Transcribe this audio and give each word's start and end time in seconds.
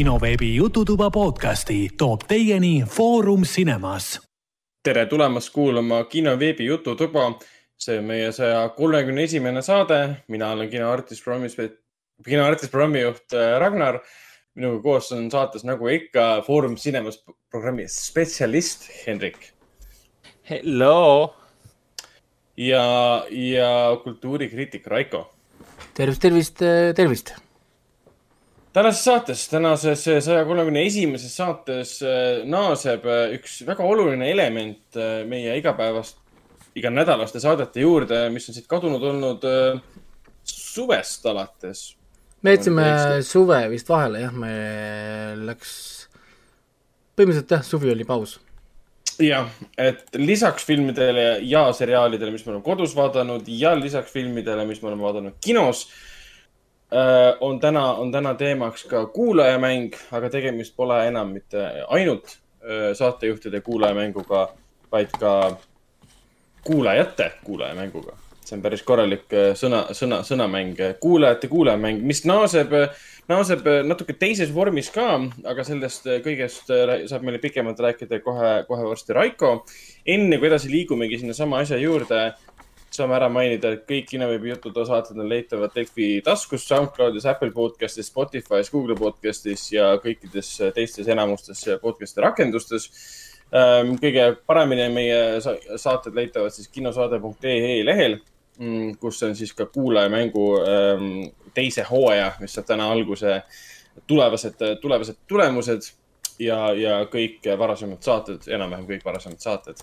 kinoveebi 0.00 0.54
Jututuba 0.56 1.10
podcasti 1.10 1.88
toob 1.98 2.20
teieni 2.28 2.84
Foorum 2.88 3.42
Cinemas. 3.42 4.20
tere 4.82 5.06
tulemast 5.06 5.52
kuulama 5.52 6.04
kinoveebi 6.04 6.64
Jututuba. 6.64 7.38
see 7.78 7.98
on 7.98 8.04
meie 8.04 8.32
saja 8.32 8.68
kolmekümne 8.68 9.22
esimene 9.22 9.62
saade. 9.62 10.16
mina 10.28 10.50
olen 10.50 10.70
kinoartist 10.70 11.24
kinoartist 12.24 12.70
programmijuht 12.70 13.32
äh, 13.32 13.60
Ragnar. 13.60 13.98
minuga 14.54 14.82
koos 14.82 15.12
on 15.12 15.30
saates 15.30 15.64
nagu 15.64 15.86
ikka 15.86 16.42
Foorum 16.46 16.76
Cinemas 16.76 17.24
programmi 17.50 17.84
spetsialist 17.88 18.88
Hendrik. 19.06 19.52
Hello. 20.50 21.34
ja, 22.56 23.24
ja 23.30 24.00
kultuurikriitik 24.04 24.86
Raiko. 24.86 25.34
tervist, 25.94 26.22
tervist, 26.22 26.58
tervist 26.96 27.34
tänases 28.72 29.04
saates, 29.04 29.44
tänases 29.50 30.04
saja 30.24 30.44
kolmekümne 30.46 30.82
esimeses 30.86 31.34
saates 31.36 31.96
äh, 32.06 32.42
naaseb 32.48 33.06
äh, 33.08 33.22
üks 33.38 33.60
väga 33.66 33.86
oluline 33.86 34.30
element 34.30 34.98
äh, 34.98 35.22
meie 35.28 35.56
igapäevast, 35.58 36.20
iganädalaste 36.78 37.42
saadete 37.42 37.82
juurde, 37.82 38.28
mis 38.34 38.46
on 38.48 38.56
siit 38.56 38.68
kadunud 38.70 39.02
olnud 39.02 39.46
suvest 40.46 41.26
alates. 41.26 41.96
me 42.42 42.54
jätsime 42.54 42.84
suve 43.26 43.64
vist 43.72 43.90
vahele 43.90 44.22
jah, 44.22 44.36
me 44.38 44.52
läks, 45.48 45.72
põhimõtteliselt 47.18 47.56
jah, 47.56 47.66
suvi 47.66 47.90
oli 47.90 48.06
paus. 48.06 48.36
jah, 49.18 49.50
et 49.76 50.06
lisaks 50.14 50.64
filmidele 50.68 51.40
ja 51.42 51.66
seriaalidele, 51.74 52.30
mis 52.30 52.46
me 52.46 52.54
oleme 52.54 52.64
kodus 52.64 52.94
vaadanud 52.96 53.50
ja 53.50 53.74
lisaks 53.74 54.14
filmidele, 54.14 54.62
mis 54.70 54.78
me 54.78 54.92
oleme 54.92 55.08
vaadanud 55.08 55.42
kinos 55.42 55.88
Äh, 55.90 56.09
on 57.40 57.60
täna, 57.60 57.94
on 57.94 58.12
täna 58.12 58.34
teemaks 58.34 58.84
ka 58.84 59.06
kuulajamäng, 59.06 59.94
aga 60.12 60.30
tegemist 60.30 60.74
pole 60.76 60.98
enam 61.06 61.34
mitte 61.36 61.66
ainult 61.88 62.32
äh, 62.34 62.90
saatejuhtide 62.98 63.60
kuulajamänguga, 63.60 64.48
vaid 64.92 65.14
ka 65.20 65.56
kuulajate 66.64 67.32
kuulajamänguga. 67.44 68.16
see 68.44 68.56
on 68.56 68.62
päris 68.62 68.82
korralik 68.82 69.30
äh, 69.30 69.52
sõna, 69.54 69.84
sõna, 69.94 70.24
sõnamäng, 70.26 70.74
kuulajate 71.00 71.48
kuulajamäng, 71.48 72.00
mis 72.02 72.24
naaseb, 72.26 72.72
naaseb 73.30 73.68
natuke 73.86 74.16
teises 74.18 74.50
vormis 74.54 74.90
ka, 74.90 75.20
aga 75.46 75.64
sellest 75.64 76.08
kõigest 76.24 76.72
saab 77.06 77.22
meile 77.22 77.38
pikemalt 77.38 77.78
rääkida 77.78 78.18
kohe, 78.24 78.64
kohe 78.66 78.88
varsti 78.88 79.14
Raiko. 79.14 79.52
enne 80.06 80.38
kui 80.38 80.50
edasi 80.50 80.72
liigumegi 80.72 81.20
sinnasama 81.22 81.62
asja 81.62 81.78
juurde 81.78 82.32
saame 82.94 83.14
ära 83.16 83.28
mainida, 83.32 83.72
et 83.74 83.84
kõik 83.88 84.08
Kinoveebi 84.10 84.50
jutud 84.50 84.78
saated 84.86 85.18
on 85.18 85.28
leitavad 85.30 85.72
Delfi 85.74 86.08
taskus, 86.26 86.64
SoundCloudis, 86.68 87.26
Apple 87.30 87.52
podcastis, 87.54 88.10
Spotify's, 88.10 88.70
Google 88.72 88.96
podcastis 88.98 89.68
ja 89.72 89.92
kõikides 90.02 90.52
teistes 90.76 91.10
enamustes 91.10 91.62
podcast'i 91.82 92.24
rakendustes. 92.24 92.88
Ähm, 93.50 93.96
kõige 93.98 94.32
paremini 94.46 94.88
meie 94.94 95.20
saated 95.42 96.14
leitavad 96.14 96.54
siis 96.54 96.70
kinosaade.ee 96.70 97.80
lehel, 97.86 98.18
mm, 98.58 98.96
kus 99.02 99.22
on 99.26 99.36
siis 99.38 99.54
ka 99.58 99.66
kuulajamängu 99.70 100.46
ähm, 100.62 101.08
teise 101.54 101.86
hooaja, 101.90 102.32
mis 102.42 102.54
saab 102.54 102.68
täna 102.70 102.90
alguse, 102.94 103.40
tulevased, 104.06 104.62
tulevased 104.82 105.22
tulemused 105.30 105.90
ja, 106.42 106.58
ja 106.78 106.98
kõik 107.10 107.46
varasemad 107.58 108.02
saated, 108.06 108.46
enam-vähem 108.54 108.86
kõik 108.90 109.06
varasemad 109.06 109.42
saated. 109.42 109.82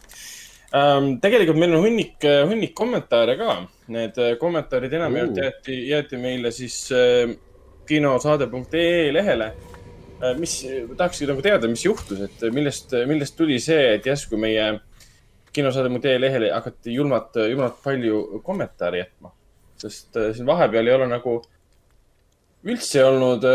Tegelikult 0.71 1.59
meil 1.59 1.75
on 1.77 1.85
hunnik, 1.85 2.27
hunnik 2.49 2.75
kommentaare 2.77 3.37
ka. 3.39 3.55
Need 3.93 4.19
äh, 4.19 4.35
kommentaarid 4.41 4.93
enamjaolt 4.97 5.39
jäeti, 5.39 5.77
jäeti 5.87 6.19
meile 6.19 6.51
siis 6.51 6.81
äh, 6.91 7.31
kinosaade.ee 7.87 9.13
lehele 9.15 9.53
mis, 10.35 10.57
tahakski 10.97 11.27
nagu 11.29 11.43
teada, 11.45 11.69
mis 11.69 11.83
juhtus, 11.85 12.23
et 12.25 12.41
millest, 12.51 12.95
millest 13.07 13.35
tuli 13.37 13.59
see, 13.61 13.93
et 13.95 14.05
järsku 14.09 14.39
meie 14.41 14.65
kinosaade.ee 15.53 16.15
lehele 16.19 16.49
hakati 16.51 16.95
julmalt, 16.95 17.37
julmalt 17.47 17.77
palju 17.83 18.41
kommentaare 18.43 19.05
jätma. 19.05 19.31
sest 19.77 20.17
siin 20.33 20.47
vahepeal 20.49 20.87
ei 20.89 20.95
ole 20.95 21.05
nagu 21.11 21.35
üldse 22.65 23.03
olnud 23.05 23.45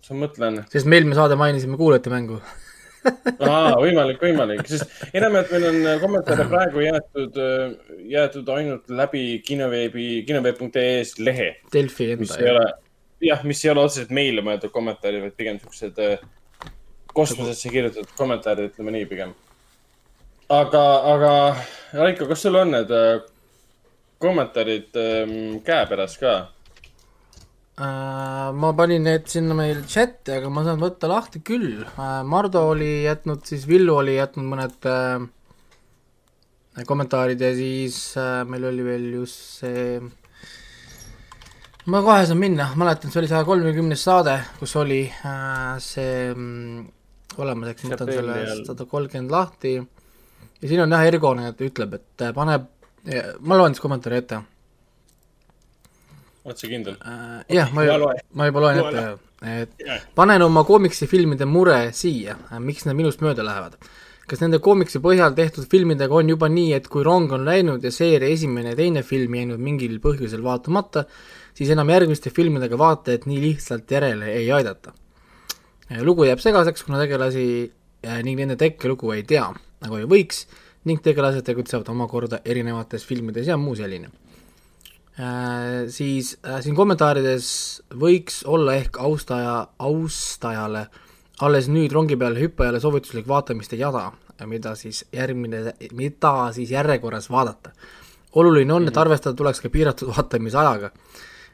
mis 0.00 0.10
ma 0.12 0.26
mõtlen. 0.26 0.58
sest 0.72 0.88
me 0.88 0.98
eelmine 0.98 1.16
saade 1.18 1.36
mainisime 1.40 1.78
kuulajate 1.80 2.12
mängu 2.12 2.40
aa, 3.06 3.76
võimalik, 3.80 4.20
võimalik, 4.22 4.62
sest 4.68 5.08
enamjaolt 5.16 5.54
meil 5.54 5.66
on 5.70 5.80
kommentaare 6.02 6.46
praegu 6.50 6.84
jäetud, 6.84 7.40
jäetud 8.12 8.52
ainult 8.56 8.92
läbi 8.92 9.24
kinoveebi, 9.46 10.08
kinoveeb.ee-s 10.28 11.18
lehe. 11.22 11.54
Delfi 11.72 12.12
enda. 12.14 12.26
mis 12.26 12.36
ei 12.38 12.50
ole, 12.52 12.66
jah, 13.30 13.44
mis 13.48 13.64
ei 13.64 13.72
ole 13.72 13.86
otseselt 13.86 14.12
meile 14.16 14.44
mõeldud 14.46 14.72
kommentaarid, 14.74 15.24
vaid 15.24 15.36
pigem 15.38 15.60
siuksed 15.62 16.00
äh, 16.04 16.22
kosmosesse 17.14 17.72
kirjutatud 17.72 18.14
kommentaarid, 18.18 18.72
ütleme 18.72 18.94
nii 18.98 19.08
pigem. 19.10 19.34
aga, 20.48 20.84
aga 21.14 21.34
Raiko, 21.96 22.28
kas 22.30 22.44
sul 22.46 22.58
on 22.60 22.74
need 22.74 22.90
äh, 22.94 23.20
kommentaarid 24.20 24.96
ähm, 25.00 25.60
käepärast 25.64 26.20
ka? 26.20 26.34
Äh, 27.80 28.52
ma 28.52 28.74
panin 28.76 29.06
need 29.06 29.28
sinna 29.32 29.54
meil 29.56 29.78
chati, 29.88 30.34
aga 30.36 30.50
ma 30.52 30.60
saan 30.66 30.82
võtta 30.82 31.08
lahti 31.08 31.40
küll. 31.40 31.78
Äh, 31.88 32.18
Mardo 32.28 32.66
oli 32.74 33.06
jätnud, 33.06 33.46
siis 33.48 33.64
Villu 33.70 33.94
oli 34.02 34.18
jätnud 34.18 34.50
mõned 34.50 34.88
äh, 34.90 36.84
kommentaarid 36.84 37.40
ja 37.40 37.54
siis 37.56 37.96
meil 38.48 38.66
oli 38.68 38.84
veel 38.84 39.06
just 39.14 39.62
see 39.62 39.96
ma 41.88 42.02
kohe 42.04 42.28
saan 42.28 42.40
minna, 42.40 42.68
mäletan, 42.76 43.12
see 43.12 43.22
oli 43.22 43.32
saja 43.32 43.48
kolmekümnes 43.48 44.04
saade, 44.04 44.36
kus 44.60 44.76
oli 44.80 45.00
see 45.84 46.14
mm, 46.34 46.86
olemas, 47.40 47.72
eks 47.72 47.88
ma 47.88 47.94
võtan 47.96 48.12
selle 48.12 48.38
sada 48.60 48.86
kolmkümmend 48.92 49.32
lahti. 49.32 49.74
Ja 50.60 50.68
siin 50.68 50.84
on 50.84 50.92
jah, 50.94 51.08
Ergo 51.08 51.32
nüüd 51.36 51.64
ütleb, 51.64 51.96
et 51.96 52.30
paneb, 52.36 52.68
ma 53.40 53.60
loen 53.60 53.76
siis 53.76 53.88
kommentaari 53.88 54.20
ette 54.20 54.44
oled 56.44 56.60
sa 56.60 56.68
kindel 56.70 56.96
äh,? 57.00 57.40
jah, 57.52 57.72
ma, 57.76 57.86
ma 58.36 58.46
juba 58.48 58.62
loen 58.64 58.82
ette, 58.82 59.02
et 59.40 59.82
yeah. 59.82 60.04
panen 60.16 60.42
oma 60.44 60.62
koomiksifilmide 60.68 61.48
mure 61.48 61.80
siia, 61.96 62.36
miks 62.62 62.86
need 62.86 62.98
minust 63.00 63.24
mööda 63.24 63.44
lähevad. 63.46 63.76
kas 64.30 64.42
nende 64.44 64.60
koomiksi 64.62 65.02
põhjal 65.02 65.34
tehtud 65.36 65.66
filmidega 65.70 66.14
on 66.14 66.30
juba 66.32 66.48
nii, 66.52 66.72
et 66.78 66.86
kui 66.88 67.04
rong 67.06 67.32
on 67.34 67.44
läinud 67.48 67.84
ja 67.84 67.92
seeria 67.92 68.30
esimene 68.30 68.72
ja 68.72 68.78
teine 68.78 69.02
film 69.02 69.34
jäänud 69.34 69.60
mingil 69.60 69.98
põhjusel 70.02 70.44
vaatamata, 70.44 71.04
siis 71.56 71.72
enam 71.74 71.90
järgmiste 71.90 72.30
filmidega 72.34 72.78
vaatajaid 72.78 73.26
nii 73.28 73.42
lihtsalt 73.48 73.90
järele 73.90 74.32
ei 74.38 74.48
aidata? 74.54 74.94
lugu 76.06 76.22
jääb 76.22 76.38
segaseks, 76.38 76.84
kuna 76.86 77.00
tegelasi 77.02 77.44
äh, 78.06 78.20
ning 78.22 78.38
nende 78.38 78.54
tekkelugu 78.56 79.16
ei 79.16 79.24
tea, 79.26 79.48
nagu 79.82 79.98
ei 79.98 80.06
võiks, 80.08 80.44
ning 80.86 81.02
tegelased 81.02 81.42
tegutsevad 81.44 81.90
omakorda 81.90 82.38
erinevates 82.46 83.02
filmides 83.04 83.50
ja 83.50 83.58
muu 83.58 83.74
selline 83.76 84.08
Äh, 84.08 84.29
siis 85.90 86.38
äh, 86.46 86.60
siin 86.64 86.76
kommentaarides 86.76 87.46
võiks 87.98 88.42
olla 88.48 88.76
ehk 88.78 88.98
austaja, 89.02 89.54
austajale 89.78 90.86
alles 91.44 91.68
nüüd 91.72 91.92
rongi 91.92 92.16
peale 92.20 92.40
hüppajale 92.40 92.80
soovituslik 92.80 93.28
vaatamiste 93.28 93.76
jada, 93.80 94.10
mida 94.48 94.74
siis 94.78 95.02
järgmine, 95.12 95.74
mida 95.96 96.34
siis 96.56 96.70
järjekorras 96.70 97.30
vaadata. 97.30 97.72
oluline 98.34 98.72
on, 98.72 98.86
et 98.86 98.94
mhm. 98.94 99.00
arvestada 99.00 99.36
tuleks 99.36 99.60
ka 99.60 99.68
piiratud 99.68 100.12
vaatamisajaga, 100.16 100.90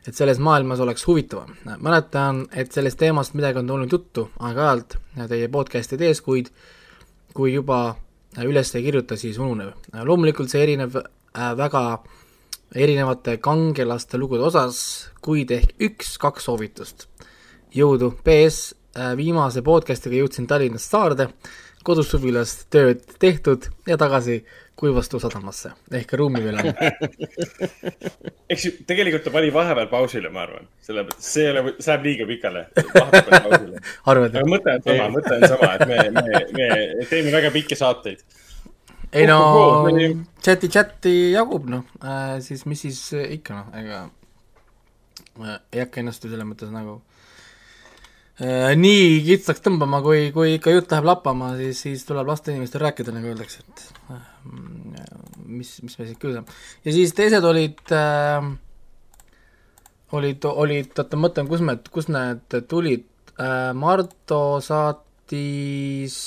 et 0.07 0.15
selles 0.15 0.39
maailmas 0.39 0.81
oleks 0.81 1.07
huvitavam. 1.07 1.57
mäletan, 1.79 2.47
et 2.53 2.73
sellest 2.73 2.99
teemast 2.99 3.35
midagi 3.35 3.59
on 3.59 3.67
tulnud 3.67 3.93
juttu 3.93 4.31
aeg-ajalt 4.39 4.99
teie 5.29 5.49
podcast'ide 5.49 6.07
ees, 6.07 6.21
kuid 6.21 6.51
kui 7.35 7.55
juba 7.55 7.97
üles 8.43 8.75
ei 8.75 8.83
kirjuta, 8.83 9.17
siis 9.17 9.39
ununeb. 9.39 9.75
loomulikult 10.05 10.51
see 10.51 10.63
erineb 10.63 10.97
äh, 10.97 11.57
väga 11.57 11.93
äh, 11.93 12.26
erinevate 12.77 13.39
kangelaste 13.43 14.19
lugude 14.21 14.45
osas, 14.47 14.79
kuid 15.25 15.53
ehk 15.55 15.77
üks-kaks 15.89 16.49
soovitust. 16.49 17.09
jõudu, 17.77 18.13
PS, 18.25 18.75
äh, 18.97 19.15
viimase 19.17 19.61
podcastiga 19.63 20.17
jõudsin 20.17 20.47
Tallinnast 20.49 20.93
Saarde, 20.93 21.29
kodus 21.85 22.09
suvilast 22.11 22.67
tööd 22.73 23.03
tehtud 23.21 23.69
ja 23.87 23.99
tagasi 24.01 24.45
Kuivastu 24.77 25.17
sadamasse. 25.21 25.71
Ehk 25.97 26.11
ruumi 26.21 26.43
veel 26.45 26.59
on. 26.61 26.67
Eks 28.53 28.65
ju, 28.67 28.73
tegelikult 28.89 29.25
ta 29.25 29.33
pani 29.33 29.49
vahepeal 29.53 29.89
pausile, 29.89 30.29
ma 30.33 30.43
arvan, 30.45 30.67
sellepärast, 30.85 31.23
see 31.25 31.47
ei 31.47 31.53
ole, 31.55 31.73
see 31.79 31.93
läheb 31.93 32.05
liiga 32.05 32.27
pikale. 32.29 32.67
aga 34.13 34.45
mõte 34.45 34.75
on 34.75 34.85
sama, 34.85 35.07
mõte 35.15 35.39
on 35.39 35.47
sama, 35.49 35.71
et 35.79 35.87
me, 35.89 36.03
me, 36.19 36.43
me 37.01 37.09
teeme 37.09 37.33
väga 37.33 37.55
pikki 37.57 37.79
saateid 37.81 38.21
ei 39.13 39.27
no 39.27 39.39
chati, 40.43 40.69
chati 40.69 41.15
jagub 41.35 41.69
noh 41.71 41.85
äh,, 42.03 42.39
siis 42.45 42.67
mis 42.67 42.83
siis 42.87 43.01
äh, 43.15 43.29
ikka 43.39 43.61
noh, 43.61 43.69
ega 43.79 44.01
äh, 45.43 45.61
ei 45.73 45.85
hakka 45.85 46.03
ennast 46.03 46.25
ju 46.25 46.33
selles 46.33 46.49
mõttes 46.49 46.73
nagu 46.75 46.99
äh, 48.43 48.75
nii 48.79 49.23
kitsaks 49.27 49.65
tõmbama, 49.65 50.03
kui, 50.05 50.31
kui 50.35 50.57
ikka 50.57 50.75
jutt 50.75 50.93
läheb 50.93 51.09
lappama, 51.09 51.55
siis, 51.61 51.83
siis 51.87 52.05
tuleb 52.09 52.29
lasta 52.29 52.53
inimestel 52.53 52.85
rääkida, 52.85 53.15
nagu 53.15 53.31
öeldakse, 53.33 53.63
et 53.65 53.87
äh, 54.13 54.25
mis, 55.47 55.77
mis 55.87 55.99
me 55.99 56.09
siit 56.09 56.21
kiusame. 56.23 56.59
ja 56.85 56.97
siis 56.97 57.15
teised 57.17 57.47
olid 57.47 57.83
äh,, 57.95 58.51
olid, 60.17 60.51
olid, 60.51 60.93
oota 60.97 61.19
ma 61.19 61.29
mõtlen, 61.29 61.51
kus 61.51 61.65
me, 61.65 61.79
kus 61.93 62.11
need 62.13 62.59
tulid 62.71 63.07
äh, 63.39 63.71
Marto 63.77 64.59
saatis 64.65 66.19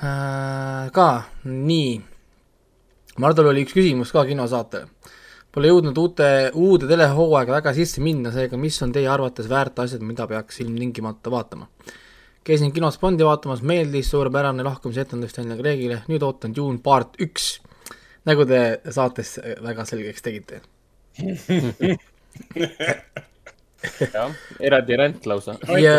ka, 0.00 1.08
nii. 1.44 1.96
Mardol 3.20 3.50
oli 3.50 3.64
üks 3.66 3.74
küsimus 3.76 4.12
ka 4.14 4.24
kinosaatele. 4.28 5.16
Pole 5.50 5.72
jõudnud 5.72 5.96
uute, 5.98 6.26
uude 6.54 6.86
telehooaega 6.86 7.56
väga 7.56 7.72
sisse 7.74 8.02
minna, 8.04 8.30
seega 8.32 8.58
mis 8.60 8.76
on 8.84 8.92
teie 8.94 9.08
arvates 9.10 9.48
väärt 9.50 9.80
asjad, 9.82 10.04
mida 10.06 10.28
peaks 10.30 10.62
ilmtingimata 10.64 11.32
vaatama? 11.32 11.68
käisin 12.44 12.72
kinos 12.72 12.98
Bondi 12.98 13.24
vaatamas, 13.24 13.60
meeldis, 13.62 14.10
suurepärane 14.10 14.64
lahkumise 14.64 15.00
etendus 15.04 15.34
Daniel 15.36 15.58
Craigile, 15.60 15.98
nüüd 16.08 16.22
ootan 16.24 16.54
Dune 16.56 16.80
part 16.82 17.18
üks, 17.20 17.60
nagu 18.26 18.46
te 18.48 18.80
saates 18.90 19.36
väga 19.62 19.84
selgeks 19.86 20.24
tegite 20.24 20.62
jah, 24.14 24.34
eraldi 24.60 24.98
rent 25.00 25.26
lausa. 25.30 25.56
ja, 25.80 25.94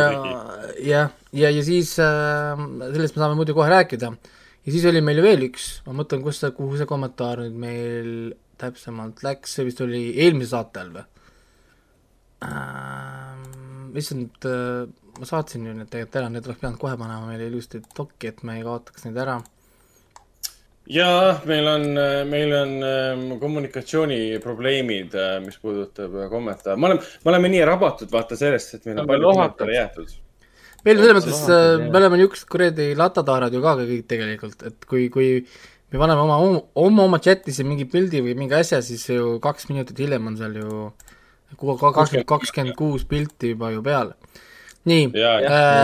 ja, 0.77 1.07
ja, 1.33 1.49
ja 1.49 1.63
siis 1.65 1.95
äh, 2.01 2.61
sellest 2.91 3.17
me 3.17 3.23
saame 3.23 3.37
muidu 3.39 3.55
kohe 3.57 3.69
rääkida. 3.71 4.11
ja 4.65 4.75
siis 4.75 4.85
oli 4.89 5.01
meil 5.05 5.21
veel 5.25 5.47
üks, 5.49 5.71
ma 5.87 5.95
mõtlen, 6.01 6.23
kus 6.25 6.41
see, 6.43 6.53
kuhu 6.57 6.79
see 6.79 6.89
kommentaar 6.89 7.43
nüüd 7.45 7.57
meil 7.65 8.11
täpsemalt 8.61 9.23
läks, 9.25 9.57
see 9.57 9.65
vist 9.69 9.81
oli 9.81 10.03
eelmise 10.21 10.53
saate 10.53 10.83
all 10.83 10.93
või 10.99 11.07
äh,? 12.45 13.97
issand 14.01 14.45
äh,, 14.47 14.85
ma 15.17 15.27
saatsin 15.27 15.65
ju 15.67 15.73
need 15.75 15.89
tegelikult 15.91 16.21
ära, 16.21 16.29
need 16.31 16.45
oleks 16.47 16.61
pidanud 16.61 16.81
kohe 16.81 16.93
panema 16.99 17.27
meile 17.27 17.49
ilusti 17.49 17.81
dokki, 17.97 18.31
et 18.31 18.45
me 18.47 18.59
ei 18.59 18.67
kaotaks 18.67 19.07
neid 19.07 19.19
ära 19.25 19.41
ja 20.91 21.11
meil 21.47 21.67
on, 21.67 21.85
meil 22.29 22.53
on 22.55 22.73
ähm, 22.83 23.23
kommunikatsiooniprobleemid, 23.39 25.15
äh, 25.15 25.37
mis 25.45 25.57
puudutab 25.61 26.15
äh, 26.15 26.27
kommentaare. 26.31 26.77
me 26.79 26.89
oleme, 26.89 27.05
me 27.23 27.31
oleme 27.31 27.51
nii 27.53 27.63
rabatud 27.67 28.11
vaata 28.11 28.37
sellest, 28.39 28.75
et 28.75 28.89
meil 28.89 29.01
on 29.03 29.09
palju 29.09 29.31
kommentaare 29.31 29.77
jäetud. 29.77 30.11
meil 30.85 30.99
on 30.99 31.05
selles 31.05 31.19
mõttes, 31.21 31.43
äh, 31.47 31.85
me 31.85 32.01
oleme 32.01 32.19
niisugused 32.19 32.49
kuradi 32.51 32.89
latataarad 32.99 33.55
ju 33.55 33.63
ka 33.63 33.77
kõik 33.79 34.09
tegelikult, 34.11 34.67
et 34.67 34.89
kui, 34.89 35.07
kui 35.13 35.31
me 35.93 36.03
paneme 36.03 36.25
oma, 36.25 36.41
oma, 36.75 37.07
oma 37.07 37.21
chat'isse 37.23 37.65
mingi 37.67 37.87
pildi 37.87 38.23
või 38.27 38.35
mingi 38.43 38.59
asja, 38.59 38.83
siis 38.85 39.07
ju 39.07 39.37
kaks 39.43 39.71
minutit 39.71 40.03
hiljem 40.03 40.27
on 40.27 40.37
seal 40.39 40.59
ju 40.59 40.83
kakskümmend, 41.55 42.27
kakskümmend 42.27 42.79
kuus 42.79 43.07
pilti 43.07 43.55
juba 43.55 43.71
ju 43.71 43.83
peal. 43.85 44.15
nii, 44.91 45.11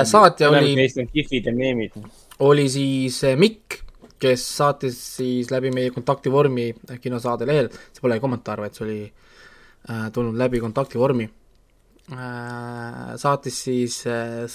saatja 0.10 0.52
oli. 0.52 0.76
neist 0.80 1.00
on 1.00 1.08
kihvid 1.12 1.48
ja 1.48 1.56
meemid. 1.56 2.00
oli 2.44 2.68
siis 2.72 3.22
Mikk 3.40 3.87
kes 4.20 4.44
saatis 4.58 4.98
siis 5.18 5.52
läbi 5.54 5.72
meie 5.74 5.92
kontaktivormi 5.94 6.72
kinosaade 7.02 7.48
lehel, 7.50 7.70
see 7.94 8.04
pole 8.04 8.20
kommentaar, 8.22 8.62
vaid 8.64 8.78
see 8.78 8.86
oli 8.86 9.00
äh, 9.06 10.08
tulnud 10.14 10.38
läbi 10.40 10.62
kontaktivormi 10.64 11.28
äh,, 11.28 13.16
saatis 13.22 13.62
siis 13.68 14.02
äh, 14.10 14.48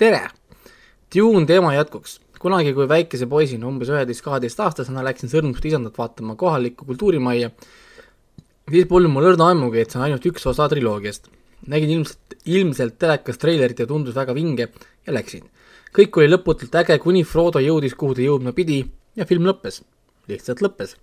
tere, 0.00 0.28
Dune 1.10 1.46
teema 1.46 1.74
jätkuks. 1.74 2.20
kunagi, 2.40 2.72
kui 2.72 2.86
väikese 2.88 3.26
poisina, 3.28 3.66
umbes 3.68 3.90
üheteist-kaheteistaastasena 3.92 5.02
läksin 5.04 5.28
Sõrmuste 5.28 5.68
isandat 5.68 5.98
vaatama 6.00 6.38
kohalikku 6.40 6.86
kultuurimajja, 6.88 7.50
siis 8.70 8.86
polnud 8.88 9.12
mul 9.12 9.26
õrna 9.32 9.50
ammugi, 9.52 9.82
et 9.82 9.92
see 9.92 10.00
on 10.00 10.06
ainult 10.06 10.28
üks 10.30 10.46
osa 10.48 10.68
triloogiast. 10.72 11.28
nägin 11.68 11.90
ilmselt, 11.98 12.38
ilmselt 12.48 12.96
telekas 12.96 13.36
treilerit 13.36 13.82
ja 13.82 13.86
tundus 13.86 14.14
väga 14.16 14.32
vinge 14.34 14.70
ja 15.06 15.12
läksin. 15.12 15.44
kõik 15.92 16.16
oli 16.16 16.30
lõputult 16.30 16.80
äge, 16.80 16.98
kuni 16.98 17.24
Frodo 17.24 17.60
jõudis, 17.60 17.94
kuhu 17.94 18.14
ta 18.14 18.22
jõudma 18.22 18.54
pidi 18.56 18.80
ja 19.20 19.28
film 19.28 19.46
lõppes, 19.48 19.82
lihtsalt 20.30 20.62
lõppes. 20.64 20.96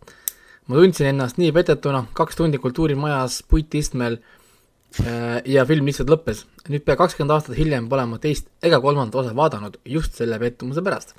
ma 0.68 0.76
tundsin 0.76 1.12
ennast 1.14 1.38
nii 1.40 1.54
petetuna, 1.56 2.04
kaks 2.18 2.40
tundi 2.40 2.60
kultuurimajas 2.60 3.40
puitistmel 3.48 4.18
äh, 4.18 5.40
ja 5.46 5.66
film 5.70 5.88
lihtsalt 5.90 6.12
lõppes. 6.12 6.46
nüüd 6.68 6.86
pea 6.86 6.98
kakskümmend 7.00 7.36
aastat 7.36 7.58
hiljem 7.60 7.90
pole 7.90 8.06
ma 8.10 8.20
teist 8.24 8.50
ega 8.64 8.82
kolmandat 8.84 9.22
osa 9.22 9.36
vaadanud 9.36 9.78
just 9.86 10.18
selle 10.20 10.40
pettumuse 10.42 10.84
pärast. 10.84 11.16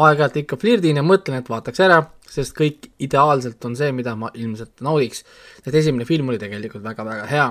aeg-ajalt 0.00 0.40
ikka 0.44 0.56
flirdin 0.56 0.96
ja 0.96 1.02
mõtlen, 1.02 1.42
et 1.42 1.48
vaataks 1.50 1.80
ära, 1.82 2.00
sest 2.30 2.54
kõik 2.56 2.92
ideaalselt 3.02 3.64
on 3.66 3.74
see, 3.76 3.92
mida 3.92 4.14
ma 4.16 4.30
ilmselt 4.34 4.80
naudiks. 4.80 5.24
sest 5.64 5.74
esimene 5.84 6.08
film 6.08 6.28
oli 6.32 6.38
tegelikult 6.38 6.84
väga-väga 6.84 7.26
hea. 7.30 7.48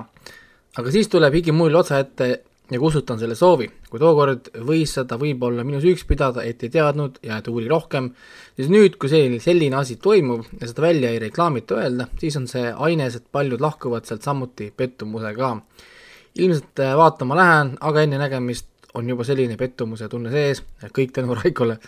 aga 0.77 0.91
siis 0.91 1.07
tuleb 1.07 1.33
higimull 1.33 1.75
otsa 1.75 1.99
ette 1.99 2.48
ja 2.71 2.79
kustutan 2.79 3.19
selle 3.19 3.35
soovi. 3.35 3.69
kui 3.89 3.99
tookord 3.99 4.49
võis 4.65 4.93
seda 4.93 5.17
võib-olla 5.17 5.63
minu 5.65 5.79
süüks 5.81 6.05
pidada, 6.07 6.43
et 6.45 6.63
ei 6.63 6.69
teadnud 6.73 7.19
ja 7.25 7.39
et 7.39 7.47
uuri 7.49 7.67
rohkem, 7.69 8.11
siis 8.57 8.69
nüüd, 8.69 8.97
kui 9.01 9.09
selline, 9.09 9.39
selline 9.43 9.79
asi 9.79 9.97
toimub 10.01 10.45
ja 10.59 10.69
seda 10.69 10.85
välja 10.85 11.13
ei 11.13 11.21
reklaamita 11.25 11.79
öelda, 11.79 12.09
siis 12.21 12.37
on 12.37 12.47
see 12.51 12.69
aines, 12.69 13.17
et 13.17 13.25
paljud 13.31 13.61
lahkuvad 13.61 14.05
sealt 14.05 14.27
samuti 14.27 14.71
pettumusega. 14.75 15.57
ilmselt 16.35 16.79
äh, 16.79 16.95
vaatama 16.97 17.35
lähen, 17.35 17.73
aga 17.81 18.01
enne 18.01 18.17
nägemist 18.21 18.67
on 18.93 19.09
juba 19.09 19.23
selline 19.23 19.57
pettumuse 19.57 20.07
tunne 20.09 20.31
sees, 20.31 20.63
kõik 20.93 21.11
tänu 21.13 21.35
Raikole. 21.41 21.79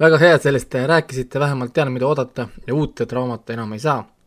väga 0.00 0.18
hea, 0.18 0.34
et 0.34 0.42
sellest 0.42 0.74
rääkisite, 0.74 1.40
vähemalt 1.40 1.72
tean, 1.72 1.92
mida 1.92 2.06
oodata 2.06 2.48
ja 2.66 2.74
uut 2.74 3.04
traumata 3.08 3.52
enam 3.52 3.72
ei 3.72 3.78
saa 3.78 4.02
Äh, 4.02 4.21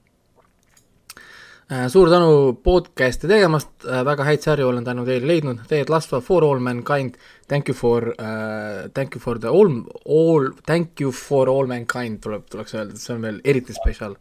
suur 1.89 2.09
tänu 2.13 2.53
podcast'i 2.61 3.25
tegemast, 3.29 3.71
äh, 3.89 4.03
väga 4.05 4.25
häid 4.27 4.43
sarju 4.45 4.67
olen 4.69 4.85
tänu 4.85 5.05
teile 5.05 5.25
leidnud, 5.25 5.63
Ted 5.67 5.89
Lasso, 5.89 6.19
For 6.21 6.43
All 6.45 6.59
Mankind, 6.59 7.15
Thank 7.47 7.69
you 7.69 7.75
for 7.75 8.15
uh,, 8.19 8.87
thank 8.93 9.15
you 9.15 9.19
for 9.19 9.37
the 9.39 9.47
all, 9.47 9.83
all, 10.05 10.49
thank 10.65 10.99
you 10.99 11.11
for 11.11 11.49
all 11.49 11.67
mankind 11.67 12.21
tuleb, 12.21 12.47
tuleks 12.49 12.73
öelda, 12.73 12.97
see 12.97 13.13
on 13.13 13.21
veel 13.21 13.37
eriti 13.45 13.73
spetsial. 13.73 14.15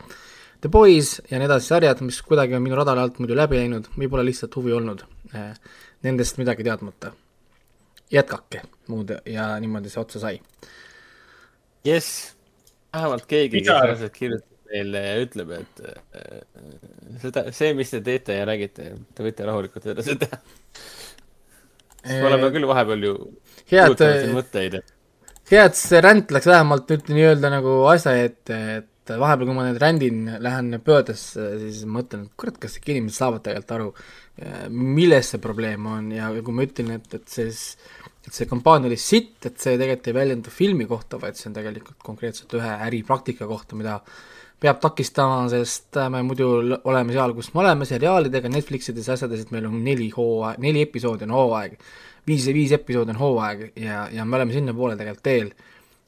The 0.60 0.68
Boys 0.72 1.18
ja 1.30 1.40
nii 1.40 1.48
edasi 1.48 1.72
sarjad, 1.72 2.02
mis 2.04 2.20
kuidagi 2.24 2.56
on 2.56 2.64
minu 2.64 2.76
radari 2.76 3.00
alt 3.00 3.20
muidu 3.20 3.36
läbi 3.36 3.60
läinud 3.62 3.88
või 3.96 4.10
pole 4.12 4.26
lihtsalt 4.28 4.56
huvi 4.60 4.76
olnud 4.76 5.04
eh, 5.32 5.52
nendest 6.04 6.40
midagi 6.40 6.64
teadmata. 6.68 7.14
jätkake 8.12 8.60
muud 8.92 9.10
ja 9.26 9.48
niimoodi 9.60 9.92
see 9.92 10.00
otsa 10.00 10.20
sai. 10.20 10.40
jess, 11.84 12.34
vähemalt 12.92 13.24
keegi, 13.26 13.64
kes 13.64 13.96
asjad 13.96 14.12
kirjutab 14.12 14.53
teile 14.74 15.02
ja 15.04 15.18
ütleb, 15.22 15.52
et 15.60 15.82
äh, 15.88 16.40
seda, 17.22 17.46
see, 17.54 17.74
mis 17.78 17.92
te 17.94 18.00
teete 18.04 18.38
ja 18.40 18.46
räägite, 18.48 18.90
te 19.14 19.26
võite 19.26 19.46
rahulikult 19.48 19.92
edasi 19.94 20.16
teha. 20.20 20.40
me 22.10 22.24
oleme 22.30 22.50
küll 22.56 22.68
vahepeal 22.68 23.06
ju 23.08 23.14
head, 23.70 24.02
mõtteid. 24.34 24.80
hea, 25.52 25.68
et 25.68 25.78
see 25.78 26.02
ränd 26.04 26.34
läks 26.34 26.50
vähemalt 26.50 26.90
nüüd 26.92 27.14
nii-öelda 27.14 27.52
nagu 27.54 27.78
asja 27.92 28.16
ette, 28.24 28.60
et 28.80 29.14
vahepeal, 29.14 29.48
kui 29.48 29.56
ma 29.56 29.68
nüüd 29.68 29.80
rändin, 29.82 30.20
lähen 30.42 30.78
pöördesse, 30.84 31.48
siis 31.62 31.82
mõtlen, 31.88 32.28
et 32.28 32.38
kurat, 32.40 32.60
kas 32.60 32.78
ikka 32.80 32.94
inimesed 32.94 33.20
saavad 33.20 33.44
tegelikult 33.44 33.74
aru, 33.76 33.90
milles 34.74 35.28
see 35.30 35.42
probleem 35.42 35.84
on 35.86 36.08
ja 36.14 36.30
kui 36.42 36.56
ma 36.56 36.64
ütlen, 36.66 36.96
et, 36.96 37.20
et 37.20 37.28
see 37.30 37.50
et 38.24 38.32
see 38.32 38.48
kampaania 38.48 38.88
oli 38.88 38.98
sitt, 39.00 39.36
et 39.44 39.58
see 39.60 39.76
tegelikult 39.76 40.08
ei 40.08 40.16
väljendu 40.16 40.52
filmi 40.52 40.86
kohta, 40.88 41.18
vaid 41.20 41.36
see 41.38 41.50
on 41.50 41.56
tegelikult 41.58 41.98
konkreetselt 42.04 42.54
ühe 42.56 42.70
äripraktika 42.86 43.48
kohta, 43.50 43.76
mida 43.76 43.98
peab 44.62 44.80
takistama, 44.80 45.44
sest 45.52 45.98
me 46.12 46.22
muidu 46.24 46.48
oleme 46.88 47.14
seal, 47.14 47.34
kus 47.36 47.50
me 47.54 47.62
oleme, 47.64 47.86
seriaalidega, 47.88 48.50
Netflixides, 48.52 49.10
asjades, 49.12 49.44
et 49.44 49.52
meil 49.54 49.68
on 49.68 49.76
neli 49.84 50.08
hooaeg, 50.14 50.60
neli 50.62 50.84
episoodi 50.86 51.26
on 51.26 51.34
hooaeg, 51.36 51.76
viis, 52.28 52.46
viis 52.56 52.72
episoodi 52.76 53.14
on 53.14 53.20
hooaeg 53.20 53.66
ja, 53.80 54.06
ja 54.14 54.24
me 54.24 54.38
oleme 54.38 54.56
sinnapoole 54.56 54.96
tegelikult 55.00 55.26
teel. 55.26 55.54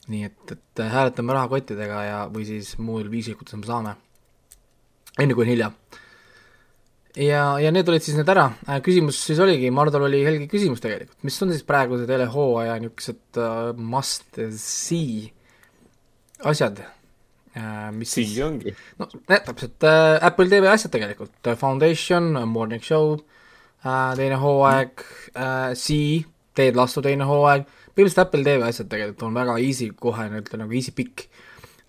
nii 0.07 0.23
et, 0.23 0.53
et 0.55 0.81
hääletame 0.87 1.35
rahakottidega 1.35 2.03
ja, 2.07 2.19
või 2.31 2.45
siis 2.47 2.76
muul 2.79 3.09
viisil, 3.11 3.35
kuidas 3.35 3.59
me 3.59 3.67
saame. 3.67 3.97
enne 5.19 5.35
kui 5.35 5.43
on 5.43 5.50
hilja. 5.50 5.71
ja, 7.17 7.45
ja 7.61 7.73
need 7.75 7.88
olid 7.91 8.05
siis 8.07 8.17
need 8.17 8.31
ära, 8.31 8.49
äh, 8.69 8.81
küsimus 8.87 9.19
siis 9.26 9.43
oligi, 9.43 9.71
Mardol 9.75 10.07
oli 10.09 10.23
helge 10.25 10.47
küsimus 10.53 10.85
tegelikult, 10.85 11.19
mis 11.26 11.43
on 11.43 11.53
siis 11.53 11.67
praeguse 11.67 12.07
telehooaja 12.07 12.79
niisugused 12.81 13.43
uh, 13.43 13.73
must 13.76 14.38
see 14.62 15.33
asjad 16.45 16.85
mis 17.97 18.13
siis? 18.13 18.35
ongi. 18.45 18.75
no 19.01 19.09
täpselt 19.29 19.87
äh, 19.87 20.17
Apple 20.25 20.49
TV 20.51 20.69
asjad 20.71 20.93
tegelikult, 20.93 21.53
Foundation, 21.61 22.33
Morning 22.49 22.83
Show 22.85 23.15
äh,, 23.17 24.13
teine 24.19 24.41
hooaeg 24.43 25.05
äh,, 25.35 25.73
Sea, 25.79 26.21
Ted 26.57 26.77
Lasso 26.77 27.03
teine 27.05 27.29
hooaeg, 27.29 27.67
põhimõtteliselt 27.95 28.25
Apple 28.27 28.45
TV 28.45 28.69
asjad 28.69 28.91
tegelikult 28.93 29.27
on 29.29 29.41
väga 29.41 29.57
easy 29.65 29.91
kohe, 29.97 30.29
nii-öelda 30.31 30.61
nagu 30.63 30.77
easy 30.77 30.95
pick. 30.97 31.29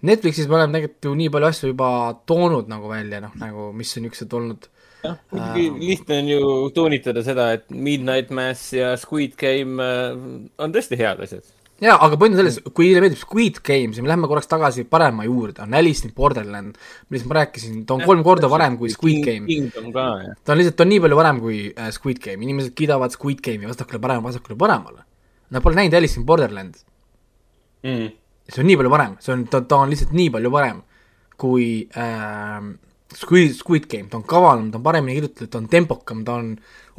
Netflixis 0.08 0.48
me 0.48 0.60
oleme 0.60 0.78
tegelikult 0.78 1.10
ju 1.10 1.14
nii 1.20 1.30
palju 1.34 1.52
asju 1.52 1.72
juba 1.74 1.92
toonud 2.30 2.70
nagu 2.72 2.92
välja, 2.92 3.22
noh, 3.24 3.36
nagu 3.42 3.72
mis 3.76 3.96
on 3.98 4.06
niisugused 4.06 4.36
olnud. 4.40 4.68
Jah, 5.04 5.18
muidugi 5.32 5.68
äh, 5.70 5.82
lihtne 5.90 6.22
on 6.22 6.30
ju 6.32 6.42
toonitada 6.76 7.22
seda, 7.26 7.52
et 7.58 7.68
Midnight 7.72 8.32
Mass 8.34 8.72
ja 8.74 8.96
Squid 9.00 9.36
Game 9.40 9.84
äh, 9.84 10.16
on 10.62 10.74
tõesti 10.74 11.00
head 11.00 11.22
asjad 11.26 11.57
jaa, 11.84 11.98
aga 12.02 12.18
point 12.18 12.34
on 12.34 12.42
selles, 12.42 12.58
kui 12.74 12.88
teile 12.90 13.04
meeldib 13.04 13.20
Squid 13.22 13.60
Game, 13.66 13.94
siis 13.94 14.04
me 14.06 14.10
lähme 14.10 14.30
korraks 14.30 14.50
tagasi 14.50 14.86
parema 14.90 15.28
juurde, 15.28 15.62
on 15.66 15.76
Alice 15.78 16.08
in 16.08 16.14
Borderland, 16.18 16.78
millest 17.12 17.28
ma 17.30 17.38
rääkisin, 17.40 17.84
ta 17.88 17.98
on 17.98 18.06
kolm 18.08 18.24
korda 18.26 18.50
varem 18.50 18.80
kui 18.80 18.90
Squid 18.94 19.22
Game. 19.26 19.60
ta 19.94 20.56
on 20.56 20.62
lihtsalt, 20.62 20.78
ta 20.80 20.88
on 20.88 20.92
nii 20.94 21.04
palju 21.04 21.20
varem 21.20 21.42
kui 21.44 21.60
äh, 21.70 21.92
Squid 21.94 22.22
Game, 22.24 22.42
inimesed 22.48 22.74
kiidavad 22.78 23.14
Squid 23.14 23.44
Game'i 23.46 23.70
vasakule 23.70 24.02
parem, 24.02 24.24
vasakule 24.26 24.58
paremale. 24.58 25.06
Nad 25.54 25.64
pole 25.64 25.78
näinud 25.78 25.96
Alice 26.00 26.20
in 26.20 26.26
Borderland. 26.28 26.82
Mm.. 27.86 28.10
see 28.48 28.64
on 28.64 28.68
nii 28.72 28.78
palju 28.80 28.90
varem, 28.92 29.16
see 29.22 29.34
on, 29.36 29.46
ta, 29.52 29.60
ta 29.68 29.84
on 29.84 29.92
lihtsalt 29.92 30.14
nii 30.16 30.32
palju 30.34 30.50
varem 30.52 30.82
kui 31.38 31.68
äh, 31.94 32.64
Squid, 33.14 33.54
Squid 33.56 33.86
Game, 33.92 34.10
ta 34.10 34.18
on 34.18 34.26
kavalam, 34.28 34.72
ta 34.72 34.80
on 34.80 34.88
paremini 34.88 35.20
kirjutatud, 35.20 35.52
ta 35.54 35.62
on 35.62 35.70
tempokam, 35.72 36.24
ta 36.26 36.40
on 36.42 36.56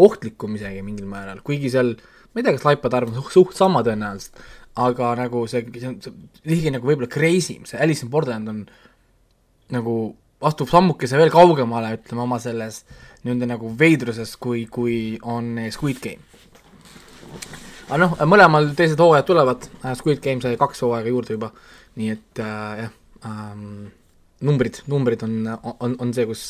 ohtlikum 0.07 0.55
isegi 0.57 0.85
mingil 0.87 1.09
määral, 1.11 1.43
kuigi 1.45 1.73
seal 1.73 1.97
ma 2.33 2.41
ei 2.41 2.47
tea, 2.47 2.55
kas 2.55 2.67
laipade 2.69 2.97
arv 2.99 3.11
on 3.11 3.19
suht, 3.19 3.33
suht 3.35 3.59
sama 3.59 3.83
tõenäoliselt, 3.87 4.41
aga 4.79 5.13
nagu 5.19 5.43
see, 5.51 5.65
see 5.75 5.91
on 5.91 5.99
ligi 6.49 6.73
nagu 6.75 6.87
võib-olla 6.87 7.11
crazy 7.11 7.59
im, 7.59 7.67
see 7.69 7.81
Alice 7.83 8.05
in 8.07 8.13
Borderland 8.13 8.51
on 8.53 8.63
nagu 9.75 9.99
astub 10.49 10.71
sammukese 10.71 11.19
veel 11.19 11.33
kaugemale, 11.35 11.97
ütleme, 11.99 12.23
oma 12.23 12.39
selles 12.43 12.85
nii-öelda 13.25 13.49
nagu 13.51 13.73
veidruses, 13.79 14.37
kui, 14.39 14.67
kui 14.71 15.19
on 15.27 15.57
Squid 15.75 15.99
Game. 16.05 16.23
aga 17.89 18.01
noh, 18.05 18.15
mõlemal 18.31 18.71
teised 18.79 19.01
hooajad 19.03 19.27
tulevad, 19.27 19.69
Squid 19.99 20.23
Game 20.25 20.45
sai 20.45 20.61
kaks 20.61 20.85
hooaega 20.87 21.11
juurde 21.11 21.35
juba, 21.39 21.51
nii 21.99 22.15
et 22.15 22.43
äh, 22.45 22.85
jah 22.85 22.95
ähm,, 23.27 23.89
numbrid, 24.47 24.85
numbrid 24.87 25.27
on, 25.27 25.41
on, 25.59 25.99
on 25.99 26.15
see, 26.15 26.29
kus, 26.31 26.45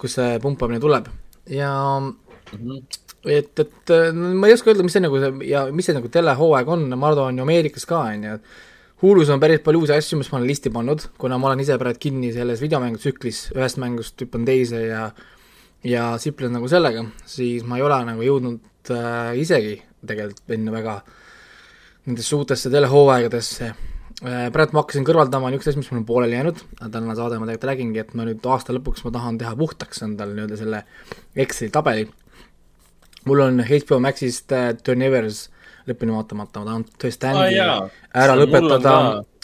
kus 0.00 0.16
see 0.16 0.38
pumpamine 0.40 0.80
tuleb. 0.80 1.10
Ja 1.52 1.74
mm 2.00 2.14
-hmm 2.56 3.03
et, 3.30 3.64
et 3.64 3.94
ma 4.14 4.48
ei 4.48 4.56
oska 4.56 4.72
öelda, 4.72 4.86
mis 4.86 4.94
see 4.96 5.04
nagu 5.04 5.20
see 5.22 5.50
ja 5.50 5.66
mis 5.72 5.88
see 5.88 5.96
nagu 5.96 6.10
telehooaeg 6.12 6.70
on, 6.76 6.86
ma 6.94 7.10
arvan, 7.10 7.42
Ameerikas 7.44 7.88
ka, 7.88 8.04
on 8.12 8.28
ju, 8.28 8.38
Hulus 9.04 9.28
on 9.28 9.40
päris 9.42 9.60
palju 9.60 9.82
uusi 9.82 9.92
asju, 9.92 10.16
mis 10.20 10.30
ma 10.32 10.38
olen 10.38 10.48
listi 10.48 10.70
pannud, 10.72 11.02
kuna 11.20 11.36
ma 11.36 11.50
olen 11.50 11.60
ise 11.64 11.76
praegu 11.80 12.00
kinni 12.00 12.30
selles 12.32 12.62
videomängutsüklis, 12.62 13.40
ühest 13.56 13.80
mängust 13.82 14.22
hüppan 14.22 14.46
teise 14.48 14.86
ja 14.86 15.08
ja 15.84 16.14
siplen 16.20 16.54
nagu 16.56 16.68
sellega, 16.70 17.04
siis 17.28 17.64
ma 17.68 17.76
ei 17.76 17.84
ole 17.84 17.98
nagu 18.08 18.24
jõudnud 18.24 18.92
äh, 18.94 19.34
isegi 19.40 19.74
tegelikult 20.04 20.54
enne 20.56 20.72
väga 20.72 20.94
nendesse 22.06 22.36
uutesse 22.36 22.72
telehooaegadesse 22.72 23.68
äh,. 23.68 24.48
praegu 24.52 24.76
ma 24.76 24.84
hakkasin 24.84 25.06
kõrvaldama 25.06 25.52
niisugust 25.52 25.74
asja, 25.74 25.82
mis 25.82 25.90
mul 25.92 26.00
on 26.02 26.08
pooleli 26.08 26.38
jäänud, 26.38 26.64
tänane 26.80 27.16
saade 27.18 27.38
ma 27.40 27.48
tegelikult 27.48 27.70
räägingi, 27.70 28.00
et 28.00 28.14
ma 28.16 28.26
nüüd 28.28 28.48
aasta 28.48 28.76
lõpuks 28.76 29.04
ma 29.04 29.12
tahan 29.18 29.40
teha 29.40 29.54
puhtaks 29.60 30.04
endale 30.06 30.36
nii-öelda 30.36 30.60
selle 30.60 30.84
Exceli 31.44 31.72
tabeli. 31.74 32.08
Mul 33.28 33.44
on 33.46 33.60
HBO 33.66 34.00
Maxist 34.04 34.52
äh, 34.52 34.72
Turn 34.84 35.02
Evers 35.02 35.48
lõpuni 35.88 36.14
vaatamata, 36.14 36.62
ma 36.62 36.68
tahan 36.70 36.84
tõesti 37.00 37.28
Andy 37.28 37.60
ah, 37.60 37.88
ära 38.16 38.36
lõpetada. 38.38 38.94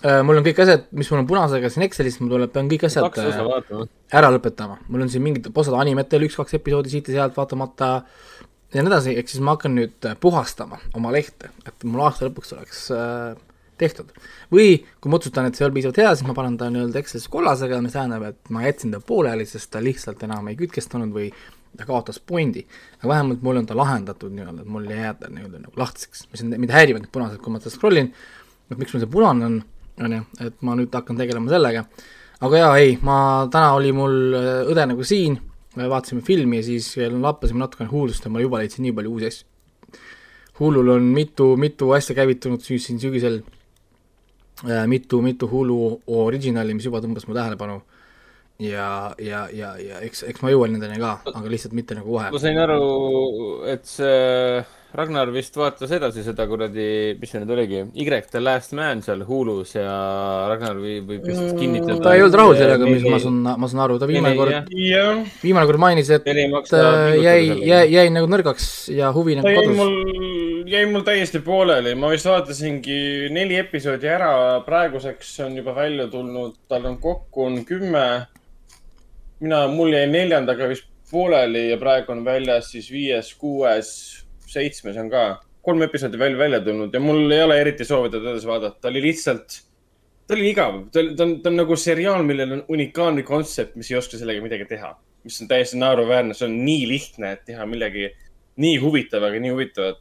Äh, 0.00 0.20
mul 0.24 0.40
on 0.40 0.46
kõik 0.46 0.62
asjad, 0.64 0.86
mis 0.96 1.10
mul 1.12 1.20
on 1.20 1.28
punasega 1.28 1.68
siin 1.72 1.84
Excelis, 1.84 2.16
mul 2.22 2.32
tuleb, 2.32 2.52
pean 2.54 2.70
kõik 2.70 2.86
asjad 2.88 3.18
äh, 3.20 3.82
ära 4.16 4.30
lõpetama. 4.32 4.78
mul 4.88 5.04
on 5.04 5.12
siin 5.12 5.24
mingid 5.24 5.50
osad 5.52 5.76
animet 5.76 6.12
veel 6.12 6.24
üks-kaks 6.30 6.56
episoodi 6.56 6.92
siit 6.92 7.10
ja 7.12 7.20
sealt 7.20 7.36
vaatamata 7.36 7.90
ja 8.72 8.82
nii 8.82 8.90
edasi, 8.90 9.14
ehk 9.18 9.30
siis 9.30 9.44
ma 9.44 9.56
hakkan 9.56 9.76
nüüd 9.76 10.08
äh, 10.08 10.16
puhastama 10.20 10.80
oma 10.96 11.12
lehte, 11.14 11.52
et 11.66 11.84
mul 11.84 12.06
aasta 12.06 12.28
lõpuks 12.28 12.54
oleks 12.56 12.82
äh, 12.96 13.36
tehtud. 13.80 14.12
või 14.52 14.80
kui 15.00 15.12
ma 15.12 15.20
otsustan, 15.20 15.48
et 15.48 15.56
see 15.56 15.64
ei 15.64 15.68
ole 15.68 15.76
piisavalt 15.76 16.00
hea, 16.00 16.14
siis 16.14 16.28
ma 16.28 16.36
panen 16.36 16.56
ta 16.60 16.70
nii-öelda 16.72 17.00
Excelis 17.02 17.28
kollasega, 17.32 17.80
mis 17.84 17.96
tähendab, 17.96 18.24
et 18.30 18.52
ma 18.54 18.64
jätsin 18.64 18.94
ta 18.94 19.00
pooleli, 19.04 19.46
sest 19.48 19.72
ta 19.74 19.82
lihtsalt 19.84 20.22
enam 20.24 20.48
ei 20.48 20.58
kütkestanud 20.60 21.12
või 21.12 21.30
ta 21.76 21.86
kaotas 21.86 22.20
pointi, 22.20 22.64
aga 22.98 23.08
vähemalt 23.08 23.42
mul 23.42 23.60
on 23.60 23.66
ta 23.66 23.76
lahendatud 23.78 24.32
nii-öelda, 24.34 24.64
et 24.64 24.70
mul 24.74 24.88
ei 24.90 25.02
jää 25.04 25.12
ta 25.20 25.28
nii-öelda 25.30 25.60
nagu 25.62 25.80
lahtiseks, 25.80 26.26
mis 26.32 26.42
on, 26.44 26.54
mind 26.56 26.72
häirivad 26.74 27.04
need 27.04 27.12
punased, 27.14 27.40
kui 27.42 27.52
ma 27.54 27.60
seda 27.62 27.74
scroll 27.74 28.00
in, 28.00 28.10
et 28.70 28.80
miks 28.80 28.94
mul 28.94 29.04
see 29.04 29.12
punane 29.12 29.46
on, 29.46 29.60
on 30.06 30.16
ju, 30.16 30.24
et 30.46 30.64
ma 30.66 30.74
nüüd 30.78 30.96
hakkan 30.96 31.20
tegelema 31.20 31.52
sellega. 31.52 31.84
aga 32.40 32.64
jaa, 32.64 32.72
ei, 32.80 32.96
ma, 33.06 33.20
täna 33.52 33.74
oli 33.76 33.92
mul 33.94 34.18
äh, 34.36 34.50
õde 34.72 34.88
nagu 34.92 35.06
siin, 35.06 35.38
vaatasime 35.76 36.24
filmi 36.26 36.58
ja 36.58 36.66
siis 36.66 36.90
lappasime 36.96 37.62
natukene 37.62 37.90
Hulust 37.90 38.24
ja 38.26 38.32
ma 38.32 38.42
juba 38.42 38.58
leidsin 38.58 38.82
nii 38.86 38.96
palju 38.96 39.12
uusi 39.14 39.30
asju. 39.30 39.46
Hulul 40.60 40.90
on 40.96 41.06
mitu, 41.14 41.54
mitu 41.56 41.92
asja 41.96 42.16
käivitunud 42.18 42.60
siin 42.64 42.98
sügisel, 43.00 43.40
äh, 44.66 44.84
mitu, 44.90 45.22
mitu 45.22 45.48
Hulu 45.48 46.00
originali, 46.20 46.74
mis 46.74 46.90
juba 46.90 47.00
tõmbas 47.04 47.28
mu 47.28 47.38
tähelepanu 47.38 47.80
ja, 48.60 49.14
ja, 49.18 49.46
ja, 49.52 49.72
ja 49.80 50.02
eks, 50.04 50.24
eks 50.28 50.44
ma 50.44 50.52
jõuan 50.52 50.74
nendeni 50.76 51.00
ka, 51.00 51.16
aga 51.32 51.48
lihtsalt 51.52 51.76
mitte 51.76 51.96
nagu 51.98 52.12
kohe. 52.12 52.28
ma 52.34 52.42
sain 52.42 52.60
aru, 52.60 52.84
et 53.70 53.88
see 53.88 54.60
Ragnar 54.90 55.30
vist 55.30 55.54
vaatas 55.54 55.92
edasi 55.94 56.24
seda 56.26 56.48
kuradi, 56.50 56.84
mis 57.20 57.30
see 57.30 57.38
nüüd 57.38 57.52
oligi, 57.54 57.82
Y 57.94 58.06
The 58.32 58.40
Last 58.42 58.72
Man 58.74 59.04
seal 59.06 59.22
Hulus 59.26 59.76
ja 59.76 59.92
Ragnar 60.50 60.80
võib 60.82 61.12
vist 61.14 61.54
kinnitada. 61.58 62.00
ta 62.02 62.14
ei 62.16 62.24
olnud 62.24 62.38
rahul 62.40 62.58
sellega, 62.58 62.88
mis 62.90 63.06
ma 63.06 63.20
saan, 63.22 63.38
ma 63.46 63.70
saan 63.70 63.84
aru, 63.86 64.00
ta 64.02 64.08
viimane 64.10 64.34
kord, 64.38 64.72
viimane 65.44 65.70
kord 65.70 65.82
mainis, 65.82 66.10
et 66.10 66.26
jäi, 66.26 67.38
jäi, 67.70 67.84
jäi 67.86 68.08
nagu 68.10 68.26
nõrgaks 68.30 68.90
ja 68.96 69.12
huvi 69.14 69.38
nagu 69.38 69.54
kodus. 69.60 69.78
mul, 69.78 70.66
jäi 70.74 70.82
mul 70.90 71.06
täiesti 71.06 71.38
pooleli, 71.46 71.94
ma 71.94 72.10
vist 72.10 72.26
vaatasingi 72.26 73.30
neli 73.30 73.62
episoodi 73.62 74.10
ära, 74.10 74.34
praeguseks 74.66 75.36
on 75.46 75.54
juba 75.62 75.76
välja 75.78 76.10
tulnud, 76.10 76.58
tal 76.66 76.90
on 76.90 76.98
kokku 76.98 77.46
on 77.46 77.62
kümme 77.68 78.04
mina, 79.40 79.64
mul 79.72 79.92
jäi 79.94 80.06
neljandaga 80.10 80.68
vist 80.70 80.88
pooleli 81.10 81.70
ja 81.70 81.78
praegu 81.80 82.14
on 82.14 82.24
väljas 82.24 82.70
siis 82.74 82.90
viies, 82.92 83.32
kuues, 83.38 83.90
seitsmes 84.50 84.98
on 85.00 85.10
ka. 85.10 85.24
kolm 85.62 85.82
episoodi 85.84 86.18
veel 86.18 86.38
välja 86.38 86.60
tulnud 86.64 86.94
ja 86.94 87.00
mul 87.04 87.30
ei 87.30 87.42
ole 87.44 87.58
eriti 87.60 87.84
soovi 87.84 88.08
teda 88.10 88.30
edasi 88.32 88.48
vaadata, 88.48 88.78
ta 88.80 88.88
oli 88.88 89.02
lihtsalt, 89.04 89.58
ta 90.26 90.34
oli 90.34 90.48
igav, 90.54 90.78
ta, 90.92 91.02
ta 91.16 91.26
on, 91.26 91.34
ta 91.42 91.50
on 91.50 91.58
nagu 91.60 91.76
seriaal, 91.76 92.24
millel 92.24 92.54
on 92.56 92.62
unikaalne 92.72 93.24
kontsept, 93.28 93.76
mis 93.76 93.90
ei 93.90 93.98
oska 93.98 94.20
sellega 94.20 94.42
midagi 94.44 94.68
teha. 94.70 94.94
mis 95.24 95.36
on 95.42 95.48
täiesti 95.50 95.76
naeruväärne, 95.76 96.32
see 96.32 96.46
on 96.48 96.54
nii 96.64 96.86
lihtne, 96.88 97.34
et 97.36 97.42
teha 97.44 97.66
millegi 97.68 98.06
nii 98.60 98.78
huvitavaga, 98.80 99.40
nii 99.40 99.50
huvitavat 99.52 99.98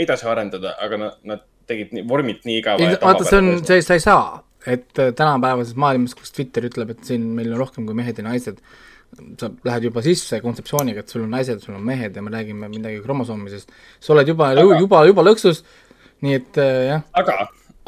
edasi 0.00 0.24
arendada, 0.32 0.72
aga 0.80 0.96
nad, 0.96 1.18
nad 1.28 1.42
tegid 1.68 1.92
nii, 1.92 2.06
vormilt 2.08 2.46
nii 2.48 2.56
igava. 2.62 2.94
vaata, 3.02 3.26
see 3.28 3.42
on, 3.42 3.50
see, 3.60 3.82
sa 3.84 3.98
ei 3.98 4.06
saa 4.06 4.22
et 4.66 4.98
äh, 4.98 5.12
tänapäevases 5.16 5.76
maailmas, 5.80 6.14
kus 6.18 6.32
Twitter 6.36 6.66
ütleb, 6.68 6.92
et 6.94 7.04
siin 7.08 7.26
meil 7.36 7.52
on 7.54 7.60
rohkem 7.62 7.86
kui 7.88 7.96
mehed 7.96 8.20
ja 8.20 8.26
naised, 8.26 8.60
sa 9.40 9.50
lähed 9.66 9.88
juba 9.88 10.02
sisse 10.04 10.40
kontseptsiooniga, 10.44 11.02
et 11.02 11.12
sul 11.12 11.24
on 11.24 11.32
naised, 11.34 11.62
sul 11.64 11.76
on 11.78 11.84
mehed 11.86 12.16
ja 12.16 12.22
me 12.22 12.32
räägime 12.34 12.70
midagi 12.70 13.00
kromosoomisest, 13.04 13.72
sa 14.00 14.14
oled 14.14 14.28
juba 14.30 14.52
juba, 14.58 15.04
juba 15.08 15.24
lõksus, 15.26 15.64
nii 16.24 16.36
et 16.38 16.60
äh, 16.60 16.82
jah. 16.92 17.06
aga, 17.18 17.38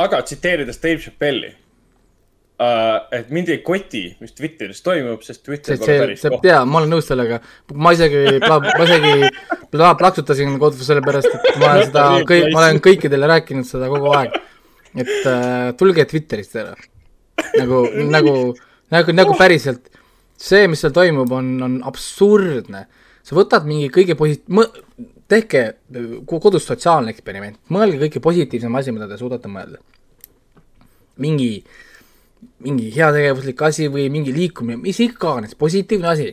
aga 0.02 0.22
tsiteerides 0.26 0.80
Dave 0.82 1.02
Chappelli 1.04 1.52
uh,, 1.52 2.96
et 3.14 3.30
mind 3.34 3.52
ei 3.52 3.60
koti, 3.66 4.04
mis 4.22 4.34
Twitteris 4.38 4.82
toimub, 4.86 5.22
sest 5.26 5.44
Twitter 5.46 5.78
pole 5.78 5.98
päris 6.06 6.24
koht. 6.26 6.48
jaa, 6.48 6.64
ma 6.66 6.80
olen 6.80 6.96
nõus 6.96 7.10
sellega, 7.12 7.42
ma 7.74 7.92
isegi, 7.94 8.24
ma 8.48 8.86
isegi 8.88 9.34
plaksutasin 9.76 10.56
kodus 10.62 10.88
sellepärast, 10.88 11.36
et 11.36 11.60
ma 11.60 11.74
olen 11.74 11.86
seda, 11.90 12.08
kõik, 12.32 12.48
ma 12.48 12.64
olen 12.64 12.82
kõikidele 12.88 13.30
rääkinud 13.36 13.68
seda 13.68 13.92
kogu 13.92 14.10
aeg 14.16 14.40
et 14.94 15.26
äh, 15.26 15.72
tulge 15.78 16.04
Twitterist 16.08 16.56
ära. 16.56 16.74
nagu, 17.58 17.84
nagu, 18.16 18.34
nagu, 18.92 19.14
nagu 19.16 19.36
päriselt. 19.38 19.88
see, 20.42 20.66
mis 20.68 20.80
seal 20.82 20.92
toimub, 20.94 21.30
on, 21.32 21.54
on 21.62 21.78
absurdne. 21.86 22.86
sa 23.22 23.36
võtad 23.38 23.66
mingi 23.68 23.88
kõige 23.94 24.16
posi-, 24.18 24.42
tehke 25.30 25.62
kodus 26.26 26.66
sotsiaalne 26.66 27.12
eksperiment, 27.14 27.60
mõelge 27.72 28.00
kõige 28.06 28.22
positiivsem 28.24 28.74
asi, 28.80 28.92
mida 28.92 29.08
te 29.08 29.18
suudate 29.20 29.48
mõelda. 29.48 29.78
mingi, 31.22 31.62
mingi 32.66 32.90
heategevuslik 32.90 33.62
asi 33.62 33.88
või 33.88 34.08
mingi 34.10 34.32
liikumine, 34.34 34.80
mis 34.82 34.98
iganes, 35.00 35.54
positiivne 35.54 36.08
asi, 36.08 36.32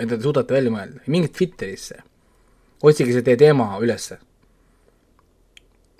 mida 0.00 0.16
te 0.16 0.22
suudate 0.22 0.56
välja 0.56 0.72
mõelda, 0.72 1.04
minge 1.06 1.28
Twitterisse. 1.28 2.02
otsige 2.82 3.12
see 3.12 3.22
teie 3.22 3.36
teema 3.36 3.76
ülesse 3.82 4.18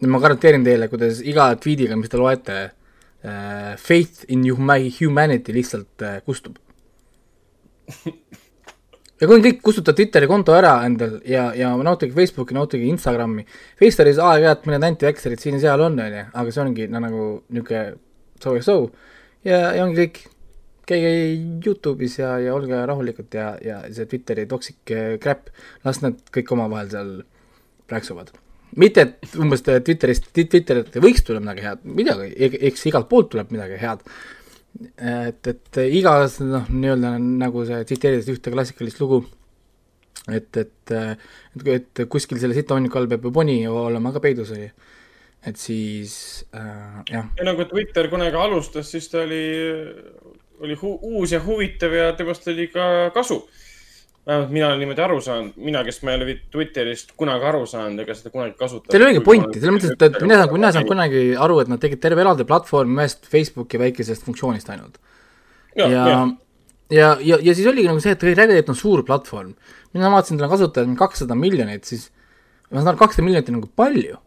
ma 0.08 0.20
garanteerin 0.22 0.64
teile, 0.64 0.88
kuidas 0.88 1.20
iga 1.26 1.50
tweetiga, 1.60 1.96
mis 1.98 2.12
te 2.12 2.20
loete 2.20 2.58
äh,, 2.64 3.76
faith 3.76 4.24
in 4.32 4.46
humanity 4.48 5.52
lihtsalt 5.52 6.04
äh, 6.06 6.20
kustub. 6.24 6.56
ja 9.20 9.28
kui 9.28 9.42
kõik 9.44 9.60
kustutada 9.64 9.98
Twitteri 9.98 10.28
konto 10.30 10.54
ära 10.56 10.78
endal 10.86 11.18
ja, 11.28 11.50
ja 11.56 11.74
nautige 11.76 12.16
Facebooki, 12.16 12.56
nautige 12.56 12.88
Instagrami, 12.88 13.44
Facebookis 13.80 14.20
aeg-ajalt 14.24 14.68
mõned 14.68 14.86
anti-vekserid 14.88 15.42
siin 15.42 15.58
ja 15.58 15.66
seal 15.66 15.84
on, 15.84 15.98
on 16.00 16.16
ju, 16.16 16.26
aga 16.42 16.54
see 16.54 16.64
ongi 16.64 16.88
no, 16.88 17.02
nagu 17.04 17.24
niisugune 17.50 17.82
so 18.40 18.54
ja 18.56 18.64
so 18.64 18.76
ja, 19.44 19.64
ja 19.76 19.84
ongi 19.84 20.04
kõik. 20.04 20.22
käige 20.90 21.10
Youtube'is 21.62 22.16
ja, 22.18 22.32
ja 22.42 22.54
olge 22.56 22.78
rahulikud 22.88 23.34
ja, 23.36 23.52
ja 23.62 23.82
see 23.94 24.08
Twitteri 24.10 24.48
toxic 24.50 24.90
äh, 24.90 25.18
crap, 25.22 25.52
las 25.84 26.00
nad 26.02 26.16
kõik 26.34 26.50
omavahel 26.56 26.90
seal 26.90 27.12
plääksuvad 27.90 28.32
mitte, 28.78 29.06
et 29.06 29.38
umbes 29.40 29.62
Twitterist, 29.64 30.30
Twitterilt 30.36 30.98
võiks 31.02 31.24
tulla 31.26 31.42
midagi 31.42 31.64
head, 31.64 31.82
midagi, 31.98 32.30
eks 32.70 32.86
igalt 32.90 33.08
poolt 33.10 33.32
tuleb 33.32 33.50
midagi 33.54 33.78
head. 33.80 34.04
et, 34.96 35.50
et 35.50 35.80
igas 35.90 36.38
noh, 36.44 36.68
nii-öelda 36.70 37.16
nagu 37.18 37.64
sa 37.66 37.82
tsiteerides 37.82 38.30
ühte 38.30 38.52
klassikalist 38.54 39.00
lugu, 39.02 39.24
et, 40.30 40.56
et, 40.56 40.94
et, 40.94 41.70
et 41.74 42.02
kuskil 42.08 42.38
selle 42.38 42.54
sitaonniku 42.54 43.00
all 43.00 43.10
peab 43.10 43.26
ju 43.26 43.34
poni 43.34 43.58
olema 43.66 44.12
ka 44.14 44.22
peidus, 44.22 44.52
oli. 44.54 44.70
et 45.46 45.56
siis 45.58 46.44
äh, 46.54 47.00
jah. 47.10 47.32
ja 47.36 47.48
nagu 47.48 47.66
Twitter 47.66 48.08
kunagi 48.12 48.38
alustas, 48.38 48.92
siis 48.92 49.08
ta 49.10 49.24
oli, 49.24 49.42
oli 50.60 50.78
uus 50.82 51.32
ja 51.32 51.42
huvitav 51.42 51.96
ja 51.96 52.12
temast 52.14 52.46
oli 52.52 52.68
ka 52.70 53.10
kasu 53.16 53.42
vähemalt 54.30 54.52
mina 54.54 54.68
olen 54.68 54.78
niimoodi 54.84 55.02
aru 55.02 55.18
saanud, 55.24 55.56
mina, 55.58 55.82
kes 55.86 56.02
ma 56.06 56.12
ei 56.12 56.20
ole 56.20 56.36
Twitterist 56.52 57.14
kunagi 57.18 57.46
aru 57.50 57.64
saanud 57.68 58.02
ega 58.04 58.14
seda 58.14 58.30
kunagi 58.34 58.54
kasutanud. 58.58 58.92
Teil 58.92 59.02
ei 59.02 59.08
olegi 59.08 59.24
pointi, 59.26 59.58
selles 59.58 59.76
mõttes, 59.76 59.94
et, 59.96 60.04
et 60.06 60.18
mina 60.26 60.38
mina 60.52 60.70
ei 60.70 60.76
saanud 60.76 60.90
kunagi 60.92 61.24
aru, 61.46 61.58
et 61.64 61.72
nad 61.72 61.82
tegid 61.82 62.02
terve 62.04 62.22
eraldi 62.24 62.46
platvormi 62.48 63.00
ühest 63.00 63.26
Facebooki 63.32 63.80
väikesest 63.82 64.26
funktsioonist 64.28 64.70
ainult. 64.74 65.00
ja, 65.78 65.90
ja, 65.90 66.00
ja, 66.94 67.10
ja, 67.26 67.42
ja 67.42 67.56
siis 67.58 67.68
oligi 67.70 67.90
nagu 67.90 68.02
see, 68.02 68.14
et 68.14 68.24
Reddit 68.30 68.70
on 68.70 68.78
suur 68.78 69.04
platvorm. 69.06 69.54
mina 69.96 70.10
vaatasin, 70.14 70.38
tal 70.38 70.48
on 70.48 70.54
kasutajaid 70.54 70.96
kakssada 70.98 71.38
miljonit, 71.38 71.84
siis 71.84 72.10
ma 72.70 72.80
saan 72.80 72.94
aru, 72.94 73.02
kakssada 73.02 73.26
miljonit 73.26 73.50
on 73.50 73.58
nagu 73.58 73.70
palju. 73.82 74.18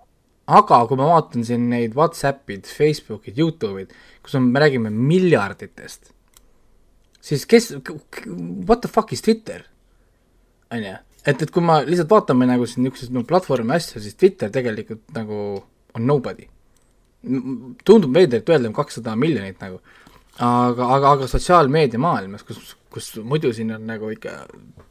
aga 0.47 0.85
kui 0.87 0.99
ma 0.99 1.11
vaatan 1.13 1.45
siin 1.47 1.69
neid 1.71 1.93
Whatsappid, 1.95 2.67
Facebookid, 2.67 3.37
Youtube'id, 3.39 3.93
kus 4.23 4.35
on, 4.35 4.49
me 4.51 4.59
räägime 4.59 4.89
miljarditest, 4.91 6.11
siis 7.23 7.45
kes, 7.47 7.71
what 8.67 8.81
the 8.83 8.91
fuck 8.91 9.13
is 9.15 9.23
Twitter? 9.23 9.63
On 10.71 10.85
ju, 10.87 10.93
et, 11.25 11.41
et 11.41 11.51
kui 11.51 11.63
ma 11.65 11.81
lihtsalt 11.85 12.11
vaatame 12.11 12.47
nagu 12.49 12.67
siin 12.69 12.85
niisuguseid 12.85 13.15
no, 13.15 13.25
platvormi 13.27 13.75
asju, 13.75 14.01
siis 14.03 14.15
Twitter 14.19 14.51
tegelikult 14.53 15.03
nagu 15.17 15.39
on 15.93 16.07
nobody. 16.07 16.49
tundub 17.87 18.11
veider, 18.11 18.41
et 18.41 18.49
öelda 18.51 18.71
kakssada 18.75 19.13
miljonit 19.15 19.61
nagu 19.63 19.77
aga, 20.41 20.87
aga, 20.95 21.11
aga 21.13 21.27
sotsiaalmeedia 21.29 22.01
maailmas, 22.01 22.43
kus, 22.47 22.73
kus 22.91 23.11
muidu 23.25 23.53
siin 23.53 23.73
on 23.75 23.85
nagu 23.87 24.09
ikka, 24.13 24.35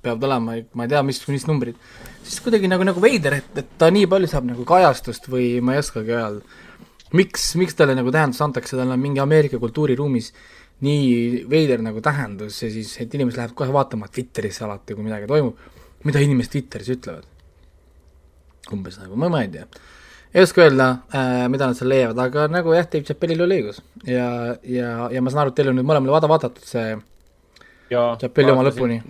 peavad 0.03 0.27
olema, 0.29 0.57
ma 0.75 0.87
ei 0.87 0.93
tea, 0.93 1.03
mis, 1.07 1.21
mis 1.29 1.47
numbrid, 1.49 1.79
siis 2.23 2.43
kuidagi 2.45 2.71
nagu, 2.71 2.87
nagu 2.87 3.03
veider, 3.03 3.41
et, 3.41 3.51
et 3.59 3.73
ta 3.79 3.91
nii 3.95 4.09
palju 4.11 4.31
saab 4.31 4.47
nagu 4.53 4.67
kajastust 4.69 5.29
või 5.33 5.57
ma 5.65 5.77
ei 5.77 5.83
oskagi 5.83 6.15
öelda. 6.15 6.61
miks, 7.13 7.51
miks 7.61 7.77
talle 7.77 7.97
nagu 7.99 8.13
tähendus 8.15 8.41
antakse, 8.45 8.77
tal 8.77 8.95
on 8.95 9.01
mingi 9.01 9.21
Ameerika 9.21 9.59
kultuuriruumis 9.61 10.33
nii 10.83 11.45
veider 11.51 11.83
nagu 11.85 12.03
tähendus 12.05 12.59
ja 12.65 12.71
siis, 12.73 12.95
et 13.03 13.15
inimesed 13.15 13.39
lähevad 13.39 13.55
kohe 13.59 13.75
vaatama 13.75 14.09
Twitterisse 14.11 14.65
alati, 14.67 14.97
kui 14.97 15.07
midagi 15.07 15.29
toimub, 15.31 15.59
mida 16.07 16.23
inimesed 16.23 16.57
Twitteris 16.57 16.91
ütlevad. 16.97 17.29
umbes 18.73 18.99
nagu, 19.01 19.17
ma, 19.19 19.29
ma 19.29 19.43
ei 19.43 19.51
tea. 19.53 19.67
Ei 20.33 20.43
oska 20.47 20.63
öelda 20.65 20.89
äh,, 21.13 21.47
mida 21.53 21.67
nad 21.69 21.77
seal 21.77 21.91
leiavad, 21.93 22.19
aga 22.25 22.47
nagu 22.49 22.73
jah, 22.73 22.87
Dave 22.89 23.05
Chappellil 23.05 23.43
oli 23.45 23.59
õigus. 23.61 23.83
Ja, 24.09 24.27
ja, 24.65 24.93
ja 25.13 25.23
ma 25.23 25.33
saan 25.33 25.45
aru, 25.45 25.53
et 25.53 25.59
teil 25.59 25.73
on 25.73 25.77
nüüd 25.77 25.89
mõlemale 25.89 26.15
vaada 26.15 26.31
vaadatud 26.31 26.65
see 26.67 26.95
Chappelli 27.93 28.55
oma 28.55 28.65
lõpuni. 28.65 29.03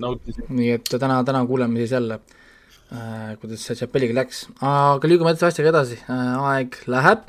nii 0.49 0.73
et 0.75 0.88
täna, 0.91 1.21
täna 1.23 1.45
kuuleme 1.47 1.79
siis 1.79 1.95
jälle 1.95 2.19
äh,, 2.19 3.37
kuidas 3.41 3.69
see 3.69 3.79
Chappelliga 3.79 4.17
läks, 4.19 4.49
aga 4.59 5.11
liigume 5.11 5.37
asjaga 5.37 5.71
edasi. 5.71 6.00
Äh,, 6.11 6.35
aeg 6.52 6.81
läheb 6.91 7.29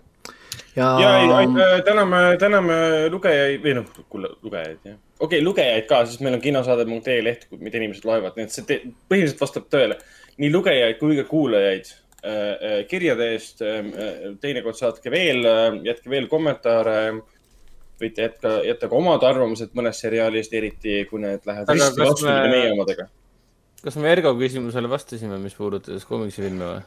ja. 0.75 0.89
ja 1.01 1.13
äh, 1.39 1.79
täname, 1.85 2.21
täname 2.41 2.77
lugejaid 3.13 3.65
või 3.65 3.75
noh, 3.79 3.89
lugejaid 4.13 4.79
jah, 4.83 4.99
okei 5.19 5.39
okay,, 5.39 5.45
lugejaid 5.45 5.89
ka, 5.89 6.03
sest 6.09 6.23
meil 6.25 6.37
on 6.37 6.43
kinosaade.ee 6.43 7.19
leht, 7.25 7.49
mida 7.59 7.81
inimesed 7.81 8.07
loevad, 8.07 8.37
nii 8.37 8.47
et 8.47 8.55
see 8.55 8.65
põhimõtteliselt 8.67 9.45
vastab 9.45 9.67
tõele. 9.73 9.99
nii 10.41 10.49
lugejaid 10.53 10.97
kui 10.99 11.19
ka 11.19 11.27
kuulajaid 11.29 11.93
Äh, 12.23 12.79
äh, 12.79 12.85
kirjade 12.87 13.25
eest. 13.33 13.61
Ähm, 13.61 13.89
äh, 13.99 14.35
teinekord 14.39 14.77
saatke 14.79 15.11
veel, 15.11 15.43
jätke 15.83 16.11
veel 16.11 16.29
kommentaare. 16.31 17.19
võite 18.03 18.23
jätka, 18.25 18.49
jätta 18.65 18.87
ka 18.91 18.95
omad 18.97 19.21
arvamused 19.23 19.75
mõnest 19.77 20.01
seriaalist, 20.03 20.53
eriti 20.57 21.03
kui 21.07 21.21
need 21.23 21.43
lähevad 21.47 21.69
risti 21.71 22.01
vastupidi 22.01 22.49
meie 22.51 22.71
omadega. 22.73 23.05
kas 23.83 23.95
me 24.01 24.09
Ergo 24.11 24.33
küsimusele 24.39 24.89
vastasime, 24.91 25.37
mis 25.39 25.55
puudutas 25.55 26.03
komiksifilme 26.09 26.65
või? 26.65 26.81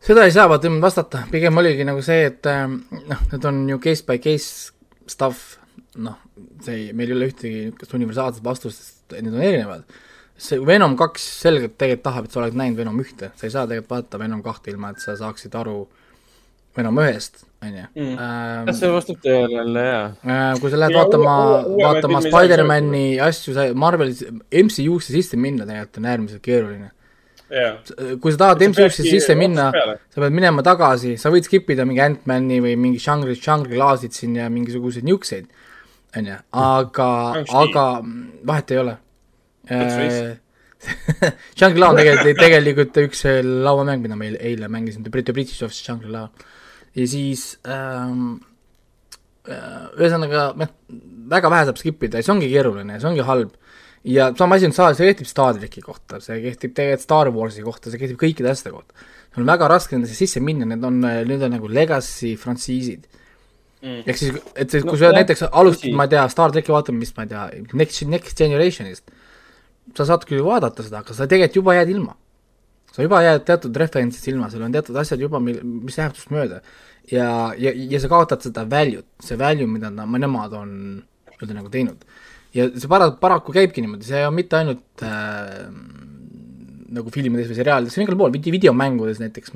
Seda 0.00 0.26
ei 0.26 0.34
saa 0.34 0.48
vaata 0.50 0.70
vastata, 0.82 1.24
pigem 1.32 1.62
oligi 1.62 1.86
nagu 1.88 2.02
see, 2.04 2.28
et 2.30 2.50
noh, 2.50 3.24
need 3.32 3.48
on 3.48 3.64
ju 3.68 3.80
case 3.82 4.06
by 4.06 4.20
case 4.22 4.70
stuff, 5.10 5.58
noh, 6.00 6.20
see 6.64 6.76
ei, 6.76 6.92
meil 6.96 7.12
ei 7.12 7.18
ole 7.18 7.32
ühtegi 7.32 7.66
niisugust 7.66 7.98
universaalset 7.98 8.44
vastust, 8.44 8.86
sest 8.86 9.18
need 9.20 9.34
on 9.34 9.44
erinevad 9.44 10.00
see 10.40 10.60
Venom 10.66 10.96
kaks 10.98 11.24
selgelt 11.42 11.76
tegelikult 11.78 12.06
tahab, 12.06 12.26
et 12.26 12.34
sa 12.34 12.42
oled 12.42 12.56
näinud 12.56 12.80
Venom 12.80 13.00
ühte, 13.02 13.30
sa 13.36 13.46
ei 13.46 13.52
saa 13.52 13.66
tegelikult 13.68 13.92
vaadata 13.94 14.20
Venom 14.22 14.42
kahte 14.44 14.72
ilma, 14.72 14.92
et 14.94 15.02
sa 15.02 15.16
saaksid 15.18 15.56
aru 15.60 15.82
Venom 16.76 17.00
ühest, 17.02 17.42
on 17.64 17.74
ju. 17.74 17.88
Mm. 17.98 18.14
Ähm, 18.24 18.70
see 18.78 18.92
vastab 18.94 19.18
tõele 19.24 19.58
jälle, 19.58 19.82
jaa. 19.84 20.04
Äh, 20.22 20.46
kui 20.62 20.72
sa 20.72 20.78
lähed 20.80 20.94
ja, 20.94 21.02
vaatama, 21.02 21.34
vaatama 21.82 22.22
Spider-man'i 22.24 23.04
asju, 23.26 23.56
sa 23.56 23.66
Marveli, 23.76 24.16
MCU-sse 24.62 25.16
sisse 25.16 25.40
minna 25.40 25.66
tegelikult 25.68 26.00
on 26.00 26.08
äärmiselt 26.14 26.44
keeruline 26.46 26.92
yeah.. 27.50 28.16
kui 28.22 28.34
sa 28.34 28.44
tahad 28.44 28.64
MCU-sse 28.70 29.06
sisse 29.06 29.36
minna, 29.38 29.70
sa 29.72 30.22
pead 30.22 30.36
minema 30.36 30.64
tagasi, 30.66 31.16
sa 31.20 31.32
võid 31.32 31.48
skip 31.48 31.70
ida 31.74 31.86
mingi 31.88 32.02
Ant-Man'i 32.04 32.60
või 32.64 32.76
mingi 32.80 33.02
Shangri, 33.02 33.36
Shangri-Laasid 33.38 34.16
siin 34.16 34.36
ja 34.38 34.48
mingisuguseid 34.52 35.06
niisuguseid, 35.06 35.48
on 36.18 36.30
ju, 36.30 36.38
aga, 36.64 37.08
aga 37.62 37.86
vahet 38.50 38.74
ei 38.74 38.82
ole. 38.82 38.96
Äh, 39.70 40.36
Shangri-La 41.58 41.90
on 41.92 41.98
tegelikult, 42.00 42.38
tegelikult 42.40 43.02
üks 43.04 43.26
lauamäng, 43.44 44.04
mida 44.04 44.16
ma 44.18 44.30
eile 44.30 44.70
mängisin, 44.72 45.04
The 45.04 45.34
British 45.34 45.62
of 45.66 45.74
Shangri-La. 45.76 46.28
ja 46.96 47.06
siis 47.06 47.52
ähm, 47.70 48.40
äh, 49.46 49.90
ühesõnaga, 49.98 50.50
noh, 50.58 50.72
väga 51.30 51.50
vähe 51.52 51.68
saab 51.68 51.78
skip 51.78 52.02
ida 52.06 52.18
ja 52.18 52.26
see 52.26 52.34
ongi 52.34 52.50
keeruline 52.50 52.96
ja 52.96 53.02
see 53.02 53.10
ongi 53.12 53.26
halb. 53.26 53.52
Ja 54.04 54.30
sama 54.38 54.56
asi 54.56 54.68
on, 54.68 54.74
see 54.74 55.08
kehtib 55.10 55.28
Star 55.28 55.54
tracki 55.56 55.84
kohta, 55.84 56.20
see 56.24 56.40
kehtib 56.44 56.74
tegelikult 56.76 57.04
Star 57.04 57.30
Warsi 57.34 57.64
kohta, 57.66 57.92
see 57.92 58.00
kehtib 58.00 58.20
kõikide 58.20 58.52
asjade 58.52 58.74
kohta. 58.74 59.08
on 59.36 59.46
väga 59.46 59.68
raske 59.70 59.96
nendesse 59.96 60.16
sisse 60.18 60.40
minna, 60.40 60.66
need 60.66 60.84
on, 60.84 61.00
need 61.00 61.42
on 61.46 61.52
nagu 61.54 61.68
legacy 61.68 62.34
frantsiisid 62.40 63.06
mm.. 63.82 64.02
ehk 64.06 64.18
siis, 64.18 64.38
et 64.56 64.72
kui 64.72 64.88
no, 64.88 64.98
sa 64.98 65.12
näiteks 65.14 65.46
alustad, 65.50 65.92
ma 65.96 66.08
ei 66.08 66.14
tea, 66.16 66.26
Star 66.32 66.54
tracki 66.54 66.72
vaatamist, 66.74 67.16
ma 67.16 67.26
ei 67.26 67.34
tea, 67.34 67.46
Next, 67.76 68.06
Next 68.08 68.40
Generationist 68.40 69.10
sa 69.96 70.06
saad 70.06 70.26
küll 70.28 70.42
vaadata 70.44 70.84
seda, 70.86 71.02
aga 71.02 71.16
sa 71.16 71.26
tegelikult 71.30 71.60
juba 71.60 71.76
jääd 71.78 71.92
ilma. 71.94 72.16
sa 72.90 73.04
juba 73.04 73.20
jääd 73.22 73.44
teatud 73.46 73.76
referentsist 73.78 74.26
ilma, 74.32 74.48
sul 74.50 74.64
on 74.66 74.72
teatud 74.74 74.96
asjad 74.98 75.20
juba, 75.22 75.38
mil, 75.42 75.60
mis 75.62 75.98
läheb 75.98 76.16
sinust 76.16 76.32
mööda. 76.34 76.60
ja, 77.10 77.28
ja, 77.58 77.72
ja 77.74 78.00
sa 78.02 78.10
kaotad 78.10 78.42
seda 78.44 78.64
value't, 78.70 79.06
see 79.22 79.38
value, 79.38 79.68
mida 79.70 79.90
nad, 79.94 80.10
nemad 80.10 80.54
on 80.58 80.72
nii-öelda 81.30 81.56
nagu 81.56 81.70
teinud. 81.72 82.04
Ja 82.54 82.66
see 82.74 82.90
para-, 82.90 83.12
paraku 83.20 83.54
käibki 83.54 83.84
niimoodi, 83.84 84.08
see 84.08 84.22
on 84.26 84.36
mitte 84.36 84.58
ainult 84.58 85.04
äh, 85.06 85.68
nagu 86.90 87.12
filmides 87.14 87.50
või 87.50 87.58
seriaalides, 87.60 87.94
see 87.94 88.02
on 88.02 88.08
igal 88.08 88.18
pool, 88.18 88.34
videomängudes 88.34 89.22
näiteks, 89.22 89.54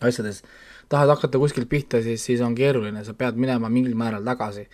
asjades, 0.00 0.42
tahad 0.88 1.12
hakata 1.12 1.40
kuskilt 1.40 1.68
pihta, 1.68 2.02
siis, 2.04 2.24
siis 2.24 2.44
on 2.44 2.56
keeruline, 2.56 3.04
sa 3.04 3.16
pead 3.18 3.40
minema 3.40 3.70
mingil 3.72 3.96
määral 3.98 4.24
tagasi. 4.24 4.68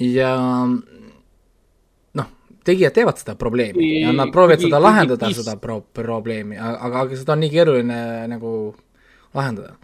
ja 0.00 0.32
tegijad 2.66 2.92
teevad 2.92 3.18
seda 3.20 3.34
probleemi 3.38 4.00
ja 4.00 4.12
nad 4.12 4.32
proovivad 4.34 4.64
seda 4.64 4.80
lahendada, 4.82 5.30
seda 5.34 5.56
pro-, 5.62 5.84
probleemi, 5.94 6.58
aga, 6.58 7.02
aga 7.04 7.18
seda 7.18 7.36
on 7.36 7.44
nii 7.44 7.52
keeruline 7.52 7.98
nagu 8.32 8.50
lahendada. 9.36 9.76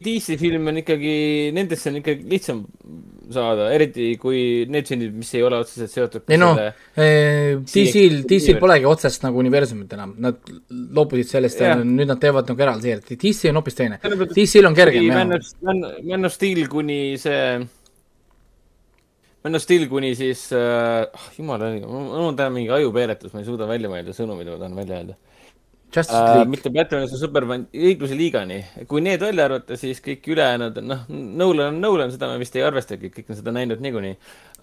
DC 0.00 0.38
film 0.40 0.70
on 0.70 0.80
ikkagi, 0.80 1.14
nendesse 1.52 1.90
on 1.90 1.98
ikkagi 2.00 2.24
lihtsam 2.30 2.62
saada, 3.34 3.70
eriti 3.74 4.12
kui 4.20 4.42
need 4.70 4.88
filmid, 4.90 5.16
mis 5.22 5.32
ei 5.38 5.44
ole 5.46 5.60
otseselt 5.62 5.92
seotud 5.92 6.32
ei 6.32 6.40
noh, 6.40 6.58
DC-l, 6.94 8.22
DC-l 8.28 8.60
polegi 8.62 8.88
otsest 8.90 9.26
nagu 9.26 9.40
universumit 9.42 9.92
enam, 9.96 10.14
nad 10.22 10.40
loobusid 10.70 11.30
sellest 11.30 11.64
ja 11.64 11.74
nüüd 11.80 12.10
nad 12.10 12.20
teevad 12.22 12.50
nagu 12.50 12.66
eraldi 12.66 12.90
seeriat, 12.90 13.12
DC 13.24 13.52
on 13.52 13.60
hoopis 13.60 13.78
teine. 13.78 14.00
DC-l 14.02 14.70
on 14.70 14.78
kergem, 14.78 15.10
jah. 15.10 15.28
Man 16.10 16.26
of 16.26 16.34
Steel 16.34 16.66
kuni 16.70 17.00
see 17.20 17.60
Man 19.44 19.56
of 19.56 19.62
Steel 19.64 19.86
kuni 19.88 20.12
siis 20.18 20.50
äh,, 20.52 21.06
oh, 21.08 21.28
jumala 21.38 21.70
mul 21.80 22.26
on 22.26 22.36
täna 22.36 22.52
mingi 22.52 22.72
ajupeeretus, 22.76 23.32
ma 23.32 23.40
ei 23.40 23.46
suuda 23.48 23.68
välja 23.68 23.88
mõelda 23.88 24.12
sõnu, 24.12 24.36
mida 24.36 24.52
ma 24.52 24.60
tahan 24.60 24.76
välja 24.76 24.98
öelda. 24.98 25.16
Äh, 25.90 26.44
mitte 26.46 26.70
Batman 26.70 27.02
ja 27.02 27.18
Superman, 27.18 27.64
õigluse 27.74 28.14
liigani. 28.14 28.60
kui 28.88 29.02
need 29.02 29.22
välja 29.24 29.48
arvata, 29.48 29.76
siis 29.76 29.98
kõik 30.04 30.28
ülejäänud, 30.30 30.78
noh, 30.86 31.02
Nolan 31.10 31.74
on 31.74 31.80
Nolan, 31.82 32.12
seda 32.14 32.28
me 32.30 32.38
vist 32.38 32.54
ei 32.54 32.62
arvestagi, 32.62 33.10
kõik 33.10 33.32
on 33.32 33.38
seda 33.40 33.54
näinud 33.56 33.82
niikuinii. 33.82 34.16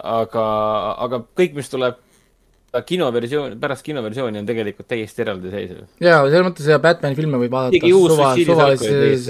aga, 0.04 0.46
aga 1.04 1.22
kõik, 1.36 1.58
mis 1.58 1.70
tuleb 1.74 2.00
kinoversioon, 2.86 3.56
pärast 3.62 3.86
kinoversiooni 3.86 4.42
on 4.42 4.48
tegelikult 4.48 4.88
täiesti 4.92 5.24
eraldiseisev. 5.24 5.84
jaa, 6.04 6.20
selles 6.28 6.46
mõttes 6.48 6.70
ja 6.70 6.78
Batman'i 6.84 7.18
filme 7.18 7.40
võib 7.42 7.54
vaadata 7.54 7.92
suva, 7.92 8.30
suvalises, 8.38 9.28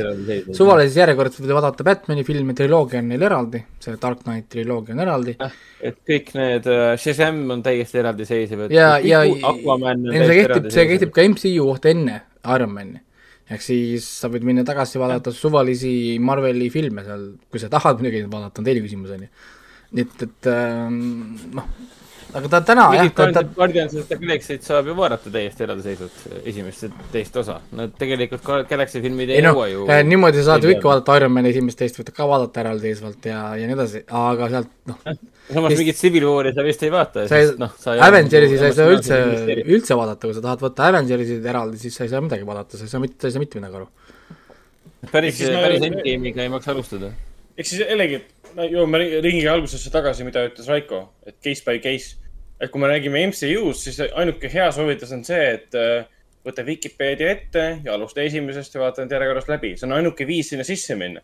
suvalises 0.57 0.99
järjekorras 0.99 1.39
võid 1.41 1.53
vaadata 1.57 1.85
Batman'i 1.87 2.25
filme, 2.27 2.55
triloogia 2.57 3.01
on 3.03 3.11
neil 3.11 3.25
eraldi, 3.29 3.63
see 3.83 3.97
Dark 4.01 4.23
Knight 4.25 4.49
triloogia 4.53 4.95
on 4.95 5.03
eraldi. 5.05 5.35
et 5.81 5.99
kõik 6.07 6.31
need 6.37 6.69
uh,, 6.71 6.93
Shazam 6.99 7.43
on 7.55 7.65
täiesti 7.65 8.01
eraldiseisev. 8.03 8.67
ja, 8.73 8.95
ja, 9.03 9.23
see 9.27 10.39
kehtib, 10.41 10.71
see 10.73 10.87
kehtib 10.93 11.13
ka 11.15 11.27
MCU 11.27 11.67
kohta 11.67 11.93
enne 11.93 12.21
Ironman'i. 12.47 13.03
ehk 13.51 13.63
siis 13.63 14.07
sa 14.21 14.31
võid 14.31 14.47
minna 14.47 14.65
tagasi 14.67 14.99
vaadata 15.01 15.31
suvalisi 15.35 16.17
Marveli 16.23 16.71
filme 16.73 17.05
seal, 17.05 17.29
kui 17.51 17.61
sa 17.63 17.69
tahad 17.71 18.01
muidugi 18.03 18.25
vaadata, 18.31 18.59
on 18.61 18.67
teine 18.67 18.83
küsimus, 18.83 19.13
on 19.15 19.27
ju. 19.27 19.31
nii 19.97 20.07
et, 20.07 20.27
et 20.27 20.51
ähm, 20.51 20.99
noh 21.55 21.69
aga 22.37 22.49
ta 22.51 22.59
täna 22.65 22.85
jah. 22.93 23.09
Guardians 23.55 23.95
of 23.97 24.07
the 24.09 24.17
Galaxy't 24.21 24.65
saab 24.65 24.89
ju 24.89 24.95
vaadata 24.97 25.31
täiesti 25.33 25.65
eraldiseisvalt, 25.65 26.17
esimest 26.49 26.85
ja 26.85 26.89
teist 27.13 27.37
osa. 27.41 27.57
no 27.77 27.87
tegelikult 28.01 28.45
Galaxy 28.69 29.01
filmid 29.03 29.31
ei, 29.31 29.39
ei 29.41 29.47
jõua 29.47 29.67
ju. 29.71 29.85
Eh, 29.93 30.03
niimoodi 30.07 30.43
saad 30.45 30.65
ju 30.65 30.73
ikka 30.73 30.91
vaadata 30.91 31.17
Ironmani 31.21 31.51
esimest, 31.53 31.79
teist 31.81 31.97
võite 31.99 32.13
ka 32.15 32.27
vaadata 32.29 32.63
eraldiseisvalt 32.63 33.29
ja, 33.31 33.41
ja 33.59 33.69
nii 33.69 33.77
edasi, 33.77 34.03
aga 34.21 34.49
sealt 34.53 34.71
noh. 34.91 34.99
samas 35.07 35.73
Vist... 35.73 35.81
mingit 35.81 36.01
Civil 36.01 36.27
War'i 36.29 36.53
sa 36.57 36.65
vist 36.67 36.85
ei 36.85 36.93
vaata. 36.93 37.25
sa 37.31 37.41
ei, 37.41 37.53
noh, 37.61 37.73
Avengersi 38.09 38.61
sa 38.61 38.69
ei 38.69 38.77
saa 38.77 38.93
üldse, 38.93 39.21
üldse 39.63 39.99
vaadata, 39.99 40.27
kui 40.27 40.37
sa 40.37 40.45
tahad 40.45 40.65
võtta 40.67 40.91
Avengersi 40.91 41.39
eraldi, 41.41 41.81
siis 41.81 41.97
sa 41.97 42.05
ei 42.05 42.13
saa 42.13 42.23
midagi 42.25 42.45
vaadata, 42.47 42.79
sa 42.79 42.85
ei 42.85 42.93
saa 42.93 43.03
mitte, 43.03 43.21
sa 43.23 43.31
ei 43.31 43.37
saa 43.37 43.45
mitte 43.45 43.61
midagi 43.61 43.81
aru. 43.81 43.89
päris, 45.11 45.41
päris 45.41 45.89
endgame'iga 45.89 46.45
ei 46.45 46.53
maksa 46.53 46.75
alustada. 46.75 47.11
eks 47.57 47.73
siis 47.73 47.83
jällegi, 47.87 48.21
jõuame 48.67 49.03
ringi 49.25 49.45
algusesse 49.49 49.91
tagasi, 49.93 50.25
mida 50.27 50.45
ütles 50.51 50.69
Raiko, 50.69 51.07
et 51.25 51.37
case 51.41 51.65
by 51.65 51.81
case 51.81 52.26
et 52.59 52.71
kui 52.73 52.81
me 52.81 52.89
räägime 52.89 53.25
MCU-st, 53.29 53.83
siis 53.83 53.99
ainuke 54.07 54.49
hea 54.51 54.69
soovitus 54.73 55.11
on 55.15 55.23
see, 55.27 55.43
et 55.57 55.77
äh, 55.77 56.07
võta 56.47 56.65
Vikipeedia 56.65 57.33
ette 57.33 57.65
ja 57.85 57.93
alusta 57.97 58.23
esimesest 58.23 58.77
ja 58.77 58.85
vaata 58.85 59.03
need 59.03 59.13
järjekorras 59.17 59.49
läbi. 59.51 59.75
see 59.77 59.87
on 59.89 59.97
ainuke 59.99 60.27
viis 60.27 60.53
sinna 60.53 60.65
sisse 60.67 60.95
minna. 60.99 61.21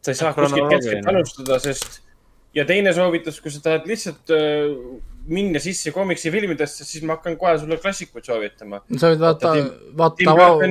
sa 0.00 0.12
ei 0.12 0.20
saa 0.20 0.32
kuskilt 0.36 0.70
keskelt 0.70 1.08
alustada, 1.10 1.58
sest 1.62 2.00
ja 2.54 2.64
teine 2.66 2.92
soovitus, 2.94 3.40
kui 3.42 3.52
sa 3.54 3.62
tahad 3.64 3.88
lihtsalt 3.90 4.30
äh, 4.34 4.70
minna 5.30 5.60
sisse 5.62 5.92
komiksifilmidesse, 5.94 6.86
siis 6.86 7.04
ma 7.06 7.18
hakkan 7.18 7.36
kohe 7.40 7.56
sulle 7.58 7.80
klassikuid 7.82 8.26
soovitama. 8.26 8.82
sa 8.94 9.10
võid 9.12 9.24
vaata, 9.24 9.52
vaata, 9.98 10.36
vaata 10.36 10.70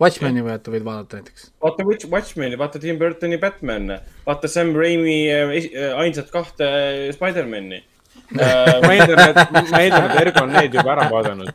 Watchmeni 0.00 0.42
või 0.44 0.54
et 0.54 0.70
võid 0.70 0.86
vaadata 0.86 1.20
näiteks. 1.20 1.50
vaata 1.62 1.90
Watchmeni, 2.14 2.58
vaata 2.62 2.82
Tim 2.82 3.02
Burtoni 3.02 3.42
Batman'e, 3.42 4.00
vaata 4.26 4.50
Sam 4.50 4.74
Raimi 4.76 5.18
äh, 5.32 5.98
ainsat 5.98 6.30
kahte 6.34 6.70
Spider-man'i 7.16 7.82
ma 8.30 8.94
eeldan, 8.94 9.28
et, 9.28 9.52
ma 9.70 9.82
eeldan, 9.82 10.08
et 10.10 10.24
Ergo 10.24 10.46
on 10.46 10.56
need 10.56 10.80
juba 10.80 10.96
ära 10.96 11.10
vaadanud 11.12 11.52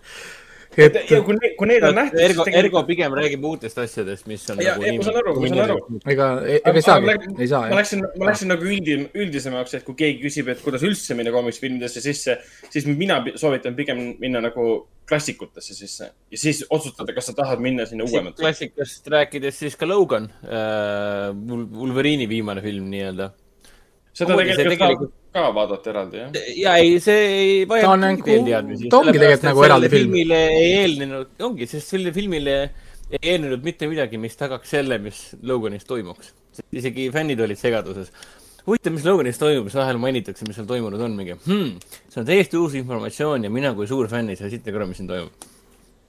et 0.80 0.98
ja 1.12 1.20
kui, 1.26 1.36
kui 1.58 1.68
need 1.68 1.84
on 1.84 1.98
nähtud. 1.98 2.20
Ergo, 2.24 2.46
Ergo 2.62 2.84
pigem 2.88 3.16
räägib 3.18 3.44
uutest 3.48 3.80
asjadest, 3.82 4.28
mis 4.30 4.44
on 4.54 4.62
ja, 4.64 4.78
nagu. 4.80 4.96
ma 5.02 5.08
saan 5.08 5.20
aru, 5.22 5.34
ma 5.44 5.52
saan 5.52 5.64
aru. 5.66 6.00
ega, 6.14 6.30
ega 6.56 6.74
ei 6.74 6.86
saagi, 6.86 7.18
ei 7.34 7.50
saa. 7.52 7.62
ma 7.72 7.80
läksin, 7.82 8.06
ma 8.22 8.30
läksin 8.30 8.52
nagu 8.54 8.70
üldim, 8.72 9.06
üldisemaks, 9.24 9.76
et 9.78 9.86
kui 9.88 9.98
keegi 10.00 10.24
küsib, 10.24 10.52
et 10.54 10.64
kuidas 10.64 10.86
üldse 10.88 11.18
minna 11.20 11.34
komiksfilmidesse 11.36 12.04
sisse, 12.06 12.38
siis 12.70 12.88
mina 12.88 13.20
soovitan 13.36 13.76
pigem 13.78 14.04
minna 14.22 14.44
nagu 14.48 14.68
klassikutesse 15.12 15.76
sisse 15.76 16.08
ja 16.08 16.40
siis 16.40 16.64
otsustada, 16.72 17.12
kas 17.16 17.32
sa 17.32 17.36
tahad 17.36 17.64
minna 17.64 17.88
sinna 17.90 18.08
uuematesse. 18.08 18.44
klassikast 18.46 19.12
rääkides 19.12 19.64
siis 19.66 19.76
ka 19.80 19.90
Logan 19.90 20.32
äh,, 20.48 21.32
Wolverine'i 21.36 22.30
viimane 22.32 22.64
film 22.64 22.88
nii-öelda 22.94 23.34
seda 24.16 24.38
tegelikult, 24.40 24.72
tegelikult 24.78 25.18
ka 25.32 25.48
vaadata 25.56 25.91
eraldi, 25.94 26.20
jah? 26.20 26.50
ja 26.60 26.76
ei, 26.82 26.98
see 27.04 27.20
ei 27.32 27.52
vaja 27.70 27.88
ta 27.88 27.94
on 27.96 28.04
nagu, 28.04 28.36
ta 28.91 29.00
ongi 29.00 29.15
tegelikult 29.15 29.48
nagu 29.48 29.63
eraldi 29.67 29.89
film. 29.94 30.10
filmile 30.12 30.39
ei 30.58 30.74
eelnenud, 30.82 31.32
ongi, 31.48 31.67
sest 31.72 31.94
sellele 31.94 32.12
filmile 32.15 32.56
ei 33.12 33.22
eelnenud 33.36 33.63
mitte 33.63 33.88
midagi, 33.91 34.20
mis 34.20 34.36
tagaks 34.39 34.76
selle, 34.76 35.00
mis 35.04 35.24
Loganis 35.48 35.88
toimuks. 35.88 36.34
isegi 36.76 37.08
fännid 37.15 37.39
olid 37.44 37.60
segaduses. 37.60 38.12
huvitav, 38.65 38.94
mis 38.98 39.08
Loganis 39.08 39.39
toimub, 39.39 39.72
siis 39.72 39.80
vahel 39.80 40.02
mainitakse, 40.04 40.48
mis 40.50 40.60
seal 40.60 40.67
toimunud 40.67 41.08
on, 41.08 41.15
mingi 41.15 41.38
hmm, 41.38 41.80
see 42.12 42.22
on 42.22 42.28
täiesti 42.28 42.60
uus 42.60 42.76
informatsioon 42.82 43.48
ja 43.48 43.54
mina 43.54 43.72
kui 43.78 43.88
suur 43.88 44.12
fänn 44.12 44.34
ei 44.34 44.39
saa 44.39 44.52
siit 44.52 44.67
aru, 44.67 44.91
mis 44.91 45.00
siin 45.00 45.10
toimub 45.12 45.50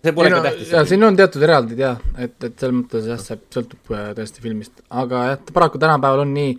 see 0.02 0.14
pole 0.16 0.30
no, 0.30 0.40
ka 0.40 0.50
tähtis. 0.50 0.72
ja 0.74 0.82
siin 0.88 1.04
on 1.06 1.16
teatud 1.18 1.44
eraldid 1.46 1.78
jah, 1.78 2.00
et, 2.18 2.34
et 2.42 2.56
selles 2.58 2.74
mõttes 2.74 3.06
jah, 3.06 3.20
see 3.22 3.38
sõltub 3.54 3.92
äh, 3.94 4.08
tõesti 4.18 4.42
filmist, 4.42 4.82
aga 4.90 5.22
jah, 5.30 5.44
paraku 5.54 5.80
tänapäeval 5.82 6.24
on 6.24 6.32
nii, 6.34 6.56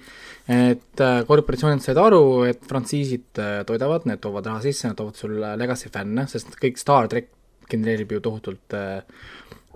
et 0.52 1.04
äh, 1.04 1.22
korporatsioonid 1.28 1.84
said 1.84 2.00
aru, 2.02 2.44
et 2.50 2.66
frantsiisid 2.68 3.40
äh, 3.40 3.62
toidavad, 3.68 4.08
need 4.10 4.20
toovad 4.24 4.50
raha 4.50 4.64
sisse, 4.66 4.90
nad 4.90 5.00
toovad 5.00 5.20
sulle 5.20 5.54
legacy 5.60 5.92
fänne, 5.94 6.26
sest 6.32 6.58
kõik 6.60 6.82
Star 6.82 7.08
track 7.12 7.32
genereerib 7.72 8.12
ju 8.12 8.24
tohutult 8.24 8.76
äh, 8.76 9.06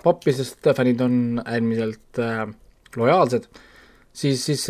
poppi, 0.03 0.33
sest 0.35 0.67
fännid 0.75 0.99
on 1.03 1.15
äärmiselt 1.41 2.19
lojaalsed, 2.97 3.47
siis, 4.15 4.43
siis 4.43 4.67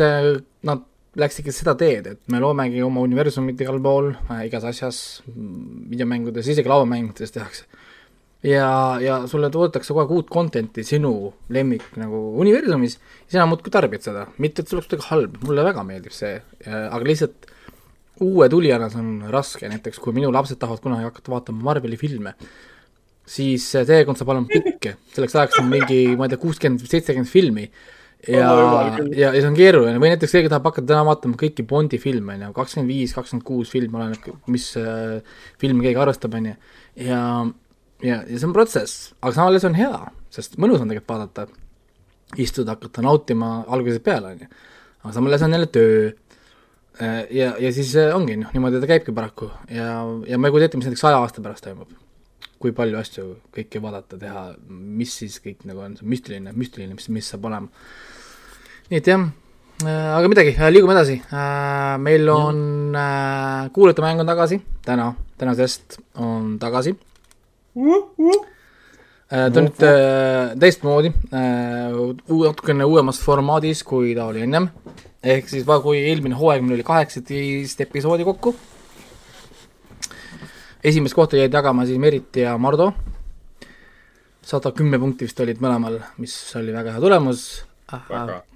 nad 0.66 0.86
läksidki 1.18 1.52
seda 1.54 1.74
teed, 1.78 2.06
et 2.14 2.32
me 2.32 2.40
loomegi 2.42 2.80
oma 2.84 3.02
universumit 3.04 3.60
igal 3.60 3.80
pool 3.82 4.12
äh,, 4.30 4.46
igas 4.48 4.64
asjas, 4.70 5.02
videomängudes, 5.26 6.48
isegi 6.54 6.70
lauamängudes 6.70 7.34
tehakse 7.34 7.66
ja, 8.46 8.70
ja 9.02 9.18
sulle 9.30 9.50
toodetakse 9.50 9.92
kogu 9.92 10.04
aeg 10.04 10.14
uut 10.14 10.32
content'i 10.32 10.84
sinu 10.86 11.12
lemmik 11.54 11.96
nagu 11.98 12.20
universumis 12.42 12.98
sina 13.26 13.46
muudkui 13.50 13.72
tarbid 13.74 14.04
seda, 14.04 14.26
mitte 14.38 14.62
et 14.62 14.70
see 14.70 14.78
oleks 14.78 14.90
kuidagi 14.90 15.08
halb, 15.10 15.38
mulle 15.44 15.66
väga 15.66 15.84
meeldib 15.86 16.14
see, 16.14 16.36
aga 16.68 17.02
lihtsalt 17.06 17.50
uue 18.24 18.48
tulijana 18.50 18.88
see 18.92 19.02
on 19.02 19.12
raske, 19.32 19.68
näiteks 19.70 20.00
kui 20.02 20.14
minu 20.16 20.30
lapsed 20.34 20.58
tahavad 20.60 20.82
kunagi 20.84 21.06
hakata 21.08 21.34
vaatama 21.34 21.70
Marveli 21.70 21.98
filme, 21.98 22.34
siis 23.28 23.66
see 23.74 23.84
teekond 23.88 24.18
saab 24.18 24.34
olema 24.34 24.50
pikk, 24.50 24.90
selleks 25.14 25.36
ajaks 25.36 25.62
on 25.62 25.70
mingi, 25.70 26.00
ma 26.16 26.26
ei 26.26 26.34
tea, 26.34 26.42
kuuskümmend, 26.42 26.82
seitsekümmend 26.86 27.30
filmi. 27.30 27.68
Ja 28.26 28.48
oh,, 28.50 28.96
ja, 29.14 29.28
ja 29.30 29.38
see 29.38 29.46
on 29.46 29.54
keeruline. 29.54 30.00
Või 30.02 30.08
näiteks 30.10 30.32
keegi 30.34 30.48
tahab 30.50 30.64
hakata 30.66 30.88
täna 30.88 31.04
vaatama 31.06 31.38
kõiki 31.38 31.62
Bondi 31.70 32.00
filme, 32.02 32.34
on 32.34 32.48
ju, 32.48 32.54
kakskümmend 32.56 32.90
viis, 32.90 33.12
kakskümmend 33.14 33.46
kuus 33.46 33.70
filmi, 33.70 33.94
oleneb, 33.94 34.40
mis 34.50 34.66
äh, 34.80 35.20
filmi 35.62 35.86
keegi 35.86 36.02
arvestab, 36.02 36.34
on 36.34 36.48
ju, 36.50 36.56
ja 37.06 37.20
ja, 37.20 37.20
ja 38.04 38.20
see 38.28 38.46
on 38.46 38.54
protsess, 38.54 39.12
aga 39.20 39.34
samal 39.34 39.54
ajal 39.54 39.64
see 39.64 39.70
on 39.72 39.78
hea, 39.78 40.00
sest 40.34 40.58
mõnus 40.60 40.82
on 40.82 40.90
tegelikult 40.90 41.14
vaadata, 41.14 41.46
istuda, 42.38 42.76
hakata 42.76 43.04
nautima 43.04 43.62
algusest 43.66 44.04
peale, 44.06 44.34
on 44.34 44.44
ju. 44.44 44.50
aga 45.02 45.14
samal 45.16 45.34
ajal 45.34 45.42
see 45.42 45.48
on 45.48 45.56
jälle 45.56 45.70
töö 45.74 45.96
äh, 46.06 47.22
ja, 47.34 47.54
ja 47.58 47.72
siis 47.74 47.94
äh, 47.98 48.12
ongi 48.14 48.38
noh, 48.40 48.52
niimoodi 48.54 48.82
ta 48.82 48.90
käibki 48.90 49.14
paraku 49.16 49.50
ja, 49.72 49.96
ja 50.28 50.38
ma 50.38 50.50
ei 50.50 50.54
kujuta 50.54 50.70
ette, 50.70 50.80
mis 50.80 50.90
näiteks 50.90 51.04
saja 51.06 51.18
aasta 51.22 51.44
pärast 51.44 51.66
toimub. 51.66 51.90
kui 52.58 52.72
palju 52.74 52.98
asju 52.98 53.26
kõike 53.54 53.82
vaadata, 53.82 54.18
teha, 54.18 54.48
mis 54.68 55.12
siis 55.20 55.36
kõik 55.42 55.66
nagu 55.68 55.84
on, 55.84 55.92
see 55.94 56.06
on 56.06 56.14
müstiline, 56.14 56.54
müstiline, 56.58 56.94
mis, 56.94 57.10
mis 57.14 57.34
saab 57.34 57.50
olema. 57.50 57.70
nii 58.92 59.02
et 59.02 59.10
jah, 59.10 59.26
äh, 59.82 60.08
aga 60.14 60.30
midagi, 60.30 60.54
liigume 60.70 60.94
edasi. 60.94 61.18
meil 62.06 62.30
on, 62.30 62.62
kuulajate 63.74 64.06
mäng 64.06 64.22
on 64.22 64.30
tagasi, 64.34 64.62
täna, 64.86 65.12
tänasest 65.38 66.00
on 66.22 66.56
tagasi 66.62 66.94
ta 69.28 69.60
on 69.60 69.66
nüüd 69.68 69.82
äh, 69.84 70.54
teistmoodi, 70.60 71.10
äh, 71.36 71.92
natukene 72.30 72.86
uuemas 72.88 73.20
formaadis, 73.20 73.82
kui 73.86 74.14
ta 74.16 74.28
oli 74.30 74.44
ennem. 74.46 74.70
ehk 75.22 75.50
siis, 75.50 75.66
kui 75.82 75.98
eelmine 75.98 76.38
hooaeg 76.38 76.62
meil 76.64 76.78
oli 76.78 76.86
kaheksateist 76.86 77.80
episoodi 77.84 78.24
kokku. 78.24 78.54
esimest 80.84 81.14
kohta 81.14 81.36
jäid 81.36 81.52
jagama 81.52 81.84
siis 81.86 81.98
Merit 81.98 82.36
ja 82.36 82.56
Mardo. 82.58 82.92
sada 84.42 84.72
kümme 84.72 84.98
punkti 84.98 85.28
vist 85.28 85.40
olid 85.40 85.60
mõlemal, 85.60 86.00
mis 86.18 86.34
oli 86.56 86.72
väga 86.72 86.96
hea 86.96 87.00
tulemus. 87.00 87.64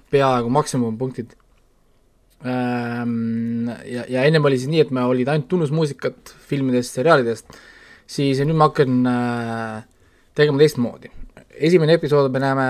peaaegu 0.09 0.49
maksimumpunktid. 0.49 1.37
Ähm, 2.43 3.69
ja, 3.87 4.03
ja 4.09 4.23
ennem 4.23 4.45
oli 4.45 4.57
siis 4.57 4.69
nii, 4.69 4.81
et 4.83 4.91
me 4.91 5.05
olid 5.07 5.29
ainult 5.31 5.47
tunnusmuusikat 5.47 6.33
filmidest, 6.49 6.97
seriaalidest 6.97 7.53
siis 8.13 8.41
nüüd 8.45 8.57
ma 8.57 8.69
hakkan 8.69 9.09
äh, 9.09 9.83
tegema 10.37 10.61
teistmoodi. 10.61 11.11
esimene 11.53 11.97
episood 11.99 12.31
me 12.33 12.41
näeme 12.41 12.67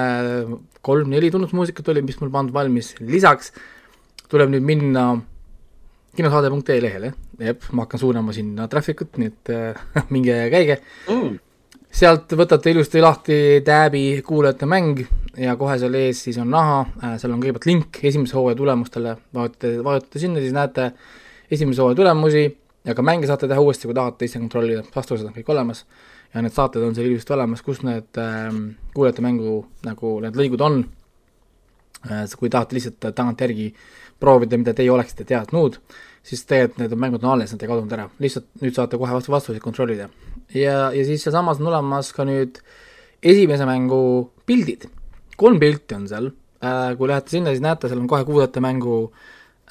kolm-neli 0.83 1.31
tunnusmuusikat 1.31 1.87
oli, 1.93 2.01
mis 2.03 2.19
mul 2.19 2.31
pandud 2.31 2.55
valmis, 2.55 2.93
lisaks 2.99 3.53
tuleb 4.31 4.51
nüüd 4.51 4.65
minna 4.67 5.05
kinosaade.ee 6.17 6.81
lehele, 6.83 7.13
jep, 7.41 7.63
ma 7.71 7.85
hakkan 7.85 8.01
suunama 8.01 8.35
sinna 8.35 8.67
traffic 8.69 9.05
ut, 9.05 9.17
nii 9.17 9.31
et 9.31 9.53
äh, 9.53 9.83
minge 10.13 10.37
käige. 10.53 10.79
Mm.. 11.09 11.39
sealt 11.93 12.33
võtate 12.37 12.71
ilusti 12.73 13.01
lahti 13.01 13.35
tääbi 13.65 14.23
kuulajate 14.25 14.65
mäng 14.65 15.03
ja 15.37 15.53
kohe 15.57 15.75
seal 15.81 15.93
ees 15.97 16.23
siis 16.25 16.39
on 16.41 16.49
näha 16.53 16.79
äh,, 16.81 17.15
seal 17.21 17.35
on 17.35 17.41
kõigepealt 17.41 17.67
link 17.69 17.99
esimese 18.09 18.37
hooaja 18.37 18.57
tulemustele, 18.57 19.15
vajutate, 19.33 19.75
vajutate 19.85 20.21
sinna, 20.21 20.41
siis 20.41 20.55
näete 20.55 20.91
esimese 21.53 21.83
hooaja 21.83 21.99
tulemusi 22.01 22.47
ja 22.83 22.95
ka 22.95 23.05
mänge 23.05 23.27
saate 23.29 23.47
teha 23.47 23.63
uuesti, 23.63 23.87
kui 23.87 23.95
tahate 23.97 24.27
ise 24.27 24.41
kontrollida, 24.41 24.83
vastused 24.95 25.27
on 25.27 25.35
kõik 25.35 25.51
olemas. 25.53 25.85
Ja 26.33 26.41
need 26.41 26.55
saated 26.55 26.83
on 26.83 26.95
seal 26.97 27.11
ilusti 27.11 27.33
olemas, 27.35 27.61
kus 27.65 27.83
need 27.85 28.19
äh, 28.19 28.49
kuulajate 28.95 29.23
mängu 29.23 29.59
nagu 29.85 30.15
need 30.23 30.39
lõigud 30.39 30.63
on. 30.65 30.83
Äh,. 32.03 32.25
kui 32.35 32.49
tahate 32.51 32.75
lihtsalt 32.75 33.13
tagantjärgi 33.15 33.69
proovida, 34.19 34.57
mida 34.59 34.73
teie 34.75 34.91
oleksite 34.91 35.23
teadnud, 35.27 35.77
siis 36.23 36.41
tegelikult 36.47 36.81
need 36.81 36.95
mängud 36.99 37.23
on 37.23 37.35
alles, 37.37 37.53
nad 37.53 37.63
ei 37.63 37.69
kadunud 37.69 37.95
ära, 37.95 38.09
lihtsalt 38.19 38.49
nüüd 38.59 38.75
saate 38.75 38.99
kohe 38.99 39.15
vastu 39.15 39.31
vastuseid 39.31 39.63
kontrollida. 39.63 40.09
ja, 40.51 40.91
ja 40.91 41.05
siis 41.07 41.23
sealsamas 41.23 41.61
on 41.63 41.69
olemas 41.71 42.11
ka 42.15 42.25
nüüd 42.27 42.59
esimese 43.23 43.67
mängu 43.69 44.01
pildid, 44.45 44.89
kolm 45.39 45.61
pilti 45.63 45.95
on 45.95 46.09
seal. 46.11 46.33
Äh,, 46.63 46.97
kui 46.99 47.07
lähete 47.07 47.31
sinna, 47.31 47.55
siis 47.55 47.63
näete, 47.63 47.87
seal 47.87 48.03
on 48.03 48.11
kohe 48.11 48.27
kuulajate 48.27 48.59
mängu 48.63 48.97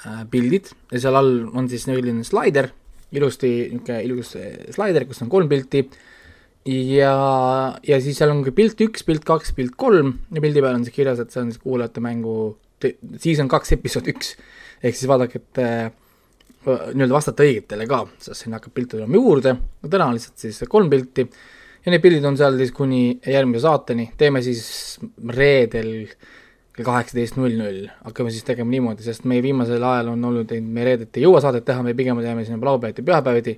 äh, 0.07 0.25
pildid. 0.33 0.73
Ja 0.93 1.05
seal 1.05 1.21
all 1.21 1.35
on 1.53 1.69
siis 1.69 1.85
selline 1.85 2.25
slaider 2.25 2.73
ilusti 3.17 3.51
niisugune 3.73 4.01
ilus 4.07 4.35
slaider, 4.75 5.07
kus 5.09 5.23
on 5.25 5.31
kolm 5.33 5.51
pilti. 5.51 5.85
Ja, 6.69 7.15
ja 7.83 7.99
siis 8.03 8.21
seal 8.21 8.31
on 8.31 8.45
ka 8.47 8.53
pilt 8.55 8.79
üks, 8.85 9.03
pilt 9.07 9.25
kaks, 9.27 9.55
pilt 9.57 9.75
kolm. 9.79 10.15
Ja 10.35 10.43
pildi 10.45 10.63
peal 10.63 10.79
on 10.79 10.85
siis 10.87 10.95
kirjas, 10.95 11.23
et 11.23 11.35
see 11.35 11.43
on 11.43 11.51
siis 11.51 11.63
kuulajate 11.63 12.03
mängu, 12.05 12.37
siis 13.23 13.41
on 13.43 13.51
kaks 13.51 13.75
episood 13.79 14.13
üks. 14.13 14.37
ehk 14.83 14.97
siis 14.99 15.07
vaadake, 15.11 15.39
et 15.39 15.59
äh, 15.63 15.91
nii-öelda 16.67 17.15
vastata 17.15 17.45
õigetele 17.47 17.87
ka, 17.91 18.01
sest 18.23 18.45
sinna 18.45 18.59
hakkab 18.59 18.75
pilte 18.75 18.97
tulema 18.97 19.15
juurde, 19.15 19.53
no 19.55 19.91
täna 19.91 20.09
on 20.11 20.17
lihtsalt 20.17 20.43
siis 20.43 20.63
kolm 20.71 20.91
pilti. 20.91 21.27
Ja 21.83 21.91
need 21.91 22.03
pildid 22.03 22.27
on 22.27 22.39
seal 22.39 22.55
siis 22.59 22.71
kuni 22.75 23.19
järgmise 23.27 23.67
saateni, 23.67 24.09
teeme 24.19 24.43
siis 24.43 24.65
reedel 25.35 25.93
äh, 26.07 26.42
kell 26.77 26.87
kaheksateist 26.87 27.37
null 27.37 27.57
null. 27.59 27.87
Hakkame 28.07 28.33
siis 28.33 28.47
tegema 28.49 28.73
niimoodi, 28.73 29.05
sest 29.05 29.27
meie 29.29 29.43
viimasel 29.45 29.83
ajal 29.85 30.13
on 30.15 30.25
olnud, 30.31 30.53
me 30.65 30.87
reedet 30.87 31.19
ei 31.19 31.27
jõua 31.27 31.43
saadet 31.45 31.67
teha, 31.69 31.85
me 31.85 31.95
pigem 31.97 32.21
teeme 32.25 32.47
sinna 32.49 32.61
laupäeviti, 32.65 33.05
pühapäeviti, 33.07 33.57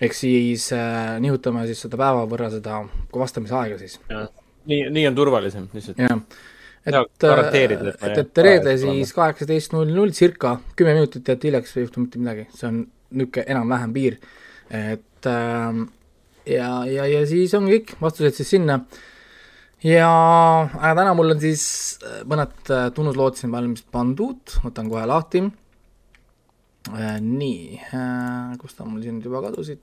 ehk 0.00 0.16
siis 0.16 0.68
äh, 0.76 1.16
nihutame 1.22 1.66
siis 1.68 1.82
seda 1.86 1.98
päeva 2.00 2.22
võrra 2.30 2.52
seda 2.52 2.80
vastamise 3.14 3.56
aega 3.58 3.80
siis. 3.80 3.98
nii, 4.70 4.86
nii 4.94 5.06
on 5.10 5.18
turvalisem 5.18 5.68
lihtsalt. 5.74 6.00
jah, 6.00 6.20
et, 6.86 7.26
äh, 7.26 7.44
et, 7.52 8.18
et 8.22 8.42
reede 8.46 8.76
siis 8.80 9.14
kaheksateist 9.16 9.74
null 9.74 9.90
null, 9.94 10.14
circa 10.16 10.56
kümme 10.78 10.94
minutit 11.00 11.28
jääb 11.28 11.50
hiljaks, 11.50 11.76
ei 11.76 11.88
juhtu 11.88 12.06
mitte 12.06 12.22
midagi, 12.22 12.46
see 12.54 12.70
on 12.70 12.82
niisugune 13.10 13.48
enam-vähem 13.50 13.92
piir, 13.96 14.20
et 14.70 15.26
äh, 15.26 15.80
ja, 16.46 16.70
ja, 16.86 17.06
ja 17.10 17.24
siis 17.26 17.54
ongi 17.58 17.78
kõik, 17.78 17.96
vastused 18.00 18.38
siis 18.38 18.54
sinna. 18.56 18.80
Ja 19.84 20.10
äh, 20.68 20.92
täna 20.96 21.14
mul 21.16 21.32
on 21.34 21.40
siis 21.40 21.64
äh, 22.04 22.20
mõned 22.28 22.72
äh, 22.72 22.88
tunnuslood 22.96 23.38
siin 23.38 23.52
valmis 23.52 23.82
pandud, 23.92 24.42
võtan 24.64 24.90
kohe 24.92 25.06
lahti 25.08 25.44
äh,. 26.90 27.16
nii 27.20 27.80
äh,, 27.88 28.58
kus 28.60 28.76
ta 28.76 28.84
mul 28.88 29.00
siin 29.04 29.22
juba 29.24 29.42
kadusid 29.46 29.80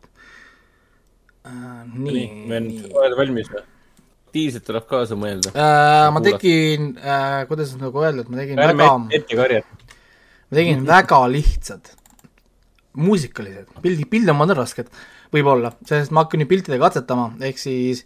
äh,? 1.48 1.82
nii, 1.94 2.28
nii. 2.46 2.86
oled 2.94 3.18
valmis 3.18 3.50
või? 3.54 3.66
diislit 4.38 4.68
tuleb 4.68 4.86
kaasa 4.90 5.18
mõelda 5.18 5.54
äh,. 5.56 6.06
ma 6.14 6.22
tegin 6.26 6.94
äh,, 7.02 7.42
kuidas 7.50 7.74
nagu 7.82 8.06
öelda, 8.06 8.26
et 8.26 8.30
ma 8.34 8.42
tegin 8.44 8.62
Ärme 8.62 8.84
väga. 8.84 9.02
ette 9.18 9.40
karjad. 9.42 9.74
ma 10.52 10.60
tegin 10.62 10.86
väga 10.94 11.24
lihtsad, 11.34 11.94
muusikalised, 12.98 13.74
pildi, 13.82 14.06
pild 14.14 14.30
on 14.30 14.38
mõnda 14.44 14.62
rasked, 14.62 14.94
võib-olla, 15.34 15.74
sest 15.90 16.14
ma 16.14 16.28
hakkan 16.28 16.46
ju 16.46 16.52
piltidega 16.54 16.86
katsetama, 16.86 17.32
ehk 17.50 17.66
siis 17.66 18.06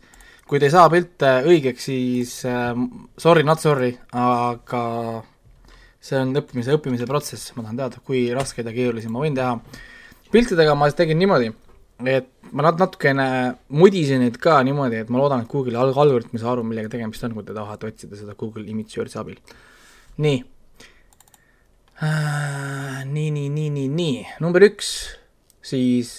kui 0.51 0.59
te 0.59 0.67
ei 0.67 0.73
saa 0.73 0.89
pilte 0.91 1.27
õigeks, 1.47 1.85
siis 1.87 2.33
äh, 2.43 2.75
sorry, 3.15 3.45
not 3.47 3.63
sorry, 3.63 3.93
aga 4.11 4.83
see 6.03 6.17
on 6.19 6.35
õppimise, 6.35 6.75
õppimise 6.75 7.07
protsess, 7.07 7.53
ma 7.55 7.63
tahan 7.63 7.79
teada, 7.79 8.01
kui 8.03 8.25
raskeid 8.35 8.67
ja 8.67 8.75
keerulisi 8.75 9.07
ma 9.07 9.23
võin 9.23 9.37
teha. 9.37 9.53
piltidega 10.33 10.75
ma 10.75 10.89
tegin 10.91 11.21
niimoodi 11.23 11.53
et 12.09 12.27
ma 12.51 12.65
nat-, 12.65 12.79
natukene 12.81 13.27
mudisin 13.77 14.23
neid 14.23 14.39
ka 14.41 14.57
niimoodi, 14.65 15.01
et 15.03 15.11
ma 15.13 15.21
loodan, 15.21 15.43
et 15.43 15.51
Google'i 15.51 15.77
alg-, 15.77 15.97
algoritm 15.97 16.35
ei 16.35 16.41
saa 16.43 16.55
aru, 16.55 16.65
millega 16.67 16.91
tegemist 16.91 17.23
on, 17.27 17.35
kui 17.37 17.45
te 17.47 17.55
tahate 17.55 17.89
otsida 17.91 18.19
seda 18.19 18.35
Google 18.39 18.65
Image 18.69 18.95
Search'i 18.95 19.19
abil. 19.21 19.39
nii 20.21 20.41
äh,. 22.01 23.01
nii, 23.05 23.29
nii, 23.31 23.47
nii, 23.49 23.69
nii, 23.77 23.87
nii, 23.95 24.19
number 24.43 24.67
üks, 24.67 24.91
siis 25.63 26.17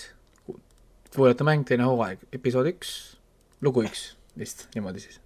Võõrate 1.13 1.45
mäng, 1.45 1.67
teine 1.69 1.85
hooaeg, 1.85 2.23
episood 2.33 2.71
üks, 2.71 2.93
lugu 3.61 3.83
üks, 3.85 4.15
vist 4.39 4.69
niimoodi 4.75 5.01
siis 5.01 5.21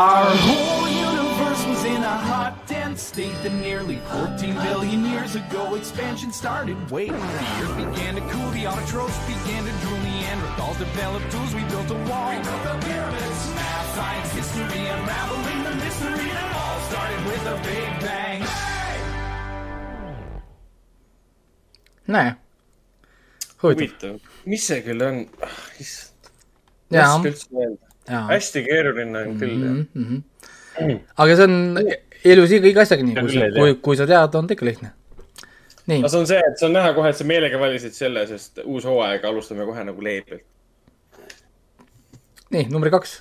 Our 0.00 0.30
whole 0.44 0.88
universe 0.88 1.66
was 1.66 1.84
in 1.84 2.02
a 2.02 2.16
hot, 2.28 2.54
dense 2.66 3.02
state 3.02 3.36
that 3.42 3.52
nearly 3.52 3.98
14 4.08 4.54
billion 4.54 5.04
years 5.04 5.36
ago 5.36 5.74
expansion 5.74 6.32
started. 6.32 6.90
Wait, 6.90 7.12
the 7.12 7.50
earth 7.60 7.76
began 7.76 8.14
to 8.14 8.22
cool, 8.32 8.50
the 8.52 8.64
autotrophs 8.64 9.20
began 9.28 9.62
to 9.68 9.74
drool, 9.82 10.00
Neanderthals 10.08 10.78
developed 10.78 11.30
tools, 11.30 11.54
we 11.54 11.64
built 11.64 11.90
a 11.90 12.00
wall. 12.08 12.30
We 12.32 12.40
built 12.48 12.62
the 12.64 12.76
pyramids, 12.86 13.42
math, 13.60 13.94
science, 13.94 14.32
history, 14.32 14.86
unraveling 14.88 15.62
the 15.68 15.74
mystery. 15.84 16.28
It 16.32 16.50
all 16.62 16.80
started 16.88 17.20
with 17.28 17.44
a 17.54 17.56
big 17.68 18.00
bang. 18.00 18.42
näe. 22.10 22.34
huvitav, 23.62 24.20
mis 24.44 24.66
see 24.66 24.82
küll 24.82 25.02
on? 25.02 25.28
Ah, 25.42 25.60
issand. 25.78 26.09
Raske 26.92 27.32
üldse 27.32 27.48
öelda 27.56 27.90
hästi 28.10 28.62
keeruline 28.64 29.18
on 29.18 29.38
küll 29.38 29.56
mm. 29.56 29.86
-hmm. 29.94 30.98
aga 31.16 31.36
see 31.36 31.44
on 31.44 31.56
elus 32.24 32.50
kõigi 32.50 32.82
asjaga 32.82 33.06
nii, 33.06 33.14
kui 33.20 33.50
kui, 33.58 33.74
kui 33.88 33.96
sa 34.00 34.06
tead, 34.10 34.34
on 34.34 34.46
ta 34.46 34.56
ikka 34.56 34.66
lihtne. 34.66 34.92
no 35.86 36.08
see 36.08 36.20
on 36.20 36.26
see, 36.26 36.38
et 36.38 36.58
see 36.58 36.68
on 36.68 36.76
näha 36.76 36.92
kohe, 36.96 37.10
et 37.10 37.16
sa 37.16 37.24
meelega 37.24 37.60
valisid 37.60 37.96
selle, 37.96 38.26
sest 38.26 38.62
uus 38.64 38.86
hooaeg 38.88 39.24
alustame 39.24 39.66
kohe 39.68 39.84
nagu 39.84 40.04
leebilt. 40.04 40.44
nii, 42.50 42.66
number 42.70 42.90
kaks 42.90 43.20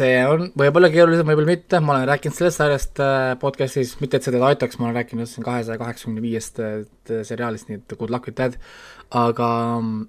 see 0.00 0.20
on 0.26 0.46
võib-olla 0.58 0.90
keerulisem, 0.92 1.28
võib-olla 1.28 1.52
mitte, 1.52 1.80
ma 1.84 1.94
olen 1.96 2.08
rääkinud 2.10 2.36
sellest 2.36 2.60
sarjast 2.60 3.02
äh, 3.04 3.32
podcast'is, 3.40 3.96
mitte 4.02 4.18
et 4.18 4.26
see 4.26 4.34
teda 4.34 4.48
aitaks, 4.50 4.78
ma 4.80 4.88
olen 4.88 4.98
rääkinud 5.00 5.28
siin 5.30 5.46
kahesaja 5.46 5.80
kaheksakümne 5.80 6.24
viiest 6.24 6.60
äh, 6.64 6.80
seriaalist, 7.26 7.70
nii 7.70 7.80
et 7.80 7.96
Good 7.96 8.12
luck 8.14 8.28
with 8.30 8.38
that, 8.40 8.56
aga 9.16 9.50
mm, 9.80 10.06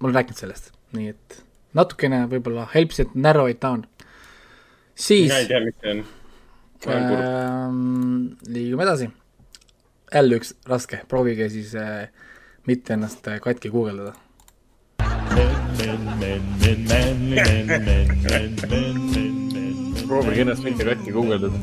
ma 0.00 0.08
olen 0.08 0.18
rääkinud 0.20 0.42
sellest, 0.42 0.72
nii 0.96 1.12
et 1.14 1.38
natukene 1.78 2.24
võib-olla 2.32 2.66
helps 2.74 3.02
it 3.04 3.14
narrow 3.14 3.50
it 3.50 3.62
down. 3.62 3.86
siis. 4.94 5.28
mina 5.30 5.40
ei 5.44 5.48
tea, 5.50 5.62
mis 5.66 5.78
see 5.80 5.96
on. 5.96 6.04
Ähm, 6.92 8.38
liigume 8.50 8.82
edasi. 8.82 9.06
jälle 10.12 10.36
üks 10.40 10.56
raske, 10.68 11.04
proovige 11.08 11.46
siis 11.48 11.76
äh, 11.78 12.10
mitte 12.66 12.98
ennast 12.98 13.28
äh, 13.30 13.38
katki 13.40 13.70
guugeldada 13.70 14.16
proovige 20.06 20.40
ennast 20.44 20.64
mitte 20.64 20.84
katki 20.84 21.12
guugeldada. 21.12 21.58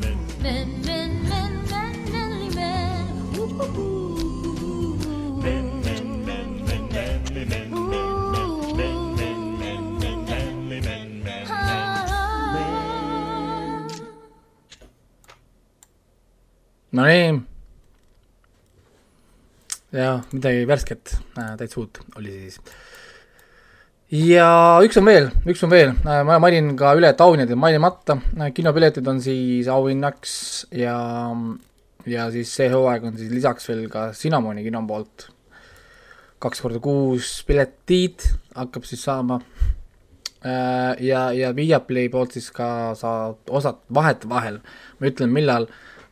Nonii. 16.92 17.40
ja 19.92 20.20
midagi 20.32 20.66
värsket 20.66 21.16
äh,, 21.38 21.56
täitsa 21.58 21.80
uut 21.80 21.98
oli 22.18 22.32
siis 22.32 22.60
ja 24.10 24.80
üks 24.82 24.98
on 24.98 25.06
veel, 25.06 25.28
üks 25.48 25.62
on 25.64 25.70
veel, 25.72 25.92
äh, 26.02 26.22
ma 26.26 26.40
mainin 26.42 26.72
ka 26.78 26.92
üle, 26.98 27.12
et 27.12 27.20
auhinnad 27.22 27.50
jäid 27.50 27.60
mainimata, 27.62 28.18
äh, 28.40 28.50
kinopiletid 28.54 29.06
on 29.06 29.20
siis 29.22 29.70
auhinnaks 29.70 30.32
ja, 30.74 30.96
ja 32.10 32.30
siis 32.34 32.50
see 32.58 32.70
hooaeg 32.72 33.06
on 33.06 33.18
siis 33.18 33.30
lisaks 33.32 33.70
veel 33.70 33.86
ka 33.92 34.10
Cinnamoni 34.16 34.66
kino 34.66 34.82
poolt 34.88 35.28
kaks 36.42 36.62
korda 36.64 36.80
kuus 36.82 37.36
piletid 37.46 38.24
hakkab 38.56 38.86
siis 38.88 39.02
saama. 39.04 39.38
Äh, 40.40 40.96
ja, 41.04 41.28
ja 41.36 41.50
Viaplay 41.54 42.08
poolt 42.10 42.32
siis 42.34 42.48
ka 42.50 42.96
saad 42.98 43.50
osad 43.52 43.82
vahetevahel, 43.94 44.58
ma 44.98 45.10
ütlen, 45.10 45.30
millal, 45.36 45.68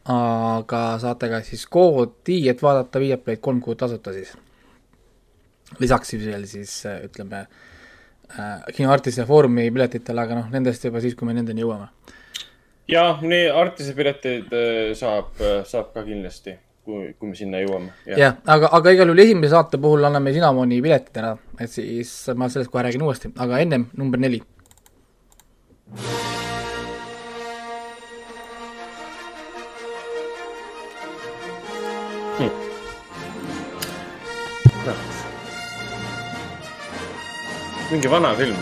aga 0.08 0.82
saate 1.00 1.30
ka 1.32 1.40
siis 1.44 1.64
koodi, 1.66 2.42
et 2.52 2.62
vaadata 2.62 3.00
Viaplayd 3.02 3.40
kolm 3.42 3.58
kuud 3.64 3.80
tasuta 3.80 4.12
siis. 4.14 4.36
lisaks 5.80 6.14
veel 6.20 6.46
siis 6.46 6.84
ütleme 6.86 7.46
äh, 8.30 8.38
äh, 8.38 8.70
kinoartistide 8.76 9.26
foorumi 9.26 9.68
piletitele, 9.74 10.24
aga 10.24 10.40
noh, 10.40 10.48
nendest 10.52 10.84
juba 10.84 11.02
siis, 11.04 11.16
kui 11.18 11.28
me 11.28 11.36
nendeni 11.36 11.64
jõuame. 11.64 11.90
jah, 12.88 13.20
nii 13.22 13.50
artistide 13.50 13.98
piletid 13.98 14.56
äh, 14.56 14.80
saab, 14.98 15.34
äh, 15.42 15.60
saab 15.68 15.92
ka 15.94 16.06
kindlasti, 16.06 16.56
kui, 16.84 17.12
kui 17.18 17.32
me 17.32 17.38
sinna 17.38 17.62
jõuame. 17.64 17.92
jah 18.06 18.24
ja,, 18.24 18.32
aga, 18.46 18.72
aga 18.80 18.96
igal 18.96 19.12
juhul 19.12 19.24
esimese 19.26 19.54
saate 19.56 19.80
puhul 19.82 20.08
anname 20.08 20.34
Cinnamoni 20.36 20.82
piletid 20.84 21.22
ära, 21.22 21.36
et 21.60 21.72
siis 21.72 22.14
ma 22.34 22.50
sellest 22.52 22.72
kohe 22.72 22.88
räägin 22.88 23.06
uuesti, 23.06 23.34
aga 23.36 23.62
ennem 23.64 23.90
number 23.96 24.20
neli 24.20 24.42
mingi 37.90 38.08
vana 38.10 38.34
film 38.36 38.56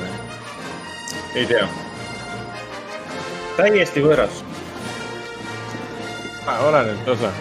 ei 1.34 1.46
tea. 1.46 1.66
täiesti 3.56 4.02
võõras. 4.04 4.42
oleneb 6.68 7.08
osa. 7.10 7.32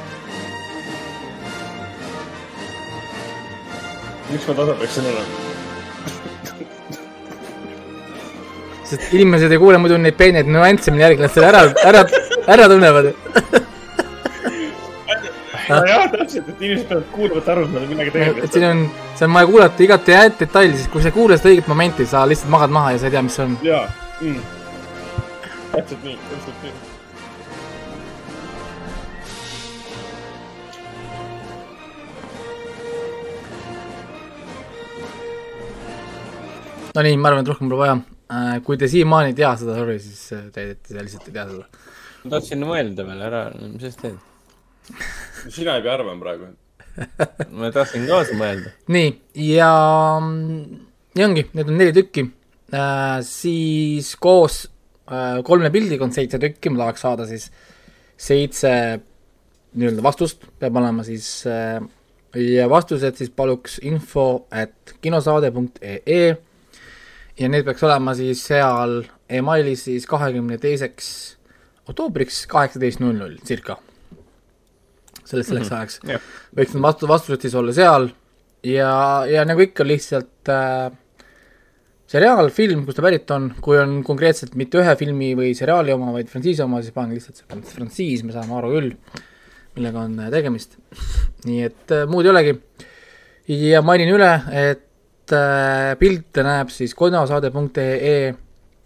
miks 4.31 4.47
ma 4.47 4.55
tasa 4.57 4.77
peaksin 4.81 5.11
olema? 5.11 5.43
sest 8.85 9.13
inimesed 9.13 9.51
ei 9.51 9.61
kuule 9.61 9.77
muidu 9.77 10.01
neid 10.01 10.17
peeneid 10.17 10.49
nüansse, 10.49 10.91
mille 10.91 11.05
järgi 11.05 11.21
nad 11.27 11.37
selle 11.37 11.53
ära, 11.53 11.63
ära, 11.85 12.03
ära 12.57 12.67
tunnevad 12.73 13.13
jah, 15.69 16.07
täpselt, 16.13 16.49
et 16.49 16.61
inimesed 16.61 16.89
peavad 16.89 17.11
kuulama, 17.13 17.41
et 17.41 17.53
aru 17.55 17.67
saada, 17.69 17.85
millega 17.91 18.15
tegemist 18.15 18.47
et 18.47 18.57
siin 18.57 18.67
on, 18.69 18.83
see 19.15 19.29
on 19.29 19.37
vaja 19.37 19.51
kuulata 19.51 19.87
igat 19.87 20.11
detaili, 20.39 20.75
sest 20.79 20.91
kui 20.93 21.03
sa 21.03 21.11
ei 21.11 21.17
kuule 21.19 21.39
seda 21.39 21.53
õiget 21.53 21.71
momenti, 21.71 22.09
sa 22.09 22.25
lihtsalt 22.29 22.53
magad 22.55 22.75
maha 22.75 22.95
ja 22.95 23.03
sa 23.03 23.09
ei 23.09 23.15
tea, 23.17 23.23
mis 23.29 23.39
on. 23.45 23.55
jaa 23.65 23.85
mm., 24.21 24.43
täpselt 25.75 26.03
nii, 26.05 26.19
täpselt 26.31 26.67
nii 26.67 26.75
no 36.95 37.03
nii, 37.03 37.17
ma 37.19 37.31
arvan, 37.31 37.43
et 37.43 37.51
rohkem 37.51 37.71
pole 37.71 37.81
vaja. 37.81 37.97
Äh, 38.35 38.53
kui 38.65 38.79
te 38.81 38.87
siiamaani 38.89 39.33
ei 39.33 39.37
tea 39.37 39.51
seda, 39.59 39.75
sorry, 39.77 39.97
siis 40.01 40.21
äh, 40.33 40.45
te, 40.53 40.69
te 40.81 40.95
lihtsalt 40.97 41.27
ei 41.29 41.35
tea 41.35 41.43
seda. 41.49 41.83
ma 42.23 42.31
tahtsin 42.37 42.65
mõelda 42.65 43.05
veel 43.05 43.27
ära, 43.27 43.43
mis 43.59 43.83
sa 43.85 44.05
teed? 44.05 44.34
Sina 45.49 45.77
ei 45.77 45.83
pea 45.85 45.93
arvama 45.97 46.21
praegu 46.21 46.51
ma 47.59 47.71
tahtsin 47.75 48.07
kaasa 48.07 48.37
mõelda. 48.39 48.71
nii, 48.91 49.11
ja 49.49 49.71
nii 50.21 51.25
ongi, 51.25 51.47
need 51.53 51.71
on 51.71 51.79
neli 51.81 51.95
tükki 51.95 52.27
äh,. 52.73 53.19
siis 53.27 54.13
koos 54.21 54.63
äh, 55.09 55.41
kolme 55.47 55.71
pildiga 55.73 56.07
on 56.07 56.15
seitse 56.15 56.39
tükki, 56.41 56.71
ma 56.71 56.85
tahaks 56.85 57.05
saada 57.07 57.27
siis 57.29 57.49
seitse 58.15 58.71
nii-öelda 59.75 60.03
vastust, 60.03 60.47
peab 60.59 60.77
olema 60.79 61.03
siis 61.03 61.27
äh, 61.51 61.83
ja 62.39 62.69
vastused 62.71 63.19
siis 63.19 63.31
paluks 63.31 63.79
info 63.83 64.45
at 64.51 64.95
kinosaade.ee 65.01 66.35
ja 67.39 67.49
need 67.51 67.65
peaks 67.67 67.83
olema 67.83 68.15
siis 68.15 68.43
seal 68.47 69.01
emailis 69.29 69.85
siis 69.89 70.07
kahekümne 70.07 70.57
teiseks 70.61 71.09
oktoobriks 71.89 72.45
kaheksateist 72.51 73.03
null 73.03 73.19
null 73.19 73.37
circa. 73.45 73.77
Sellest, 75.25 75.49
selleks 75.49 75.69
mm 75.69 75.75
-hmm. 75.75 75.79
ajaks 75.79 75.99
yeah. 76.07 76.29
võiks 76.57 76.75
need 76.75 76.85
vastu, 76.85 77.09
vastused 77.09 77.41
siis 77.41 77.55
olla 77.55 77.73
seal 77.73 78.09
ja, 78.63 78.91
ja 79.29 79.45
nagu 79.45 79.61
ikka 79.65 79.85
lihtsalt 79.87 80.51
äh, 80.53 80.89
seriaal, 82.07 82.49
film, 82.49 82.85
kust 82.85 83.01
ta 83.01 83.05
pärit 83.05 83.31
on, 83.31 83.51
kui 83.61 83.77
on 83.81 84.01
konkreetselt 84.03 84.55
mitte 84.55 84.81
ühe 84.81 84.95
filmi 84.95 85.33
või 85.35 85.53
seriaali 85.57 85.93
oma, 85.93 86.11
vaid 86.13 86.29
frantsiisi 86.31 86.63
oma, 86.63 86.81
siis 86.81 86.93
panen 86.93 87.17
lihtsalt 87.17 87.41
see 87.41 87.61
frantsiis, 87.75 88.23
me 88.23 88.35
saame 88.35 88.53
aru 88.55 88.73
küll, 88.77 88.91
millega 89.75 90.07
on 90.07 90.19
äh, 90.19 90.31
tegemist. 90.31 90.77
nii 91.45 91.63
et 91.63 91.91
äh, 91.91 92.07
muud 92.07 92.25
ei 92.25 92.33
olegi. 92.33 92.59
ja 93.47 93.81
mainin 93.81 94.09
üle, 94.09 94.33
et 94.51 94.85
Äh, 95.25 95.95
pilte 95.97 96.43
näeb 96.45 96.69
siis 96.69 96.91
konasaade.ee 96.93 98.35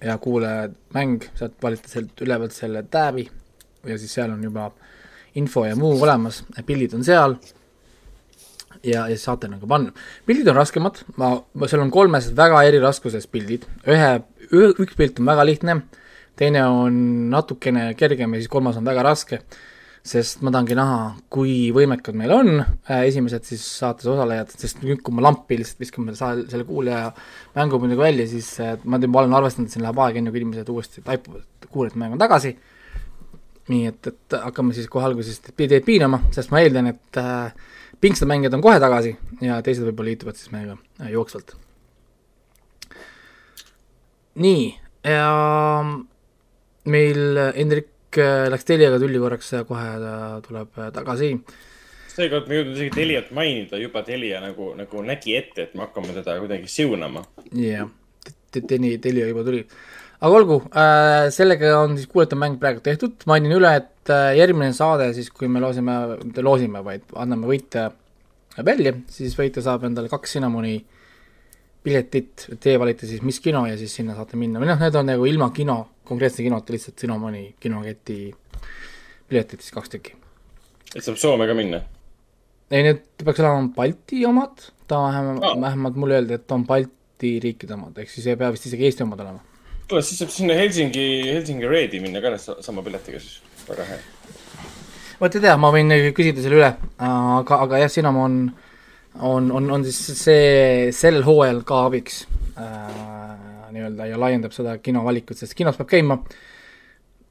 ja 0.07 0.13
kuulajamäng, 0.23 1.25
sealt 1.35 1.57
valite 1.59 1.91
sealt 1.91 2.21
ülevalt 2.23 2.55
selle 2.55 2.85
tääbi 2.87 3.25
ja 3.83 3.97
siis 3.99 4.13
seal 4.15 4.31
on 4.31 4.43
juba 4.43 4.69
info 5.37 5.65
ja 5.67 5.77
muu 5.79 5.95
olemas, 6.01 6.43
pildid 6.65 6.95
on 6.97 7.05
seal 7.05 7.37
ja, 8.83 9.05
ja 9.07 9.17
saate 9.19 9.49
nagu 9.51 9.67
panna. 9.69 9.93
pildid 10.25 10.47
on 10.49 10.59
raskemad, 10.59 11.03
ma, 11.21 11.35
seal 11.65 11.83
on 11.85 11.93
kolmes 11.93 12.31
väga 12.37 12.63
eri 12.67 12.81
raskuses 12.83 13.27
pildid, 13.31 13.67
ühe, 13.87 14.13
üks 14.51 14.95
pilt 14.97 15.19
on 15.21 15.29
väga 15.29 15.45
lihtne, 15.47 15.81
teine 16.39 16.63
on 16.67 17.01
natukene 17.33 17.91
kergem 17.99 18.33
ja 18.33 18.41
siis 18.41 18.51
kolmas 18.51 18.79
on 18.79 18.87
väga 18.87 19.03
raske 19.05 19.43
sest 20.05 20.43
ma 20.45 20.51
tahangi 20.53 20.77
näha, 20.77 20.99
kui 21.31 21.69
võimekad 21.75 22.15
meil 22.17 22.31
on 22.33 22.49
äh, 22.61 23.03
esimesed 23.09 23.45
siis 23.47 23.63
saates 23.81 24.07
osalejad, 24.09 24.53
sest 24.61 24.81
nüüd, 24.83 25.01
kui 25.03 25.15
ma 25.15 25.25
lampi 25.27 25.59
lihtsalt 25.59 25.83
viskame 25.83 26.15
selle, 26.17 26.45
selle 26.51 26.65
kuulaja 26.67 27.09
mängu 27.57 27.81
muidugi 27.81 28.01
välja, 28.01 28.27
siis 28.31 28.49
äh, 28.63 28.77
ma 28.85 28.99
juba 29.01 29.23
olen 29.23 29.35
arvestanud, 29.37 29.67
et 29.69 29.75
siin 29.75 29.85
läheb 29.85 29.99
aega, 30.05 30.21
enne 30.21 30.33
kui 30.33 30.41
inimesed 30.41 30.71
uuesti 30.71 31.03
taipuvad, 31.05 31.43
et 31.59 31.69
kuulajate 31.69 32.01
mäng 32.01 32.15
on 32.15 32.21
tagasi. 32.21 32.55
Nii 33.69 33.89
et, 33.89 34.11
et 34.11 34.37
hakkame 34.43 34.73
siis 34.73 34.89
kohe 34.91 35.05
alguses 35.05 35.41
teid 35.45 35.85
piinama, 35.85 36.23
sest 36.35 36.53
ma 36.53 36.63
eeldan, 36.63 36.89
et 36.93 37.21
äh, 37.21 37.53
pingsad 38.01 38.29
mängijad 38.29 38.57
on 38.57 38.65
kohe 38.65 38.79
tagasi 38.81 39.15
ja 39.45 39.61
teised 39.65 39.85
võib-olla 39.85 40.13
liituvad 40.13 40.39
siis 40.39 40.51
meiega 40.55 40.77
äh, 41.01 41.11
jooksvalt. 41.13 41.55
nii, 44.39 44.67
ja 45.05 45.29
meil 46.89 47.41
Hendrik 47.55 47.93
Äh, 48.17 48.47
läks 48.49 48.65
Teliaga 48.65 48.97
tülli 48.97 49.19
korraks 49.21 49.51
ja 49.53 49.59
kohe 49.69 49.89
ta 50.01 50.13
tuleb 50.41 50.77
äh, 50.81 50.87
tagasi. 50.93 51.27
seekord 52.09 52.47
me 52.49 52.57
jõudnud 52.57 52.79
isegi 52.79 52.93
Teliat 52.95 53.29
mainida, 53.37 53.77
juba 53.77 54.01
Telia 54.03 54.39
nagu, 54.41 54.71
nagu 54.75 55.03
nägi 55.05 55.35
ette, 55.37 55.67
et 55.67 55.75
me 55.77 55.85
hakkame 55.85 56.15
teda 56.15 56.39
kuidagi 56.41 56.67
siunama. 56.67 57.21
jah 57.53 57.85
yeah., 57.85 57.91
Telia 58.49 59.27
juba 59.29 59.43
tuli. 59.45 59.61
Aga 60.19 60.35
olgu 60.35 60.59
äh,, 60.73 61.29
sellega 61.33 61.73
on 61.79 61.95
siis 61.97 62.09
kuulajate 62.11 62.39
mäng 62.39 62.59
praegu 62.61 62.83
tehtud, 62.85 63.23
mainin 63.29 63.55
üle, 63.55 63.71
et 63.81 64.11
äh, 64.13 64.33
järgmine 64.39 64.73
saade 64.75 65.11
siis, 65.15 65.31
kui 65.31 65.47
me 65.51 65.61
loosime, 65.63 65.95
mitte 66.25 66.43
loosime, 66.45 66.83
vaid 66.85 67.05
anname 67.19 67.49
võite 67.49 67.89
välja, 68.65 68.93
siis 69.11 69.37
võitja 69.39 69.63
saab 69.65 69.85
endale 69.87 70.11
kaks 70.11 70.35
Cinnamoni 70.35 70.77
piletit, 71.83 72.49
teie 72.59 72.79
valite 72.81 73.07
siis, 73.07 73.21
mis 73.23 73.39
kino 73.43 73.63
ja 73.69 73.77
siis 73.79 73.93
sinna 73.95 74.17
saate 74.17 74.39
minna 74.39 74.59
või 74.59 74.67
noh, 74.71 74.81
need 74.81 74.97
on 74.99 75.07
nagu 75.07 75.27
ilma 75.29 75.49
kino 75.55 75.79
konkreetse 76.09 76.43
kinot, 76.43 76.69
lihtsalt 76.73 76.99
Cinnamoni 76.99 77.45
kinoketi 77.61 78.19
piletid 79.29 79.63
siis 79.63 79.75
kaks 79.75 79.95
tükki. 79.95 80.17
et 80.95 81.05
saab 81.05 81.19
Soome 81.21 81.47
ka 81.47 81.55
minna? 81.55 81.83
ei, 82.69 82.83
need 82.83 83.05
peaks 83.23 83.39
olema 83.39 83.69
Balti 83.75 84.25
omad, 84.27 84.65
ta 84.89 85.05
vähemalt 85.07 85.61
vähemalt 85.61 86.01
mulle 86.01 86.19
öeldi, 86.19 86.35
et 86.35 86.51
on 86.51 86.65
Balti 86.67 87.37
riikide 87.43 87.77
omad, 87.77 87.97
ehk 88.01 88.11
siis 88.11 88.27
ei 88.27 88.39
pea 88.39 88.51
vist 88.51 88.67
isegi 88.67 88.89
Eesti 88.89 89.05
omad 89.07 89.23
olema. 89.23 89.48
Kuule, 89.89 90.05
siis 90.05 90.21
saab 90.21 90.31
sinna 90.33 90.55
Helsingi, 90.57 91.05
Helsingi 91.33 91.69
Redi 91.69 92.01
minna 92.03 92.21
ka 92.21 92.35
sama 92.37 92.83
piletiga 92.85 93.21
siis, 93.21 93.39
väga 93.67 93.87
hea. 93.89 93.99
vot 95.19 95.35
ei 95.35 95.45
tea, 95.45 95.55
ma 95.57 95.71
võin 95.73 95.93
küsida 96.15 96.43
selle 96.43 96.59
üle, 96.59 96.73
aga, 97.09 97.61
aga 97.65 97.81
jah, 97.83 97.93
Cinnamon 97.93 98.41
on, 99.19 99.49
on, 99.51 99.71
on 99.77 99.87
siis 99.87 100.19
see 100.19 100.91
sellel 100.95 101.25
hooajal 101.25 101.63
ka 101.67 101.81
abiks 101.87 102.21
äh, 102.59 103.73
nii-öelda 103.73 104.11
ja 104.11 104.21
laiendab 104.21 104.53
seda 104.55 104.77
kinovalikut, 104.83 105.39
sest 105.41 105.57
kinos 105.57 105.79
peab 105.79 105.89
käima 105.89 106.19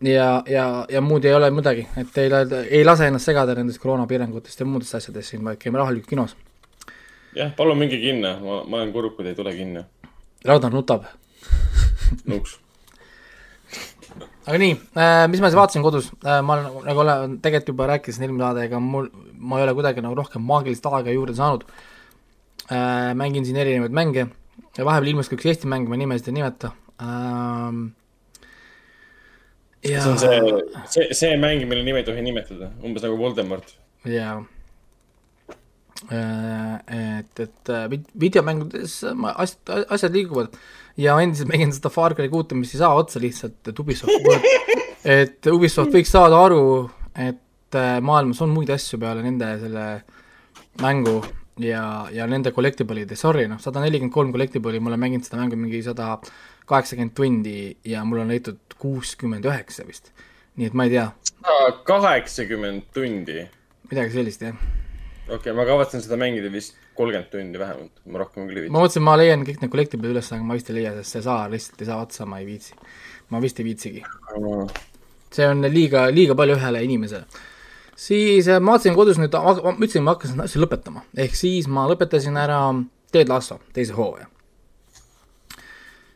ja, 0.04 0.42
ja, 0.50 0.66
ja 0.90 1.00
muud 1.04 1.24
ei 1.24 1.34
ole 1.34 1.50
midagi, 1.54 1.86
et 2.00 2.18
ei, 2.18 2.30
ei 2.80 2.84
lase 2.84 3.08
ennast 3.08 3.30
segada 3.30 3.54
nendest 3.58 3.82
koroonapiirangutest 3.82 4.60
ja 4.60 4.66
muudest 4.66 4.98
asjadest 4.98 5.34
siin, 5.34 5.44
vaid 5.46 5.62
käime 5.62 5.78
rahulikult 5.80 6.10
kinos. 6.10 6.36
jah, 7.38 7.54
palun 7.56 7.78
minge 7.78 8.02
kinno, 8.02 8.34
ma, 8.42 8.60
ma 8.66 8.82
olen 8.82 8.92
kurb, 8.92 9.14
kui 9.16 9.26
te 9.26 9.34
ei 9.34 9.38
tule 9.38 9.54
kinno. 9.54 9.86
Ragnar 10.46 10.74
nutab. 10.74 11.06
nõus 12.30 12.58
aga 14.48 14.58
nii 14.62 14.74
äh,, 14.96 15.26
mis 15.30 15.42
ma 15.42 15.50
siis 15.50 15.58
vaatasin 15.58 15.84
kodus 15.84 16.10
äh,, 16.24 16.40
ma 16.42 16.56
olen, 16.56 16.80
nagu 16.88 17.04
olen 17.04 17.38
tegelikult 17.44 17.74
juba 17.74 17.88
rääkisin 17.92 18.26
eelmine 18.26 18.46
saade, 18.46 18.66
ega 18.68 18.80
mul, 18.82 19.10
ma 19.36 19.60
ei 19.60 19.66
ole 19.66 19.76
kuidagi 19.76 20.04
nagu 20.04 20.16
rohkem 20.18 20.44
maagilist 20.48 20.88
aega 20.88 21.14
juurde 21.14 21.36
saanud 21.38 21.66
äh,. 22.72 23.14
mängin 23.18 23.46
siin 23.48 23.60
erinevaid 23.60 23.94
mänge 23.94 24.28
ja 24.78 24.84
vahepeal 24.88 25.12
ilmus 25.12 25.30
ka 25.30 25.38
üks 25.38 25.48
Eesti 25.52 25.70
mäng, 25.70 25.88
ma 25.90 26.00
nimesid 26.00 26.30
ei 26.30 26.38
nimeta 26.40 26.72
ähm,. 27.02 27.88
Ja... 29.86 30.02
see 30.02 30.10
on 30.10 30.18
see, 30.18 30.38
see, 30.90 31.10
see 31.14 31.34
mäng, 31.38 31.62
mille 31.70 31.84
nime 31.86 32.02
ei 32.02 32.06
tohi 32.06 32.22
nimetada, 32.24 32.72
umbes 32.82 33.04
nagu 33.04 33.18
Voldemort. 33.20 33.76
jaa. 34.08 34.40
Äh, 36.06 37.18
et, 37.18 37.40
et 37.42 37.70
äh, 37.74 37.88
videomängudes 38.14 39.00
asjad, 39.02 39.86
asjad 39.90 40.14
liiguvad 40.14 40.52
ja 40.94 41.16
ma 41.16 41.24
endiselt 41.24 41.50
mängin 41.50 41.72
seda 41.74 41.90
Far 41.90 42.14
Cry 42.14 42.28
kuute, 42.30 42.54
mis 42.54 42.70
ei 42.76 42.78
saa 42.78 42.92
otsa 42.94 43.18
lihtsalt, 43.18 43.58
et 43.66 43.82
Ubisoft, 43.82 44.28
et 45.18 45.50
Ubisoft 45.50 45.90
võiks 45.94 46.14
saada 46.14 46.38
aru, 46.46 46.62
et 47.18 47.74
äh, 47.74 47.98
maailmas 47.98 48.44
on 48.46 48.54
muid 48.54 48.70
asju 48.70 49.00
peale 49.02 49.26
nende 49.26 49.50
selle 49.58 49.88
mängu 50.84 51.18
ja, 51.66 51.82
ja 52.14 52.30
nende 52.30 52.54
collectible'ide, 52.54 53.18
sorry, 53.18 53.48
noh, 53.50 53.58
sada 53.62 53.82
nelikümmend 53.82 54.14
kolm 54.14 54.32
collectible'i, 54.34 54.78
ma 54.78 54.94
olen 54.94 55.02
mänginud 55.08 55.26
seda 55.26 55.42
mängu 55.42 55.58
mingi 55.58 55.82
sada 55.82 56.14
kaheksakümmend 56.70 57.18
tundi 57.18 57.60
ja 57.90 58.06
mul 58.06 58.22
on 58.22 58.30
leitud 58.30 58.78
kuuskümmend 58.78 59.50
üheksa 59.50 59.86
vist. 59.88 60.12
nii 60.54 60.70
et 60.70 60.78
ma 60.78 60.86
ei 60.86 60.94
tea. 60.94 61.10
kaheksakümmend 61.90 62.86
tundi? 62.94 63.48
midagi 63.90 64.14
sellist, 64.14 64.46
jah. 64.46 64.68
Okei 65.28 65.36
okay,, 65.36 65.56
ma 65.56 65.66
kavatsen 65.68 66.04
seda 66.04 66.18
mängida 66.20 66.50
vist 66.52 66.78
kolmkümmend 66.98 67.30
tundi 67.32 67.60
vähemalt, 67.60 68.00
ma 68.06 68.24
rohkem 68.24 68.48
küll 68.48 68.56
ei 68.56 68.64
viitsi. 68.66 68.74
ma 68.74 68.84
mõtlesin, 68.84 69.06
ma 69.08 69.18
leian 69.20 69.44
kõik 69.48 69.60
need 69.62 69.74
collectible'id 69.74 70.16
üles, 70.16 70.32
aga 70.32 70.48
ma 70.48 70.56
vist 70.58 70.72
ei 70.72 70.80
leia, 70.80 70.94
sest 70.98 71.18
see 71.18 71.26
saar 71.28 71.52
lihtsalt 71.52 71.84
ei 71.84 71.90
saa 71.90 72.00
otsa, 72.02 72.26
ma 72.28 72.40
ei 72.42 72.48
viitsi. 72.48 72.74
ma 73.34 73.42
vist 73.44 73.60
ei 73.60 73.68
viitsigi. 73.68 74.02
see 75.36 75.46
on 75.46 75.62
liiga, 75.68 76.08
liiga 76.14 76.36
palju 76.38 76.56
ühele 76.58 76.82
inimesele 76.86 77.46
siis 77.98 78.48
äh, 78.48 78.60
ma 78.62 78.76
vaatasin 78.76 78.96
kodus 78.96 79.18
nüüd, 79.18 79.34
ma 79.34 79.74
ütlesin, 79.74 80.04
ma 80.06 80.14
hakkasin 80.14 80.42
asja 80.44 80.62
lõpetama, 80.62 81.04
ehk 81.18 81.38
siis 81.38 81.68
ma 81.70 81.86
lõpetasin 81.90 82.38
ära 82.38 82.60
Ted 83.12 83.30
Lasso 83.30 83.58
teise 83.74 83.96
hooaja. 83.96 84.28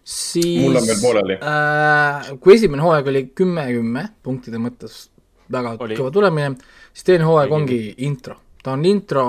siis 0.04 0.62
mul 0.62 0.78
on 0.78 0.86
veel 0.86 1.00
pooleli 1.02 1.38
äh,. 1.40 2.30
kui 2.40 2.54
esimene 2.54 2.84
hooaeg 2.84 3.10
oli 3.12 3.24
kümme, 3.34 3.66
kümme 3.74 4.06
punktide 4.22 4.62
mõttes 4.62 5.08
väga 5.52 5.76
oli. 5.78 5.98
kõva 5.98 6.14
tulemine, 6.14 6.54
siis 6.92 7.08
teine 7.10 7.26
hooaeg 7.28 7.52
ongi 7.52 7.82
intro. 8.06 8.38
Ta 8.62 8.72
on 8.72 8.84
intro 8.84 9.24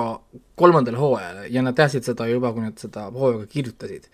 kolmandale 0.56 0.98
hooajale 0.98 1.48
ja 1.50 1.62
nad 1.66 1.76
teadsid 1.76 2.06
seda 2.06 2.28
juba, 2.30 2.54
kui 2.54 2.66
nad 2.66 2.78
seda 2.78 3.08
hooaega 3.12 3.48
kirjutasid. 3.50 4.08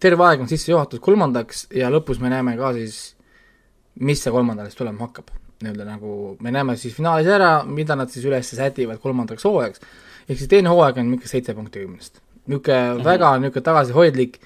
terve 0.00 0.24
aeg 0.24 0.40
on 0.40 0.48
sissejuhatus 0.48 1.00
kolmandaks 1.00 1.66
ja 1.72 1.90
lõpus 1.90 2.20
me 2.20 2.28
näeme 2.32 2.56
ka 2.56 2.72
siis, 2.72 3.14
mis 4.00 4.22
see 4.22 4.32
kolmandale 4.34 4.68
siis 4.68 4.78
tulema 4.82 5.06
hakkab 5.06 5.30
nii-öelda 5.62 5.84
nagu 5.88 6.36
me 6.40 6.50
näeme 6.50 6.76
siis 6.76 6.94
finaalis 6.96 7.30
ära, 7.30 7.64
mida 7.64 7.96
nad 7.96 8.10
siis 8.12 8.26
üles 8.26 8.50
sätivad 8.50 9.00
kolmandaks 9.02 9.44
hooajaks. 9.44 9.80
ehk 10.28 10.38
siis 10.38 10.48
teine 10.48 10.68
hooaeg 10.68 10.98
on 10.98 11.10
niisugune 11.10 11.30
seitse 11.30 11.54
punkti 11.54 11.78
kümnest. 11.84 12.20
niisugune 12.46 12.76
-hmm. 12.76 13.04
väga 13.04 13.38
niisugune 13.38 13.62
tagasihoidlik, 13.62 14.40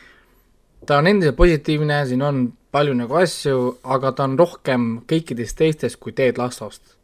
ta 0.87 0.99
on 0.99 1.07
endiselt 1.07 1.37
positiivne, 1.37 2.07
siin 2.07 2.23
on 2.23 2.53
palju 2.71 2.95
nagu 2.95 3.15
asju, 3.15 3.79
aga 3.83 4.13
ta 4.13 4.25
on 4.25 4.39
rohkem 4.39 5.01
kõikidest 5.13 5.57
teistest 5.57 5.97
kui 5.97 6.13
Ted 6.13 6.39
Lassost 6.39 6.97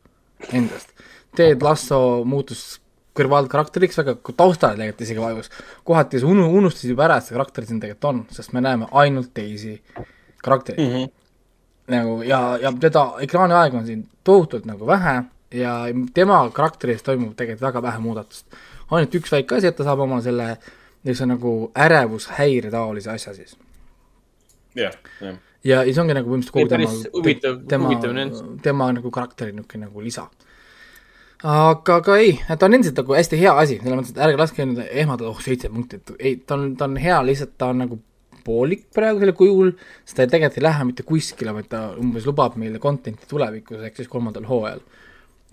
endast. 0.52 0.93
Ted 1.36 1.62
Lasso 1.62 1.98
muutus 2.28 2.64
kõrvalkarakteriks, 3.14 3.98
väga 4.00 4.16
taustale 4.36 4.78
tegelikult 4.78 5.04
isegi 5.06 5.22
vajus. 5.22 5.50
kohati 5.86 6.20
sa 6.22 6.30
unu-, 6.30 6.50
unustasid 6.58 6.90
juba 6.90 7.06
ära, 7.06 7.18
et 7.18 7.28
see 7.28 7.36
karakter 7.36 7.66
siin 7.66 7.82
tegelikult 7.82 8.10
on, 8.10 8.24
sest 8.34 8.54
me 8.56 8.62
näeme 8.64 8.88
ainult 8.92 9.30
teisi 9.34 9.76
karaktereid 10.42 10.82
mm. 10.82 10.96
-hmm 10.96 11.12
nagu 11.88 12.22
ja, 12.22 12.58
ja 12.62 12.72
teda 12.80 13.04
ekraaniaega 13.20 13.78
on 13.78 13.86
siin 13.86 14.04
tohutult 14.24 14.64
nagu 14.64 14.86
vähe 14.86 15.22
ja 15.54 15.74
tema 16.14 16.38
karakteris 16.52 17.02
toimub 17.02 17.34
tegelikult 17.36 17.68
väga 17.68 17.82
vähe 17.82 17.98
muudatust. 17.98 18.46
ainult 18.90 19.14
üks 19.14 19.32
väike 19.32 19.58
asi, 19.58 19.66
et 19.66 19.76
ta 19.76 19.84
saab 19.84 20.04
oma 20.04 20.20
selle 20.24 20.56
niisuguse 21.04 21.28
nagu 21.28 21.54
ärevushäire 21.86 22.70
taolise 22.70 23.10
asja 23.10 23.34
siis. 23.34 23.56
jah, 24.74 24.96
jah. 25.20 25.36
ja, 25.64 25.82
ja 25.82 25.92
see 25.92 26.02
ongi 26.02 26.16
nagu 26.16 26.30
põhimõtteliselt 26.30 27.10
kogu 27.12 27.34
tema, 27.68 27.92
tema, 28.00 28.24
tema 28.62 28.90
nagu 28.92 29.10
karakteri 29.10 29.52
niisugune 29.52 29.88
nagu 29.88 30.04
lisa. 30.04 30.28
Aga, 31.44 31.98
aga 32.00 32.16
ei, 32.22 32.38
ta 32.48 32.66
on 32.66 32.78
endiselt 32.78 32.98
nagu 33.02 33.14
hästi 33.16 33.38
hea 33.40 33.52
asi, 33.60 33.76
selles 33.82 33.98
mõttes, 33.98 34.14
et 34.14 34.24
ärge 34.24 34.40
laske 34.40 34.64
nüüd 34.64 34.80
ehmatada, 34.86 35.28
oh 35.28 35.40
seitse 35.44 35.68
punkti, 35.72 36.00
et 36.00 36.12
ei, 36.18 36.36
ta 36.40 36.56
on, 36.56 36.70
ta 36.80 36.88
on 36.88 36.96
hea, 37.00 37.20
lihtsalt 37.28 37.56
ta 37.60 37.68
on 37.74 37.82
nagu 37.84 38.00
poolik 38.44 38.86
praegusel 38.94 39.32
kujul, 39.36 39.72
sest 40.04 40.18
ta 40.18 40.26
tegelikult 40.28 40.58
ei 40.60 40.66
lähe 40.66 40.88
mitte 40.88 41.04
kuskile, 41.08 41.54
vaid 41.56 41.68
ta 41.72 41.84
umbes 42.00 42.26
lubab 42.28 42.56
meile 42.60 42.80
content'i 42.80 43.28
tulevikus, 43.28 43.82
ehk 43.84 44.00
siis 44.00 44.10
kolmandal 44.12 44.48
hooajal. 44.48 44.82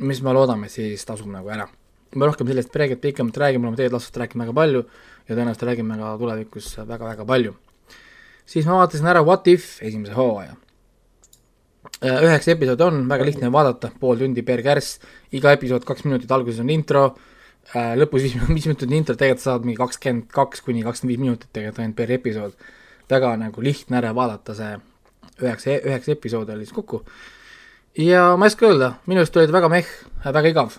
mis 0.02 0.22
me 0.26 0.34
loodame, 0.34 0.70
siis 0.70 1.04
tasub 1.06 1.30
nagu 1.30 1.50
ära. 1.50 1.68
me 2.16 2.26
rohkem 2.26 2.48
sellest 2.48 2.72
praegult 2.72 3.02
pikemalt 3.02 3.38
räägime, 3.38 3.68
oleme 3.68 3.78
teed 3.78 3.92
lastest 3.92 4.18
rääkinud 4.18 4.46
väga 4.46 4.54
palju 4.54 4.86
ja 5.28 5.36
tõenäoliselt 5.36 5.68
räägime 5.68 5.98
ka 6.00 6.18
tulevikus 6.18 6.78
väga-väga 6.78 7.26
palju. 7.26 7.56
siis 8.46 8.66
ma 8.66 8.82
vaatasin 8.82 9.08
ära 9.08 9.24
What 9.24 9.48
if 9.48 9.82
esimese 9.84 10.14
hooaja. 10.14 10.56
Äh, 11.82 12.20
üheksa 12.26 12.54
episoodi 12.54 12.86
on, 12.86 13.04
väga 13.10 13.26
lihtne 13.26 13.50
vaadata, 13.54 13.90
pool 14.02 14.20
tundi 14.22 14.44
per 14.46 14.62
kärss, 14.66 15.00
iga 15.38 15.54
episood 15.56 15.86
kaks 15.86 16.06
minutit, 16.06 16.30
alguses 16.34 16.62
on 16.62 16.70
intro 16.74 17.04
äh,, 17.74 17.96
lõpus 17.98 18.26
viis, 18.26 18.36
viis 18.56 18.68
minutit 18.70 18.94
intro, 18.94 19.16
tegelikult 19.18 19.44
saad 19.44 19.66
mingi 19.66 19.80
kakskümmend 19.80 20.28
kaks 20.34 20.62
kuni 20.66 20.86
kakskümmend 20.86 21.16
viis 21.16 21.22
minutit 21.22 21.50
tegelikult 21.50 21.82
ainult 21.82 21.98
per 21.98 22.14
episood. 22.18 22.56
Väga 23.10 23.34
nagu 23.42 23.66
lihtne 23.66 23.98
ära 23.98 24.14
vaadata 24.18 24.56
see 24.58 24.76
üheksa, 25.42 25.80
üheksa 25.80 26.14
episoodi 26.14 26.54
oli 26.54 26.68
siis 26.68 26.78
kokku. 26.78 27.02
ja 27.98 28.32
ma 28.38 28.46
ei 28.46 28.54
oska 28.54 28.70
öelda, 28.70 28.94
minu 29.10 29.22
arust 29.22 29.38
oli 29.38 29.50
ta 29.50 29.58
väga 29.58 29.70
meh, 29.74 29.94
väga 30.26 30.54
igav. 30.54 30.78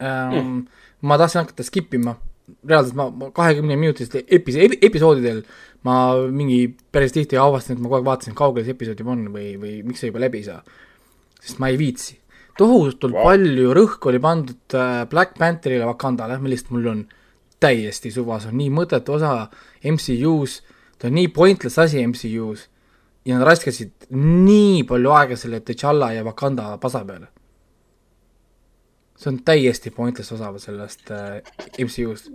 Ähm, 0.00 0.36
mm.. 0.36 0.62
ma 1.00 1.20
tahtsin 1.20 1.44
hakata 1.44 1.64
skip 1.64 1.94
ima, 1.94 2.16
reaalselt 2.66 2.98
ma, 2.98 3.30
kahekümne 3.34 3.78
minutistel 3.78 4.26
epis-, 4.30 4.58
episoodidel 4.82 5.42
ma 5.86 5.96
mingi 6.32 6.68
päris 6.92 7.14
tihti 7.14 7.38
avastasin, 7.40 7.76
et 7.76 7.82
ma 7.82 7.90
kogu 7.90 8.00
aeg 8.00 8.08
vaatasin, 8.10 8.36
kaugel 8.38 8.66
see 8.66 8.76
episood 8.76 9.02
juba 9.02 9.14
on 9.14 9.26
või, 9.34 9.54
või 9.60 9.80
miks 9.86 10.02
see 10.02 10.10
juba 10.12 10.22
läbi 10.22 10.42
ei 10.42 10.48
saa. 10.48 10.62
sest 11.40 11.60
ma 11.62 11.70
ei 11.70 11.78
viitsi. 11.78 12.18
tohutult 12.58 13.12
wow. 13.12 13.28
palju 13.28 13.74
rõhku 13.76 14.10
oli 14.10 14.22
pandud 14.22 14.74
äh, 14.74 15.04
Black 15.10 15.36
Pantherile, 15.38 15.86
Wakandale, 15.86 16.38
millest 16.40 16.70
mul 16.70 16.86
on 16.92 17.04
täiesti 17.60 18.10
suva, 18.12 18.40
see 18.40 18.52
on 18.52 18.58
nii 18.60 18.72
mõttetu 18.72 19.16
osa 19.16 19.34
MCU-s 19.84 20.62
ta 20.98 21.08
on 21.08 21.16
nii 21.16 21.28
pointless 21.28 21.78
asi 21.78 22.06
MCU-s 22.06 22.68
ja 23.26 23.38
nad 23.38 23.46
raiskasid 23.48 24.08
nii 24.16 24.84
palju 24.88 25.12
aega 25.12 25.36
selle 25.36 25.60
T'Challa 25.60 26.12
ja 26.14 26.24
Wakanda 26.24 26.76
pasa 26.82 27.04
peale. 27.04 27.28
See 29.16 29.32
on 29.32 29.40
täiesti 29.46 29.92
pointless 29.94 30.34
osa 30.36 30.52
sellest 30.60 31.10
äh, 31.14 31.40
MCU-st. 31.82 32.30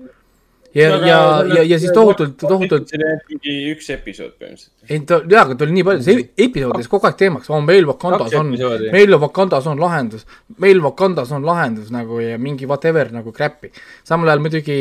ja 0.76 0.90
no,, 0.90 1.06
ja, 1.06 1.20
ja, 1.56 1.64
ja 1.68 1.80
siis 1.80 1.92
tohutult, 1.96 2.38
tohutult. 2.40 2.94
mingi 3.30 3.56
üks 3.74 3.90
episood 3.94 4.36
põhimõtteliselt. 4.40 4.74
ei, 4.90 5.00
ta, 5.06 5.22
jaa, 5.30 5.46
aga 5.46 5.58
ta 5.58 5.68
oli 5.68 5.78
nii 5.78 5.88
palju, 5.88 6.06
see 6.08 6.28
episoodides 6.48 6.92
kogu 6.92 7.10
aeg 7.10 7.18
teemaks, 7.22 7.52
on 7.54 7.66
meil 7.68 7.88
Wakandas 7.90 8.36
on, 8.40 8.54
meil 8.96 9.18
Wakandas 9.22 9.70
on 9.72 9.82
lahendus, 9.82 10.28
meil 10.64 10.84
Wakandas 10.84 11.34
on 11.38 11.48
lahendus 11.48 11.92
nagu 11.94 12.22
ja 12.24 12.38
mingi 12.42 12.70
whatever 12.70 13.12
nagu 13.14 13.34
crap'i. 13.36 13.74
samal 14.08 14.32
ajal 14.32 14.46
muidugi 14.48 14.80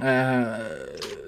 äh, 0.00 0.62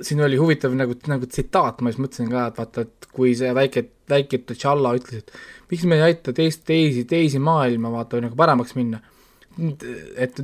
siin 0.05 0.21
oli 0.25 0.37
huvitav 0.37 0.75
nagu, 0.77 0.97
nagu 1.11 1.29
tsitaat, 1.29 1.83
ma 1.83 1.93
just 1.93 2.03
mõtlesin 2.03 2.31
ka, 2.33 2.49
et 2.51 2.61
vaata, 2.61 2.85
et 2.87 3.09
kui 3.15 3.35
see 3.39 3.51
väike, 3.57 3.85
väike 4.11 4.41
T'Challa 4.49 4.95
ütles, 4.99 5.25
et 5.25 5.71
miks 5.71 5.85
me 5.89 5.99
ei 5.99 6.09
aita 6.11 6.35
teist, 6.37 6.65
teisi, 6.69 7.05
teisi 7.09 7.41
maailma, 7.43 7.93
vaata, 7.95 8.21
nagu 8.25 8.37
paremaks 8.39 8.77
minna. 8.79 9.01
Et 9.55 10.41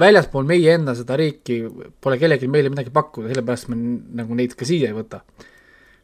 väljaspool 0.00 0.46
meie 0.48 0.76
enda 0.78 0.94
seda 0.96 1.18
riiki 1.20 1.58
pole 2.00 2.16
kellelgi 2.20 2.48
meile 2.48 2.70
midagi 2.72 2.92
pakkuda, 2.94 3.28
sellepärast 3.32 3.68
me 3.72 3.76
nagu 4.20 4.38
neid 4.38 4.54
ka 4.56 4.68
siia 4.68 4.88
ei 4.88 4.96
võta. 4.96 5.20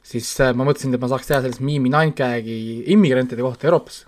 siis 0.02 0.28
äh, 0.40 0.52
ma 0.56 0.66
mõtlesin, 0.68 0.94
et 0.94 1.00
ma 1.00 1.08
saaks 1.08 1.28
teha 1.28 1.40
sellist 1.44 1.62
miimi 1.64 1.92
nine-gag'i 1.92 2.84
immigrantide 2.92 3.44
kohta 3.44 3.68
Euroopasse. 3.68 4.06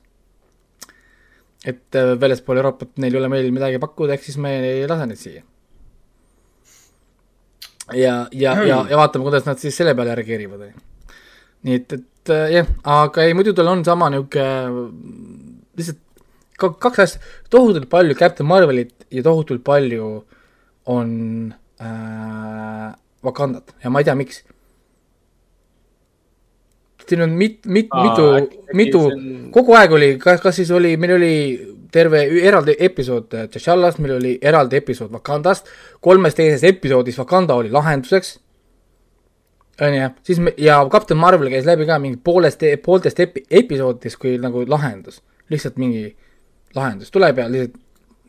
et 1.65 1.97
äh, 1.97 2.13
väljaspool 2.21 2.61
Euroopat 2.61 2.99
neil 2.99 3.17
ei 3.17 3.23
ole 3.23 3.33
meil 3.33 3.51
midagi 3.53 3.81
pakkuda, 3.81 4.19
ehk 4.19 4.29
siis 4.29 4.37
me 4.37 4.55
ei 4.61 4.87
lase 4.89 5.09
neid 5.09 5.23
siia 5.23 5.43
ja, 7.97 8.29
ja 8.33 8.55
hmm., 8.55 8.69
ja, 8.69 8.85
ja 8.91 9.01
vaatame, 9.01 9.25
kuidas 9.25 9.49
nad 9.49 9.61
siis 9.61 9.77
selle 9.77 9.95
peale 9.97 10.15
reageerivad. 10.19 10.69
nii 11.63 11.81
et, 11.81 11.93
et 11.93 12.37
äh, 12.37 12.49
jah, 12.59 12.73
aga 12.85 13.25
ei, 13.25 13.35
muidu 13.35 13.57
tal 13.57 13.73
on 13.73 13.85
sama 13.85 14.13
niisugune 14.13 14.91
lihtsalt 15.79 16.03
kaks 16.59 17.03
asja, 17.05 17.21
tohutult 17.51 17.89
palju 17.91 18.17
Captain 18.19 18.47
Marvelit 18.49 19.07
ja 19.11 19.23
tohutult 19.23 19.65
palju 19.65 20.25
on 20.87 21.55
äh, 21.81 22.93
Wakandat. 23.25 23.75
Ja 23.85 23.91
ma 23.91 24.03
ei 24.03 24.05
tea, 24.05 24.15
miks. 24.19 24.43
siin 27.09 27.23
on 27.23 27.31
mit-, 27.37 27.67
mit-, 27.67 27.91
mitu, 27.93 28.27
mitu, 28.73 29.01
kogu 29.53 29.75
aeg 29.77 29.93
oli, 29.93 30.09
kas, 30.23 30.41
kas 30.41 30.57
siis 30.57 30.71
oli, 30.73 30.95
meil 30.97 31.17
oli 31.17 31.35
terve 31.93 32.23
eraldi 32.41 32.77
episood 32.79 33.35
T'Challast, 33.53 33.99
meil 34.01 34.15
oli 34.17 34.37
eraldi 34.41 34.79
episood 34.79 35.13
Wakandast, 35.13 35.69
kolmes 36.01 36.39
teises 36.39 36.65
episoodis 36.65 37.19
Wakanda 37.21 37.59
oli 37.59 37.75
lahenduseks, 37.75 38.31
on 39.83 39.99
ju, 39.99 40.09
siis 40.23 40.41
me, 40.41 40.55
ja 40.63 40.79
Captain 40.93 41.21
Marvel 41.21 41.51
käis 41.53 41.67
läbi 41.69 41.87
ka 41.91 41.99
mingi 42.01 42.21
poolest, 42.25 42.65
pooltest 42.85 43.21
epi-, 43.21 43.45
episoodidest 43.51 44.21
kui 44.23 44.39
nagu 44.41 44.65
lahendus, 44.69 45.21
lihtsalt 45.53 45.77
mingi 45.83 46.07
lahendus 46.79 47.13
tuleb 47.15 47.39
ja 47.39 47.49
lihtsalt 47.51 47.79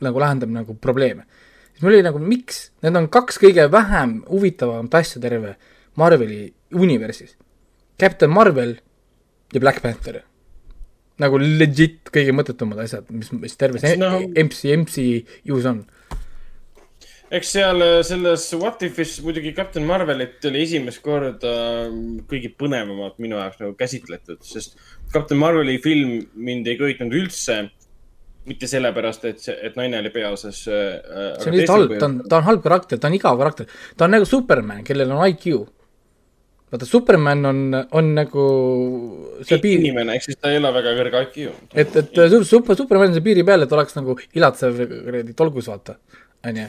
nagu 0.04 0.20
lahendab 0.20 0.52
nagu 0.52 0.76
probleeme. 0.76 1.24
siis 1.72 1.82
mul 1.82 1.94
oli 1.94 2.04
nagu, 2.04 2.20
miks, 2.20 2.72
need 2.84 2.98
on 3.00 3.08
kaks 3.10 3.40
kõige 3.40 3.70
vähem 3.72 4.20
huvitavamat 4.30 5.00
asja 5.00 5.22
terve 5.22 5.56
Marveli 5.96 6.54
universis. 6.74 7.38
Captain 8.00 8.32
Marvel 8.32 8.78
ja 9.54 9.60
Black 9.62 9.82
Panther 9.82 10.24
nagu 11.22 11.40
legit 11.42 12.10
kõige 12.14 12.34
mõttetumad 12.36 12.84
asjad, 12.84 13.10
mis, 13.14 13.30
mis 13.36 13.58
terves 13.60 13.86
no, 14.00 14.16
MC, 14.30 14.74
MC-us 14.80 15.68
on. 15.70 15.84
eks 17.34 17.54
seal 17.56 17.86
äh, 17.86 18.00
selles 18.06 18.48
What 18.58 18.82
If'is 18.86 19.20
muidugi 19.26 19.54
Captain 19.58 19.86
Marvelit 19.90 20.44
oli 20.50 20.64
esimest 20.66 21.04
korda 21.06 21.54
ähm, 21.86 22.24
kõige 22.30 22.54
põnevamalt 22.58 23.22
minu 23.24 23.38
jaoks 23.40 23.62
nagu 23.62 23.78
käsitletud, 23.78 24.42
sest 24.46 24.78
Captain 25.14 25.40
Marveli 25.42 25.78
film 25.84 26.20
mind 26.34 26.70
ei 26.70 26.80
köitnud 26.80 27.14
üldse. 27.14 27.68
Mitte 28.50 28.68
sellepärast, 28.68 29.30
et 29.30 29.40
see, 29.44 29.56
et 29.68 29.78
naine 29.80 30.00
oli 30.02 30.12
peaosas 30.14 30.66
äh,. 30.68 31.38
see 31.40 31.52
on 31.52 31.56
lihtsalt 31.56 31.78
halb, 31.78 31.96
ta 32.00 32.10
on, 32.10 32.18
ta 32.30 32.40
on 32.40 32.48
halb 32.50 32.66
karakter, 32.66 33.00
ta 33.00 33.10
on 33.10 33.16
igav 33.18 33.40
karakter, 33.40 33.70
ta 33.98 34.08
on 34.08 34.14
nagu 34.18 34.28
Superman, 34.28 34.84
kellel 34.88 35.14
on 35.16 35.24
IQ 35.30 35.64
vaata, 36.74 36.88
Superman 36.90 37.46
on, 37.46 37.62
on 38.00 38.10
nagu 38.18 38.48
see 39.48 39.62
piir. 39.64 39.80
inimene, 39.80 40.18
ehk 40.18 40.28
siis 40.28 40.40
ta 40.42 40.52
ei 40.52 40.60
ole 40.60 40.74
väga 40.76 40.96
kõrge 40.98 41.22
IQ. 41.28 41.54
et, 41.72 41.96
et 42.02 42.20
super, 42.50 42.78
Superman 42.80 43.12
on 43.12 43.18
see 43.20 43.26
piiri 43.26 43.46
peal, 43.48 43.64
et 43.64 43.78
oleks 43.78 43.96
nagu 44.00 44.18
ilatsev 44.34 44.84
kuradi 44.90 45.38
tolgus, 45.40 45.70
vaata, 45.72 45.96
onju. 46.50 46.68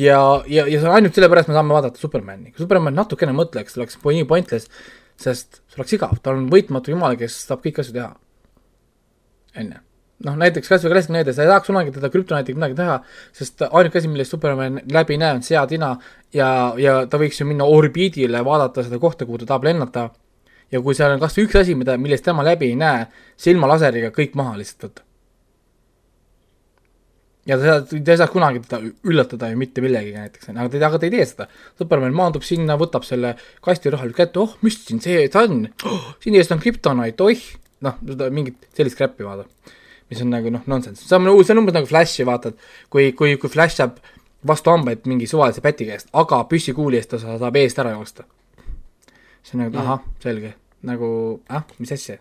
ja, 0.00 0.18
ja, 0.48 0.66
ja 0.66 0.74
see 0.74 0.88
on 0.88 0.96
ainult 0.96 1.20
sellepärast 1.20 1.52
me 1.52 1.58
saame 1.58 1.78
vaadata 1.78 2.02
Supermani, 2.02 2.50
kui 2.50 2.64
Superman 2.64 2.98
natukene 2.98 3.36
mõtleks, 3.36 3.78
oleks 3.78 4.00
nii 4.02 4.26
pointless, 4.26 4.82
sest 5.22 5.62
see 5.62 5.78
oleks 5.78 5.96
igav, 6.00 6.18
ta 6.24 6.34
on 6.34 6.50
võitmatu 6.50 6.96
jumal, 6.96 7.14
kes 7.20 7.44
saab 7.46 7.62
kõiki 7.62 7.84
asju 7.84 7.98
teha. 8.00 8.10
onju 9.62 9.86
noh, 10.26 10.38
näiteks 10.38 10.70
kasvõi 10.70 10.92
klassikaline 10.92 11.20
näide, 11.20 11.34
sa 11.34 11.44
ei 11.44 11.50
tahaks 11.50 11.68
kunagi 11.70 11.94
teda 11.94 12.10
krüptonitiga 12.12 12.58
midagi 12.58 12.78
teha, 12.78 12.96
sest 13.36 13.64
ainuke 13.68 14.00
asi, 14.00 14.10
millest 14.10 14.34
Superman 14.34 14.80
läbi 14.94 15.16
ei 15.16 15.22
näe, 15.22 15.38
on 15.38 15.46
seatina 15.46 15.92
ja, 16.36 16.48
ja 16.80 16.96
ta 17.10 17.20
võiks 17.20 17.40
ju 17.40 17.46
minna 17.48 17.66
orbiidile, 17.68 18.42
vaadata 18.46 18.84
seda 18.86 19.00
kohta, 19.02 19.26
kuhu 19.28 19.42
ta 19.42 19.52
tahab 19.52 19.70
lennata. 19.70 20.10
ja 20.72 20.80
kui 20.80 20.96
seal 20.96 21.12
on 21.12 21.20
kas 21.20 21.34
või 21.36 21.48
üks 21.48 21.56
asi, 21.60 21.74
mida, 21.76 21.98
millest 22.00 22.24
tema 22.24 22.44
läbi 22.46 22.70
ei 22.72 22.76
näe, 22.80 23.06
silmalaseriga 23.36 24.12
kõik 24.14 24.36
maha 24.38 24.54
lihtsalt 24.60 24.86
võtta. 24.86 25.06
ja 27.50 27.58
ta, 27.58 27.76
ta 27.82 28.14
ei 28.14 28.20
saa 28.22 28.30
kunagi 28.30 28.62
teda 28.68 28.80
üllatada 29.04 29.50
ju 29.50 29.58
mitte 29.58 29.84
millegagi 29.84 30.14
näiteks, 30.14 30.52
aga 30.54 30.68
ta, 30.70 30.86
aga 30.86 31.02
ta 31.02 31.08
ei 31.10 31.16
tee 31.16 31.26
seda. 31.26 31.48
Superman 31.78 32.14
maandub 32.14 32.46
sinna, 32.46 32.78
võtab 32.80 33.04
selle 33.08 33.34
kasti 33.64 33.90
rahaliselt 33.90 34.22
kätte, 34.22 34.44
oh, 34.44 34.56
mis 34.62 34.78
siin 34.86 35.02
see 35.02 35.26
on 35.42 35.66
oh,, 35.90 36.10
siin 36.22 36.38
ees 36.38 36.54
on 36.54 36.62
krüptonait, 36.62 37.20
oih, 37.20 37.46
noh, 37.82 37.98
mingit 38.30 38.70
sellist 38.76 39.00
crap'i 39.00 39.26
vaata 39.26 39.48
mis 40.12 40.20
on 40.24 40.32
nagu 40.32 40.52
noh, 40.52 40.64
nonsense, 40.68 41.06
see 41.08 41.16
on, 41.16 41.30
see 41.40 41.54
on 41.54 41.62
umbes 41.62 41.76
nagu 41.76 41.88
Flashi, 41.88 42.26
vaatad, 42.28 42.58
kui, 42.92 43.10
kui, 43.16 43.38
kui 43.40 43.52
Flash 43.52 43.80
saab 43.80 43.98
vastu 44.46 44.72
hambaid 44.72 45.06
mingi 45.10 45.28
suvalise 45.30 45.62
päti 45.64 45.86
käest, 45.88 46.10
aga 46.18 46.42
püssikuuli 46.50 46.98
eest 47.00 47.14
ta 47.14 47.20
saab 47.22 47.56
eest 47.60 47.80
ära 47.80 47.94
joosta. 47.94 48.26
see 49.42 49.56
on 49.56 49.64
nagu 49.64 49.74
mm., 49.74 49.82
ahah, 49.82 50.04
selge, 50.22 50.54
nagu 50.86 51.08
ah, 51.48 51.64
mis 51.78 51.92
asja. 51.94 52.18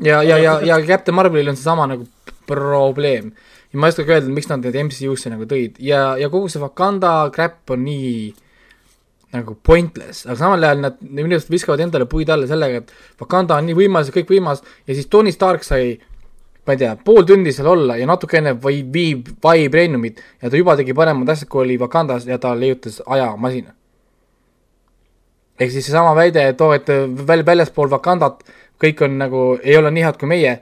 ja, 0.00 0.22
ja, 0.22 0.38
ja, 0.38 0.58
ja 0.64 0.80
Captain 0.86 1.14
Marvelil 1.14 1.52
on 1.52 1.58
seesama 1.58 1.86
nagu 1.90 2.08
probleem. 2.46 3.32
ja 3.72 3.78
ma 3.78 3.86
ei 3.86 3.94
oskagi 3.94 4.16
öelda, 4.16 4.32
miks 4.34 4.48
nad 4.50 4.64
need 4.64 4.78
MCU-sse 4.86 5.30
nagu 5.30 5.46
tõid 5.50 5.78
ja, 5.78 6.16
ja 6.18 6.30
kogu 6.32 6.48
see 6.50 6.62
Wakanda 6.62 7.30
crap 7.34 7.70
on 7.70 7.84
nii 7.86 8.32
nagu 9.34 9.54
pointless, 9.62 10.24
aga 10.26 10.36
samal 10.38 10.64
ajal 10.66 10.80
nad 10.82 11.02
minu 11.06 11.36
arust 11.36 11.50
viskavad 11.52 11.80
endale 11.84 12.06
puid 12.10 12.30
alla 12.34 12.48
sellega, 12.50 12.82
et 12.82 13.20
Wakanda 13.22 13.58
on 13.60 13.68
nii 13.68 13.76
võimas 13.78 14.10
ja 14.10 14.14
kõik 14.16 14.32
võimas 14.32 14.64
ja 14.88 14.96
siis 14.96 15.06
Tony 15.10 15.32
Stark 15.34 15.66
sai 15.66 15.92
ma 16.66 16.74
ei 16.74 16.80
tea, 16.80 16.96
pool 17.04 17.22
tundi 17.26 17.52
seal 17.54 17.70
olla 17.70 17.96
ja 17.98 18.08
natukene 18.10 18.56
või 18.62 18.82
viib 18.92 19.30
vibraniumit 19.44 20.18
ja 20.42 20.50
ta 20.50 20.58
juba 20.58 20.76
tegi 20.78 20.94
paremad 20.96 21.30
asjad, 21.30 21.48
kui 21.50 21.62
oli 21.64 21.78
Wakandas 21.80 22.26
ja 22.26 22.38
ta 22.42 22.52
leiutas 22.58 23.00
ajamasina. 23.06 23.72
ehk 25.60 25.70
siis 25.70 25.86
seesama 25.86 26.14
väide, 26.16 26.48
et 26.48 26.60
oo, 26.60 26.72
et 26.74 26.90
väl-, 27.26 27.46
väljaspool 27.46 27.90
Wakandat 27.92 28.44
kõik 28.82 29.04
on 29.06 29.18
nagu, 29.18 29.46
ei 29.62 29.76
ole 29.76 29.90
nii 29.94 30.04
head 30.08 30.20
kui 30.20 30.28
meie, 30.28 30.58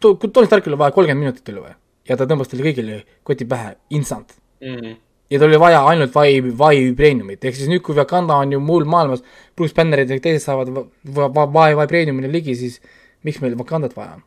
Tony 0.00 0.46
Starkil 0.46 0.72
on 0.72 0.80
vaja 0.80 0.96
kolmkümmend 0.96 1.26
minutit 1.26 1.48
oli 1.52 1.66
vaja 1.66 1.76
ja 2.08 2.16
ta 2.16 2.30
tõmbas 2.30 2.48
teile 2.48 2.64
kõigile 2.70 3.04
koti 3.22 3.44
pähe, 3.44 3.76
instant 3.90 4.38
mm. 4.60 4.74
-hmm 4.76 4.98
ja 5.30 5.38
tal 5.38 5.48
oli 5.48 5.60
vaja 5.60 5.82
ainult 5.86 6.14
vibe, 6.14 6.54
vibraniumit, 6.58 7.44
ehk 7.44 7.56
siis 7.56 7.70
nüüd, 7.70 7.84
kui 7.86 7.94
Wakanda 7.98 8.40
on 8.42 8.56
ju 8.56 8.60
muul 8.62 8.86
maailmas, 8.90 9.22
Bruce 9.56 9.76
Bannerid 9.76 10.10
ja 10.10 10.18
teised 10.22 10.46
saavad 10.46 10.72
vibraniumile 11.04 12.30
ligi, 12.32 12.56
siis 12.58 12.80
miks 13.26 13.38
meil 13.42 13.54
Wakandat 13.58 13.94
vaja 13.96 14.18
on? 14.18 14.24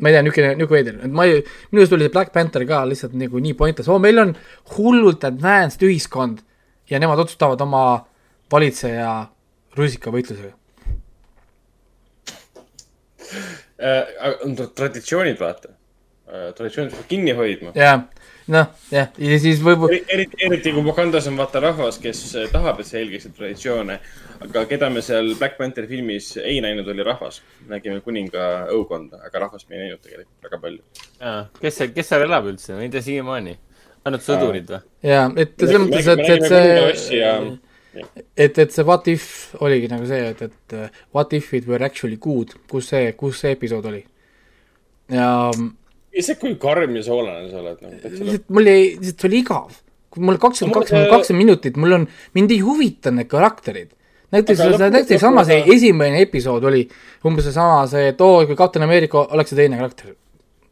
ma 0.00 0.08
ei 0.08 0.14
tea, 0.14 0.22
niisugune, 0.24 0.54
niisugune 0.56 0.78
veider, 0.78 1.00
et 1.04 1.12
ma 1.12 1.26
ei, 1.28 1.42
minu 1.70 1.82
arust 1.82 1.96
oli 1.96 2.06
see 2.06 2.14
Black 2.14 2.32
Panther 2.32 2.64
ka 2.68 2.84
lihtsalt 2.88 3.16
nagu 3.20 3.42
nii 3.44 3.56
pointless, 3.58 3.90
oo, 3.92 3.98
meil 4.00 4.22
on 4.22 4.32
hullult 4.76 5.26
advanced 5.28 5.84
ühiskond 5.84 6.40
ja 6.88 7.00
nemad 7.02 7.20
otsustavad 7.20 7.60
oma 7.60 7.82
valitseja 8.52 9.12
rusikavõitlusega 9.76 10.56
äh,. 13.84 14.64
traditsioonid, 14.80 15.36
vaata 15.40 15.68
äh,, 15.68 16.48
traditsioonid 16.56 16.96
peab 16.96 17.12
kinni 17.12 17.36
hoidma. 17.36 17.76
jah 17.76 18.08
noh, 18.50 18.66
jah, 18.92 19.08
ja 19.18 19.38
siis 19.42 19.60
võib-olla. 19.64 20.00
eriti, 20.12 20.38
eriti 20.46 20.72
kui 20.74 20.84
Wakandas 20.86 21.28
on 21.30 21.38
vaata 21.38 21.62
rahvas, 21.62 22.00
kes 22.02 22.22
eh, 22.40 22.48
tahab, 22.52 22.82
et 22.82 22.88
sa 22.88 22.98
jälgiksid 22.98 23.36
traditsioone. 23.36 23.98
aga 24.46 24.64
keda 24.70 24.90
me 24.90 25.02
seal 25.04 25.34
Black 25.38 25.58
Pantheri 25.58 25.88
filmis 25.90 26.32
ei 26.42 26.60
näinud, 26.64 26.88
oli 26.88 27.06
rahvas. 27.06 27.40
nägime 27.68 28.00
kuninga 28.04 28.50
õukonda, 28.74 29.22
aga 29.26 29.46
rahvast 29.46 29.68
me 29.68 29.78
ei 29.78 29.86
näinud 29.86 30.02
tegelikult 30.02 30.48
väga 30.48 30.62
palju. 30.66 30.82
kes 31.60 31.80
see, 31.80 31.90
kes 31.94 32.12
seal 32.12 32.26
elab 32.26 32.52
üldse, 32.52 32.74
ma 32.74 32.86
ei 32.86 32.92
tea 32.92 33.06
siiamaani. 33.08 33.58
ainult 34.04 34.26
sõdurid 34.26 34.70
või? 34.74 34.84
ja, 35.06 35.26
et 35.36 35.56
selles 35.58 35.82
mõttes, 35.86 36.14
et, 36.14 36.24
et 36.36 37.02
see 37.02 37.58
et, 38.36 38.58
et 38.58 38.70
see 38.70 38.86
What 38.86 39.08
if 39.10 39.54
oligi 39.60 39.90
nagu 39.90 40.06
see, 40.06 40.30
et, 40.30 40.42
et 40.46 40.78
uh, 40.78 41.02
what 41.14 41.32
if 41.34 41.52
it 41.54 41.66
were 41.66 41.84
actually 41.84 42.16
good, 42.16 42.54
kus 42.70 42.92
see, 42.94 43.12
kus 43.18 43.42
see 43.42 43.54
episood 43.56 43.86
oli? 43.90 44.04
ja 45.10 45.50
lihtsalt 46.14 46.40
kui 46.42 46.56
karm 46.60 46.96
ja 46.98 47.04
soolane 47.06 47.48
sa 47.50 47.60
oled 47.60 47.78
nagu. 47.84 48.00
lihtsalt 48.02 48.50
mul 48.54 48.68
jäi, 48.70 48.82
lihtsalt 48.98 49.22
see 49.22 49.30
oli 49.30 49.40
igav. 49.44 49.78
kui 50.10 50.24
mul 50.26 50.40
kakskümmend, 50.42 50.74
kakskümmend, 50.74 51.10
kakskümmend 51.12 51.44
minutit, 51.44 51.76
mul 51.78 51.94
on, 52.00 52.06
mind 52.34 52.50
ei 52.50 52.62
huvita 52.66 53.12
need 53.14 53.30
karakterid. 53.30 53.92
näiteks, 54.34 54.64
näiteks 54.90 55.22
sama 55.22 55.44
see 55.46 55.62
esimene 55.74 56.22
episood 56.24 56.66
oli 56.66 56.82
umbes 57.26 57.46
seesama 57.46 57.84
see, 57.90 58.10
et 58.14 58.20
oo, 58.26 58.42
kui 58.46 58.58
Captain 58.58 58.86
America 58.86 59.26
oleks 59.30 59.54
see 59.54 59.62
teine 59.62 59.78
karakter. 59.78 60.14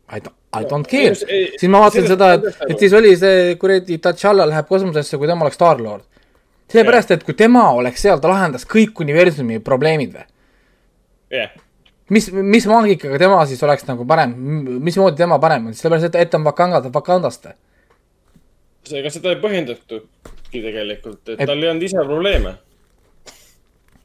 I 0.08 0.22
don't, 0.24 0.34
I 0.56 0.64
don't 0.64 0.88
care. 0.88 1.14
siis 1.14 1.68
ma 1.70 1.84
vaatasin 1.84 2.08
seda, 2.08 2.32
et, 2.38 2.62
et 2.70 2.82
siis 2.82 2.94
oli 2.96 3.14
see 3.20 3.54
kuradi 3.60 4.00
T'Challa 4.02 4.48
läheb 4.48 4.70
kosmosesse, 4.70 5.20
kui 5.20 5.30
tema 5.30 5.46
oleks 5.46 5.60
Star-Lord. 5.60 6.06
sellepärast, 6.68 7.14
et 7.14 7.22
kui 7.24 7.34
tema 7.34 7.70
oleks 7.78 8.02
seal, 8.04 8.18
ta 8.20 8.28
lahendas 8.28 8.66
kõik 8.68 9.00
universumi 9.04 9.62
probleemid 9.64 10.18
või? 10.18 10.28
yeah 11.32 11.54
mis, 12.14 12.28
mis 12.32 12.66
maagikaga 12.68 13.18
tema 13.20 13.40
siis 13.48 13.62
oleks 13.66 13.86
nagu 13.88 14.06
parem, 14.08 14.34
mismoodi 14.84 15.18
tema 15.20 15.38
parem 15.42 15.70
on, 15.70 15.76
sellepärast 15.76 16.10
et, 16.10 16.20
et 16.24 16.38
on 16.38 16.46
Wakanda, 16.46 16.82
Wakandaste. 16.94 17.54
ega 18.88 19.12
seda 19.12 19.34
ei 19.34 19.42
põhjendatudki 19.42 20.62
tegelikult, 20.64 21.22
et, 21.34 21.44
tal 21.44 21.60
ei 21.60 21.70
olnud 21.72 21.84
ise 21.84 22.04
probleeme. 22.04 22.54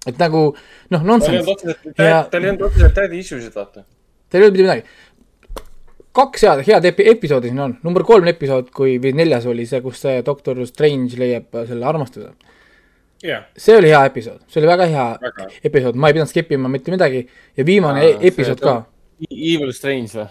et 0.07 0.19
nagu 0.19 0.45
noh, 0.91 1.07
nonsense. 1.07 1.75
tal 1.95 2.43
ei 2.43 2.51
olnud 2.51 2.67
otseselt 2.69 2.99
daddy 2.99 3.23
issue'sid, 3.23 3.55
vaata. 3.55 3.85
tal 4.29 4.41
ei 4.41 4.49
olnud 4.49 4.59
mitte 4.59 4.67
midagi. 4.67 5.69
kaks 6.13 6.47
head, 6.47 6.65
head 6.67 6.89
epi-, 6.91 7.07
episoodi 7.15 7.53
siin 7.53 7.67
on, 7.67 7.77
number 7.83 8.03
kolm 8.07 8.27
episood, 8.29 8.73
kui, 8.75 8.97
või 9.01 9.15
neljas 9.23 9.47
oli 9.49 9.65
see, 9.69 9.81
kus 9.85 10.03
see 10.03 10.19
doktor 10.25 10.59
Strange 10.67 11.19
leiab 11.21 11.63
selle 11.69 11.87
armastuse 11.87 12.33
yeah.. 13.23 13.43
see 13.57 13.77
oli 13.77 13.89
hea 13.91 14.05
episood, 14.05 14.43
see 14.47 14.61
oli 14.61 14.69
väga 14.69 14.87
hea 14.91 15.07
väga. 15.21 15.49
episood, 15.63 15.95
ma 15.95 16.09
ei 16.09 16.17
pidanud 16.17 16.31
skip 16.31 16.51
ima 16.51 16.71
mitte 16.71 16.91
midagi. 16.93 17.23
Ja 17.57 17.65
viimane 17.65 18.05
Aa, 18.05 18.21
episood 18.31 18.63
ka. 18.63 18.77
Evil 19.29 19.71
Strange 19.73 20.17
või? 20.17 20.29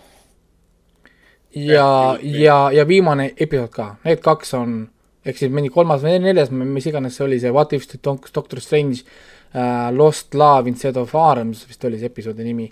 ja, 1.54 2.18
ja, 2.22 2.56
ja 2.72 2.88
viimane 2.88 3.32
episood 3.36 3.72
ka, 3.72 3.88
need 4.06 4.22
kaks 4.24 4.54
on, 4.58 4.80
ehk 5.24 5.38
siis 5.38 5.52
mingi 5.52 5.70
kolmas 5.72 6.02
või 6.04 6.18
neljas, 6.22 6.50
mis 6.52 6.88
iganes 6.88 7.16
see 7.16 7.26
oli, 7.26 7.40
see 7.40 7.52
What 7.52 7.74
if 7.76 7.86
Doctor 8.02 8.60
Strange 8.60 9.02
uh, 9.02 9.90
Lost 9.96 10.34
Love 10.34 10.70
instead 10.70 10.96
of 11.00 11.14
Arms 11.16 11.66
vist 11.68 11.84
oli 11.88 12.00
see 12.00 12.12
episoodi 12.12 12.46
nimi. 12.46 12.70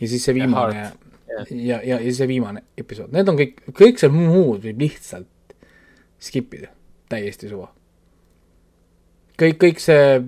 ja 0.00 0.08
siis 0.08 0.24
see 0.24 0.34
viimane 0.34 0.78
ja, 0.78 0.92
ja, 1.30 1.44
ja, 1.50 1.82
ja 1.94 1.98
siis 2.04 2.22
see 2.22 2.30
viimane 2.30 2.64
episood, 2.78 3.10
need 3.14 3.28
on 3.28 3.38
kõik, 3.38 3.60
kõik 3.82 4.00
see 4.00 4.14
muud 4.14 4.62
võib 4.64 4.86
lihtsalt 4.86 5.58
skip 6.20 6.54
ida, 6.54 6.70
täiesti 7.10 7.50
suva 7.50 7.68
kõik, 9.40 9.60
kõik 9.64 9.82
see 9.82 10.18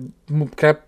crap, 0.59 0.85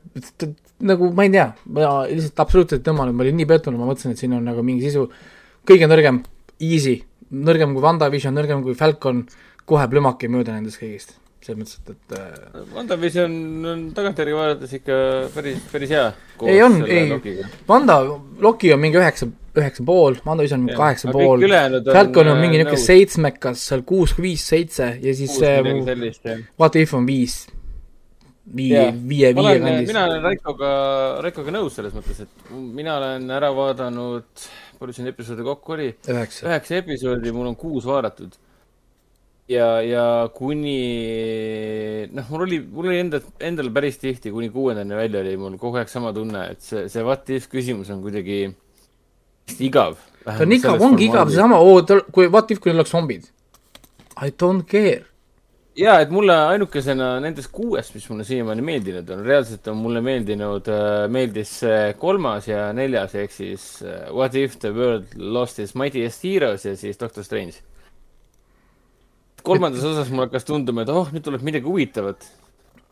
nagu 0.86 1.10
ma 1.16 1.26
ei 1.26 1.34
tea, 1.34 1.50
ma 1.72 1.98
lihtsalt 2.10 2.42
absoluutselt 2.44 2.86
tõmmanud, 2.86 3.16
ma 3.16 3.26
olin 3.26 3.38
nii 3.40 3.50
pettunud, 3.50 3.80
ma 3.80 3.90
mõtlesin, 3.90 4.16
et 4.16 4.22
siin 4.22 4.34
on 4.36 4.48
nagu 4.48 4.64
mingi 4.66 4.88
sisu, 4.88 5.06
kõige 5.68 5.90
nõrgem, 5.90 6.22
easy, 6.64 6.98
nõrgem 7.36 7.76
kui 7.76 7.86
WandaVision, 7.86 8.36
nõrgem 8.36 8.66
kui 8.66 8.76
Falcon, 8.80 9.24
kohe 9.66 9.86
plümaki 9.92 10.30
mööda 10.32 10.56
nendest 10.56 10.82
kõigist. 10.82 11.16
Selles 11.46 11.60
mõttes, 11.60 11.78
et, 11.78 11.94
et 11.94 12.14
äh, 12.18 12.62
WandaVision 12.74 13.34
on 13.70 13.82
tagantjärgi 13.94 14.34
vaadates 14.34 14.72
ikka 14.80 14.96
päris, 15.36 15.60
päris 15.70 15.92
hea. 15.94 16.06
ei 16.42 16.62
on, 16.66 16.80
ei, 16.90 17.36
Wanda, 17.70 18.00
Loki 18.42 18.72
on 18.74 18.82
mingi 18.82 18.98
üheksa, 18.98 19.30
üheksa 19.54 19.86
pool, 19.86 20.18
WandaVision 20.26 20.66
on 20.66 20.74
kaheksa 20.74 21.14
pool, 21.14 21.46
Falcon 21.86 22.32
on 22.34 22.42
mingi 22.42 22.64
niisugune 22.64 22.82
seitsmekas, 22.82 23.62
seal 23.70 23.86
kuus, 23.86 24.16
viis, 24.18 24.48
seitse 24.50 24.96
ja 25.04 25.14
siis 25.18 25.38
see 25.38 26.40
What 26.58 26.82
If 26.82 26.98
on 26.98 27.06
viis 27.06 27.44
viie, 28.46 28.82
viie, 28.94 29.34
viie 29.34 29.60
kandis. 29.60 29.90
mina 29.90 30.06
olen 30.06 30.24
Raikoga, 30.26 30.72
Raikoga 31.26 31.54
nõus 31.56 31.78
selles 31.78 31.94
mõttes, 31.96 32.24
et 32.26 32.50
mina 32.54 32.98
olen 33.00 33.30
ära 33.34 33.52
vaadanud, 33.56 34.48
palju 34.80 34.98
siin 34.98 35.10
episoode 35.10 35.46
kokku 35.46 35.78
oli? 35.78 35.92
üheksa. 36.10 36.78
episoodi, 36.78 37.34
mul 37.36 37.50
on 37.52 37.58
kuus 37.60 37.88
vaadatud. 37.90 38.36
ja, 39.50 39.70
ja 39.86 40.06
kuni, 40.36 40.78
noh, 42.14 42.30
mul 42.34 42.46
oli, 42.48 42.60
mul 42.66 42.92
oli 42.92 43.02
enda, 43.06 43.22
endal 43.40 43.72
päris 43.74 43.98
tihti, 44.02 44.34
kuni 44.34 44.52
kuuendani 44.54 44.98
välja 44.98 45.24
oli 45.26 45.38
mul 45.42 45.58
kogu 45.62 45.82
aeg 45.82 45.90
sama 45.90 46.14
tunne, 46.14 46.46
et 46.54 46.62
see, 46.66 46.86
see 46.92 47.06
what 47.06 47.30
if 47.34 47.50
küsimus 47.50 47.90
on 47.94 48.04
kuidagi 48.06 48.44
igav. 49.58 49.98
ta 50.26 50.38
on 50.46 50.54
igav, 50.54 50.86
ongi 50.86 51.10
igav, 51.10 51.34
seesama, 51.34 51.62
oo, 51.62 51.82
kui 52.14 52.30
what 52.30 52.54
if, 52.54 52.62
kui 52.62 52.74
neil 52.74 52.84
oleks 52.84 52.94
zombid. 52.94 53.32
I 54.16 54.32
don't 54.32 54.64
care 54.70 55.04
ja 55.80 55.96
et 56.04 56.12
mulle 56.14 56.36
ainukesena 56.54 57.16
nendest 57.24 57.52
kuuest, 57.56 57.96
mis 57.96 58.08
mulle 58.10 58.26
siiamaani 58.28 58.64
meeldinud 58.66 59.10
on, 59.12 59.24
reaalselt 59.28 59.68
on 59.72 59.82
mulle 59.84 60.02
meeldinud, 60.06 60.70
äh, 60.72 60.96
meeldis 61.12 61.58
kolmas 62.00 62.48
ja 62.50 62.70
neljas 62.76 63.16
ehk 63.20 63.36
siis 63.36 63.68
äh, 63.84 64.08
What 64.14 64.38
if 64.40 64.58
the 64.64 64.72
world 64.76 65.12
lost 65.20 65.60
its 65.60 65.76
mightiest 65.76 66.24
heroes 66.24 66.66
ja 66.66 66.76
siis 66.80 67.00
Doctor 67.00 67.24
Strange. 67.24 67.60
kolmandas 69.44 69.84
osas 69.84 70.10
mulle 70.10 70.26
hakkas 70.26 70.48
tunduma, 70.48 70.82
et 70.82 70.90
oh, 70.90 71.12
nüüd 71.14 71.22
tuleb 71.22 71.44
midagi 71.46 71.68
huvitavat. 71.70 72.26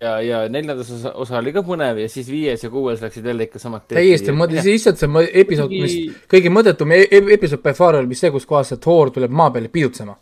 ja, 0.04 0.20
ja 0.22 0.44
neljandas 0.50 0.92
osa, 0.92 1.14
osa 1.24 1.40
oli 1.40 1.54
ka 1.56 1.64
põnev 1.64 2.04
ja 2.04 2.10
siis 2.12 2.28
viies 2.30 2.64
ja 2.64 2.70
kuues 2.70 3.02
läksid 3.02 3.26
jälle 3.26 3.48
ikka 3.48 3.60
samad 3.60 3.88
teed. 3.88 4.02
täiesti, 4.02 4.36
ma 4.36 4.50
lihtsalt 4.52 5.00
see 5.00 5.28
episood, 5.42 5.72
mis 5.72 5.96
kõige 6.30 6.52
mõttetum 6.52 6.92
e-, 6.92 7.08
episood 7.38 7.64
by 7.64 7.74
far 7.78 7.96
oli 8.02 8.12
vist 8.12 8.28
see, 8.28 8.34
kus 8.36 8.46
kohas 8.50 8.74
see 8.74 8.82
Thor 8.84 9.14
tuleb 9.16 9.32
maa 9.32 9.54
peale 9.56 9.72
pidutsema. 9.72 10.18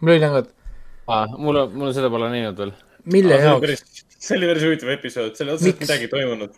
mul 0.00 0.12
oli 0.12 0.20
nagu, 0.20 0.44
et 0.44 0.52
mul 1.36 1.62
on, 1.64 1.72
mul 1.76 1.90
on 1.90 1.96
seda 1.96 2.10
pole 2.12 2.28
näinud 2.32 2.58
veel. 2.62 2.74
mille 3.14 3.40
jaoks? 3.42 4.04
see 4.22 4.36
oli 4.38 4.50
päris 4.52 4.66
huvitav 4.68 4.92
episood, 4.96 5.34
seal 5.38 5.54
otseselt 5.54 5.82
midagi 5.82 6.10
toimunud. 6.12 6.54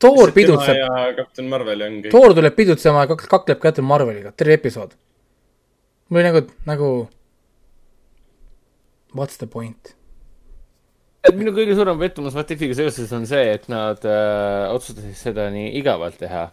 Thor 0.00 0.32
pidutseb. 0.32 0.80
ja 0.80 0.90
Captain 1.16 1.48
Marvel 1.52 1.86
ongi. 1.86 2.10
Thor 2.12 2.34
tuleb 2.36 2.56
pidutsema 2.56 3.04
ja 3.04 3.16
kakleb 3.20 3.62
Captain 3.62 3.86
Marveliga, 3.86 4.32
terve 4.32 4.56
episood. 4.58 4.96
mul 6.08 6.22
oli 6.22 6.28
nagu, 6.30 6.44
nagu. 6.66 6.90
What's 9.14 9.38
the 9.38 9.46
point? 9.50 9.94
minu 11.36 11.52
kõige 11.52 11.74
suurem 11.76 11.98
pettumus 12.00 12.34
What 12.36 12.50
Ifiga 12.54 12.76
seoses 12.78 13.10
on 13.12 13.26
see, 13.28 13.42
et 13.54 13.66
nad 13.68 14.00
äh, 14.08 14.70
otsustasid 14.72 15.18
seda 15.18 15.50
nii 15.52 15.74
igavalt 15.80 16.16
teha. 16.20 16.46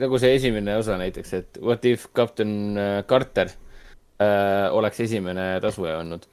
nagu 0.00 0.20
see 0.22 0.32
esimene 0.38 0.78
osa 0.80 0.96
näiteks, 1.00 1.34
et 1.36 1.58
What 1.60 1.84
if 1.88 2.06
kapten 2.16 2.78
äh, 2.78 3.02
Carter 3.10 3.52
äh, 3.52 4.72
oleks 4.72 5.02
esimene 5.04 5.58
tasuja 5.60 5.98
olnud. 6.00 6.24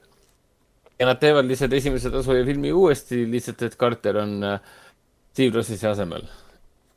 Ja 1.00 1.08
nad 1.08 1.20
teevad 1.22 1.48
lihtsalt 1.48 1.72
esimese 1.78 2.12
tasuja 2.12 2.44
filmi 2.46 2.72
uuesti, 2.72 3.24
lihtsalt 3.30 3.66
et 3.68 3.76
Carter 3.80 4.20
on 4.22 4.38
äh, 4.46 4.72
Steve 5.32 5.56
Rossisi 5.56 5.88
asemel 5.88 6.28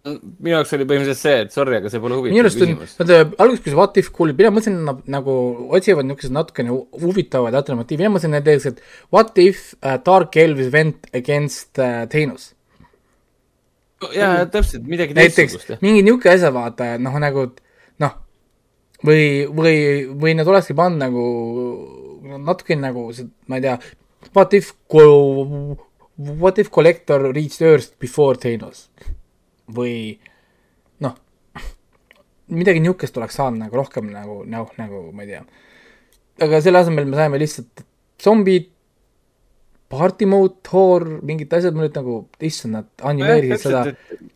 minu 0.05 0.53
jaoks 0.53 0.73
oli 0.77 0.85
põhimõtteliselt 0.87 1.21
see, 1.21 1.37
et 1.45 1.53
sorry, 1.55 1.77
aga 1.79 1.89
see 1.89 2.01
pole 2.01 2.17
huvitav 2.19 2.49
küsimus. 2.53 2.93
vaata, 2.99 3.21
alguses, 3.41 3.61
kui 3.63 3.71
see 3.71 3.79
What 3.79 3.97
if 4.01 4.11
kuulib, 4.13 4.37
mina 4.39 4.51
mõtlesin, 4.53 4.75
nad 4.85 4.99
nagu 5.11 5.35
otsivad 5.75 6.05
niisuguseid 6.05 6.35
natukene 6.35 6.75
huvitavaid 7.01 7.57
alternatiive, 7.57 8.03
mina 8.03 8.13
mõtlesin 8.13 8.35
näiteks, 8.35 8.67
et 8.69 8.83
What 9.15 9.39
if 9.41 9.71
uh, 9.79 9.95
Dark 10.05 10.37
Elvis 10.41 10.69
went 10.73 11.09
against 11.15 11.81
uh, 11.81 12.05
Thanos? 12.11 12.51
jaa, 14.13 14.45
täpselt, 14.51 14.85
midagi 14.85 15.15
teistsugust. 15.17 15.79
mingi 15.81 16.03
niisugune 16.05 16.35
asja, 16.35 16.51
vaata, 16.53 16.91
noh, 17.01 17.15
nagu 17.21 17.47
noh, 18.03 18.17
või, 19.07 19.23
või, 19.49 19.77
või 20.21 20.35
nad 20.37 20.51
olekski 20.51 20.77
pannud 20.77 21.01
nagu 21.01 21.25
natuke 22.26 22.78
nagu, 22.80 23.09
ma 23.47 23.59
ei 23.59 23.67
tea, 23.67 23.78
What 24.34 24.53
if, 24.53 24.73
what 26.17 26.57
if 26.57 26.71
Collector 26.71 27.32
reached 27.32 27.61
Earth 27.61 27.93
before 27.99 28.38
Thanos? 28.38 28.89
või 29.65 30.13
noh, 31.01 31.15
midagi 32.53 32.82
niisugust 32.84 33.17
oleks 33.17 33.39
saanud 33.39 33.63
nagu 33.63 33.80
rohkem 33.80 34.11
nagu, 34.13 34.43
noh, 34.45 34.69
nagu 34.78 35.07
ma 35.09 35.26
ei 35.26 35.32
tea. 35.32 35.41
aga 36.45 36.59
selle 36.61 36.84
asemel 36.84 37.07
me 37.09 37.17
saime 37.17 37.39
lihtsalt 37.41 37.82
zombid, 38.21 38.67
party 39.89 40.28
mode, 40.30 40.61
horror, 40.69 41.17
mingid 41.26 41.53
asjad, 41.57 41.73
ma 41.73 41.86
nüüd 41.86 41.97
nagu, 41.97 42.19
issand, 42.45 42.78
nad 42.78 43.05
animeerisid 43.09 43.65
seda, 43.65 43.82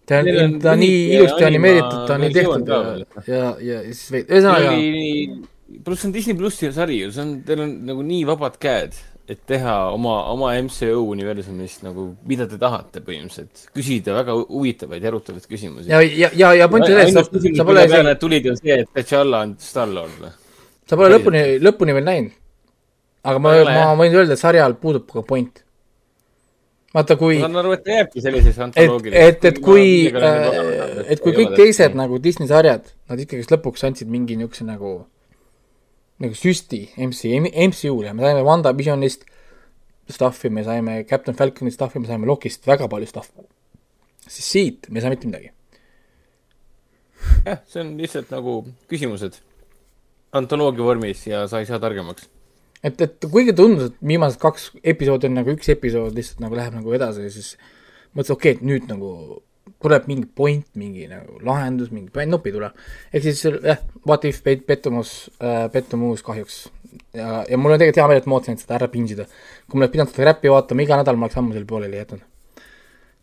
ta 0.10 0.24
on, 0.24 0.58
ta 0.64 0.74
on 0.74 0.82
nii 0.82 1.00
ilusti 1.20 1.46
animeeritud, 1.46 2.02
ta 2.10 2.18
on 2.18 2.26
nii 2.26 2.36
tehtud 2.40 2.74
ja, 2.74 2.82
ja, 3.30 3.54
ja 3.70 3.80
siis 3.92 4.06
veel, 4.16 4.28
ühesõnaga. 4.30 4.76
Pluss 5.86 6.02
see 6.02 6.10
on 6.10 6.16
Disney 6.16 6.38
plussi 6.38 6.72
sari 6.74 7.04
ju, 7.04 7.14
see 7.14 7.26
on, 7.26 7.38
teil 7.48 7.64
on 7.66 7.78
nagu 7.90 8.04
nii 8.06 8.26
vabad 8.30 8.58
käed 8.62 8.98
et 9.30 9.40
teha 9.46 9.76
oma, 9.94 10.16
oma 10.34 10.52
MCU 10.58 11.04
universumist 11.12 11.84
nagu, 11.86 12.08
mida 12.28 12.48
te 12.50 12.58
tahate 12.62 13.02
põhimõtteliselt, 13.06 13.68
küsida 13.76 14.16
väga 14.18 14.34
huvitavaid 14.40 15.06
ja 15.06 15.12
erutavaid 15.12 15.46
küsimusi. 15.50 15.90
ja, 15.92 16.02
ja, 16.02 16.32
ja, 16.34 16.52
ja 16.64 16.68
point 16.72 16.88
selles, 16.90 17.14
sa, 17.14 17.24
sa 17.30 17.66
pole 17.68 17.86
isegi. 17.86 18.16
tulid 18.24 18.50
on 18.50 18.58
see, 18.58 18.80
et 18.82 18.90
T'Challa 18.96 19.44
on 19.46 19.56
Star-Lord 19.62 20.16
või? 20.24 20.34
sa 20.90 20.98
pole 20.98 21.12
lõpuni, 21.14 21.44
lõpuni 21.62 21.98
veel 22.00 22.08
näinud. 22.08 22.38
aga 23.30 23.44
ma, 23.46 23.56
ma, 23.70 23.82
ma 23.92 23.98
võin 24.02 24.18
öelda, 24.18 24.38
et 24.38 24.42
sarjal 24.42 24.74
puudub 24.82 25.06
ka 25.14 25.22
point. 25.30 25.62
vaata, 26.98 27.20
kui. 27.22 27.38
ma 27.38 27.46
saan 27.46 27.62
aru, 27.62 27.78
et 27.78 27.86
ta 27.86 28.00
jääbki 28.00 28.26
selliseks 28.26 28.60
antoloogiliseks. 28.66 29.30
et, 29.30 29.46
et, 29.46 29.48
et 29.54 29.64
kui, 29.70 29.88
äh, 30.10 31.06
et 31.06 31.22
kui 31.22 31.38
kõik 31.38 31.54
teised 31.60 32.02
nagu 32.02 32.18
Disney 32.24 32.50
sarjad, 32.50 32.90
nad 33.14 33.22
ikkagi 33.22 33.46
lõpuks 33.54 33.86
andsid 33.92 34.10
mingi 34.10 34.42
niisuguse 34.42 34.66
nagu 34.66 34.98
nagu 36.20 36.36
süsti 36.36 36.82
MC, 37.00 37.32
MCU-le, 37.70 38.14
me 38.14 38.26
saime 38.26 38.44
WandaVisionist 38.48 39.26
stuff'i, 40.10 40.50
me 40.50 40.64
saime 40.66 41.04
Captain 41.10 41.38
Falconist 41.38 41.80
stuff'i, 41.80 42.02
me 42.02 42.10
saime 42.10 42.28
Lokist 42.28 42.68
väga 42.68 42.90
palju 42.92 43.10
stuff'i. 43.10 43.46
siis 44.30 44.52
siit 44.52 44.90
me 44.90 45.00
ei 45.00 45.06
saa 45.06 45.14
mitte 45.14 45.30
midagi. 45.30 45.52
jah, 47.46 47.62
see 47.68 47.84
on 47.84 47.96
lihtsalt 48.00 48.34
nagu 48.34 48.60
küsimused 48.92 49.40
antoloogia 50.36 50.86
vormis 50.86 51.26
ja 51.28 51.46
sa 51.48 51.60
ei 51.60 51.70
saa 51.70 51.80
targemaks. 51.82 52.30
et, 52.84 53.02
et 53.02 53.30
kuigi 53.32 53.54
tundus, 53.56 53.92
et 53.92 54.08
viimased 54.08 54.40
kaks 54.42 54.72
episoodi 54.84 55.30
on 55.30 55.40
nagu 55.42 55.56
üks 55.56 55.72
episood 55.72 56.16
lihtsalt 56.18 56.44
nagu 56.44 56.58
läheb 56.60 56.76
nagu 56.80 56.96
edasi, 56.96 57.30
siis 57.34 57.54
mõtlesin, 58.14 58.36
okei 58.36 58.56
okay,, 58.56 58.60
et 58.60 58.66
nüüd 58.66 58.92
nagu 58.92 59.14
tuleb 59.84 60.08
mingi 60.10 60.28
point, 60.36 60.66
mingi 60.80 61.08
nagu 61.10 61.40
lahendus, 61.46 61.92
mingi 61.96 62.26
nopp 62.30 62.50
ei 62.50 62.56
tule. 62.56 62.72
ehk 63.14 63.24
siis 63.28 63.44
jah, 63.46 63.80
what 64.08 64.26
if 64.26 64.42
pet-, 64.44 64.66
pettumus 64.68 65.30
äh,, 65.42 65.70
pettumus 65.72 66.24
kahjuks. 66.26 66.68
ja, 67.14 67.46
ja 67.50 67.58
mul 67.58 67.76
on 67.76 67.80
tegelikult 67.80 68.02
hea 68.02 68.10
meel, 68.12 68.24
et 68.24 68.28
ma 68.30 68.40
ootasin, 68.40 68.58
et 68.58 68.66
seda 68.66 68.80
ära 68.80 68.90
pinsida. 68.92 69.30
kui 69.70 69.78
ma 69.78 69.86
oleks 69.86 69.96
pidanud 69.96 70.14
seda 70.16 70.30
räppi 70.32 70.52
vaatama 70.54 70.86
iga 70.86 71.00
nädal, 71.00 71.20
ma 71.20 71.30
oleks 71.30 71.40
ammu 71.42 71.56
selle 71.56 71.70
pooleli 71.70 72.02
jätnud. 72.02 72.28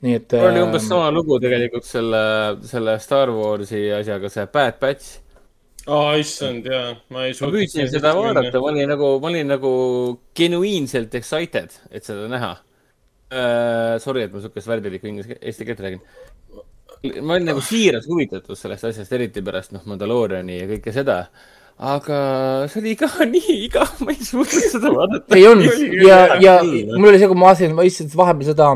nii 0.07 0.18
et 0.20 0.34
oli 0.40 0.64
umbes 0.64 0.82
äh, 0.84 0.88
sama 0.88 1.12
lugu 1.14 1.38
tegelikult 1.42 1.86
selle, 1.88 2.24
selle 2.68 2.99
Star 3.03 3.32
Warsi 3.32 3.86
asjaga, 4.01 4.32
see 4.32 4.51
Bad 4.53 4.82
Batch 4.82 5.22
aa 5.86 5.99
oh,, 6.11 6.12
issand, 6.18 6.66
jaa, 6.66 6.94
ma 7.14 7.26
ei 7.28 7.34
suutnud. 7.34 7.55
ma 7.55 7.61
püüdsin 7.61 7.90
seda 7.90 8.11
vaadata, 8.16 8.59
ma 8.59 8.72
olin 8.72 8.88
nagu, 8.90 9.11
ma 9.22 9.30
olin 9.30 9.53
nagu 9.55 9.72
genuiinselt 10.36 11.14
excited, 11.14 11.76
et 11.90 12.07
seda 12.07 12.26
näha 12.30 12.57
uh,. 12.57 13.99
Sorry, 14.03 14.26
et 14.26 14.34
ma 14.34 14.42
sihukest 14.42 14.70
värvilikku 14.70 15.11
inglise, 15.11 15.38
eesti 15.38 15.66
keelt 15.68 15.82
räägin 15.84 16.03
ma 17.23 17.37
olin 17.37 17.51
nagu 17.51 17.63
siiras 17.65 18.09
huvitatud 18.11 18.59
sellest 18.59 18.89
asjast, 18.91 19.13
eriti 19.17 19.43
pärast 19.45 19.75
noh, 19.75 19.85
Mandalooriani 19.89 20.61
ja 20.61 20.67
kõike 20.71 20.95
seda. 20.95 21.19
aga 21.77 22.19
see 22.73 22.81
oli 22.81 22.95
ka 22.97 23.09
nii 23.35 23.57
igav, 23.67 23.99
ma 24.01 24.15
ei 24.15 24.25
suutnud 24.25 24.69
seda 24.73 24.93
vaadata. 24.95 25.37
ei 25.37 25.47
olnud 25.49 25.83
ja, 26.07 26.21
ja 26.41 26.59
mul 26.65 27.11
oli 27.11 27.21
see, 27.21 27.31
kui 27.31 27.39
ma 27.39 27.51
vaatasin, 27.51 27.75
ma 27.77 27.85
vaatasin 27.85 28.13
vahepeal 28.17 28.51
seda, 28.53 28.69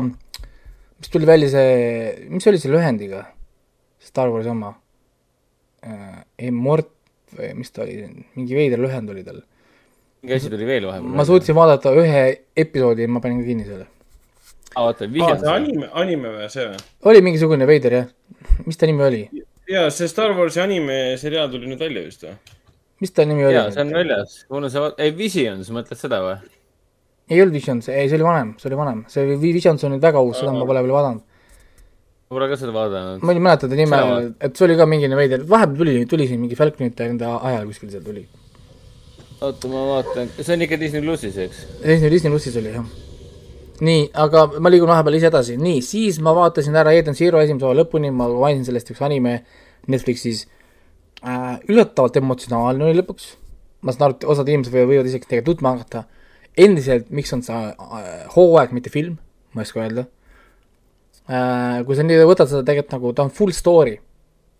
mis 1.01 1.13
tuli 1.13 1.29
välja 1.29 1.51
see, 1.55 1.77
mis 2.29 2.49
oli 2.51 2.61
selle 2.61 2.77
lühendiga? 2.77 3.25
Star 4.01 4.31
Warsi 4.33 4.49
oma 4.49 4.73
äh,. 5.85 6.21
Immort 6.41 6.89
või 7.37 7.53
mis 7.59 7.71
ta 7.71 7.85
oli, 7.85 8.01
mingi 8.35 8.57
veider 8.57 8.81
lühend 8.81 9.09
oli 9.13 9.23
tal. 9.23 9.41
mingi 10.21 10.37
asi 10.37 10.51
tuli 10.51 10.67
veel 10.67 10.89
vahepeal. 10.89 11.17
ma 11.17 11.25
suutsin 11.25 11.57
vaadata 11.57 11.93
ühe 11.97 12.23
episoodi 12.65 13.07
ja 13.07 13.11
ma 13.11 13.21
panin 13.23 13.43
kinni 13.45 13.65
selle 13.69 13.87
oota, 14.79 15.07
vihjad 15.11 15.41
sa? 15.43 15.55
anime, 15.57 15.89
anime 15.97 16.31
või 16.35 16.47
see 16.51 16.67
või? 16.69 16.79
oli 17.11 17.23
mingisugune 17.25 17.67
veider 17.67 17.95
jah. 17.97 18.07
mis 18.65 18.79
ta 18.79 18.89
nimi 18.89 19.03
oli? 19.03 19.21
jaa, 19.69 19.89
see 19.93 20.09
Star 20.11 20.35
Warsi 20.37 20.61
anime 20.63 21.17
seriaal 21.19 21.51
tuli 21.51 21.69
nüüd 21.69 21.81
välja 21.81 22.05
vist 22.05 22.23
või? 22.25 22.37
mis 23.03 23.15
ta 23.15 23.25
nimi 23.27 23.45
oli? 23.47 23.57
jaa, 23.57 23.71
see 23.75 23.83
on 23.83 23.93
väljas. 23.97 24.37
on 24.49 24.69
see, 24.71 24.93
ei 25.05 25.15
Visions, 25.17 25.73
mõtled 25.75 25.99
seda 25.99 26.21
või? 26.23 26.37
ei 27.31 27.43
olnud 27.43 27.57
Visions, 27.57 27.91
ei, 27.91 28.07
see 28.07 28.19
oli 28.19 28.29
vanem, 28.29 28.55
see 28.61 28.71
oli 28.71 28.79
vanem, 28.79 29.03
see 29.11 29.37
Visions 29.43 29.87
on 29.87 29.95
nüüd 29.95 30.07
väga 30.07 30.23
uus, 30.23 30.39
seda 30.39 30.55
ma 30.55 30.67
pole 30.69 30.85
veel 30.85 30.95
vaadanud. 30.95 31.23
ma 32.31 32.37
pole 32.37 32.49
ka 32.51 32.59
seda 32.63 32.75
vaadanud. 32.75 33.27
ma 33.27 33.35
ei 33.35 33.43
mäleta 33.43 33.71
ta 33.71 33.79
nime, 33.79 34.01
et 34.39 34.55
see 34.55 34.69
oli 34.69 34.79
ka 34.79 34.87
mingi 34.87 35.11
veider, 35.11 35.47
vahepeal 35.51 35.83
tuli, 35.83 35.99
tuli 36.15 36.31
siin 36.31 36.43
mingi 36.43 36.59
Falconite 36.59 37.11
enda 37.11 37.37
ajal 37.51 37.67
kuskil 37.73 37.91
seal 37.91 38.07
tuli. 38.07 38.27
oota, 39.41 39.71
ma 39.71 39.87
vaatan, 39.95 40.35
see 40.39 40.55
on 40.55 40.67
ikka 40.67 40.79
Disney 40.79 41.03
plussis, 41.03 41.39
eks? 41.49 41.65
Disney, 41.83 42.13
Disney 42.13 42.31
plussis 42.31 42.59
oli 42.61 42.77
jah 42.79 43.10
nii, 43.81 44.05
aga 44.23 44.45
ma 44.61 44.69
liigun 44.69 44.91
vahepeal 44.91 45.17
ise 45.17 45.29
edasi, 45.31 45.57
nii, 45.59 45.81
siis 45.85 46.19
ma 46.23 46.33
vaatasin 46.37 46.77
ära 46.77 46.93
Eden 46.97 47.17
Zero 47.17 47.41
esimese 47.41 47.65
osa 47.65 47.79
lõpuni, 47.79 48.11
ma 48.13 48.27
mainisin 48.29 48.67
sellest 48.69 48.91
üks 48.93 49.01
anime 49.05 49.39
Netflixis. 49.91 50.45
Äh,, 51.21 51.57
üllatavalt 51.69 52.17
emotsionaalne 52.21 52.87
oli 52.87 52.99
lõpuks, 52.99 53.27
ma 53.85 53.93
saan 53.93 54.07
aru, 54.07 54.17
et 54.17 54.27
osad 54.33 54.49
inimesed 54.49 54.73
võivad, 54.73 54.91
võivad 54.93 55.09
isegi 55.09 55.29
teiega 55.29 55.45
tutma 55.49 55.73
hakata, 55.75 56.05
endiselt, 56.61 57.09
miks 57.13 57.33
on 57.37 57.43
see 57.45 57.57
äh, 57.57 58.07
hooaeg, 58.35 58.73
mitte 58.77 58.93
film, 58.93 59.17
ma 59.53 59.61
ei 59.63 59.69
oska 59.69 59.83
öelda. 59.83 60.05
Äh,, 61.25 61.81
kui 61.87 61.97
sa 61.97 62.05
nii 62.05 62.21
võtad 62.29 62.49
seda 62.53 62.65
tegelikult 62.67 62.97
nagu, 62.97 63.15
ta 63.17 63.25
on 63.25 63.33
full 63.33 63.53
story, 63.57 63.97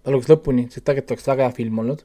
algusest 0.05 0.33
lõpuni, 0.33 0.65
siis 0.73 0.85
tegelikult 0.85 1.17
oleks 1.17 1.29
väga 1.29 1.49
hea 1.49 1.57
film 1.61 1.81
olnud, 1.85 2.01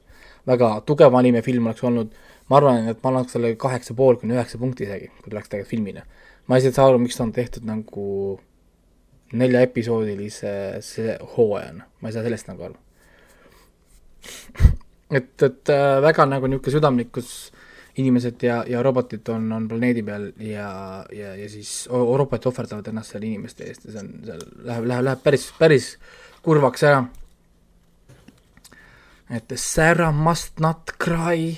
väga 0.49 0.71
tugev 0.89 1.17
animefilm 1.17 1.69
oleks 1.69 1.85
olnud, 1.85 2.13
ma 2.49 2.61
arvan, 2.61 2.85
et 2.93 3.01
ma 3.01 3.13
annaks 3.13 3.33
talle 3.33 3.55
kaheksa 3.59 3.97
pool 3.97 4.21
kuni 4.21 4.37
üheksa 4.37 4.61
punkti 4.61 4.85
isegi, 4.85 5.09
kui 5.21 5.31
ta 5.31 5.39
läks 5.39 5.49
tegelikult 5.53 5.73
filmina 5.73 6.05
ma 6.47 6.57
ei 6.57 6.71
saa 6.71 6.87
aru, 6.87 6.99
miks 7.03 7.17
ta 7.17 7.25
on 7.25 7.33
tehtud 7.35 7.65
nagu 7.67 8.07
neljaepisoodilise 9.37 10.51
see 10.85 11.15
hooajana, 11.35 11.87
ma 12.01 12.09
ei 12.09 12.15
saa 12.15 12.25
sellest 12.25 12.47
nagu 12.51 12.69
aru. 12.69 12.77
et, 15.11 15.33
et 15.43 15.71
äh, 15.73 15.99
väga 16.03 16.25
nagu 16.27 16.47
niisugune 16.47 16.77
südamlik, 16.77 17.11
kus 17.15 17.51
inimesed 17.97 18.43
ja, 18.45 18.61
ja 18.69 18.81
robotid 18.85 19.27
on, 19.33 19.49
on 19.51 19.67
planeedi 19.67 20.03
peal 20.05 20.29
ja, 20.43 20.69
ja, 21.13 21.35
ja 21.35 21.47
siis 21.49 21.87
robotid 21.91 22.49
ohverdavad 22.51 22.89
ennast 22.91 23.13
seal 23.13 23.25
inimeste 23.25 23.67
eest 23.67 23.87
ja 23.87 23.95
see 23.95 24.03
on, 24.03 24.11
seal 24.27 24.43
läheb, 24.69 24.89
läheb, 24.91 25.05
läheb 25.09 25.23
päris, 25.23 25.47
päris 25.57 25.87
kurvaks 26.45 26.85
ära. 26.87 27.05
et 29.33 29.57
Sarah 29.59 30.13
must 30.15 30.61
not 30.63 30.93
cry 31.01 31.55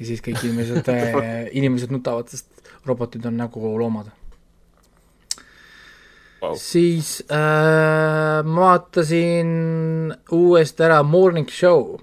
ja 0.00 0.08
siis 0.08 0.24
kõik 0.24 0.42
inimesed 0.48 0.90
äh, 0.94 1.46
inimesed 1.56 1.94
nutavad, 1.94 2.28
sest 2.32 2.49
robotid 2.86 3.26
on 3.26 3.36
nagu 3.36 3.78
loomad. 3.78 4.10
Wow.. 6.40 6.54
siis 6.56 7.18
äh, 7.28 8.40
ma 8.48 8.60
vaatasin 8.62 9.50
uuesti 10.32 10.86
ära 10.86 11.02
Morning 11.04 11.50
Show, 11.52 11.98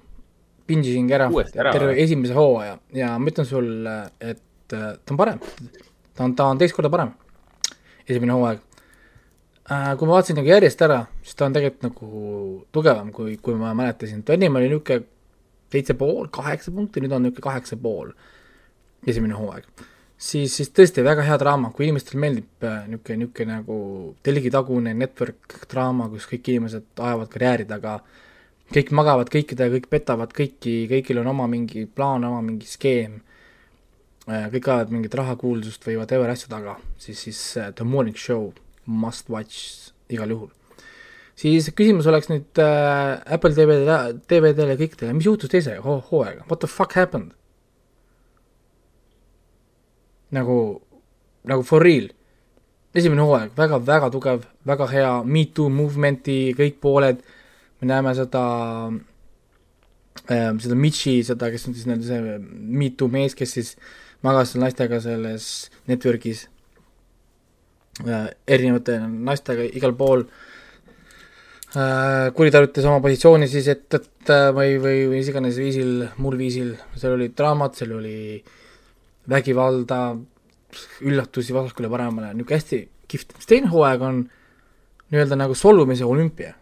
pingisingi 0.66 1.16
ära, 1.16 1.26
terve 1.72 1.96
esimese 1.98 2.36
hooaja 2.36 2.76
ja 2.94 3.16
ma 3.18 3.32
ütlen 3.32 3.48
sulle, 3.48 3.96
et 4.20 4.76
äh, 4.78 4.92
ta 5.02 5.16
on 5.16 5.18
parem. 5.18 5.42
ta 6.14 6.28
on, 6.28 6.36
ta 6.38 6.46
on 6.52 6.62
teist 6.62 6.76
korda 6.76 6.92
parem, 6.92 7.10
esimene 8.06 8.38
hooaeg. 8.38 8.62
Äh,. 9.68 9.90
kui 9.98 10.06
ma 10.06 10.20
vaatasin 10.20 10.38
nagu 10.38 10.54
järjest 10.54 10.86
ära, 10.86 11.02
siis 11.24 11.34
ta 11.34 11.50
on 11.50 11.58
tegelikult 11.58 11.90
nagu 11.90 12.24
tugevam, 12.72 13.10
kui, 13.12 13.40
kui 13.42 13.58
ma 13.58 13.74
mäletasin, 13.74 14.22
et 14.22 14.36
enim 14.38 14.62
oli 14.62 14.70
niisugune 14.70 15.02
seitse 15.74 15.98
pool, 15.98 16.30
kaheksa 16.32 16.70
punkti, 16.72 17.02
nüüd 17.02 17.12
on 17.12 17.26
niisugune 17.26 17.50
kaheksa 17.50 17.76
pool, 17.82 18.14
esimene 19.02 19.34
hooaeg 19.34 19.66
siis, 20.18 20.56
siis 20.58 20.72
tõesti 20.74 21.04
väga 21.06 21.24
hea 21.26 21.38
draama, 21.40 21.70
kui 21.74 21.86
inimestele 21.86 22.20
meeldib 22.22 22.66
niisugune, 22.90 23.18
niisugune 23.22 23.54
nagu 23.54 23.78
telgitagune 24.26 24.94
network 24.98 25.60
draama, 25.70 26.08
kus 26.12 26.26
kõik 26.30 26.52
inimesed 26.54 26.98
ajavad 26.98 27.30
karjääri 27.32 27.68
taga, 27.70 27.98
kõik 28.74 28.92
magavad 28.96 29.30
kõikidega, 29.32 29.78
kõik 29.78 29.88
petavad 29.92 30.34
kõiki, 30.36 30.82
kõigil 30.90 31.22
on 31.22 31.32
oma 31.32 31.48
mingi 31.50 31.86
plaan, 31.86 32.26
oma 32.28 32.42
mingi 32.44 32.68
skeem, 32.68 33.20
kõik 34.28 34.68
ajavad 34.68 34.92
mingit 34.92 35.14
rahakuulsust 35.16 35.86
või 35.88 35.96
whatever 36.02 36.30
asja 36.30 36.50
taga, 36.52 36.76
siis, 37.00 37.22
siis 37.24 37.40
The 37.56 37.86
Morning 37.86 38.18
Show 38.18 38.50
must 38.84 39.30
watch 39.32 39.92
igal 40.12 40.32
juhul. 40.32 40.52
siis 41.38 41.68
küsimus 41.76 42.08
oleks 42.10 42.28
nüüd 42.28 42.58
äh, 42.58 43.20
Apple 43.24 43.54
TV-dele, 43.54 44.18
DVD-le 44.28 44.74
ja 44.74 44.80
kõikidele, 44.80 45.14
mis 45.14 45.28
juhtus 45.28 45.52
teise 45.52 45.76
ho 45.84 46.00
hooaega, 46.10 46.44
what 46.50 46.60
the 46.60 46.68
fuck 46.68 46.96
happened? 46.98 47.37
Nagu, 50.34 50.80
nagu 51.48 51.62
for 51.66 51.82
real. 51.82 52.08
esimene 52.94 53.22
hooaeg 53.22 53.52
väga-väga 53.54 54.08
tugev, 54.10 54.46
väga 54.66 54.86
hea, 54.90 55.10
Me 55.24 55.44
Too 55.54 55.68
movement'i 55.70 56.54
kõik 56.58 56.80
pooled, 56.82 57.20
me 57.78 57.88
näeme 57.90 58.14
seda 58.16 58.42
äh,, 60.26 60.50
seda 60.58 60.74
Mitchi, 60.74 61.20
seda, 61.26 61.50
kes 61.52 61.68
on 61.68 61.76
siis 61.76 61.86
nii-öelda 61.86 62.08
see 62.08 62.38
Me 62.80 62.90
Too 62.96 63.10
mees, 63.12 63.36
kes 63.38 63.54
siis 63.58 63.74
magas 64.24 64.56
naistega 64.58 65.00
selles 65.04 65.68
network'is 65.90 66.46
äh,, 68.06 68.30
erinevate 68.48 68.98
naistega 69.04 69.68
igal 69.68 69.94
pool 69.98 70.24
äh,, 71.76 72.32
kuritarvitas 72.34 72.88
oma 72.88 73.04
positsiooni 73.04 73.50
siis, 73.52 73.68
et, 73.76 73.86
et 73.94 74.32
äh, 74.34 74.48
või, 74.56 74.78
või 74.82 75.04
mis 75.12 75.28
iganes 75.30 75.60
viisil, 75.60 76.08
muul 76.18 76.40
viisil, 76.40 76.74
seal 76.96 77.14
oli 77.18 77.30
draamat, 77.36 77.78
seal 77.78 77.94
oli 78.00 78.18
vägivalda, 79.28 80.16
üllatusi 81.00 81.54
vasakule-paremale, 81.56 82.32
niisugune 82.34 82.56
hästi 82.56 82.80
kihvt, 83.08 83.32
siis 83.38 83.48
teine 83.48 83.70
hooaeg 83.72 84.02
on 84.04 84.20
nii-öelda 85.12 85.36
nagu 85.36 85.54
solvumise 85.54 86.04
olümpia. 86.04 86.54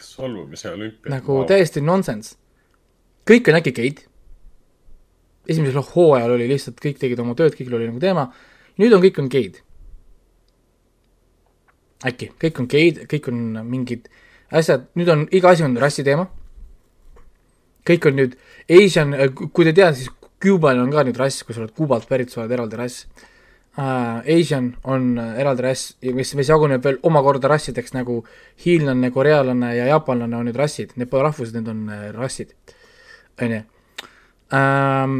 solvumise 0.00 0.70
olümpia? 0.70 1.10
nagu 1.10 1.32
wow. 1.32 1.46
täiesti 1.46 1.80
nonsense. 1.80 2.36
kõik 3.30 3.50
on 3.50 3.60
äkki 3.60 3.72
geid. 3.72 4.02
esimesel 5.48 5.82
hooajal 5.94 6.34
oli 6.38 6.48
lihtsalt, 6.48 6.80
kõik 6.82 6.98
tegid 6.98 7.22
oma 7.22 7.34
tööd, 7.34 7.54
kõigil 7.54 7.78
oli 7.78 7.90
nagu 7.90 8.02
teema, 8.02 8.30
nüüd 8.78 8.94
on, 8.94 9.02
kõik 9.02 9.22
on 9.22 9.30
geid. 9.30 9.62
äkki, 12.06 12.32
kõik 12.42 12.60
on 12.60 12.70
geid, 12.70 13.04
kõik 13.10 13.30
on 13.30 13.44
mingid 13.66 14.10
asjad, 14.50 14.90
nüüd 14.94 15.08
on, 15.10 15.28
iga 15.30 15.54
asi 15.54 15.64
on 15.66 15.78
rassi 15.78 16.04
teema. 16.04 16.26
kõik 17.86 18.10
on 18.10 18.18
nüüd 18.18 18.38
Asian, 18.66 19.14
kui 19.54 19.64
te 19.64 19.70
teate, 19.72 19.94
siis 19.94 20.10
Cuubal 20.42 20.82
on 20.82 20.92
ka 20.92 21.04
nüüd 21.06 21.16
rass, 21.16 21.44
kui 21.44 21.56
sa 21.56 21.62
oled 21.62 21.74
Kuubalt 21.76 22.08
pärit, 22.08 22.32
sa 22.32 22.42
oled 22.42 22.52
eraldi 22.56 22.78
rass 22.78 23.06
uh,. 23.76 24.20
Asian 24.24 24.70
on 24.84 25.14
eraldi 25.18 25.64
rass, 25.64 25.94
mis, 26.16 26.34
mis 26.38 26.50
jaguneb 26.50 26.84
veel 26.84 26.98
omakorda 27.06 27.50
rassideks 27.52 27.94
nagu 27.96 28.22
hiinlane, 28.64 29.10
korealane 29.12 29.74
ja 29.76 29.88
jaapanlane 29.92 30.36
on 30.38 30.48
nüüd 30.48 30.58
rassid, 30.60 30.94
need 30.96 31.10
pole 31.12 31.26
rahvused, 31.28 31.56
need 31.56 31.68
on 31.72 31.82
uh, 31.88 32.06
rassid, 32.16 32.54
on 33.42 33.56
ju. 33.56 33.64
Um, 34.56 35.18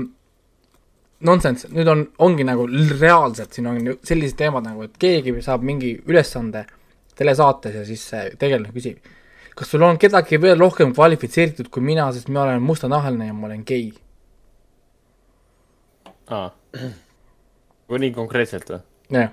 nonsense, 1.26 1.68
nüüd 1.72 1.88
on, 1.90 2.06
ongi 2.24 2.46
nagu 2.46 2.66
reaalselt, 2.68 3.52
siin 3.56 3.68
on 3.72 3.92
sellised 4.06 4.38
teemad 4.40 4.64
nagu, 4.68 4.86
et 4.86 4.96
keegi 5.00 5.36
saab 5.44 5.64
mingi 5.66 5.94
ülesande 6.06 6.66
telesaates 7.16 7.76
ja 7.80 7.84
siis 7.88 8.02
see 8.12 8.32
tegelane 8.40 8.72
küsib, 8.74 9.00
kas 9.56 9.72
sul 9.72 9.84
on 9.84 9.96
kedagi 10.00 10.40
veel 10.40 10.60
rohkem 10.60 10.92
kvalifitseeritud 10.96 11.70
kui 11.72 11.84
mina, 11.84 12.10
sest 12.12 12.28
mina 12.28 12.44
olen 12.44 12.64
mustanahaline 12.64 13.30
ja 13.30 13.36
ma 13.36 13.48
olen 13.48 13.64
gei 13.68 13.88
aa, 16.32 16.50
kui 17.86 18.00
nii 18.02 18.14
konkreetselt 18.16 18.70
või? 18.72 18.80
jah, 19.14 19.30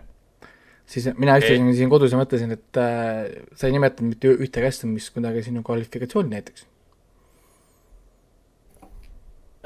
siis 0.89 1.09
mina 1.17 1.37
istusin 1.41 1.71
siin 1.77 1.91
kodus 1.91 2.13
ja 2.13 2.19
mõtlesin, 2.19 2.53
et 2.55 2.79
äh, 2.81 3.25
sa 3.57 3.67
ei 3.67 3.75
nimetanud 3.75 4.13
mitte 4.13 4.35
ühtegi 4.35 4.69
asja, 4.69 4.89
mis 4.89 5.09
kuidagi 5.13 5.43
sinu 5.47 5.63
kvalifikatsiooni 5.65 6.35
näiteks. 6.35 6.67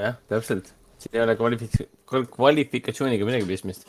jah, 0.04 0.16
täpselt, 0.30 0.72
siin 1.02 1.18
ei 1.18 1.24
ole 1.26 1.36
kvalifik-, 1.38 1.84
kvalifikatsiooniga 2.36 3.28
midagi 3.28 3.48
pistmist. 3.50 3.86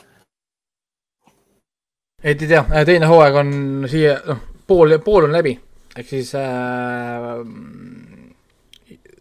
et 2.24 2.36
ei 2.36 2.48
tea, 2.48 2.66
äh, 2.66 2.86
teine 2.90 3.08
hooaeg 3.08 3.40
on 3.40 3.56
siia, 3.92 4.20
noh, 4.28 4.44
pool, 4.68 4.98
pool 5.06 5.30
on 5.30 5.40
läbi, 5.40 5.56
ehk 5.96 6.12
siis 6.12 6.36
äh, 6.36 7.40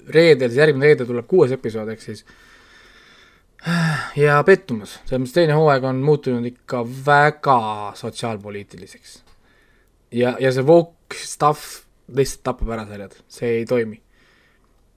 reedel, 0.09 0.51
siis 0.51 0.61
järgmine 0.65 0.91
reede 0.91 1.07
tuleb 1.07 1.29
kuues 1.31 1.53
episood, 1.55 1.93
ehk 1.93 2.03
siis 2.03 2.25
äh, 2.25 2.45
ja 4.25 4.39
pettumus, 4.47 4.99
selles 5.05 5.23
mõttes 5.23 5.35
teine 5.35 5.57
hooaeg 5.59 5.87
on 5.89 6.03
muutunud 6.05 6.47
ikka 6.47 6.85
väga 7.07 7.59
sotsiaalpoliitiliseks. 7.99 9.23
ja, 10.15 10.37
ja 10.41 10.53
see 10.55 10.67
woke 10.67 11.19
stuff 11.19 11.83
lihtsalt 12.15 12.45
tapab 12.47 12.71
ära 12.77 12.87
sarjad, 12.89 13.17
see 13.29 13.59
ei 13.61 13.67
toimi. 13.69 14.01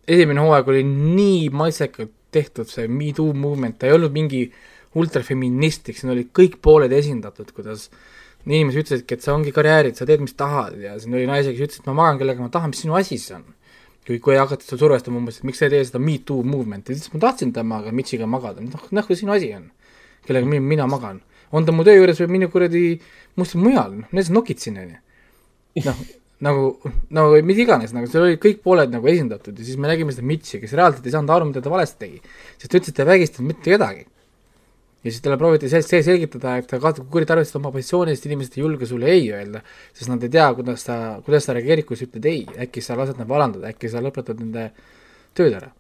esimene 0.08 0.44
hooaeg 0.46 0.68
oli 0.74 0.84
nii 0.88 1.50
maitsekalt 1.50 2.14
tehtud, 2.32 2.70
see 2.70 2.88
Me 2.88 3.12
Too 3.14 3.34
movement, 3.34 3.80
ta 3.80 3.90
ei 3.90 3.98
olnud 3.98 4.14
mingi 4.16 4.46
ultrafeministlik, 4.96 5.98
siin 5.98 6.14
olid 6.14 6.30
kõik 6.36 6.60
pooled 6.64 6.92
esindatud, 6.96 7.52
kuidas 7.56 7.90
inimesed 8.46 8.86
ütlesidki, 8.86 9.16
et 9.16 9.26
see 9.26 9.34
ongi 9.34 9.52
karjäärid, 9.56 9.98
sa 9.98 10.08
teed, 10.08 10.24
mis 10.24 10.34
tahad. 10.40 10.78
Ja 10.82 10.96
siin 11.00 11.14
oli 11.16 11.28
naisi, 11.30 11.52
kes 11.54 11.68
ütles, 11.68 11.82
et 11.84 11.90
ma 11.92 11.96
magan 12.00 12.22
kellega 12.22 12.44
ma 12.44 12.50
tahan, 12.54 12.72
mis 12.74 12.82
sinu 12.84 12.96
asi 12.98 13.20
see 13.22 13.36
on 13.38 13.46
kui, 14.08 14.20
kui 14.24 14.38
hakati 14.40 14.66
seal 14.68 14.80
survestama 14.82 15.20
umbes, 15.22 15.40
et 15.40 15.48
miks 15.48 15.62
sa 15.62 15.68
ei 15.68 15.76
tee 15.76 15.84
seda 15.90 16.02
Me 16.02 16.18
Too 16.26 16.46
movement'i, 16.48 16.96
ütles, 16.96 17.12
ma 17.14 17.22
tahtsin 17.26 17.54
temaga, 17.56 17.94
Mitchiga 17.96 18.30
magada, 18.30 18.64
noh, 18.66 18.88
noh, 18.90 19.08
kui 19.08 19.18
sinu 19.20 19.36
asi 19.36 19.52
on, 19.58 19.68
kellega 20.28 20.50
mina, 20.50 20.66
mina 20.74 20.88
magan. 20.90 21.22
on 21.52 21.66
ta 21.68 21.74
mu 21.76 21.84
töö 21.84 21.98
juures 21.98 22.20
või 22.22 22.32
mine 22.38 22.48
kuradi 22.48 22.86
must 23.36 23.58
mujal, 23.60 23.98
noh, 24.00 24.12
need 24.16 24.30
nokid 24.32 24.62
siin, 24.64 24.80
on 24.80 24.94
ju. 24.94 25.02
noh, 25.90 26.00
nagu, 26.48 26.94
nagu 27.14 27.42
mis 27.46 27.60
iganes, 27.62 27.94
nagu 27.94 28.08
seal 28.10 28.30
olid 28.30 28.42
kõik 28.42 28.64
pooled 28.64 28.94
nagu 28.94 29.12
esindatud 29.12 29.60
ja 29.60 29.68
siis 29.68 29.78
me 29.78 29.92
nägime 29.92 30.16
seda 30.16 30.26
Mitchi, 30.26 30.62
kes 30.64 30.74
reaalselt 30.80 31.06
ei 31.06 31.14
saanud 31.14 31.36
aru, 31.36 31.52
mida 31.52 31.62
ta 31.62 31.74
valesti 31.74 32.02
tegi. 32.06 32.22
sest 32.58 32.72
ta 32.72 32.80
ütles, 32.80 32.94
et 32.94 32.98
ta 32.98 33.06
ei 33.06 33.12
vägistanud 33.12 33.54
mitte 33.54 33.76
kedagi 33.76 34.08
ja 35.04 35.10
siis 35.10 35.22
talle 35.24 35.38
prooviti 35.42 35.70
see, 35.70 35.82
see 35.86 36.02
selgitada, 36.06 36.56
et 36.62 36.68
ta 36.70 36.78
kuritarvitas 36.80 37.58
oma 37.58 37.72
positsiooni, 37.74 38.14
sest 38.16 38.28
inimesed 38.30 38.58
ei 38.58 38.64
julge 38.64 38.90
sulle 38.90 39.10
ei 39.10 39.24
öelda, 39.34 39.64
sest 39.98 40.12
nad 40.12 40.22
ei 40.26 40.30
tea, 40.34 40.48
kuidas 40.58 40.86
sa, 40.86 40.98
kuidas 41.26 41.48
sa 41.48 41.56
reageerid, 41.58 41.88
kui 41.90 41.98
sa 41.98 42.06
ütled 42.06 42.28
ei, 42.30 42.44
äkki 42.68 42.84
sa 42.86 42.98
lased 43.00 43.18
nad 43.22 43.30
vallandada, 43.30 43.72
äkki 43.74 43.90
sa 43.90 44.04
lõpetad 44.04 44.42
nende 44.44 44.68
tööd 45.38 45.58
ära. 45.58 45.72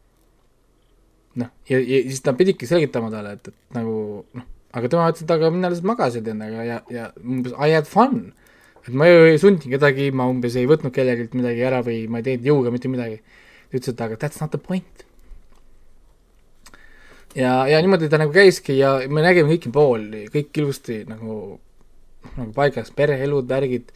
noh, 1.39 1.51
ja, 1.69 1.78
ja 1.80 2.01
siis 2.09 2.24
ta 2.26 2.34
pidigi 2.36 2.67
selgitama 2.67 3.11
talle, 3.13 3.38
et, 3.38 3.51
et 3.53 3.78
nagu 3.78 3.93
noh, 4.36 4.47
aga 4.76 4.89
tema 4.91 5.05
ütles, 5.13 5.24
et 5.24 5.36
aga 5.38 5.51
mina 5.53 5.69
lihtsalt 5.72 5.88
magasin 5.91 6.34
endaga 6.34 6.65
ja, 6.65 6.82
ja 6.91 7.05
umbes 7.22 7.53
I 7.53 7.76
had 7.76 7.88
fun. 7.88 8.34
et 8.82 8.89
ma 8.97 9.05
ju 9.05 9.30
ei 9.30 9.38
sundinud 9.38 9.78
kedagi, 9.78 10.09
ma 10.11 10.26
umbes 10.32 10.57
ei 10.57 10.65
võtnud 10.67 10.91
kellelgi 10.95 11.30
midagi 11.38 11.63
ära 11.69 11.84
või 11.86 12.07
ma 12.09 12.19
ei 12.19 12.28
teinud 12.32 12.49
jõuga 12.49 12.74
mitte 12.74 12.89
midagi. 12.89 13.22
ta 13.69 13.78
ütles, 13.78 13.93
et 13.93 14.05
aga 14.07 14.17
that's 14.17 14.41
not 14.41 14.51
the 14.51 14.59
point 14.59 15.05
ja, 17.36 17.51
ja 17.67 17.82
niimoodi 17.82 18.09
ta 18.11 18.19
nagu 18.21 18.34
käiski 18.36 18.77
ja 18.77 18.95
me 19.09 19.23
nägime 19.25 19.51
kõiki 19.53 19.71
pooli, 19.73 20.25
kõik 20.34 20.61
ilusti 20.61 21.01
nagu, 21.09 21.59
nagu 22.36 22.49
paigas, 22.55 22.91
pereelud, 22.95 23.47
värgid, 23.49 23.91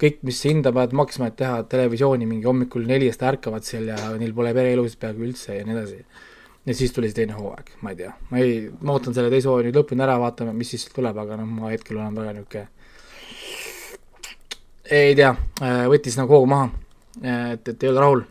kõik, 0.00 0.22
mis 0.28 0.40
hinda 0.46 0.72
peavad 0.72 0.96
maksma, 1.00 1.30
et 1.30 1.38
teha 1.40 1.62
televisiooni 1.70 2.28
mingi 2.28 2.48
hommikul 2.48 2.86
neljast 2.88 3.24
ärkavad 3.26 3.66
seal 3.66 3.90
ja 3.92 3.98
neil 4.20 4.34
pole 4.36 4.54
pereelusid 4.56 5.00
peaaegu 5.02 5.28
üldse 5.28 5.58
ja 5.58 5.66
nii 5.66 5.76
edasi. 5.76 6.00
ja 6.68 6.74
siis 6.76 6.92
tuli 6.92 7.08
see 7.08 7.22
teine 7.22 7.36
hooaeg, 7.38 7.76
ma 7.82 7.94
ei 7.94 8.02
tea, 8.02 8.14
ma 8.30 8.42
ei, 8.42 8.56
ma 8.80 8.96
ootan 8.96 9.14
selle 9.16 9.30
teise 9.32 9.48
hooaja 9.48 9.68
nüüd 9.68 9.78
lõpuni 9.80 10.04
ära, 10.04 10.18
vaatame, 10.20 10.52
mis 10.56 10.74
siis 10.74 10.84
tuleb, 10.92 11.16
aga 11.18 11.38
noh, 11.40 11.48
ma 11.48 11.72
hetkel 11.72 11.96
olen 11.96 12.18
väga 12.18 12.34
niisugune 12.36 12.66
ei 14.88 15.14
tea, 15.16 15.34
võttis 15.88 16.16
nagu 16.16 16.32
hoogu 16.32 16.48
maha, 16.48 16.68
et, 17.20 17.68
et 17.68 17.82
ei 17.84 17.90
ole 17.90 18.00
rahul 18.00 18.22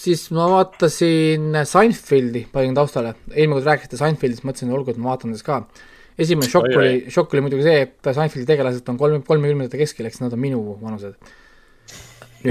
siis 0.00 0.26
ma 0.34 0.46
vaatasin 0.50 1.60
Seinfeldi, 1.68 2.46
panin 2.52 2.76
taustale, 2.76 3.14
eelmine 3.32 3.58
kord 3.58 3.68
rääkisite 3.68 3.98
Seinfeldist, 4.00 4.44
mõtlesin, 4.46 4.72
olgu, 4.74 4.94
et 4.94 5.00
ma 5.00 5.12
vaatan 5.12 5.34
seda 5.36 5.46
ka. 5.48 5.84
esimene 6.20 6.48
šokk 6.50 6.78
oli, 6.78 6.94
šokk 7.12 7.36
oli 7.36 7.44
muidugi 7.46 7.66
see, 7.66 7.84
et 7.86 8.10
Seinfeldi 8.16 8.48
tegelased 8.48 8.88
on 8.92 9.00
kolm, 9.00 9.20
kolmekümnendate 9.26 9.80
keskel, 9.80 10.08
siis 10.10 10.22
nad 10.24 10.36
on 10.36 10.42
minu 10.42 10.62
vanused. 10.80 11.14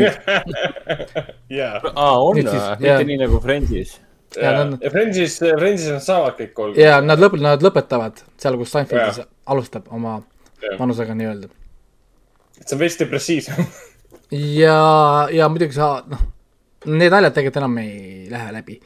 jaa. 1.60 1.74
aa, 1.95 2.16
on 2.22 2.38
või? 2.38 2.45
mitte 2.45 3.04
nii 3.10 3.20
nagu 3.24 3.41
Friendsis. 3.41 3.95
ja, 4.38 4.54
ja 4.70 4.91
Friendsis, 4.93 5.39
Friendsis 5.41 5.89
nad 5.95 6.06
saavad 6.06 6.38
kõik 6.38 6.54
kolm. 6.58 6.78
ja 6.78 7.00
nad 7.02 7.22
lõp-, 7.22 7.39
nad 7.41 7.66
lõpetavad 7.66 8.22
seal, 8.38 8.60
kus 8.62 8.76
Seinfeld 8.76 9.24
alustab 9.50 9.89
oma 9.89 10.20
ja. 10.62 10.76
vanusega 10.78 11.18
nii-öelda. 11.18 11.50
see 12.60 12.76
on 12.78 12.84
veits 12.84 13.00
depressiivsem 13.02 13.66
ja, 14.62 14.78
ja 15.34 15.50
muidugi 15.50 15.74
sa, 15.80 15.95
noh 16.06 16.28
need 16.86 17.12
naljad 17.12 17.36
tegelikult 17.36 17.62
enam 17.62 17.78
ei 17.82 18.28
lähe 18.32 18.54
läbi. 18.56 18.80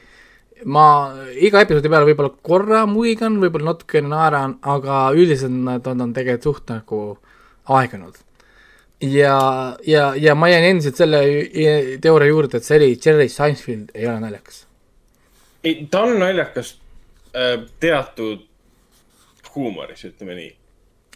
ma 0.64 0.84
iga 1.36 1.60
episoodi 1.60 1.90
peale 1.92 2.08
võib-olla 2.08 2.30
korra 2.42 2.84
muigan, 2.88 3.36
võib-olla 3.42 3.74
natukene 3.74 4.08
naeran, 4.08 4.54
aga 4.62 5.10
üldiselt 5.12 5.52
nad 5.52 5.86
on, 5.90 6.00
on 6.00 6.14
tegelikult 6.16 6.46
suht 6.48 6.70
nagu 6.72 7.00
aegunud. 7.68 8.16
ja, 9.00 9.36
ja, 9.86 10.14
ja 10.16 10.34
ma 10.34 10.48
jään 10.48 10.70
endiselt 10.70 10.96
selle 10.96 11.20
teooria 12.00 12.32
juurde, 12.32 12.58
et 12.58 12.64
see 12.64 12.78
oli 12.80 12.94
Jerry 12.96 13.28
Seinfeld 13.28 13.92
ei 13.94 14.08
ole 14.08 14.20
naljakas. 14.22 14.66
ei, 15.64 15.86
ta 15.90 16.06
on 16.08 16.18
naljakas 16.22 16.78
äh, 17.36 17.60
teatud 17.80 18.46
huumoris, 19.54 20.04
ütleme 20.04 20.34
nii. 20.38 20.50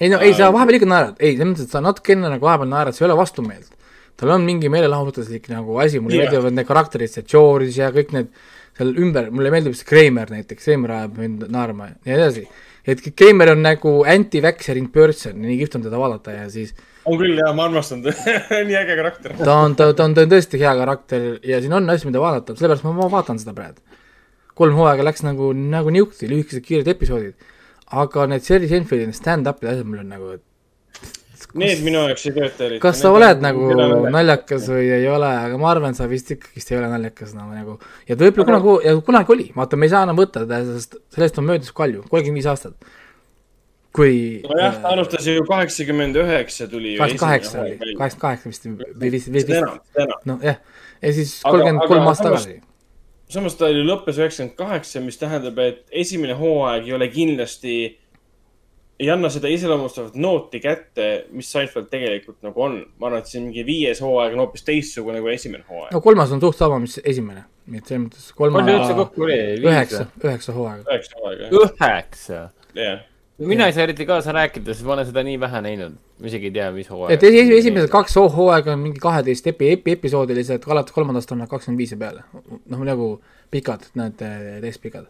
ei 0.00 0.12
no, 0.12 0.20
ei 0.22 0.34
sa 0.36 0.52
vahepeal 0.52 0.78
ikka 0.78 0.90
naerad, 0.90 1.16
ei, 1.18 1.34
selles 1.36 1.52
mõttes, 1.52 1.68
et 1.68 1.74
sa 1.74 1.82
natukene 1.82 2.30
nagu 2.30 2.46
vahepeal 2.46 2.70
naerad, 2.70 2.96
sa 2.96 3.04
ei 3.04 3.08
ole 3.10 3.18
vastumeelt. 3.18 3.77
Tal 4.18 4.34
on 4.34 4.46
mingi 4.46 4.70
meelelahutuslik 4.72 5.48
nagu 5.52 5.78
asi, 5.82 6.00
mulle 6.02 6.18
yeah. 6.18 6.30
meeldivad 6.30 6.56
need 6.56 6.68
karakterid, 6.68 7.12
see 7.12 7.26
George 7.28 7.74
ja 7.76 7.90
kõik 7.94 8.14
need 8.16 8.30
seal 8.78 8.94
ümber, 8.98 9.30
mulle 9.34 9.52
meeldib 9.54 9.76
see 9.78 9.88
Kramer 9.88 10.30
näiteks, 10.34 10.68
Kramer 10.68 10.94
ajab 10.96 11.18
mind 11.22 11.44
naerma 11.54 11.90
ja 11.92 11.98
nii 12.06 12.16
edasi. 12.16 12.44
et 12.88 13.02
Kramer 13.08 13.52
on 13.54 13.62
nagu 13.64 13.94
anti-vaxxer 14.14 14.80
in 14.80 14.88
person, 14.94 15.38
nii 15.42 15.58
kihvt 15.62 15.78
on 15.78 15.86
teda 15.86 16.00
vaadata 16.00 16.36
ja 16.36 16.46
siis 16.52 16.74
on 17.08 17.18
küll 17.20 17.38
jah, 17.40 17.52
ma 17.56 17.68
armastan 17.68 18.02
teda 18.04 18.62
nii 18.68 18.78
äge 18.80 18.96
karakter. 18.98 19.36
ta 19.38 19.60
on, 19.64 19.76
ta, 19.78 19.92
ta 19.92 20.08
on, 20.08 20.16
ta 20.16 20.26
on 20.26 20.32
tõesti 20.34 20.62
hea 20.62 20.74
karakter 20.80 21.28
ja 21.46 21.62
siin 21.62 21.76
on 21.78 21.86
asju, 21.94 22.10
mida 22.10 22.22
vaadata, 22.22 22.58
sellepärast 22.58 22.86
ma, 22.88 22.96
ma 22.98 23.12
vaatan 23.12 23.38
seda 23.40 23.54
praegu. 23.56 23.80
kolm 24.58 24.74
hooaega 24.74 25.06
läks 25.06 25.22
nagu, 25.22 25.52
nagu 25.54 25.94
niuhti, 25.94 26.26
lühikesed 26.30 26.66
kiired 26.66 26.90
episoodid 26.94 27.38
aga 27.90 28.26
need 28.28 28.44
Jerry 28.44 28.68
Seinfeldi 28.68 29.14
stand-up'id 29.16 29.70
asjad 29.70 29.88
mul 29.88 30.02
on 30.02 30.10
nagu, 30.12 30.32
et 30.36 30.44
Need 31.56 31.80
minu 31.80 32.02
jaoks 32.04 32.26
ei 32.28 32.34
tööta 32.36 32.64
eriti. 32.66 32.80
kas 32.82 32.98
sa 33.00 33.08
oled 33.14 33.40
nagu 33.40 33.70
naljakas 34.12 34.66
või 34.68 34.90
ei 34.98 35.06
ole, 35.08 35.30
aga 35.46 35.60
ma 35.60 35.70
arvan, 35.70 35.96
sa 35.96 36.04
vist 36.10 36.28
ikkagist 36.34 36.72
ei 36.74 36.76
ole 36.76 36.90
naljakas 36.92 37.32
no, 37.36 37.46
nagu. 37.54 37.78
ja 38.08 38.16
ta 38.16 38.26
võib-olla 38.26 38.60
kunagi, 38.60 38.74
ja 38.84 38.94
kunagi 39.06 39.32
oli, 39.32 39.46
vaata, 39.56 39.78
me 39.80 39.88
ei 39.88 39.92
saa 39.94 40.04
enam 40.04 40.18
võtta 40.20 40.44
sest 40.44 40.98
sellest 41.16 41.40
on 41.40 41.48
möödas 41.48 41.72
palju, 41.72 42.04
kolmkümmend 42.10 42.42
viis 42.42 42.50
aastat. 42.52 42.76
kui. 43.96 44.12
nojah, 44.44 44.76
ta 44.82 44.92
alustas 44.92 45.30
ju 45.30 45.46
kaheksakümmend 45.48 46.20
üheksa 46.20 46.68
tuli. 46.68 46.98
kaheksakümmend 47.00 47.24
kaheksa 47.24 47.64
oli, 47.64 47.96
kaheksakümmend 47.96 48.24
kaheksa 48.26 48.52
vist 48.52 48.68
või 48.68 49.12
vist, 49.16 49.32
vist, 49.32 49.52
vist. 49.54 50.24
noh, 50.28 50.42
jah, 50.44 50.60
ja 51.00 51.14
siis 51.16 51.38
kolmkümmend 51.48 51.88
kolm 51.88 52.12
aastat 52.12 52.28
tagasi 52.28 52.58
samas 53.32 53.56
ta 53.56 53.68
oli 53.68 53.84
lõppes 53.88 54.20
üheksakümmend 54.20 54.56
kaheksa, 54.58 55.00
mis 55.04 55.16
tähendab, 55.20 55.58
et 55.64 55.82
esimene 56.04 56.36
hooaeg 56.36 56.88
ei 56.88 56.94
ole 56.96 57.08
kindlasti, 57.12 57.74
ei 58.98 59.10
anna 59.10 59.30
seda 59.30 59.50
iseloomustavat 59.52 60.16
nooti 60.18 60.60
kätte, 60.62 61.08
mis 61.30 61.50
Seinfeld 61.52 61.86
tegelikult 61.92 62.40
nagu 62.46 62.62
on. 62.62 62.78
ma 62.98 63.10
arvan, 63.10 63.22
et 63.22 63.30
see 63.30 63.42
mingi 63.42 63.64
viies 63.66 64.00
hooaeg 64.02 64.34
on 64.34 64.42
hoopis 64.44 64.66
teistsugune 64.66 65.20
kui 65.24 65.34
esimene 65.34 65.64
hooaeg. 65.68 65.92
no 65.94 66.00
kolmas 66.04 66.32
on 66.34 66.42
suht 66.42 66.58
sama, 66.58 66.80
mis 66.82 66.98
esimene, 67.04 67.44
nii 67.66 67.82
et 67.82 67.92
selles 67.92 68.06
mõttes 68.06 68.32
kolma. 68.38 68.62
palju 68.62 68.80
üldse 68.80 68.96
kokku 69.02 69.28
oli? 69.28 69.38
üheksa, 69.62 70.08
üheksa 70.24 70.56
hooaega. 70.56 70.88
üheksa 70.88 71.20
hooaega, 71.20 71.46
jah. 71.46 71.62
üheksa? 71.62 72.42
jah 72.78 73.06
mina 73.38 73.66
ei 73.66 73.72
saa 73.72 73.84
eriti 73.86 74.06
kaasa 74.06 74.32
rääkida, 74.34 74.74
sest 74.74 74.86
ma 74.86 74.96
olen 74.96 75.06
seda 75.06 75.22
nii 75.22 75.38
vähe 75.40 75.60
näinud, 75.62 75.98
ma 76.18 76.30
isegi 76.30 76.48
ei 76.50 76.54
tea, 76.56 76.70
mis 76.74 76.88
hooaeg. 76.90 77.14
et 77.14 77.26
esi, 77.28 77.44
esimesed 77.58 77.90
kaks 77.92 78.16
hooaega 78.18 78.74
on 78.74 78.82
mingi 78.82 79.02
kaheteist 79.02 79.46
epi, 79.52 79.70
epi, 79.76 79.94
episoodilised, 79.98 80.66
alates 80.66 80.96
kolmandast 80.96 81.32
on 81.32 81.44
nad 81.44 81.50
kakskümmend 81.50 81.78
viis 81.78 81.94
ja 81.94 82.00
peale. 82.00 82.24
noh, 82.34 82.82
nagu 82.88 83.12
pikad, 83.54 83.86
need 83.98 84.18
täis 84.18 84.82
pikad. 84.82 85.06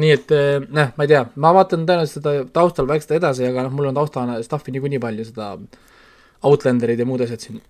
Nii 0.00 0.10
et 0.10 0.32
noh, 0.68 0.90
ma 0.96 1.06
ei 1.06 1.10
tea, 1.10 1.22
ma 1.38 1.52
vaatan 1.54 1.84
tõenäoliselt 1.86 2.18
seda 2.18 2.46
taustal 2.54 2.88
vaikselt 2.90 3.18
edasi, 3.20 3.46
aga 3.46 3.66
noh, 3.66 3.74
mul 3.76 3.92
on 3.92 3.98
taustana 3.98 4.40
stuff'i 4.42 4.74
niikuinii 4.74 5.02
palju, 5.02 5.26
seda 5.28 5.54
Outlanderid 6.44 7.00
ja 7.00 7.06
muud 7.08 7.22
asjad 7.24 7.40
siin 7.40 7.60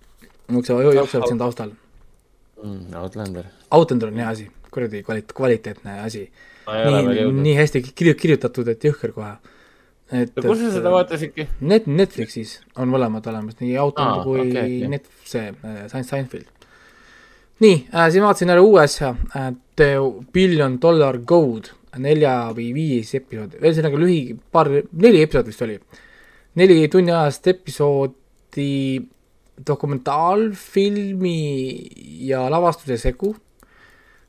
jooksevad, 0.51 0.95
jooksevad 0.97 1.29
siin 1.29 1.39
taustal 1.39 1.71
mm,. 2.63 2.95
Outlander. 3.01 3.45
Outlander 3.71 4.11
on 4.11 4.19
hea 4.23 4.29
asi, 4.29 4.47
kuradi 4.73 5.03
kvalit-, 5.05 5.33
kvaliteetne 5.37 5.99
asi 6.01 6.25
nii, 6.67 7.27
nii 7.41 7.55
hästi 7.57 7.83
kirju-, 7.91 8.17
kirjutatud, 8.19 8.67
et 8.73 8.83
jõhker 8.89 9.13
kohe. 9.15 9.35
et 10.13 10.33
kus 10.35 10.59
sa 10.61 10.73
seda 10.73 10.91
vaatasidki? 10.93 11.47
Net-, 11.61 11.87
Netflixis 11.87 12.59
on 12.77 12.91
mõlemad 12.93 13.25
olemas, 13.31 13.57
nii 13.61 13.77
Outlander 13.81 14.25
kui 14.25 14.41
okay, 14.41 14.51
okay. 14.51 14.91
Net-, 14.95 15.09
see 15.27 15.47
äh, 15.51 15.85
Seinfeld. 15.95 16.49
nii 17.63 17.77
äh,, 17.93 18.09
siis 18.09 18.21
ma 18.21 18.31
vaatasin 18.31 18.55
ära 18.55 18.65
uue 18.65 18.83
asja 18.83 19.15
äh,, 19.35 19.53
The 19.75 19.95
Billion 20.33 20.79
Dollar 20.81 21.17
Gold, 21.17 21.73
nelja 22.01 22.35
või 22.55 22.71
viis 22.75 23.13
episoodi, 23.17 23.61
ühesõnaga 23.61 23.99
lühi, 24.01 24.35
paar, 24.51 24.69
neli 24.91 25.23
episoodi 25.23 25.53
vist 25.53 25.65
oli. 25.65 25.79
neli 26.55 26.87
tunniajast 26.91 27.47
episoodi 27.47 28.69
dokumentaalfilmi 29.67 31.39
ja 32.27 32.45
lavastuse 32.51 32.97
segu 32.99 33.35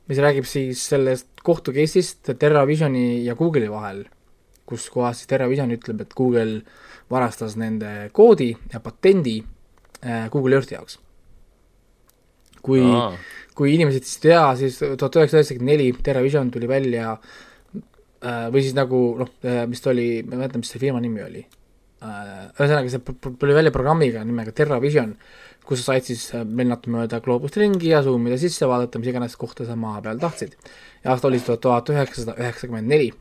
mis 0.07 0.19
räägib 0.23 0.47
siis 0.47 0.83
sellest 0.89 1.41
kohtu 1.43 1.73
case'ist 1.75 2.31
TerraVisioni 2.39 3.25
ja 3.25 3.35
Google'i 3.35 3.69
vahel, 3.71 4.05
kus 4.67 4.87
kohas 4.91 5.21
siis 5.21 5.31
TerraVision 5.31 5.73
ütleb, 5.75 6.03
et 6.03 6.15
Google 6.15 6.61
varastas 7.11 7.57
nende 7.59 8.09
koodi 8.15 8.53
ja 8.73 8.81
patendi 8.83 9.39
äh, 10.03 10.29
Google 10.31 10.59
Earthi 10.59 10.75
jaoks. 10.77 10.99
kui 12.67 12.81
kui 13.55 13.73
inimesed 13.73 14.03
siis 14.03 14.17
ei 14.19 14.29
tea, 14.29 14.41
siis 14.59 14.75
tuhat 14.79 15.15
üheksasada 15.15 15.39
üheksakümmend 15.41 15.71
neli 15.71 15.91
TerraVision 16.03 16.49
tuli 16.51 16.67
välja 16.67 17.15
või 18.21 18.63
siis 18.65 18.75
nagu 18.77 18.99
noh, 19.19 19.29
äh, 19.45 19.65
mis 19.69 19.83
ta 19.83 19.91
oli, 19.91 20.23
ma 20.25 20.35
ei 20.35 20.43
mäleta, 20.43 20.61
mis 20.61 20.73
see 20.73 20.81
firma 20.81 21.01
nimi 21.03 21.23
oli. 21.23 21.45
ühesõnaga, 21.97 22.89
see 22.93 23.33
tuli 23.41 23.53
välja 23.57 23.71
programmiga 23.73 24.21
nimega 24.25 24.51
TerraVision 24.53 25.15
kus 25.67 25.83
sa 25.83 25.93
said 25.93 26.07
siis 26.07 26.23
äh, 26.35 26.45
lennata 26.47 26.91
mööda 26.91 27.19
gloobust 27.23 27.57
ringi 27.59 27.91
ja 27.91 28.01
zoom 28.05 28.27
ida 28.29 28.39
sisse, 28.39 28.67
vaadata, 28.69 29.01
mis 29.01 29.11
iganes 29.11 29.35
kohta 29.39 29.67
sa 29.67 29.75
maa 29.79 29.99
peal 30.03 30.19
tahtsid. 30.21 30.55
ja 31.03 31.11
aasta 31.11 31.27
oli 31.27 31.41
tuhat 31.43 31.91
üheksasada 31.91 32.37
üheksakümmend 32.39 32.87
neli. 32.87 33.11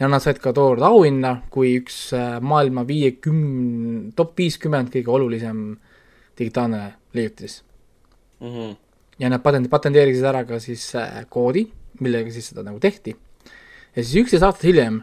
ja 0.00 0.08
nad 0.08 0.22
said 0.24 0.40
ka 0.42 0.52
tookord 0.56 0.84
auhinna 0.84 1.32
kui 1.52 1.72
üks 1.80 2.12
äh, 2.16 2.36
maailma 2.40 2.84
viiekümne, 2.88 4.12
top 4.16 4.36
viiskümmend 4.38 4.92
kõige 4.92 5.16
olulisem 5.16 5.64
digitaalne 6.38 6.82
leiutis 7.16 7.62
mm. 8.40 8.52
-hmm. 8.52 8.76
ja 9.18 9.32
nad 9.32 9.44
patendi-, 9.44 9.72
patenteerisid 9.72 10.24
ära 10.24 10.44
ka 10.44 10.60
siis 10.60 10.84
äh, 10.94 11.24
koodi, 11.28 11.66
millega 12.00 12.30
siis 12.30 12.52
seda 12.52 12.62
nagu 12.66 12.78
tehti. 12.80 13.16
Ja 13.96 14.02
siis 14.02 14.16
üksteist 14.24 14.46
aastat 14.46 14.68
hiljem, 14.68 15.02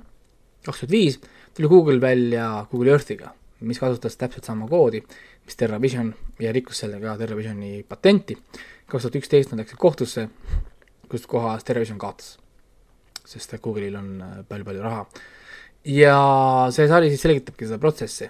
kaks 0.66 0.84
tuhat 0.84 0.92
viis, 0.92 1.20
tuli 1.56 1.68
Google 1.68 2.02
välja 2.02 2.68
Google 2.72 2.92
Earthiga, 2.96 3.34
mis 3.60 3.80
kasutas 3.80 4.18
täpselt 4.18 4.46
sama 4.46 4.68
koodi 4.68 5.04
mis 5.48 5.56
TerraVision 5.56 6.12
ja 6.44 6.52
rikkus 6.52 6.84
sellega 6.84 7.16
TerraVisioni 7.18 7.86
patenti. 7.88 8.38
kaks 8.88 9.04
tuhat 9.04 9.16
üksteist 9.16 9.52
nad 9.52 9.64
läksid 9.64 9.80
kohtusse, 9.80 10.28
kus 11.10 11.28
kohas 11.28 11.64
TerraVision 11.64 12.00
kaotas. 12.00 12.38
sest 13.28 13.54
et 13.54 13.62
Google'il 13.62 13.96
on 13.96 14.24
palju-palju 14.48 14.80
äh, 14.80 14.84
raha. 14.84 15.08
ja 15.86 16.18
see 16.72 16.88
sari 16.88 17.10
siis 17.10 17.24
selgitabki 17.24 17.68
seda 17.68 17.80
protsessi, 17.80 18.30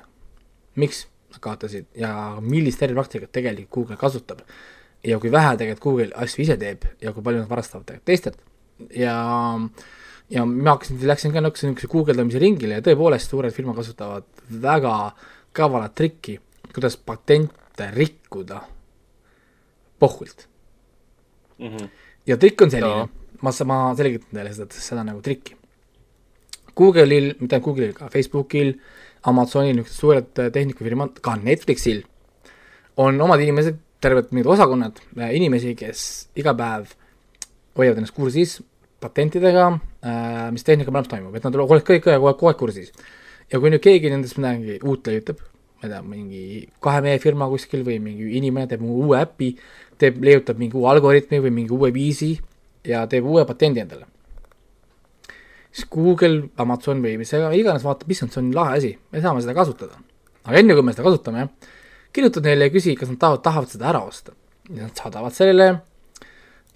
miks 0.75 1.05
nad 1.33 1.41
kaotasid 1.41 1.85
ja 1.95 2.11
millist 2.41 2.79
tervepraktikat 2.79 3.31
tegelikult 3.31 3.73
Google 3.73 3.97
kasutab. 3.97 4.45
ja 5.03 5.19
kui 5.19 5.31
vähe 5.31 5.57
tegelikult 5.57 5.83
Google 5.83 6.11
asju 6.15 6.43
ise 6.45 6.57
teeb 6.57 6.85
ja 7.01 7.13
kui 7.13 7.23
palju 7.23 7.41
nad 7.41 7.49
varastavad 7.49 7.85
tegelikult 7.85 8.05
teistelt 8.05 8.37
ja 8.93 9.17
ja 10.29 10.45
ma 10.45 10.73
hakkasin, 10.75 10.99
läksin 11.07 11.33
ka 11.33 11.41
niisuguse 11.41 11.87
guugeldamise 11.91 12.39
ringile 12.41 12.79
ja 12.79 12.85
tõepoolest 12.85 13.31
suured 13.31 13.55
firmad 13.55 13.77
kasutavad 13.79 14.27
väga 14.49 14.95
kavalat 15.55 15.95
trikki 15.95 16.37
kuidas 16.73 16.97
patente 16.97 17.91
rikkuda 17.91 18.61
pohvult 19.99 20.47
mm. 21.57 21.67
-hmm. 21.67 21.87
ja 22.27 22.37
trikk 22.37 22.61
on 22.61 22.71
selline 22.71 23.05
no., 23.05 23.09
ma, 23.41 23.51
ma 23.65 23.77
selgitan 23.95 24.29
teile 24.33 24.53
seda, 24.53 24.67
seda 24.73 25.03
nagu 25.03 25.21
trikki. 25.21 25.55
Google'il, 26.77 27.33
mitte 27.39 27.55
ainult 27.55 27.65
Google'il, 27.65 27.93
ka 27.97 28.09
Facebookil, 28.13 28.75
Amazonil, 29.29 29.75
niisugused 29.75 29.99
suured 29.99 30.29
tehnikafirmad, 30.53 31.17
ka 31.25 31.35
Netflixil 31.41 32.03
on 32.97 33.21
omad 33.21 33.41
inimesed, 33.41 33.79
terved 34.01 34.29
mingid 34.31 34.49
osakonnad, 34.53 35.01
inimesi, 35.33 35.73
kes 35.77 36.29
iga 36.37 36.53
päev 36.57 36.93
hoiavad 37.77 38.03
ennast 38.03 38.13
kursis 38.13 38.59
patentidega, 39.03 39.67
äh, 40.05 40.47
mis 40.51 40.65
tehnikamaailmas 40.65 41.11
toimub, 41.11 41.35
et 41.37 41.45
nad 41.45 41.55
oleksid 41.55 41.87
kõik, 41.87 42.03
kõik 42.07 42.33
kogu 42.33 42.49
aeg 42.49 42.57
kursis. 42.57 42.91
ja 43.51 43.59
kui 43.59 43.71
nüüd 43.71 43.83
keegi 43.83 44.09
nendest 44.11 44.37
midagi 44.41 44.79
uut 44.83 45.07
leiutab, 45.07 45.39
ma 45.77 45.85
ei 45.87 45.91
tea, 45.91 46.01
mingi 46.03 46.43
kahe 46.83 47.01
mehe 47.05 47.19
firma 47.23 47.47
kuskil 47.47 47.85
või 47.85 47.99
mingi 48.03 48.31
inimene 48.39 48.67
teeb 48.67 48.83
uue 48.83 49.21
äpi, 49.21 49.53
teeb, 50.01 50.17
leiutab 50.23 50.59
mingi 50.59 50.75
uue 50.75 50.89
algoritmi 50.91 51.39
või 51.45 51.53
mingi 51.61 51.75
uue 51.77 51.93
viisi 51.93 52.33
ja 52.87 53.05
teeb 53.07 53.25
uue 53.25 53.45
patendi 53.45 53.83
endale. 53.85 54.07
siis 55.71 55.87
Google, 55.93 56.49
Amazon 56.57 57.03
või 57.03 57.17
mis 57.21 57.33
iganes 57.33 57.83
vaatab, 57.85 58.09
issand, 58.11 58.33
see 58.33 58.41
on 58.41 58.53
lahe 58.55 58.77
asi, 58.77 58.95
me 59.11 59.21
saame 59.21 59.41
seda 59.45 59.53
kasutada. 59.53 60.01
aga 60.43 60.57
enne, 60.57 60.73
kui 60.73 60.83
me 60.83 60.95
seda 60.95 61.05
kasutame, 61.05 61.49
kirjuta 62.11 62.41
neile 62.41 62.67
ja 62.67 62.73
küsi, 62.73 62.95
kas 62.97 63.13
nad 63.13 63.19
tahavad, 63.21 63.43
tahavad 63.45 63.69
seda 63.69 63.89
ära 63.93 64.01
osta. 64.01 64.33
ja 64.73 64.89
nad 64.89 64.97
saadavad 64.97 65.33
sellele 65.37 65.75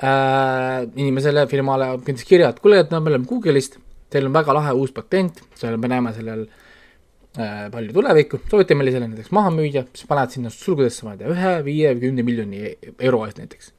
äh, 0.04 0.82
inimesele, 0.96 1.46
firmale 1.52 1.94
kindlasti 2.06 2.30
kirja, 2.30 2.52
et 2.52 2.62
kuule, 2.64 2.82
et 2.84 2.92
me 2.94 3.02
oleme 3.02 3.28
Google'ist, 3.30 3.80
teil 4.12 4.28
on 4.28 4.36
väga 4.36 4.56
lahe 4.58 4.76
uus 4.78 4.94
patent, 4.96 5.44
seal 5.60 5.78
me 5.82 5.92
näeme 5.92 6.14
sellel 6.16 6.46
äh, 6.46 7.68
palju 7.74 7.94
tulevikku, 7.98 8.42
soovite 8.52 8.78
meile 8.78 8.96
selle 8.96 9.12
näiteks 9.12 9.34
maha 9.36 9.54
müüa, 9.56 9.86
siis 9.96 10.10
paned 10.10 10.34
sinna 10.34 10.54
sulgudesse, 10.54 11.06
ma 11.08 11.16
ei 11.16 11.22
tea, 11.22 11.36
ühe, 11.36 11.54
viie 11.68 11.94
või 11.94 12.08
kümne 12.08 12.26
miljoni 12.28 12.74
euro 12.94 13.24
eest 13.28 13.44
näiteks. 13.44 13.72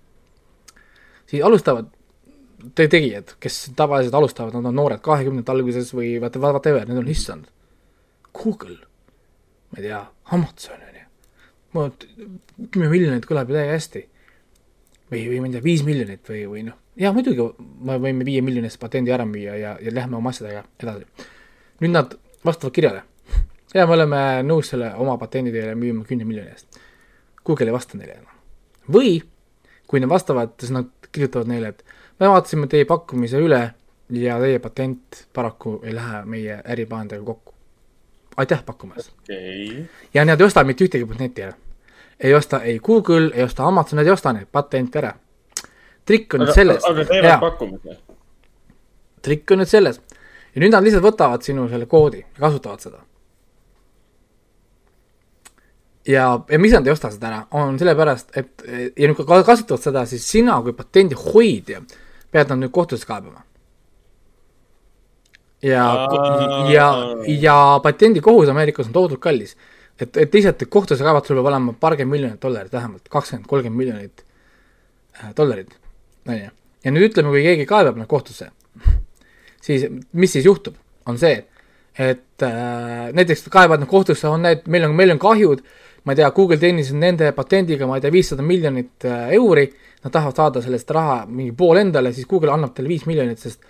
siis 1.33 1.45
alustavad 1.45 1.91
te 2.75 2.87
tegijad, 2.89 3.35
kes 3.43 3.59
tavaliselt 3.77 4.15
alustavad, 4.15 4.55
nad 4.57 4.71
on 4.71 4.77
noored, 4.79 5.03
kahekümnendate 5.05 5.55
alguses 5.55 5.91
või 5.97 6.15
vaata, 6.23 6.41
whatever, 6.43 6.87
need 6.89 7.01
on 7.01 7.11
issand. 7.11 7.49
Google, 8.37 8.79
ma 9.73 9.81
ei 9.81 9.89
tea, 9.89 10.01
Amazon 10.37 10.87
on 10.87 10.99
ju, 11.01 12.09
kümme 12.71 12.91
miljonit 12.93 13.27
kõlab 13.29 13.51
ju 13.51 13.59
täiega 13.59 13.77
hästi. 13.77 14.05
Või, 15.13 15.27
või 15.29 15.41
ma 15.43 15.51
ei 15.51 15.57
tea, 15.57 15.65
viis 15.65 15.85
miljonit 15.87 16.29
või, 16.29 16.43
või 16.51 16.65
noh, 16.71 16.79
ja 16.97 17.13
muidugi 17.15 17.47
me 17.87 17.99
võime 18.01 18.27
viie 18.27 18.43
miljoni 18.45 18.69
eest 18.69 18.81
patendi 18.81 19.13
ära 19.15 19.27
müüa 19.29 19.57
ja, 19.61 19.77
ja 19.81 19.95
lähme 19.95 20.19
oma 20.19 20.33
asjadega 20.33 20.65
edasi. 20.81 21.29
nüüd 21.81 21.95
nad 21.95 22.17
vastavad 22.45 22.75
kirjale. 22.75 23.03
ja 23.75 23.87
me 23.87 23.97
oleme 23.97 24.23
nõus 24.47 24.73
selle 24.73 24.93
oma 24.95 25.17
patendi 25.19 25.53
teile 25.53 25.75
müüma 25.75 26.05
kümne 26.09 26.25
miljoni 26.25 26.51
eest. 26.51 26.81
Google 27.45 27.71
ei 27.71 27.77
vasta 27.77 27.99
neile 27.99 28.19
enam. 28.21 28.35
või 28.91 29.23
kui 29.87 30.01
nad 30.01 30.09
vastavad, 30.09 30.57
siis 30.61 30.73
nad 30.73 30.89
kirjutavad 31.13 31.49
neile, 31.49 31.69
et 31.69 31.85
me 32.21 32.29
vaatasime 32.29 32.67
teie 32.67 32.85
pakkumise 32.89 33.41
üle 33.45 33.63
ja 34.13 34.39
teie 34.41 34.59
patent 34.59 35.27
paraku 35.33 35.81
ei 35.85 35.95
lähe 35.95 36.25
meie 36.25 36.61
äriplaanidega 36.65 37.25
kokku. 37.25 37.55
aitäh 38.37 38.65
pakkumast 38.65 39.13
okei. 39.19 39.85
ja 40.15 40.25
nad 40.25 40.41
ei 40.41 40.47
osta 40.47 40.65
mitte 40.65 40.85
ühtegi 40.85 41.07
patenti 41.09 41.43
ära. 41.43 41.57
Ei 42.23 42.35
osta 42.35 42.63
ei 42.63 42.79
Google, 42.79 43.31
ei 43.35 43.43
osta 43.43 43.65
Amazon, 43.67 43.97
nad 43.99 44.07
ei 44.07 44.13
osta 44.13 44.33
neid 44.33 44.47
patente 44.53 44.99
ära. 44.99 45.13
trikk 46.07 46.35
on 46.35 46.41
nüüd 46.43 46.51
aga, 46.51 46.55
selles, 46.55 46.85
aga 46.85 47.05
teevad 47.05 47.41
pakkumise. 47.41 47.97
trikk 49.23 49.51
on 49.55 49.63
nüüd 49.63 49.71
selles 49.71 50.01
ja 50.55 50.61
nüüd 50.63 50.73
nad 50.75 50.85
lihtsalt 50.85 51.05
võtavad 51.07 51.43
sinu 51.47 51.69
selle 51.71 51.87
koodi 51.87 52.21
ja 52.23 52.41
kasutavad 52.41 52.81
seda. 52.85 52.99
ja, 56.07 56.27
ja 56.51 56.59
miks 56.59 56.75
nad 56.75 56.87
ei 56.87 56.93
osta 56.93 57.11
seda 57.15 57.29
ära, 57.31 57.41
on 57.59 57.79
sellepärast, 57.79 58.35
et 58.37 58.65
ja 58.67 59.09
nüüd 59.09 59.17
kui 59.19 59.27
ka- 59.29 59.43
kasutavad 59.47 59.83
seda, 59.83 60.05
siis 60.11 60.27
sina 60.29 60.59
kui 60.63 60.75
patendi 60.77 61.19
hoidja 61.19 61.83
pead 62.33 62.51
nad 62.51 62.63
nüüd 62.63 62.73
kohtusse 62.75 63.07
kaebama. 63.07 63.45
ja 65.63 65.85
ja, 66.73 66.89
ja 67.27 67.57
patendikohus 67.83 68.49
Ameerikas 68.49 68.87
on 68.91 68.93
tohutult 68.93 69.21
kallis. 69.23 69.57
et, 70.03 70.19
et 70.25 70.35
lihtsalt 70.35 70.65
kohtusse 70.73 71.05
kaevata 71.05 71.31
sul 71.31 71.39
peab 71.41 71.51
olema 71.53 71.75
paarkümmend 71.81 72.17
miljonit 72.17 72.43
dollarit 72.43 72.73
vähemalt, 72.73 73.07
kakskümmend, 73.13 73.49
kolmkümmend 73.51 73.79
miljonit 73.79 74.25
äh, 75.21 75.31
dollarit, 75.39 75.73
on 76.29 76.39
ju. 76.39 76.51
ja 76.85 76.95
nüüd 76.95 77.09
ütleme, 77.11 77.33
kui 77.35 77.45
keegi 77.47 77.69
kaebab 77.71 78.01
nad 78.01 78.11
kohtusse, 78.11 78.51
siis 79.63 79.87
mis 80.13 80.35
siis 80.35 80.49
juhtub, 80.49 80.77
on 81.07 81.19
see, 81.21 81.37
et 81.99 82.47
äh, 82.47 83.13
näiteks 83.13 83.47
kaebavad 83.53 83.85
nad 83.85 83.91
kohtusse, 83.91 84.29
on 84.29 84.45
need, 84.47 84.67
meil 84.71 84.89
on, 84.89 84.97
meil 84.97 85.15
on 85.15 85.23
kahjud, 85.23 85.63
ma 86.05 86.15
ei 86.15 86.19
tea, 86.23 86.31
Google 86.35 86.59
teenis 86.59 86.91
nende 86.97 87.31
patendiga, 87.37 87.87
ma 87.87 87.99
ei 87.99 88.05
tea, 88.05 88.15
viissada 88.15 88.45
miljonit 88.47 89.07
äh, 89.07 89.29
euri, 89.39 89.69
nad 90.03 90.15
tahavad 90.15 90.39
saada 90.39 90.63
sellest 90.65 90.91
raha 90.91 91.23
mingi 91.29 91.55
pool 91.57 91.79
endale, 91.83 92.15
siis 92.17 92.27
Google 92.31 92.55
annab 92.55 92.75
talle 92.75 92.91
viis 92.91 93.05
miljonit, 93.07 93.43
sest 93.43 93.63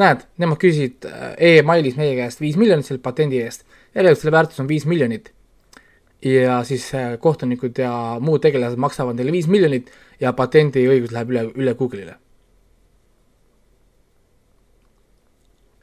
näed, 0.00 0.24
nemad 0.40 0.60
küsisid 0.60 1.06
äh, 1.08 1.32
e-mailis 1.52 1.96
meie 2.00 2.16
käest 2.18 2.42
viis 2.42 2.58
miljonit 2.60 2.88
selle 2.88 3.02
patendi 3.04 3.40
eest, 3.44 3.66
järelikult 3.94 4.24
selle 4.24 4.36
väärtus 4.36 4.62
on 4.64 4.70
viis 4.70 4.86
miljonit. 4.88 5.32
Ja 6.24 6.60
siis 6.64 6.88
äh, 6.94 7.18
kohtunikud 7.20 7.78
ja 7.78 7.92
muud 8.20 8.42
tegelased 8.44 8.80
maksavad 8.80 9.18
neile 9.18 9.34
viis 9.34 9.48
miljonit 9.48 9.90
ja 10.20 10.32
patendiõigus 10.32 11.12
läheb 11.12 11.34
üle, 11.34 11.44
üle 11.54 11.74
Google'ile. 11.76 12.16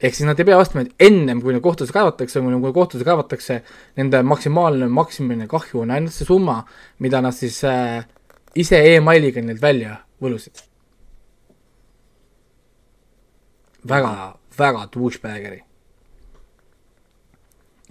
ehk 0.04 0.18
siis 0.18 0.28
nad 0.28 0.40
ei 0.40 0.46
pea 0.50 0.58
ostma 0.60 0.82
neid 0.82 0.92
ennem, 1.00 1.40
kui 1.40 1.54
neid 1.56 1.64
kohtusse 1.64 1.94
kaevatakse, 1.96 2.42
kui 2.44 2.74
kohtusse 2.76 3.06
kaevatakse, 3.08 3.62
nende 3.96 4.20
maksimaalne 4.28 4.90
maksimumiline 4.92 5.48
kahju 5.48 5.86
on 5.86 5.94
ainult 5.96 6.12
see 6.12 6.28
summa, 6.28 6.58
mida 7.00 7.22
nad 7.24 7.36
siis 7.38 7.62
äh, 7.64 8.04
ise 8.60 8.82
emailiga 8.98 9.42
neilt 9.42 9.62
välja 9.62 10.02
võlusid. 10.22 10.66
väga, 13.88 14.40
väga 14.58 14.88
douchebag'eri. 14.92 15.64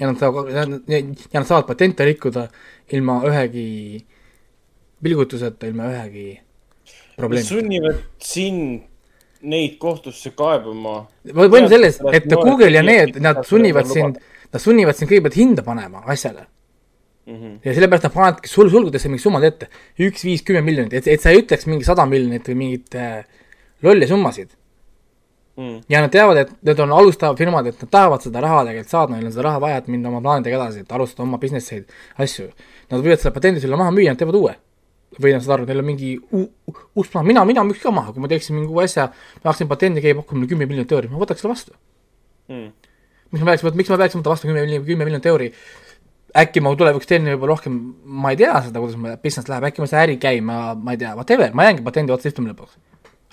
Ja 0.02 0.10
nad 0.10 0.18
saavad, 0.18 0.50
ja 0.52 0.66
nad 1.38 1.46
saavad 1.46 1.68
patente 1.68 2.06
rikkuda 2.06 2.48
ilma 2.96 3.20
ühegi 3.28 3.66
pilgutuseta, 5.02 5.68
ilma 5.70 5.90
ühegi 5.92 6.26
probleemita. 7.16 7.54
sunnivad 7.54 8.00
sind 8.22 8.88
neid 9.42 9.78
kohtusse 9.82 10.32
kaebama. 10.38 11.02
võim 11.26 11.68
selles, 11.70 12.00
et 12.14 12.26
Google 12.30 12.70
ja 12.70 12.82
need, 12.86 13.18
nad 13.22 13.42
sunnivad 13.46 13.90
sind, 13.90 14.18
nad 14.52 14.62
sunnivad 14.62 14.98
sind 14.98 15.10
kõigepealt 15.10 15.38
hinda 15.38 15.66
panema 15.66 16.04
asjale. 16.14 16.48
Mhm. 17.22 17.60
ja 17.62 17.70
sellepärast 17.70 18.08
nad 18.08 18.14
panevadki 18.16 18.50
sul 18.50 18.66
sulgudesse 18.70 19.06
mingid 19.06 19.22
summad 19.22 19.44
ette, 19.46 19.68
üks, 20.02 20.24
viis, 20.26 20.40
kümme 20.42 20.58
miljonit, 20.66 20.96
et, 20.98 21.06
et 21.06 21.22
sa 21.22 21.30
ei 21.30 21.38
ütleks 21.44 21.68
mingi 21.70 21.86
sada 21.86 22.02
miljonit 22.10 22.48
või 22.50 22.56
mingeid 22.58 22.96
äh, 22.98 23.20
lolli 23.86 24.08
summasid. 24.10 24.50
Mm. 25.52 25.82
ja 25.92 26.00
nad 26.00 26.12
teavad, 26.12 26.38
et 26.40 26.52
need 26.64 26.78
on 26.80 26.92
alustavad 26.96 27.36
firmad, 27.36 27.66
et 27.68 27.80
nad 27.84 27.90
tahavad 27.92 28.22
seda 28.24 28.40
raha 28.40 28.62
tegelikult 28.64 28.92
saada, 28.94 29.12
neil 29.12 29.26
on 29.28 29.34
seda 29.34 29.42
raha 29.44 29.60
vaja, 29.60 29.80
et 29.82 29.90
minna 29.92 30.08
oma 30.08 30.22
plaanidega 30.24 30.56
edasi, 30.56 30.84
et 30.86 30.94
alustada 30.96 31.26
oma 31.26 31.36
business 31.42 31.74
eid, 31.76 31.92
asju. 32.24 32.46
Nad 32.88 33.04
võivad 33.04 33.20
selle 33.20 33.34
patendi 33.36 33.60
sulle 33.60 33.76
maha 33.76 33.92
müüa, 33.92 34.14
nad 34.14 34.22
teevad 34.22 34.38
uue. 34.40 34.54
või 35.20 35.34
nad 35.34 35.42
saavad 35.44 35.58
aru, 35.58 35.66
neil 35.68 35.80
on 35.82 35.84
mingi 35.84 36.10
uus 36.32 37.08
plaan, 37.12 37.26
mina, 37.28 37.42
mina 37.44 37.60
müüks 37.68 37.82
ka 37.84 37.90
maha, 37.92 38.14
kui 38.14 38.22
ma 38.24 38.30
teeksin 38.32 38.56
mingi 38.56 38.72
uue 38.72 38.86
asja, 38.86 39.10
ma 39.12 39.42
tahaksin 39.44 39.68
patendi, 39.68 40.00
pakub 40.00 40.38
mulle 40.38 40.48
kümme 40.48 40.64
miljonit 40.64 40.94
euri, 40.96 41.10
ma 41.12 41.20
võtaks 41.20 41.44
selle 41.44 41.52
vastu. 41.52 41.76
Mm. 42.48 42.70
miks 43.34 43.44
ma 43.44 43.50
peaks, 43.50 43.76
miks 43.76 43.92
ma 43.92 43.98
peaks 44.00 44.16
võtma 44.16 44.32
vastu 44.32 44.48
kümme 44.48 44.64
miljonit, 44.64 44.86
kümme 44.88 45.04
miljonit 45.04 45.28
euri 45.28 45.50
äkki 46.32 46.62
ma 46.64 46.72
tulevikus 46.76 47.08
teen 47.08 47.28
juba 47.28 47.48
rohkem, 47.50 47.78
ma 48.04 48.32
ei 48.32 48.38
tea 48.40 48.54
seda, 48.64 48.80
kuidas 48.80 48.96
mu 48.96 49.12
business 49.22 49.50
läheb, 49.50 49.68
äkki 49.68 49.82
ma 49.84 49.88
saan 49.90 50.06
äri 50.06 50.16
käima, 50.20 50.58
ma 50.74 50.94
ei 50.94 51.00
tea, 51.00 51.12
whatever, 51.18 51.52
ma 51.52 51.68
jäängi 51.68 51.84
patendi 51.84 52.14
otsa 52.14 52.32
istuma 52.32 52.52
lõpuks. 52.52 52.78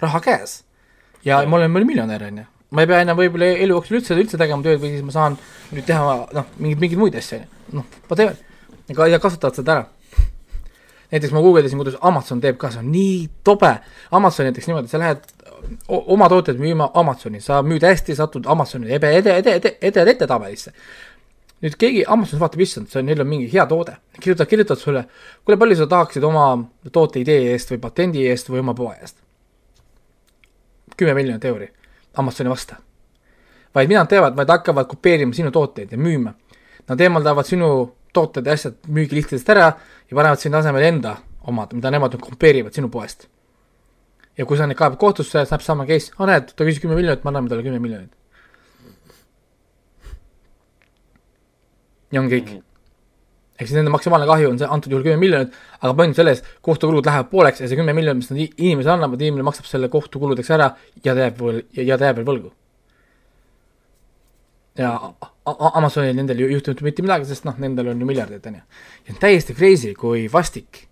raha 0.01 0.19
käes. 0.23 0.59
Ja 1.25 1.41
ma 1.47 1.59
olen 1.59 1.73
veel 1.73 1.87
miljonär, 1.87 2.25
on 2.29 2.41
ju. 2.41 2.47
ma 2.71 2.85
ei 2.85 2.89
pea 2.91 2.99
enam 3.05 3.17
võib-olla 3.17 3.53
elu 3.55 3.77
jooksul 3.77 3.99
üldse, 3.99 4.17
üldse 4.17 4.37
tegema 4.37 4.65
tööd 4.65 4.81
või 4.81 4.93
siis 4.93 5.05
ma 5.05 5.15
saan 5.15 5.37
nüüd 5.71 5.87
teha 5.87 6.17
noh, 6.37 6.51
mingeid, 6.57 6.83
mingeid 6.83 7.01
muid 7.01 7.17
asju, 7.19 7.39
on 7.39 7.47
ju. 7.47 7.79
noh, 7.79 7.97
whatever. 8.11 8.37
ega, 8.89 9.07
ja 9.09 9.19
kasutavad 9.23 9.57
seda 9.57 9.75
ära. 9.75 9.87
näiteks 11.11 11.33
ma 11.33 11.41
guugeldasin, 11.45 11.81
kuidas 11.81 11.97
Amazon 12.05 12.41
teeb 12.41 12.57
ka, 12.61 12.71
see 12.71 12.83
on 12.83 12.91
nii 12.93 13.29
tobe. 13.43 13.71
Amazon 14.11 14.49
näiteks 14.49 14.69
niimoodi, 14.69 14.91
sa 14.91 15.01
lähed 15.01 15.25
oma 15.89 16.29
tooteid 16.29 16.59
müüma 16.61 16.91
Amazoni, 16.93 17.41
sa 17.41 17.63
müüd 17.65 17.83
hästi, 17.83 18.15
satud 18.15 18.45
Amazoni 18.47 18.91
ebe, 18.93 19.11
ede, 19.17 19.37
ede, 19.41 19.55
ede, 19.59 19.77
ede, 19.81 20.05
edetabelisse 20.05 20.73
nüüd 21.63 21.75
keegi 21.79 22.03
Amazonis 22.07 22.39
vaatab, 22.39 22.61
issand, 22.63 22.87
see 22.91 23.01
on, 23.01 23.07
neil 23.09 23.19
on 23.23 23.27
mingi 23.27 23.49
hea 23.51 23.65
toode, 23.67 23.97
kirjutad, 24.19 24.47
kirjutad 24.47 24.79
sulle, 24.79 25.03
kuule, 25.43 25.57
palju 25.59 25.79
sa 25.81 25.89
tahaksid 25.91 26.23
oma 26.23 26.45
toote 26.95 27.19
idee 27.23 27.49
eest 27.53 27.73
või 27.73 27.81
patendi 27.83 28.23
eest 28.29 28.51
või 28.51 28.63
oma 28.63 28.75
poe 28.77 28.93
eest? 28.95 29.17
Kümme 30.99 31.15
miljonit 31.17 31.45
euri, 31.45 31.69
Amazon 32.17 32.47
ei 32.47 32.51
vasta. 32.51 32.75
vaid 33.75 33.87
mida 33.87 34.03
nad 34.03 34.09
teevad, 34.09 34.35
vaid 34.35 34.49
hakkavad 34.49 34.87
kopeerima 34.89 35.33
sinu 35.33 35.51
tooteid 35.53 35.91
ja 35.91 35.97
müüma. 35.97 36.33
Nad 36.89 37.01
eemaldavad 37.01 37.45
sinu 37.45 37.67
tooted 38.13 38.45
ja 38.45 38.53
asjad 38.57 38.79
müügilistidest 38.87 39.49
ära 39.53 39.67
ja 40.09 40.15
panevad 40.15 40.41
sinna 40.41 40.57
asemele 40.63 40.87
enda 40.89 41.17
omad, 41.47 41.73
mida 41.77 41.91
nemad 41.93 42.15
nüüd 42.15 42.23
kopeerivad 42.25 42.73
sinu 42.73 42.89
poest. 42.89 43.27
ja 44.37 44.45
kui 44.47 44.57
sa 44.57 44.65
neid 44.67 44.77
kaebad 44.79 44.95
kohtusse, 44.99 45.41
saab 45.45 45.61
sama 45.61 45.83
case, 45.85 46.13
aa 46.15 46.25
näed, 46.29 46.53
ta 46.55 46.63
küsis 46.63 46.79
kümme 46.79 46.95
miljonit, 46.95 47.25
me 47.25 47.29
anname 47.29 47.49
talle 47.51 47.63
kümme 47.63 47.79
miljonit. 47.79 48.11
ja 52.11 52.21
on 52.21 52.29
kõik 52.29 52.45
mm. 52.45 52.57
-hmm. 52.57 52.68
Ehk 53.59 53.67
siis 53.67 53.75
nende 53.75 53.91
maksimaalne 53.91 54.27
kahju 54.29 54.53
on 54.53 54.59
see 54.61 54.69
antud 54.71 54.93
juhul 54.93 55.03
kümme 55.03 55.19
miljonit, 55.19 55.55
aga 55.81 55.91
point 55.97 56.15
selles, 56.15 56.41
kohtukulud 56.65 57.05
lähevad 57.05 57.27
pooleks 57.31 57.59
ja 57.59 57.67
see 57.67 57.79
kümme 57.79 57.95
miljonit, 57.97 58.23
mis 58.23 58.31
nad 58.31 58.39
inimesele 58.45 58.93
annavad, 58.95 59.21
inimene 59.21 59.43
maksab 59.47 59.67
selle 59.67 59.91
kohtukuludeks 59.91 60.53
ära 60.55 60.71
ja 61.03 61.11
ta 61.11 61.27
jääb 61.27 61.41
veel, 61.43 61.59
ja 61.75 61.97
ta 61.99 62.07
jääb 62.07 62.21
veel 62.21 62.29
võlgu. 62.31 62.53
ja 64.79 64.93
Amazonil 65.49 66.15
nendel 66.15 66.39
ei 66.39 66.53
juhtunud 66.53 66.85
mitte 66.85 67.03
midagi, 67.03 67.27
sest 67.27 67.43
noh, 67.43 67.57
nendel 67.59 67.89
on 67.91 67.99
ju 67.99 68.07
miljardid, 68.07 68.45
on 68.47 68.61
ju. 68.61 68.63
ja 69.07 69.15
on 69.15 69.19
täiesti 69.19 69.57
crazy, 69.57 69.91
kui 69.97 70.29
vastik 70.31 70.85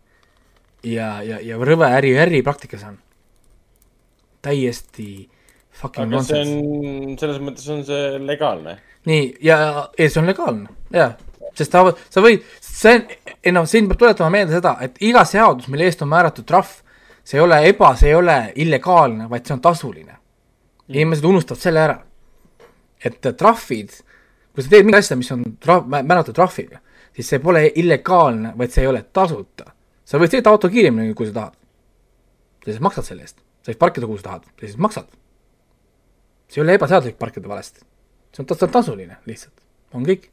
ja, 0.84 1.22
ja, 1.24 1.40
ja 1.44 1.60
rõve 1.62 1.88
äri, 1.96 2.12
äripraktika 2.20 2.80
see 2.82 2.92
on. 2.92 3.00
täiesti 4.44 5.08
fucking 5.72 6.10
see 6.10 6.16
nonsense 6.18 6.58
on, 6.58 7.16
selles 7.22 7.40
mõttes 7.44 7.72
on 7.72 7.86
see 7.88 8.20
legaalne. 8.24 8.78
nii, 9.08 9.32
ja, 9.46 9.58
ja 9.98 10.10
see 10.10 10.22
on 10.22 10.30
legaalne, 10.30 10.76
jaa. 10.92 11.14
Sest 11.58 11.74
ta, 11.74 11.84
sa 12.14 12.24
võid, 12.24 12.44
see 12.64 12.98
on, 12.98 13.06
ei 13.44 13.54
noh, 13.56 13.68
siin 13.70 13.88
peab 13.90 14.02
tuletama 14.02 14.30
meelde 14.34 14.58
seda, 14.58 14.76
et 14.86 15.00
iga 15.06 15.24
seadus, 15.28 15.70
mille 15.74 15.88
eest 15.88 16.04
on 16.06 16.12
määratud 16.12 16.48
trahv, 16.48 16.74
see 17.28 17.40
ei 17.40 17.44
ole 17.44 17.62
eba, 17.70 17.94
see 18.00 18.12
ei 18.12 18.18
ole 18.18 18.38
illegaalne, 18.64 19.30
vaid 19.32 19.48
see 19.48 19.56
on 19.58 19.64
tasuline 19.64 20.14
mm.. 20.14 20.94
inimesed 20.96 21.26
unustavad 21.30 21.64
selle 21.64 21.84
ära. 21.84 21.98
et 23.04 23.22
trahvid, 23.38 23.98
kui 24.54 24.66
sa 24.66 24.70
teed 24.72 24.88
mingit 24.88 25.04
asja, 25.04 25.18
mis 25.20 25.32
on 25.36 25.44
trahv, 25.62 25.90
määratud 25.98 26.36
trahviga, 26.38 26.82
siis 27.16 27.34
see 27.34 27.42
pole 27.44 27.68
illegaalne, 27.76 28.54
vaid 28.58 28.74
see 28.74 28.86
ei 28.86 28.92
ole 28.94 29.04
tasuta. 29.14 29.72
sa 30.06 30.22
võid 30.22 30.34
sõita 30.34 30.54
auto 30.54 30.70
kiiremini, 30.70 31.14
kui 31.14 31.30
sa 31.30 31.40
tahad. 31.42 31.60
sa 32.64 32.72
lihtsalt 32.72 32.90
maksad 32.90 33.12
selle 33.12 33.28
eest, 33.28 33.38
sa 33.62 33.72
võid 33.74 33.84
parkida, 33.86 34.10
kuhu 34.10 34.18
sa 34.18 34.30
tahad, 34.32 34.50
sa 34.50 34.66
lihtsalt 34.66 34.88
maksad. 34.88 35.14
see 36.48 36.62
ei 36.62 36.66
ole 36.66 36.80
ebaseaduslik 36.80 37.20
parkida 37.20 37.50
valesti 37.50 37.88
see 38.38 38.44
on, 38.44 38.58
see 38.58 38.68
on 38.68 38.74
tasuline 38.74 39.18
lihtsalt, 39.26 39.56
on 39.94 40.06
kõik. 40.08 40.30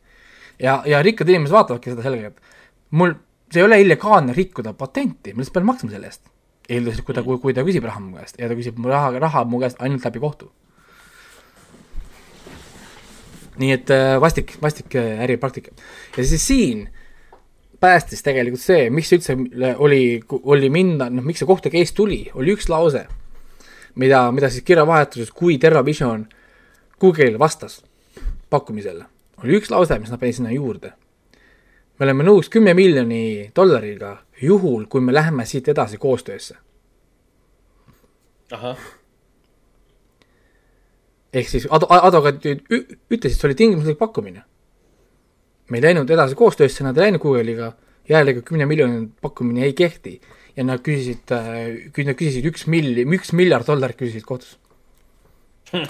ja, 0.58 0.82
ja 0.86 1.02
rikkad 1.02 1.28
inimesed 1.28 1.54
vaatavadki 1.54 1.92
seda 1.92 2.04
sellega, 2.06 2.30
et 2.32 2.98
mul, 2.98 3.14
see 3.52 3.62
ei 3.62 3.68
ole 3.68 3.80
illegaalne 3.82 4.34
rikkuda 4.36 4.74
patenti, 4.78 5.32
ma 5.32 5.42
lihtsalt 5.42 5.58
pean 5.58 5.68
maksma 5.68 5.92
selle 5.92 6.10
eest. 6.10 6.26
eeldusel, 6.64 7.04
kui 7.04 7.14
ta, 7.14 7.22
kui, 7.22 7.38
kui 7.42 7.52
ta 7.52 7.60
küsib 7.66 7.84
raha 7.84 8.00
mu 8.00 8.16
käest 8.16 8.38
ja 8.40 8.48
ta 8.48 8.56
küsib 8.56 8.78
mu 8.80 8.88
raha, 8.88 9.18
raha 9.20 9.44
mu 9.44 9.60
käest 9.60 9.82
ainult 9.84 10.04
läbi 10.06 10.22
kohtu. 10.22 10.50
nii 13.60 13.70
et 13.70 13.90
äh, 13.94 14.16
vastik, 14.20 14.56
vastik 14.62 14.94
äh, 14.98 15.22
äripraktika. 15.22 15.70
ja 16.16 16.24
siis 16.24 16.46
siin 16.46 16.88
päästis 17.80 18.24
tegelikult 18.24 18.62
see, 18.62 18.88
miks 18.90 19.12
üldse 19.12 19.36
oli, 19.76 20.22
oli 20.42 20.70
minna, 20.72 21.10
noh, 21.12 21.24
miks 21.26 21.42
see 21.42 21.48
kohtu 21.48 21.70
case 21.70 21.94
tuli, 21.94 22.22
oli 22.34 22.54
üks 22.56 22.70
lause, 22.72 23.04
mida, 24.00 24.24
mida 24.32 24.50
siis 24.50 24.64
kirjavahetuses, 24.66 25.30
kui 25.36 25.58
TerraVision 25.60 26.24
Google'ile 27.00 27.38
vastas 27.38 27.82
pakkumisele, 28.50 29.04
oli 29.44 29.58
üks 29.60 29.70
lause, 29.72 29.98
mis 30.00 30.12
nad 30.12 30.20
panid 30.20 30.38
sinna 30.38 30.52
juurde. 30.52 30.92
me 31.98 32.06
oleme 32.06 32.24
nõus 32.26 32.48
kümne 32.50 32.74
miljoni 32.74 33.50
dollariga 33.54 34.16
juhul, 34.42 34.86
kui 34.90 35.00
me 35.00 35.12
läheme 35.14 35.46
siit 35.46 35.68
edasi 35.68 35.98
koostöösse. 35.98 36.56
ehk 41.32 41.48
siis 41.48 41.66
ad-, 41.70 41.86
advokaadid 41.88 42.64
ütlesid, 43.10 43.38
see 43.38 43.48
oli 43.48 43.58
tingimuslik 43.58 43.98
pakkumine. 43.98 44.44
me 45.70 45.78
ei 45.78 45.82
läinud 45.88 46.10
edasi 46.10 46.34
koostöösse, 46.34 46.84
nad 46.84 46.96
ei 46.96 47.08
läinud 47.08 47.22
Google'iga, 47.22 47.72
jällegi 48.08 48.42
kümne 48.42 48.66
miljoni 48.66 49.08
pakkumine 49.20 49.64
ei 49.64 49.72
kehti. 49.72 50.20
ja 50.56 50.64
nad 50.64 50.80
küsisid 50.86 51.32
äh,, 51.34 51.90
nad 52.06 52.16
küsisid 52.16 52.46
üks 52.46 52.68
milli, 52.70 53.04
üks 53.16 53.32
miljard 53.34 53.66
dollarit 53.66 53.98
küsisid 53.98 54.22
kohtus 54.22 54.58
hm.. 55.72 55.88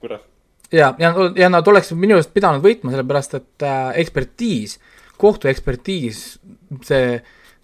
kurat. 0.00 0.33
Ja, 0.72 0.94
ja, 0.98 1.14
ja 1.36 1.48
nad 1.52 1.68
oleks 1.68 1.92
minu 1.92 2.18
arust 2.18 2.34
pidanud 2.34 2.64
võitma, 2.64 2.92
sellepärast 2.94 3.38
et 3.40 3.66
äh, 3.66 3.88
ekspertiis, 4.04 4.78
kohtuekspertiis, 5.20 6.26
see 6.84 7.08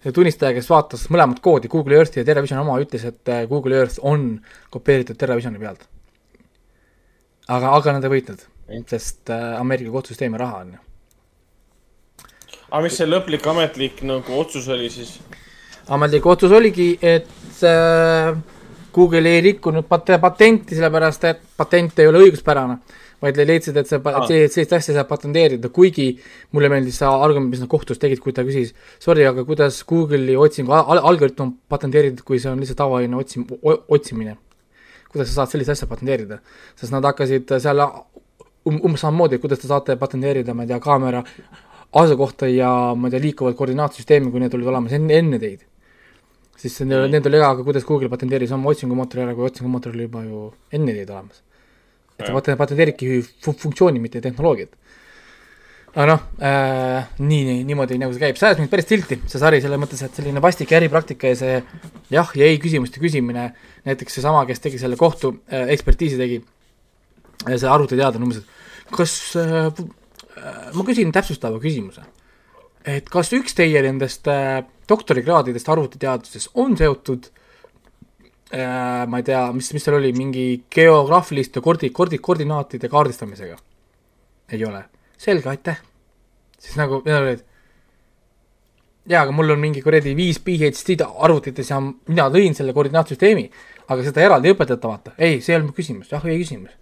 see 0.01 0.13
tunnistaja, 0.15 0.55
kes 0.57 0.69
vaatas 0.69 1.05
mõlemat 1.13 1.41
koodi, 1.45 1.69
Google 1.71 1.99
Earthi 1.99 2.21
ja 2.21 2.27
TerraVision 2.27 2.61
oma, 2.61 2.79
ütles, 2.81 3.03
et 3.07 3.29
äh, 3.29 3.43
Google 3.49 3.77
Earth 3.77 4.01
on 4.01 4.39
kopeeritud 4.73 5.19
TerraVisioni 5.19 5.61
pealt. 5.61 5.85
aga, 7.47 7.73
aga 7.75 7.97
nad 7.97 8.07
ei 8.07 8.13
võitnud, 8.15 8.47
sest 8.89 9.29
äh, 9.33 9.59
Ameerika 9.59 9.93
kohtusüsteemi 9.93 10.39
raha 10.41 10.63
on 10.63 10.73
ju. 10.73 10.79
aga 12.71 12.81
mis 12.87 12.97
see 12.97 13.09
lõplik 13.09 13.45
ametlik 13.51 14.01
nagu 14.07 14.39
otsus 14.39 14.69
oli 14.73 14.89
siis? 14.89 15.19
ametlik 15.91 16.25
otsus 16.25 16.51
oligi, 16.55 16.95
et 17.01 17.61
äh, 17.67 18.33
Google 18.93 19.29
ei 19.29 19.41
rikkunud 19.51 19.87
pat-, 19.89 20.17
patenti, 20.21 20.75
sellepärast 20.75 21.29
et 21.29 21.45
patent 21.57 21.99
ei 21.99 22.09
ole 22.09 22.25
õiguspärane 22.27 22.79
vaid 23.21 23.37
leidsid, 23.37 23.77
et 23.77 23.89
see 23.89 23.99
ah., 24.09 24.23
sellist 24.27 24.73
asja 24.75 24.95
saab 24.95 25.09
patenteerida, 25.11 25.69
kuigi 25.73 26.07
mulle 26.55 26.71
meeldis 26.73 26.97
see 27.01 27.09
argument, 27.09 27.51
mis 27.53 27.61
nad 27.61 27.69
kohtus 27.69 28.01
tegid, 28.01 28.21
kui 28.23 28.33
ta 28.33 28.45
küsis, 28.47 28.73
sorry, 29.03 29.25
aga 29.29 29.45
kuidas 29.47 29.77
Google'i 29.87 30.37
otsingu 30.41 30.73
al 30.73 31.01
algoritm 31.11 31.45
on 31.45 31.51
patenteeritud, 31.69 32.23
kui 32.25 32.41
see 32.41 32.49
on 32.51 32.61
lihtsalt 32.63 32.81
tavaline 32.81 33.19
otsim-, 33.21 33.45
otsimine? 33.61 34.39
kuidas 35.11 35.27
sa 35.27 35.41
saad 35.41 35.51
sellist 35.51 35.73
asja 35.73 35.89
patenteerida? 35.91 36.39
sest 36.79 36.93
nad 36.95 37.05
hakkasid 37.05 37.51
seal 37.61 37.83
um, 37.85 38.79
umbes 38.79 39.03
samamoodi, 39.05 39.41
kuidas 39.43 39.61
te 39.61 39.69
saate 39.69 39.99
patenteerida, 40.01 40.55
ma 40.57 40.65
ei 40.65 40.71
tea, 40.71 40.79
kaamera 40.81 41.21
asukohta 42.01 42.49
ja 42.49 42.71
ma 42.95 43.09
ei 43.09 43.17
tea, 43.17 43.25
liikuvat 43.27 43.59
koordinaatsüsteemi, 43.59 44.31
kui 44.33 44.41
need 44.41 44.55
olid 44.57 44.71
olemas 44.73 44.97
enne, 44.97 45.19
enne 45.21 45.41
teid. 45.41 45.67
Siis 46.61 46.75
see, 46.77 46.85
need 46.85 47.29
oli 47.29 47.39
hea, 47.39 47.47
aga 47.55 47.65
kuidas 47.65 47.85
Google 47.87 48.09
patenteeris 48.11 48.51
oma 48.55 48.69
otsingumootori 48.73 49.25
ära, 49.25 49.33
kui 49.37 49.47
otsingumootor 49.47 49.95
oli 49.95 50.05
juba 50.05 50.21
ju 50.27 50.43
enne 50.77 50.93
teid 50.97 51.09
olemas. 51.09 51.41
Et 52.19 52.27
ta 52.27 52.35
pat-, 52.35 52.51
patenteeribki 52.59 53.17
funktsiooni, 53.47 54.01
mitte 54.03 54.21
tehnoloogiat. 54.23 54.77
aga 55.91 56.05
noh 56.07 56.21
äh,, 56.39 57.07
nii, 57.19 57.39
nii, 57.43 57.63
niimoodi 57.67 57.97
nagu 57.99 58.13
see 58.15 58.21
käib, 58.21 58.37
see 58.39 58.47
ajas 58.47 58.61
mind 58.61 58.71
päris 58.71 58.85
tilti, 58.87 59.17
see 59.27 59.41
sari, 59.41 59.57
selles 59.59 59.79
mõttes, 59.81 59.99
et 60.05 60.15
selline 60.15 60.39
vastik 60.43 60.71
äripraktika 60.77 61.33
ja 61.33 61.35
see 61.35 61.57
jah 62.13 62.29
ja 62.39 62.47
ei 62.47 62.61
küsimuste 62.63 63.01
küsimine, 63.03 63.49
näiteks 63.83 64.15
seesama, 64.15 64.45
kes 64.47 64.63
tegi 64.63 64.79
selle 64.79 64.95
kohtu 64.95 65.33
äh, 65.51 65.65
ekspertiisi 65.75 66.15
tegi, 66.21 66.37
äh, 67.43 67.57
see 67.57 67.67
arvutiteadlane 67.67 68.23
umbes, 68.23 68.39
et 68.39 68.95
kas 68.95 69.17
äh, 69.35 69.67
äh, 69.67 70.71
ma 70.77 70.87
küsin 70.87 71.11
täpsustava 71.11 71.59
küsimuse, 71.59 72.05
et 72.87 73.11
kas 73.11 73.33
üks 73.35 73.59
teie 73.59 73.83
nendest 73.83 74.31
äh, 74.31 74.61
doktorikraadidest 74.91 75.69
arvutiteadustes 75.71 76.49
on 76.61 76.75
seotud 76.77 77.29
äh, 77.29 77.41
Äh, 78.53 79.07
ma 79.07 79.17
ei 79.17 79.23
tea, 79.23 79.45
mis, 79.55 79.69
mis 79.71 79.85
seal 79.85 79.95
oli, 79.95 80.09
mingi 80.11 80.65
geograafiliste 80.75 81.61
koordi-, 81.63 81.87
koordi-, 81.95 82.19
koordinaatide 82.19 82.89
kaardistamisega. 82.91 83.55
ei 84.51 84.65
ole. 84.65 84.83
selge, 85.17 85.49
aitäh. 85.49 85.77
siis 86.59 86.75
nagu, 86.75 86.99
need 87.05 87.15
olid, 87.15 87.45
jaa, 89.07 89.21
aga 89.21 89.31
mul 89.31 89.55
on 89.55 89.63
mingi 89.63 89.79
kuradi 89.85 90.11
viis 90.19 90.41
PhD-d 90.43 91.07
arvutites 91.07 91.71
ja 91.71 91.79
mina 91.79 92.27
lõin 92.27 92.57
selle 92.57 92.75
koordinaatsüsteemi, 92.75 93.47
aga 93.87 94.09
seda 94.09 94.27
eraldi 94.27 94.51
ei 94.51 94.57
õpetata, 94.57 94.91
vaata. 94.91 95.15
ei, 95.15 95.39
see 95.39 95.55
ei 95.55 95.61
olnud 95.61 95.71
mu 95.71 95.79
küsimus, 95.79 96.11
jah, 96.11 96.27
ei 96.27 96.43
küsimus. 96.43 96.75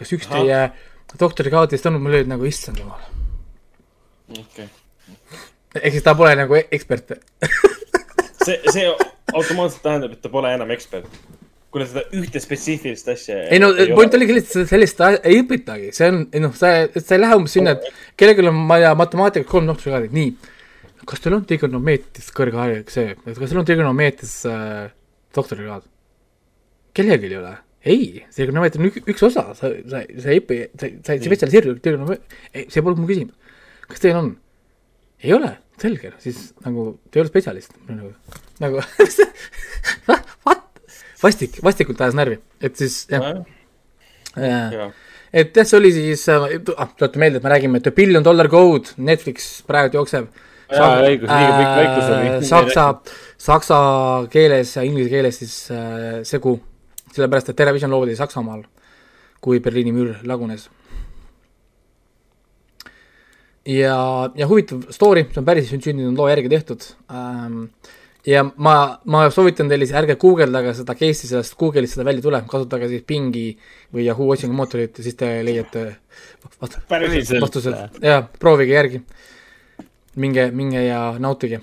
kas 0.00 0.16
üks 0.16 0.30
Aha. 0.30 0.40
teie 0.40 1.18
doktorikraadist 1.20 1.92
on, 1.92 2.00
mul 2.00 2.16
olid 2.16 2.32
nagu, 2.32 2.48
issand 2.48 2.80
jumal. 2.80 3.04
okei 4.30 4.40
okay.. 4.48 4.72
Ehk 5.78 5.94
siis 5.94 6.06
ta 6.06 6.16
pole 6.18 6.34
nagu 6.38 6.56
ekspert 6.60 7.14
see, 8.46 8.56
see 8.72 8.86
automaatselt 9.34 9.82
tähendab, 9.84 10.16
et 10.16 10.22
ta 10.24 10.32
pole 10.32 10.50
enam 10.54 10.72
ekspert. 10.74 11.06
kuna 11.70 11.84
seda 11.86 12.02
ühte 12.18 12.40
spetsiifilist 12.42 13.08
asja. 13.12 13.36
ei 13.54 13.60
no 13.62 13.70
point 13.94 14.14
oligi 14.18 14.34
lihtsalt, 14.40 14.66
sellist 14.70 15.02
ei 15.06 15.38
õpitagi, 15.44 15.92
see 15.94 16.08
on, 16.10 16.24
noh, 16.42 16.56
sa, 16.58 16.72
sa 16.96 17.14
ei 17.14 17.22
lähe 17.22 17.38
umbes 17.38 17.54
sinna, 17.54 17.76
et 17.76 18.16
kellelgi 18.18 18.42
on, 18.50 18.58
ma 18.66 18.80
ei 18.80 18.88
tea, 18.88 18.96
matemaatikas 18.98 19.50
kolm 19.52 19.70
doktorikraadi, 19.70 20.10
nii. 20.16 20.32
kas 21.06 21.22
teil 21.22 21.38
on 21.38 21.46
trigonomeetris 21.46 22.34
kõrgharidus, 22.34 22.98
see, 22.98 23.14
et 23.14 23.38
kas 23.38 23.46
teil 23.46 23.62
on 23.62 23.70
trigonomeetris 23.70 24.36
äh, 24.50 24.84
doktorikraad? 25.36 25.86
kellelgi 26.98 27.30
ei 27.30 27.38
ole 27.38 27.54
ei, 27.86 28.24
trigonomeetria 28.34 28.82
on 28.82 28.90
üks, 29.14 29.22
osa, 29.30 29.46
sa, 29.56 29.70
sa, 29.70 30.02
sa 30.02 30.34
ei 30.34 30.42
õpi, 30.42 30.58
sa, 30.74 30.90
sa 31.06 31.14
ei 31.14 31.22
spetsialiseeru 31.22 31.78
trigonomeetria, 31.78 32.66
see 32.66 32.82
polnud 32.82 33.04
mu 33.04 33.08
küsimus. 33.08 33.54
kas 33.86 34.02
teil 34.02 34.18
on? 34.18 34.34
Ei 35.22 35.34
ole, 35.36 35.54
selge, 35.80 36.12
siis 36.22 36.50
nagu 36.64 36.92
te 37.10 37.18
ei 37.18 37.24
ole 37.24 37.32
spetsialist, 37.32 37.76
nagu 37.88 38.12
nagu 38.60 38.82
what? 40.46 40.66
vastik, 41.22 41.60
vastikult 41.64 42.00
ajas 42.00 42.16
närvi, 42.18 42.40
et 42.60 42.76
siis 42.80 43.02
jah 43.10 43.42
ja. 44.36 44.90
et 45.32 45.56
jah, 45.56 45.66
see 45.66 45.78
oli 45.78 45.92
siis 45.94 46.26
äh,, 46.28 46.46
ah, 46.76 46.92
tuletan 46.96 47.20
meelde, 47.20 47.40
et 47.40 47.46
me 47.46 47.52
räägime, 47.52 47.80
The 47.80 47.92
Billion 47.94 48.24
Dollar 48.24 48.48
Code, 48.48 48.96
Netflix 48.96 49.62
praegu 49.66 50.00
jookseb. 50.00 50.28
oli. 52.14 52.28
Äh, 52.30 52.42
saksa, 52.46 52.84
saksa 53.38 53.78
keeles 54.30 54.76
ja 54.76 54.84
inglise 54.86 55.10
keeles 55.10 55.40
siis 55.42 55.54
äh, 55.74 56.20
segu, 56.26 56.60
sellepärast 57.10 57.50
et 57.50 57.58
Television 57.58 57.90
loodi 57.90 58.14
Saksamaal, 58.18 58.62
kui 59.42 59.58
Berliini 59.60 59.94
müür 59.96 60.20
lagunes. 60.30 60.68
Ja, 63.66 63.96
ja 64.36 64.50
huvitav 64.50 64.86
story, 64.94 65.26
see 65.30 65.40
on 65.42 65.48
päris 65.48 65.72
sündinud 65.72 66.18
loo 66.18 66.28
järgi 66.30 66.52
tehtud 66.52 66.86
ähm, 67.12 67.64
ja 68.26 68.42
ma, 68.44 68.74
ma 69.10 69.24
soovitan 69.32 69.70
teile 69.70 69.86
siis 69.86 69.96
ärge 70.00 70.16
guugeldage 70.20 70.74
seda 70.80 70.96
case'i, 70.98 71.28
sellest 71.30 71.56
Google'ist 71.60 71.96
seda 71.96 72.06
välja 72.08 72.20
ei 72.20 72.26
tule, 72.26 72.42
kasutage 72.50 72.90
siis 72.90 73.04
Bingi 73.08 73.46
või 73.94 74.06
Yahoo 74.06 74.30
otsingumootorit 74.34 75.00
ja 75.00 75.06
siis 75.06 75.18
te 75.20 75.30
leiate 75.46 75.84
vast, 76.60 76.80
vastused, 76.90 78.00
jaa, 78.04 78.22
proovige 78.40 78.76
järgi. 78.76 79.04
minge, 80.16 80.50
minge 80.50 80.82
ja 80.84 81.14
nautige. 81.18 81.60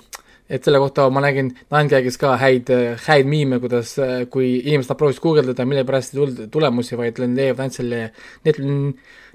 et 0.49 0.63
selle 0.63 0.79
kohta 0.79 1.09
ma 1.11 1.19
nägin 1.21 1.51
Nine-Gagis 1.69 2.17
ka 2.17 2.37
häid, 2.39 2.69
häid 3.03 3.27
miime, 3.27 3.59
kuidas, 3.59 3.97
kui 4.31 4.61
inimesed 4.63 4.95
proovisid 4.95 5.21
guugeldada, 5.21 5.65
mille 5.65 5.83
pärast 5.83 6.13
ei 6.13 6.21
tulnud 6.21 6.51
tulemusi, 6.51 6.95
vaid 6.97 7.19
leiavad 7.19 7.65
ainult 7.65 7.75
selle 7.75 7.99
net, 8.45 8.61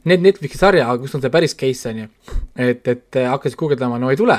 net, 0.04 0.20
Netflixi 0.20 0.58
sarja, 0.58 0.88
aga 0.88 1.02
kus 1.02 1.14
on 1.14 1.22
see 1.24 1.32
päris 1.32 1.54
case, 1.58 1.88
on 1.90 2.04
ju. 2.04 2.10
et, 2.56 2.88
et 2.88 3.22
hakkasid 3.28 3.58
guugeldama, 3.60 4.00
no 4.02 4.10
ei 4.10 4.20
tule 4.20 4.38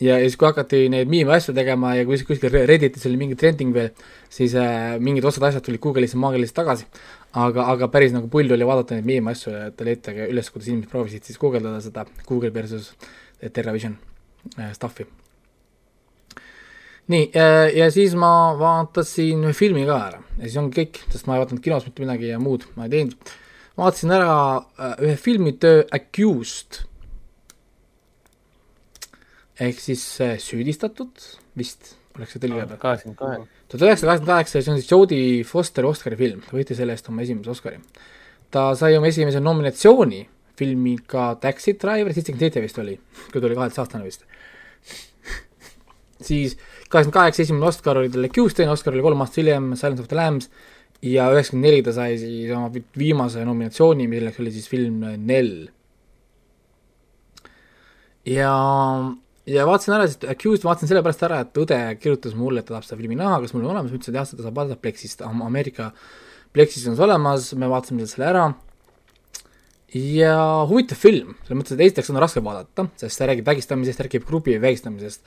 ja, 0.00 0.16
ja 0.18 0.26
siis, 0.26 0.36
kui 0.38 0.48
hakati 0.48 0.80
neid 0.92 1.10
miime 1.10 1.34
asju 1.34 1.54
tegema 1.56 1.94
ja 1.96 2.06
kui 2.06 2.18
kuskil 2.26 2.52
Redditis 2.52 3.06
oli 3.08 3.18
mingi 3.20 3.38
trending 3.38 3.74
veel, 3.74 3.90
siis 4.32 4.54
äh, 4.58 4.96
mingid 5.02 5.26
osad 5.28 5.48
asjad 5.48 5.64
tulid 5.66 5.82
Google'isse 5.82 6.18
maagiliselt 6.20 6.56
tagasi. 6.60 6.86
aga, 7.38 7.66
aga 7.74 7.88
päris 7.92 8.14
nagu 8.14 8.28
pull 8.32 8.50
oli 8.54 8.66
vaadata 8.66 8.96
neid 8.96 9.08
miime 9.08 9.34
asju 9.34 9.52
ja 9.52 9.70
te 9.70 9.84
leitage 9.84 10.28
üles, 10.32 10.50
kuidas 10.50 10.68
inimesed 10.70 10.90
proovisid 10.90 11.26
siis 11.28 11.38
guugeldada 11.38 11.80
seda 11.84 12.06
Google 12.26 12.52
versus 12.54 12.92
TerraVision 13.40 13.98
äh, 14.58 14.70
stuff'i. 14.76 15.06
nii 17.08 17.30
äh,, 17.34 17.74
ja 17.76 17.90
siis 17.90 18.14
ma 18.14 18.54
vaatasin 18.58 19.50
filmi 19.56 19.84
ka 19.88 19.98
ära 20.06 20.22
ja 20.38 20.46
siis 20.46 20.56
ongi 20.62 20.82
kõik, 20.82 21.02
sest 21.12 21.26
ma 21.26 21.36
ei 21.36 21.44
vaadanud 21.44 21.64
kinos 21.64 21.86
mitte 21.88 22.04
midagi 22.04 22.32
ja 22.32 22.40
muud 22.40 22.68
ma 22.76 22.86
ei 22.86 22.96
teinud. 22.96 23.36
Vaatasin 23.78 24.14
ära 24.14 24.34
äh, 24.58 24.94
ühe 25.06 25.16
filmi 25.20 25.54
The 25.60 25.84
Accused 25.94 26.82
ehk 29.58 29.80
siis 29.82 30.02
äh, 30.24 30.36
süüdistatud 30.42 31.22
vist 31.58 31.94
oleks 32.16 32.34
see 32.34 32.42
tõlge 32.42 32.64
peal. 32.64 32.80
kaheksakümmend 32.82 33.18
kaheksa. 33.20 33.62
tuhat 33.70 33.86
üheksasada 33.86 34.10
kaheksakümmend 34.10 34.32
kaheksa, 34.32 34.62
see 34.62 34.72
on 34.72 34.80
siis 34.80 34.90
Jodie 34.90 35.44
Fosteri 35.46 35.90
Oscari 35.90 36.18
film, 36.18 36.42
ta 36.46 36.56
võitis 36.56 36.78
selle 36.80 36.96
eest 36.96 37.10
oma 37.10 37.22
esimese 37.26 37.54
Oscari. 37.54 37.78
ta 38.54 38.70
sai 38.78 38.98
oma 38.98 39.10
esimese 39.10 39.42
nominatsiooni 39.42 40.24
filmiga 40.58 41.28
Taxi 41.38 41.76
Driver, 41.78 42.14
seitsekümmend 42.14 42.46
seitse 42.46 42.64
vist 42.64 42.82
oli, 42.82 42.96
kui 43.30 43.38
ta 43.38 43.46
oli 43.46 43.58
kaheteistaastane 43.58 44.06
vist 44.06 44.26
siis 46.18 46.56
kaheksakümmend 46.90 47.14
kaheksa 47.14 47.44
esimene 47.44 47.70
Oscar 47.70 47.98
oli 48.00 48.10
talle 48.10 48.30
Q's, 48.34 48.56
teine 48.58 48.74
Oscar 48.74 48.94
oli 48.94 49.04
kolm 49.06 49.22
aastat 49.22 49.42
hiljem 49.42 49.70
Silence 49.76 50.02
of 50.02 50.10
the 50.10 50.18
Lambs 50.18 50.50
ja 51.04 51.28
üheksakümmend 51.32 51.68
neli 51.68 51.82
ta 51.86 51.94
sai 51.94 52.18
siis 52.18 52.50
oma 52.54 52.70
viimase 52.98 53.44
nominatsiooni, 53.46 54.08
milleks 54.10 54.40
oli 54.42 54.52
siis 54.54 54.68
film 54.70 55.04
Nell. 55.28 55.68
ja 58.26 58.52
ja 59.48 59.66
vaatasin 59.68 59.94
ära, 59.96 60.06
siis 60.10 60.30
Accused 60.30 60.66
vaatasin 60.66 60.90
sellepärast 60.90 61.22
ära, 61.28 61.42
et 61.44 61.60
õde 61.62 61.78
kirjutas 62.02 62.34
mulle, 62.36 62.60
et 62.60 62.68
ta 62.68 62.74
tahab 62.74 62.86
seda 62.86 62.98
filmi 63.00 63.18
näha, 63.18 63.38
kas 63.42 63.54
mul 63.54 63.64
on 63.64 63.74
olemas, 63.74 63.92
ma 63.92 64.00
ütlesin, 64.00 64.14
et 64.14 64.20
jah, 64.20 64.28
seda 64.28 64.46
saab 64.46 64.58
vaadata 64.58 64.82
Plexist, 64.82 65.22
Ameerika 65.24 65.92
Plexis 66.52 66.88
on 66.88 66.96
see 66.98 67.06
olemas, 67.06 67.52
me 67.56 67.70
vaatasime 67.70 68.08
selle 68.08 68.28
ära 68.28 68.46
ja 69.94 70.34
huvitav 70.68 71.00
film, 71.00 71.34
selles 71.46 71.60
mõttes, 71.62 71.76
et 71.76 71.86
esiteks 71.86 72.10
on 72.12 72.20
raske 72.20 72.42
vaadata, 72.44 72.88
sest 73.00 73.20
see 73.20 73.28
räägib 73.30 73.48
vägistamisest, 73.48 74.02
räägib 74.04 74.26
grupi 74.28 74.58
vägistamisest, 74.60 75.22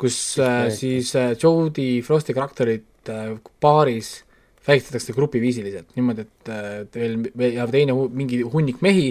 kus 0.00 0.18
äh, 0.40 0.68
siis 0.72 1.12
äh, 1.18 1.34
Jodie 1.36 2.00
Frosti 2.06 2.36
karakterit 2.36 3.12
äh, 3.12 3.34
paaris 3.60 4.22
vägistatakse 4.66 5.14
grupiviisiliselt, 5.16 5.88
niimoodi, 5.96 6.22
et, 6.22 6.50
veel, 6.94 7.16
veel 7.38 7.56
ja 7.56 7.66
teine 7.70 7.96
mingi 8.14 8.42
hunnik 8.46 8.82
mehi 8.84 9.08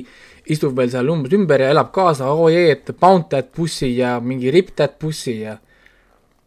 istub 0.54 0.78
veel 0.78 0.92
seal 0.94 1.12
umbes 1.12 1.36
ümber 1.36 1.66
ja 1.66 1.72
elab 1.74 1.92
kaasa, 1.96 2.30
oo 2.32 2.48
jee, 2.52 2.70
et 2.76 2.94
pound 3.00 3.28
that 3.34 3.52
pussy 3.56 3.92
ja 3.98 4.16
mingi 4.24 4.52
rip 4.54 4.72
that 4.80 4.98
pussy 5.02 5.42
ja 5.42 5.58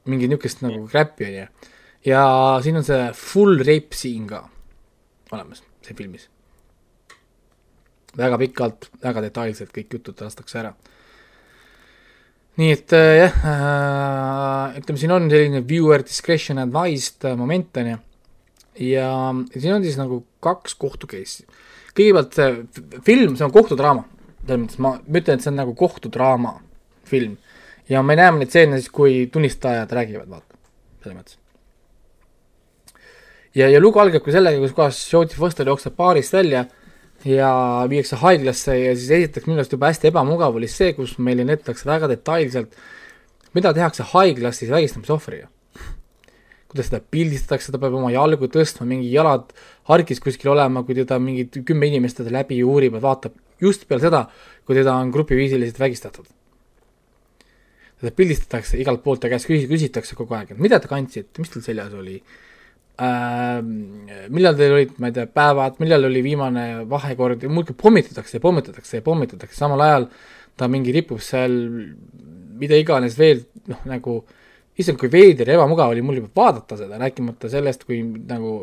mingi 0.09 0.29
niisugust 0.29 0.65
nagu 0.65 0.87
crap'i, 0.89 1.29
on 1.29 1.41
ju. 1.43 1.73
ja 2.11 2.23
siin 2.65 2.81
on 2.81 2.87
see 2.87 3.11
full 3.19 3.61
rape 3.65 3.97
scene 3.97 4.29
ka 4.31 4.45
olemas, 5.33 5.63
see 5.85 5.97
filmis 5.97 6.29
väga 8.19 8.39
pikalt, 8.41 8.89
väga 9.03 9.25
detailselt 9.25 9.73
kõik 9.75 9.97
jutud 9.99 10.21
lastakse 10.23 10.61
ära. 10.61 10.73
nii 12.61 12.71
et 12.71 12.93
äh, 12.95 13.13
jah 13.19 13.39
äh,, 13.51 14.81
ütleme, 14.81 14.99
siin 15.01 15.13
on 15.13 15.31
selline 15.31 15.65
viewer 15.69 16.05
discretion 16.07 16.61
advised 16.63 17.27
moment, 17.37 17.77
on 17.83 17.91
ju, 17.91 17.97
ja 18.81 19.11
siin 19.55 19.77
on 19.77 19.85
siis 19.85 19.99
nagu 20.01 20.25
kaks 20.45 20.75
kohtu 20.81 21.07
case'i. 21.11 21.47
kõigepealt 21.95 22.35
see 22.35 22.99
film, 23.07 23.37
see 23.39 23.47
on 23.47 23.55
kohtudraama, 23.55 24.05
selles 24.43 24.65
mõttes 24.65 24.83
ma, 24.83 24.97
ma 24.99 25.23
ütlen, 25.23 25.39
et 25.39 25.47
see 25.47 25.53
on 25.53 25.61
nagu 25.63 25.77
kohtudraama 25.79 26.59
film. 27.07 27.39
ja 27.89 28.03
me 28.03 28.17
näeme 28.17 28.43
neid 28.43 28.53
stseene 28.53 28.81
siis, 28.81 28.91
kui 28.91 29.25
tunnistajad 29.33 29.93
räägivad, 29.93 30.29
vaata, 30.29 30.61
selles 31.03 31.19
mõttes 31.19 31.39
ja, 33.55 33.69
ja 33.71 33.81
lugu 33.81 34.01
algab 34.03 34.25
ka 34.25 34.35
sellega, 34.35 34.61
kus 34.63 34.75
kohas 34.77 35.01
Jodie 35.13 35.39
Foster 35.39 35.69
jookseb 35.71 35.97
baarist 35.99 36.35
välja 36.35 36.65
ja 37.25 37.51
viiakse 37.91 38.19
haiglasse 38.21 38.77
ja 38.79 38.93
siis 38.97 39.11
esiteks 39.19 39.49
minu 39.49 39.63
arust 39.63 39.73
juba 39.73 39.89
hästi 39.93 40.11
ebamugav 40.11 40.57
oli 40.59 40.69
see, 40.69 40.93
kus 40.97 41.17
meile 41.23 41.47
näidatakse 41.47 41.87
väga 41.89 42.11
detailselt, 42.11 42.75
mida 43.57 43.73
tehakse 43.77 44.07
haiglas 44.13 44.61
siis 44.61 44.73
vägistamisohvriga. 44.75 45.49
Kuidas 46.75 46.91
seda 46.91 46.99
pildistatakse, 47.15 47.71
ta 47.71 47.79
peab 47.79 47.95
oma 47.95 48.11
jalgu 48.11 48.49
tõstma, 48.51 48.87
mingi 48.91 49.13
jalad 49.13 49.53
harkis 49.87 50.19
kuskil 50.23 50.51
olema, 50.51 50.83
kui 50.83 50.97
teda 50.99 51.21
mingid 51.23 51.61
kümme 51.67 51.87
inimest 51.87 52.19
teda 52.19 52.33
läbi 52.35 52.59
uurivad, 52.67 53.03
vaatab 53.05 53.37
just 53.63 53.87
peale 53.87 54.03
seda, 54.03 54.25
kui 54.67 54.75
teda 54.75 54.97
on 54.99 55.13
grupiviisiliselt 55.15 55.79
vägistatud. 55.79 56.27
teda 58.01 58.11
pildistatakse 58.11 58.77
igalt 58.83 59.05
poolt 59.05 59.23
ta 59.23 59.31
käest 59.31 59.47
küsitakse 59.47 60.19
kogu 60.19 60.35
aeg, 60.35 60.51
et 60.51 60.59
mida 60.59 60.81
te 60.83 60.91
kandsite, 60.91 61.39
mis 61.39 61.53
teil 61.53 61.63
seljas 61.63 61.95
oli 61.95 62.19
äh,. 62.99 63.63
millal 64.29 64.59
teil 64.59 64.75
olid, 64.75 64.99
ma 64.99 65.09
ei 65.09 65.15
tea, 65.15 65.31
päevad, 65.31 65.79
millal 65.79 66.11
oli 66.11 66.23
viimane 66.27 66.67
vahekord 66.91 67.47
ja 67.47 67.49
muudkui 67.49 67.79
pommitatakse 67.79 68.37
ja 68.37 68.43
pommitatakse 68.43 68.99
ja 68.99 69.07
pommitatakse, 69.07 69.57
samal 69.57 69.87
ajal 69.87 70.11
ta 70.59 70.69
mingi 70.69 70.93
ripub 70.93 71.23
seal 71.23 71.55
mida 72.59 72.79
iganes 72.79 73.17
veel, 73.19 73.45
noh 73.71 73.87
nagu 73.89 74.19
issand, 74.79 74.99
kui 75.01 75.11
veider 75.13 75.49
ja 75.49 75.59
ebamugav 75.59 75.95
oli 75.95 76.03
mul 76.03 76.21
juba 76.21 76.31
vaadata 76.43 76.79
seda, 76.79 76.99
rääkimata 77.01 77.51
sellest, 77.53 77.85
kui 77.89 78.01
nagu 78.03 78.57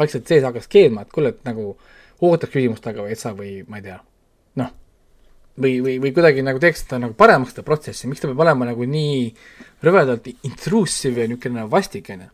vaikselt 0.00 0.28
sees 0.30 0.44
hakkas 0.46 0.68
keelma, 0.72 1.04
et 1.04 1.12
kuule, 1.12 1.34
et 1.34 1.42
nagu 1.48 1.74
ootaks 2.20 2.52
küsimust 2.52 2.84
taga 2.84 3.04
või 3.04 3.16
etsa 3.16 3.34
või 3.36 3.54
ma 3.68 3.80
ei 3.80 3.86
tea, 3.88 3.96
noh. 4.60 4.74
või, 5.60 5.78
või, 5.84 5.96
või 6.04 6.12
kuidagi 6.16 6.44
nagu 6.46 6.60
teeks 6.62 6.84
seda 6.84 7.00
nagu 7.04 7.16
paremaks 7.18 7.54
seda 7.54 7.64
protsessi, 7.66 8.08
miks 8.08 8.22
ta 8.22 8.30
peab 8.30 8.44
olema 8.46 8.70
nagu 8.70 8.86
nii 8.88 9.24
rõvedalt 9.84 10.28
intrusive 10.48 11.24
ja 11.24 11.32
niisugune 11.32 11.66
vastik, 11.72 12.12
on 12.14 12.26
ju. 12.26 12.30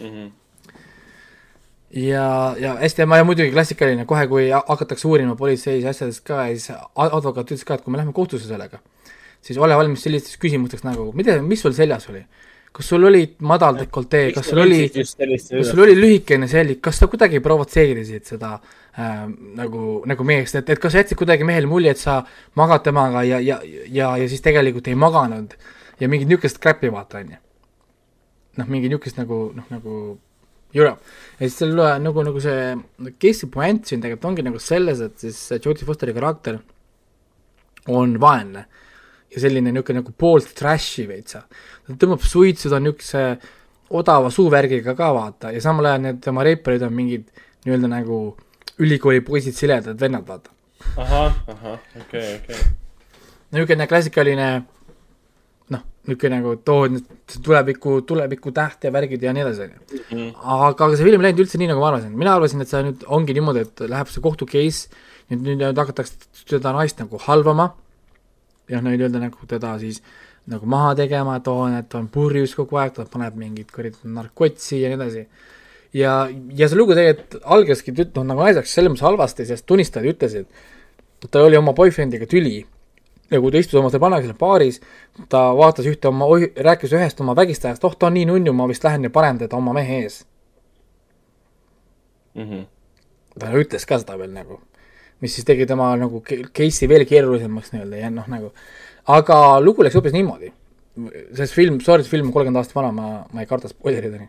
Mhm 0.00 0.28
ja, 1.90 2.54
ja 2.58 2.74
hästi, 2.78 3.02
ja 3.02 3.24
muidugi 3.24 3.50
klassikaline, 3.52 4.06
kohe 4.06 4.26
kui 4.30 4.48
hakatakse 4.50 5.08
uurima 5.08 5.34
politseis 5.36 5.84
asjadest 5.84 6.22
ka 6.26 6.44
siis 6.52 6.70
advokaat 6.94 7.50
ütles 7.50 7.66
ka, 7.66 7.76
et 7.76 7.84
kui 7.84 7.92
me 7.92 7.98
läheme 7.98 8.14
kohtusse 8.14 8.48
sellega, 8.48 8.78
siis 9.42 9.58
ole 9.58 9.76
valmis 9.76 10.04
sellisteks 10.04 10.38
küsimusteks 10.40 10.84
nagu, 10.86 11.10
mida, 11.16 11.38
mis 11.44 11.62
sul 11.64 11.76
seljas 11.76 12.08
oli? 12.12 12.24
kas 12.72 12.86
sul 12.86 13.04
oli 13.04 13.24
madal 13.42 13.78
dekoltee, 13.80 14.30
kas 14.32 14.46
sul 14.46 14.62
oli, 14.62 14.84
kas 14.94 15.70
sul 15.72 15.82
oli 15.82 15.96
lühikene 15.98 16.46
selg, 16.50 16.78
kas 16.84 17.00
sa 17.02 17.08
kuidagi 17.10 17.40
provotseerisid 17.42 18.28
seda 18.30 18.52
äh, 18.54 19.24
nagu, 19.58 20.00
nagu 20.06 20.26
meest, 20.26 20.60
et, 20.60 20.70
et 20.70 20.82
kas 20.82 20.94
sa 20.94 21.02
jätsid 21.02 21.18
kuidagi 21.18 21.46
mehele 21.46 21.66
mulje, 21.70 21.96
et 21.96 22.00
sa 22.00 22.20
magad 22.58 22.84
temaga 22.86 23.24
ja, 23.26 23.40
ja, 23.42 23.58
ja, 23.66 24.12
ja 24.22 24.30
siis 24.30 24.44
tegelikult 24.44 24.86
ei 24.86 24.98
maganud 24.98 25.56
ja 26.00 26.08
mingit 26.08 26.30
niisugust 26.30 26.62
crap'i 26.62 26.92
vaata, 26.94 27.24
on 27.24 27.34
ju. 27.34 27.40
noh, 28.60 28.70
mingi 28.70 28.90
niisugust 28.90 29.18
nagu, 29.18 29.42
noh, 29.56 29.66
nagu 29.74 29.96
jura. 30.74 30.94
ja 31.40 31.48
siis 31.48 31.58
seal 31.58 31.74
nagu, 31.74 32.26
nagu 32.26 32.42
see 32.44 32.76
case'i 33.18 33.50
point 33.50 33.82
siin 33.82 34.04
tegelikult 34.04 34.30
ongi 34.30 34.46
nagu 34.46 34.62
selles, 34.62 35.02
et 35.02 35.18
siis 35.26 35.42
Jodie 35.58 35.88
Fosteri 35.88 36.14
karakter 36.14 36.60
on 37.90 38.14
vaene 38.22 38.68
ja 39.30 39.42
selline 39.42 39.72
niisugune 39.72 40.02
nagu 40.02 40.14
poolt 40.18 40.52
trash'i 40.58 41.06
veitsa. 41.08 41.44
ta 41.86 41.96
tõmbab 42.04 42.24
suitsu, 42.26 42.70
ta 42.70 42.78
on 42.80 42.88
niisuguse 42.88 43.24
odava 44.00 44.30
suuvärgiga 44.30 44.94
ka 44.98 45.12
vaata 45.14 45.52
ja 45.54 45.62
samal 45.62 45.90
ajal 45.90 46.04
need 46.06 46.20
tema 46.24 46.46
reiparid 46.46 46.82
on 46.86 46.94
mingid 46.94 47.28
nii-öelda 47.66 47.90
nagu 47.90 48.20
ülikooli 48.80 49.20
poisid, 49.20 49.56
siledad 49.56 49.98
vennad, 50.00 50.26
vaata. 50.26 50.52
ahah, 50.96 51.40
ahah, 51.54 51.80
okei 52.00 52.04
okay,, 52.04 52.36
okei 52.42 52.60
okay.. 52.60 52.76
niisugune 53.52 53.88
klassikaline 53.90 54.50
niisugune 56.08 56.38
nagu, 56.38 56.54
et 56.56 56.68
oo, 56.72 56.86
tuleviku, 57.44 58.00
tuleviku 58.08 58.52
täht 58.56 58.86
ja 58.86 58.92
värgid 58.92 59.22
ja 59.22 59.34
nii 59.36 59.44
edasi, 59.44 59.66
on 59.66 59.74
ju. 59.74 60.00
Mhm. 60.00 60.30
aga, 60.40 60.72
aga 60.72 60.96
see 60.96 61.06
film 61.06 61.20
ei 61.20 61.28
läinud 61.28 61.44
üldse 61.44 61.60
nii, 61.60 61.70
nagu 61.70 61.82
ma 61.82 61.90
arvasin, 61.92 62.16
mina 62.16 62.34
arvasin, 62.34 62.64
et 62.64 62.72
see 62.72 62.82
nüüd 62.86 63.04
ongi 63.18 63.36
niimoodi, 63.36 63.66
et 63.66 63.84
läheb 63.92 64.10
see 64.10 64.24
kohtu 64.24 64.48
case, 64.50 64.88
nüüd, 65.30 65.44
nüüd 65.60 65.82
hakatakse 65.82 66.46
seda 66.46 66.72
naist 66.76 67.02
nagu 67.02 67.20
halvama 67.26 67.70
ja 68.70 68.80
nii-öelda 68.84 69.22
nagu 69.22 69.46
teda 69.50 69.76
siis 69.82 70.00
nagu 70.50 70.66
maha 70.66 70.94
tegema, 70.98 71.36
et 71.38 71.48
oo, 71.50 71.68
et 71.68 71.88
ta 71.90 72.00
on 72.00 72.08
purjus 72.12 72.54
kogu 72.58 72.80
aeg, 72.80 72.94
ta 72.96 73.06
paneb 73.10 73.36
mingit 73.38 73.70
kuradi 73.74 74.10
narkotsi 74.16 74.80
ja 74.80 74.90
nii 74.90 74.98
edasi. 74.98 75.24
ja, 75.94 76.14
ja 76.56 76.68
see 76.68 76.78
lugu 76.78 76.96
tegelikult 76.96 77.40
algaski, 77.44 77.94
noh, 78.00 78.26
nagu 78.26 78.44
naiseks 78.46 78.74
selles 78.74 78.92
mõttes 78.92 79.06
halvasti, 79.06 79.46
sest 79.46 79.66
tunnistajad 79.66 80.12
ütlesid, 80.14 80.60
et 81.20 81.30
tal 81.30 81.48
oli 81.48 81.58
oma 81.58 81.74
boyfriendiga 81.76 82.28
tüli 82.30 82.60
ja 83.30 83.40
kui 83.40 83.52
ta 83.52 83.62
istus 83.62 83.78
oma 83.78 83.90
seal 83.92 84.02
Panagisel 84.02 84.38
baaris, 84.38 84.80
ta 85.30 85.50
vaatas 85.56 85.86
ühte 85.90 86.10
oma, 86.10 86.28
rääkis 86.66 86.94
ühest 86.96 87.20
oma 87.22 87.36
vägistajast, 87.38 87.84
oh, 87.86 87.94
ta 87.94 88.08
on 88.08 88.18
nii 88.18 88.26
nunnu, 88.30 88.54
ma 88.56 88.66
vist 88.70 88.84
lähen 88.86 89.06
ja 89.06 89.12
panen 89.14 89.38
teda 89.44 89.58
oma 89.58 89.74
mehe 89.76 90.02
ees 90.02 90.24
mm. 92.34 92.42
-hmm. 92.42 92.66
ta 93.38 93.52
ütles 93.62 93.86
ka 93.86 93.98
seda 94.02 94.18
veel 94.18 94.34
nagu, 94.34 94.60
mis 95.20 95.34
siis 95.36 95.46
tegi 95.48 95.66
tema 95.68 95.90
nagu 96.00 96.22
case'i 96.24 96.88
veel 96.90 97.04
keerulisemaks 97.08 97.74
nii-öelda 97.74 98.00
ja 98.00 98.10
noh, 98.14 98.26
nagu, 98.30 98.50
aga 99.12 99.36
lugu 99.62 99.84
läks 99.84 99.98
hoopis 99.98 100.16
niimoodi. 100.16 100.52
sest 101.36 101.54
film, 101.54 101.78
sorry, 101.80 102.02
see 102.04 102.10
film 102.16 102.28
on 102.28 102.34
kolmkümmend 102.34 102.60
aastat 102.60 102.76
vana, 102.76 102.90
ma, 102.92 103.22
ma 103.32 103.44
ei 103.44 103.48
karda 103.48 103.70
spoilerideni 103.70 104.26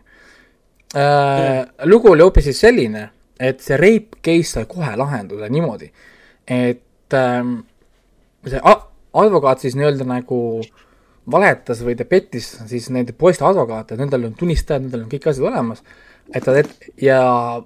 äh,. 0.96 1.66
lugu 1.90 2.12
oli 2.12 2.22
hoopis 2.22 2.46
siis 2.48 2.60
selline, 2.62 3.08
et 3.40 3.60
see 3.60 3.76
rape 3.80 4.22
case 4.22 4.54
sai 4.54 4.68
kohe 4.70 4.92
lahenduse 4.96 5.48
niimoodi, 5.50 5.90
et 6.46 7.18
ähm, 7.18 7.58
see 8.46 8.62
advokaat 8.62 9.64
siis 9.64 9.76
nii-öelda 9.76 10.06
nagu 10.08 10.38
valetas 11.30 11.82
või 11.86 11.94
ta 11.98 12.06
pettis 12.08 12.48
siis 12.70 12.88
nende 12.94 13.14
poiste 13.18 13.44
advokaate, 13.46 13.98
nendel 13.98 14.30
on 14.30 14.38
tunnistajad, 14.38 14.86
nendel 14.86 15.04
on 15.04 15.12
kõik 15.12 15.28
asjad 15.30 15.50
olemas, 15.50 15.82
et 16.34 16.44
ta 16.44 16.54
et, 16.58 16.70
ja, 17.02 17.20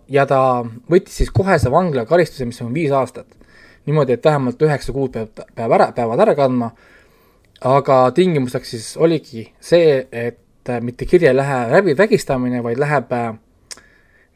ja 0.09 0.27
ta 0.27 0.41
võttis 0.91 1.20
siis 1.23 1.33
kohese 1.35 1.70
vanglakaristuse, 1.73 2.47
mis 2.49 2.61
on 2.65 2.74
viis 2.74 2.95
aastat. 2.95 3.27
niimoodi, 3.87 4.16
et 4.16 4.24
vähemalt 4.24 4.62
üheksa 4.62 4.93
kuud 4.93 5.12
peab, 5.15 5.45
peab 5.55 5.73
ära, 5.77 5.93
peavad 5.95 6.20
ära 6.24 6.35
kandma, 6.35 6.73
aga 7.70 7.99
tingimuseks 8.16 8.73
siis 8.74 8.89
oligi 8.97 9.47
see, 9.62 10.01
et 10.11 10.73
mitte 10.83 11.07
kirja 11.07 11.31
ei 11.31 11.37
lähe 11.37 11.59
läbi 11.70 11.95
vägistamine, 11.99 12.62
vaid 12.65 12.81
läheb 12.83 13.12
äh, 13.15 13.28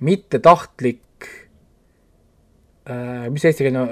mittetahtlik 0.07 1.27
äh,, 2.87 3.27
mis 3.31 3.45
eestikeelne, 3.45 3.83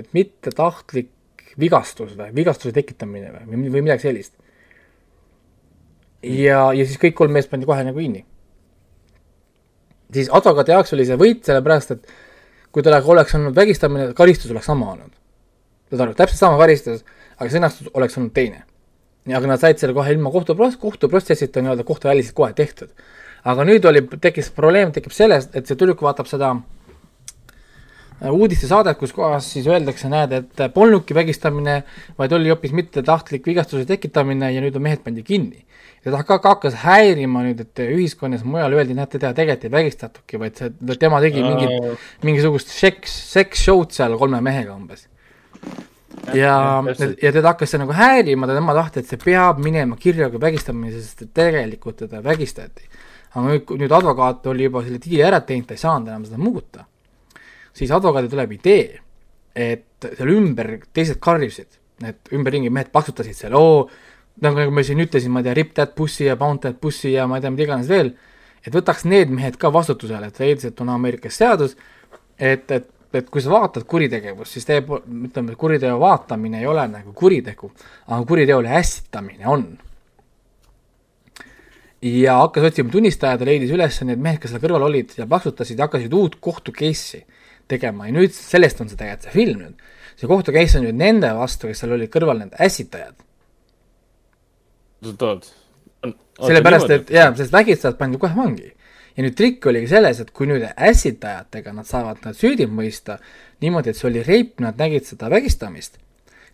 et 0.00 0.10
mittetahtlik 0.16 1.12
vigastus 1.58 2.14
või, 2.18 2.32
vigastuse 2.34 2.74
tekitamine 2.74 3.32
või, 3.46 3.68
või 3.72 3.82
midagi 3.82 4.08
sellist. 4.08 4.34
ja, 6.22 6.68
ja 6.74 6.84
siis 6.84 6.98
kõik 7.00 7.16
kolm 7.18 7.34
meest 7.34 7.50
pandi 7.50 7.66
kohe 7.68 7.86
nagu 7.86 7.98
kinni. 7.98 8.24
Siis 10.14 10.30
advokaadi 10.32 10.74
jaoks 10.74 10.94
oli 10.96 11.06
see 11.08 11.18
võit, 11.20 11.44
sellepärast 11.46 11.94
et 11.96 12.10
kui 12.72 12.84
tal 12.84 12.98
oleks 12.98 13.36
olnud 13.36 13.56
vägistamine, 13.56 14.12
karistus 14.16 14.50
oleks 14.54 14.68
sama 14.70 14.92
olnud. 14.92 15.12
saad 15.90 16.04
aru, 16.04 16.16
täpselt 16.16 16.40
sama 16.40 16.58
karistus, 16.60 17.04
aga 17.38 17.50
sõnastus 17.52 17.92
oleks 17.94 18.18
olnud 18.18 18.32
teine. 18.36 18.64
aga 19.28 19.46
nad 19.46 19.60
said 19.60 19.78
selle 19.78 19.94
kohe 19.94 20.12
ilma 20.12 20.30
kohtu, 20.32 20.56
kohtuprotsessita 20.80 21.60
nii-öelda 21.60 21.84
kohtuväliselt 21.84 22.34
kohe 22.34 22.52
tehtud. 22.52 22.88
aga 23.44 23.64
nüüd 23.64 23.84
oli, 23.84 24.02
tekkis 24.20 24.50
probleem, 24.50 24.92
tekib 24.92 25.12
sellest, 25.12 25.54
et 25.56 25.66
see 25.66 25.76
tüdruk 25.76 26.02
vaatab 26.02 26.26
seda 26.26 26.56
uudistesaadet, 28.26 28.98
kus 28.98 29.12
kohas 29.14 29.46
siis 29.52 29.66
öeldakse, 29.70 30.08
näed, 30.10 30.32
et 30.32 30.62
polnudki 30.74 31.14
vägistamine, 31.14 31.82
vaid 32.18 32.32
oli 32.34 32.50
hoopis 32.50 32.72
mittetahtlik 32.74 33.46
vigastuse 33.46 33.86
tekitamine 33.86 34.50
ja 34.52 34.62
nüüd 34.64 34.76
on 34.76 34.82
mehed 34.82 35.04
pandi 35.04 35.22
kinni. 35.22 35.64
Ja 36.08 36.14
ta 36.14 36.22
ka 36.26 36.38
hakkas 36.54 36.80
häirima 36.82 37.44
nüüd, 37.46 37.62
et 37.64 37.84
ühiskonnas 37.84 38.42
mujal 38.48 38.74
öeldi, 38.78 38.96
näete, 38.98 39.18
teda 39.18 39.34
tegelikult 39.36 39.68
ei 39.68 39.74
vägistatudki, 39.76 40.40
vaid 40.42 40.58
see, 40.58 40.72
tema 41.00 41.20
tegi 41.24 41.44
mingit, 41.44 42.02
mingisugust 42.26 42.72
seks, 42.72 43.14
seks-show'd 43.36 43.94
seal 43.94 44.18
kolme 44.20 44.42
mehega 44.44 44.74
umbes. 44.74 45.06
ja, 46.34 46.58
ja 47.22 47.32
teda 47.32 47.52
hakkas 47.52 47.74
see 47.74 47.82
nagu 47.84 47.94
häirima, 47.96 48.48
tema 48.50 48.76
tahtis, 48.80 49.06
et 49.06 49.14
see 49.14 49.24
peab 49.28 49.62
minema 49.62 49.96
kirja 50.00 50.32
kui 50.32 50.42
vägistamine, 50.42 50.92
sest 50.96 51.28
et 51.28 51.34
tegelikult 51.36 52.02
teda 52.06 52.24
vägistati. 52.24 52.88
aga 53.34 53.48
nüüd, 53.48 53.74
nüüd 53.84 53.92
advokaat 53.92 54.46
oli 54.50 54.70
juba 54.70 54.82
selle 54.86 55.02
diili 55.02 55.22
ära 55.22 55.44
teinud, 55.44 55.68
ta 55.68 55.76
ei 55.76 55.84
saanud 55.86 56.08
enam 56.08 56.24
seda 56.24 56.40
muuta 56.40 56.88
siis 57.78 57.92
advokaadil 57.94 58.32
tuleb 58.32 58.54
idee, 58.58 59.00
et 59.58 60.08
seal 60.18 60.32
ümber 60.34 60.74
teised 60.94 61.20
karjusid, 61.22 61.78
need 62.02 62.32
ümberringi 62.36 62.70
mehed 62.74 62.92
paksutasid 62.94 63.36
seal, 63.38 63.56
oo, 63.58 63.88
nagu, 64.44 64.58
nagu 64.58 64.74
ma 64.74 64.84
siin 64.86 65.00
ütlesin, 65.04 65.32
ma 65.32 65.42
ei 65.42 65.48
tea, 65.48 65.56
rip 65.58 65.74
that 65.76 65.94
pussy 65.98 66.28
ja 66.28 66.36
pound 66.40 66.62
that 66.64 66.80
pussy 66.82 67.12
ja 67.14 67.26
ma 67.30 67.38
ei 67.38 67.44
tea, 67.44 67.52
mida 67.54 67.66
iganes 67.66 67.90
veel, 67.90 68.12
et 68.64 68.74
võtaks 68.74 69.06
need 69.08 69.32
mehed 69.34 69.58
ka 69.60 69.72
vastutusele, 69.74 70.30
et 70.30 70.40
leidis, 70.42 70.68
et 70.70 70.84
on 70.84 70.92
Ameerikas 70.94 71.38
seadus, 71.40 71.76
et, 72.38 72.70
et, 72.70 72.88
et 73.18 73.28
kui 73.32 73.42
sa 73.44 73.52
vaatad 73.54 73.86
kuritegevust, 73.88 74.56
siis 74.56 74.68
teeb, 74.68 74.90
ütleme, 75.28 75.56
kuriteo 75.58 75.98
vaatamine 76.02 76.62
ei 76.62 76.70
ole 76.70 76.86
nagu 76.92 77.14
kuritegu, 77.16 77.72
aga 78.06 78.22
kuriteole 78.28 78.72
ässitamine 78.80 79.46
on. 79.48 79.68
ja 82.02 82.36
hakkas 82.38 82.68
otsima 82.68 82.92
tunnistajad 82.94 83.40
ja 83.42 83.46
leidis 83.48 83.72
üles 83.74 83.96
need 84.06 84.20
mehed, 84.22 84.38
kes 84.38 84.52
seal 84.52 84.62
kõrval 84.62 84.84
olid 84.86 85.16
ja 85.18 85.24
paksutasid 85.26 85.80
ja 85.80 85.88
hakkasid 85.88 86.12
uut 86.14 86.36
kohtu 86.38 86.70
case'i 86.70 87.24
tegema 87.68 88.06
ja 88.06 88.14
nüüd 88.14 88.30
sellest 88.34 88.78
on 88.80 88.90
see 88.90 88.98
tegelikult 89.00 89.26
see 89.26 89.34
film 89.34 89.64
nüüd. 89.64 89.80
see 90.14 90.30
kohtu 90.30 90.54
case 90.54 90.78
on 90.78 90.86
nüüd 90.86 90.98
nende 90.98 91.32
vastu, 91.34 91.66
kes 91.66 91.82
seal 91.82 91.96
olid 91.96 92.10
kõrval, 92.12 92.44
need 92.44 92.54
ässitajad. 92.62 93.18
Oot-oot. 95.04 95.52
sellepärast, 96.38 96.90
et 96.94 97.10
jaa, 97.10 97.30
sest 97.36 97.52
vägistajad 97.52 97.98
pandi 97.98 98.18
kohe 98.18 98.36
vangi. 98.36 98.72
ja 99.16 99.24
nüüd 99.24 99.36
trikk 99.38 99.66
oligi 99.66 99.90
selles, 99.90 100.20
et 100.22 100.30
kui 100.30 100.46
nüüd 100.46 100.66
ässitajatega 100.74 101.72
nad 101.74 101.86
saavad 101.86 102.20
nad 102.24 102.36
süüdi 102.38 102.68
mõista 102.70 103.18
niimoodi, 103.60 103.90
et 103.90 103.98
see 103.98 104.10
oli 104.10 104.22
reip, 104.22 104.60
nad 104.62 104.78
nägid 104.78 105.08
seda 105.08 105.30
vägistamist, 105.32 105.98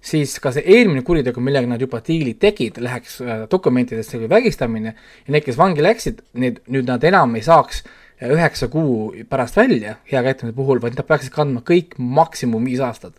siis 0.05 0.39
ka 0.41 0.53
see 0.53 0.65
eelmine 0.77 1.05
kuritegu, 1.05 1.43
millega 1.45 1.69
nad 1.69 1.83
juba 1.83 2.01
diili 2.05 2.35
tegid, 2.41 2.81
läheks 2.81 3.19
äh, 3.21 3.45
dokumentidesse 3.51 4.21
kui 4.21 4.31
vägistamine 4.33 4.95
ja 4.95 5.35
need, 5.35 5.45
kes 5.45 5.61
vangi 5.61 5.85
läksid, 5.85 6.25
need 6.41 6.63
nüüd 6.73 6.89
nad 6.89 7.05
enam 7.05 7.37
ei 7.37 7.45
saaks 7.45 7.83
äh, 7.85 7.93
üheksa 8.33 8.69
kuu 8.73 9.13
pärast 9.29 9.57
välja 9.57 9.99
hea 10.11 10.23
käitumise 10.23 10.57
puhul, 10.57 10.81
vaid 10.83 10.97
nad 10.99 11.07
peaksid 11.09 11.33
kandma 11.35 11.65
kõik 11.67 11.97
maksimum 11.99 12.65
viis 12.65 12.81
aastat. 12.81 13.15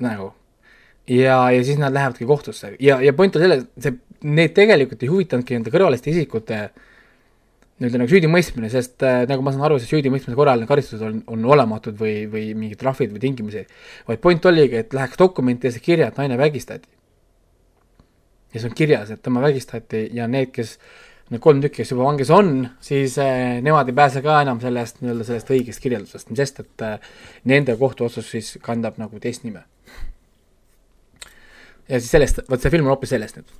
nagu. 0.00 0.32
Ja, 1.10 1.40
ja 1.50 1.64
siis 1.66 1.80
nad 1.80 1.94
lähevadki 1.94 2.28
kohtusse 2.28 2.74
ja, 2.78 3.00
ja 3.02 3.12
point 3.16 3.36
on 3.36 3.42
selles, 3.44 3.66
see, 3.82 3.96
neid 4.30 4.54
tegelikult 4.56 5.02
ei 5.02 5.10
huvitanudki 5.10 5.56
nende 5.56 5.72
kõrvaliste 5.74 6.12
isikute 6.12 6.68
nii-öelda 7.80 8.02
nagu 8.02 8.12
süüdimõistmine, 8.12 8.68
sest 8.72 9.00
äh, 9.08 9.22
nagu 9.28 9.44
ma 9.44 9.54
saan 9.54 9.64
aru, 9.64 9.78
see 9.80 9.88
süüdimõistmise 9.94 10.36
korral 10.36 10.60
need 10.60 10.68
karistused 10.68 11.00
on, 11.06 11.22
on 11.32 11.46
olematud 11.54 11.96
või, 11.96 12.26
või 12.28 12.50
mingid 12.52 12.80
trahvid 12.82 13.14
või 13.14 13.22
tingimusi, 13.22 13.62
vaid 14.08 14.20
point 14.20 14.48
oligi, 14.50 14.82
et 14.82 14.96
läheks 14.96 15.20
dokumentides 15.20 15.80
kirja, 15.84 16.10
et 16.10 16.20
naine 16.20 16.36
vägistati. 16.40 16.90
ja 18.52 18.60
see 18.60 18.68
on 18.68 18.76
kirjas, 18.76 19.14
et 19.14 19.22
tema 19.24 19.40
vägistati 19.40 20.10
ja 20.12 20.28
need, 20.28 20.52
kes 20.52 20.76
need 21.30 21.40
kolm 21.40 21.62
tükki, 21.64 21.80
kes 21.80 21.94
juba 21.94 22.04
vangis 22.04 22.30
on, 22.34 22.68
siis 22.84 23.16
äh, 23.22 23.62
nemad 23.64 23.88
ei 23.88 23.96
pääse 23.96 24.20
ka 24.22 24.40
enam 24.44 24.60
sellest 24.60 25.00
nii-öelda 25.00 25.24
sellest 25.30 25.52
õigest 25.54 25.80
kirjeldusest, 25.80 26.36
sest 26.36 26.60
et 26.66 26.84
äh, 26.84 27.12
nende 27.48 27.78
kohtuotsus 27.80 28.28
siis 28.34 28.58
kandab 28.60 29.00
nagu 29.00 29.22
teist 29.22 29.46
nime. 29.48 29.64
Ja 31.90 31.98
siis 31.98 32.10
sellest, 32.14 32.42
vot 32.50 32.62
see 32.62 32.72
film 32.72 32.86
on 32.86 32.94
hoopis 32.94 33.12
sellest 33.14 33.40
nüüd. 33.40 33.50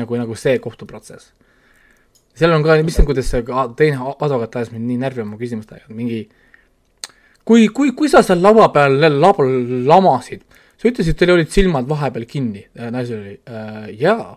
nagu, 0.00 0.18
nagu 0.20 0.36
see 0.36 0.58
kohtuprotsess. 0.62 1.32
seal 2.38 2.52
on 2.54 2.66
ka, 2.66 2.76
mis 2.86 2.98
kuidas 3.06 3.30
see 3.30 3.44
teine 3.78 4.12
advokaat 4.18 4.60
ajas 4.60 4.74
mind 4.74 4.90
nii 4.90 5.00
närvi 5.04 5.24
oma 5.24 5.38
küsimustega, 5.40 5.88
mingi 5.94 6.26
kui, 7.48 7.68
kui, 7.72 7.94
kui 7.96 8.10
sa 8.12 8.22
seal 8.26 8.42
laua 8.44 8.68
peal 8.74 8.98
lab, 8.98 9.40
lamasid, 9.88 10.44
sa 10.78 10.90
ütlesid, 10.90 11.16
teil 11.18 11.34
olid 11.34 11.50
silmad 11.54 11.88
vahepeal 11.88 12.28
kinni, 12.28 12.66
naisel 12.92 13.22
oli 13.22 13.34
äh,, 13.48 13.88
jaa 14.02 14.36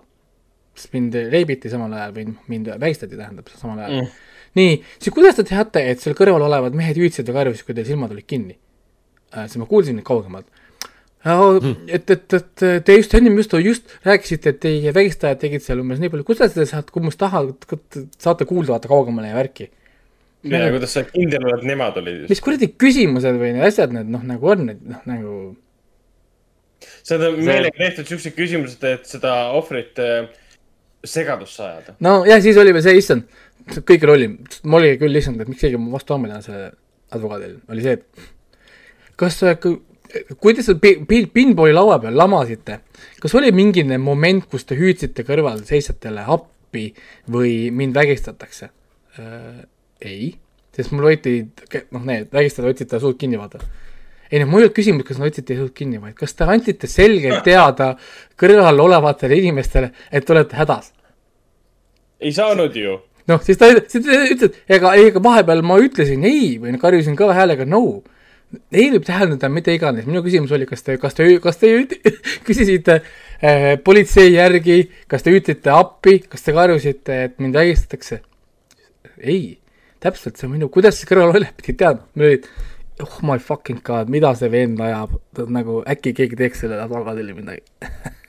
sest 0.76 0.94
mind 0.96 1.16
reibiti 1.32 1.70
samal 1.72 1.94
ajal 1.98 2.14
või 2.16 2.28
mind 2.52 2.72
vägistati, 2.82 3.18
tähendab, 3.20 3.50
samal 3.60 3.82
ajal 3.82 3.98
mm.. 3.98 4.20
nii, 4.60 4.76
siis 4.98 5.16
kuidas 5.16 5.38
te 5.38 5.46
teate, 5.48 5.84
et 5.92 6.04
seal 6.04 6.16
kõrval 6.18 6.48
olevad 6.48 6.76
mehed 6.78 7.00
hüüdsid 7.00 7.28
ja 7.28 7.36
karjusid, 7.36 7.66
kui 7.68 7.78
teil 7.78 7.90
silmad 7.90 8.14
olid 8.16 8.28
kinni 8.28 8.56
äh,? 8.56 9.46
siis 9.46 9.60
ma 9.62 9.68
kuulsin 9.70 10.00
neid 10.00 10.08
kaugemalt. 10.08 10.48
Et, 11.22 12.10
et, 12.10 12.34
et 12.34 12.64
te 12.86 12.96
just 12.98 13.14
ennem 13.14 13.36
just, 13.38 13.54
just 13.62 13.92
rääkisite, 14.08 14.56
et 14.56 14.60
teie 14.64 14.94
vägistajad 14.96 15.42
tegid 15.44 15.62
seal 15.62 15.84
umbes 15.84 16.02
nii 16.02 16.10
palju, 16.10 16.26
kuidas 16.26 16.56
te 16.56 16.66
saate, 16.66 16.94
kummas 16.96 17.20
taha, 17.20 17.44
saate 18.18 18.48
kuulda 18.50 18.74
vaata 18.74 18.90
kaugemale 18.90 19.30
ja 19.30 19.38
värki? 19.38 19.70
ja 20.44 20.58
nagu, 20.64 20.78
kuidas 20.78 20.96
sa 20.98 21.04
kindel 21.06 21.46
oled, 21.46 21.66
nemad 21.70 21.98
olid 22.02 22.24
just. 22.24 22.34
mis 22.34 22.42
kuradi 22.42 22.72
küsimused 22.82 23.38
või 23.38 23.52
need 23.54 23.68
asjad 23.68 23.94
need 23.94 24.10
noh, 24.10 24.24
nagu 24.26 24.50
on, 24.54 24.72
et 24.74 24.82
noh, 24.82 25.04
nagu. 25.10 25.36
seda 27.06 27.30
meelega 27.38 27.78
tehtud 27.78 28.10
siuksed 28.10 28.36
küsimused, 28.38 28.82
et 28.90 29.06
seda 29.10 29.36
ohvrit 29.58 30.02
äh, 30.02 30.32
segadusse 31.06 31.64
ajada. 31.68 31.96
no 32.02 32.22
ja 32.26 32.42
siis 32.42 32.58
oli 32.62 32.74
veel 32.74 32.86
see, 32.88 32.98
issand, 32.98 33.42
kõigil 33.86 34.16
oli, 34.16 34.32
mul 34.66 34.82
oli 34.82 34.98
küll 35.02 35.22
issand, 35.22 35.42
et 35.42 35.52
miks 35.52 35.62
keegi 35.62 35.82
vastu 35.94 36.18
ammu 36.18 36.30
ei 36.30 36.34
lähe 36.34 36.46
sellele 36.48 36.72
advokaadile, 37.12 37.60
oli 37.70 37.86
see, 37.86 38.00
et 38.00 38.26
kas, 39.22 39.38
kui 40.40 40.56
te 40.56 40.64
seal 40.66 40.80
pinballi 40.82 41.74
laua 41.76 42.00
peal 42.04 42.18
lamasite, 42.18 42.80
kas 43.22 43.36
oli 43.40 43.52
mingi 43.56 43.84
moment, 43.98 44.48
kus 44.52 44.66
te 44.68 44.78
hüüdsite 44.80 45.26
kõrval 45.28 45.64
seisjatele 45.68 46.26
appi 46.28 46.90
või 47.32 47.70
mind 47.76 47.96
vägistatakse 47.96 48.72
äh,? 49.20 49.62
ei, 50.02 50.32
sest 50.74 50.96
mul 50.96 51.12
võeti, 51.12 51.36
noh, 51.94 52.04
need 52.08 52.32
vägistajad 52.34 52.72
võtsid 52.72 52.90
ta 52.90 53.00
suud 53.02 53.20
kinni, 53.22 53.38
vaata 53.38 53.62
ei 54.32 54.40
noh, 54.40 54.48
mul 54.48 54.64
ei 54.64 54.66
olnud 54.66 54.76
küsimus, 54.78 55.06
kas 55.06 55.20
nad 55.20 55.28
võtsid 55.28 55.46
teie 55.48 55.60
suud 55.60 55.74
kinni, 55.76 56.00
vaid 56.02 56.16
kas 56.18 56.34
te 56.38 56.48
andsite 56.48 56.88
selgelt 56.90 57.44
teada 57.46 57.92
kõrval 58.40 58.80
olevatele 58.86 59.38
inimestele, 59.42 59.92
et 60.12 60.26
te 60.26 60.36
olete 60.36 60.58
hädas? 60.60 60.94
ei 62.22 62.32
saanud 62.36 62.76
ju. 62.78 62.96
noh, 63.28 63.44
siis 63.44 63.60
ta, 63.60 63.70
siis 63.92 64.06
ta 64.06 64.22
ütles, 64.36 64.58
ega, 64.72 64.94
ega 65.00 65.24
vahepeal 65.24 65.64
ma 65.66 65.80
ütlesin 65.84 66.24
ei 66.28 66.56
või 66.62 66.78
karjusin 66.82 67.18
kõva 67.20 67.36
häälega 67.38 67.68
no. 67.68 68.02
Ei 68.72 68.90
võib 68.94 69.06
tähendada 69.08 69.50
mida 69.52 69.74
iganes, 69.76 70.08
minu 70.08 70.24
küsimus 70.26 70.52
oli, 70.56 70.68
kas 70.70 70.84
te, 70.86 70.98
kas 71.02 71.16
te, 71.18 71.28
kas 71.44 71.60
te 71.62 71.72
küsisite 72.48 73.00
äh, 73.00 73.78
politsei 73.84 74.34
järgi, 74.34 74.84
kas 75.12 75.26
te 75.26 75.34
ütlesite 75.36 75.74
appi, 75.76 76.20
kas 76.32 76.46
te 76.46 76.56
karjusite, 76.56 77.24
et 77.30 77.40
mind 77.44 77.58
vägistatakse? 77.60 78.22
ei, 79.22 79.60
täpselt 80.02 80.40
see 80.40 80.48
on 80.48 80.56
minu, 80.56 80.72
kuidas 80.74 80.98
see 80.98 81.10
kõrval 81.10 81.36
oli, 81.38 81.50
pidi 81.60 81.78
teadma, 81.78 82.08
mul 82.16 82.32
olid 82.32 82.48
oh 83.02 83.20
my 83.26 83.38
fucking 83.42 83.82
god, 83.86 84.10
mida 84.14 84.34
see 84.38 84.50
vend 84.54 84.82
ajab, 84.82 85.14
nagu 85.50 85.82
äkki 85.90 86.16
keegi 86.18 86.40
teeks 86.40 86.64
sellele 86.64 86.86
advokaadile 86.86 87.36
midagi 87.38 87.64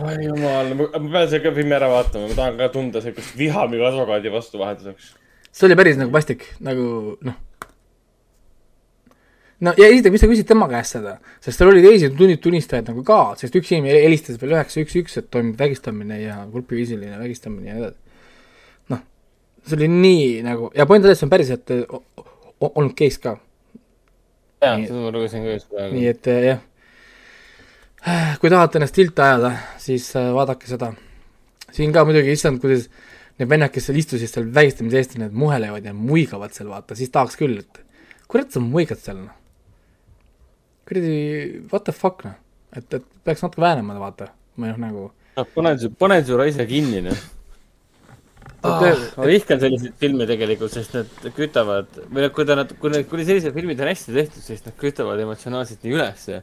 oi 0.00 0.16
jumal, 0.24 0.72
ma 0.78 0.88
pean 0.88 1.28
selle 1.28 1.42
ka 1.44 1.52
filmi 1.56 1.76
ära 1.76 1.88
vaatama, 1.92 2.28
ma 2.30 2.38
tahan 2.38 2.58
ka 2.60 2.70
tunda 2.72 3.02
siukest 3.04 3.36
viha 3.38 3.66
minu 3.70 3.86
advokaadi 3.88 4.32
vastu 4.32 4.60
vahetuseks. 4.62 5.14
see 5.52 5.68
oli 5.68 5.78
päris 5.78 6.00
nagu 6.00 6.14
vastik, 6.14 6.46
nagu 6.64 7.16
noh. 7.20 7.40
No 9.62 9.74
ja 9.78 9.88
esiteks, 9.88 10.14
miks 10.14 10.24
sa 10.24 10.30
küsid 10.30 10.48
tema 10.48 10.68
käest 10.70 10.98
seda, 10.98 11.16
sest 11.44 11.60
seal 11.60 11.70
oli 11.72 11.84
teisi 11.84 12.10
tunnistajaid 12.14 12.90
nagu 12.90 13.04
ka, 13.06 13.20
sest 13.40 13.56
üks 13.58 13.70
inimene 13.74 14.02
helistas 14.04 14.40
veel 14.42 14.56
üheksa, 14.56 14.82
üks, 14.82 14.98
üks, 14.98 15.20
et 15.20 15.30
toimub 15.32 15.60
vägistamine 15.60 16.18
ja 16.22 16.40
grupiviisiline 16.50 17.20
vägistamine 17.20 17.70
ja 17.70 17.78
nii 17.78 17.86
edasi. 17.86 18.20
noh, 18.94 19.06
see 19.68 19.78
oli 19.78 19.90
nii 19.94 20.28
nagu 20.48 20.72
ja 20.76 20.88
point 20.90 21.04
on 21.04 21.10
selles, 21.10 21.22
see 21.22 21.30
on 21.30 21.34
päriselt 21.36 21.74
olnud 22.62 22.94
case 22.98 23.22
ka 23.22 23.38
jaa, 24.62 24.76
seda 24.86 25.00
ma 25.00 25.12
lugesin 25.14 25.44
ka 25.44 25.56
just 25.56 25.70
praegu. 25.70 25.96
nii 25.96 26.10
et 26.10 26.30
eh, 26.30 26.46
jah, 26.50 26.60
kui 28.42 28.52
tahate 28.52 28.80
ennast 28.80 28.96
tilti 28.96 29.24
ajada, 29.24 29.54
siis 29.82 30.08
eh, 30.18 30.30
vaadake 30.36 30.70
seda. 30.70 30.92
siin 31.72 31.94
ka 31.94 32.04
muidugi, 32.08 32.34
issand, 32.36 32.60
kuidas 32.62 32.88
need 33.40 33.50
vennad, 33.50 33.72
kes 33.74 33.88
seal 33.88 34.00
istusid 34.00 34.30
seal 34.30 34.50
vägistamise 34.54 35.00
eest, 35.00 35.16
need 35.20 35.36
muhelevad 35.36 35.86
ja 35.88 35.94
muigavad 35.96 36.54
seal, 36.54 36.70
vaata, 36.72 36.98
siis 36.98 37.12
tahaks 37.14 37.38
küll, 37.40 37.62
et 37.62 37.82
kurat, 38.30 38.50
sa 38.52 38.62
muigad 38.62 39.00
seal, 39.02 39.22
noh. 39.24 39.38
Kuradi, 40.88 41.18
what 41.72 41.84
the 41.88 41.94
fuck, 41.96 42.24
noh. 42.26 42.38
et, 42.76 42.88
et 42.88 43.04
peaks 43.24 43.44
natuke 43.44 43.62
väänama, 43.64 43.98
vaata, 44.02 44.32
või 44.56 44.72
noh, 44.72 44.82
nagu. 44.86 45.06
noh, 45.36 45.54
pane 45.54 45.76
su, 45.78 45.92
pane 45.98 46.20
su 46.26 46.40
raisa 46.40 46.66
kinni, 46.68 47.04
noh 47.08 47.22
ah,. 48.62 48.82
ma 49.16 49.26
vihkan 49.26 49.60
selliseid 49.62 49.96
filme 50.00 50.26
tegelikult, 50.28 50.72
sest 50.74 50.94
nad 50.96 51.26
kütavad, 51.36 51.88
või 52.12 52.28
kui 52.34 52.46
ta, 52.48 52.56
nad, 52.58 52.74
kui 52.80 52.92
need, 52.94 53.08
kui 53.10 53.26
sellised 53.26 53.54
filmid 53.56 53.80
on 53.82 53.90
hästi 53.90 54.14
tehtud, 54.16 54.44
siis 54.44 54.62
nad 54.66 54.76
kütavad 54.78 55.22
emotsionaalselt 55.24 55.82
nii 55.84 55.96
ülesse. 55.96 56.42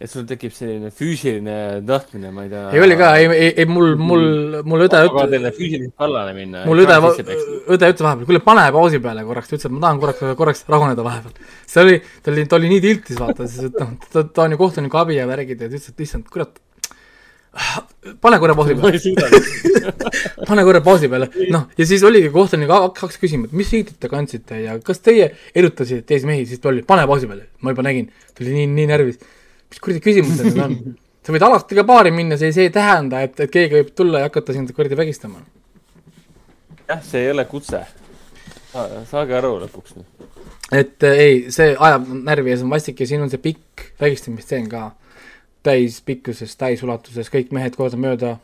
Et 0.00 0.10
sul 0.10 0.24
tekib 0.26 0.52
selline 0.54 0.90
füüsiline 0.94 1.56
tahtmine, 1.86 2.32
ma 2.34 2.44
ei 2.44 2.50
tea. 2.50 2.64
ei 2.74 2.82
oli 2.82 2.96
ka, 2.98 3.10
ei, 3.20 3.28
ei, 3.30 3.52
ei 3.62 3.68
mul, 3.70 3.94
mul, 4.00 4.24
mul 4.66 4.84
õde 4.88 5.04
üt-. 5.06 5.18
teile 5.30 5.52
füüsiliselt 5.54 5.94
kallale 6.00 6.34
minna. 6.36 6.64
mul 6.66 6.82
õde, 6.82 6.98
õde 6.98 7.90
ütles 7.92 8.02
vahepeal, 8.02 8.26
kuule, 8.26 8.42
pane 8.44 8.66
pausi 8.74 9.00
peale 9.04 9.24
korraks, 9.28 9.50
ta 9.50 9.56
ütles, 9.56 9.68
et 9.70 9.76
ma 9.76 9.84
tahan 9.86 10.02
korraks, 10.02 10.24
korraks 10.40 10.64
rahuneda 10.74 11.06
vahepeal. 11.06 11.54
see 11.70 11.86
oli, 11.86 12.00
ta 12.22 12.34
oli, 12.34 12.46
ta 12.50 12.58
oli 12.58 12.72
nii 12.74 12.84
tiltis, 12.88 13.20
vaata, 13.22 13.46
siis, 13.50 13.70
et 13.70 13.78
noh, 13.80 13.94
ta, 14.10 14.24
ta 14.26 14.46
on 14.48 14.56
ju 14.56 14.60
kohtuniku 14.64 15.02
abi 15.04 15.20
ja 15.20 15.28
värgid 15.30 15.62
ja 15.62 15.70
ta 15.70 15.78
ütles, 15.78 15.94
et 15.94 16.04
issand, 16.08 16.26
kurat, 16.34 16.58
pane 18.24 18.40
korra 18.42 18.56
pausi 18.58 18.74
peale 18.74 19.38
pane 20.48 20.66
korra 20.66 20.82
pausi 20.82 21.08
peale, 21.12 21.30
noh, 21.54 21.68
ja 21.78 21.86
siis 21.86 22.02
oligi 22.06 22.32
kohtunik 22.34 22.72
kaks 22.98 23.20
küsimust, 23.22 23.54
mis 23.54 23.70
riided 23.70 23.94
te 24.02 24.10
kandsite 24.10 24.58
ja 24.64 24.74
kas 24.82 24.98
teie 25.06 25.30
erutasite 25.54 26.02
teisi 26.10 26.26
mehi, 26.26 26.48
siis 26.50 26.58
ta 26.58 26.72
oli, 26.72 26.82
pane 26.82 27.06
pausi 27.06 27.30
peale, 27.30 27.46
ma 27.62 27.70
juba 27.76 27.86
nägin, 27.86 28.10
ta 28.34 28.42
oli 28.42 28.58
nii, 28.58 28.68
nii 28.74 28.90
närvis 28.90 29.22
mis 29.74 29.82
kuradi 29.82 30.02
küsimused 30.04 30.46
need 30.46 30.62
on? 30.62 30.76
sa 31.24 31.32
võid 31.32 31.44
alati 31.46 31.78
ka 31.78 31.84
baari 31.88 32.12
minna, 32.14 32.38
see, 32.40 32.52
see 32.54 32.68
ei 32.68 32.72
tähenda, 32.72 33.22
et, 33.24 33.38
et 33.40 33.52
keegi 33.52 33.78
võib 33.78 33.92
tulla 33.96 34.20
ja 34.22 34.28
hakata 34.28 34.54
sind 34.56 34.72
kuradi 34.76 34.98
vägistama. 34.98 35.40
jah, 36.88 37.00
see 37.02 37.24
ei 37.24 37.32
ole 37.32 37.46
kutse. 37.50 37.80
saage 39.10 39.38
aru 39.38 39.56
lõpuks. 39.64 39.96
et 40.70 41.06
äh, 41.08 41.22
ei, 41.26 41.38
see 41.54 41.72
ajab 41.74 42.10
närvi 42.28 42.52
ja 42.52 42.60
see 42.60 42.68
on 42.68 42.76
vastik 42.76 43.00
ja 43.00 43.08
siin 43.08 43.24
on 43.24 43.32
see 43.32 43.42
pikk 43.42 43.88
vägistamisstseen 44.00 44.68
ka. 44.70 44.90
täispikkuses, 45.64 46.58
täisulatuses, 46.60 47.30
kõik 47.32 47.54
mehed 47.56 47.72
kordamööda, 47.80 48.34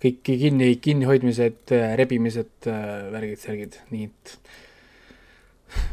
kõik 0.00 0.22
kinni, 0.24 0.70
kinnihoidmised, 0.80 1.66
äh, 1.76 1.90
rebimised, 2.00 2.54
äh, 2.64 3.10
värgid, 3.12 3.42
särgid, 3.42 3.76
nii 3.92 4.08
et 4.08 4.38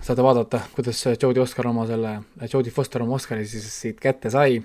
saate 0.02 0.24
vaadata, 0.24 0.62
kuidas 0.76 1.02
Jodie 1.22 1.42
Oscar 1.44 1.68
oma 1.68 1.86
selle, 1.90 2.14
Jodie 2.54 2.72
Foster 2.72 3.04
oma 3.04 3.18
Oscari 3.18 3.46
siis 3.48 3.68
siit 3.74 4.00
kätte 4.02 4.30
sai. 4.34 4.62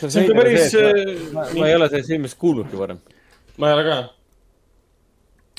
see 0.00 0.24
on 0.28 0.36
päris. 0.36 0.74
ma, 1.32 1.46
ma 1.58 1.68
ei 1.68 1.74
ole 1.74 1.88
sellest 1.88 2.08
filmist 2.14 2.38
kuulnudki 2.38 2.78
varem. 2.78 3.00
ma 3.58 3.70
ei 3.70 3.78
ole 3.78 3.86
ka. 3.88 3.96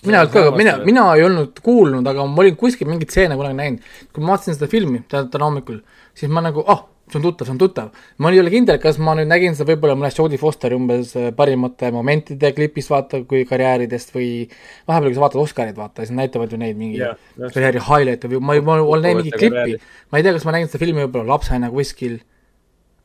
mina 0.05 0.21
ei 0.21 0.25
olnud 0.25 0.33
ka, 0.33 0.57
mina, 0.57 0.77
mina 0.85 1.07
ei 1.15 1.25
olnud 1.27 1.59
kuulnud, 1.63 2.07
aga 2.07 2.25
ma 2.25 2.45
olin 2.45 2.55
kuskil 2.59 2.89
mingit 2.89 3.11
stseene 3.11 3.35
kunagi 3.39 3.59
näinud. 3.59 3.91
kui 4.13 4.23
ma 4.23 4.35
vaatasin 4.35 4.57
seda 4.57 4.71
filmi 4.71 5.03
täna 5.11 5.45
hommikul, 5.45 5.81
siis 6.15 6.31
ma 6.31 6.43
nagu, 6.45 6.63
ah 6.67 6.77
oh,, 6.77 6.87
see 7.11 7.19
on 7.19 7.25
tuttav, 7.25 7.47
see 7.47 7.53
on 7.53 7.59
tuttav. 7.61 7.89
ma 8.17 8.31
ei 8.31 8.41
ole 8.41 8.51
kindel, 8.53 8.79
kas 8.81 8.99
ma 9.01 9.15
nüüd 9.17 9.29
nägin 9.29 9.55
seda 9.57 9.71
võib-olla 9.71 9.97
mõnest 9.99 10.19
Jodie 10.19 10.39
Fosteri 10.41 10.77
umbes 10.77 11.13
äh, 11.19 11.29
parimate 11.35 11.91
momentide 11.95 12.53
klipist, 12.57 12.91
vaata, 12.93 13.21
kui 13.27 13.43
karjääridest 13.49 14.13
või 14.15 14.29
vahepeal, 14.89 15.09
kui 15.09 15.19
sa 15.19 15.25
vaatad 15.25 15.41
Oscarit, 15.43 15.77
vaata, 15.77 16.05
siis 16.05 16.15
näitavad 16.17 16.53
ju 16.53 16.59
neid 16.61 16.79
mingi 16.79 17.01
yeah, 17.01 17.17
karjääri 17.41 17.83
highlight'e 17.87 18.31
või 18.31 18.43
ma, 18.43 18.59
ma 18.67 18.77
olen 18.81 19.07
näinud 19.09 19.25
mingit 19.25 19.39
klippi. 19.39 19.79
ma 20.11 20.21
ei 20.21 20.27
tea, 20.27 20.35
kas 20.37 20.47
ma 20.47 20.55
nägin 20.57 20.71
seda 20.71 20.83
filmi 20.85 21.05
võib-olla 21.05 21.35
lapsena 21.35 21.71
kuskil, 21.73 22.21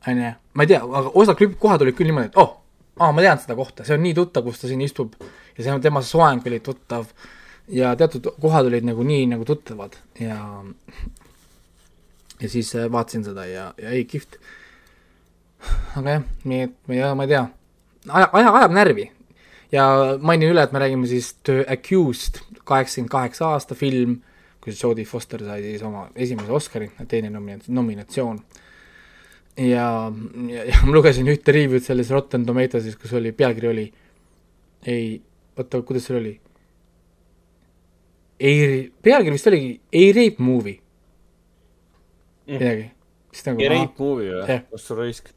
on 0.07 0.23
ju, 0.23 0.35
ma 0.53 0.67
ei 0.67 0.73
tea, 0.73 0.83
aga 0.85 1.11
osad 1.13 1.39
klip-, 1.39 1.59
kohad 1.61 1.83
olid 1.85 1.97
küll 1.97 2.11
niimoodi, 2.11 2.31
et 2.31 2.39
oh, 2.41 2.55
aa, 2.99 3.11
ma 3.11 3.25
tean 3.25 3.41
seda 3.41 3.57
kohta, 3.57 3.85
see 3.87 3.97
on 3.97 4.05
nii 4.05 4.15
tuttav, 4.17 4.47
kus 4.47 4.61
ta 4.61 4.71
siin 4.71 4.83
istub 4.85 5.17
ja 5.57 5.63
see 5.63 5.73
on 5.73 5.83
tema 5.83 6.03
soeng 6.05 6.45
oli 6.47 6.61
tuttav 6.63 7.09
ja 7.67 7.95
teatud 7.99 8.31
kohad 8.41 8.69
olid 8.69 8.85
nagu 8.87 9.03
nii 9.03 9.25
nagu 9.33 9.45
tuttavad 9.45 9.97
ja 10.19 10.39
ja 12.41 12.49
siis 12.49 12.73
äh, 12.75 12.87
vaatasin 12.91 13.25
seda 13.25 13.45
ja, 13.45 13.71
ja 13.81 13.93
ei, 13.95 14.05
kihvt. 14.05 14.39
aga 15.97 16.17
jah, 16.17 16.25
nii 16.43 16.65
et 16.67 16.95
ja 16.97 17.13
ma 17.17 17.25
ei 17.25 17.33
tea, 17.33 17.43
aja, 18.09 18.29
aja, 18.31 18.53
ajab 18.61 18.77
närvi. 18.77 19.09
ja 19.71 19.87
mainin 20.21 20.53
üle, 20.53 20.63
et 20.63 20.75
me 20.75 20.83
räägime 20.83 21.09
siis 21.09 21.33
The 21.43 21.65
Accused, 21.67 22.41
kaheksakümmend 22.63 23.11
kaheksa 23.11 23.53
aasta 23.55 23.75
film, 23.75 24.21
kus 24.63 24.83
Jodie 24.83 25.05
Foster 25.05 25.43
sai 25.43 25.61
siis 25.65 25.83
oma 25.83 26.07
esimese 26.15 26.51
Oscari, 26.51 26.91
teine 27.07 27.31
nomina-, 27.33 27.63
nominatsioon. 27.67 28.41
ja, 29.57 29.87
ja, 30.53 30.67
ja 30.71 30.83
ma 30.85 30.93
lugesin 30.93 31.29
ühte 31.31 31.55
review'd 31.55 31.85
selles 31.85 32.11
Rotten 32.13 32.45
Tomatoesis, 32.45 32.99
kus 32.99 33.13
oli, 33.17 33.31
pealkiri 33.31 33.73
oli 33.73 33.87
ei, 34.85 35.21
oota, 35.57 35.81
kuidas 35.81 36.05
see 36.07 36.17
oli? 36.17 36.33
ei, 38.39 38.91
pealkiri 39.03 39.33
vist 39.33 39.49
oligi 39.49 39.71
A 39.91 40.03
rape 40.15 40.43
movie. 40.43 40.79
Midagi. 42.47 42.91
Nagu, 43.45 43.61
E-rape 43.61 44.01
movie 44.01 44.33
või? 44.33 44.59
kas 44.71 44.87
sul 44.87 44.97
raisk? 45.01 45.31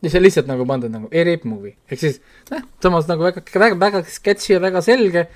ja 0.00 0.08
see 0.08 0.20
on 0.20 0.24
lihtsalt 0.24 0.48
nagu 0.48 0.64
pandud 0.68 0.92
nagu 0.92 1.10
E-rape 1.12 1.48
movie, 1.48 1.74
ehk 1.90 2.00
siis 2.00 2.18
noh, 2.48 2.64
samas 2.82 3.08
nagu 3.10 3.26
väga, 3.26 3.44
väga, 3.52 3.78
väga 3.80 4.02
sketši 4.08 4.54
ja 4.54 4.60
väga 4.62 4.82
selge. 4.84 5.26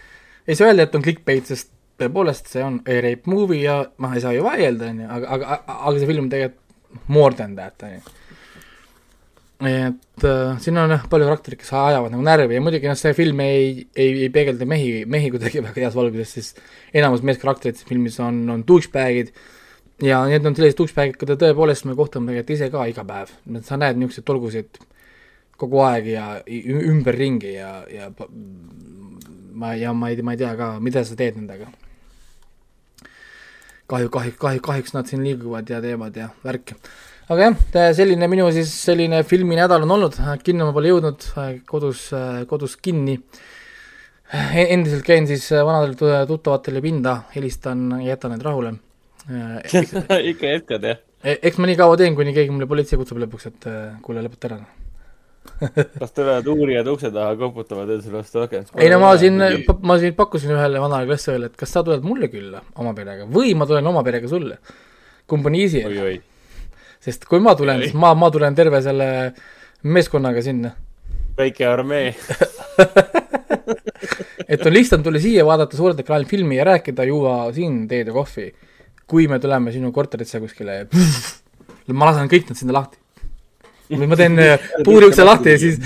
ei 0.47 0.57
saa 0.57 0.71
öelda, 0.71 0.87
et 0.87 0.97
on 0.97 1.05
clickbait, 1.05 1.45
sest 1.49 1.71
tõepoolest 2.01 2.49
see 2.53 2.65
on 2.65 2.81
E-rape 2.89 3.29
movie 3.31 3.65
ja 3.67 3.83
noh, 3.85 4.17
ei 4.17 4.23
saa 4.25 4.33
ju 4.37 4.45
vaielda, 4.47 4.91
on 4.93 5.03
ju, 5.05 5.09
aga, 5.19 5.39
aga, 5.39 5.59
aga 5.77 5.97
see 5.99 6.11
film 6.11 6.31
tegelikult 6.33 7.09
more 7.11 7.35
than 7.37 7.57
that, 7.59 7.85
on 7.85 7.99
ju 7.99 8.21
et 9.65 10.25
äh, 10.27 10.57
siin 10.61 10.77
on 10.77 10.91
jah 10.93 11.05
palju 11.09 11.29
karaktereid, 11.29 11.61
kes 11.61 11.71
ajavad 11.79 12.13
nagu 12.13 12.25
närvi 12.27 12.57
ja 12.57 12.63
muidugi 12.65 12.89
noh, 12.91 12.99
see 12.99 13.15
film 13.17 13.39
ei, 13.45 13.85
ei, 13.97 14.25
ei 14.27 14.31
peegelda 14.33 14.67
mehi, 14.69 15.05
mehi 15.09 15.31
kuidagi 15.33 15.63
väga 15.69 15.87
heas 15.87 15.97
valguses, 15.97 16.33
siis 16.39 16.73
enamus 16.97 17.23
meeskarakterid 17.25 17.85
filmis 17.89 18.19
on, 18.25 18.43
on 18.53 18.65
douchebag'id 18.67 19.31
äh,, 19.31 19.54
ja 20.03 20.25
need 20.27 20.47
on 20.47 20.57
sellised 20.57 20.79
douchebag'id, 20.81 21.19
keda 21.21 21.37
tõepoolest 21.39 21.87
me 21.87 21.95
kohtame 21.99 22.33
tegelikult 22.33 22.57
ise 22.57 22.71
ka 22.73 22.89
iga 22.91 23.05
päev, 23.07 23.31
sa 23.63 23.79
näed 23.79 24.01
niisuguseid 24.01 24.27
tolgusid 24.27 24.83
kogu 25.61 25.81
aeg 25.87 26.11
ja 26.11 26.27
ümberringi 26.49 27.55
ja, 27.55 27.71
ja 27.91 28.11
ma, 29.55 29.75
ja 29.79 29.95
ma 29.95 30.11
ei, 30.11 30.21
ma 30.27 30.35
ei 30.35 30.43
tea 30.43 30.53
ka, 30.59 30.75
mida 30.83 31.05
sa 31.07 31.17
teed 31.19 31.39
nendega. 31.39 31.71
kahju, 33.87 34.11
kahju, 34.11 34.37
kahju, 34.41 34.63
kahjuks 34.65 34.95
nad 34.97 35.07
siin 35.07 35.23
liiguvad 35.23 35.69
ja 35.71 35.81
teevad 35.85 36.17
ja 36.17 36.31
värki. 36.45 36.75
aga 37.29 37.51
jah, 37.51 37.93
selline 37.95 38.29
minu 38.29 38.49
siis 38.53 38.73
selline 38.83 39.23
filminädal 39.23 39.87
on 39.87 39.95
olnud, 39.99 40.19
kinno 40.43 40.71
ma 40.71 40.75
pole 40.75 40.91
jõudnud, 40.91 41.29
kodus, 41.71 42.09
kodus 42.51 42.77
kinni. 42.83 43.21
endiselt 44.35 45.05
käin 45.07 45.29
siis 45.31 45.47
vanadele 45.53 46.25
tuttavatele 46.27 46.83
pinda, 46.83 47.21
helistan, 47.37 48.01
jätan 48.03 48.35
need 48.35 48.43
rahule 48.43 48.75
ikka 50.31 50.55
jätkad, 50.55 50.89
jah? 50.91 51.03
E, 51.25 51.39
eks 51.49 51.57
ma 51.57 51.69
nii 51.69 51.79
kaua 51.81 51.97
teen, 52.01 52.17
kuni 52.17 52.35
keegi 52.37 52.53
mulle 52.53 52.69
politsei 52.69 52.99
kutsub 53.01 53.21
lõpuks, 53.23 53.47
et 53.49 53.69
äh, 53.71 53.95
kuule, 54.05 54.25
lõpeta 54.25 54.51
ära 54.51 54.59
kas 56.01 56.13
tulevad 56.13 56.47
uurijad 56.49 56.89
ukse 56.89 57.11
taha, 57.13 57.37
koputavad 57.37 57.89
ja 57.89 57.99
sulle 58.03 58.19
vastu 58.19 58.43
akent? 58.45 58.71
ei 58.81 58.91
no 58.93 58.99
ma 59.03 59.13
siin, 59.21 59.41
ma 59.85 59.97
siin 60.01 60.17
pakkusin 60.17 60.55
ühele 60.57 60.81
vanale 60.83 61.09
klassiõele, 61.09 61.51
et 61.51 61.59
kas 61.61 61.75
sa 61.75 61.85
tuled 61.87 62.05
mulle 62.07 62.31
külla 62.33 62.63
oma 62.81 62.95
perega 62.97 63.29
või 63.31 63.55
ma 63.59 63.69
tulen 63.69 63.87
oma 63.87 64.03
perega 64.07 64.29
sulle. 64.31 64.59
kumb 65.31 65.47
on 65.47 65.59
easy? 65.59 65.85
sest 67.05 67.29
kui 67.29 67.41
ma 67.45 67.55
tulen, 67.59 67.85
siis 67.85 67.97
ma, 67.97 68.15
ma 68.17 68.31
tulen 68.33 68.57
terve 68.57 68.81
selle 68.85 69.09
meeskonnaga 69.85 70.43
sinna. 70.45 70.75
väike 71.39 71.67
armee 71.69 72.15
et 74.53 74.65
on 74.65 74.73
lihtsam 74.73 75.05
tulla 75.05 75.21
siia, 75.21 75.45
vaadata 75.47 75.77
suurelt 75.77 76.01
ekraanilt 76.01 76.31
filmi 76.31 76.57
ja 76.61 76.69
rääkida, 76.73 77.05
juua 77.09 77.53
siin 77.57 77.85
teed 77.89 78.11
ja 78.11 78.17
kohvi 78.17 78.49
kui 79.11 79.29
me 79.29 79.39
tuleme 79.41 79.73
sinu 79.75 79.93
korterisse 79.93 80.41
kuskile 80.43 80.77
ja 80.79 80.85
ma 81.99 82.11
lasen 82.11 82.31
kõik 82.33 82.51
nad 82.51 82.61
sinna 82.61 82.77
lahti. 82.79 83.01
või 83.93 84.09
ma 84.09 84.17
teen 84.17 84.39
äh, 84.41 84.69
puuriukse 84.87 85.27
lahti 85.27 85.55
ja 85.55 85.59
siis 85.61 85.77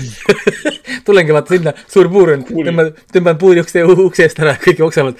tulengi 1.07 1.35
vaata 1.35 1.55
sinna, 1.55 1.73
suur 1.91 2.09
puur 2.11 2.35
on, 2.35 2.45
tõmban, 2.47 2.93
tõmban 3.13 3.41
puuriukse 3.41 3.83
ukse 4.05 4.27
eest 4.27 4.39
ära, 4.43 4.55
kõik 4.61 4.83
jooksevad. 4.83 5.19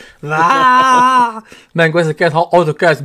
mängu 1.78 2.02
asjad 2.02 2.18
käes, 2.20 2.38
autod 2.40 2.78
käes, 2.80 3.04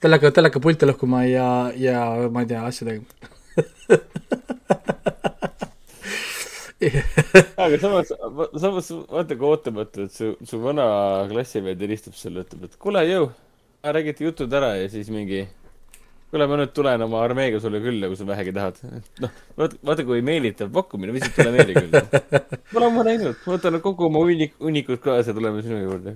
teleka, 0.00 0.32
telekapulti 0.32 0.88
lõhkuma 0.88 1.26
ja, 1.28 1.48
ja 1.76 2.06
ma 2.32 2.44
ei 2.44 2.52
tea, 2.54 2.64
asju 2.68 2.88
tegema 2.88 3.30
aga 7.56 7.78
samas, 7.78 8.10
samas 8.58 8.90
vaata 9.12 9.36
kui 9.38 9.48
ootamatu, 9.52 10.06
et 10.08 10.16
su, 10.16 10.32
su 10.48 10.58
vana 10.62 10.84
klassivend 11.30 11.82
helistab 11.84 12.16
sulle, 12.18 12.42
ütleb, 12.46 12.66
et 12.66 12.78
kuule, 12.82 13.04
jõu 13.06 13.30
räägite 13.90 14.24
jutud 14.24 14.52
ära 14.54 14.76
ja 14.76 14.88
siis 14.88 15.10
mingi 15.10 15.42
kuule, 16.30 16.46
ma 16.48 16.56
nüüd 16.60 16.72
tulen 16.72 17.02
oma 17.04 17.22
armeega 17.26 17.60
sulle 17.60 17.80
külla, 17.82 18.08
kui 18.08 18.16
sa 18.16 18.26
vähegi 18.28 18.52
tahad. 18.54 18.78
noh, 19.20 19.32
vaata, 19.58 19.78
vaata 19.84 20.04
kui 20.08 20.22
meelitav 20.24 20.70
pakkumine, 20.72 21.14
lihtsalt 21.16 21.34
tule 21.36 21.54
meile 21.56 21.74
külla. 21.76 22.20
Pole 22.72 22.88
ammu 22.88 23.06
näinud, 23.08 23.40
ma 23.46 23.56
võtan 23.56 23.80
kogu 23.84 24.06
oma 24.08 24.22
hunnik, 24.22 24.54
hunnikud 24.62 25.02
kaasa 25.02 25.32
ja 25.32 25.36
tuleme 25.36 25.64
sinu 25.66 25.80
juurde. 25.82 26.14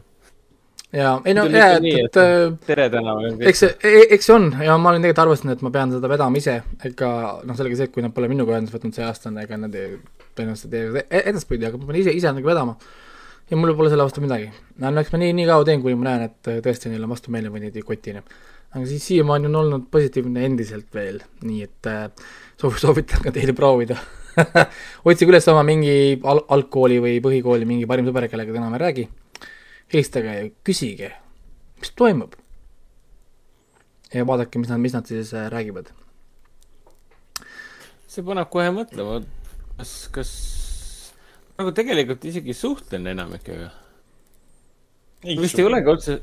ja, 0.95 1.17
ei 1.27 1.35
no, 1.35 1.45
jaa, 1.51 1.73
et, 1.77 1.89
et 2.05 2.21
äh, 2.23 2.45
tere 2.69 2.87
tänav. 2.93 3.25
eks 3.51 3.65
see, 3.65 3.73
e-, 3.83 4.07
eks 4.17 4.31
see 4.31 4.37
on 4.37 4.47
ja 4.63 4.77
ma 4.79 4.93
olen 4.93 5.03
tegelikult 5.03 5.25
arvestanud, 5.27 5.59
et 5.59 5.65
ma 5.67 5.73
pean 5.75 5.97
seda 5.97 6.13
vedama 6.13 6.39
ise, 6.41 6.61
ega 6.87 7.11
noh, 7.43 7.59
sellega 7.59 7.81
see, 7.81 7.91
et 7.91 7.97
kui 7.97 8.07
nad 8.07 8.15
pole 8.15 8.31
minuga 8.31 8.55
ühendust 8.55 8.79
võtnud 8.79 8.95
see 8.95 9.05
aasta, 9.05 9.35
ega 9.43 9.59
nad 9.59 9.75
tõenäoliselt 9.75 10.79
ei 10.79 11.03
tee 11.03 11.25
edaspidi, 11.27 11.67
aga 11.67 11.83
ma 11.83 11.91
pean 11.91 12.01
ise, 12.05 12.15
ise 12.15 12.31
nagu 12.31 12.47
vedama 12.47 12.79
ja 13.51 13.57
mul 13.57 13.75
pole 13.79 13.91
selle 13.93 14.07
vastu 14.07 14.23
midagi. 14.25 14.51
no 14.83 15.01
eks 15.01 15.13
ma 15.15 15.23
nii, 15.23 15.33
nii 15.39 15.47
kaua 15.49 15.67
teen, 15.67 15.83
kuni 15.85 15.99
ma 15.99 16.11
näen, 16.11 16.29
et 16.31 16.51
äh, 16.51 16.61
tõesti 16.65 16.91
neil 16.91 17.05
on 17.07 17.13
vastu 17.15 17.35
meele 17.35 17.53
või 17.53 17.67
neid 17.67 17.77
ei 17.79 17.87
kotine. 17.87 18.23
aga 18.73 18.85
siis 18.91 19.07
siiamaani 19.13 19.51
on 19.51 19.59
olnud 19.63 19.91
positiivne 19.91 20.45
endiselt 20.49 20.89
veel, 20.95 21.21
nii 21.47 21.67
et 21.67 21.91
äh, 21.91 22.09
soov, 22.61 22.79
soovitan 22.83 23.23
ka 23.25 23.35
teile 23.35 23.55
proovida 23.57 23.99
otsige 25.09 25.31
üles 25.33 25.47
oma 25.53 25.63
mingi 25.67 26.17
al-, 26.25 26.45
algkooli 26.57 26.99
või 27.03 27.21
põhikooli 27.25 27.69
mingi 27.69 27.87
parim 27.89 28.09
sõber, 28.09 28.29
kellega 28.33 28.53
te 28.53 28.61
enam 28.61 28.75
ei 28.77 28.83
räägi, 28.83 29.07
helistage 29.95 30.35
ja 30.35 30.51
küsige, 30.67 31.13
mis 31.81 31.95
toimub. 31.97 32.35
ja 34.13 34.27
vaadake, 34.27 34.59
mis 34.59 34.73
nad, 34.73 34.83
mis 34.83 34.97
nad 34.97 35.07
siis 35.07 35.33
äh, 35.35 35.49
räägivad. 35.53 35.95
see 38.11 38.27
paneb 38.27 38.51
kohe 38.51 38.71
mõtlema, 38.75 39.21
kas, 39.79 39.97
kas 40.13 40.31
nagu 41.57 41.73
tegelikult 41.77 42.25
isegi 42.29 42.55
suhtlen 42.55 43.07
enamikega. 43.13 43.71
vist 45.27 45.59
ei 45.59 45.67
olegi 45.67 45.91
otse, 45.91 46.21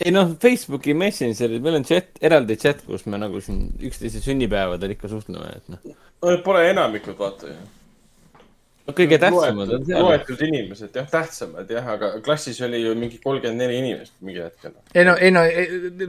ei 0.00 0.12
noh, 0.14 0.34
Facebooki 0.40 0.94
Messengerid, 0.98 1.62
meil 1.62 1.78
on 1.78 1.86
chat, 1.86 2.16
eraldi 2.24 2.56
chat, 2.60 2.82
kus 2.86 3.06
me 3.06 3.20
nagu 3.20 3.40
siin 3.44 3.68
üksteise 3.84 4.22
sünnipäevadel 4.24 4.96
ikka 4.96 5.10
suhtleme, 5.12 5.52
et 5.54 5.72
noh. 5.72 5.96
no 6.22 6.32
need 6.32 6.44
pole 6.46 6.64
enamikud, 6.72 7.18
vaata 7.20 7.52
ju 7.52 7.62
no 8.84 8.94
kõige 8.96 9.18
tähtsamad 9.20 9.72
on 9.76 9.84
seal. 9.88 10.04
loetud 10.04 10.42
inimesed, 10.44 10.96
jah, 10.98 11.06
tähtsamad 11.10 11.70
jah, 11.72 11.86
aga 11.94 12.10
klassis 12.24 12.60
oli 12.66 12.82
ju 12.82 12.94
mingi 12.98 13.20
kolmkümmend 13.22 13.62
neli 13.62 13.78
inimest 13.80 14.16
mingi 14.24 14.42
hetkel. 14.44 14.74
ei 14.94 15.06
no, 15.08 15.16
ei 15.16 15.32
no, 15.34 15.44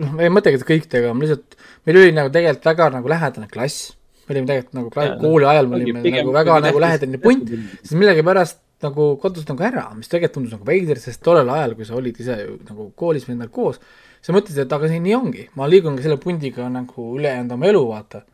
noh, 0.02 0.16
ma 0.18 0.26
ei 0.26 0.34
mõtlegi, 0.34 0.60
et 0.60 0.68
kõik 0.68 0.90
tegema, 0.92 1.16
lihtsalt 1.24 1.56
meil 1.88 2.02
oli 2.02 2.16
nagu 2.16 2.34
tegelikult 2.34 2.72
väga 2.72 2.90
nagu 2.98 3.14
lähedane 3.14 3.52
klass. 3.52 3.94
Me 4.26 4.36
olime 4.36 4.50
tegelikult 4.50 4.78
nagu 4.80 4.92
klass, 4.94 5.18
kooli 5.22 5.48
ajal 5.50 5.68
me 5.70 5.80
olime 5.80 6.04
pigem, 6.04 6.24
nagu 6.24 6.36
väga 6.36 6.60
nagu 6.66 6.82
lähedane 6.82 7.20
punt, 7.22 7.52
siis 7.82 7.96
millegipärast 7.98 8.62
nagu 8.84 9.08
kadus 9.22 9.48
nagu 9.48 9.66
ära, 9.66 9.86
mis 9.96 10.10
tegelikult 10.12 10.40
tundus 10.40 10.56
nagu 10.58 10.68
veider, 10.68 11.00
sest 11.02 11.22
tollel 11.26 11.50
ajal, 11.56 11.76
kui 11.78 11.88
sa 11.88 11.98
olid 11.98 12.20
ise 12.22 12.38
ju 12.42 12.58
nagu 12.68 12.90
koolis 13.00 13.28
või 13.28 13.38
endal 13.38 13.52
koos, 13.54 13.80
sa 14.26 14.36
mõtlesid, 14.36 14.66
et 14.66 14.74
aga 14.78 14.90
see 14.92 15.02
nii 15.04 15.16
ongi, 15.18 15.46
ma 15.58 15.70
liigun 15.70 15.98
ka 15.98 16.06
selle 16.06 16.18
pundiga 16.22 16.68
nagu 16.72 17.12
ülejäänud 17.20 17.56
oma 17.56 17.70
elu, 17.70 17.84
vaata. 17.92 18.26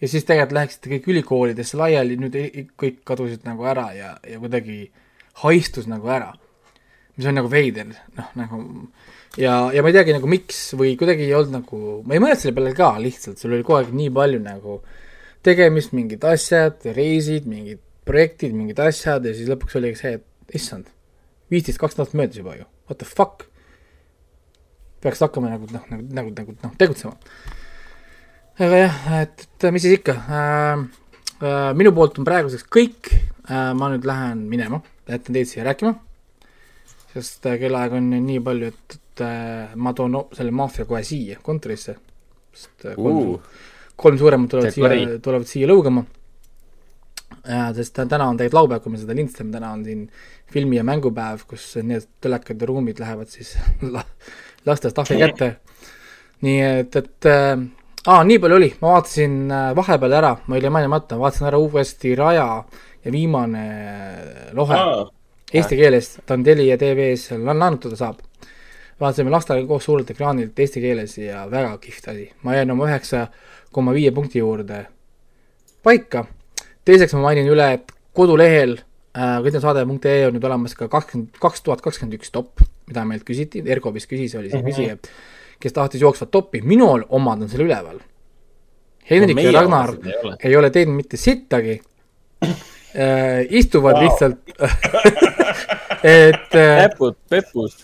Ja 0.00 0.08
siis 0.12 0.26
tegelikult 0.28 0.56
läheksite 0.58 0.90
kõik 0.92 1.06
ülikoolidesse 1.12 1.78
laiali, 1.80 2.18
nüüd 2.20 2.34
kõik 2.76 2.98
kadusid 3.08 3.46
nagu 3.48 3.64
ära 3.68 3.86
ja, 3.96 4.10
ja 4.28 4.40
kuidagi 4.42 4.90
haistus 5.44 5.86
nagu 5.88 6.10
ära. 6.12 6.34
mis 7.16 7.24
on 7.24 7.38
nagu 7.38 7.48
veider, 7.48 7.94
noh 8.12 8.32
nagu 8.36 8.58
ja, 9.40 9.70
ja 9.72 9.80
ma 9.80 9.88
ei 9.88 9.94
teagi 9.96 10.12
nagu 10.12 10.28
miks 10.28 10.58
või 10.76 10.94
kuidagi 11.00 11.24
ei 11.24 11.32
olnud 11.36 11.54
nagu, 11.62 11.78
ma 12.04 12.12
ei 12.12 12.20
mõelnud 12.20 12.42
selle 12.42 12.52
peale 12.56 12.74
ka 12.76 12.90
lihtsalt, 13.00 13.40
sul 13.40 13.54
oli 13.56 13.64
kogu 13.64 13.78
aeg 13.78 13.94
nii 13.96 14.10
palju 14.12 14.40
nagu 14.44 14.76
tegemist, 15.46 15.94
mingid 15.96 16.24
asjad, 16.26 16.84
reisid, 16.96 17.46
mingid 17.50 17.82
projektid, 18.06 18.54
mingid 18.54 18.80
asjad 18.82 19.26
ja 19.26 19.34
siis 19.34 19.50
lõpuks 19.50 19.78
oligi 19.80 20.00
see, 20.00 20.16
et 20.20 20.58
issand, 20.58 20.88
viisteist, 21.52 21.80
kakskümmend 21.82 22.06
aastat 22.06 22.18
möödas 22.20 22.40
juba 22.42 22.56
ju, 22.58 22.66
what 22.90 23.00
the 23.02 23.08
fuck. 23.08 23.46
peaks 25.04 25.20
hakkama 25.22 25.52
nagu 25.52 25.68
noh, 25.70 25.82
nagu, 25.92 26.04
nagu, 26.16 26.34
nagu 26.34 26.54
noh, 26.62 26.74
tegutsema 26.80 27.14
aga 28.56 28.78
jah, 28.80 29.00
et, 29.20 29.44
et 29.44 29.68
mis 29.74 29.84
siis 29.84 29.98
ikka 30.00 30.16
äh,. 30.16 30.86
Äh, 31.36 31.74
minu 31.76 31.90
poolt 31.92 32.16
on 32.16 32.24
praeguseks 32.24 32.64
kõik 32.72 33.10
äh,. 33.12 33.74
ma 33.76 33.90
nüüd 33.92 34.06
lähen 34.08 34.46
minema, 34.48 34.80
jätan 35.04 35.36
teid 35.36 35.50
siia 35.50 35.66
rääkima. 35.66 35.92
sest 37.12 37.44
äh, 37.44 37.58
kellaaeg 37.60 37.98
on 37.98 38.08
nii 38.14 38.40
palju, 38.44 38.70
et, 38.72 38.96
et 38.96 39.24
äh, 39.26 39.74
ma 39.76 39.92
toon 39.96 40.16
no, 40.16 40.22
selle 40.36 40.54
maffia 40.56 40.88
kohe 40.88 41.02
siia 41.04 41.36
kontorisse. 41.44 41.98
sest 42.56 42.88
äh, 42.88 42.96
uh. 42.96 43.36
Kolm 43.96 44.18
suuremat 44.20 44.50
tulevad 44.52 44.74
siia, 44.74 45.18
tulevad 45.22 45.48
siia 45.48 45.68
lõugama 45.70 46.04
äh,. 47.48 47.70
sest 47.76 47.96
täna 47.96 48.28
on 48.28 48.36
tegelikult 48.36 48.60
laupäev, 48.60 48.82
kui 48.84 48.92
me 48.92 49.00
seda 49.00 49.16
lindistame, 49.16 49.54
täna 49.54 49.72
on 49.72 49.84
siin 49.84 50.06
filmi- 50.52 50.76
ja 50.78 50.84
mängupäev, 50.86 51.46
kus 51.48 51.74
need 51.82 52.06
telekad 52.20 52.60
ja 52.60 52.68
ruumid 52.68 53.00
lähevad 53.02 53.32
siis 53.32 53.56
lastest 54.68 54.98
ahvi 54.98 55.18
kätte. 55.22 55.56
nii 56.46 56.60
et, 56.66 56.96
et 56.96 57.30
äh, 57.30 57.54
aa, 58.06 58.24
nii 58.24 58.38
palju 58.42 58.58
oli, 58.60 58.70
ma 58.80 58.96
vaatasin 58.96 59.38
äh, 59.50 59.70
vahepeal 59.76 60.18
ära, 60.18 60.34
ma 60.46 60.58
olin 60.58 60.74
mainimata, 60.74 61.18
vaatasin 61.18 61.48
ära 61.50 61.58
uuesti 61.62 62.14
Raja 62.18 62.46
ja 63.04 63.12
viimane 63.12 63.66
lohe 64.52 64.78
ah. 64.78 65.02
eesti 65.52 65.78
keeles, 65.78 66.16
ta 66.26 66.34
on 66.34 66.44
Telia 66.46 66.78
tv-s, 66.78 67.34
laenutada 67.38 67.98
saab. 67.98 68.22
vaatasime 69.00 69.30
lastega 69.30 69.66
koos 69.68 69.84
suurelt 69.84 70.10
ekraanilt 70.10 70.58
eesti 70.58 70.80
keeles 70.80 71.18
ja 71.18 71.44
väga 71.50 71.76
kihvt 71.78 72.08
asi, 72.08 72.30
ma 72.42 72.54
jäin 72.56 72.70
oma 72.70 72.86
üheksa 72.88 73.26
koma 73.76 73.94
viie 73.96 74.10
punkti 74.16 74.42
juurde 74.42 74.86
paika. 75.86 76.24
teiseks 76.84 77.14
ma 77.14 77.28
mainin 77.28 77.48
üle, 77.52 77.70
et 77.78 77.94
kodulehel 78.16 78.78
äh, 78.80 79.38
kõndisaade.ee 79.44 80.26
on 80.26 80.36
nüüd 80.36 80.48
olemas 80.48 80.74
ka 80.74 80.88
kakskümmend, 80.90 81.38
kaks 81.42 81.62
tuhat 81.62 81.84
kakskümmend 81.84 82.18
üks 82.18 82.32
top, 82.34 82.64
mida 82.88 83.04
meilt 83.06 83.24
küsiti, 83.28 83.62
Erko 83.62 83.94
vist 83.94 84.10
küsis, 84.10 84.34
oli 84.38 84.50
see 84.50 84.62
mhm. 84.62 84.72
küsija 84.72 85.00
kes 85.60 85.72
tahtis 85.72 86.00
jooksvat 86.00 86.30
toppi, 86.30 86.60
minul 86.64 87.04
omad 87.16 87.44
on 87.44 87.50
seal 87.50 87.64
üleval. 87.66 88.00
Hendrik 89.06 89.38
no, 89.38 89.44
ja 89.44 89.52
Ragnar 89.54 89.92
ei 89.94 90.16
ole. 90.22 90.38
ei 90.42 90.56
ole 90.58 90.70
teinud 90.74 90.96
mitte 90.98 91.18
sittagi 91.20 91.76
äh,. 92.42 93.44
istuvad 93.54 93.94
wow. 93.94 94.02
lihtsalt 94.02 94.40
et 96.02 96.56
äh,. 96.58 96.80
pepud, 96.88 97.14
pepus. 97.30 97.76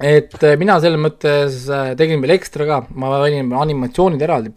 et 0.00 0.34
äh, 0.42 0.56
mina 0.58 0.80
selles 0.82 0.98
mõttes 0.98 1.60
äh, 1.70 1.92
tegin 2.00 2.24
veel 2.24 2.34
ekstra 2.34 2.66
ka, 2.66 2.80
ma 2.90 3.12
panin 3.20 3.54
animatsioonid 3.54 4.24
eraldi, 4.26 4.50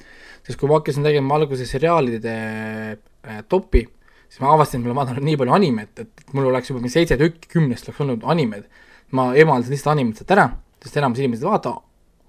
sest 0.46 0.60
kui 0.60 0.70
ma 0.70 0.80
hakkasin 0.80 1.06
tegema 1.06 1.38
alguses 1.38 1.70
seriaalide 1.70 2.36
äh, 2.36 3.42
topi, 3.50 3.84
siis 4.32 4.42
ma 4.44 4.54
avastasin, 4.56 4.82
et 4.82 4.86
mul 4.86 4.96
on 4.96 5.02
vaadanud 5.02 5.28
nii 5.28 5.38
palju 5.42 5.56
animet, 5.58 6.04
et 6.06 6.34
mul 6.36 6.50
oleks 6.50 6.72
juba 6.72 6.82
mingi 6.82 6.94
seitse 6.96 7.18
tükki 7.20 7.52
kümnest 7.58 7.90
oleks 7.90 8.04
olnud 8.06 8.26
animed. 8.32 8.68
ma 9.12 9.34
eemaldasin 9.36 9.74
lihtsalt 9.76 9.92
animed 9.92 10.16
sealt 10.16 10.30
ära, 10.32 10.46
sest 10.80 10.98
enamus 11.02 11.20
inimesed 11.20 11.44
ei 11.44 11.50
vaata 11.52 11.74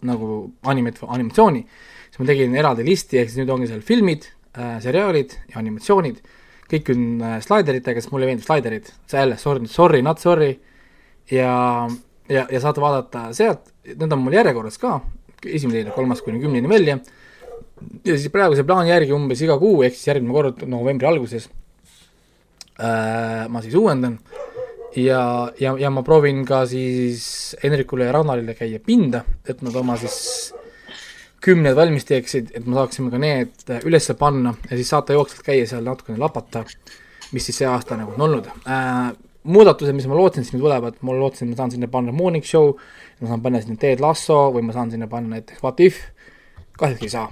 nagu 0.09 0.39
animet-, 0.66 0.98
animatsiooni, 1.06 1.60
siis 2.10 2.18
ma 2.18 2.26
tegin 2.26 2.56
eraldi 2.59 2.86
listi, 2.89 3.20
ehk 3.20 3.30
siis 3.30 3.39
nüüd 3.39 3.52
ongi 3.55 3.68
seal 3.70 3.84
filmid 3.86 4.26
äh,, 4.26 4.80
seriaalid 4.82 5.36
ja 5.52 5.60
animatsioonid, 5.60 6.18
kõik 6.72 6.90
on 6.90 7.05
äh, 7.22 7.36
slaideritega, 7.44 8.02
sest 8.02 8.10
mulle 8.10 8.26
meeldivad 8.26 8.48
slaiderid, 8.48 8.90
see 9.06 9.22
jälle, 9.22 9.39
sorry, 9.39 9.70
sorry, 9.70 10.02
not 10.02 10.18
sorry, 10.18 10.56
ja, 11.30 11.55
ja, 12.26 12.47
ja 12.51 12.62
saate 12.64 12.82
vaadata 12.82 13.28
sealt, 13.36 13.70
need 13.86 14.10
on 14.10 14.24
mul 14.24 14.34
järjekorras 14.40 14.82
ka, 14.82 14.98
esimene, 15.47 15.84
teine, 15.84 15.94
kolmas 15.94 16.22
kuni 16.26 16.43
kümneni 16.43 16.70
välja, 16.70 16.98
ja 18.04 18.14
siis 18.16 18.30
praeguse 18.32 18.64
plaani 18.66 18.92
järgi 18.92 19.14
umbes 19.16 19.42
iga 19.44 19.59
kuu, 19.60 19.82
ehk 19.86 19.96
siis 19.96 20.12
järgmine 20.12 20.34
kord 20.34 20.64
novembri 20.70 21.09
alguses 21.09 21.48
äh, 22.78 23.48
ma 23.48 23.62
siis 23.62 23.76
uuendan. 23.78 24.18
Ja, 24.96 25.50
ja, 25.60 25.72
ja 25.80 25.88
ma 25.88 26.02
proovin 26.04 26.42
ka 26.44 26.66
siis 26.68 27.56
Henrikule 27.62 28.10
ja 28.10 28.12
Ragnarile 28.12 28.52
käia 28.52 28.80
pinda, 28.84 29.22
et 29.48 29.62
nad 29.64 29.76
oma 29.80 29.96
siis 29.96 30.52
kümned 31.42 31.74
valmis 31.76 32.04
teeksid, 32.06 32.52
et 32.54 32.66
me 32.68 32.76
saaksime 32.76 33.10
ka 33.10 33.18
need 33.22 33.72
üles 33.88 34.10
panna 34.18 34.52
ja 34.68 34.76
siis 34.76 34.92
saate 34.92 35.16
jooksvalt 35.16 35.46
käia 35.46 35.66
seal 35.66 35.86
natukene 35.86 36.20
lapata, 36.20 36.66
mis 37.32 37.48
siis 37.48 37.62
see 37.62 37.68
aasta 37.68 37.96
nagu 37.98 38.14
on 38.18 38.26
olnud. 38.28 38.50
Äh,. 38.68 39.12
muudatused, 39.42 39.96
mis 39.96 40.04
ma 40.06 40.14
lootsin, 40.14 40.44
nüüd 40.52 40.62
tulevad, 40.62 41.00
ma 41.02 41.14
lootsin, 41.18 41.48
ma 41.50 41.56
saan 41.59 41.72
sinna 41.72 41.88
panna 41.90 42.12
Morning 42.14 42.44
Show, 42.46 42.76
ma 43.18 43.32
saan 43.32 43.40
panna 43.42 43.59
sinna 43.64 43.80
Ted 43.80 43.98
Lasso 44.04 44.36
või 44.54 44.62
ma 44.68 44.76
saan 44.76 44.92
sinna 44.92 45.09
panna 45.10 45.38
näiteks 45.38 45.64
What 45.64 45.80
If, 45.82 45.98
kahjuks 46.78 47.09
ei 47.09 47.10
saa, 47.10 47.24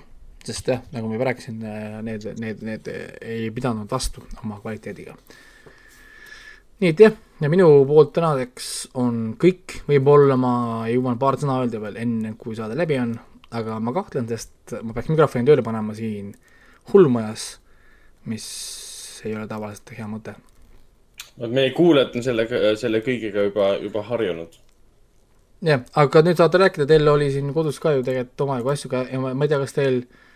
sest 0.46 0.72
jah, 0.72 0.82
nagu 0.94 1.08
ma 1.08 1.18
juba 1.18 1.30
rääkisin, 1.30 1.62
äh, 1.64 2.00
need, 2.06 2.26
need, 2.40 2.64
need 2.66 2.90
ei 3.20 3.50
pidanud 3.54 3.90
vastu 3.90 4.24
oma 4.42 4.60
kvaliteediga 4.62 5.16
nii 6.80 6.92
et 6.94 7.00
jah, 7.02 7.16
ja 7.42 7.48
minu 7.52 7.66
poolt 7.88 8.14
tänaseks 8.16 8.68
on 9.00 9.34
kõik, 9.40 9.80
võib-olla 9.88 10.36
ma 10.40 10.52
jõuan 10.88 11.18
paar 11.20 11.36
sõna 11.40 11.60
öelda 11.60 11.80
veel 11.82 11.98
enne, 12.00 12.34
kui 12.40 12.56
saade 12.56 12.78
läbi 12.78 12.96
on, 13.00 13.12
aga 13.56 13.76
ma 13.84 13.92
kahtlen, 13.96 14.28
sest 14.30 14.78
ma 14.80 14.96
peaks 14.96 15.10
mikrofoni 15.12 15.48
tööle 15.48 15.64
panema 15.66 15.96
siin 15.96 16.32
hullmajas, 16.92 17.50
mis 18.30 18.46
ei 19.26 19.34
ole 19.36 19.44
tavaliselt 19.50 19.92
hea 19.96 20.08
mõte. 20.08 20.34
vot 21.40 21.52
meie 21.52 21.74
kuulajad 21.76 22.16
on 22.16 22.24
sellega, 22.24 22.62
selle 22.80 23.02
kõigega 23.04 23.44
juba, 23.50 23.74
juba 23.82 24.06
harjunud. 24.08 24.56
jah, 25.68 25.84
aga 26.00 26.24
nüüd 26.24 26.40
saate 26.40 26.64
rääkida, 26.64 26.88
teil 26.88 27.12
oli 27.12 27.28
siin 27.32 27.52
kodus 27.52 27.80
ka 27.80 27.92
ju 27.92 28.02
tegelikult 28.06 28.48
omajagu 28.48 28.72
asju 28.72 28.90
ka 28.90 29.04
ja 29.12 29.20
ma, 29.20 29.34
ma 29.34 29.44
ei 29.44 29.52
tea, 29.52 29.60
kas 29.60 29.76
teil 29.76 30.00
äh,, 30.00 30.29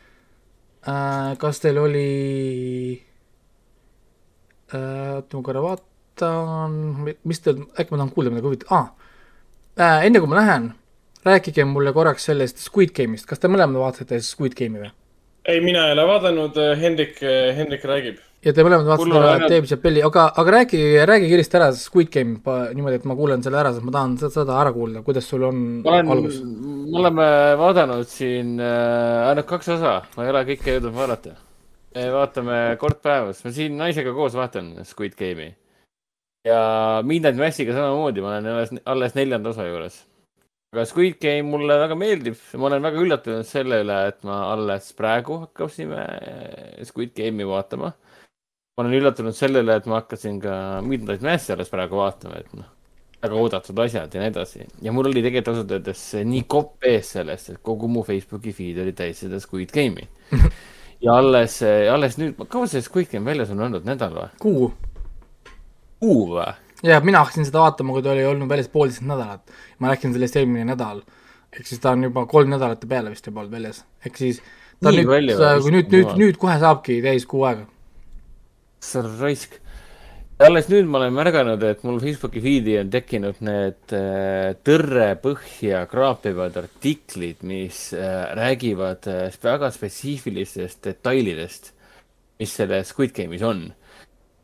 kas 1.40 1.60
teil 1.62 1.78
oli 1.80 2.08
äh,, 4.74 5.14
oota 5.16 5.38
ma 5.38 5.42
korra 5.46 5.62
vaatan, 5.64 6.74
mis 7.24 7.40
te, 7.40 7.54
äkki 7.54 7.94
ma 7.94 8.00
tahan 8.00 8.12
kuulda 8.12 8.32
midagi 8.32 8.50
huvitavat 8.50 8.74
ah,, 8.74 8.90
äh,. 9.78 10.04
enne 10.08 10.20
kui 10.20 10.28
ma 10.28 10.40
lähen, 10.40 10.68
rääkige 11.24 11.64
mulle 11.68 11.94
korraks 11.96 12.28
sellest 12.30 12.60
Squid 12.60 12.92
Game'ist, 12.96 13.28
kas 13.30 13.40
te 13.40 13.48
mõlemad 13.48 13.80
vaatasite 13.80 14.20
Squid 14.24 14.56
Game'i 14.58 14.84
või? 14.84 14.92
ei, 15.44 15.60
mina 15.64 15.86
ei 15.88 15.96
ole 15.96 16.06
vaadanud, 16.08 16.60
Hendrik, 16.80 17.18
Hendrik 17.56 17.84
räägib. 17.84 18.20
Ja 18.44 18.52
te 18.52 18.66
mõlemad 18.66 18.86
vaatasite 18.90 19.48
Dave 19.48 19.70
Chappelli, 19.70 20.02
aga, 20.04 20.26
aga 20.40 20.54
rääkige, 20.58 21.06
räägi 21.08 21.30
kiiresti 21.32 21.58
ära 21.60 21.70
Squid 21.78 22.12
Game 22.14 22.38
niimoodi, 22.76 23.00
et 23.00 23.08
ma 23.08 23.16
kuulen 23.18 23.42
selle 23.44 23.60
ära, 23.62 23.72
sest 23.74 23.86
ma 23.86 23.96
tahan 23.96 24.18
seda 24.20 24.60
ära 24.60 24.74
kuulda, 24.76 25.02
kuidas 25.06 25.28
sul 25.30 25.48
on 25.48 25.64
olen, 25.82 26.12
algus? 26.14 26.38
me 26.44 27.00
oleme 27.00 27.26
vaadanud 27.60 28.08
siin 28.10 28.54
äh, 28.60 29.24
ainult 29.30 29.50
kaks 29.50 29.74
osa, 29.78 29.98
ma 30.16 30.28
ei 30.28 30.32
ole 30.34 30.46
kõike 30.52 30.78
jõudnud 30.78 30.96
vaadata. 31.00 31.36
vaatame 31.94 32.62
kord 32.80 33.02
päevas, 33.02 33.44
ma 33.44 33.52
siin 33.54 33.76
naisega 33.78 34.14
koos 34.16 34.34
vaatan 34.38 34.74
Squid 34.88 35.14
Game'i 35.18 35.52
ja 36.44 37.02
Midnight 37.04 37.38
Massiga 37.40 37.72
samamoodi, 37.72 38.22
ma 38.24 38.34
olen 38.34 38.50
alles, 38.52 38.74
alles 38.84 39.14
neljanda 39.16 39.50
osa 39.54 39.66
juures. 39.68 40.02
aga 40.74 40.84
Squid 40.90 41.20
Game 41.22 41.46
mulle 41.46 41.76
väga 41.78 41.94
meeldib, 41.94 42.38
ma 42.58 42.66
olen 42.68 42.82
väga 42.82 43.02
üllatunud 43.04 43.46
selle 43.46 43.80
üle, 43.84 43.98
et 44.10 44.24
ma 44.26 44.40
alles 44.52 44.90
praegu 44.98 45.38
hakkasime 45.44 46.02
Squid 46.88 47.14
Game'i 47.16 47.46
vaatama. 47.48 47.92
Ma 48.74 48.82
olen 48.82 48.96
üllatunud 48.98 49.36
selle 49.36 49.62
üle, 49.62 49.76
et 49.78 49.84
ma 49.86 50.00
hakkasin 50.00 50.40
ka 50.42 50.54
Midnight 50.82 51.22
Massi 51.22 51.52
alles 51.54 51.70
praegu 51.70 52.00
vaatama, 52.00 52.40
et 52.42 52.56
noh, 52.58 52.70
väga 53.22 53.36
oodatud 53.38 53.82
asjad 53.84 54.14
ja 54.14 54.22
nii 54.22 54.32
edasi. 54.32 54.64
ja 54.82 54.92
mul 54.92 55.08
oli 55.10 55.22
tegelikult 55.22 55.52
ausalt 55.52 55.74
öeldes 55.76 56.02
nii 56.26 56.42
kopp 56.50 56.88
ees 56.90 57.12
sellest, 57.16 57.52
et 57.54 57.60
kogu 57.62 57.88
mu 57.88 58.02
Facebooki 58.06 58.52
feed 58.56 58.80
oli 58.82 58.94
täis 58.96 59.22
seda 59.22 59.38
Squid 59.42 59.70
Game'i 59.74 60.08
ja 61.04 61.14
alles, 61.20 61.60
alles 61.62 62.18
nüüd, 62.18 62.40
kaua 62.50 62.66
see 62.70 62.82
Squid 62.84 63.12
Game 63.12 63.30
väljas 63.30 63.52
on 63.54 63.62
olnud, 63.68 63.86
nädal 63.86 64.16
või? 64.18 64.28
kuu. 64.42 64.68
kuu 66.02 66.24
või? 66.34 66.50
ja 66.84 66.98
mina 67.04 67.22
hakkasin 67.22 67.46
seda 67.48 67.62
vaatama, 67.62 67.94
kui 67.94 68.04
ta 68.04 68.10
oli 68.12 68.26
olnud 68.26 68.50
väljas 68.50 68.72
poolteist 68.72 69.06
nädalat. 69.06 69.54
ma 69.78 69.92
rääkisin 69.92 70.16
sellest 70.16 70.40
eelmine 70.40 70.66
nädal. 70.72 71.04
ehk 71.54 71.70
siis 71.70 71.80
ta 71.80 71.94
on 71.94 72.08
juba 72.08 72.26
kolm 72.26 72.50
nädalat 72.50 72.82
peale 72.90 73.14
vist 73.14 73.30
juba 73.30 73.44
olnud 73.44 73.54
väljas, 73.54 73.84
ehk 74.04 74.18
siis 74.18 74.42
ta 74.82 74.90
Nii 74.90 75.06
nüüd, 75.06 75.30
kui 75.62 75.76
nüüd, 75.78 75.94
nüüd, 75.94 76.12
nüüd 76.18 76.42
kohe 76.42 76.58
saabki 76.60 76.98
täis 77.04 77.24
kuu 77.30 77.46
aega. 77.46 77.68
Sa 78.92 79.04
raisk 79.04 79.60
alles 80.42 80.66
nüüd 80.66 80.88
ma 80.90 80.98
olen 80.98 81.14
märganud, 81.14 81.62
et 81.62 81.84
mul 81.86 82.00
Facebooki 82.02 82.42
feed'i 82.42 82.74
on 82.80 82.90
tekkinud 82.90 83.38
need 83.46 83.94
äh, 83.94 84.56
tõrre 84.66 85.12
põhja 85.22 85.84
kraapivad 85.90 86.58
artiklid, 86.58 87.44
mis 87.46 87.86
äh, 87.94 88.34
räägivad 88.34 89.06
äh, 89.10 89.38
väga 89.44 89.70
spetsiifilistest 89.74 90.82
detailidest, 90.88 91.70
mis 92.42 92.58
selles 92.58 92.90
Squid 92.90 93.14
Game'is 93.14 93.46
on. 93.46 93.68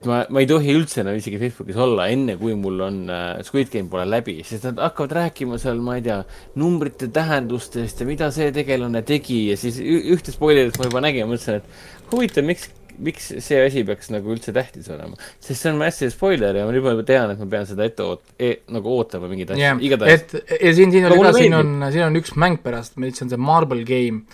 ma, 0.06 0.22
ma 0.30 0.40
ei 0.40 0.46
tohi 0.48 0.72
üldse 0.78 1.02
enam 1.02 1.18
isegi 1.18 1.42
Facebookis 1.42 1.76
olla, 1.76 2.06
enne 2.08 2.38
kui 2.40 2.54
mul 2.56 2.80
on 2.86 3.02
Squid 3.44 3.68
Game 3.74 3.90
pole 3.92 4.06
läbi, 4.08 4.38
sest 4.46 4.70
nad 4.70 4.78
hakkavad 4.80 5.12
rääkima 5.18 5.58
seal, 5.60 5.82
ma 5.84 5.98
ei 5.98 6.06
tea, 6.06 6.22
numbrite 6.56 7.10
tähendustest 7.12 8.00
ja 8.00 8.06
mida 8.08 8.30
see 8.32 8.48
tegelane 8.54 9.02
tegi 9.04 9.48
ja 9.50 9.58
siis 9.60 9.82
ühte 9.82 10.32
spoilerit 10.32 10.78
ma 10.78 10.88
juba 10.88 11.02
nägin, 11.04 11.28
mõtlesin, 11.28 11.60
et 11.60 12.14
huvitav, 12.14 12.46
miks 12.48 12.70
miks 13.04 13.30
see 13.44 13.60
asi 13.64 13.84
peaks 13.88 14.10
nagu 14.12 14.32
üldse 14.34 14.54
tähtis 14.56 14.90
olema, 14.92 15.16
sest 15.38 15.64
see 15.64 15.72
on 15.72 15.80
massive 15.80 16.12
spoiler 16.14 16.60
ja 16.60 16.66
ma 16.68 16.74
juba 16.76 16.94
tean, 17.06 17.34
et 17.34 17.40
ma 17.40 17.48
pean 17.54 17.68
seda 17.68 17.86
ette 17.88 18.06
oot- 18.06 18.34
e,, 18.36 18.52
nagu 18.74 18.96
ootama 18.98 19.30
mingeid 19.30 19.54
asju 19.54 19.64
yeah., 19.64 19.80
igatahes. 19.88 20.26
et 20.26 20.54
ja 20.60 20.74
siin, 20.76 20.94
siin 20.94 21.08
oli 21.08 21.20
ka, 21.22 21.34
siin 21.38 21.56
on, 21.58 21.76
siin 21.90 22.06
on 22.08 22.20
üks 22.20 22.34
mäng 22.40 22.60
pärast, 22.64 22.98
mis 23.00 23.20
on 23.24 23.32
see 23.32 23.40
Marble 23.50 23.84
Game. 23.88 24.26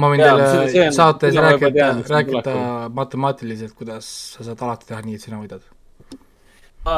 ma 0.00 0.12
võin 0.12 0.22
ja, 0.22 0.32
teile 0.38 0.86
on, 0.86 0.94
saates 0.96 1.36
rääkida, 1.36 1.90
rääkida 2.08 2.56
matemaatiliselt, 2.96 3.76
kuidas 3.76 4.08
sa 4.36 4.46
saad 4.46 4.64
alati 4.66 4.90
teha 4.92 5.02
nii, 5.04 5.18
et 5.18 5.28
sina 5.28 5.42
võidad 5.42 5.66
ma 6.80 6.94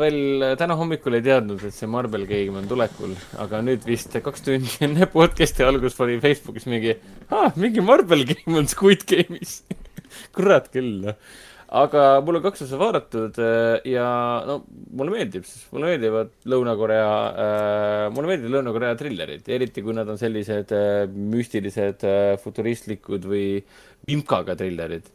veel 0.00 0.54
täna 0.56 0.76
hommikul 0.80 1.18
ei 1.18 1.24
teadnud, 1.24 1.60
et 1.68 1.74
see 1.76 1.88
Marble 1.92 2.24
Game 2.28 2.56
on 2.56 2.68
tulekul, 2.70 3.12
aga 3.42 3.60
nüüd 3.64 3.84
vist 3.84 4.14
kaks 4.24 4.46
tundi 4.46 4.70
enne 4.86 5.08
podcast'i 5.12 5.66
algust 5.66 6.00
oli 6.00 6.16
Facebookis 6.22 6.64
mingi, 6.72 6.96
mingi 7.60 7.84
Marble 7.84 8.24
Game 8.30 8.62
on 8.62 8.70
Squid 8.70 9.04
Game'is 9.10 9.60
kurat 10.36 10.70
küll, 10.72 11.02
noh. 11.04 11.18
aga 11.82 12.04
mul 12.24 12.38
on 12.38 12.44
kaks 12.44 12.64
osa 12.66 12.78
vaadatud 12.80 13.40
äh, 13.42 13.88
ja 13.90 14.06
no 14.46 14.60
mulle 14.68 15.16
meeldib, 15.16 15.46
sest 15.48 15.72
mulle 15.74 15.92
meeldivad 15.94 16.32
Lõuna-Korea 16.52 17.10
äh,, 17.26 18.06
mulle 18.14 18.32
meeldivad 18.32 18.58
Lõuna-Korea 18.58 18.96
trillerid, 19.00 19.46
eriti 19.58 19.84
kui 19.84 19.96
nad 19.96 20.08
on 20.12 20.20
sellised 20.20 20.74
äh, 20.76 21.04
müstilised 21.36 22.06
äh,, 22.06 22.34
futuristlikud 22.42 23.28
või 23.30 23.46
vimkaga 24.06 24.58
trillerid 24.58 25.10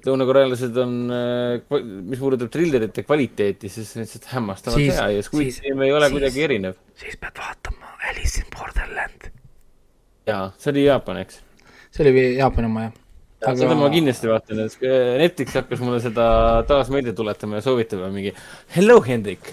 lõunakorealased 0.00 0.78
on, 0.80 0.94
äh, 1.12 1.82
mis 2.08 2.20
puudutab 2.20 2.50
trillerite 2.52 3.04
kvaliteeti, 3.04 3.68
siis 3.72 3.92
lihtsalt 3.98 4.30
hämmastavalt 4.32 4.80
hea 4.80 5.08
ja 5.18 5.26
Squid 5.26 5.60
Game 5.66 5.86
ei 5.86 5.92
ole 5.92 6.08
siis, 6.08 6.16
kuidagi 6.16 6.44
erinev. 6.46 6.80
siis 6.96 7.18
pead 7.20 7.38
vaatama 7.38 7.92
Alice 8.08 8.40
in 8.40 8.48
Borderland. 8.56 9.28
jaa, 10.26 10.48
see 10.58 10.72
oli 10.72 10.86
Jaapan, 10.86 11.22
eks? 11.26 11.42
see 11.92 12.06
oli 12.06 12.24
Jaapani 12.38 12.70
oma, 12.72 12.88
jah 12.88 12.98
aga... 13.42 13.58
seda 13.58 13.76
ma 13.78 13.90
kindlasti 13.92 14.30
vaatan, 14.30 14.62
et 14.64 14.86
Netflix 15.22 15.58
hakkas 15.58 15.82
mulle 15.82 16.00
seda 16.04 16.24
taas 16.68 16.90
meelde 16.92 17.14
tuletama 17.16 17.58
ja 17.58 17.66
soovitama 17.66 18.10
mingi 18.14 18.32
Hello, 18.74 18.98
Hendrik. 19.04 19.52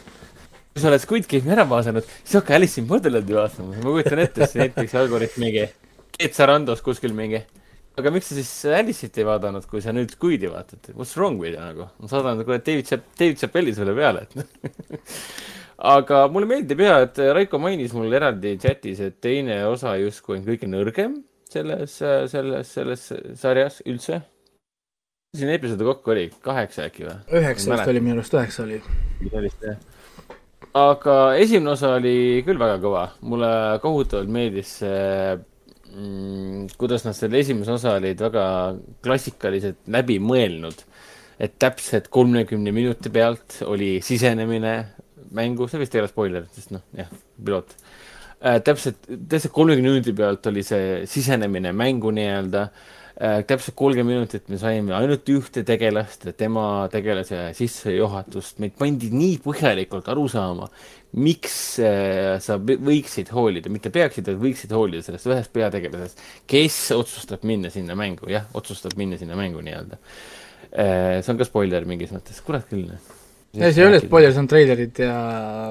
kui 0.70 0.82
sa 0.82 0.90
oled 0.92 1.04
Squid 1.04 1.30
Game'i 1.30 1.56
ära 1.56 1.66
vaadanud, 1.70 2.08
siis 2.24 2.40
hakka 2.40 2.58
Alice 2.58 2.82
in 2.82 2.90
Borderlandi 2.90 3.38
vaatama. 3.38 3.78
ma 3.84 3.94
kujutan 3.94 4.24
ette, 4.26 4.50
see 4.50 4.62
Netflixi 4.64 5.00
algoritm 5.02 5.46
mingi, 5.46 5.70
Ed 6.20 6.36
Sarandos 6.38 6.84
kuskil 6.86 7.16
mingi. 7.18 7.44
aga 8.00 8.14
miks 8.16 8.32
sa 8.32 8.38
siis 8.38 8.52
Alice'it 8.80 9.18
ei 9.20 9.28
vaadanud, 9.28 9.66
kui 9.70 9.84
sa 9.84 9.94
nüüd 9.96 10.14
Squid'i 10.16 10.52
vaatad? 10.52 10.92
What's 10.96 11.16
wrong 11.20 11.40
with 11.42 11.56
you 11.56 11.64
nagu? 11.64 11.90
ma 12.00 12.12
saadan 12.12 12.44
kuule 12.46 12.62
David 12.64 12.92
Chap-, 12.92 13.08
David 13.20 13.42
Chappelli 13.42 13.76
sulle 13.76 13.96
peale, 13.98 14.28
et 14.28 15.10
aga 15.96 16.28
mulle 16.32 16.48
meeldib 16.50 16.84
ja, 16.84 17.00
et 17.08 17.18
Raiko 17.36 17.60
mainis 17.62 17.96
mul 17.96 18.14
eraldi 18.14 18.58
chatis, 18.62 19.02
et 19.04 19.20
teine 19.24 19.64
osa 19.72 19.96
justkui 20.00 20.38
on 20.38 20.46
kõige 20.48 20.70
nõrgem 20.70 21.20
selles, 21.50 21.96
selles, 22.32 22.74
selles 22.74 23.06
sarjas 23.40 23.82
üldse? 23.90 24.22
siin 25.38 25.52
episoode 25.54 25.86
kokku 25.86 26.14
oli 26.14 26.26
kaheksa 26.42 26.88
äkki 26.88 27.06
või? 27.06 27.16
üheksa 27.40 27.76
vist 27.76 27.92
oli 27.92 28.02
minu 28.02 28.18
arust, 28.18 28.34
üheksa 28.34 28.64
oli. 28.66 28.80
sellist 29.30 29.66
jah. 29.68 29.78
aga 30.80 31.18
esimene 31.38 31.76
osa 31.76 31.94
oli 32.00 32.16
küll 32.48 32.62
väga 32.62 32.80
kõva, 32.82 33.06
mulle 33.22 33.52
kohutavalt 33.84 34.32
meeldis 34.34 34.72
see 34.82 35.04
mm, 35.36 36.72
kuidas 36.82 37.06
nad 37.06 37.18
selle 37.18 37.44
esimese 37.44 37.76
osa 37.78 37.98
olid 38.00 38.22
väga 38.26 38.46
klassikaliselt 39.06 39.84
läbi 39.94 40.18
mõelnud. 40.24 40.86
et 41.40 41.54
täpselt 41.62 42.10
kolmekümne 42.12 42.74
minuti 42.76 43.14
pealt 43.14 43.62
oli 43.70 44.00
sisenemine 44.04 44.74
mängu, 45.38 45.70
see 45.70 45.80
vist 45.80 45.94
ei 45.94 46.02
ole 46.02 46.10
spoiler, 46.10 46.50
sest 46.56 46.74
noh, 46.74 46.82
jah, 46.98 47.10
piloot 47.38 47.78
äh,. 48.42 48.62
täpselt, 48.64 49.02
täpselt 49.08 49.54
kolmekümne 49.54 49.92
minuti 49.96 50.14
pealt 50.16 50.48
oli 50.52 50.64
see 50.64 51.04
sisenemine 51.10 51.74
mängu 51.76 52.12
nii-öelda 52.16 52.64
äh,. 53.20 53.44
täpselt 53.48 53.76
kolmkümmend 53.80 54.16
minutit 54.16 54.48
me 54.50 54.60
saime 54.62 54.96
ainult 54.96 55.28
ühte 55.34 55.66
tegelast 55.68 56.26
ja 56.30 56.34
tema 56.34 56.88
tegelase 56.92 57.50
sissejuhatust. 57.58 58.60
meid 58.64 58.78
pandi 58.80 59.12
nii 59.12 59.38
põhjalikult 59.44 60.08
aru 60.12 60.28
saama, 60.32 60.70
miks 61.20 61.60
äh, 61.84 62.38
sa 62.44 62.60
võiksid 62.60 63.34
hoolida, 63.36 63.72
mitte 63.74 63.92
peaksid, 63.94 64.30
vaid 64.30 64.44
võiksid 64.48 64.76
hoolida 64.76 65.04
sellest 65.06 65.30
ühest 65.30 65.54
peategelasest, 65.56 66.26
kes 66.48 66.82
otsustab 66.96 67.44
minna 67.50 67.74
sinna 67.74 67.98
mängu, 68.00 68.30
jah, 68.32 68.48
otsustab 68.54 68.96
minna 69.00 69.20
sinna 69.20 69.40
mängu 69.40 69.64
nii-öelda 69.66 70.00
äh,. 70.72 71.20
see 71.24 71.34
on 71.34 71.42
ka 71.42 71.50
spoiler 71.50 71.88
mingis 71.90 72.16
mõttes, 72.16 72.40
kurat 72.46 72.70
küll 72.72 72.88
ei, 73.54 73.74
see 73.74 73.82
ei 73.82 73.88
ole 73.88 74.00
spoiler, 74.04 74.34
see 74.34 74.42
on 74.44 74.48
treilerid 74.50 75.00
ja 75.02 75.14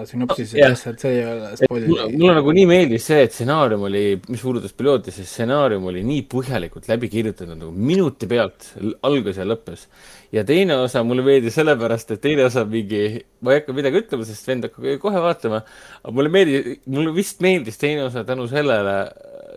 sünopsis 0.08 0.54
ja 0.56 0.70
asjad, 0.74 0.96
see 0.98 1.12
ei 1.14 1.26
ole 1.30 1.50
spoiler. 1.60 2.10
mulle 2.10 2.34
nagu 2.40 2.54
nii 2.56 2.66
meeldis 2.66 3.06
see, 3.06 3.20
et 3.26 3.34
stsenaarium 3.36 3.84
oli, 3.86 4.02
mis 4.26 4.42
puudutas 4.42 4.74
pilooti, 4.74 5.14
see 5.14 5.26
stsenaarium 5.28 5.86
oli 5.92 6.02
nii 6.06 6.24
põhjalikult 6.32 6.88
läbi 6.90 7.10
kirjutatud 7.12 7.54
nagu 7.54 7.70
minuti 7.70 8.26
pealt, 8.30 8.72
algas 9.06 9.38
ja 9.38 9.46
lõppes. 9.46 9.86
ja 10.34 10.42
teine 10.48 10.80
osa 10.82 11.04
mulle 11.06 11.22
meeldis 11.26 11.54
sellepärast, 11.60 12.16
et 12.16 12.22
teine 12.24 12.48
osa 12.48 12.66
mingi, 12.68 13.22
ma 13.46 13.54
ei 13.54 13.62
hakka 13.62 13.76
midagi 13.76 14.02
ütlema, 14.02 14.26
sest 14.26 14.50
vend 14.50 14.66
hakkab 14.66 14.90
kohe 15.04 15.22
vaatama, 15.28 15.62
aga 16.02 16.16
mulle 16.18 16.34
meeldis, 16.34 16.82
mulle 16.90 17.14
vist 17.14 17.44
meeldis 17.46 17.78
teine 17.78 18.08
osa 18.08 18.26
tänu 18.26 18.48
sellele, 18.50 18.96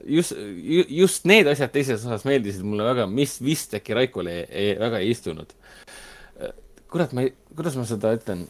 just, 0.06 0.38
just 0.94 1.26
need 1.30 1.50
asjad 1.50 1.74
teises 1.74 2.06
osas 2.06 2.28
meeldisid 2.30 2.62
mulle 2.66 2.86
väga, 2.86 3.10
mis 3.10 3.40
vist 3.42 3.74
äkki 3.82 3.98
Raikole 3.98 4.44
ei, 4.46 4.76
väga 4.78 5.02
ei 5.02 5.10
istunud 5.16 5.58
kurat, 6.92 7.14
ma 7.16 7.24
ei, 7.26 7.32
kuidas 7.56 7.78
ma 7.80 7.86
seda 7.88 8.12
ütlen? 8.18 8.46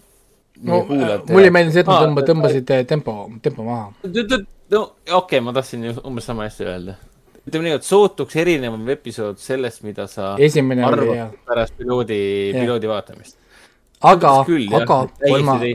no 0.61 0.81
mulle 0.87 1.45
ei 1.45 1.53
meeldinud 1.53 1.75
see, 1.75 1.83
et 1.83 1.89
nad 1.89 2.03
tõmba, 2.05 2.23
tõmbasid 2.27 2.73
eh, 2.75 2.81
tempo, 2.89 3.15
tempo 3.43 3.65
maha. 3.65 3.91
no 4.03 4.81
okei 4.81 5.15
okay,, 5.17 5.43
ma 5.43 5.53
tahtsin 5.55 5.87
ju 5.87 5.95
umbes 6.07 6.27
sama 6.27 6.47
asja 6.49 6.67
öelda. 6.73 6.97
ütleme 7.45 7.69
nii, 7.69 7.77
et 7.79 7.87
sootuks 7.87 8.35
erinevam 8.41 8.89
episood 8.93 9.39
sellest, 9.41 9.85
mida 9.87 10.07
sa 10.11 10.33
Esimene 10.39 10.85
arvad 10.85 11.13
oli, 11.13 11.39
pärast 11.47 11.77
piloodi, 11.79 12.19
piloodi 12.57 12.91
vaatamist. 12.91 13.39
aga, 14.01 14.35
aga 14.43 14.99
kolmas, 15.23 15.65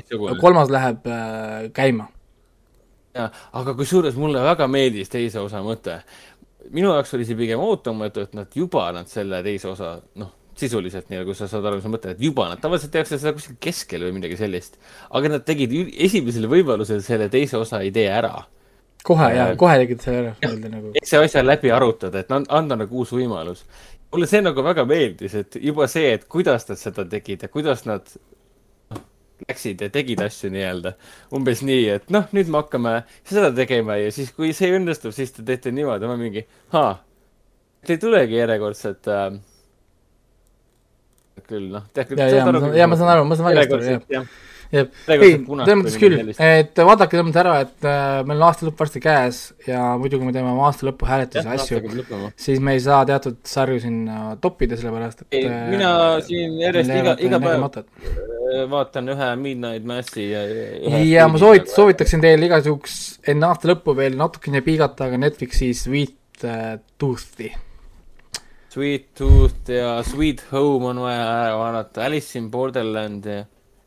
kolmas 0.43 0.73
läheb 0.77 1.11
äh, 1.11 1.59
käima. 1.75 2.11
jaa, 3.17 3.31
aga 3.63 3.75
kusjuures 3.81 4.19
mulle 4.21 4.45
väga 4.45 4.69
meeldis 4.71 5.11
teise 5.13 5.41
osa 5.43 5.65
mõte. 5.65 6.01
minu 6.71 6.93
jaoks 6.93 7.15
oli 7.17 7.27
see 7.27 7.39
pigem 7.39 7.63
ootamatu, 7.63 8.29
et 8.29 8.35
nad 8.37 8.55
juba 8.55 8.91
nad 8.93 9.09
selle 9.11 9.43
teise 9.47 9.73
osa, 9.73 9.97
noh 10.21 10.35
sisuliselt 10.61 11.11
nii, 11.13 11.23
kui 11.29 11.37
sa 11.37 11.49
saad 11.51 11.67
aru, 11.69 11.79
mis 11.81 11.87
ma 11.89 11.95
mõtlen, 11.97 12.17
et 12.17 12.23
juba 12.25 12.49
nad 12.51 12.61
tavaliselt 12.63 12.93
tehakse 12.95 13.19
seda 13.21 13.35
kuskil 13.37 13.57
keskel 13.63 14.07
või 14.07 14.15
midagi 14.19 14.39
sellist. 14.41 14.79
aga 15.11 15.33
nad 15.37 15.45
tegid 15.49 15.75
esimesel 15.93 16.49
võimalusel 16.51 17.03
selle 17.05 17.29
teise 17.33 17.59
osa 17.61 17.83
idee 17.85 18.09
ära. 18.13 18.47
kohe 19.07 19.29
ja, 19.35 19.51
ja 19.53 19.59
kohe 19.61 19.77
tegid 19.83 20.05
selle 20.05 20.23
ära, 20.23 20.37
mõelda 20.45 20.73
nagu. 20.73 20.95
eks 21.01 21.13
see 21.13 21.21
asja 21.25 21.45
läbi 21.45 21.73
arutada, 21.73 22.25
et 22.25 22.33
anda 22.33 22.79
nagu 22.81 23.03
uus 23.03 23.13
võimalus. 23.13 23.67
mulle 24.13 24.31
see 24.31 24.41
nagu 24.45 24.65
väga 24.65 24.87
meeldis, 24.89 25.35
et 25.35 25.61
juba 25.61 25.89
see, 25.93 26.15
et 26.17 26.25
kuidas 26.29 26.69
nad 26.71 26.81
seda 26.81 27.05
tegid 27.05 27.45
ja 27.45 27.53
kuidas 27.53 27.85
nad 27.87 28.17
läksid 29.49 29.83
ja 29.85 29.91
tegid 29.93 30.23
asju 30.25 30.51
nii-öelda. 30.55 30.95
umbes 31.37 31.61
nii, 31.67 31.83
et 31.99 32.09
noh, 32.11 32.25
nüüd 32.33 32.49
me 32.49 32.63
hakkame 32.63 32.95
seda 33.29 33.53
tegema 33.53 33.99
ja 34.01 34.09
siis, 34.15 34.33
kui 34.33 34.55
see 34.57 34.73
õnnestub, 34.79 35.13
siis 35.13 35.37
te 35.37 35.45
teete 35.45 35.75
niimoodi, 35.75 36.09
ma 36.09 36.17
mingi, 36.17 36.47
aa, 36.73 36.97
ei 37.87 38.01
tulegi 38.01 38.41
järjekordselt 38.41 39.13
äh, 39.13 39.37
küll, 41.45 41.71
noh. 41.73 41.87
ja, 41.97 42.05
ja, 42.33 42.45
ma 42.49 42.61
saan, 42.61 42.75
ja 42.77 42.91
ma 42.91 42.99
saan 42.99 43.15
aru, 43.15 43.25
ma 43.29 43.39
saan 43.39 43.51
väga 43.51 43.65
hästi 43.65 43.77
aru, 43.77 43.87
jah. 44.15 44.29
jah, 44.73 44.87
ei, 45.15 45.35
selles 45.37 45.79
mõttes 45.81 45.99
küll, 46.01 46.17
et 46.33 46.81
vaadake 46.89 47.17
selles 47.17 47.27
mõttes 47.29 47.43
ära, 47.43 47.57
et 47.67 47.87
äh, 47.87 48.23
meil 48.27 48.41
on 48.41 48.47
aasta 48.49 48.67
lõpp 48.67 48.81
varsti 48.83 49.03
käes 49.05 49.41
ja 49.69 49.83
muidu, 50.01 50.21
kui 50.21 50.31
me 50.31 50.35
teeme 50.35 50.51
oma 50.53 50.69
aasta 50.71 50.89
lõpu 50.89 51.09
hääletusi 51.09 51.45
ja 51.45 51.59
asju, 51.59 52.31
siis 52.47 52.63
me 52.65 52.77
ei 52.77 52.83
saa 52.85 53.03
teatud 53.09 53.39
sarju 53.47 53.83
sinna 53.85 54.37
toppida, 54.43 54.79
sellepärast 54.81 55.27
et 55.27 55.39
ei, 55.41 55.51
äh, 55.51 55.69
mina 55.75 55.93
siin 56.27 56.57
järjest 56.63 56.97
iga, 56.97 57.17
iga 57.29 57.43
päev 57.45 57.69
äh, 57.69 58.65
vaatan 58.73 59.13
ühe 59.15 59.31
Midnight 59.43 59.87
Massi 59.87 60.31
ja 60.33 60.47
ja 61.03 61.29
ma 61.31 61.43
soovit-, 61.43 61.71
soovitaksin 61.73 62.25
teil 62.25 62.49
igasuguks 62.49 63.21
enne 63.29 63.53
aasta 63.53 63.71
lõppu 63.75 63.95
veel 63.99 64.19
natukene 64.19 64.65
piigata 64.67 65.13
ka 65.13 65.21
Netflixi 65.21 65.71
Sweet 65.77 66.43
Tooth'i 66.99 67.55
Sweet 68.77 69.15
Tooth 69.17 69.71
ja 69.73 70.03
Sweet 70.05 70.43
Home 70.53 70.91
on 70.91 70.99
vaja 71.01 71.23
ära 71.25 71.53
vaadata, 71.57 72.03
Alice 72.05 72.37
in 72.37 72.51
Borderland 72.53 73.25
ja 73.25 73.39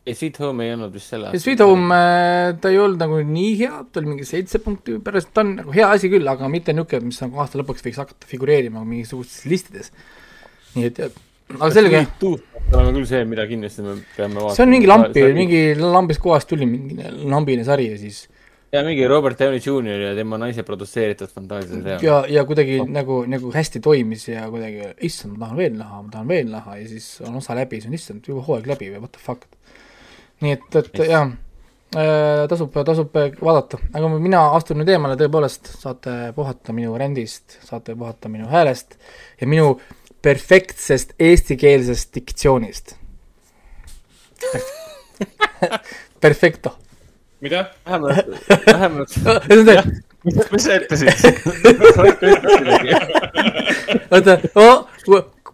ei, 0.01 0.15
Sweet 0.17 0.39
Home 0.41 0.65
ei 0.65 0.73
olnud 0.73 0.95
vist 0.95 1.11
selle. 1.13 1.29
Sweet 1.37 1.61
Home, 1.61 1.93
äh, 1.93 2.55
ta 2.57 2.71
ei 2.73 2.79
olnud 2.81 2.97
nagu 2.97 3.19
nii 3.21 3.51
hea, 3.59 3.83
ta 3.85 4.01
oli 4.01 4.15
mingi 4.15 4.25
seitse 4.25 4.57
punkti 4.63 4.97
pärast, 5.05 5.29
ta 5.35 5.43
on 5.45 5.51
nagu 5.59 5.75
hea 5.75 5.91
asi 5.93 6.09
küll, 6.09 6.25
aga 6.31 6.49
mitte 6.49 6.73
niisugune, 6.73 7.11
mis 7.11 7.21
nagu 7.21 7.43
aasta 7.43 7.61
lõpuks 7.61 7.85
võiks 7.85 8.01
hakata 8.01 8.31
figureerima 8.31 8.81
mingisugustes 8.81 9.45
listides. 9.51 9.93
nii 10.73 10.89
et, 10.89 11.03
aga 11.53 11.69
selge. 11.75 12.01
oleme 12.23 12.95
küll 12.97 13.05
see, 13.13 13.21
mida 13.29 13.45
kindlasti 13.51 13.85
me 13.85 13.95
peame 14.15 14.41
vaatama. 14.41 14.57
see 14.57 14.65
on 14.65 14.73
mingi 14.73 14.89
lampi, 14.89 15.27
mingi 15.37 15.63
lambist 15.77 16.25
kohast 16.25 16.49
tuli 16.49 16.65
mingi 16.69 16.97
lambine 17.29 17.67
sari 17.67 17.91
ja 17.91 18.01
siis 18.01 18.25
ja 18.71 18.83
mingi 18.85 19.07
Robert 19.07 19.39
Downey 19.39 19.59
Jr 19.65 20.03
ja 20.03 20.15
tema 20.15 20.37
naise 20.37 20.63
produtseeritud 20.63 21.31
fantaasiaseriaal. 21.33 22.03
ja, 22.05 22.19
ja 22.29 22.45
kuidagi 22.45 22.79
oh. 22.83 22.89
nagu, 22.89 23.21
nagu 23.29 23.51
hästi 23.53 23.81
toimis 23.83 24.27
ja 24.29 24.45
kuidagi, 24.51 24.91
issand, 25.05 25.37
ma 25.37 25.47
tahan 25.47 25.57
veel 25.57 25.77
näha, 25.79 26.01
ma 26.05 26.13
tahan 26.13 26.29
veel 26.29 26.49
näha 26.53 26.77
ja 26.81 26.87
siis 26.89 27.07
on 27.25 27.39
osa 27.41 27.57
läbi, 27.57 27.79
siis 27.79 27.89
on 27.89 27.97
issand, 27.97 28.29
juba 28.29 28.45
hooaeg 28.45 28.69
läbi 28.69 28.91
või 28.93 29.05
what 29.05 29.15
the 29.15 29.23
fuck. 29.23 29.47
nii 30.45 30.55
et, 30.55 30.75
et 30.81 31.01
jah 31.09 31.31
äh,, 31.97 32.43
tasub, 32.51 32.75
tasub 32.85 33.17
vaadata, 33.41 33.81
aga 33.93 34.11
mina 34.17 34.43
astun 34.57 34.81
nüüd 34.83 34.93
eemale 34.93 35.17
tõepoolest, 35.19 35.73
saate 35.81 36.17
puhata 36.37 36.75
minu 36.75 36.93
rändist, 36.99 37.57
saate 37.65 37.97
puhata 37.97 38.29
minu 38.29 38.49
häälest 38.51 38.99
ja 39.41 39.49
minu 39.49 39.79
perfektsest 40.21 41.15
eestikeelsest 41.19 42.13
diktsioonist 42.15 42.97
Perfecto 46.23 46.75
mida? 47.41 47.71
vähemalt, 47.87 48.25
vähemalt 48.67 49.09
mis 50.25 50.63
sa 50.63 50.75
ütlesid? 50.75 51.09
oota, 54.11 54.37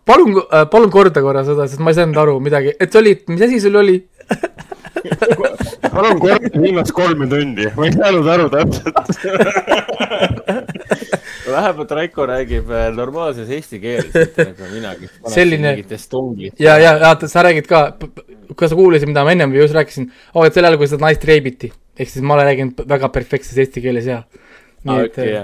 palun, 0.06 0.42
palun 0.72 0.92
korda 0.94 1.22
korra 1.22 1.44
seda, 1.48 1.68
sest 1.70 1.82
ma 1.84 1.90
ei 1.94 1.98
saanud 2.00 2.18
aru 2.22 2.40
midagi, 2.44 2.70
et 2.82 2.96
olid, 2.98 3.20
mis 3.32 3.42
asi 3.46 3.58
sul 3.64 3.76
oli 3.82 3.96
palun 5.96 6.20
korda 6.20 6.62
viimast 6.62 6.94
kolme 6.96 7.28
tundi, 7.32 7.70
ma 7.78 7.90
ei 7.90 7.96
saanud 7.96 8.28
aru 8.36 8.50
täpselt 8.54 8.96
vähemalt 11.52 11.92
Raiko 11.92 12.26
räägib 12.30 12.70
äh, 12.72 12.88
normaalses 12.96 13.50
eesti 13.50 13.80
keeles, 13.80 14.14
mitte 14.14 14.46
nagu 14.50 14.70
minagi. 14.74 15.10
selline. 15.36 15.76
ja, 16.60 16.78
ja, 16.82 16.96
vaata, 17.02 17.30
sa 17.32 17.44
räägid 17.46 17.68
ka, 17.70 17.84
kui 18.54 18.70
sa 18.70 18.78
kuulasid, 18.78 19.10
mida 19.12 19.26
ma 19.26 19.36
ennem 19.36 19.54
just 19.58 19.76
rääkisin, 19.76 20.10
oo, 20.34 20.46
et 20.46 20.56
sel 20.56 20.68
ajal, 20.68 20.80
kui 20.82 20.90
seda 20.92 21.06
naist 21.06 21.28
reibiti. 21.28 21.72
ehk 22.00 22.12
siis 22.12 22.26
ma 22.26 22.36
olen 22.36 22.50
rääkinud 22.52 22.82
väga 22.90 23.10
perfektses 23.10 23.60
eesti 23.64 23.84
keeles 23.84 24.10
ja. 24.10 24.24
nii 24.86 25.06
et 25.06 25.14
okay,. 25.14 25.44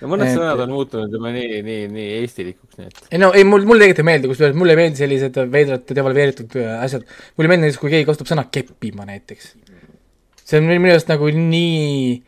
No 0.00 0.10
mõned 0.12 0.28
et, 0.28 0.36
sõnad 0.36 0.62
on 0.64 0.72
muutunud 0.74 1.16
juba 1.16 1.32
nii, 1.34 1.60
nii, 1.66 1.82
nii 1.92 2.06
eestilikuks, 2.20 2.78
nii 2.78 2.88
et. 2.88 3.02
ei 3.10 3.20
no, 3.20 3.30
ei 3.36 3.44
mul, 3.48 3.66
mulle 3.68 3.84
tegelikult 3.84 4.02
ei 4.02 4.08
meeldi, 4.10 4.30
kusjuures 4.32 4.56
mulle 4.58 4.76
ei 4.76 4.80
meeldi 4.80 5.02
sellised 5.02 5.38
veidrad 5.52 5.92
devalveeritud 5.98 6.56
äh, 6.60 6.72
asjad. 6.86 7.04
mulle 7.36 7.48
ei 7.48 7.52
meeldi 7.52 7.66
näiteks, 7.66 7.82
kui 7.82 7.92
keegi 7.92 8.08
kasutab 8.08 8.32
sõna 8.32 8.46
keppima 8.52 9.06
näiteks. 9.08 9.52
see 10.44 10.60
on 10.60 10.70
minu 10.70 10.94
arust 10.94 11.12
nagu 11.12 11.30
nii 11.36 12.18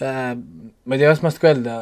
äh,, 0.00 0.34
ma 0.34 0.96
ei 0.96 1.02
tea, 1.02 1.12
kas 1.12 1.22
ma 1.24 1.32
oskan 1.32 1.52
öelda, 1.52 1.78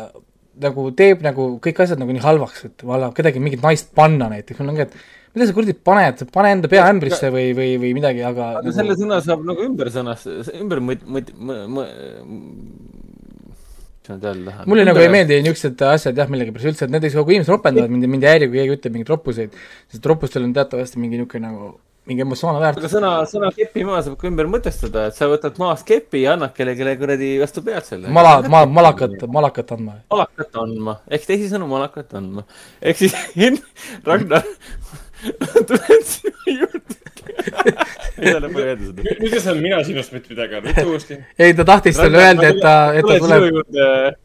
nagu 0.62 0.86
teeb 0.96 1.24
nagu 1.24 1.48
kõik 1.64 1.82
asjad 1.84 2.02
nagu 2.02 2.14
nii 2.14 2.24
halvaks, 2.24 2.66
et 2.68 2.86
valla 2.86 3.12
kedagi 3.16 3.42
mingit 3.42 3.62
naist 3.64 3.92
panna 3.96 4.28
näiteks, 4.32 4.60
mul 4.60 4.74
on 4.74 4.82
ka, 4.82 4.88
et 4.90 5.36
mida 5.36 5.48
sa 5.48 5.56
kuradi 5.56 5.74
paned, 5.88 6.26
pane 6.34 6.50
enda 6.58 6.68
pea 6.72 6.84
ämbrisse 6.92 7.30
või, 7.32 7.52
või, 7.56 7.76
või 7.80 7.94
midagi, 7.96 8.20
aga. 8.26 8.50
aga 8.58 8.66
nagu... 8.66 8.76
selle 8.76 8.98
sõna 9.00 9.22
saab 9.24 9.46
nagu 9.48 9.64
ümber 9.64 9.88
sõnast-, 9.94 10.28
ümber 10.58 10.82
mõt-, 10.84 11.06
mõt-, 11.08 11.32
mõt-, 11.40 11.72
mis 11.72 13.11
nüüd 14.10 14.26
öelda 14.26 14.50
tahan. 14.50 14.68
mulle 14.70 14.84
nagu 14.88 15.02
ei 15.02 15.12
meeldi 15.12 15.38
niisugused 15.44 15.86
asjad 15.88 16.18
jah, 16.18 16.28
millegipärast 16.32 16.72
üldse, 16.72 16.88
et 16.88 16.94
näiteks 16.96 17.16
kui 17.20 17.38
inimesed 17.38 17.54
ropendavad 17.54 17.94
mind, 17.94 18.08
mind 18.16 18.26
ei 18.26 18.34
häiri, 18.34 18.50
kui 18.50 18.60
keegi 18.60 18.76
ütleb 18.78 18.96
mingeid 18.96 19.14
roppuseid, 19.14 19.56
sest 19.92 20.12
roppustel 20.12 20.46
on 20.48 20.54
teatavasti 20.56 21.02
mingi 21.02 21.20
niisugune 21.20 21.48
nagu 21.48 21.72
mingi 22.10 22.24
emotsionaalne 22.24 22.62
väärtus. 22.64 22.84
aga 22.84 22.92
sõna, 22.96 23.10
sõna 23.30 23.50
kepi 23.54 23.84
maa 23.86 24.00
saab 24.02 24.16
ka 24.18 24.26
ümber 24.26 24.48
mõtestada, 24.50 25.06
et 25.10 25.18
sa 25.18 25.28
võtad 25.30 25.60
maast 25.62 25.86
kepi 25.86 26.24
ja 26.24 26.34
annad 26.34 26.54
kellelegi 26.56 26.98
kuradi 26.98 27.28
vastu 27.42 27.62
pead 27.66 27.86
selle. 27.86 28.10
mala, 28.16 28.40
ma, 28.50 28.64
malakat, 28.66 29.22
malakat 29.38 29.70
andma. 29.76 30.00
malakat 30.10 30.58
andma, 30.64 30.96
ehk 31.10 31.28
teisisõnu 31.30 31.70
malakat 31.70 32.18
andma. 32.18 32.46
ehk 32.82 33.04
siis 33.04 33.14
Ragnar, 34.08 34.42
tulen 35.68 36.04
sinu 36.10 36.58
juurde 36.58 37.01
ei 38.22 38.34
ole 38.34 38.48
palju 38.52 38.66
öelda 38.66 38.88
seda. 38.88 39.06
nüüd 39.20 39.36
ei 39.36 39.44
saanud 39.44 39.62
mina 39.64 39.80
sinust 39.86 40.12
mitte 40.14 40.32
midagi 40.34 40.58
aru, 40.58 40.72
ütle 40.72 40.86
uuesti. 40.90 41.18
ei, 41.38 41.54
ta 41.58 41.66
tahtis 41.68 41.96
sulle 42.00 42.20
öelda, 42.22 42.50
et 42.52 42.60
ta, 42.62 42.74
et 42.98 43.08
ta 43.08 43.18
tuleb 43.22 44.18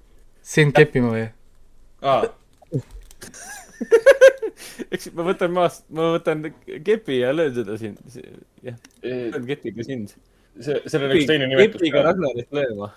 sind 0.55 0.75
keppima 0.77 1.13
või? 1.13 1.25
aa 2.01 2.21
eks 4.93 5.11
ma 5.17 5.25
võtan 5.27 5.53
maast, 5.53 5.85
ma 5.93 6.13
võtan 6.15 6.47
kepi 6.65 7.21
ja 7.21 7.33
löön 7.35 7.53
seda 7.55 7.77
sind, 7.79 7.99
jah, 8.65 8.77
löön 9.03 9.45
kepiga 9.49 9.85
sind. 9.85 10.15
see, 10.59 10.81
sellel 10.85 11.11
on 11.11 11.19
üks 11.19 11.29
teine 11.29 11.49
nimetus 11.51 11.79
kepiga 11.79 12.01
ka. 12.01 12.09
Ragnarit 12.11 12.59
lööma. 12.59 12.91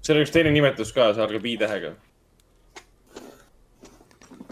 sellel 0.00 0.22
on 0.22 0.26
üks 0.26 0.34
teine 0.34 0.54
nimetus 0.54 0.94
ka, 0.94 1.10
see 1.16 1.26
algab 1.26 1.50
i-tähega 1.52 1.94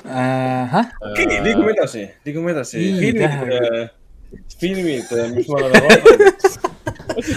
uh,. 0.05 0.77
okei 1.11 1.27
okay,, 1.27 1.41
liigume 1.47 1.75
edasi, 1.77 2.07
liigume 2.27 2.55
edasi. 2.57 2.85
Filmid, 4.61 5.13
äh, 5.13 5.25
äh, 5.25 5.31
mis 5.35 5.49
me 5.49 5.55
oleme 5.55 5.81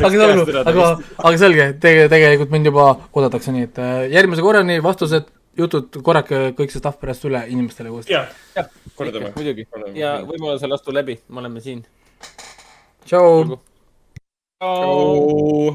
vaadanud 0.03 0.49
aga, 0.49 0.71
aga, 0.71 0.89
aga 1.17 1.37
selge, 1.41 1.69
tegelikult 1.81 2.51
mind 2.53 2.69
juba 2.69 2.89
oodatakse, 3.11 3.53
nii 3.55 3.69
et 3.69 3.79
järgmise 4.13 4.45
korrani 4.45 4.77
vastused 4.83 5.31
jutud 5.59 6.01
korrake 6.05 6.51
kõik 6.57 6.73
see 6.73 6.81
stuff 6.81 6.99
pärast 7.01 7.25
üle 7.29 7.43
inimestele 7.51 7.91
uuesti. 7.93 8.13
jah, 8.13 8.29
jah, 8.57 8.69
kordame. 8.97 9.33
muidugi 9.37 9.67
ja 9.97 10.15
võimalusel 10.27 10.73
astu 10.75 10.95
läbi, 10.95 11.17
me 11.29 11.43
oleme 11.43 11.63
siin. 11.63 11.83
tšau. 13.05 13.57
tšau. 14.61 15.73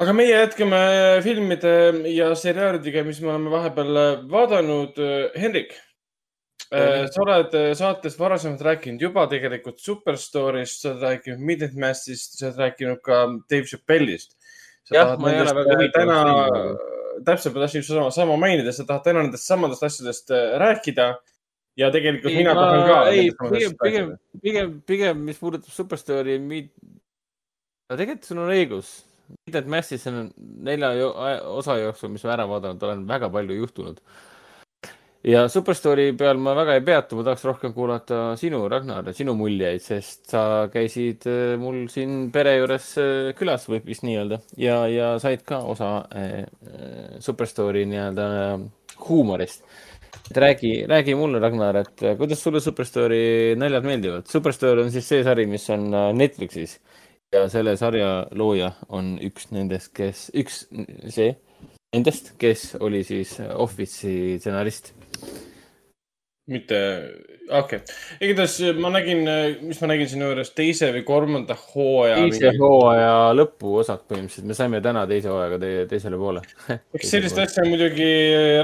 aga 0.00 0.16
meie 0.16 0.34
jätkame 0.36 0.82
filmide 1.26 1.76
ja 2.14 2.32
seriaalidega, 2.38 3.04
mis 3.06 3.20
me 3.24 3.34
oleme 3.34 3.52
vahepeal 3.52 4.02
vaadanud. 4.30 5.00
Hendrik, 5.36 5.74
sa 6.70 7.22
oled 7.24 7.54
saates 7.74 8.14
varasemalt 8.18 8.60
rääkinud 8.62 9.02
juba 9.02 9.24
tegelikult 9.30 9.80
Superstory'st, 9.82 10.84
sa 10.84 10.92
oled 10.92 11.02
rääkinud 11.08 11.42
Midnight 11.42 11.74
Massist, 11.78 12.38
sa 12.38 12.50
oled 12.50 12.60
rääkinud 12.62 13.00
ka 13.02 13.24
Dave 13.50 13.66
Chappelle'ist. 13.66 14.36
jah, 14.90 15.16
ma 15.18 15.32
ei 15.32 15.40
ole 15.42 15.54
väga 15.54 15.74
huvitav. 15.74 16.00
täna 16.00 16.20
täpselt, 17.26 17.54
ma 17.54 17.64
tahtsin 17.64 17.84
sama, 17.86 18.14
sama 18.14 18.38
mainida, 18.40 18.72
sa 18.72 18.86
tahad 18.86 19.04
täna 19.08 19.24
nendest 19.26 19.50
samadest 19.50 19.82
asjadest 19.82 20.30
äh, 20.30 20.54
rääkida. 20.62 21.10
ja 21.78 21.90
tegelikult 21.90 22.32
ei, 22.32 22.38
mina 22.42 22.54
tahan 22.54 22.86
ka. 22.86 23.02
ei, 23.08 23.28
pigem, 23.50 23.76
pigem, 23.82 24.08
pigem, 24.42 24.72
pigem, 24.86 25.20
mis 25.26 25.38
puudutab 25.38 25.74
Superstory, 25.74 26.38
no 26.38 27.96
tegelikult 27.96 28.30
sul 28.30 28.44
on 28.44 28.54
õigus. 28.54 28.98
Midnight 29.46 29.70
Massis 29.70 30.06
on 30.10 30.32
nelja 30.66 30.90
osa 31.46 31.78
jooksul, 31.78 32.10
mis 32.10 32.22
ma 32.26 32.34
ära 32.34 32.46
vaadanud 32.50 32.82
olen, 32.82 33.06
väga 33.06 33.30
palju 33.30 33.58
juhtunud 33.62 34.02
ja 35.26 35.44
Superstory 35.52 36.10
peal 36.16 36.40
ma 36.40 36.54
väga 36.56 36.76
ei 36.78 36.84
peatu, 36.84 37.18
ma 37.18 37.24
tahaks 37.26 37.44
rohkem 37.44 37.74
kuulata 37.76 38.20
sinu, 38.40 38.62
Ragnar, 38.72 39.10
sinu 39.16 39.34
muljeid, 39.36 39.82
sest 39.84 40.30
sa 40.32 40.42
käisid 40.72 41.26
äh, 41.28 41.54
mul 41.60 41.84
siin 41.92 42.30
pere 42.32 42.56
juures 42.56 42.90
äh, 43.00 43.30
külas, 43.36 43.66
võib 43.68 43.88
vist 43.90 44.04
nii 44.06 44.16
öelda, 44.22 44.40
ja, 44.60 44.82
ja 44.88 45.12
said 45.22 45.44
ka 45.48 45.60
osa 45.68 45.92
äh, 46.16 46.44
Superstory 47.20 47.84
nii-öelda 47.90 48.28
huumorist. 49.08 49.64
et 50.30 50.36
räägi, 50.36 50.72
räägi 50.88 51.14
mulle, 51.18 51.40
Ragnar, 51.40 51.76
et 51.82 52.06
kuidas 52.18 52.40
sulle 52.42 52.60
Superstory 52.60 53.56
naljad 53.60 53.84
meeldivad? 53.84 54.28
Superstory 54.30 54.86
on 54.86 54.92
siis 54.94 55.08
see 55.08 55.24
sari, 55.26 55.46
mis 55.46 55.68
on 55.70 55.90
Netflixis 56.16 56.78
ja 57.32 57.44
selle 57.48 57.76
sarja 57.78 58.26
looja 58.32 58.72
on 58.88 59.18
üks 59.22 59.50
nendest, 59.52 59.92
kes, 59.94 60.30
üks 60.34 60.64
see 61.12 61.34
nendest, 61.92 62.32
kes 62.40 62.72
oli 62.80 63.04
siis 63.06 63.36
Office'i 63.40 64.38
stsenarist 64.40 64.94
mitte, 66.50 66.78
okei 67.50 67.78
okay., 67.78 67.96
igatahes 68.24 68.56
ma 68.80 68.90
nägin, 68.92 69.22
mis 69.62 69.78
ma 69.82 69.90
nägin 69.92 70.08
sinu 70.10 70.30
juures 70.30 70.50
teise 70.56 70.88
või 70.94 71.02
kolmanda 71.06 71.54
hooaja. 71.54 72.16
teise 72.24 72.48
mingi... 72.48 72.62
hooaja 72.62 73.12
lõpuosad 73.36 74.02
põhimõtteliselt, 74.10 74.48
me 74.50 74.56
saime 74.58 74.80
täna 74.84 75.04
teise 75.10 75.30
hooajaga 75.30 75.60
te 75.62 75.72
teisele 75.92 76.18
poole 76.20 76.42
eks 76.96 77.12
sellist 77.14 77.38
asja 77.42 77.64
on 77.64 77.72
muidugi 77.74 78.10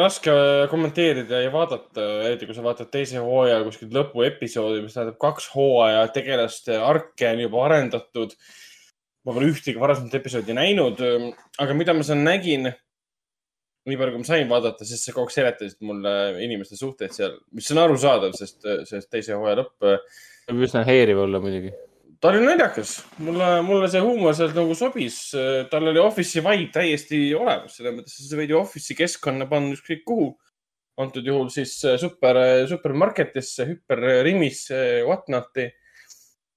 raske 0.02 0.34
kommenteerida 0.72 1.42
ja 1.44 1.52
vaadata, 1.54 2.06
eriti 2.26 2.48
kui 2.48 2.58
sa 2.58 2.64
vaatad 2.66 2.90
teise 2.94 3.22
hooaja 3.22 3.60
kuskilt 3.66 3.94
lõpuepisoodi, 3.96 4.82
mis 4.84 4.96
tähendab 4.96 5.20
kaks 5.22 5.50
hooaja 5.54 6.06
tegelaste 6.16 6.80
arke 6.80 7.30
on 7.30 7.44
juba 7.46 7.66
arendatud. 7.68 8.34
ma 9.26 9.34
pole 9.34 9.52
ühtegi 9.52 9.78
varasemat 9.82 10.14
episoodi 10.14 10.54
näinud, 10.54 11.00
aga 11.58 11.74
mida 11.74 11.94
ma 11.94 12.06
seal 12.06 12.20
nägin 12.22 12.72
nii 13.86 13.98
palju, 14.00 14.14
kui 14.14 14.22
ma 14.22 14.28
sain 14.28 14.48
vaadata, 14.50 14.86
sest 14.86 15.06
sa 15.08 15.14
kogu 15.14 15.28
aeg 15.28 15.34
seletasid 15.34 15.82
mulle 15.86 16.12
inimeste 16.44 16.78
suhteid 16.78 17.14
seal, 17.14 17.36
mis 17.56 17.68
on 17.74 17.82
arusaadav, 17.84 18.34
sest, 18.38 18.58
sest 18.88 19.10
teise 19.12 19.36
hooaja 19.36 19.60
lõpp. 19.62 19.90
võib 20.50 20.64
üsna 20.66 20.82
häiriv 20.86 21.22
olla 21.26 21.40
muidugi. 21.42 21.70
ta 22.20 22.32
oli 22.32 22.42
naljakas, 22.42 22.96
mulle, 23.22 23.50
mulle 23.66 23.90
see 23.92 24.02
huumor 24.02 24.34
sealt 24.38 24.56
nagu 24.58 24.74
sobis. 24.78 25.20
tal 25.70 25.92
oli 25.92 26.02
Office'i 26.02 26.42
vibe 26.42 26.72
täiesti 26.74 27.22
olemas, 27.38 27.78
selles 27.78 28.00
mõttes, 28.00 28.18
et 28.18 28.30
sa 28.30 28.40
võid 28.40 28.54
ju 28.54 28.60
Office'i 28.60 28.98
keskkonna 28.98 29.48
panna 29.50 29.76
ükskõik 29.76 30.04
kuhu. 30.08 30.34
antud 30.96 31.26
juhul 31.28 31.50
siis 31.52 31.74
super, 32.00 32.38
supermarketisse, 32.66 33.66
hüperrimisse, 33.68 34.78
whatnot'i 35.04 35.66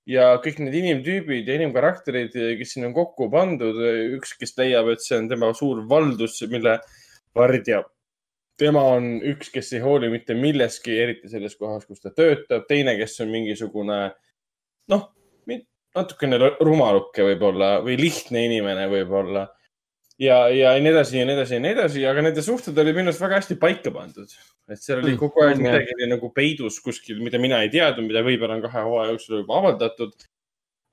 ja 0.10 0.30
kõik 0.42 0.62
need 0.64 0.78
inimtüübid 0.80 1.50
ja 1.50 1.58
inimkarakterid, 1.60 2.34
kes 2.58 2.74
sinna 2.74 2.90
on 2.90 2.96
kokku 2.96 3.28
pandud, 3.30 3.78
üks, 4.16 4.34
kes 4.40 4.56
leiab, 4.58 4.90
et 4.94 5.04
see 5.04 5.20
on 5.20 5.28
tema 5.30 5.52
suur 5.58 5.84
valdus, 5.90 6.40
mille 6.50 6.80
vardja. 7.36 7.84
tema 8.60 8.82
on 8.96 9.22
üks, 9.24 9.52
kes 9.54 9.72
ei 9.74 9.80
hooli 9.80 10.10
mitte 10.12 10.36
millestki, 10.36 10.98
eriti 11.00 11.30
selles 11.32 11.56
kohas, 11.56 11.86
kus 11.88 12.02
ta 12.04 12.12
töötab, 12.12 12.66
teine, 12.68 12.98
kes 13.00 13.22
on 13.24 13.32
mingisugune 13.32 14.00
noh, 14.92 15.06
natukene 15.98 16.40
rumaluke 16.60 17.26
võib-olla 17.32 17.78
või 17.86 17.98
lihtne 18.00 18.46
inimene 18.48 18.88
võib-olla. 18.92 19.48
ja, 20.20 20.48
ja 20.54 20.74
nii 20.78 20.92
edasi 20.92 21.20
ja 21.20 21.28
nii 21.28 21.36
edasi 21.38 21.58
ja 21.58 21.64
nii 21.64 21.76
edasi, 21.76 22.06
aga 22.12 22.26
nende 22.26 22.44
suhted 22.46 22.78
olid 22.78 22.98
minu 22.98 23.12
arust 23.12 23.24
väga 23.24 23.40
hästi 23.40 23.60
paika 23.62 23.94
pandud. 23.96 24.34
et 24.70 24.82
seal 24.82 25.00
oli 25.00 25.16
mm, 25.16 25.22
kogu 25.22 25.46
aeg 25.46 25.62
midagi 25.64 25.96
oli 25.98 26.10
nagu 26.12 26.32
peidus 26.36 26.80
kuskil, 26.86 27.22
mida 27.26 27.42
mina 27.42 27.64
ei 27.66 27.72
teadnud, 27.74 28.10
mida 28.10 28.26
võib-olla 28.26 28.60
on 28.60 28.66
kahe 28.68 28.86
hooaja 28.86 29.16
jooksul 29.16 29.42
juba 29.42 29.58
avaldatud. 29.64 30.14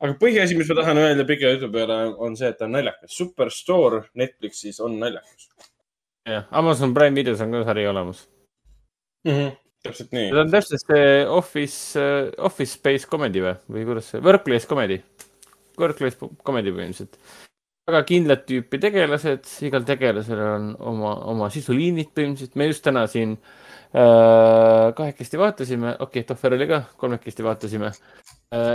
aga 0.01 0.19
põhiasi, 0.23 0.57
mis 0.57 0.71
ma 0.73 0.81
tahan 0.81 1.03
öelda 1.03 1.29
pika 1.29 1.53
jutu 1.57 1.71
peale, 1.73 1.99
on 2.17 2.37
see, 2.39 2.49
et 2.53 2.59
ta 2.61 2.69
on 2.69 2.77
naljakas. 2.79 3.13
Superstore 3.17 4.07
Netflixis 4.15 4.81
on 4.85 4.97
naljakas 5.03 5.51
jah, 6.27 6.47
Amazon 6.51 6.95
Prime 6.95 7.15
videos 7.15 7.41
on 7.45 7.55
ka 7.55 7.63
sari 7.65 7.87
olemas 7.87 8.27
mm. 9.25 9.33
-hmm. 9.33 9.57
täpselt 9.83 10.13
nii. 10.13 10.31
see 10.31 10.41
on 10.41 10.51
täpselt 10.51 10.87
see 10.87 11.27
Office, 11.27 12.01
äh, 12.01 12.33
Office 12.39 12.73
Space 12.79 13.09
Comedy 13.11 13.43
või, 13.45 13.57
või 13.71 13.85
kuidas 13.91 14.11
see, 14.13 14.23
Workplace 14.23 14.69
Comedy, 14.69 15.01
Workplace 15.79 16.19
Comedy 16.45 16.73
põhimõtteliselt. 16.73 17.19
väga 17.87 18.03
kindlat 18.03 18.47
tüüpi 18.47 18.81
tegelased, 18.83 19.47
igal 19.63 19.85
tegelasel 19.87 20.41
on 20.43 20.73
oma, 20.81 21.15
oma 21.33 21.51
sisuliinid 21.55 22.11
põhimõtteliselt, 22.15 22.57
me 22.59 22.67
just 22.67 22.83
täna 22.85 23.07
siin 23.07 23.37
äh, 23.95 24.95
kahekesti 24.99 25.39
vaatasime, 25.39 25.95
okei 25.95 26.23
okay,, 26.23 26.29
Tohver 26.35 26.59
oli 26.59 26.67
ka, 26.67 26.83
kolmekesti 26.99 27.47
vaatasime 27.47 27.93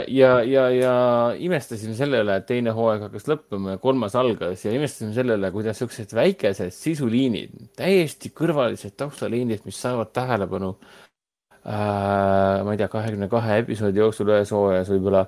ja, 0.08 0.32
ja, 0.44 0.66
ja 0.76 0.96
imestasime 1.40 1.96
selle 1.96 2.20
üle, 2.26 2.36
et 2.42 2.48
teine 2.50 2.74
hooaeg 2.76 3.06
hakkas 3.08 3.30
lõppema 3.32 3.78
ja 3.78 3.82
kolmas 3.84 4.18
algas 4.20 4.66
ja 4.66 4.74
imestasime 4.76 5.14
selle 5.16 5.38
üle, 5.40 5.52
kuidas 5.54 5.80
siuksed 5.80 6.12
väikesed 6.18 6.74
sisuliinid, 6.76 7.56
täiesti 7.80 8.34
kõrvalised 8.36 8.98
taustaliinid, 9.00 9.64
mis 9.66 9.80
saavad 9.80 10.12
tähelepanu 10.16 10.74
äh,, 10.76 12.60
ma 12.66 12.74
ei 12.74 12.82
tea, 12.82 12.92
kahekümne 12.92 13.32
kahe 13.32 13.62
episoodi 13.64 14.04
jooksul 14.04 14.34
ühes 14.36 14.52
hooajas 14.52 14.92
võib-olla 14.92 15.24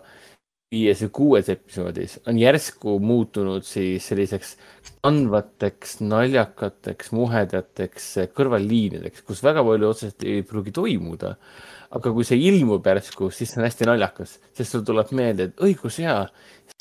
viies 0.74 1.04
või 1.06 1.14
kuues 1.14 1.50
episoodis 1.54 2.18
on 2.28 2.40
järsku 2.42 2.98
muutunud 3.00 3.66
siis 3.68 4.08
selliseks 4.10 4.56
kandvateks, 5.06 6.00
naljakateks, 6.02 7.14
muhedateks 7.16 8.10
kõrvalliinideks, 8.36 9.24
kus 9.28 9.44
väga 9.46 9.64
palju 9.66 9.92
otseselt 9.94 10.26
ei 10.28 10.44
pruugi 10.48 10.74
toimuda 10.76 11.36
aga 11.94 12.12
kui 12.16 12.26
see 12.26 12.40
ilmub 12.50 12.86
järsku, 12.90 13.30
siis 13.34 13.52
see 13.54 13.62
on 13.62 13.68
hästi 13.68 13.88
naljakas, 13.90 14.38
sest 14.58 14.74
sul 14.74 14.86
tuleb 14.88 15.12
meelde, 15.18 15.50
et 15.50 15.64
õigus 15.68 16.00
jaa, 16.02 16.24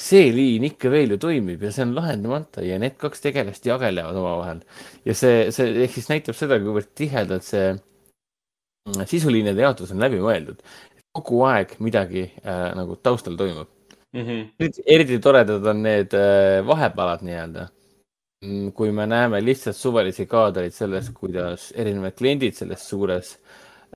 see 0.01 0.31
liin 0.35 0.65
ikka 0.71 0.91
veel 0.93 1.15
ju 1.15 1.19
toimib 1.21 1.63
ja 1.67 1.73
see 1.75 1.85
on 1.85 1.93
lahendamata 1.97 2.65
ja 2.65 2.79
need 2.81 2.97
kaks 3.01 3.25
tegelast 3.25 3.67
jagelevad 3.69 4.17
omavahel. 4.19 4.63
ja 5.05 5.17
see, 5.17 5.51
see 5.55 5.85
ehk 5.85 5.99
siis 5.99 6.09
näitab 6.13 6.39
seda, 6.39 6.59
kuivõrd 6.63 6.91
tihedalt 6.99 7.47
see 7.47 7.69
mm, 7.75 9.05
sisuliinide 9.11 9.67
jaotus 9.67 9.93
on 9.93 10.01
läbi 10.03 10.23
mõeldud. 10.23 10.65
kogu 11.13 11.43
aeg 11.45 11.77
midagi 11.85 12.25
äh, 12.41 12.71
nagu 12.79 12.97
taustal 12.97 13.37
toimub 13.37 13.69
mm. 14.17 14.25
-hmm. 14.27 14.83
eriti 14.87 15.19
toredad 15.19 15.67
on 15.67 15.83
need 15.83 16.15
äh, 16.17 16.67
vahepalad 16.67 17.21
nii-öelda 17.27 17.69
mm, 18.45 18.73
kui 18.73 18.93
me 18.93 19.07
näeme 19.07 19.45
lihtsalt 19.45 19.77
suvalisi 19.77 20.27
kaadreid 20.27 20.73
sellest, 20.73 21.13
kuidas 21.13 21.73
erinevad 21.77 22.17
kliendid 22.17 22.57
selles 22.57 22.89
suures 22.89 23.37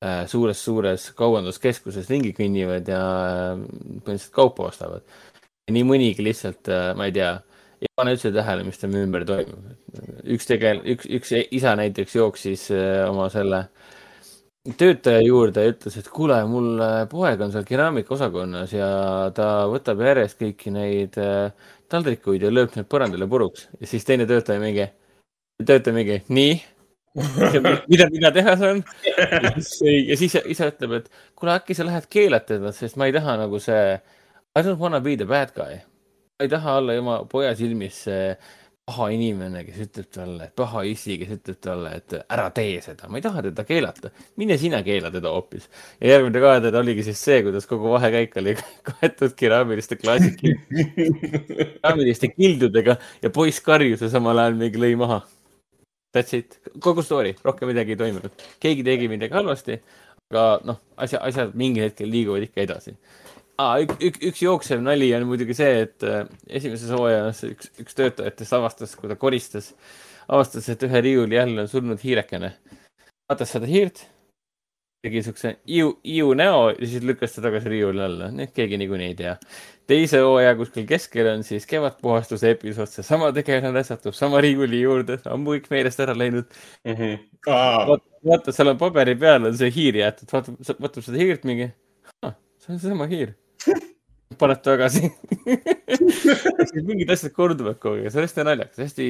suures-suures 0.03 1.09
äh, 1.09 1.15
kaubanduskeskuses 1.17 2.09
ringi 2.13 2.35
kõnnivad 2.37 2.89
ja 2.91 3.01
äh, 3.01 3.61
põhimõtteliselt 4.05 4.35
kaupa 4.35 4.69
ostavad. 4.69 5.05
nii 5.73 5.83
mõnigi 5.83 6.23
lihtsalt, 6.23 6.69
äh, 6.69 6.93
ma 6.97 7.09
ei 7.09 7.15
tea, 7.17 7.33
ei 7.81 7.89
pane 7.97 8.13
üldse 8.15 8.33
tähele, 8.33 8.65
mis 8.65 8.79
tema 8.79 9.01
ümber 9.01 9.25
toimub. 9.25 9.73
üks 10.25 10.47
tegel-, 10.47 10.85
üks, 10.85 11.09
üks 11.09 11.33
isa 11.51 11.75
näiteks 11.77 12.15
jooksis 12.15 12.69
oma 13.09 13.31
selle 13.33 13.67
töötaja 14.77 15.23
juurde 15.23 15.63
ja 15.63 15.73
ütles, 15.73 15.97
et 15.97 16.09
kuule, 16.11 16.41
mul 16.51 16.81
poeg 17.09 17.41
on 17.41 17.53
seal 17.55 17.65
keraamikaosakonnas 17.65 18.73
ja 18.75 18.89
ta 19.35 19.67
võtab 19.71 20.03
järjest 20.03 20.41
kõiki 20.41 20.73
neid 20.75 21.17
taldrikuid 21.89 22.43
ja 22.43 22.51
lööb 22.51 22.75
need 22.75 22.89
põrandale 22.91 23.29
puruks 23.31 23.69
ja 23.81 23.87
siis 23.87 24.05
teine 24.05 24.27
töötaja 24.27 24.61
mingi, 24.61 24.89
töötaja 25.63 25.95
mingi, 25.95 26.25
nii 26.29 26.57
mida 27.89 28.09
mina 28.13 28.31
teha 28.35 28.57
saan. 28.61 28.85
ja 30.07 30.17
siis 30.19 30.37
isa 30.45 30.71
ütleb, 30.73 30.99
et 31.01 31.11
kuule, 31.35 31.57
äkki 31.57 31.77
sa 31.77 31.87
lähed 31.89 32.09
keelad 32.13 32.47
teda, 32.49 32.73
sest 32.77 32.99
ma 33.01 33.09
ei 33.09 33.17
taha 33.17 33.39
nagu 33.45 33.61
see, 33.63 33.97
I 34.57 34.63
don't 34.65 34.81
wanna 34.81 35.01
be 35.01 35.17
the 35.17 35.29
bad 35.29 35.55
guy. 35.57 35.81
ma 36.37 36.45
ei 36.45 36.53
taha 36.53 36.79
olla 36.83 36.99
oma 37.01 37.19
poja 37.31 37.55
silmis 37.57 38.05
see 38.07 38.37
paha 38.87 39.09
inimene, 39.11 39.65
kes 39.67 39.79
ütleb 39.83 40.07
talle, 40.15 40.45
paha 40.55 40.85
issi, 40.87 41.17
kes 41.19 41.33
ütleb 41.41 41.57
talle, 41.65 41.91
et 41.99 42.13
ära 42.21 42.45
tee 42.55 42.77
seda, 42.85 43.09
ma 43.11 43.19
ei 43.19 43.25
taha 43.25 43.43
teda 43.49 43.65
keelata. 43.67 44.13
mine 44.39 44.59
sina 44.63 44.79
keela 44.87 45.11
teda 45.11 45.33
hoopis. 45.35 45.67
ja 46.01 46.13
järgmine 46.13 46.43
kaadr 46.45 46.79
oligi 46.83 47.03
siis 47.09 47.23
see, 47.29 47.41
kuidas 47.43 47.67
kogu 47.67 47.91
vahekäik 47.97 48.37
oli 48.43 48.55
kaetud 48.91 49.35
keraamiliste 49.41 49.99
klaasikildudega 49.99 51.25
keraamiliste 51.81 52.31
kildudega 52.37 52.97
ja 53.25 53.33
poiss 53.35 53.65
karjus 53.65 54.07
ja 54.07 54.13
samal 54.13 54.39
ajal 54.45 54.61
mingi 54.61 54.79
lõi 54.85 54.95
maha 55.01 55.25
That's 56.17 56.33
it, 56.33 56.57
kogu 56.81 57.05
story, 57.05 57.35
rohkem 57.45 57.69
midagi 57.69 57.93
ei 57.93 58.01
toimunud. 58.01 58.45
keegi 58.63 58.85
tegi 58.87 59.09
midagi 59.13 59.37
halvasti, 59.37 59.77
aga 60.31 60.45
noh, 60.65 60.81
asja, 60.97 61.21
asjad 61.29 61.53
mingil 61.59 61.85
hetkel 61.91 62.09
liiguvad 62.09 62.47
ikka 62.47 62.65
edasi 62.65 62.97
ah,. 63.61 63.77
üks, 63.83 64.01
üks, 64.09 64.23
üks 64.31 64.43
jooksev 64.43 64.83
nali 64.85 65.11
on 65.17 65.27
muidugi 65.29 65.57
see, 65.57 65.85
et 65.87 66.07
äh, 66.07 66.25
esimeses 66.59 66.93
hooajas 66.95 67.45
üks, 67.51 67.71
üks 67.83 67.99
töötajatest 67.99 68.57
avastas, 68.59 68.97
kui 68.99 69.13
ta 69.13 69.19
koristas, 69.21 69.73
avastas, 70.29 70.69
et 70.73 70.85
ühe 70.89 71.05
riiuli 71.05 71.41
all 71.41 71.65
on 71.65 71.71
surnud 71.71 72.03
hiirekene. 72.03 72.55
vaatas 73.31 73.55
seda 73.57 73.69
hiirt 73.71 74.07
tegi 75.07 75.23
siukse 75.23 75.55
iu, 75.71 75.95
iu 76.05 76.35
näo 76.39 76.71
ja 76.73 76.89
siis 76.89 77.05
lükkas 77.07 77.37
ta 77.37 77.45
tagasi 77.47 77.71
riiuli 77.71 78.03
alla, 78.03 78.29
nii 78.35 78.49
et 78.49 78.55
keegi 78.57 78.79
niikuinii 78.81 79.09
ei 79.13 79.17
tea. 79.19 79.37
teise 79.87 80.21
hooaja 80.25 80.57
kuskil 80.59 80.87
keskel 80.89 81.29
on 81.31 81.45
siis 81.47 81.67
kevadpuhastuse 81.71 82.51
episood, 82.57 82.91
seesama 82.91 83.31
tegelane 83.35 83.85
satub 83.87 84.17
sama 84.19 84.43
riiuli 84.43 84.81
juurde, 84.83 85.21
ammu 85.31 85.55
kõik 85.55 85.69
meelest 85.71 86.03
ära 86.03 86.17
läinud. 86.19 86.49
Mm. 86.85 86.97
-hmm. 86.99 87.19
vaata, 87.47 88.03
vaata, 88.31 88.57
seal 88.57 88.73
on 88.73 88.81
paberi 88.83 89.15
peal 89.21 89.47
on 89.47 89.59
see 89.59 89.71
hiir 89.75 90.01
jäetud, 90.03 90.31
vaatab, 90.33 90.59
vaatab 90.81 91.07
seda 91.07 91.23
hiirt 91.23 91.47
mingi, 91.47 91.71
see 92.25 92.75
on 92.75 92.83
seesama 92.83 93.07
hiir. 93.13 93.37
Paneb 94.41 94.59
tagasi. 94.59 95.07
Mingid 96.83 97.11
asjad 97.15 97.33
korduvad 97.33 97.79
kogu 97.79 98.03
aeg, 98.03 98.11
see 98.11 98.19
on 98.19 98.27
hästi 98.27 98.45
naljakas, 98.51 98.83
hästi 98.83 99.07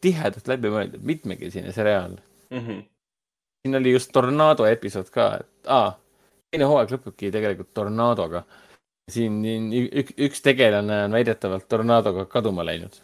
tihedalt 0.00 0.46
läbi 0.48 0.70
mõeldud, 0.70 1.02
mitmekesine 1.02 1.74
seriaal. 1.74 2.20
Mm. 2.54 2.60
-hmm 2.60 2.82
siin 3.64 3.76
oli 3.76 3.92
just 3.92 4.12
tornaado 4.12 4.66
episood 4.68 5.08
ka, 5.10 5.30
et 5.40 5.70
aa, 5.72 5.94
teine 6.52 6.68
hooaeg 6.68 6.90
lõpebki 6.92 7.30
tegelikult 7.32 7.72
tornaadoga. 7.74 8.44
siin 9.12 9.40
üks, 9.72 10.14
üks 10.16 10.40
tegelane 10.44 11.02
on 11.06 11.12
väidetavalt 11.12 11.66
tornaadoga 11.68 12.24
kaduma 12.24 12.64
läinud. 12.64 13.00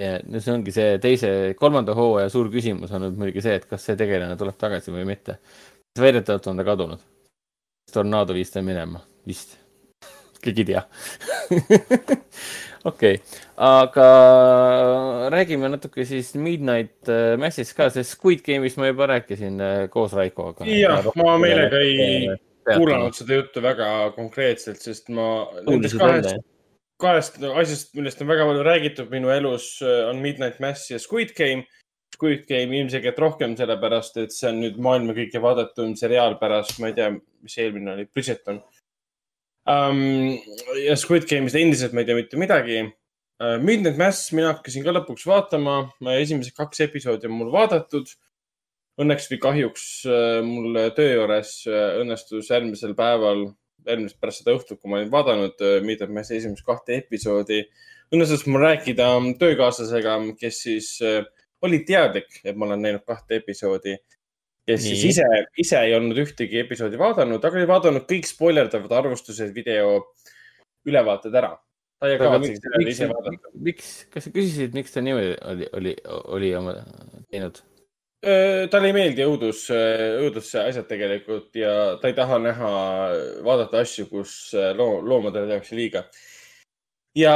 ja 0.00 0.18
no 0.24 0.40
see 0.40 0.54
ongi 0.54 0.72
see 0.72 0.98
teise, 0.98 1.54
kolmanda 1.60 1.94
hooaja 1.94 2.28
suur 2.32 2.48
küsimus 2.52 2.92
on 2.92 3.04
nüüd 3.04 3.20
muidugi 3.20 3.44
see, 3.44 3.54
et 3.60 3.68
kas 3.68 3.84
see 3.84 3.96
tegelane 3.96 4.36
tuleb 4.36 4.56
tagasi 4.56 4.92
või 4.92 5.04
mitte. 5.12 5.38
väidetavalt 6.00 6.46
on 6.46 6.56
ta 6.56 6.64
kadunud. 6.64 7.04
tornaado 7.92 8.34
viis 8.34 8.50
ta 8.50 8.62
minema, 8.62 9.04
vist. 9.26 9.58
keegi 10.40 10.64
ei 10.64 10.72
tea 10.72 10.82
okei 12.88 13.14
okay., 13.20 13.44
aga 13.68 14.08
räägime 15.34 15.70
natuke 15.72 16.04
siis 16.08 16.34
Midnight 16.38 17.08
äh, 17.10 17.36
Massist 17.40 17.76
ka, 17.76 17.88
sest 17.92 18.16
Squid 18.16 18.44
Game'ist 18.46 18.80
ma 18.80 18.90
juba 18.90 19.08
rääkisin 19.12 19.60
äh, 19.60 19.80
koos 19.92 20.14
Raikoga. 20.16 20.66
jah, 20.68 21.08
ma 21.18 21.38
meelega 21.42 21.82
ei 21.84 22.28
kuulanud 22.76 23.16
seda 23.16 23.40
juttu 23.40 23.62
väga 23.64 23.88
konkreetselt, 24.16 24.80
sest 24.82 25.10
ma 25.14 25.28
nendest 25.66 25.98
kahest, 26.00 26.38
kahest 27.00 27.42
asjast, 27.48 27.92
millest 27.96 28.22
on 28.22 28.30
väga 28.30 28.46
palju 28.48 28.64
räägitud 28.66 29.12
minu 29.12 29.32
elus, 29.34 29.76
äh, 29.82 30.08
on 30.10 30.22
Midnight 30.24 30.60
Mass 30.64 30.90
ja 30.90 31.00
Squid 31.02 31.36
Game. 31.38 31.66
Squid 32.14 32.46
Game 32.48 32.74
ilmselgelt 32.74 33.18
rohkem 33.20 33.52
sellepärast, 33.54 34.16
et 34.18 34.32
see 34.34 34.48
on 34.48 34.62
nüüd 34.62 34.78
maailma 34.82 35.12
kõige 35.14 35.42
vaadatum 35.44 35.92
seriaal 35.98 36.38
pärast, 36.40 36.78
ma 36.80 36.88
ei 36.88 36.96
tea, 36.96 37.12
mis 37.44 37.56
eelmine 37.60 37.92
oli, 37.92 38.06
Bridgerton 38.10 38.62
um,. 39.68 40.38
ja 40.82 40.96
Squid 40.98 41.28
Game'ist 41.30 41.58
endiselt 41.58 41.94
ma 41.94 42.02
ei 42.02 42.08
tea 42.08 42.16
mitte 42.18 42.40
midagi 42.40 42.80
uh,. 42.84 43.58
Midnight 43.62 44.00
Mass, 44.00 44.32
mina 44.34 44.54
hakkasin 44.54 44.86
ka 44.86 44.94
lõpuks 44.96 45.26
vaatama, 45.28 45.76
esimesed 46.16 46.56
kaks 46.56 46.82
episoodi 46.88 47.28
on 47.30 47.36
mul 47.38 47.52
vaadatud. 47.54 48.10
Õnneks 48.98 49.28
või 49.30 49.38
kahjuks 49.44 49.84
uh, 50.10 50.40
mul 50.42 50.74
töö 50.96 51.12
juures 51.20 51.52
uh, 51.70 52.00
õnnestus 52.00 52.48
järgmisel 52.50 52.96
päeval, 52.98 53.44
järgmisest 53.86 54.18
pärast 54.18 54.42
seda 54.42 54.56
õhtut, 54.58 54.80
kui 54.80 54.90
ma 54.90 54.98
olin 54.98 55.12
vaadanud 55.12 55.62
uh, 55.62 55.76
Midnight 55.86 56.10
Massi 56.16 56.34
esimest 56.40 56.66
kahte 56.66 56.96
episoodi, 57.04 57.60
õnnestus 58.10 58.42
mul 58.50 58.64
rääkida 58.66 59.06
töökaaslasega, 59.38 60.16
kes 60.40 60.62
siis 60.64 60.90
uh, 61.06 61.22
oli 61.62 61.84
teadlik, 61.86 62.40
et 62.42 62.58
ma 62.58 62.66
olen 62.66 62.82
näinud 62.88 63.06
kahte 63.06 63.38
episoodi 63.38 63.94
kes 64.68 64.84
Nii. 64.84 64.96
siis 64.96 65.16
ise, 65.16 65.44
ise 65.64 65.80
ei 65.86 65.94
olnud 65.96 66.18
ühtegi 66.24 66.60
episoodi 66.64 67.00
vaadanud, 67.00 67.40
aga 67.44 67.60
oli 67.60 67.70
vaadanud 67.70 68.04
kõik 68.10 68.28
spoilerdavad 68.28 68.92
arvustused, 69.00 69.54
video 69.56 70.02
ülevaated 70.88 71.34
ära. 71.40 71.54
ise 72.84 73.08
vaadata. 73.10 73.54
miks, 73.54 73.88
kas 74.12 74.28
sa 74.28 74.34
küsisid, 74.34 74.76
miks 74.76 74.94
ta 74.94 75.02
niimoodi 75.04 75.34
oli, 75.52 75.72
oli, 75.80 75.96
oli 76.36 76.54
oma 76.60 76.76
teinud? 77.30 77.62
talle 78.70 78.88
ei 78.90 78.94
meeldi 78.96 79.22
õudus, 79.22 79.68
õuduse 79.70 80.64
asjad 80.66 80.88
tegelikult 80.90 81.54
ja 81.54 81.74
ta 82.02 82.10
ei 82.10 82.16
taha 82.16 82.40
näha, 82.42 82.70
vaadata 83.46 83.84
asju, 83.84 84.08
kus 84.10 84.32
loo, 84.74 84.98
loomadele 85.06 85.46
tehakse 85.52 85.78
liiga 85.78 86.02
ja 87.18 87.34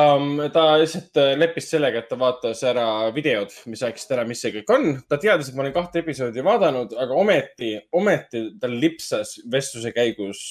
ta 0.55 0.65
lihtsalt 0.81 1.19
leppis 1.41 1.69
sellega, 1.73 2.03
et 2.03 2.09
ta 2.11 2.19
vaatas 2.21 2.63
ära 2.69 2.87
videod, 3.15 3.51
mis 3.71 3.83
rääkisid 3.83 4.15
ära, 4.17 4.25
mis 4.29 4.43
see 4.45 4.55
kõik 4.55 4.73
on. 4.75 4.89
ta 5.09 5.19
teadis, 5.21 5.51
et 5.51 5.59
ma 5.59 5.65
olin 5.67 5.75
kahte 5.75 6.03
episoodi 6.03 6.45
vaadanud, 6.47 6.95
aga 7.03 7.19
ometi, 7.19 7.75
ometi 7.99 8.47
tal 8.63 8.79
lipsas 8.79 9.41
vestluse 9.53 9.95
käigus 9.97 10.43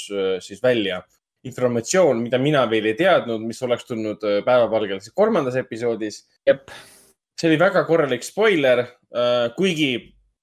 siis 0.44 0.62
välja 0.64 1.02
informatsioon, 1.48 2.22
mida 2.22 2.38
mina 2.38 2.68
veel 2.70 2.92
ei 2.92 2.98
teadnud, 3.00 3.42
mis 3.48 3.62
oleks 3.66 3.88
tulnud 3.90 4.22
päevavalgele 4.46 5.02
siis 5.02 5.16
kolmandas 5.18 5.58
episoodis. 5.58 6.24
see 6.46 7.50
oli 7.50 7.58
väga 7.60 7.86
korralik 7.88 8.24
spoiler, 8.24 8.86
kuigi 9.58 9.94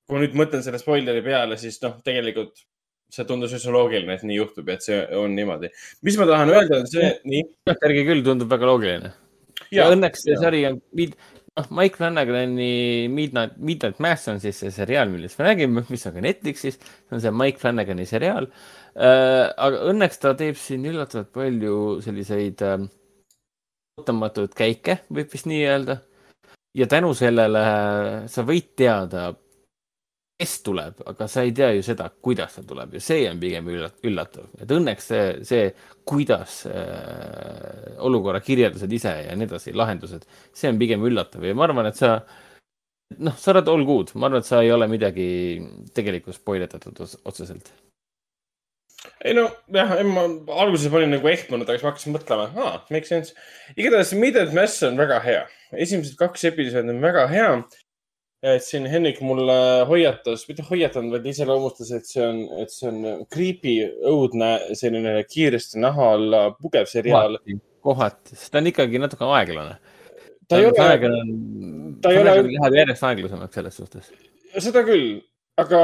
kui 0.08 0.16
ma 0.16 0.24
nüüd 0.24 0.36
mõtlen 0.40 0.64
selle 0.64 0.80
spoileri 0.80 1.20
peale, 1.24 1.58
siis 1.60 1.76
noh, 1.84 1.98
tegelikult 2.04 2.64
see 3.12 3.24
tundus 3.28 3.54
üsna 3.56 3.72
loogiline, 3.74 4.18
et 4.18 4.26
nii 4.26 4.36
juhtub 4.36 4.68
ja 4.68 4.76
et 4.76 4.84
see 4.84 4.98
on 5.16 5.34
niimoodi. 5.36 5.70
mis 6.04 6.18
ma 6.20 6.26
tahan 6.28 6.52
öelda, 6.52 6.82
on 6.82 6.90
see, 6.90 7.08
nii. 7.28 7.44
järgi 7.70 8.04
küll 8.10 8.24
tundub 8.26 8.52
väga 8.52 8.68
loogiline. 8.68 9.12
ja, 9.72 9.88
õnneks 9.88 10.26
see 10.26 10.34
ja. 10.34 10.42
sari 10.42 10.64
on, 10.68 10.80
noh, 11.58 11.70
Mike 11.78 11.96
Flanagani 11.96 13.08
Midnight, 13.12 13.56
Midnight 13.56 14.02
Mass 14.04 14.28
on 14.28 14.42
siis 14.42 14.60
see 14.60 14.74
seriaal, 14.74 15.08
millest 15.12 15.40
me 15.40 15.48
räägime, 15.48 15.86
mis 15.88 16.06
on 16.08 16.18
ka 16.18 16.24
Netflixis. 16.24 16.78
see 16.78 17.16
on 17.16 17.24
see 17.24 17.34
Mike 17.34 17.62
Flanagani 17.62 18.06
seriaal 18.08 18.50
äh,. 18.50 19.48
aga 19.56 19.82
õnneks 19.92 20.20
ta 20.22 20.34
teeb 20.38 20.60
siin 20.60 20.86
üllatavalt 20.90 21.32
palju 21.34 21.78
selliseid 22.04 22.64
äh, 22.66 22.78
ootamatuid 23.98 24.54
käike, 24.56 25.00
võib 25.08 25.32
vist 25.32 25.48
nii 25.50 25.64
öelda. 25.66 26.00
ja 26.76 26.86
tänu 26.86 27.14
sellele 27.16 27.62
sa 28.28 28.44
võid 28.46 28.74
teada 28.76 29.30
kes 30.38 30.60
tuleb, 30.62 31.00
aga 31.10 31.26
sa 31.26 31.42
ei 31.42 31.50
tea 31.54 31.72
ju 31.74 31.82
seda, 31.82 32.06
kuidas 32.22 32.54
ta 32.54 32.62
tuleb 32.66 32.92
ja 32.94 33.00
see 33.02 33.24
on 33.26 33.40
pigem 33.42 33.66
üllatav, 34.06 34.46
et 34.62 34.70
õnneks 34.70 35.08
see, 35.10 35.24
see, 35.48 35.64
kuidas 36.06 36.60
äh, 36.70 37.96
olukorra 38.06 38.38
kirjeldused 38.44 38.92
ise 38.94 39.14
ja 39.24 39.34
nii 39.34 39.48
edasi, 39.48 39.74
lahendused, 39.74 40.28
see 40.54 40.70
on 40.70 40.78
pigem 40.78 41.02
üllatav. 41.08 41.42
Ja 41.42 41.56
ma 41.58 41.66
arvan, 41.66 41.90
et 41.90 41.98
sa, 41.98 42.20
noh, 43.18 43.34
sa 43.34 43.50
oled 43.50 43.72
all 43.72 43.82
good, 43.88 44.14
ma 44.14 44.30
arvan, 44.30 44.44
et 44.44 44.50
sa 44.50 44.62
ei 44.62 44.70
ole 44.74 44.86
midagi 44.90 45.28
tegelikult 45.96 46.38
spoiletatud 46.38 47.02
otseselt. 47.02 47.74
ei 49.26 49.34
no 49.34 49.48
jah, 49.74 49.96
ma 50.06 50.28
alguses 50.62 50.94
olin 50.94 51.16
nagu 51.16 51.34
ehmunud, 51.34 51.66
aga 51.66 51.80
siis 51.80 51.86
ma 51.88 51.94
hakkasin 51.96 52.14
mõtlema, 52.14 52.48
aa, 52.62 52.78
make 52.94 53.10
sense. 53.10 53.34
igatahes 53.74 54.14
Midnight 54.14 54.54
Mass 54.54 54.86
on 54.86 55.02
väga 55.02 55.18
hea, 55.26 55.44
esimesed 55.74 56.14
kaks 56.22 56.46
episoodi 56.52 56.94
on 56.94 57.02
väga 57.02 57.26
hea 57.34 57.52
et 58.42 58.62
siin 58.62 58.86
Henrik 58.86 59.20
mulle 59.26 59.56
hoiatas, 59.88 60.44
mitte 60.48 60.64
hoiatanud, 60.68 61.16
vaid 61.16 61.26
iseloomustas, 61.32 61.90
et 61.96 62.06
see 62.06 62.24
on, 62.24 62.42
et 62.62 62.72
see 62.72 62.90
on 62.90 63.24
creepy, 63.32 63.78
õudne, 64.10 64.50
selline 64.78 65.16
kiiresti 65.28 65.80
naha 65.82 66.12
alla 66.16 66.42
pugev 66.54 66.86
seriaal. 66.90 67.38
kohati, 67.84 68.36
sest 68.36 68.52
ta 68.52 68.60
on 68.60 68.70
ikkagi 68.70 69.00
natuke 69.02 69.26
aeglane. 69.38 69.78
ta 70.48 70.58
ei 70.58 70.68
ole. 70.68 70.84
ta 72.02 72.12
ei 72.12 72.20
ole. 72.22 72.36
Läheb 72.52 72.78
järjest 72.82 73.08
aeglasemaks 73.10 73.58
selles 73.58 73.80
suhtes. 73.82 74.12
seda 74.58 74.84
küll, 74.86 75.18
aga 75.58 75.82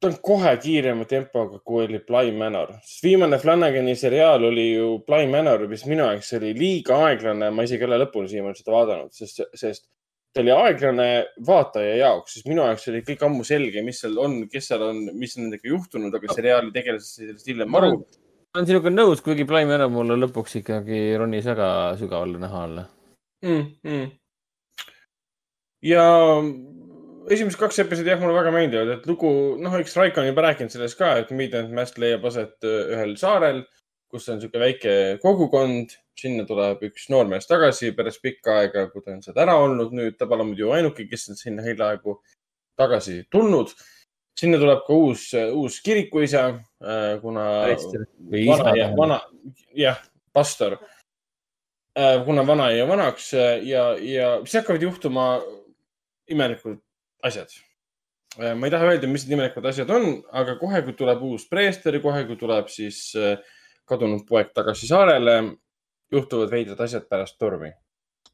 ta 0.00 0.10
on 0.10 0.16
kohe 0.24 0.52
kiirema 0.60 1.04
tempoga, 1.08 1.58
kui 1.64 1.84
oli 1.84 2.00
Bly 2.08 2.32
Manor. 2.36 2.72
viimane 3.02 3.38
Flanagani 3.38 3.96
seriaal 3.96 4.44
oli 4.44 4.70
ju 4.72 4.88
Bly 5.06 5.28
Manor, 5.32 5.66
mis 5.68 5.84
minu 5.86 6.08
jaoks 6.08 6.32
oli 6.40 6.54
liiga 6.56 6.98
aeglane, 7.08 7.50
ma 7.50 7.68
isegi 7.68 7.84
ei 7.84 7.90
ole 7.90 8.00
lõpuni 8.04 8.32
siiamaani 8.32 8.60
seda 8.60 8.74
vaadanud, 8.76 9.12
sest, 9.12 9.44
sest 9.54 9.86
ta 10.36 10.42
oli 10.44 10.52
aeglane 10.52 11.08
vaataja 11.46 11.94
jaoks, 12.02 12.36
sest 12.36 12.48
minu 12.50 12.64
jaoks 12.66 12.90
oli 12.92 13.00
kõik 13.06 13.24
ammu 13.24 13.46
selge, 13.48 13.82
mis 13.86 14.02
seal 14.02 14.18
on, 14.20 14.36
kes 14.52 14.68
seal 14.70 14.84
on, 14.84 15.00
mis 15.16 15.36
nendega 15.38 15.70
juhtunud, 15.70 16.14
aga 16.18 16.36
seriaali 16.36 16.72
tegelased 16.74 17.08
said 17.08 17.30
sellest 17.30 17.48
hiljem 17.48 17.78
aru. 17.80 17.94
ma 18.04 18.60
olen 18.60 18.68
sinuga 18.68 18.92
nõus, 18.92 19.24
kuigi 19.24 19.46
Blime 19.48 19.78
enam 19.78 19.96
mulle 19.96 20.18
lõpuks 20.20 20.58
ikkagi 20.60 21.00
ronis 21.20 21.48
väga 21.48 21.70
sügavale 22.00 22.42
naha 22.42 22.62
alla 22.68 22.84
mm,. 23.46 23.64
Mm. 23.88 24.10
ja 25.88 26.04
esimesed 27.32 27.60
kaks 27.60 27.80
episoodi 27.86 28.12
jah, 28.12 28.20
mulle 28.20 28.36
väga 28.36 28.52
meeldivad, 28.54 28.92
et 28.98 29.08
lugu, 29.08 29.30
noh, 29.62 29.80
eks 29.80 29.96
Raiko 29.98 30.20
on 30.22 30.28
juba 30.28 30.44
rääkinud 30.50 30.76
sellest 30.76 31.00
ka, 31.00 31.14
et 31.22 31.32
Midnight 31.32 31.72
Mass 31.74 31.96
leiab 32.00 32.28
aset 32.28 32.68
ühel 32.68 33.16
saarel, 33.20 33.64
kus 34.10 34.28
on 34.28 34.38
niisugune 34.38 34.62
väike 34.62 34.92
kogukond 35.22 35.96
sinna 36.16 36.46
tuleb 36.48 36.82
üks 36.88 37.10
noormees 37.12 37.48
tagasi 37.48 37.92
pärast 37.96 38.22
pikka 38.24 38.60
aega, 38.62 38.86
kui 38.92 39.04
ta 39.04 39.12
on 39.12 39.22
sealt 39.24 39.38
ära 39.42 39.56
olnud 39.60 39.92
nüüd, 39.96 40.16
ta 40.16 40.28
pole 40.30 40.46
muidu 40.48 40.72
ainuke, 40.76 41.06
kes 41.10 41.28
on 41.32 41.38
sinna 41.38 41.64
hiljaaegu 41.66 42.16
tagasi 42.78 43.22
tulnud. 43.32 43.74
sinna 44.36 44.58
tuleb 44.60 44.82
ka 44.84 44.92
uus, 44.92 45.30
uus 45.56 45.78
kirikuisa, 45.80 46.40
äh, 46.84 47.14
kuna 47.22 47.44
vana 48.28 48.74
ja 48.76 48.90
vana, 48.96 49.20
jah, 49.72 50.02
pastor. 50.32 50.76
Äh, 51.96 52.18
kuna 52.24 52.44
vana 52.46 52.66
jäi 52.70 52.88
vanaks 52.88 53.30
äh, 53.34 53.64
ja, 53.64 53.96
ja 53.96 54.34
siis 54.44 54.58
hakkavad 54.60 54.82
juhtuma 54.82 55.40
imelikud 56.28 56.82
asjad. 57.22 57.48
ma 58.36 58.66
ei 58.66 58.70
taha 58.70 58.90
öelda, 58.90 59.08
mis 59.08 59.24
need 59.24 59.38
imelikud 59.38 59.64
asjad 59.64 59.90
on, 59.90 60.20
aga 60.36 60.58
kohe, 60.60 60.82
kui 60.84 60.92
tuleb 60.92 61.22
uus 61.24 61.48
preester, 61.48 61.96
kohe, 62.04 62.26
kui 62.28 62.36
tuleb 62.36 62.68
siis 62.68 63.14
kadunud 63.88 64.26
poeg 64.28 64.52
tagasi 64.54 64.88
saarele 64.90 65.36
juhtuvad 66.12 66.52
veidrad 66.52 66.82
asjad 66.84 67.08
pärast 67.10 67.38
tormi. 67.38 67.72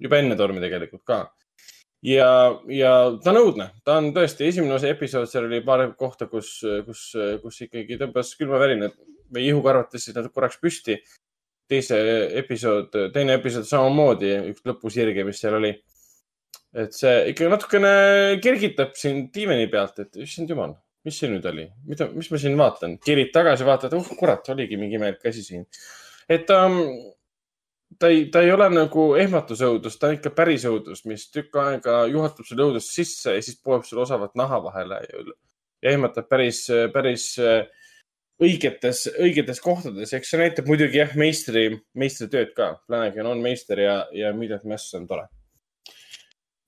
juba 0.02 0.18
enne 0.18 0.36
tormi 0.36 0.60
tegelikult 0.60 1.04
ka. 1.06 1.18
ja, 2.02 2.28
ja 2.68 2.92
ta 3.22 3.30
on 3.30 3.40
õudne, 3.40 3.68
ta 3.84 3.98
on 4.00 4.10
tõesti 4.16 4.48
esimene 4.48 4.74
osa 4.74 4.90
episood, 4.90 5.28
seal 5.30 5.46
oli 5.46 5.62
paar 5.64 5.84
kohta, 5.96 6.26
kus, 6.26 6.60
kus, 6.86 7.12
kus 7.42 7.60
ikkagi 7.68 7.98
tõmbas 8.00 8.34
külmavärinad 8.38 8.96
või 9.32 9.48
ihukarvad 9.48 9.92
tõstsid 9.92 10.18
nad 10.18 10.30
korraks 10.32 10.60
püsti. 10.60 11.00
teise 11.72 11.96
episood, 12.36 12.92
teine 13.14 13.38
episood 13.38 13.64
samamoodi, 13.64 14.32
üks 14.50 14.64
lõpusirge, 14.66 15.24
mis 15.24 15.38
seal 15.40 15.54
oli. 15.56 15.72
et 16.74 16.92
see 16.96 17.28
ikka 17.30 17.48
natukene 17.52 17.92
kergitab 18.42 18.96
sind 18.96 19.30
diivani 19.32 19.68
pealt, 19.68 19.98
et 19.98 20.16
issand 20.16 20.48
jumal, 20.48 20.74
mis 21.06 21.18
see 21.18 21.30
nüüd 21.32 21.46
oli, 21.50 21.66
mida, 21.88 22.06
mis 22.14 22.30
ma 22.30 22.38
siin 22.38 22.58
vaatan, 22.58 22.98
kerid 23.02 23.32
tagasi, 23.34 23.66
vaatad, 23.66 23.96
uh 23.98 24.12
kurat, 24.18 24.48
oligi 24.54 24.78
mingi 24.78 24.98
imelik 25.00 25.26
asi 25.26 25.42
siin. 25.46 25.66
et 26.30 26.50
um, 26.54 26.78
ta 27.98 28.08
ei, 28.12 28.26
ta 28.32 28.42
ei 28.42 28.52
ole 28.54 28.68
nagu 28.72 29.06
ehmatusõudus, 29.20 29.98
ta 29.98 30.10
on 30.10 30.18
ikka 30.18 30.32
päris 30.36 30.66
õudus, 30.68 31.04
mis 31.10 31.28
tükk 31.34 31.58
aega 31.62 32.02
juhatab 32.10 32.48
sulle 32.48 32.68
õudust 32.68 32.94
sisse 32.94 33.36
ja 33.36 33.42
siis 33.44 33.58
poeb 33.62 33.86
sulle 33.88 34.06
osavat 34.06 34.36
naha 34.38 34.62
vahele 34.64 35.00
ja, 35.08 35.24
ja 35.82 35.94
ehmatab 35.96 36.28
päris, 36.30 36.64
päris 36.94 37.32
äh, 37.42 37.66
õigetes, 38.42 39.06
õigetes 39.20 39.60
kohtades. 39.62 40.12
eks 40.12 40.32
see 40.32 40.40
näitab 40.40 40.68
muidugi 40.70 41.00
jah, 41.00 41.14
meistri, 41.18 41.68
meistritööd 41.98 42.52
ka. 42.56 42.72
Flanagan 42.86 43.30
on 43.34 43.42
meister 43.44 43.80
ja, 43.80 43.96
ja 44.16 44.32
Midnight 44.36 44.66
Mass 44.68 44.94
on 44.98 45.06
tore. 45.10 45.28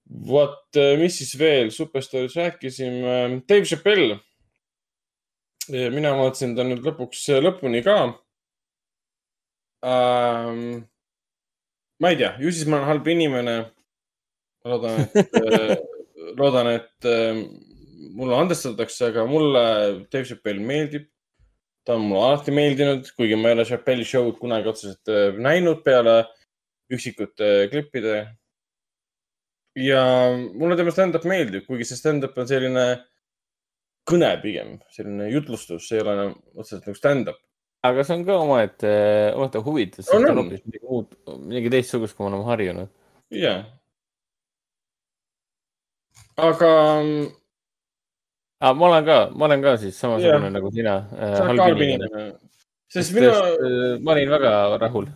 Vot, 0.05 0.67
äh, 0.77 0.95
mis 1.01 1.19
siis 1.19 1.35
veel, 1.39 1.71
Superstars 1.71 2.37
rääkisime. 2.37 3.43
Dave 3.49 3.65
Chappelle. 3.65 4.21
mina 5.69 6.11
vaatasin 6.13 6.53
ta 6.57 6.65
nüüd 6.67 6.85
lõpuks 6.85 7.23
lõpuni 7.41 7.81
ka 7.81 7.95
ähm, 9.81 10.85
ma 12.01 12.11
ei 12.13 12.19
tea, 12.21 12.35
ju 12.41 12.53
siis 12.53 12.69
ma 12.69 12.81
olen 12.81 12.91
halb 12.91 13.09
inimene. 13.09 13.57
loodan, 14.65 15.03
et 15.15 15.35
äh, 15.41 15.75
loodan, 16.41 16.71
et 16.73 17.09
äh, 17.09 17.41
mulle 18.17 18.39
andestatakse, 18.39 19.11
aga 19.11 19.27
mulle 19.29 19.65
Dave 20.13 20.25
Chappelle 20.25 20.65
meeldib. 20.65 21.11
ta 21.85 21.99
on 21.99 22.07
mulle 22.09 22.31
alati 22.31 22.53
meeldinud, 22.57 23.11
kuigi 23.17 23.37
ma 23.37 23.51
ei 23.51 23.59
ole 23.59 23.67
Chappelle'i 23.69 24.09
show'd 24.09 24.39
kunagi 24.41 24.71
otseselt 24.73 25.13
äh, 25.13 25.37
näinud 25.37 25.83
peale 25.85 26.23
üksikute 26.93 27.69
klippide. 27.73 28.17
Ja 29.79 30.05
mulle 30.55 30.77
tema 30.79 30.93
stand-up 30.95 31.25
meeldib, 31.29 31.67
kuigi 31.67 31.89
see 31.89 31.99
stand-up 31.99 32.37
on 32.39 32.51
selline 32.51 32.85
kõne 34.09 34.31
pigem, 34.43 34.77
selline 34.93 35.31
jutlustus, 35.33 35.89
see 35.89 35.99
ei 35.99 36.05
ole 36.05 36.15
enam 36.19 36.37
otseselt 36.55 36.87
nagu 36.87 36.99
stand-up 36.99 37.41
aga 37.85 38.05
see 38.05 38.17
on 38.17 38.27
ka 38.27 38.37
omaette, 38.41 38.91
omaette 39.37 39.63
huvitus, 39.65 40.09
see 40.09 40.19
on 40.19 40.41
hoopis 40.41 40.63
midagi 40.65 40.85
muud, 40.89 41.17
midagi 41.45 41.73
teistsugust, 41.77 42.17
kui 42.17 42.25
me 42.25 42.31
oleme 42.33 42.49
harjunud. 42.49 42.93
jah 43.35 43.43
yeah.. 43.45 43.65
aga. 46.51 46.71
Ah, 48.65 48.73
ma 48.73 48.87
olen 48.89 49.05
ka, 49.05 49.19
ma 49.37 49.49
olen 49.49 49.65
ka 49.65 49.75
siis 49.83 49.99
samasugune 50.01 50.49
yeah. 50.49 50.55
nagu 50.55 50.71
sina 50.73 50.95
äh,. 51.13 52.31
sest 52.95 53.13
mina. 53.17 53.35
Äh, 53.35 53.99
ma 54.01 54.15
olin 54.15 54.33
väga 54.33 54.53
rahul. 54.81 55.11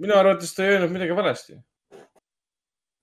minu 0.00 0.14
arvates 0.14 0.54
ta 0.54 0.64
ei 0.64 0.76
öelnud 0.76 0.94
midagi 0.94 1.16
valesti 1.16 1.58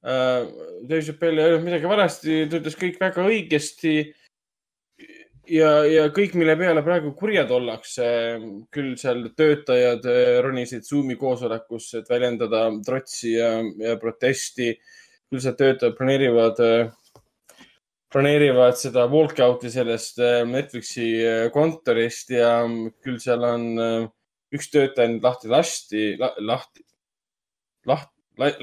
äh,. 0.05 0.47
Dave 0.87 1.01
Chappelle 1.01 1.41
ei 1.41 1.51
öelnud 1.51 1.65
midagi 1.65 1.89
valesti, 1.89 2.45
ta 2.49 2.61
ütles 2.61 2.77
kõik 2.77 2.99
väga 3.01 3.25
õigesti 3.27 3.97
ja, 5.51 5.71
ja 5.87 6.07
kõik, 6.13 6.35
mille 6.37 6.55
peale 6.59 6.83
praegu 6.85 7.13
kurjad 7.17 7.51
ollakse, 7.55 8.05
küll 8.73 8.95
seal 8.99 9.29
töötajad 9.37 10.05
äh, 10.09 10.39
ronisid 10.43 10.83
Zoomi 10.87 11.15
koosolekusse, 11.19 12.01
et 12.01 12.09
väljendada 12.11 12.67
trotsi 12.85 13.35
ja, 13.37 13.51
ja 13.81 13.97
protesti. 14.01 14.75
küll 15.27 15.41
seal 15.43 15.57
töötajad 15.59 15.95
planeerivad, 15.97 16.59
äh, 16.63 16.91
seda 18.79 19.07
walkout'i 19.11 19.69
sellest 19.71 20.19
äh, 20.23 20.43
Netflixi 20.47 21.07
kontorist 21.53 22.29
ja 22.31 22.61
küll 23.03 23.19
seal 23.23 23.43
on 23.43 23.63
üks 24.55 24.69
töötaja 24.71 25.07
nüüd 25.11 25.23
lahti 25.23 25.47
lasti, 25.51 26.15
lahti, 26.19 26.41
lahti, 26.47 26.81
lahti. 27.87 28.13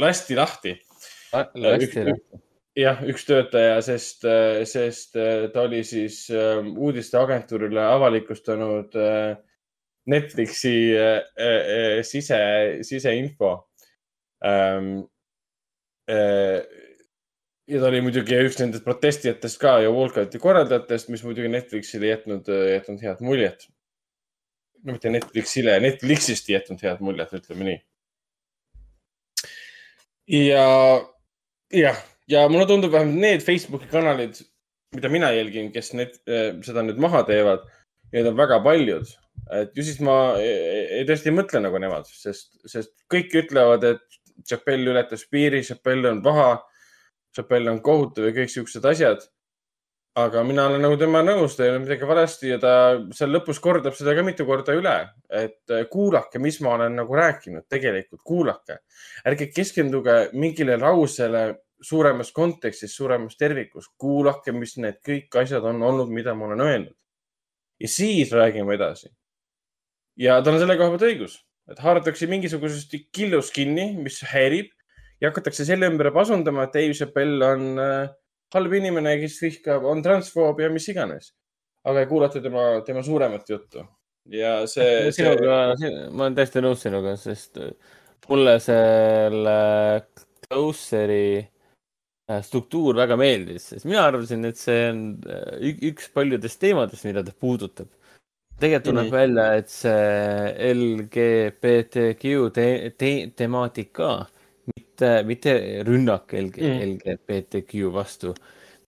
lasti 0.00 0.34
lahti 0.38 0.72
jah, 2.78 3.02
üks 3.06 3.24
töötaja, 3.28 3.78
sest, 3.84 4.24
sest 4.70 5.18
äh, 5.18 5.46
ta 5.54 5.64
oli 5.68 5.82
siis 5.86 6.24
äh, 6.34 6.60
uudisteagentuurile 6.62 7.82
avalikustanud 7.94 8.96
äh, 8.98 9.34
Netflixi 10.10 10.92
sise, 12.04 12.38
siseinfo. 12.84 13.54
Ähm, 14.44 15.06
ja 17.64 17.78
ta 17.80 17.88
oli 17.88 18.02
muidugi 18.04 18.36
üks 18.44 18.58
nendest 18.60 18.84
protestijatest 18.84 19.56
ka 19.62 19.78
ja 19.80 19.88
walkout'i 19.94 20.36
korraldajatest, 20.42 21.08
mis 21.08 21.24
muidugi 21.24 21.48
Netflixile 21.48 22.10
jätnud, 22.10 22.52
jätnud 22.74 23.00
head 23.00 23.24
muljet. 23.24 23.64
no 24.84 24.92
mitte 24.92 25.08
Netflixile, 25.08 25.78
Netflixist 25.80 26.52
jätnud 26.52 26.84
head 26.84 27.00
muljet, 27.00 27.32
ütleme 27.40 27.70
nii. 27.70 27.80
ja 30.44 30.68
jah 31.74 31.98
ja 32.30 32.46
mulle 32.48 32.66
tundub 32.68 32.92
vähemalt 32.92 33.20
need 33.20 33.44
Facebooki 33.44 33.88
kanalid, 33.90 34.38
mida 34.94 35.10
mina 35.12 35.30
jälgin, 35.34 35.70
kes 35.74 35.92
need, 35.98 36.16
äh, 36.30 36.52
seda 36.66 36.84
nüüd 36.86 37.00
maha 37.02 37.24
teevad, 37.28 37.66
neid 38.14 38.30
on 38.30 38.38
väga 38.38 38.60
paljud. 38.64 39.12
et 39.52 39.76
ju 39.76 39.82
siis 39.84 39.98
ma 40.00 40.36
ei, 40.40 41.02
tõesti 41.04 41.28
ei 41.28 41.34
mõtle 41.36 41.60
nagu 41.60 41.78
nemad, 41.82 42.06
sest, 42.08 42.54
sest 42.70 42.94
kõik 43.12 43.34
ütlevad, 43.42 43.84
et 43.84 44.20
Chappelle 44.48 44.90
ületas 44.90 45.26
piiri, 45.30 45.60
Chappelle 45.62 46.08
on 46.10 46.22
paha, 46.22 46.62
Chappelle 47.34 47.70
on 47.70 47.82
kohutav 47.84 48.24
ja 48.28 48.32
kõik 48.34 48.50
siuksed 48.50 48.86
asjad 48.88 49.26
aga 50.14 50.44
mina 50.46 50.68
olen 50.68 50.84
nagu 50.84 50.96
tema 50.98 51.24
nõus, 51.26 51.56
ta 51.56 51.64
ei 51.64 51.72
ole 51.72 51.80
midagi 51.82 52.06
valesti 52.06 52.52
ja 52.52 52.58
ta 52.62 52.72
seal 53.16 53.32
lõpus 53.34 53.58
kordab 53.62 53.96
seda 53.98 54.14
ka 54.14 54.22
mitu 54.26 54.46
korda 54.46 54.76
üle, 54.78 54.94
et 55.26 55.74
äh, 55.74 55.86
kuulake, 55.90 56.38
mis 56.42 56.60
ma 56.62 56.76
olen 56.76 56.94
nagu 57.00 57.18
rääkinud, 57.18 57.66
tegelikult 57.70 58.22
kuulake. 58.22 58.78
ärge 59.26 59.50
keskenduge 59.50 60.28
mingile 60.38 60.78
lausele, 60.78 61.44
suuremas 61.84 62.32
kontekstis, 62.32 62.94
suuremas 62.96 63.36
tervikus, 63.40 63.90
kuulake, 64.00 64.54
mis 64.56 64.76
need 64.80 65.00
kõik 65.04 65.36
asjad 65.42 65.64
on 65.68 65.82
olnud, 65.84 66.12
mida 66.12 66.34
ma 66.34 66.48
olen 66.48 66.64
öelnud. 66.64 66.96
ja 67.80 67.88
siis 67.90 68.32
räägime 68.32 68.74
edasi. 68.74 69.10
ja 70.16 70.40
tal 70.42 70.54
on 70.54 70.62
selle 70.62 70.76
koha 70.80 70.94
pealt 70.94 71.08
õigus, 71.10 71.38
et 71.70 71.80
haaratakse 71.84 72.26
mingisugusest 72.30 72.94
killust 73.12 73.54
kinni, 73.54 73.92
mis 73.96 74.20
häirib 74.30 74.70
ja 75.20 75.30
hakatakse 75.30 75.64
selle 75.64 75.88
ümber 75.90 76.12
pasundama, 76.12 76.64
et 76.64 76.74
Dave 76.74 76.94
Chappelle 76.94 77.46
on 77.46 77.80
äh, 77.80 78.12
halb 78.54 78.72
inimene, 78.78 79.18
kes 79.20 79.40
vihkab, 79.42 79.84
on 79.90 80.02
transfoob 80.02 80.60
ja 80.62 80.70
mis 80.70 80.88
iganes. 80.88 81.34
aga 81.84 82.00
ei 82.00 82.06
kuulata 82.08 82.40
tema, 82.40 82.80
tema 82.86 83.02
suuremat 83.04 83.50
juttu 83.50 83.82
ja 84.32 84.66
see. 84.66 85.12
sinuga 85.12 85.74
see..., 85.76 85.90
ma 86.10 86.26
olen 86.26 86.36
täiesti 86.38 86.62
nõus 86.64 86.84
sinuga, 86.84 87.16
sest 87.20 87.60
mulle 88.28 88.56
selle 88.62 89.58
Closer'i 90.46 91.42
struktuur 92.44 92.96
väga 92.96 93.16
meeldis, 93.20 93.68
sest 93.72 93.84
mina 93.88 94.06
arvasin, 94.08 94.46
et 94.48 94.56
see 94.60 94.86
on 94.88 95.02
äh, 95.28 95.74
üks 95.90 96.08
paljudest 96.14 96.60
teemadest, 96.62 97.04
mida 97.04 97.24
ta 97.24 97.34
puudutab. 97.36 97.90
tegelikult 98.60 98.86
tuleb 98.94 99.10
välja, 99.12 99.46
et 99.58 99.68
see 99.72 100.72
LGBTQ 100.72 102.32
te 102.54 102.66
te 102.96 103.12
temaatika, 103.36 104.10
mitte, 104.72 105.10
mitte 105.28 105.54
rünnak 105.84 106.32
LG 106.38 106.62
mm. 106.62 106.84
LGBTQ 106.94 107.90
vastu, 107.92 108.32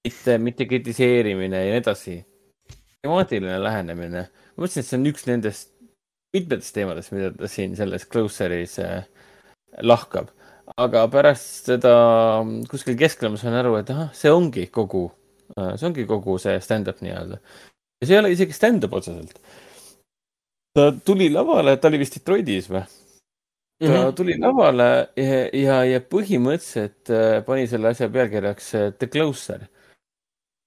mitte, 0.07 0.39
mitte 0.39 0.69
kritiseerimine 0.71 1.65
ja 1.67 1.75
nii 1.75 1.83
edasi. 1.83 2.17
temaatiline 3.03 3.59
lähenemine, 3.63 4.29
ma 4.57 4.65
mõtlesin, 4.65 4.81
et 4.81 4.89
see 4.89 4.99
on 4.99 5.11
üks 5.13 5.29
nendest 5.29 5.75
mitmetest 6.37 6.75
teemadest, 6.75 7.13
mida 7.13 7.31
ta 7.37 7.49
siin 7.51 7.77
selles 7.77 8.09
Closer'is 8.09 8.79
äh, 8.83 9.05
lahkab 9.85 10.33
aga 10.75 11.07
pärast 11.13 11.71
seda 11.71 11.95
kuskil 12.71 12.99
keskel 12.99 13.31
ma 13.33 13.41
sain 13.41 13.55
aru, 13.55 13.77
et 13.81 13.91
ahah, 13.95 14.11
see 14.17 14.33
ongi 14.33 14.67
kogu, 14.73 15.07
see 15.55 15.87
ongi 15.89 16.07
kogu 16.09 16.39
see 16.43 16.59
stand-up 16.65 17.03
nii-öelda. 17.05 17.39
ja 18.01 18.09
see 18.09 18.17
ei 18.17 18.21
ole 18.21 18.35
isegi 18.35 18.57
stand-up 18.57 18.97
otseselt. 18.99 19.39
ta 20.75 20.91
tuli 21.05 21.31
lavale, 21.33 21.77
ta 21.79 21.89
oli 21.89 22.03
vist 22.03 22.19
Detroitis 22.19 22.71
või? 22.73 22.83
ta 23.79 23.87
mm 23.87 23.95
-hmm. 23.95 24.13
tuli 24.17 24.39
lavale 24.41 25.09
ja, 25.17 25.41
ja, 25.53 25.85
ja 25.85 26.01
põhimõtteliselt 26.01 27.11
äh, 27.13 27.45
pani 27.45 27.67
selle 27.69 27.89
asja 27.89 28.09
pealkirjaks 28.09 28.75
äh, 28.75 28.93
The 28.99 29.07
Closer. 29.07 29.67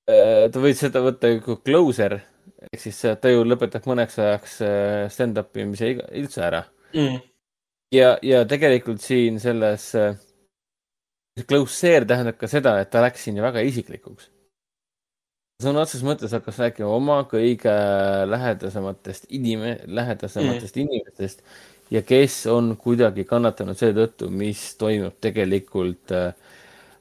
Äh, 0.10 0.46
ta 0.52 0.60
võis 0.60 0.78
seda 0.80 1.02
võtta 1.02 1.32
kui 1.42 1.58
closer 1.66 2.20
ehk 2.60 2.82
siis 2.82 3.02
ta 3.22 3.30
ju 3.30 3.44
lõpetab 3.44 3.88
mõneks 3.88 4.20
ajaks 4.20 4.62
stand-up 5.16 5.58
imise 5.58 5.96
üldse 6.12 6.44
ära 6.44 6.64
mm 6.94 7.20
ja, 7.96 8.18
ja 8.24 8.44
tegelikult 8.50 9.02
siin 9.04 9.40
selles 9.42 9.92
äh, 9.98 10.18
close 11.48 11.76
share 11.76 12.08
tähendab 12.10 12.38
ka 12.40 12.50
seda, 12.52 12.78
et 12.82 12.92
ta 12.92 13.04
läks 13.04 13.26
siin 13.26 13.40
ju 13.40 13.46
väga 13.46 13.64
isiklikuks. 13.68 14.30
sõna 15.60 15.84
otseses 15.84 16.06
mõttes 16.08 16.32
hakkas 16.32 16.60
rääkima 16.62 16.88
oma 16.96 17.20
kõige 17.28 17.74
lähedasematest 18.32 19.28
inim-, 19.36 19.82
lähedasematest 19.86 20.78
mm. 20.78 20.86
inimestest 20.86 21.44
ja 21.92 22.02
kes 22.08 22.46
on 22.48 22.76
kuidagi 22.80 23.26
kannatanud 23.28 23.78
seetõttu, 23.78 24.30
mis 24.32 24.62
toimub 24.80 25.18
tegelikult 25.22 26.14
äh,, 26.16 26.34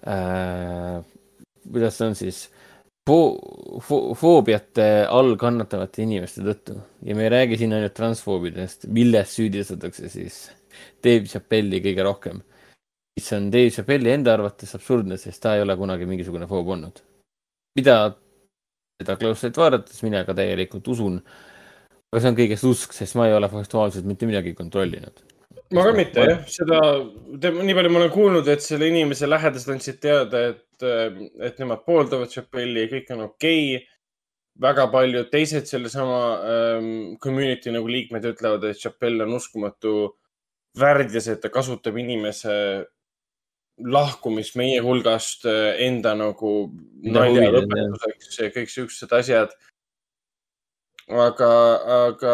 äh, 0.09 0.99
kuidas 1.69 2.01
see 2.01 2.11
on 2.11 2.19
siis 2.19 2.43
fo-, 3.07 3.39
fo-, 3.85 4.15
foobiate 4.19 4.89
all 5.07 5.37
kannatavate 5.39 6.03
inimeste 6.03 6.43
tõttu 6.47 6.81
ja 7.07 7.15
me 7.15 7.29
ei 7.29 7.35
räägi 7.37 7.63
siin 7.63 7.79
ainult 7.79 7.95
transfoobidest, 7.95 8.89
milles 8.91 9.39
süüdistatakse 9.39 10.11
siis 10.11 10.49
Dave 11.05 11.27
Chappelli 11.31 11.83
kõige 11.85 12.07
rohkem. 12.07 12.41
mis 13.19 13.33
on 13.35 13.51
Dave 13.51 13.71
Chappelli 13.75 14.13
enda 14.15 14.35
arvates 14.37 14.75
absurdne, 14.79 15.19
sest 15.19 15.43
ta 15.43 15.57
ei 15.57 15.63
ole 15.63 15.77
kunagi 15.77 16.07
mingisugune 16.07 16.47
foob 16.47 16.75
olnud. 16.77 17.03
mida 17.79 17.97
seda 18.99 19.17
Klauset 19.17 19.57
vaadates 19.57 20.03
mina 20.03 20.25
ka 20.25 20.35
täielikult 20.35 20.89
usun. 20.89 21.21
aga 22.13 22.23
see 22.23 22.31
on 22.31 22.39
kõigest 22.39 22.69
usk, 22.69 22.95
sest 22.97 23.19
ma 23.19 23.27
ei 23.29 23.35
ole 23.37 23.49
faktuaalselt 23.49 24.07
mitte 24.07 24.27
midagi 24.27 24.55
kontrollinud. 24.55 25.23
ma 25.75 25.85
ka 25.85 25.93
mitte 25.93 26.25
jah, 26.31 26.41
seda, 26.49 26.81
nii 27.43 27.77
palju 27.77 27.93
ma 27.93 28.03
olen 28.03 28.11
kuulnud, 28.15 28.49
et 28.49 28.65
selle 28.65 28.89
inimese 28.89 29.29
lähedased 29.29 29.71
andsid 29.75 30.01
teada, 30.01 30.49
et, 30.55 30.89
et 31.45 31.59
nemad 31.59 31.85
pooldavad 31.85 32.33
Chappelli 32.33 32.87
ja 32.87 32.93
kõik 32.97 33.15
on 33.17 33.31
okei 33.31 33.63
okay 33.77 33.87
väga 34.63 34.89
paljud 34.91 35.29
teised 35.31 35.69
sellesama 35.71 36.21
ähm, 36.43 36.89
community 37.23 37.73
nagu 37.75 37.89
liikmed 37.91 38.25
ütlevad, 38.33 38.67
et 38.67 38.81
Chappelle 38.81 39.27
on 39.27 39.37
uskumatu 39.39 39.95
värdjas, 40.77 41.29
et 41.33 41.41
ta 41.43 41.51
kasutab 41.53 41.97
inimese 42.01 42.55
lahkumist 43.79 44.57
meie 44.59 44.81
hulgast 44.83 45.47
eh, 45.47 45.79
enda 45.87 46.15
nagu 46.19 46.53
nalja 47.07 47.51
lõpetuseks 47.55 48.41
ja 48.41 48.53
kõik 48.55 48.73
siuksed 48.73 49.13
asjad. 49.15 49.53
aga, 51.09 51.51
aga 51.95 52.33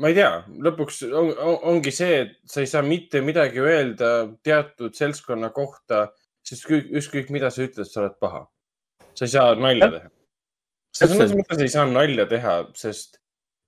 ma 0.00 0.08
ei 0.10 0.16
tea, 0.16 0.30
lõpuks 0.66 1.02
on, 1.06 1.28
ongi 1.70 1.92
see, 1.94 2.24
et 2.24 2.32
sa 2.48 2.64
ei 2.64 2.70
saa 2.70 2.82
mitte 2.82 3.20
midagi 3.22 3.60
öelda 3.62 4.32
teatud 4.42 4.96
seltskonna 4.98 5.52
kohta, 5.54 6.08
sest 6.42 6.66
ükskõik 6.70 7.30
mida 7.30 7.52
sa 7.54 7.62
ütled, 7.68 7.86
sa 7.86 8.06
oled 8.06 8.16
paha. 8.18 8.46
sa 9.14 9.28
ei 9.28 9.34
saa 9.36 9.54
nalja 9.54 9.90
teha. 9.92 10.10
selles 10.96 11.36
mõttes 11.36 11.62
ei 11.62 11.70
saa 11.70 11.86
nalja 11.86 12.26
teha, 12.26 12.56
sest 12.74 13.20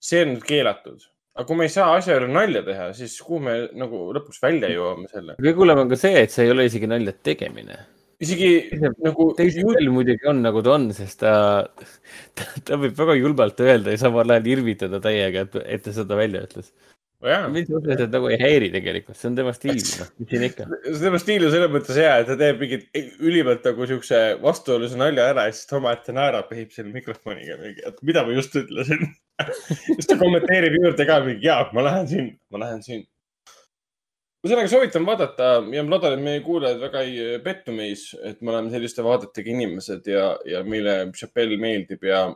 see 0.03 0.25
on 0.25 0.41
keelatud 0.43 1.12
aga 1.37 1.47
kui 1.49 1.59
me 1.59 1.67
ei 1.69 1.73
saa 1.73 1.97
asja 1.97 2.19
üle 2.21 2.29
nalja 2.33 2.63
teha, 2.67 2.91
siis 2.97 3.17
kuhu 3.25 3.41
me 3.47 3.57
nagu 3.79 4.05
lõpuks 4.17 4.43
välja 4.43 4.71
jõuame 4.73 5.09
selle? 5.11 5.37
kõige 5.41 5.59
hullem 5.63 5.83
on 5.85 5.91
ka 5.93 5.99
see, 6.01 6.23
et 6.27 6.35
see 6.35 6.47
ei 6.47 6.55
ole 6.55 6.69
isegi 6.69 6.91
nalja 6.91 7.15
tegemine. 7.31 7.79
isegi 8.23 8.51
nagu. 8.83 9.33
teisel 9.39 9.91
muidugi 9.95 10.29
on 10.31 10.43
nagu 10.45 10.63
ta 10.65 10.77
on, 10.77 10.89
sest 10.97 11.23
ta, 11.25 11.35
ta, 12.39 12.49
ta 12.69 12.81
võib 12.81 12.97
väga 12.99 13.19
julmalt 13.21 13.65
öelda 13.65 13.97
ja 13.97 14.03
samal 14.05 14.37
ajal 14.37 14.51
irvitada 14.57 15.01
täiega, 15.03 15.47
et, 15.47 15.61
et 15.65 15.87
ta 15.87 15.97
seda 15.97 16.19
välja 16.21 16.45
ütles 16.49 16.73
mind 17.23 17.71
otseselt 17.79 18.11
nagu 18.11 18.31
ei 18.33 18.39
häiri 18.41 18.69
tegelikult, 18.75 19.19
see 19.19 19.29
on 19.31 19.37
tema 19.39 19.53
stiil, 19.55 19.79
noh, 19.79 20.09
mis 20.19 20.31
siin 20.33 20.47
ikka. 20.49 20.67
see 20.83 20.95
on 20.97 21.05
tema 21.05 21.21
stiil 21.23 21.47
on 21.47 21.55
selles 21.55 21.71
mõttes 21.71 22.01
hea, 22.03 22.17
et 22.19 22.29
ta 22.31 22.37
teeb 22.41 22.59
mingit 22.63 23.01
ülimalt 23.23 23.69
nagu 23.69 23.87
siukse 23.91 24.21
vastuoluse 24.43 24.99
nalja 24.99 25.29
ära 25.31 25.47
ja 25.47 25.55
siis 25.55 25.71
omaette 25.79 26.15
naerab 26.17 26.51
ja 26.51 26.59
hib 26.59 26.75
selle 26.75 26.91
mikrofoniga 26.95 27.59
mingi, 27.61 27.85
et 27.87 28.03
mida 28.03 28.25
ma 28.27 28.35
just 28.35 28.59
ütlesin 28.59 29.07
siis 29.95 30.11
ta 30.11 30.19
kommenteerib 30.19 30.77
juurde 30.81 31.07
ka 31.09 31.23
mingi, 31.23 31.47
jaa, 31.47 31.65
ma 31.77 31.87
lähen 31.87 32.11
siin, 32.11 32.31
ma 32.51 32.63
lähen 32.65 32.83
siin. 32.87 33.07
ühesõnaga 34.43 34.73
soovitan 34.73 35.07
vaadata 35.07 35.51
ja 35.71 35.87
ma 35.87 35.95
loodan, 35.95 36.19
et 36.19 36.27
meie 36.27 36.43
kuulajad 36.43 36.83
väga 36.83 37.05
ei 37.07 37.43
pettu 37.45 37.75
meis, 37.77 38.09
et 38.27 38.43
me 38.43 38.51
oleme 38.51 38.75
selliste 38.75 39.07
vaadetega 39.07 39.55
inimesed 39.55 40.11
ja, 40.11 40.33
ja 40.49 40.67
meile 40.67 41.05
Chappelle 41.15 41.61
meeldib 41.63 42.03
ja 42.11 42.27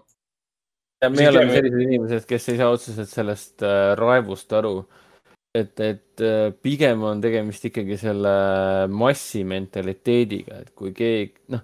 ja 1.06 1.14
me 1.14 1.28
oleme 1.30 1.54
sellised 1.54 1.82
inimesed, 1.86 2.28
kes 2.28 2.48
ei 2.52 2.60
saa 2.60 2.74
otseselt 2.74 3.10
sellest 3.10 3.64
äh, 3.66 3.94
raevust 3.98 4.52
aru. 4.56 4.76
et, 5.56 5.80
et 5.80 6.20
äh, 6.20 6.50
pigem 6.52 7.02
on 7.08 7.20
tegemist 7.22 7.64
ikkagi 7.64 7.96
selle 7.96 8.34
massi 8.92 9.40
mentaliteediga, 9.48 10.60
et 10.66 10.74
kui 10.76 10.92
keegi, 10.92 11.46
noh, 11.54 11.62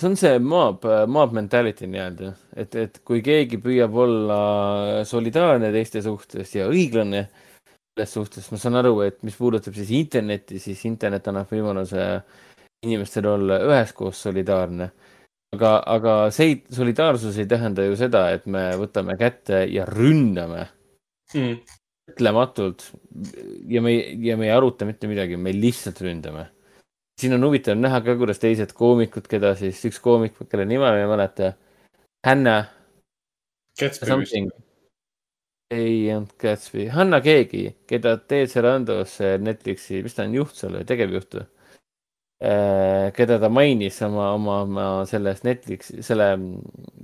see 0.00 0.08
on 0.08 0.16
see 0.16 0.38
mob, 0.40 0.86
mob 1.12 1.34
mentality 1.36 1.90
nii-öelda, 1.90 2.32
et, 2.56 2.78
et 2.80 2.98
kui 3.04 3.20
keegi 3.24 3.60
püüab 3.60 3.98
olla 4.06 4.40
solidaarne 5.04 5.68
teiste 5.74 6.00
suhtes 6.06 6.56
ja 6.56 6.70
õiglane 6.72 7.26
selles 7.92 8.14
suhtes, 8.16 8.48
ma 8.52 8.60
saan 8.62 8.80
aru, 8.80 8.94
et 9.04 9.20
mis 9.26 9.36
puudutab 9.36 9.76
siis 9.76 9.92
internetti, 9.98 10.62
siis 10.62 10.80
internet 10.88 11.28
annab 11.28 11.52
võimaluse 11.52 12.06
inimestel 12.86 13.28
olla 13.28 13.60
üheskoos 13.66 14.22
solidaarne 14.24 14.88
aga, 15.56 15.72
aga 15.96 16.14
see 16.34 16.60
solidaarsus 16.72 17.38
ei 17.40 17.48
tähenda 17.50 17.84
ju 17.86 17.96
seda, 17.98 18.28
et 18.34 18.46
me 18.46 18.70
võtame 18.80 19.16
kätte 19.20 19.64
ja 19.70 19.86
ründame 19.88 20.66
mm. 21.34 21.56
ütlematult 22.12 22.86
ja 23.70 23.82
me, 23.82 23.96
ja 24.22 24.38
me 24.38 24.48
ei 24.48 24.54
aruta 24.54 24.88
mitte 24.88 25.10
midagi, 25.10 25.36
me 25.36 25.54
lihtsalt 25.56 26.00
ründame. 26.06 26.48
siin 27.20 27.34
on 27.36 27.44
huvitav 27.44 27.78
näha 27.78 28.00
ka, 28.04 28.16
kuidas 28.16 28.40
teised 28.42 28.72
koomikud, 28.76 29.26
keda 29.28 29.54
siis 29.58 29.82
üks 29.90 29.98
koomik, 30.00 30.38
kelle 30.48 30.64
nime 30.64 30.86
ma 30.86 30.94
ei 30.96 31.08
mäleta, 31.10 31.54
Hanna. 32.26 32.62
Ei 35.70 36.08
olnud 36.10 36.32
Gatsby, 36.40 36.88
Hanna 36.90 37.20
keegi, 37.22 37.68
keda 37.86 38.16
Ted 38.26 38.50
Sarandos 38.50 39.18
Netflixi, 39.20 40.00
mis 40.02 40.16
ta 40.16 40.24
on, 40.26 40.34
juht 40.34 40.56
seal 40.58 40.74
või 40.80 40.88
tegevjuht 40.88 41.36
või? 41.38 41.44
Äh, 42.40 43.10
keda 43.12 43.36
ta 43.36 43.50
mainis 43.52 43.98
oma, 44.00 44.30
oma, 44.32 44.62
oma 44.64 44.84
selles 45.04 45.42
Netflix, 45.44 45.90
selle 46.00 46.28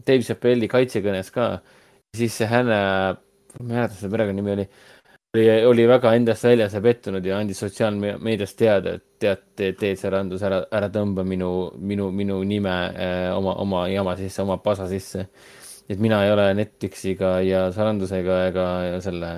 Dave 0.06 0.24
Chappelli 0.24 0.68
kaitsekõnes 0.72 1.28
ka. 1.34 1.58
siis 2.16 2.38
see 2.40 2.48
Hänne, 2.48 2.78
ma 3.58 3.66
ei 3.66 3.74
mäleta, 3.74 3.98
selle 3.98 4.14
perekonnanimi 4.14 4.54
oli, 4.54 4.64
oli, 5.36 5.50
oli 5.68 5.84
väga 5.90 6.14
endast 6.16 6.46
väljas 6.48 6.72
ja 6.72 6.80
pettunud 6.80 7.28
ja 7.28 7.36
andis 7.36 7.60
sotsiaalmeedias 7.60 8.56
teada, 8.56 8.94
et 8.96 9.20
tead, 9.20 9.44
teed 9.58 10.00
see 10.00 10.14
randus, 10.14 10.40
ära, 10.48 10.62
ära 10.72 10.88
tõmba 10.94 11.26
minu, 11.28 11.50
minu, 11.76 12.08
minu 12.16 12.40
nime 12.48 12.78
äh, 12.96 13.28
oma, 13.36 13.58
oma 13.60 13.84
jama 13.92 14.16
sisse, 14.16 14.40
oma 14.40 14.56
pasa 14.64 14.88
sisse. 14.88 15.26
et 15.86 16.00
mina 16.00 16.24
ei 16.24 16.32
ole 16.32 16.48
Netflixiga 16.56 17.36
ja 17.44 17.66
Sarandusega 17.76 18.40
ega 18.48 18.66
selle 19.04 19.36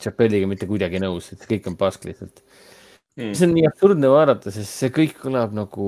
Chappelliga 0.00 0.48
mitte 0.48 0.66
kuidagi 0.66 0.98
nõus, 1.04 1.34
et 1.36 1.44
kõik 1.52 1.68
on 1.68 1.76
pask 1.76 2.08
lihtsalt 2.08 2.40
mm.. 3.18 3.32
see 3.34 3.46
on 3.46 3.54
nii 3.56 3.68
absurdne 3.68 4.10
vaadata, 4.12 4.52
sest 4.54 4.82
see 4.82 4.92
kõik 4.94 5.16
kõlab 5.22 5.54
nagu 5.56 5.86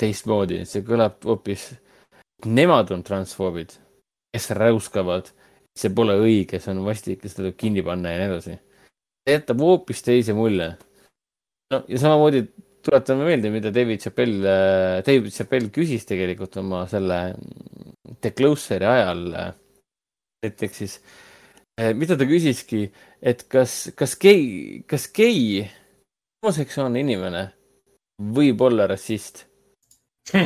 teistmoodi, 0.00 0.62
see 0.68 0.84
kõlab 0.86 1.18
hoopis, 1.26 1.70
nemad 2.46 2.92
on 2.94 3.04
transfoobid, 3.06 3.74
kes 4.34 4.50
räuskavad, 4.58 5.32
see 5.78 5.92
pole 5.94 6.16
õige, 6.22 6.60
see 6.62 6.74
on 6.74 6.84
vastik 6.86 7.24
ja 7.24 7.32
seda 7.32 7.44
tuleb 7.44 7.58
kinni 7.60 7.84
panna 7.86 8.14
ja 8.14 8.22
nii 8.22 8.30
edasi. 8.32 8.56
see 9.26 9.36
jätab 9.36 9.62
hoopis 9.64 10.02
teise 10.06 10.36
mulje. 10.36 10.72
no 11.74 11.84
ja 11.88 12.00
samamoodi 12.00 12.46
tuletame 12.82 13.26
meelde, 13.26 13.50
mida 13.52 13.70
David 13.74 14.00
Chappell, 14.00 14.42
David 15.04 15.32
Chappell 15.34 15.72
küsis 15.74 16.06
tegelikult 16.08 16.56
oma 16.56 16.86
selle 16.88 17.18
The 18.22 18.30
Closer'i 18.32 18.86
ajal 18.88 19.24
näiteks 20.42 20.78
siis, 20.78 20.94
mida 21.98 22.16
ta 22.18 22.26
küsiski, 22.28 22.86
et 23.22 23.44
kas, 23.50 23.90
kas 23.98 24.14
gei, 24.20 24.82
kas 24.88 25.08
gei 25.14 25.66
homoseksuaalne 26.42 27.02
inimene 27.02 27.44
võib 28.34 28.62
olla 28.66 28.86
rassist. 28.90 29.44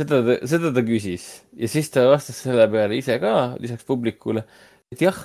Seda 0.00 0.18
ta, 0.24 0.34
seda 0.48 0.70
ta 0.74 0.82
küsis. 0.82 1.26
Ja 1.54 1.68
siis 1.70 1.90
ta 1.92 2.06
vastas 2.08 2.38
selle 2.42 2.64
peale 2.72 2.96
ise 2.98 3.18
ka, 3.22 3.52
lisaks 3.60 3.84
publikule, 3.86 4.40
et 4.90 5.02
jah, 5.04 5.18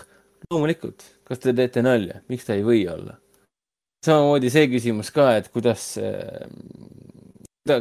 loomulikult, 0.52 1.06
kas 1.26 1.40
te 1.42 1.54
teete 1.56 1.82
nalja, 1.82 2.20
miks 2.30 2.46
ta 2.46 2.54
ei 2.54 2.66
või 2.68 2.84
olla. 2.92 3.16
samamoodi 4.06 4.52
see 4.54 4.68
küsimus 4.70 5.10
ka, 5.16 5.32
et 5.40 5.48
kuidas, 5.56 5.88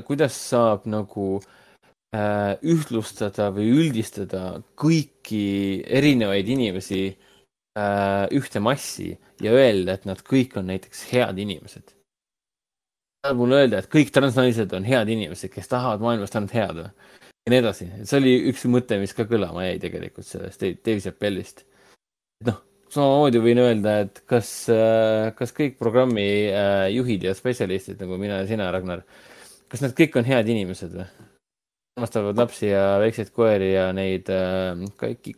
kuidas 0.07 0.39
saab 0.39 0.87
nagu 0.89 1.27
äh, 1.43 2.55
ühtlustada 2.63 3.51
või 3.59 3.67
üldistada 3.83 4.63
kõiki 4.79 5.83
erinevaid 6.01 6.49
inimesi 6.55 7.03
äh, 7.11 7.26
ühte 7.77 8.61
massi 8.61 9.11
ja 9.43 9.53
öelda, 9.53 9.97
et 9.97 10.07
nad 10.09 10.23
kõik 10.24 10.57
on 10.57 10.70
näiteks 10.70 11.07
head 11.12 11.39
inimesed. 11.39 11.93
tahad 13.23 13.36
mulle 13.36 13.62
öelda, 13.65 13.81
et 13.82 13.90
kõik 13.90 14.12
transnaised 14.15 14.73
on 14.77 14.86
head 14.86 15.09
inimesed, 15.12 15.51
kes 15.53 15.69
tahavad 15.69 16.01
maailmast 16.01 16.36
ainult 16.39 16.55
head 16.57 16.78
või? 16.78 16.89
ja 17.47 17.53
nii 17.53 17.61
edasi, 17.61 17.89
see 18.05 18.20
oli 18.20 18.35
üks 18.53 18.65
mõte, 18.70 18.98
mis 19.03 19.12
ka 19.16 19.27
kõlama 19.28 19.66
jäi 19.66 19.81
tegelikult 19.82 20.27
sellest 20.27 20.62
Dave 20.62 21.01
Chappellist. 21.01 21.65
noh, 22.47 22.62
samamoodi 22.93 23.44
võin 23.44 23.61
öelda, 23.61 23.98
et 24.07 24.24
kas, 24.31 24.51
äh, 24.73 25.35
kas 25.36 25.53
kõik 25.53 25.77
programmi 25.78 26.27
äh, 26.48 26.89
juhid 26.97 27.28
ja 27.28 27.36
spetsialistid 27.36 28.01
nagu 28.01 28.19
mina 28.19 28.40
ja 28.40 28.48
sina, 28.48 28.70
Ragnar, 28.73 29.05
kas 29.69 29.85
nad 29.85 29.97
kõik 29.98 30.16
on 30.16 30.28
head 30.28 30.48
inimesed 30.48 30.97
või? 30.97 31.09
armastavad 31.97 32.36
lapsi 32.36 32.66
ja 32.69 32.98
väikseid 33.01 33.31
koeri 33.32 33.70
ja 33.73 33.86
neid 33.97 34.28
äh, 34.28 34.82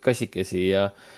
kassikesi 0.02 0.64
ja 0.72 0.88
äh, 0.88 1.17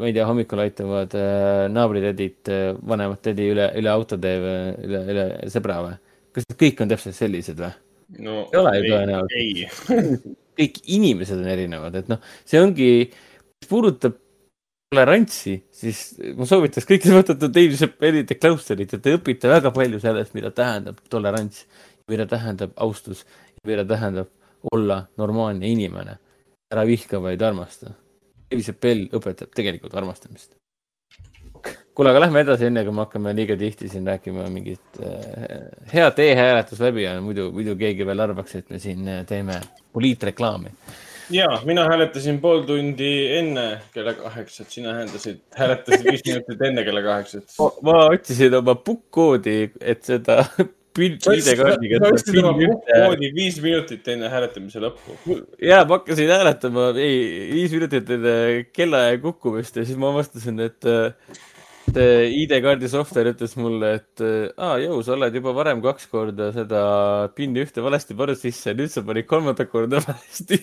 ma 0.00 0.08
ei 0.08 0.14
tea, 0.16 0.26
hommikul 0.26 0.62
aitavad 0.64 1.14
äh, 1.18 1.66
naabritädid 1.72 2.50
äh, 2.50 2.70
vanemat 2.88 3.22
tädi 3.28 3.50
üle, 3.52 3.68
üle 3.78 3.92
autotee 3.92 4.38
või 4.42 4.56
üle, 4.88 5.02
üle 5.12 5.26
sõbra 5.52 5.78
või? 5.84 5.98
kas 6.32 6.48
need 6.48 6.58
kõik 6.62 6.82
on 6.82 6.92
täpselt 6.92 7.18
sellised 7.18 7.60
või 7.60 7.72
no,? 8.24 8.38
ei 8.48 8.58
ole 8.62 8.72
ju 8.78 8.88
tõenäoliselt. 8.88 10.26
kõik 10.62 10.82
inimesed 10.96 11.38
on 11.38 11.52
erinevad, 11.52 12.00
et 12.00 12.10
noh, 12.12 12.20
see 12.48 12.60
ongi, 12.60 12.90
mis 13.08 13.70
puudutab 13.70 14.18
tolerantsi, 14.92 15.56
siis 15.72 16.02
ma 16.36 16.48
soovitaks 16.48 16.88
kõigil 16.88 17.16
vaadata 17.16 17.48
Dave 17.48 17.78
Chappelli 17.78 18.26
The 18.28 18.36
Closerit 18.40 18.92
ja 18.92 19.00
te 19.00 19.16
õpite 19.16 19.48
väga 19.52 19.72
palju 19.72 20.02
sellest, 20.02 20.34
mida 20.36 20.52
tähendab 20.52 21.00
tolerants, 21.12 21.64
mida 22.12 22.26
tähendab 22.28 22.74
austus, 22.82 23.24
mida 23.68 23.86
tähendab 23.88 24.28
olla 24.72 25.04
normaalne 25.20 25.68
inimene. 25.68 26.18
ära 26.72 26.86
vihka, 26.88 27.18
vaid 27.20 27.42
armasta 27.44 27.90
Dave 28.52 28.64
Chappelle 28.66 29.08
õpetab 29.16 29.52
tegelikult 29.56 29.94
armastamist. 29.96 30.52
kuule, 31.94 32.10
aga 32.10 32.22
lähme 32.24 32.40
edasi, 32.44 32.66
enne 32.68 32.82
kui 32.84 32.94
me 32.96 33.04
hakkame 33.04 33.32
liiga 33.36 33.56
tihti 33.60 33.88
siin 33.88 34.06
rääkima 34.08 34.44
mingit 34.52 35.00
äh, 35.04 35.70
head 35.92 36.20
e-hääletus 36.24 36.80
läbi 36.80 37.04
ja 37.04 37.14
muidu, 37.24 37.50
muidu 37.52 37.76
keegi 37.80 38.06
veel 38.08 38.24
arvaks, 38.24 38.56
et 38.60 38.70
me 38.72 38.80
siin 38.82 39.08
äh, 39.08 39.24
teeme 39.28 39.60
poliitreklaami. 39.92 40.72
ja, 41.30 41.48
mina 41.68 41.84
hääletasin 41.88 42.40
pool 42.40 42.64
tundi 42.68 43.12
enne 43.38 43.66
kella 43.94 44.14
kaheksat, 44.18 44.68
sina 44.72 44.96
hääletasid, 44.98 45.40
hääletasid 45.56 46.10
viis 46.10 46.24
minutit 46.28 46.68
enne 46.68 46.84
kella 46.84 47.04
kaheksat. 47.08 47.56
ma 47.88 47.98
otsisin 48.10 48.60
oma 48.60 48.74
pukkkoodi, 48.74 49.58
et 49.80 50.04
seda 50.08 50.42
ID-kaardiga. 51.00 52.00
sa 52.02 52.10
ostsid 52.12 52.38
oma 52.42 52.52
puhkkoodi 52.58 53.30
viis 53.36 53.56
minutit 53.64 54.08
enne 54.12 54.28
hääletamise 54.32 54.82
lõppu. 54.82 55.38
ja 55.62 55.82
ma 55.86 55.98
hakkasin 55.98 56.32
hääletama, 56.32 56.90
ei, 57.00 57.48
viis 57.52 57.72
minutit 57.72 58.10
enne 58.16 58.34
kellaaja 58.72 59.16
kukkumist 59.22 59.80
ja 59.80 59.86
siis 59.88 60.00
ma 60.00 60.12
avastasin, 60.12 60.60
et 60.66 60.90
see 61.92 62.28
ID-kaardi 62.42 62.90
software 62.92 63.32
ütles 63.34 63.56
mulle, 63.60 63.94
et 64.00 64.24
aa, 64.56 64.76
jõu, 64.82 65.00
sa 65.04 65.16
oled 65.16 65.34
juba 65.40 65.54
varem 65.56 65.82
kaks 65.84 66.06
korda 66.12 66.50
seda 66.54 66.82
PIN-i 67.36 67.64
ühte 67.64 67.84
valesti 67.84 68.16
pannud 68.18 68.40
sisse, 68.40 68.76
nüüd 68.76 68.92
sa 68.92 69.04
panid 69.06 69.28
kolmandat 69.30 69.72
korda 69.72 70.02
valesti 70.04 70.60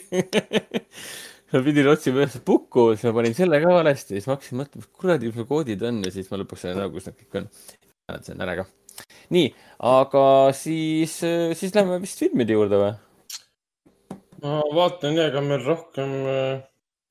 ma 1.52 1.64
pidin 1.66 1.90
otsima 1.90 2.24
üles 2.24 2.38
pukku, 2.46 2.92
siis 2.94 3.10
ma 3.10 3.16
panin 3.18 3.38
selle 3.38 3.62
ka 3.64 3.78
valesti, 3.80 4.18
siis 4.18 4.30
ma 4.30 4.38
hakkasin 4.38 4.62
mõtlema, 4.62 4.86
mis 4.86 4.92
kuradi 5.02 5.34
koodid 5.54 5.86
on 5.90 6.04
ja 6.06 6.14
siis 6.14 6.30
ma 6.30 6.42
lõpuks 6.44 6.68
sain 6.68 6.78
aru, 6.78 6.94
kus 6.98 7.10
nad 7.10 7.18
kõik 7.18 7.42
on. 7.42 7.50
hääletasin 8.10 8.46
ära 8.46 8.62
ka 8.62 8.70
nii, 9.36 9.52
aga 9.92 10.24
siis, 10.58 11.20
siis 11.60 11.76
lähme 11.76 12.00
vist 12.04 12.22
filmide 12.22 12.58
juurde 12.58 12.82
või? 12.82 12.94
ma 14.44 14.60
vaatan 14.76 15.18
ja 15.20 15.28
ega 15.32 15.42
meil 15.44 15.66
rohkem, 15.66 16.14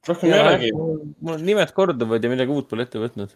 rohkem 0.08 0.32
ei 0.32 0.40
olegi. 0.40 0.70
mul 0.74 1.44
nimed 1.44 1.74
korduvad 1.76 2.24
ja 2.24 2.32
midagi 2.32 2.54
uut 2.54 2.70
pole 2.70 2.88
ette 2.88 3.02
võtnud. 3.02 3.34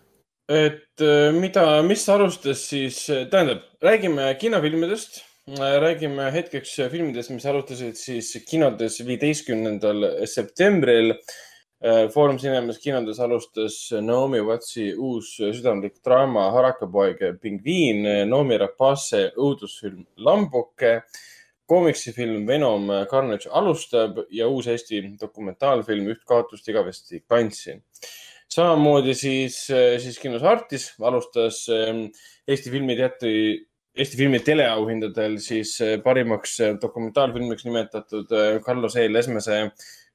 et 0.52 1.06
mida, 1.36 1.66
mis 1.86 2.06
alustas 2.12 2.64
siis, 2.70 3.04
tähendab, 3.06 3.66
räägime 3.84 4.32
kinofilmidest, 4.40 5.22
räägime 5.58 6.30
hetkeks 6.32 6.76
filmidest, 6.92 7.34
mis 7.34 7.46
alustasid 7.50 8.00
siis 8.00 8.32
kinodes 8.48 9.00
viieteistkümnendal 9.04 10.26
septembril 10.30 11.16
Äh, 11.18 11.51
Foorum 12.14 12.36
Cinemas 12.38 12.78
kinodes 12.78 13.18
alustas 13.18 13.74
Naomi 14.04 14.38
Wattsi 14.46 14.92
uus 14.94 15.32
südamlik 15.40 15.96
draama 16.04 16.44
Harakapoeg 16.54 17.24
pingviin, 17.42 18.04
Naomi 18.30 18.58
Rapace 18.60 19.24
õudusfilm 19.34 20.04
Lambuke, 20.22 21.00
koomiksifilm 21.66 22.46
Venom 22.46 22.86
Carnage 23.10 23.50
alustab 23.50 24.20
ja 24.30 24.46
uus 24.46 24.68
Eesti 24.70 25.00
dokumentaalfilm 25.18 26.12
Üht 26.14 26.22
kaotust 26.28 26.70
igavesti 26.70 27.24
kandsin. 27.26 27.82
samamoodi 28.52 29.14
siis, 29.14 29.58
siis 29.98 30.18
kinos 30.22 30.42
Artis 30.42 30.92
alustas 31.00 31.64
ähm, 31.72 32.04
Eesti 32.46 32.70
Filmiteatri 32.70 33.34
Eesti 33.92 34.16
filmi 34.16 34.38
teleauhindadel 34.40 35.34
siis 35.36 35.74
parimaks 36.04 36.54
dokumentaalfilmiks 36.80 37.66
nimetatud 37.66 38.30
Carlo 38.64 38.88
C. 38.88 39.02
Lesmese 39.10 39.58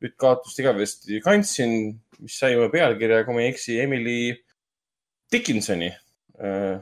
Üht 0.04 0.14
kaotust 0.22 0.60
igavesti 0.62 1.22
kandsin, 1.26 1.72
mis 2.22 2.36
sai 2.38 2.52
juba 2.54 2.70
pealkirja, 2.74 3.24
kui 3.26 3.34
ma 3.34 3.46
ei 3.46 3.54
eksi, 3.54 3.80
Emily 3.82 4.36
Dickinsoni 5.34 5.90
äh, 5.90 6.78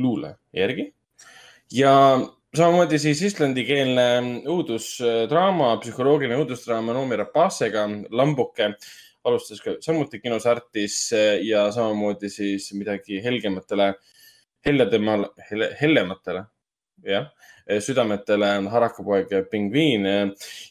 luule 0.00 0.34
järgi. 0.56 0.90
ja 1.72 1.92
samamoodi 2.56 2.98
siis 2.98 3.22
islandikeelne 3.28 4.06
õudusdraama, 4.50 5.76
psühholoogiline 5.84 6.40
õudusdraama 6.42 6.96
Noomi 6.96 7.18
Rapacega, 7.20 7.86
Lambuke 8.10 8.72
alustas 9.24 9.60
ka 9.62 9.76
samuti 9.84 10.20
kinos 10.20 10.46
Artis 10.50 10.96
ja 11.44 11.66
samamoodi 11.74 12.30
siis 12.32 12.70
midagi 12.74 13.20
helgematele, 13.24 13.92
helledemal, 14.66 15.28
helle, 15.50 15.70
hellematele, 15.80 16.44
jah, 17.06 17.30
südametele 17.80 18.52
Harakapoeg 18.70 19.30
ja 19.30 19.42
Pingviin. 19.50 20.06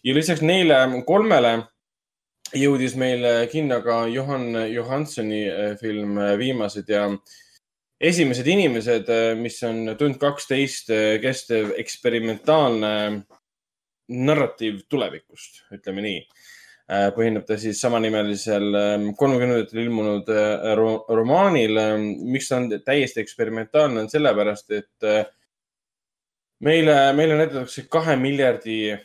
ja 0.03 0.15
lisaks 0.15 0.41
neile 0.41 1.03
kolmele 1.07 1.57
jõudis 2.55 2.95
meile 2.97 3.47
kinno 3.51 3.81
ka 3.85 4.05
Johan 4.09 4.55
Johansoni 4.71 5.43
film 5.81 6.17
Viimased 6.39 6.89
ja 6.89 7.05
esimesed 7.99 8.47
inimesed, 8.47 9.09
mis 9.39 9.59
on 9.67 9.93
tund 9.99 10.17
kaksteist 10.21 10.91
kestev 11.21 11.73
eksperimentaalne 11.77 12.93
narratiiv 14.09 14.85
tulevikust, 14.89 15.65
ütleme 15.75 16.05
nii. 16.05 16.21
põhineb 17.13 17.43
ta 17.45 17.53
siis 17.61 17.77
samanimelisel 17.83 18.63
kolmekümnendatel 19.17 19.83
ilmunud 19.83 20.31
ro 20.79 20.93
romaanil. 21.09 21.77
miks 22.23 22.49
ta 22.49 22.57
on 22.57 22.71
täiesti 22.85 23.21
eksperimentaalne, 23.21 24.01
on 24.01 24.09
sellepärast, 24.09 24.71
et 24.71 25.11
meile, 26.59 27.13
meile 27.13 27.37
näidatakse 27.37 27.85
kahe 27.89 28.15
miljardi 28.15 28.97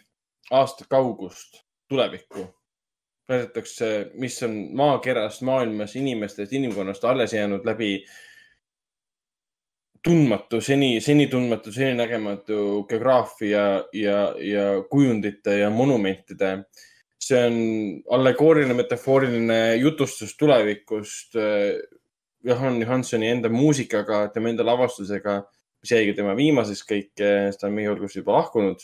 aasta 0.50 0.84
kaugust 0.88 1.62
tulevikku. 1.88 2.46
näidatakse, 3.28 4.10
mis 4.14 4.42
on 4.42 4.68
maakerast, 4.76 5.42
maailmas, 5.42 5.96
inimestest, 5.96 6.52
inimkonnast 6.52 7.04
alles 7.04 7.32
jäänud 7.32 7.64
läbi 7.64 8.04
tundmatu, 10.04 10.60
seni, 10.60 11.00
seni 11.00 11.26
tundmatu, 11.26 11.72
seni 11.72 11.94
nägematu 11.94 12.84
geograafia 12.88 13.62
ja, 13.92 14.18
ja 14.38 14.66
kujundite 14.90 15.58
ja 15.58 15.70
monumentide. 15.70 16.64
see 17.24 17.46
on 17.46 17.54
allegooriline, 18.10 18.74
metafooriline 18.74 19.76
jutustus 19.76 20.36
tulevikust 20.36 21.36
äh, 21.36 21.80
Johan 22.44 22.80
Johansoni 22.82 23.28
enda 23.28 23.48
muusikaga, 23.48 24.28
tema 24.28 24.50
enda 24.52 24.66
lavastusega, 24.66 25.38
mis 25.84 25.92
jäigi 25.92 26.14
tema 26.16 26.32
viimaseks 26.36 26.82
kõik, 26.88 27.12
ta 27.14 27.68
on 27.68 27.74
meie 27.76 27.90
hulgast 27.90 28.16
juba 28.16 28.38
lahkunud. 28.38 28.80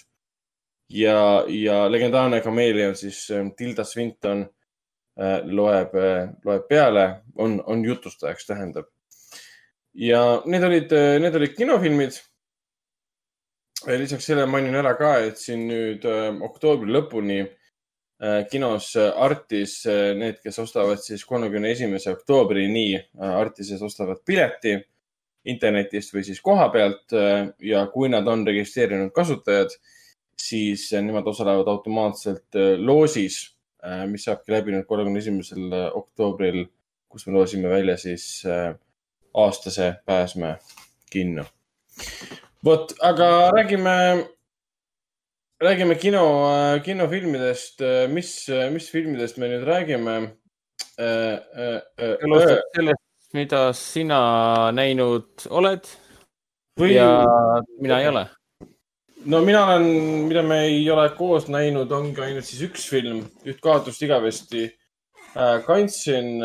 ja, 0.92 1.44
ja 1.48 1.84
legendaarne 1.88 2.40
kameelion 2.44 2.96
siis 2.98 3.22
äh, 3.30 3.46
Tilda 3.56 3.84
Swinton 3.84 4.42
äh, 4.44 5.40
loeb, 5.46 5.94
loeb 6.44 6.66
peale, 6.68 7.22
on, 7.38 7.62
on 7.66 7.84
jutustajaks, 7.84 8.46
tähendab 8.46 8.90
ja 9.94 10.42
need 10.46 10.64
olid, 10.64 10.92
need 11.22 11.34
olid 11.34 11.56
kinofilmid. 11.56 12.20
lisaks 13.86 14.26
sellele 14.28 14.46
mainin 14.46 14.76
ära 14.76 14.92
ka, 14.98 15.14
et 15.24 15.40
siin 15.40 15.64
nüüd 15.70 16.04
oktoobri 16.44 16.92
lõpuni 16.92 17.40
kinos 18.52 18.92
Artis 19.00 19.80
need, 19.88 20.42
kes 20.44 20.58
ostavad 20.60 21.00
siis 21.00 21.24
kolmekümne 21.24 21.70
esimese 21.72 22.12
oktoobrini 22.12 23.00
Artises 23.24 23.80
ostavad 23.82 24.20
pileti 24.26 24.76
internetist 25.48 26.12
või 26.14 26.24
siis 26.26 26.40
koha 26.44 26.66
pealt 26.72 27.14
ja 27.64 27.86
kui 27.92 28.10
nad 28.12 28.26
on 28.28 28.42
registreerinud 28.46 29.12
kasutajad, 29.16 29.72
siis 30.36 30.90
nemad 30.92 31.26
osalevad 31.30 31.68
automaatselt 31.72 32.58
loosis, 32.80 33.38
mis 34.10 34.26
saabki 34.28 34.52
läbi 34.52 34.74
nüüd 34.74 34.84
kolmekümne 34.88 35.22
esimesel 35.22 35.72
oktoobril, 35.96 36.66
kus 37.08 37.24
me 37.26 37.38
loosime 37.38 37.72
välja 37.72 37.96
siis 38.00 38.26
äh, 38.44 38.74
aastase 39.34 39.94
pääsme 40.06 40.58
kinno. 41.10 41.44
vot, 42.64 42.92
aga 43.00 43.50
räägime, 43.50 44.26
räägime 45.60 45.94
kino, 45.94 46.24
kinofilmidest. 46.84 47.80
mis, 48.08 48.46
mis 48.72 48.90
filmidest 48.90 49.36
me 49.36 49.48
nüüd 49.48 49.64
räägime? 49.66 50.36
sellest, 52.74 53.02
mida 53.36 53.70
sina 53.76 54.20
näinud 54.74 55.46
oled 55.50 55.86
Või... 56.80 56.94
ja 56.96 57.08
mina 57.80 58.00
ei 58.02 58.08
ole 58.10 58.26
no 59.30 59.40
mina 59.44 59.64
olen, 59.66 59.86
mida 60.28 60.42
me 60.46 60.62
ei 60.68 60.84
ole 60.90 61.08
koos 61.16 61.48
näinud, 61.52 61.90
ongi 61.92 62.22
ainult 62.24 62.48
siis 62.48 62.62
üks 62.70 62.86
film, 62.90 63.24
Üht 63.46 63.60
kaotust 63.62 64.02
igavesti. 64.02 64.68
kandsin 65.66 66.42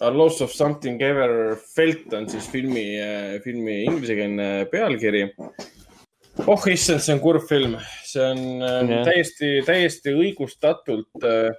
A 0.00 0.10
Loss 0.12 0.42
of 0.44 0.52
Something 0.52 1.00
Ever 1.00 1.56
Felt 1.74 2.12
on 2.12 2.28
siis 2.28 2.48
filmi, 2.52 2.98
filmi 3.44 3.84
inglisekeelne 3.84 4.66
pealkiri. 4.72 5.22
oh 6.46 6.66
issand, 6.68 7.00
see 7.00 7.14
on 7.14 7.20
kurb 7.20 7.46
film, 7.48 7.78
see 8.04 8.20
on 8.20 8.42
yeah. 8.60 9.04
täiesti, 9.06 9.62
täiesti 9.64 10.12
õigustatult 10.12 11.24
äh, 11.24 11.54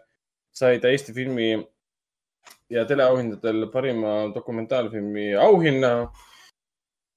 sai 0.54 0.78
ta 0.82 0.92
Eesti 0.94 1.16
filmi 1.16 1.56
ja 2.70 2.86
teleauhindadel 2.86 3.68
parima 3.72 4.34
dokumentaalfilmi 4.36 5.34
auhinna. 5.36 6.12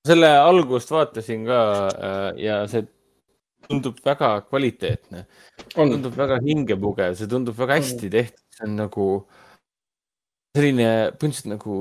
selle 0.06 0.30
algust 0.38 0.90
vaatasin 0.90 1.44
ka 1.46 1.60
äh, 1.88 2.38
ja 2.40 2.62
see 2.68 2.86
tundub 3.68 3.98
väga 4.04 4.40
kvaliteetne. 4.48 5.26
tundub 5.74 6.16
väga 6.16 6.40
hingepugev, 6.44 7.14
see 7.18 7.28
tundub 7.28 7.58
väga 7.58 7.78
hästi 7.80 8.10
tehtud, 8.10 8.44
see 8.56 8.66
on 8.68 8.76
nagu 8.78 9.06
selline 10.56 10.86
põhimõtteliselt 11.14 11.50
nagu, 11.52 11.74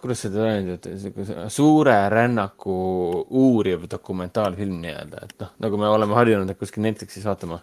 kuidas 0.00 0.22
seda 0.24 0.46
öelda, 0.46 1.48
suure 1.52 1.96
rännaku 2.12 2.76
uuriv 3.42 3.84
dokumentaalfilm 3.92 4.78
nii-öelda, 4.84 5.26
et 5.26 5.36
noh, 5.42 5.52
nagu 5.66 5.82
me 5.82 5.90
oleme 5.92 6.16
harjunud 6.16 6.54
kuskil 6.56 6.86
Netflixis 6.86 7.26
vaatama. 7.28 7.60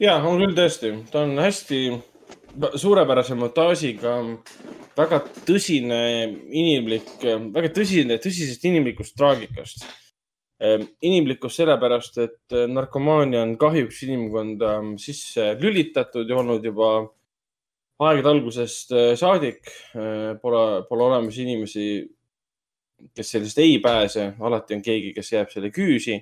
ja, 0.00 0.16
on 0.16 0.40
küll 0.40 0.56
tõesti, 0.56 0.94
ta 1.12 1.26
on 1.26 1.36
hästi 1.42 1.82
suurepärase 2.76 3.36
montaažiga, 3.38 4.14
väga 4.98 5.18
tõsine 5.46 6.02
inimlik, 6.52 7.08
väga 7.54 7.72
tõsine, 7.74 8.18
tõsisest 8.22 8.64
inimlikust 8.68 9.16
traagikast. 9.18 9.86
Ehm, 10.62 10.84
inimlikkus 11.02 11.56
sellepärast, 11.58 12.18
et 12.22 12.56
narkomaania 12.70 13.42
on 13.42 13.56
kahjuks 13.58 14.04
inimkonda 14.06 14.76
sisse 15.00 15.56
lülitatud 15.58 16.28
ja 16.28 16.38
olnud 16.38 16.64
juba 16.64 16.92
aegade 18.02 18.30
algusest 18.30 18.92
äh, 18.94 19.12
saadik 19.18 19.66
äh, 19.66 20.36
pole, 20.42 20.84
pole 20.88 21.08
olemas 21.08 21.38
inimesi, 21.42 21.86
kes 23.16 23.32
sellest 23.34 23.58
ei 23.58 23.80
pääse, 23.82 24.32
alati 24.38 24.78
on 24.78 24.84
keegi, 24.84 25.10
kes 25.16 25.32
jääb 25.32 25.50
selle 25.50 25.72
küüsi. 25.74 26.20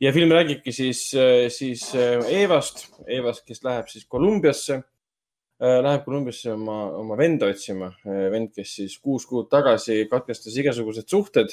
ja 0.00 0.12
film 0.12 0.32
räägibki 0.32 0.72
siis, 0.72 1.02
siis 1.52 1.82
Evast, 1.94 2.86
Evast, 3.06 3.44
kes 3.46 3.62
läheb 3.62 3.86
siis 3.92 4.06
Kolumbiasse, 4.08 4.80
läheb 5.60 6.06
Kolumbiasse 6.06 6.54
oma, 6.54 6.78
oma 6.96 7.16
venda 7.20 7.50
otsima, 7.52 7.90
vend, 8.04 8.54
kes 8.56 8.78
siis 8.78 8.94
kuus 8.98 9.26
kuud 9.28 9.50
tagasi 9.52 10.06
katkestas 10.08 10.54
igasugused 10.56 11.04
suhted 11.12 11.52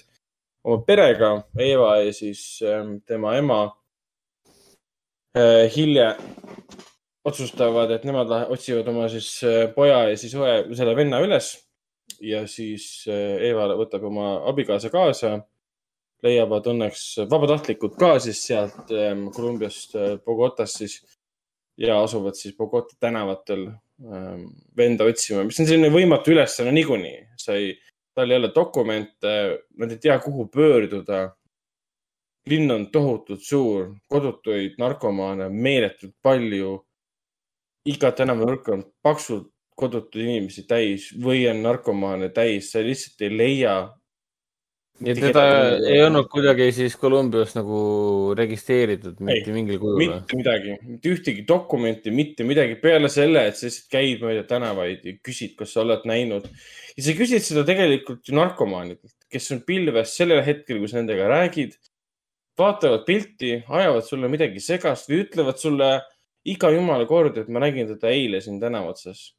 oma 0.63 0.79
perega, 0.87 1.33
Eva 1.59 1.97
ja 1.99 2.13
siis 2.15 2.63
tema 3.05 3.35
ema. 3.35 3.59
hilja 5.75 6.13
otsustavad, 7.27 7.91
et 7.91 8.05
nemad 8.07 8.31
otsivad 8.53 8.87
oma 8.91 9.07
siis 9.11 9.29
äh, 9.43 9.67
poja 9.75 10.05
ja 10.11 10.17
siis 10.19 10.35
õe, 10.37 10.53
selle 10.77 10.95
venna 10.97 11.19
üles 11.23 11.51
ja 12.23 12.45
siis 12.49 12.87
äh, 13.11 13.37
Eeva 13.49 13.67
võtab 13.79 14.07
oma 14.07 14.37
abikaasa 14.49 14.91
kaasa. 14.93 15.37
leiavad 16.25 16.65
õnneks 16.65 17.01
vabatahtlikud 17.29 17.93
ka 17.99 18.15
siis 18.19 18.39
sealt 18.47 18.89
ähm, 18.89 19.27
Kolumbiast 19.35 19.95
äh, 19.95 20.15
Bogotast 20.25 20.79
siis 20.81 20.95
ja 21.77 21.99
asuvad 22.01 22.33
siis 22.39 22.55
Bogota 22.57 22.95
tänavatel 22.99 23.67
ähm, 23.67 23.75
venda 24.77 25.07
otsima, 25.09 25.43
mis 25.43 25.59
on 25.59 25.65
selline 25.65 25.89
võimatu 25.93 26.33
ülesanne 26.33 26.71
niikuinii. 26.75 27.19
sa 27.37 27.55
ei, 27.57 27.73
tal 28.15 28.31
ei 28.31 28.37
ole 28.37 28.51
dokumente, 28.55 29.33
nad 29.77 29.91
ei 29.91 29.97
tea, 29.97 30.19
kuhu 30.19 30.47
pöörduda. 30.53 31.33
linn 32.47 32.71
on 32.71 32.85
tohutult 32.91 33.41
suur, 33.43 33.89
kodutuid 34.07 34.77
narkomaane 34.79 35.49
meeletult 35.49 36.13
palju 36.23 36.77
iga 37.85 38.11
tänavanurk 38.11 38.69
on 38.69 38.83
paksult 39.03 39.49
kodutuid 39.75 40.23
inimesi 40.23 40.63
täis 40.67 41.09
või 41.23 41.43
on 41.51 41.59
narkomaane 41.61 42.29
täis, 42.29 42.71
sa 42.71 42.79
lihtsalt 42.79 43.21
ei 43.21 43.37
leia. 43.37 43.75
Ja 45.05 45.13
teda 45.13 45.43
ei 45.85 45.99
olnud 46.01 46.25
kuidagi 46.31 46.71
siis 46.73 46.95
Kolumbias 46.97 47.53
nagu 47.57 47.79
registreeritud 48.37 49.19
mitte 49.21 49.51
ei, 49.51 49.53
mingil 49.53 49.77
kujul? 49.81 49.99
mitte 50.01 50.39
midagi, 50.39 50.77
mitte 50.87 51.11
ühtegi 51.13 51.43
dokumenti, 51.47 52.13
mitte 52.13 52.45
midagi 52.47 52.79
peale 52.81 53.11
selle, 53.13 53.45
et 53.49 53.59
sa 53.59 53.67
lihtsalt 53.67 53.91
käid 53.93 54.25
mööda 54.25 54.45
tänavaid 54.49 55.05
ja 55.05 55.13
küsid, 55.21 55.53
kas 55.59 55.75
sa 55.75 55.83
oled 55.83 56.07
näinud. 56.09 56.49
ja 56.97 57.05
sa 57.05 57.15
küsid 57.19 57.45
seda 57.45 57.65
tegelikult 57.67 58.25
ju 58.25 58.37
narkomaanidelt, 58.39 59.13
kes 59.29 59.51
on 59.53 59.63
pilves 59.67 60.17
sellel 60.17 60.41
hetkel, 60.45 60.81
kui 60.81 60.89
sa 60.89 61.01
nendega 61.01 61.29
räägid. 61.29 61.77
vaatavad 62.57 63.05
pilti, 63.05 63.59
ajavad 63.69 64.05
sulle 64.05 64.29
midagi 64.33 64.63
segast 64.65 65.11
või 65.11 65.21
ütlevad 65.27 65.61
sulle 65.61 65.91
iga 66.47 66.71
jumala 66.73 67.05
kord, 67.05 67.37
et 67.37 67.49
ma 67.53 67.61
nägin 67.61 67.85
teda 67.91 68.09
eile 68.09 68.41
siin 68.41 68.57
tänava 68.59 68.95
otsas. 68.95 69.35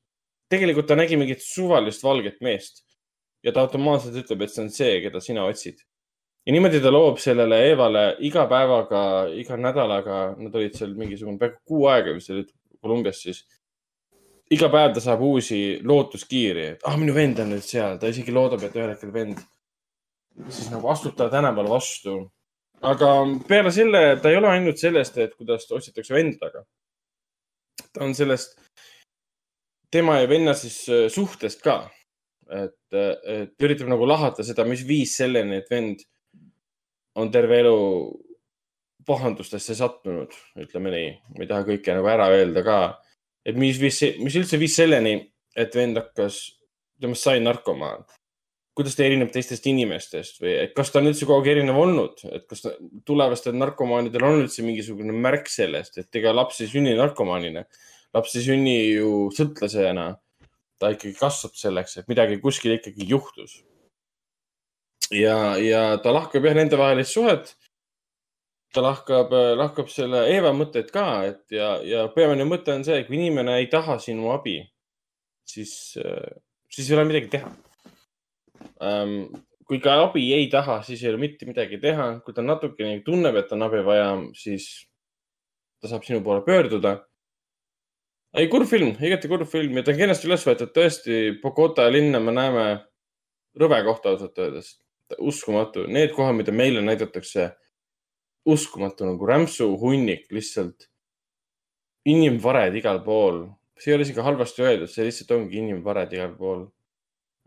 tegelikult 0.48 0.86
ta 0.86 0.94
nägi 0.94 1.18
mingit 1.18 1.42
suvalist 1.42 2.04
valget 2.06 2.38
meest 2.40 2.84
ja 3.44 3.52
ta 3.52 3.64
automaatselt 3.66 4.16
ütleb, 4.22 4.42
et 4.42 4.52
see 4.54 4.64
on 4.64 4.72
see, 4.74 4.98
keda 5.04 5.20
sina 5.22 5.44
otsid. 5.46 5.84
ja 6.46 6.54
niimoodi 6.54 6.80
ta 6.80 6.90
loob 6.90 7.18
sellele 7.20 7.58
Evale 7.70 8.04
iga 8.24 8.46
päevaga, 8.50 9.02
iga 9.36 9.58
nädalaga, 9.60 10.18
nad 10.38 10.54
olid 10.54 10.74
seal 10.78 10.94
mingisugune 10.98 11.38
peaaegu 11.38 11.60
kuu 11.68 11.86
aega 11.92 12.14
vist 12.16 12.34
olid 12.34 12.50
Kolumbias 12.80 13.22
siis. 13.22 13.44
iga 14.50 14.70
päev 14.72 14.94
ta 14.96 15.04
saab 15.04 15.22
uusi 15.22 15.80
lootuskiiri, 15.84 16.66
et 16.74 16.88
ah, 16.88 16.96
minu 16.96 17.14
vend 17.14 17.40
on 17.44 17.52
nüüd 17.52 17.64
seal, 17.66 17.98
ta 18.00 18.10
isegi 18.10 18.32
loodab, 18.32 18.64
et 18.64 18.76
ühel 18.76 18.94
hetkel 18.94 19.12
vend 19.12 19.42
siis 20.48 20.70
nagu 20.72 20.88
astub 20.88 21.16
ta 21.16 21.28
tänaval 21.30 21.68
vastu. 21.70 22.30
aga 22.80 23.08
peale 23.48 23.70
selle, 23.74 24.02
ta 24.22 24.30
ei 24.30 24.36
ole 24.38 24.48
ainult 24.48 24.78
sellest, 24.78 25.16
et 25.18 25.34
kuidas 25.34 25.66
otsitakse 25.70 26.14
vend 26.14 26.38
taga. 26.40 26.64
ta 27.92 28.04
on 28.04 28.14
sellest 28.14 28.58
tema 29.90 30.18
ja 30.20 30.28
venna 30.28 30.54
siis 30.54 30.88
äh, 30.88 31.08
suhtest 31.08 31.62
ka. 31.62 31.90
Et, 32.54 32.78
et 32.94 33.66
üritab 33.66 33.90
nagu 33.90 34.06
lahata 34.08 34.44
seda, 34.46 34.66
mis 34.68 34.84
viis 34.86 35.16
selleni, 35.20 35.60
et 35.60 35.70
vend 35.70 36.04
on 37.18 37.30
terve 37.34 37.60
elu 37.62 37.78
pahandustesse 39.08 39.74
sattunud, 39.78 40.34
ütleme 40.60 40.92
nii. 40.92 41.10
ma 41.36 41.44
ei 41.44 41.50
taha 41.50 41.66
kõike 41.68 41.96
nagu 41.96 42.10
ära 42.12 42.28
öelda 42.34 42.62
ka. 42.66 42.78
et 43.44 43.56
mis 43.56 43.80
viis, 43.80 44.02
mis 44.20 44.36
üldse 44.36 44.60
viis 44.60 44.76
selleni, 44.76 45.18
et 45.56 45.74
vend 45.74 45.98
hakkas, 45.98 46.42
temast 47.00 47.24
sai 47.24 47.40
narkomaan 47.40 48.04
kuidas 48.78 48.94
ta 48.94 49.02
erineb 49.08 49.32
teistest 49.34 49.64
inimestest 49.66 50.36
või 50.38 50.52
kas 50.70 50.92
ta 50.94 51.00
on 51.00 51.10
üldse 51.10 51.26
kogu 51.26 51.42
aeg 51.42 51.50
erinev 51.56 51.80
olnud, 51.80 52.20
et 52.30 52.44
kas 52.46 52.62
ta, 52.62 52.76
tulevastel 53.08 53.56
narkomaanidel 53.58 54.26
on 54.28 54.44
üldse 54.44 54.62
mingisugune 54.62 55.14
märk 55.24 55.50
sellest, 55.50 55.98
et 55.98 56.18
ega 56.20 56.30
laps 56.36 56.60
ei 56.62 56.70
sünni 56.70 56.92
narkomaanina, 56.98 57.64
laps 58.14 58.36
ei 58.38 58.44
sünni 58.46 58.76
ju 58.94 59.10
sõltlasena. 59.34 60.12
Ta 60.78 60.92
ikkagi 60.94 61.16
kasvab 61.18 61.56
selleks, 61.58 61.96
et 61.98 62.10
midagi 62.10 62.38
kuskil 62.42 62.76
ikkagi 62.76 63.08
juhtus. 63.10 63.62
ja, 65.10 65.56
ja 65.56 65.96
ta 66.02 66.12
lahkab 66.14 66.44
jah 66.44 66.56
nendevahelist 66.58 67.16
suhet. 67.16 67.54
ta 68.74 68.82
lahkab, 68.84 69.32
lahkab 69.56 69.88
selle 69.88 70.26
Eeva 70.28 70.52
mõtteid 70.52 70.90
ka, 70.92 71.06
et 71.24 71.56
ja, 71.56 71.78
ja 71.82 72.08
peamine 72.12 72.44
mõte 72.44 72.74
on 72.74 72.84
see, 72.84 73.00
kui 73.06 73.16
inimene 73.16 73.56
ei 73.62 73.70
taha 73.72 73.96
sinu 74.02 74.28
abi, 74.34 74.60
siis, 75.48 75.72
siis 76.68 76.90
ei 76.90 76.96
ole 76.98 77.06
midagi 77.08 77.32
teha 77.38 77.52
ähm,. 78.82 79.44
kui 79.68 79.80
ka 79.84 79.98
abi 80.00 80.22
ei 80.32 80.46
taha, 80.48 80.78
siis 80.82 81.02
ei 81.02 81.10
ole 81.10 81.20
mitte 81.20 81.44
midagi 81.44 81.76
teha, 81.80 82.06
kui 82.24 82.32
ta 82.32 82.40
natukene 82.40 83.02
tunneb, 83.04 83.36
et 83.36 83.50
on 83.52 83.66
abi 83.66 83.82
vaja, 83.84 84.14
siis 84.32 84.68
ta 85.82 85.90
saab 85.90 86.06
sinu 86.06 86.22
poole 86.24 86.40
pöörduda. 86.46 86.94
Ei, 88.38 88.46
kurb 88.50 88.68
film, 88.70 88.92
igati 89.02 89.30
kurb 89.30 89.48
film 89.50 89.78
ja 89.78 89.84
ta 89.84 89.92
on 89.92 89.98
kenasti 89.98 90.28
üles 90.28 90.44
võetud, 90.46 90.70
tõesti, 90.74 91.16
Bogota 91.42 91.88
linna 91.90 92.20
me 92.22 92.34
näeme 92.34 92.66
rõve 93.58 93.80
kohta 93.86 94.12
ausalt 94.14 94.38
öeldes. 94.38 94.76
uskumatu, 95.18 95.86
need 95.88 96.12
kohad, 96.12 96.36
mida 96.36 96.52
meile 96.52 96.82
näidatakse, 96.84 97.46
uskumatu 98.44 99.06
nagu 99.08 99.26
rämpsu 99.26 99.70
hunnik 99.80 100.28
lihtsalt. 100.30 100.88
inimvared 102.08 102.76
igal 102.78 103.02
pool, 103.04 103.48
see 103.76 103.90
ei 103.90 103.96
ole 103.96 104.04
isegi 104.06 104.22
halvasti 104.24 104.62
öeldud, 104.64 104.88
see 104.88 105.04
lihtsalt 105.04 105.32
ongi 105.34 105.58
inimvared 105.60 106.12
igal 106.14 106.30
pool 106.38 106.62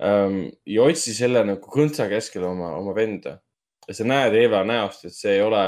ähm, 0.04 0.52
ja 0.66 0.84
otsi 0.84 1.16
selle 1.18 1.42
nagu 1.48 1.72
kõntsa 1.72 2.06
keskel 2.12 2.44
oma, 2.46 2.76
oma 2.78 2.94
venda. 2.94 3.40
ja 3.88 3.96
sa 3.98 4.06
näed 4.06 4.36
Eva 4.38 4.62
näost, 4.68 5.06
et 5.06 5.16
see 5.16 5.38
ei 5.38 5.42
ole, 5.42 5.64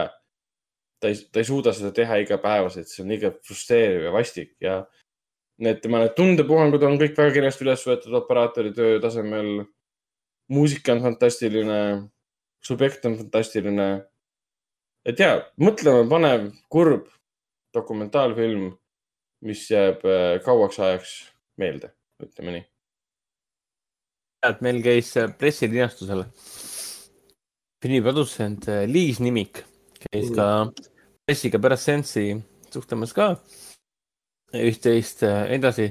ta 1.02 1.10
ei, 1.10 1.18
ta 1.32 1.42
ei 1.42 1.48
suuda 1.48 1.74
seda 1.74 1.94
teha 1.96 2.20
igapäevaselt, 2.22 2.92
see 2.92 3.02
on 3.06 3.16
liiga 3.16 3.34
frustreeriv 3.48 4.10
ja 4.10 4.14
vastik 4.14 4.54
ja 4.62 4.84
need 5.64 5.80
tema 5.84 6.02
need 6.04 6.16
tundepuhangud 6.18 6.84
on 6.88 7.00
kõik 7.02 7.16
väga 7.18 7.36
kenasti 7.38 7.66
üles 7.66 7.86
võetud 7.88 8.18
operaatori 8.20 8.74
töö 8.76 9.00
tasemel. 9.04 9.66
muusika 10.54 10.92
on 10.94 11.02
fantastiline, 11.02 11.80
subjekt 12.62 13.06
on 13.06 13.18
fantastiline. 13.22 13.88
et 15.06 15.20
ja, 15.20 15.40
mõtlema 15.58 16.04
panev, 16.10 16.52
kurb 16.70 17.08
dokumentaalfilm, 17.74 18.70
mis 19.48 19.66
jääb 19.72 20.06
äh, 20.06 20.38
kauaks 20.46 20.80
ajaks 20.80 21.18
meelde, 21.58 21.94
ütleme 22.22 22.60
nii 22.60 22.70
et 24.50 24.64
meil 24.64 24.82
käis 24.84 25.14
äh, 25.20 25.32
pressilinastusel 25.40 26.26
filmiprodutsent 27.84 28.68
äh, 28.72 28.84
Liis 28.90 29.22
Nimik 29.24 29.64
käis 30.10 30.32
ka 30.36 30.48
pressiga 31.24 31.62
pärast 31.64 31.88
seanssi 31.88 32.26
suhtlemas 32.74 33.16
ka 33.16 33.34
üht-teist 34.54 35.24
äh, 35.28 35.46
edasi, 35.58 35.90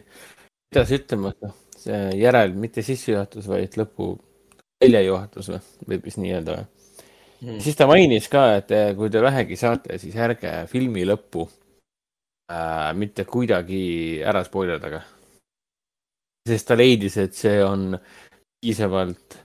edasi 0.73 1.01
ütlemas, 1.01 1.39
noh, 1.43 1.57
see 1.79 2.03
järel, 2.21 2.55
mitte 2.59 2.85
sissejuhatus, 2.87 3.49
vaid 3.51 3.75
lõpu 3.81 4.13
väljajuhatus 4.83 5.51
või, 5.53 5.65
võib 5.93 6.07
vist 6.09 6.23
nii 6.23 6.37
öelda 6.37 6.59
või. 6.59 6.69
Hmm.. 7.43 7.59
siis 7.59 7.75
ta 7.75 7.89
mainis 7.91 8.29
ka, 8.31 8.45
et 8.61 8.71
kui 8.95 9.11
te 9.11 9.23
vähegi 9.23 9.57
saate, 9.59 9.97
siis 9.99 10.15
ärge 10.15 10.53
filmi 10.71 11.03
lõppu 11.09 11.49
äh, 12.53 12.93
mitte 12.95 13.25
kuidagi 13.27 14.23
ära 14.23 14.45
spoilerdage. 14.47 15.03
sest 16.49 16.69
ta 16.69 16.77
leidis, 16.79 17.17
et 17.23 17.35
see 17.35 17.59
on 17.65 17.97
piisavalt 18.63 19.39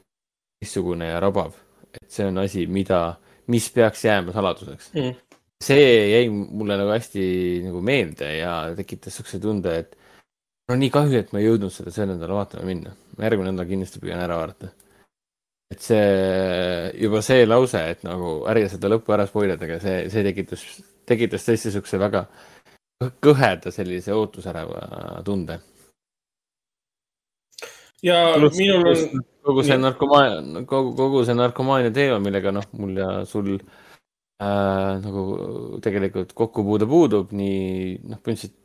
teistsugune 0.61 1.09
ja 1.09 1.19
rabav, 1.21 1.53
et 1.93 2.09
see 2.11 2.25
on 2.25 2.37
asi, 2.41 2.65
mida, 2.67 3.17
mis 3.53 3.69
peaks 3.73 4.05
jääma 4.05 4.33
saladuseks. 4.33 4.93
Mm.. 4.93 5.15
See 5.63 6.09
jäi 6.11 6.29
mulle 6.29 6.77
nagu 6.77 6.91
hästi 6.93 7.23
nagu 7.65 7.81
meelde 7.81 8.29
ja 8.37 8.53
tekitas 8.77 9.17
siukse 9.17 9.39
tunde, 9.41 9.73
et 9.81 9.95
no 10.69 10.77
nii 10.77 10.91
kahju, 10.93 11.21
et 11.21 11.31
ma 11.33 11.41
ei 11.41 11.47
jõudnud 11.47 11.73
seda 11.73 11.93
sel 11.93 12.11
nädalal 12.11 12.43
vaatama 12.43 12.67
minna. 12.67 12.93
järgmine 13.17 13.53
nädal 13.53 13.69
kindlasti 13.69 14.01
püüan 14.03 14.21
ära 14.21 14.37
vaadata. 14.37 14.69
et 15.73 15.81
see, 15.83 16.03
juba 17.03 17.21
see 17.21 17.47
lause, 17.47 17.81
et 17.93 18.03
nagu 18.07 18.43
ärge 18.51 18.69
seda 18.75 18.91
lõppu 18.93 19.15
ära 19.15 19.25
spoilerdage, 19.27 19.79
see, 19.81 19.97
see 20.13 20.23
tekitas, 20.29 20.67
tekitas 21.09 21.47
tõesti 21.47 21.73
siukse 21.73 21.99
väga 21.99 22.27
kõheda 23.23 23.73
sellise 23.73 24.13
ootusäreva 24.13 25.23
tunde 25.25 25.59
ja 28.05 28.21
Plus, 28.37 28.55
minul 28.61 28.93
on. 28.93 29.25
kogu 29.41 29.65
see 29.65 29.77
narkomaania, 29.81 30.63
kogu, 30.69 30.93
kogu 30.95 31.25
see 31.25 31.35
narkomaania 31.35 31.91
teema, 31.93 32.21
millega 32.21 32.53
noh, 32.53 32.69
mul 32.77 32.97
ja 33.01 33.09
sul 33.25 33.55
äh, 33.57 33.86
nagu 34.37 35.21
tegelikult 35.81 36.33
kokkupuude 36.37 36.85
puudub, 36.89 37.31
nii 37.33 37.97
noh, 38.05 38.19
põhimõtteliselt 38.21 38.57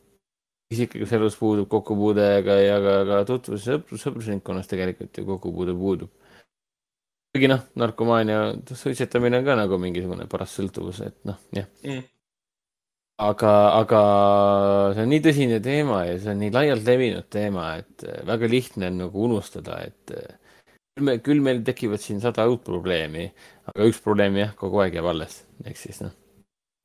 isiklikus 0.72 1.12
elus 1.16 1.36
puudub 1.40 1.68
kokkupuude 1.72 2.24
ja, 2.24 2.56
ja 2.60 2.80
ka, 2.84 2.96
ka 3.08 3.20
tutvus- 3.28 3.66
ja 3.66 3.76
sõprus, 3.76 4.04
sõprusringkonnas 4.04 4.70
tegelikult 4.70 5.18
ju 5.18 5.28
kokkupuude 5.28 5.76
puudub. 5.76 6.10
kuigi 7.32 7.48
noh, 7.48 7.62
narkomaania, 7.80 8.40
suitsetamine 8.76 9.38
on 9.40 9.46
ka 9.46 9.54
nagu 9.56 9.78
mingisugune 9.80 10.26
paras 10.28 10.52
sõltuvus, 10.52 10.98
et 11.00 11.16
noh, 11.24 11.38
jah. 11.56 11.64
Mm. 11.80 12.02
Aga, 13.22 13.52
aga 13.78 14.00
see 14.92 15.04
on 15.04 15.10
nii 15.12 15.22
tõsine 15.24 15.58
teema 15.64 16.02
ja 16.08 16.18
see 16.20 16.32
on 16.32 16.42
nii 16.42 16.52
laialt 16.52 16.84
levinud 16.84 17.28
teema, 17.32 17.70
et 17.80 18.04
äh, 18.04 18.20
väga 18.28 18.50
lihtne 18.50 18.90
on 18.90 18.98
nagu 19.04 19.24
unustada, 19.28 19.78
et 19.86 20.12
äh, 20.16 20.36
küll 20.96 21.06
me, 21.06 21.16
küll 21.24 21.40
meil 21.44 21.62
tekivad 21.64 22.02
siin 22.02 22.20
sada 22.20 22.44
uut 22.50 22.64
probleemi, 22.66 23.30
aga 23.72 23.88
üks 23.88 24.00
probleem 24.04 24.36
jah, 24.40 24.52
kogu 24.58 24.82
aeg 24.82 24.98
jääb 24.98 25.08
alles, 25.12 25.38
ehk 25.66 25.78
siis 25.78 26.00
noh, 26.04 26.14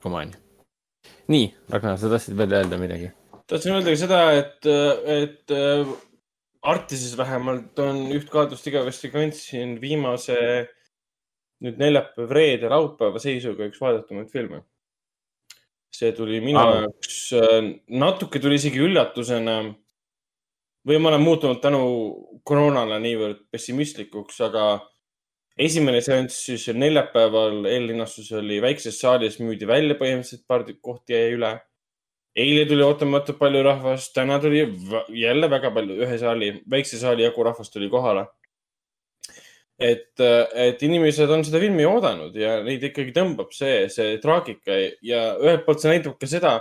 komaani. 0.03 0.35
nii, 1.33 1.49
Ragnar, 1.73 1.97
sa 2.01 2.11
tahtsid 2.11 2.37
veel 2.39 2.57
öelda 2.59 2.79
midagi? 2.81 3.11
tahtsin 3.47 3.75
öelda 3.77 3.93
ka 3.93 4.01
seda, 4.03 4.21
et, 4.37 4.69
et 5.17 5.55
äh, 5.55 5.95
Artises 6.67 7.13
vähemalt 7.15 7.79
on 7.79 8.07
üht 8.11 8.31
kaadust 8.33 8.65
igavesti 8.67 9.11
kandsin 9.13 9.77
viimase 9.81 10.39
nüüd 11.63 11.77
neljapäeva, 11.79 12.33
reede, 12.33 12.69
laupäeva 12.69 13.21
seisuga 13.21 13.69
üks 13.69 13.79
vaadatumaid 13.81 14.33
filme 14.33 14.65
see 15.97 16.11
tuli 16.13 16.39
minu 16.43 16.61
ah. 16.61 16.73
jaoks, 16.81 17.17
äh, 17.37 17.59
natuke 17.87 18.41
tuli 18.43 18.59
isegi 18.59 18.81
üllatusena. 18.83 19.59
või 20.87 20.99
ma 21.03 21.09
olen 21.09 21.23
muutunud 21.23 21.57
tänu 21.59 21.79
koroonale 22.47 22.99
niivõrd 23.03 23.41
pessimistlikuks, 23.51 24.37
aga 24.45 24.67
esimene 25.57 26.01
seanss 26.05 26.45
siis 26.49 26.67
neljapäeval 26.73 27.65
eellinnastus 27.69 28.31
oli 28.37 28.61
väikses 28.61 28.99
saalis, 29.01 29.39
müüdi 29.41 29.67
välja 29.69 29.97
põhimõtteliselt, 29.99 30.45
paar 30.47 30.65
kohti 30.81 31.17
jäi 31.17 31.33
üle. 31.37 31.57
eile 32.37 32.65
tuli 32.69 32.83
ootamatult 32.85 33.39
palju 33.39 33.63
rahvast, 33.65 34.13
täna 34.13 34.37
tuli 34.39 34.67
jälle 35.09 35.49
väga 35.49 35.71
palju, 35.73 35.95
ühe 36.05 36.17
saali, 36.21 36.51
väikse 36.69 36.99
saali 37.01 37.23
jagu 37.23 37.43
rahvast 37.43 37.73
tuli 37.73 37.89
kohale 37.89 38.27
et, 39.79 40.13
et 40.19 40.83
inimesed 40.83 41.29
on 41.29 41.43
seda 41.45 41.61
filmi 41.61 41.85
oodanud 41.85 42.35
ja 42.37 42.57
neid 42.65 42.83
ikkagi 42.89 43.13
tõmbab 43.15 43.53
see, 43.53 43.85
see 43.93 44.17
traagika 44.21 44.77
ja 45.05 45.21
ühelt 45.37 45.65
poolt 45.65 45.83
see 45.83 45.93
näitab 45.93 46.17
ka 46.21 46.29
seda, 46.29 46.53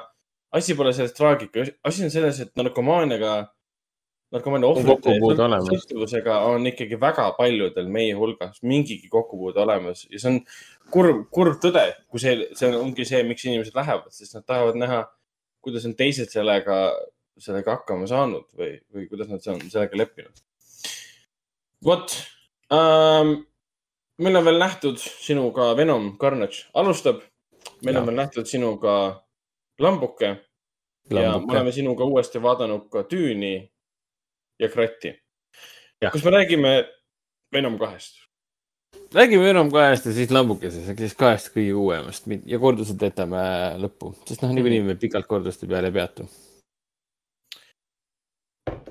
asi 0.56 0.76
pole 0.76 0.92
selles 0.96 1.16
traagika, 1.16 1.64
asi 1.84 2.04
on 2.06 2.12
selles, 2.12 2.40
et 2.44 2.52
narkomaaniaga, 2.58 3.38
narkomaania 4.34 4.68
ohvrite 4.68 5.14
sõltuvusega 5.68 6.38
on 6.48 6.66
ikkagi 6.66 6.98
väga 7.00 7.28
paljudel 7.38 7.90
meie 7.92 8.14
hulgas 8.18 8.58
mingigi 8.66 9.08
kokkupuude 9.12 9.62
olemas 9.62 10.04
ja 10.10 10.18
see 10.18 10.32
on 10.32 10.38
kurb, 10.90 11.26
kurb 11.34 11.60
tõde, 11.62 11.84
kui 12.10 12.22
see, 12.22 12.48
see 12.58 12.72
ongi 12.74 13.06
see, 13.06 13.22
miks 13.26 13.46
inimesed 13.46 13.76
lähevad, 13.78 14.10
sest 14.14 14.34
nad 14.38 14.46
tahavad 14.48 14.78
näha, 14.80 15.04
kuidas 15.64 15.86
on 15.86 15.94
teised 15.98 16.32
sellega, 16.34 16.78
sellega 17.42 17.78
hakkama 17.78 18.08
saanud 18.10 18.48
või, 18.58 18.72
või 18.94 19.06
kuidas 19.12 19.30
nad 19.30 19.46
on 19.52 19.62
sellega 19.70 20.02
leppinud. 20.02 20.42
vot 21.86 22.16
ähm,, 22.74 23.36
meil 24.18 24.40
on 24.40 24.48
veel 24.48 24.58
nähtud 24.58 24.98
sinuga 24.98 25.70
Venom 25.78 26.16
Carnage 26.18 26.66
alustab. 26.74 27.22
meil 27.84 27.94
ja. 27.94 28.02
on 28.02 28.10
veel 28.10 28.20
nähtud 28.24 28.50
sinuga 28.50 29.22
Lambuke, 29.78 30.34
Lambuke. 31.10 31.22
ja 31.22 31.38
me 31.38 31.52
oleme 31.52 31.72
sinuga 31.72 32.04
uuesti 32.04 32.42
vaadanud 32.42 32.88
ka 32.90 33.06
Düüni 33.06 33.70
ja 34.60 34.68
Kratti. 34.72 35.16
kas 36.00 36.24
me 36.24 36.30
räägime 36.30 36.76
Venom 37.52 37.78
kahest? 37.78 38.26
räägime 39.14 39.50
enam 39.50 39.70
kahest 39.70 40.06
ja 40.08 40.14
siis 40.16 40.32
lambukesest, 40.34 40.88
ehk 40.90 41.04
siis 41.04 41.14
kahest 41.18 41.52
kõige 41.54 41.76
uuemast 41.78 42.26
ja 42.48 42.58
kordused 42.62 43.02
jätame 43.02 43.44
lõppu, 43.82 44.12
sest 44.28 44.42
noh, 44.44 44.52
niikuinii 44.56 44.82
me 44.88 44.98
pikalt 45.00 45.28
korduste 45.30 45.68
peale 45.70 45.90
ei 45.90 45.96
peatu. 45.96 46.26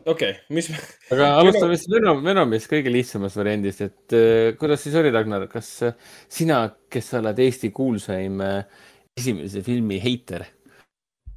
okei 0.06 0.32
okay,, 0.32 0.34
mis 0.56 0.70
aga 1.14 1.32
alustame 1.42 1.78
siis 1.78 1.92
Venom, 1.92 2.24
Venomist 2.26 2.72
kõige 2.72 2.94
lihtsamast 2.94 3.40
variandist, 3.42 3.86
et 3.86 4.18
uh, 4.18 4.50
kuidas 4.60 4.86
siis 4.86 4.98
oli, 5.00 5.14
Ragnar, 5.14 5.48
kas 5.52 5.72
uh, 5.88 5.96
sina, 6.32 6.64
kes 6.92 7.12
sa 7.12 7.22
oled 7.24 7.42
Eesti 7.46 7.72
kuulsaim 7.76 8.44
uh, 8.44 8.84
esimese 9.20 9.64
filmi 9.66 10.00
heiter, 10.04 10.46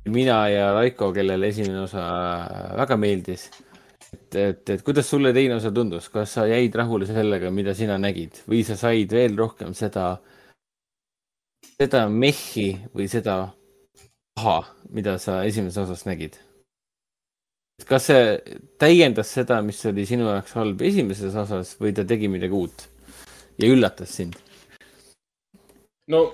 mina 0.09 0.43
ja 0.53 0.71
Raiko, 0.77 1.11
kellele 1.17 1.51
esimene 1.51 1.83
osa 1.83 2.05
väga 2.79 2.97
meeldis 3.01 3.49
et, 4.13 4.35
et, 4.35 4.71
et 4.71 4.83
kuidas 4.85 5.09
sulle 5.09 5.33
teine 5.37 5.59
osa 5.59 5.73
tundus, 5.75 6.09
kas 6.13 6.35
sa 6.39 6.47
jäid 6.49 6.75
rahule 6.77 7.07
sellega, 7.09 7.51
mida 7.55 7.75
sina 7.77 7.99
nägid 8.01 8.43
või 8.49 8.65
sa 8.67 8.77
said 8.81 9.13
veel 9.13 9.37
rohkem 9.39 9.75
seda, 9.77 10.11
seda 11.77 12.07
mehhi 12.13 12.71
või 12.95 13.09
seda 13.11 13.41
paha, 14.39 14.61
mida 14.95 15.19
sa 15.23 15.43
esimeses 15.49 15.85
osas 15.87 16.07
nägid? 16.09 16.39
kas 17.89 18.09
see 18.09 18.23
täiendas 18.81 19.31
seda, 19.31 19.61
mis 19.63 19.79
oli 19.87 20.03
sinu 20.07 20.27
jaoks 20.27 20.57
halb 20.59 20.83
esimeses 20.83 21.37
osas 21.39 21.77
või 21.79 21.93
ta 21.95 22.05
tegi 22.09 22.31
midagi 22.31 22.57
uut 22.59 22.89
ja 23.63 23.71
üllatas 23.71 24.17
sind? 24.19 24.35
no 26.11 26.33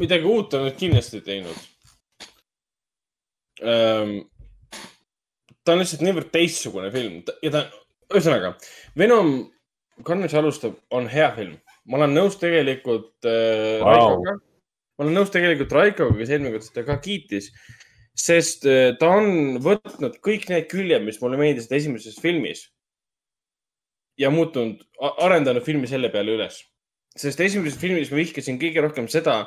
midagi 0.00 0.24
uut 0.24 0.54
on 0.56 0.68
nad 0.68 0.78
kindlasti 0.78 1.20
teinud 1.26 1.58
ähm, 3.60 4.22
ta 5.64 5.74
on 5.74 5.80
lihtsalt 5.82 6.04
niivõrd 6.04 6.30
teistsugune 6.34 6.90
film 6.94 7.20
ja 7.44 7.52
ta, 7.52 7.64
ühesõnaga, 8.12 8.54
Venom 8.98 9.34
Carnage 10.04 10.36
alustab, 10.38 10.76
on 10.90 11.06
hea 11.10 11.30
film. 11.36 11.54
ma 11.84 11.98
olen 11.98 12.14
nõus 12.16 12.38
tegelikult 12.40 13.26
äh, 13.28 13.80
wow. 13.82 13.88
Raikoga. 13.88 14.36
ma 14.96 15.04
olen 15.04 15.18
nõus 15.18 15.32
tegelikult 15.32 15.74
Raikoga, 15.76 16.16
kes 16.18 16.32
eelmine 16.32 16.54
kord 16.54 16.66
seda 16.66 16.84
ka 16.88 16.98
kiitis, 17.04 17.50
sest 18.18 18.64
äh, 18.68 18.94
ta 19.00 19.10
on 19.20 19.58
võtnud 19.64 20.20
kõik 20.24 20.48
need 20.50 20.68
küljed, 20.70 21.04
mis 21.06 21.20
mulle 21.22 21.40
meeldisid 21.40 21.74
esimeses 21.76 22.16
filmis 22.20 22.66
ja 24.20 24.30
muutunud, 24.30 24.82
arendanud 25.18 25.64
filmi 25.66 25.90
selle 25.90 26.10
peale 26.14 26.36
üles. 26.38 26.62
sest 27.18 27.40
esimeses 27.40 27.78
filmis 27.78 28.10
ma 28.10 28.18
vihkasin 28.18 28.58
kõige 28.58 28.82
rohkem 28.82 29.06
seda, 29.08 29.44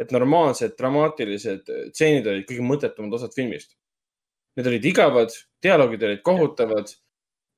et 0.00 0.12
normaalsed 0.14 0.78
dramaatilised 0.78 1.68
tseenid 1.92 2.26
olid 2.26 2.46
kõige 2.48 2.64
mõttetumad 2.64 3.18
osad 3.18 3.34
filmist 3.36 3.76
Need 4.58 4.66
olid 4.66 4.88
igavad, 4.90 5.34
dialoogid 5.62 6.02
olid 6.08 6.22
kohutavad. 6.26 6.92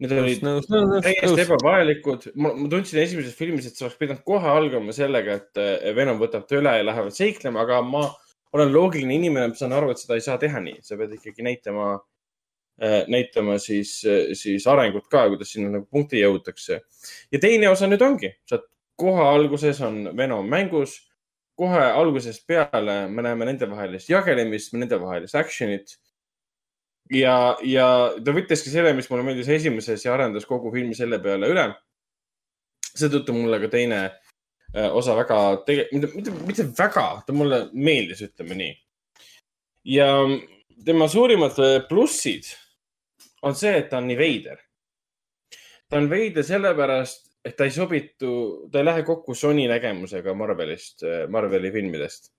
Need 0.02 0.12
olid 0.16 0.42
nõus, 0.44 0.66
nõus, 0.66 0.88
nõus, 0.90 1.04
täiesti 1.06 1.44
ebavajalikud. 1.44 2.26
ma 2.42 2.52
tundsin 2.70 3.02
esimeses 3.04 3.36
filmis, 3.38 3.68
et 3.68 3.78
see 3.78 3.86
oleks 3.86 4.00
pidanud 4.00 4.24
kohe 4.26 4.50
algama 4.50 4.94
sellega, 4.96 5.38
et 5.40 5.60
eh, 5.62 5.92
Venom 5.96 6.18
võtab 6.20 6.48
ta 6.48 6.58
üle 6.58 6.72
ja 6.78 6.86
lähevad 6.86 7.14
seiklema, 7.16 7.62
aga 7.62 7.78
ma 7.86 8.02
olen 8.52 8.72
loogiline 8.74 9.14
inimene, 9.14 9.52
ma 9.52 9.58
saan 9.58 9.76
aru, 9.76 9.92
et 9.92 10.02
seda 10.02 10.18
ei 10.18 10.24
saa 10.24 10.40
teha 10.42 10.60
nii. 10.64 10.80
sa 10.84 10.98
pead 11.00 11.14
ikkagi 11.16 11.46
näitama, 11.46 11.92
eh, 12.82 12.98
näitama 13.14 13.56
siis, 13.62 13.94
eh, 14.04 14.34
siis 14.38 14.66
arengut 14.68 15.06
ka, 15.12 15.28
kuidas 15.32 15.54
sinna 15.54 15.70
nagu 15.78 15.86
punkti 15.86 16.20
jõutakse. 16.20 16.80
ja 17.32 17.38
teine 17.40 17.70
osa 17.70 17.88
nüüd 17.88 18.02
ongi, 18.02 18.34
saad 18.50 18.66
kohe 18.98 19.24
alguses 19.30 19.80
on 19.80 20.04
Venom 20.16 20.50
mängus 20.50 20.98
kohe 21.58 21.82
algusest 21.94 22.46
peale 22.48 23.08
me 23.08 23.22
näeme 23.22 23.46
nendevahelist 23.48 24.10
jagelemist, 24.10 24.72
nendevahelist 24.74 25.36
action'it 25.38 25.96
ja, 27.10 27.56
ja 27.66 27.86
ta 28.24 28.34
võttiski 28.34 28.72
selle, 28.72 28.92
mis 28.96 29.08
mulle 29.10 29.26
meeldis 29.26 29.50
esimeses 29.52 30.04
ja 30.04 30.14
arendas 30.14 30.46
kogu 30.48 30.72
filmi 30.74 30.94
selle 30.98 31.18
peale 31.22 31.50
üle. 31.50 31.66
seetõttu 32.92 33.32
mulle 33.32 33.58
ka 33.62 33.70
teine 33.72 34.00
äh, 34.04 34.90
osa 34.92 35.16
väga, 35.16 35.38
mitte, 35.92 36.10
mitte, 36.14 36.34
mitte 36.46 36.66
väga, 36.78 37.06
ta 37.26 37.32
mulle 37.32 37.64
meeldis, 37.72 38.22
ütleme 38.28 38.58
nii. 38.58 38.74
ja 39.96 40.08
tema 40.84 41.08
suurimad 41.08 41.58
äh, 41.58 41.80
plussid 41.88 42.52
on 43.42 43.56
see, 43.58 43.74
et 43.78 43.90
ta 43.90 43.98
on 43.98 44.06
nii 44.10 44.18
veider. 44.18 44.60
ta 45.88 45.98
on 45.98 46.08
veider 46.10 46.44
sellepärast, 46.46 47.32
et 47.44 47.56
ta 47.56 47.66
ei 47.66 47.74
sobitu, 47.74 48.68
ta 48.72 48.80
ei 48.80 48.86
lähe 48.86 49.02
kokku 49.02 49.34
Sony 49.34 49.66
nägemusega 49.68 50.34
Marvelist, 50.34 51.02
äh, 51.02 51.26
Marveli 51.28 51.72
filmidest. 51.72 52.32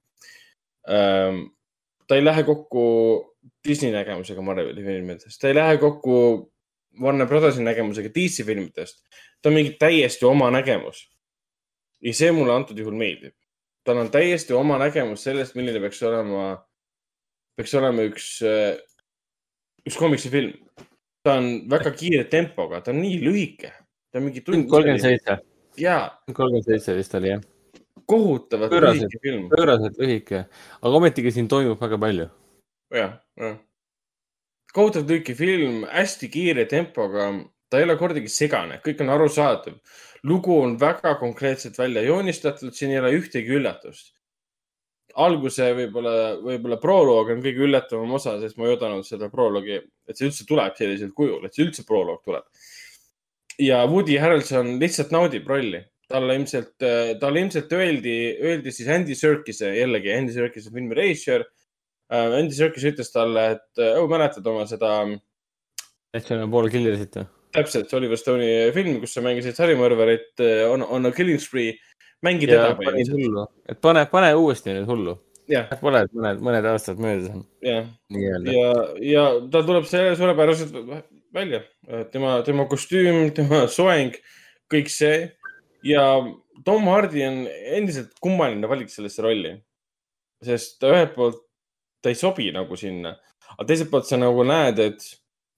Ähm, 0.90 1.45
ta 2.07 2.15
ei 2.15 2.23
lähe 2.23 2.44
kokku 2.44 2.84
Disney 3.68 3.91
nägemusega 3.94 4.41
Marveli 4.41 4.84
filmidest, 4.84 5.40
ta 5.41 5.48
ei 5.48 5.56
lähe 5.56 5.77
kokku 5.77 6.15
Warner 7.02 7.27
Brothersi 7.27 7.64
nägemusega 7.64 8.10
DC 8.15 8.45
filmidest. 8.45 9.03
ta 9.41 9.49
on 9.49 9.56
mingi 9.56 9.76
täiesti 9.80 10.26
oma 10.26 10.52
nägemus. 10.52 11.10
ja 12.02 12.14
see 12.14 12.31
mulle 12.31 12.53
antud 12.53 12.77
juhul 12.77 12.95
meeldib. 12.95 13.35
tal 13.84 13.98
on 13.98 14.11
täiesti 14.11 14.53
oma 14.53 14.77
nägemus 14.77 15.23
sellest, 15.23 15.56
milline 15.56 15.80
peaks 15.80 16.03
olema, 16.03 16.65
peaks 17.56 17.73
olema 17.76 18.06
üks, 18.10 18.27
üks 19.88 19.98
komiksifilm. 19.98 20.53
ta 21.23 21.40
on 21.40 21.69
väga 21.69 21.91
kiire 21.91 22.23
tempoga, 22.23 22.81
ta 22.81 22.91
on 22.91 23.02
nii 23.02 23.23
lühike, 23.23 23.73
ta 24.11 24.19
on 24.19 24.30
mingi 24.30 24.41
tund. 24.41 24.69
kolmkümmend 24.69 25.02
seitse. 25.02 25.40
jaa. 25.77 26.06
kolmkümmend 26.34 26.69
seitse 26.69 26.95
vist 26.99 27.15
oli 27.15 27.35
jah 27.35 27.49
kohutavalt 28.06 28.72
lühike 28.72 29.19
film. 29.22 29.49
pööraselt 29.49 29.99
lühike, 29.99 30.45
aga 30.81 30.99
ometigi 30.99 31.31
siin 31.31 31.48
toimub 31.48 31.81
väga 31.81 31.99
palju. 31.99 32.30
Jah, 32.94 33.14
jah. 33.40 33.60
kohutavalt 34.74 35.11
lühike 35.11 35.36
film, 35.38 35.84
hästi 35.90 36.30
kiire 36.34 36.65
tempoga, 36.70 37.30
ta 37.70 37.80
ei 37.80 37.88
ole 37.88 37.98
kordagi 37.99 38.32
segane, 38.32 38.80
kõik 38.86 39.03
on 39.03 39.14
arusaadav. 39.14 39.78
lugu 40.24 40.57
on 40.61 40.78
väga 40.80 41.15
konkreetselt 41.20 41.78
välja 41.78 42.02
joonistatud, 42.02 42.74
siin 42.74 42.91
ei 42.91 42.99
ole 42.99 43.14
ühtegi 43.20 43.57
üllatust. 43.60 44.14
alguse 45.15 45.68
võib-olla, 45.78 46.40
võib-olla 46.41 46.78
proloog 46.82 47.30
on 47.30 47.41
kõige 47.41 47.68
üllatavam 47.68 48.14
osa, 48.18 48.40
sest 48.41 48.57
ma 48.57 48.65
ei 48.65 48.74
oodanud 48.74 49.06
seda 49.06 49.30
proloogi, 49.30 49.82
et 50.10 50.18
see 50.18 50.26
üldse 50.26 50.45
tuleb 50.49 50.78
sellisel 50.78 51.11
kujul, 51.14 51.45
et 51.45 51.53
see 51.53 51.65
üldse 51.68 51.86
proloog 51.86 52.24
tuleb. 52.26 52.45
ja 53.60 53.84
Woody 53.86 54.18
Harrelson 54.18 54.80
lihtsalt 54.82 55.11
naudib 55.14 55.48
rolli 55.48 55.84
talle 56.14 56.36
ilmselt, 56.38 56.76
talle 57.20 57.41
ilmselt 57.41 57.74
öeldi, 57.74 58.15
öeldi 58.41 58.72
siis 58.72 58.90
Andy 58.91 59.15
Serkise, 59.18 59.72
jällegi 59.78 60.14
Andy 60.14 60.34
Serkise 60.36 60.72
filmi 60.74 60.95
režissöör. 60.98 61.45
Äh, 62.14 62.35
Andy 62.38 62.53
Serkis 62.53 62.85
ütles 62.91 63.10
talle, 63.14 63.45
et 63.56 63.81
äh, 63.81 63.95
oh, 63.98 64.06
mäletad 64.11 64.45
oma 64.49 64.68
seda. 64.69 64.99
National 66.14 66.49
Ball 66.53 66.69
Killersit 66.73 67.18
või? 67.18 67.30
täpselt, 67.53 67.91
Oliver 67.94 68.18
Stone'i 68.18 68.72
film, 68.73 68.95
kus 69.02 69.11
sa 69.14 69.22
mängisid 69.22 69.53
sarimõrvarit 69.53 70.41
on, 70.72 70.81
on 70.90 71.06
a 71.06 71.11
killing 71.14 71.38
spree. 71.41 71.76
mängi 72.26 72.48
teda 72.49 72.72
põhimõtteliselt. 72.80 73.52
et 73.69 73.77
pane, 73.84 74.02
pane 74.10 74.31
uuesti 74.34 74.73
nüüd 74.73 74.90
hullu. 74.90 75.14
Pole, 75.77 76.02
et 76.07 76.15
mõned, 76.18 76.41
mõned 76.41 76.65
aastad 76.72 77.02
möödas 77.03 77.30
on. 77.30 77.44
jah, 77.61 77.85
ja, 78.10 78.72
ja 79.06 79.26
ta 79.53 79.61
tuleb 79.68 79.85
selle 79.85 80.15
suurepäraselt 80.18 80.73
välja. 81.35 81.61
tema, 82.10 82.40
tema 82.48 82.65
kostüüm, 82.72 83.27
tema 83.38 83.68
soeng, 83.69 84.18
kõik 84.73 84.90
see 84.90 85.27
ja 85.85 86.07
Tom 86.65 86.90
Hardy 86.90 87.22
on 87.27 87.44
endiselt 87.77 88.18
kummaline 88.23 88.69
valik 88.72 88.90
sellesse 88.90 89.22
rolli. 89.22 89.60
sest 90.41 90.81
ühelt 90.90 91.14
poolt 91.14 91.43
ta 92.03 92.11
ei 92.11 92.19
sobi 92.19 92.49
nagu 92.55 92.77
sinna, 92.80 93.15
aga 93.55 93.67
teiselt 93.69 93.91
poolt 93.93 94.09
sa 94.09 94.19
nagu 94.19 94.43
näed, 94.47 94.81
et 94.84 95.07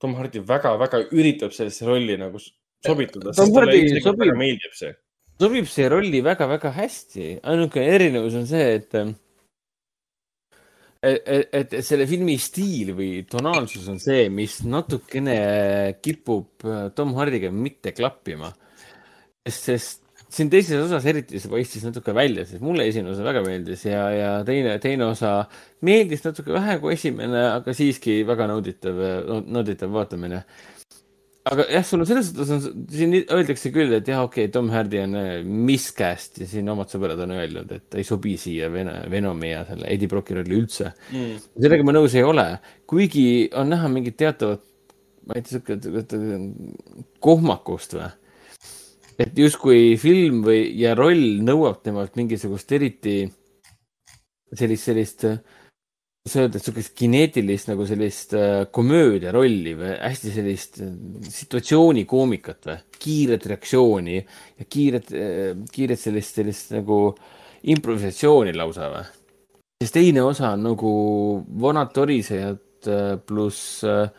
Tom 0.01 0.13
Hardy 0.19 0.43
väga-väga 0.45 1.07
üritab 1.15 1.55
sellesse 1.55 1.87
rolli 1.87 2.17
nagu 2.21 2.39
sobituda, 2.85 3.33
sest 3.33 3.55
talle 3.55 3.77
ilmselt 3.79 4.21
väga 4.21 4.37
meeldib 4.37 4.77
see. 4.77 4.93
sobib 5.41 5.69
see 5.71 5.89
rolli 5.91 6.21
väga-väga 6.25 6.73
hästi, 6.75 7.29
ainuke 7.43 7.83
erinevus 7.95 8.37
on 8.37 8.49
see, 8.49 8.67
et 8.77 8.99
et, 11.05 11.27
et, 11.27 11.73
et 11.73 11.85
selle 11.85 12.07
filmi 12.09 12.37
stiil 12.41 12.93
või 12.97 13.09
tonaalsus 13.29 13.89
on 13.91 13.99
see, 14.01 14.27
mis 14.33 14.61
natukene 14.65 15.37
kipub 16.01 16.65
Tom 16.97 17.13
Hardiga 17.17 17.51
mitte 17.53 17.93
klappima. 17.93 18.53
sest 19.45 20.04
siin 20.35 20.51
teises 20.51 20.81
osas 20.83 21.05
eriti 21.07 21.39
see 21.39 21.51
paistis 21.51 21.85
natuke 21.87 22.13
välja, 22.15 22.45
sest 22.47 22.63
mulle 22.63 22.87
esimene 22.89 23.13
osa 23.13 23.25
väga 23.25 23.41
meeldis 23.45 23.85
ja, 23.87 24.03
ja 24.11 24.29
teine, 24.47 24.77
teine 24.83 25.07
osa 25.07 25.33
meeldis 25.85 26.25
natuke 26.25 26.53
vähem 26.55 26.81
kui 26.83 26.95
esimene, 26.95 27.43
aga 27.53 27.75
siiski 27.75 28.21
väga 28.27 28.49
nauditav, 28.51 29.03
nauditav 29.45 29.93
vaatamine. 29.95 30.41
aga 31.45 31.67
jah, 31.69 31.85
sul 31.85 32.01
on 32.01 32.09
selles 32.09 32.31
suhtes 32.31 32.51
on, 32.55 32.83
siin 32.91 33.15
öeldakse 33.21 33.71
küll, 33.71 33.93
et 33.95 34.07
jah, 34.09 34.25
okei 34.25 34.47
okay,, 34.47 34.53
Tom 34.53 34.71
Hardy 34.73 34.99
on 35.03 35.15
äh, 35.19 35.31
miscast 35.45 36.41
ja 36.41 36.49
siin 36.49 36.69
omad 36.73 36.91
sõbrad 36.91 37.21
on 37.21 37.35
öelnud, 37.37 37.71
et 37.71 37.87
ta 37.93 38.01
ei 38.01 38.07
sobi 38.07 38.35
siia 38.41 38.71
Ven 38.73 38.91
Venomi 39.11 39.53
ja 39.53 39.63
selle 39.69 39.87
Eddie 39.93 40.09
Brocki 40.11 40.35
rolli 40.35 40.57
üldse. 40.57 40.91
Mm.. 41.13 41.39
sellega 41.61 41.87
ma 41.87 41.95
nõus 41.95 42.17
ei 42.17 42.25
ole, 42.27 42.49
kuigi 42.89 43.25
on 43.55 43.71
näha 43.71 43.91
mingit 43.93 44.17
teatavat, 44.19 44.65
ma 45.29 45.37
ei 45.37 45.45
tea, 45.45 45.61
sihuke 45.61 46.99
kohmakust 47.23 47.95
või 47.99 48.09
et 49.19 49.37
justkui 49.37 49.95
film 50.01 50.43
või, 50.45 50.69
ja 50.79 50.95
roll 50.97 51.41
nõuab 51.45 51.81
temalt 51.85 52.15
mingisugust 52.19 52.71
eriti 52.75 53.21
sellist, 54.55 54.83
sellist 54.89 55.27
kuidas 56.25 56.41
öelda, 56.41 56.59
sihukest 56.59 56.93
kineetilist 56.97 57.67
nagu 57.69 57.85
sellist 57.85 58.31
äh, 58.33 58.63
komöödia 58.73 59.29
rolli 59.31 59.75
või 59.77 59.91
hästi 59.93 60.31
sellist 60.33 60.79
äh, 60.81 60.93
situatsioonikoomikat 61.29 62.65
või, 62.65 62.79
kiiret 62.97 63.45
reaktsiooni 63.51 64.15
ja 64.17 64.65
kiiret 64.65 65.11
äh,, 65.13 65.51
kiiret 65.71 66.01
sellist, 66.01 66.39
sellist 66.39 66.73
nagu 66.73 66.97
improvisatsiooni 67.69 68.55
lausa 68.57 68.89
või. 68.89 69.03
siis 69.83 69.93
teine 69.93 70.23
osa 70.25 70.55
on 70.55 70.65
nagu 70.65 70.95
vanad 71.61 71.93
torisejad 71.93 72.89
äh, 72.89 73.19
pluss 73.21 73.83
äh, 73.85 74.09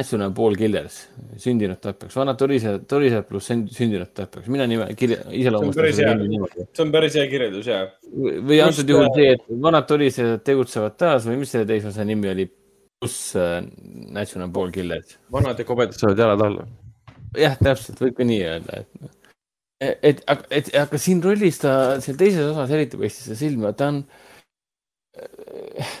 National 0.00 0.32
Ball 0.34 0.56
Killers, 0.56 0.96
sündinud 1.40 1.80
tapjaks, 1.82 2.16
vanad 2.16 2.38
torisejad, 2.40 2.86
torisejad 2.88 3.28
pluss 3.28 3.52
sündinud 3.52 4.10
tapjaks, 4.16 4.48
mina 4.52 4.66
nime, 4.70 4.88
iseloomustan 4.96 5.92
see 5.92 6.84
on 6.86 6.94
päris 6.94 7.18
hea 7.20 7.28
kirjeldus, 7.30 7.68
jaa. 7.68 7.84
või 8.08 8.62
antud 8.64 8.90
juhul 8.94 9.12
see, 9.16 9.36
et 9.36 9.46
vanad 9.68 9.88
torisejad 9.90 10.42
tegutsevad 10.46 10.98
taas 11.00 11.28
või 11.28 11.42
mis 11.44 11.54
selle 11.54 11.68
teise 11.68 11.92
osa 11.92 12.06
nimi 12.08 12.32
oli, 12.32 12.48
pluss 13.00 13.36
uh, 13.38 13.60
National 14.16 14.50
Ball 14.54 14.72
Killers. 14.74 15.18
vanad 15.32 15.60
ja 15.60 15.68
kobedad 15.68 15.96
saavad 16.00 16.24
jalad 16.24 16.44
alla. 16.48 16.68
jah, 17.38 17.56
täpselt, 17.60 18.00
võib 18.02 18.18
ka 18.18 18.26
nii 18.26 18.42
öelda, 18.48 18.84
et 18.84 19.02
noh 19.04 19.16
et, 19.80 20.22
et, 20.28 20.48
et 20.50 20.74
aga 20.76 20.98
siin 21.00 21.22
rollis 21.24 21.60
ta, 21.62 21.72
seal 22.04 22.18
teises 22.20 22.50
osas 22.52 22.72
eriti 22.76 23.00
paistis 23.00 23.30
see 23.30 23.38
silma, 23.46 23.72
ta 23.76 23.88
on, 23.94 24.02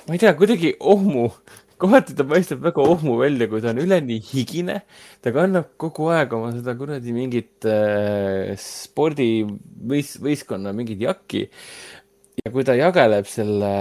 ma 0.06 0.16
ei 0.16 0.20
tea, 0.20 0.34
kuidagi 0.38 0.74
ohmu 0.92 1.30
kohati 1.80 2.14
ta 2.16 2.26
paistab 2.28 2.62
väga 2.64 2.84
ohmu 2.84 3.16
välja, 3.20 3.48
kui 3.50 3.62
ta 3.62 3.72
on 3.72 3.80
üleni 3.82 4.18
higine. 4.24 4.80
ta 5.22 5.32
kannab 5.34 5.72
kogu 5.80 6.10
aeg 6.14 6.32
oma 6.36 6.52
seda 6.54 6.74
kuradi 6.78 7.14
mingit 7.16 7.66
äh, 7.68 8.52
spordivõis-, 8.60 10.18
võistkonna 10.22 10.74
mingit 10.76 11.00
jakki. 11.00 11.46
ja 12.44 12.52
kui 12.52 12.64
ta 12.64 12.76
jageleb 12.78 13.28
selle, 13.28 13.72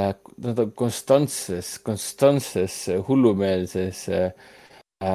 no 0.43 0.55
ta 0.55 0.65
konstantses, 0.75 1.77
konstantses 1.83 2.79
hullumeelses 3.07 4.07
äh, 4.15 4.31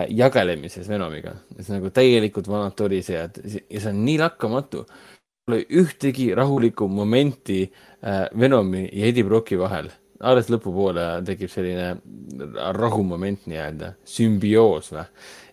jagelemises 0.08 0.88
Venomiga, 0.88 1.34
see 1.58 1.74
nagu 1.76 1.90
täielikult 1.92 2.48
vanad 2.48 2.76
torisejad 2.76 3.42
ja 3.44 3.80
see 3.80 3.90
on 3.90 4.04
nii 4.04 4.20
lakkamatu. 4.22 4.86
Pole 5.44 5.60
ühtegi 5.76 6.30
rahulikku 6.32 6.88
momenti 6.88 7.66
äh, 7.66 8.24
Venomi 8.32 8.86
ja 8.88 9.10
Eddie 9.10 9.26
Brocki 9.28 9.58
vahel 9.60 9.90
alles 10.24 10.48
lõpupoole 10.52 11.04
tekib 11.26 11.50
selline 11.52 11.94
rahumoment 12.76 13.46
nii-öelda, 13.50 13.94
sümbioos 14.08 14.90
või. 14.94 15.04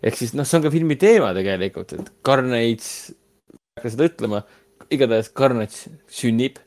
ehk 0.02 0.18
siis 0.18 0.34
noh, 0.38 0.48
see 0.48 0.58
on 0.58 0.66
ka 0.66 0.72
filmi 0.74 0.96
teema 1.00 1.32
tegelikult, 1.36 1.94
et 1.98 2.10
Carnage, 2.24 3.12
ei 3.12 3.78
hakka 3.78 3.92
seda 3.94 4.08
ütlema, 4.10 4.42
igatahes 4.92 5.32
Carnage 5.36 5.92
sünnib 6.10 6.58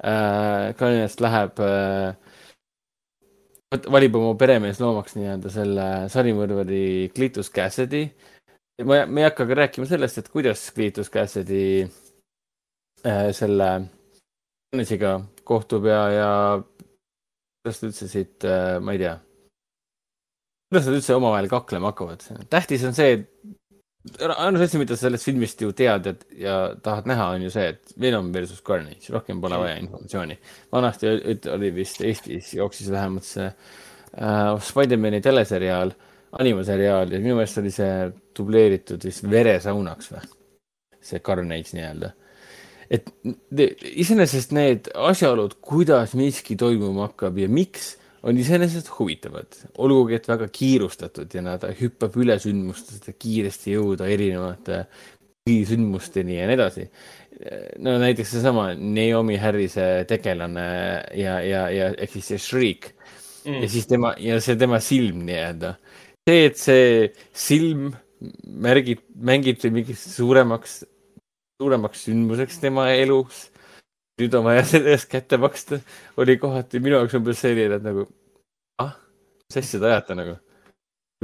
äh,. 0.00 0.72
Carnage 0.78 1.24
läheb 1.24 1.60
äh,, 1.64 2.14
valib 3.92 4.16
oma 4.20 4.36
peremeesloomaks 4.38 5.16
nii-öelda 5.18 5.52
selle 5.52 5.86
sarimõrvari 6.12 7.10
Cletus 7.16 7.50
Cassidy. 7.52 8.06
ma, 8.84 9.04
me 9.06 9.24
ei 9.24 9.28
hakka 9.30 9.48
ka 9.48 9.60
rääkima 9.62 9.88
sellest, 9.88 10.20
et 10.20 10.32
kuidas 10.32 10.68
Cletus 10.74 11.10
Cassidy 11.12 11.86
äh, 13.04 13.28
selle 13.36 13.70
Carnage'iga 14.70 15.18
kohtub 15.46 15.86
ja, 15.86 16.00
ja 16.10 16.30
kuidas 17.66 17.82
nad 17.82 17.90
üldse 17.90 18.06
siit, 18.10 18.44
äh, 18.46 18.76
ma 18.78 18.94
ei 18.94 19.00
tea, 19.02 19.16
kuidas 20.70 20.86
nad 20.86 20.98
üldse 21.00 21.16
omavahel 21.16 21.48
kaklema 21.50 21.90
hakkavad. 21.90 22.22
tähtis 22.52 22.84
on 22.86 22.94
see, 22.94 23.16
et 23.16 24.22
ainus 24.22 24.62
asi, 24.68 24.78
mida 24.78 24.94
sa 24.94 25.08
sellest 25.08 25.26
filmist 25.26 25.62
ju 25.62 25.72
tead 25.74 26.06
et, 26.12 26.22
ja 26.38 26.56
tahad 26.82 27.08
näha, 27.10 27.32
on 27.34 27.46
ju 27.46 27.50
see, 27.50 27.72
et 27.74 27.94
Venom 28.00 28.30
versus 28.34 28.62
Carnage, 28.62 29.10
rohkem 29.10 29.40
pole 29.42 29.58
vaja 29.58 29.80
informatsiooni. 29.82 30.38
vanasti 30.72 31.10
oli 31.50 31.72
vist 31.74 32.04
Eestis 32.06 32.52
jooksis 32.54 32.90
vähemalt 32.94 33.26
see 33.26 33.48
äh, 33.48 34.52
Spider-man'i 34.62 35.20
teleseriaal, 35.24 35.90
animaseriaal 36.38 37.10
ja 37.16 37.22
minu 37.22 37.40
meelest 37.40 37.58
oli 37.62 37.74
see 37.74 38.06
dubleeritud 38.36 39.10
vist 39.10 39.26
veresaunaks 39.30 40.12
või? 40.14 40.30
see 41.06 41.20
Carnage 41.22 41.74
nii-öelda 41.74 42.14
et 42.90 43.08
iseenesest 43.96 44.52
need 44.56 44.90
asjaolud, 44.94 45.58
kuidas 45.64 46.14
miski 46.18 46.56
toimuma 46.58 47.08
hakkab 47.08 47.38
ja 47.42 47.48
miks, 47.50 47.96
on 48.26 48.38
iseenesest 48.38 48.90
huvitavad. 48.98 49.58
olgugi, 49.78 50.16
et 50.16 50.28
väga 50.28 50.48
kiirustatud 50.52 51.34
ja 51.34 51.42
nad 51.46 51.66
hüppab 51.80 52.16
üle 52.18 52.38
sündmustest, 52.42 53.08
et 53.08 53.18
kiiresti 53.22 53.76
jõuda 53.76 54.08
erinevate 54.10 54.84
põhisündmusteni 55.46 56.40
ja 56.40 56.48
nii 56.48 56.56
edasi. 56.56 56.88
no 57.84 57.98
näiteks 58.00 58.30
seesama 58.32 58.70
Naomi 58.74 59.36
Harrise 59.36 60.06
tegelane 60.08 60.66
ja, 61.14 61.36
ja, 61.44 61.66
ja 61.70 61.90
ehk 61.92 62.14
siis 62.16 62.30
see 62.32 62.40
Shriek 62.40 62.88
mm. 63.44 63.60
ja 63.60 63.68
siis 63.68 63.86
tema 63.86 64.14
ja 64.18 64.40
see 64.40 64.56
tema 64.56 64.80
silm 64.80 65.20
nii-öelda. 65.28 65.74
see, 66.26 66.46
et 66.48 66.58
see 66.58 67.12
silm 67.36 67.92
märgib, 68.46 69.04
mängib 69.14 69.60
mingist 69.70 70.08
suuremaks 70.16 70.80
suuremaks 71.60 72.06
sündmuseks 72.06 72.60
tema 72.60 72.90
elus. 72.92 73.46
nüüd 74.20 74.32
on 74.32 74.46
vaja 74.46 74.62
selle 74.64 74.94
eest 74.96 75.10
kätte 75.12 75.36
maksta, 75.36 75.78
oli 76.16 76.38
kohati 76.40 76.80
minu 76.80 76.96
jaoks 76.96 77.18
umbes 77.18 77.42
selline, 77.44 77.76
et 77.76 77.84
nagu 77.84 78.06
ah, 78.80 78.94
mis 79.44 79.58
asja 79.60 79.80
te 79.80 79.90
ajate 79.90 80.16
nagu. 80.16 80.36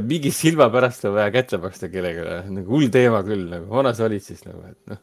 mingi 0.03 0.33
silma 0.33 0.69
pärast 0.73 1.05
on 1.09 1.17
vaja 1.17 1.33
kätte 1.33 1.61
maksta 1.61 1.89
kellelegi, 1.93 2.53
nagu 2.53 2.77
hull 2.77 2.93
teema 2.93 3.23
küll, 3.25 3.49
nagu 3.49 3.69
vana 3.73 3.95
sa 3.97 4.07
olid 4.09 4.25
siis 4.25 4.45
nagu, 4.49 4.61
et 4.69 4.93
noh. 4.93 5.01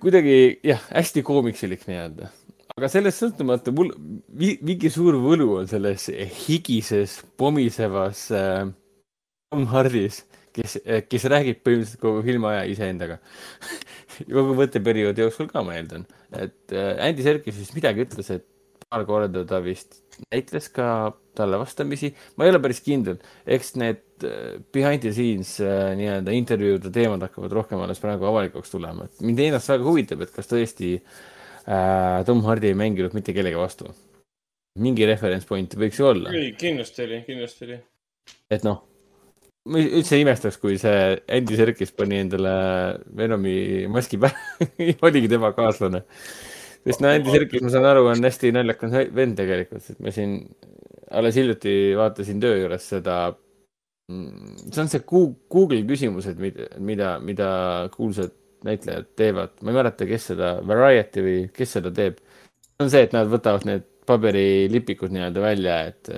kuidagi 0.00 0.38
jah, 0.64 0.82
hästi 0.92 1.24
koomiksilik 1.24 1.84
nii-öelda 1.88 2.32
aga 2.76 2.88
sellest 2.92 3.22
sõltumata 3.22 3.72
mul 3.72 3.92
mingi 4.36 4.90
suur 4.92 5.16
võlu 5.20 5.54
on 5.62 5.68
selles 5.70 6.10
higises, 6.44 7.22
pomisevas 7.40 8.26
äh, 8.36 8.66
Tom 9.48 9.64
Hardis 9.70 10.24
kes, 10.56 10.78
kes 11.10 11.28
räägib 11.32 11.62
põhimõtteliselt 11.66 12.02
kogu 12.02 12.24
filmi 12.26 12.50
aja 12.52 12.66
iseendaga 12.72 13.20
kogu 14.36 14.56
mõtteperioodi 14.58 15.24
jooksul 15.26 15.50
ka, 15.52 15.62
ma 15.66 15.76
eeldan. 15.78 16.06
et 16.32 16.74
äh, 16.74 16.92
Andy 17.08 17.26
Serkis 17.26 17.58
vist 17.60 17.76
midagi 17.76 18.06
ütles, 18.06 18.30
et 18.34 18.46
paar 18.86 19.04
korda 19.06 19.42
ta 19.48 19.60
vist 19.62 20.00
näitles 20.30 20.68
ka 20.72 20.88
talle 21.36 21.58
vastamisi. 21.60 22.12
ma 22.36 22.46
ei 22.46 22.52
ole 22.52 22.60
päris 22.62 22.80
kindel, 22.84 23.18
eks 23.44 23.74
need 23.80 24.24
äh, 24.24 24.56
behind 24.72 25.04
the 25.04 25.12
scenes 25.12 25.56
äh, 25.60 25.92
nii-öelda 25.98 26.34
intervjuude 26.36 26.92
teemad 26.94 27.24
hakkavad 27.26 27.52
rohkem 27.60 27.82
alles 27.82 28.00
praegu 28.02 28.28
avalikuks 28.30 28.72
tulema, 28.72 29.08
et 29.08 29.22
mind 29.26 29.42
ennast 29.48 29.72
väga 29.74 29.88
huvitab, 29.88 30.24
et 30.24 30.34
kas 30.34 30.50
tõesti 30.50 30.96
äh, 30.96 32.24
Tom 32.28 32.44
Hardy 32.46 32.72
ei 32.72 32.78
mänginud 32.78 33.16
mitte 33.18 33.36
kellegi 33.36 33.60
vastu. 33.60 33.92
mingi 34.78 35.06
reference 35.08 35.48
point 35.48 35.74
võiks 35.74 36.00
ju 36.00 36.10
olla. 36.12 36.32
kindlasti 36.60 37.08
oli, 37.08 37.22
kindlasti 37.28 37.68
oli. 37.68 37.80
et 38.50 38.64
noh 38.66 38.85
ma 39.66 39.82
üldse 39.82 40.16
ei 40.18 40.24
imestaks, 40.24 40.58
kui 40.62 40.76
see 40.80 41.16
Andy 41.32 41.58
Serkis 41.58 41.92
pani 41.96 42.20
endale 42.22 42.52
Venomi 43.18 43.56
maski 43.92 44.20
pähe 44.22 44.94
oligi 45.06 45.30
tema 45.32 45.52
kaaslane. 45.56 46.04
sest 46.86 47.02
no 47.02 47.10
Andy 47.10 47.34
Serkis, 47.34 47.64
ma 47.64 47.72
saan 47.74 47.88
aru, 47.90 48.06
on 48.12 48.22
hästi 48.28 48.52
naljakas 48.54 48.94
vend 49.16 49.38
tegelikult, 49.40 49.90
et 49.90 50.00
ma 50.02 50.14
siin 50.14 50.38
alles 51.16 51.38
hiljuti 51.38 51.74
vaatasin 51.98 52.40
töö 52.42 52.62
juures 52.62 52.88
seda. 52.94 53.18
Mm, 54.12 54.70
see 54.70 54.82
on 54.84 54.90
see 54.90 55.02
Google 55.02 55.82
küsimused, 55.88 56.38
mida, 56.38 56.68
mida, 56.78 57.12
mida 57.18 57.48
kuulsad 57.94 58.34
näitlejad 58.66 59.10
teevad, 59.18 59.58
ma 59.62 59.72
ei 59.72 59.78
mäleta, 59.80 60.06
kes 60.08 60.30
seda, 60.32 60.56
Variety 60.66 61.22
või 61.22 61.38
kes 61.54 61.76
seda 61.78 61.92
teeb. 61.94 62.22
see 62.76 62.86
on 62.86 62.92
see, 62.92 63.02
et 63.06 63.14
nad 63.16 63.30
võtavad 63.30 63.66
need 63.66 63.86
paberilipikud 64.06 65.10
nii-öelda 65.14 65.42
välja, 65.42 65.76
et 65.90 66.10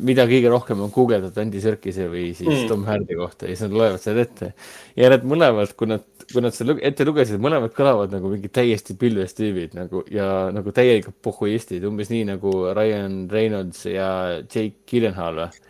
mida 0.00 0.24
kõige 0.28 0.50
rohkem 0.52 0.80
on 0.84 0.92
guugeldatud 0.94 1.38
Andy 1.42 1.60
Serkise 1.62 2.06
või 2.12 2.30
siis 2.36 2.62
mm. 2.62 2.68
Tom 2.70 2.84
Hardy 2.88 3.16
kohta 3.18 3.48
ja 3.48 3.54
siis 3.54 3.66
nad 3.66 3.76
loevad 3.76 4.02
seda 4.02 4.22
ette. 4.24 4.52
ja 4.96 5.10
need 5.12 5.26
mõlemad, 5.28 5.74
kui 5.78 5.90
nad, 5.90 6.04
kui 6.30 6.44
nad 6.44 6.56
selle 6.56 6.78
ette 6.86 7.06
lugesid, 7.08 7.40
mõlemad 7.42 7.74
kõlavad 7.76 8.14
nagu 8.14 8.30
mingid 8.32 8.54
täiesti 8.56 8.96
pilves 8.98 9.36
tüübid 9.36 9.76
nagu 9.78 10.04
ja 10.12 10.48
nagu 10.54 10.72
täielikult 10.74 11.18
pohhuistid, 11.24 11.84
umbes 11.88 12.12
nii 12.12 12.26
nagu 12.32 12.52
Ryan 12.76 13.24
Reynolds 13.32 13.86
ja 13.90 14.10
Jake 14.42 14.84
Gyllenhaal 14.88 15.44
või? 15.44 15.62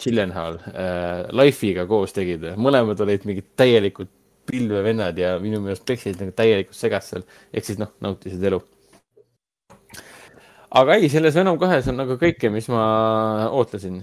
Gyllenhaal 0.00 0.56
äh, 0.72 1.28
Life'iga 1.36 1.84
koos 1.88 2.14
tegid, 2.16 2.44
mõlemad 2.60 3.00
olid 3.04 3.24
mingid 3.28 3.50
täielikult 3.58 4.12
pilvevennad 4.50 5.18
ja 5.20 5.34
minu 5.42 5.60
meelest 5.64 5.84
peksid 5.88 6.20
nagu 6.20 6.32
täielikult 6.36 6.76
segast 6.76 7.12
seal, 7.12 7.24
ehk 7.52 7.68
siis 7.68 7.80
noh, 7.80 7.92
nautisid 8.04 8.44
elu 8.50 8.60
aga 10.70 10.94
ei, 10.94 11.08
selles 11.10 11.34
Venom 11.34 11.56
kahes 11.58 11.88
on 11.90 11.96
nagu 11.98 12.14
kõike, 12.18 12.46
mis 12.54 12.68
ma 12.70 12.82
ootasin 13.58 13.96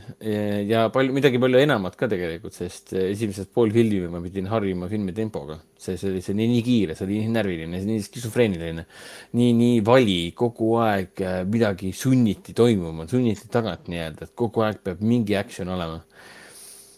ja 0.67 0.87
palju, 0.91 1.13
midagi 1.15 1.39
palju 1.39 1.61
enamat 1.63 1.93
ka 1.99 2.09
tegelikult, 2.11 2.55
sest 2.57 2.91
esimesed 2.99 3.53
pool 3.55 3.71
filmi 3.71 4.09
ma 4.11 4.19
pidin 4.23 4.49
harjuma 4.51 4.89
filmi 4.91 5.15
tempoga. 5.15 5.61
see, 5.77 5.95
see 5.95 6.09
oli, 6.11 6.23
see 6.25 6.33
oli 6.35 6.47
nii 6.51 6.63
kiire, 6.65 6.97
see 6.97 7.05
oli 7.07 7.21
nii 7.21 7.31
närviline, 7.37 7.79
nii 7.87 8.01
skisofreeniline, 8.03 8.83
nii, 9.39 9.53
nii 9.61 9.77
vali, 9.87 10.17
kogu 10.35 10.73
aeg 10.83 11.23
äh, 11.23 11.37
midagi 11.47 11.93
sunniti 11.95 12.55
toimuma, 12.57 13.07
sunniti 13.07 13.47
tagant 13.53 13.87
nii-öelda, 13.87 14.27
et 14.27 14.35
kogu 14.35 14.65
aeg 14.67 14.83
peab 14.83 15.05
mingi 15.05 15.39
action 15.39 15.71
olema. 15.71 16.01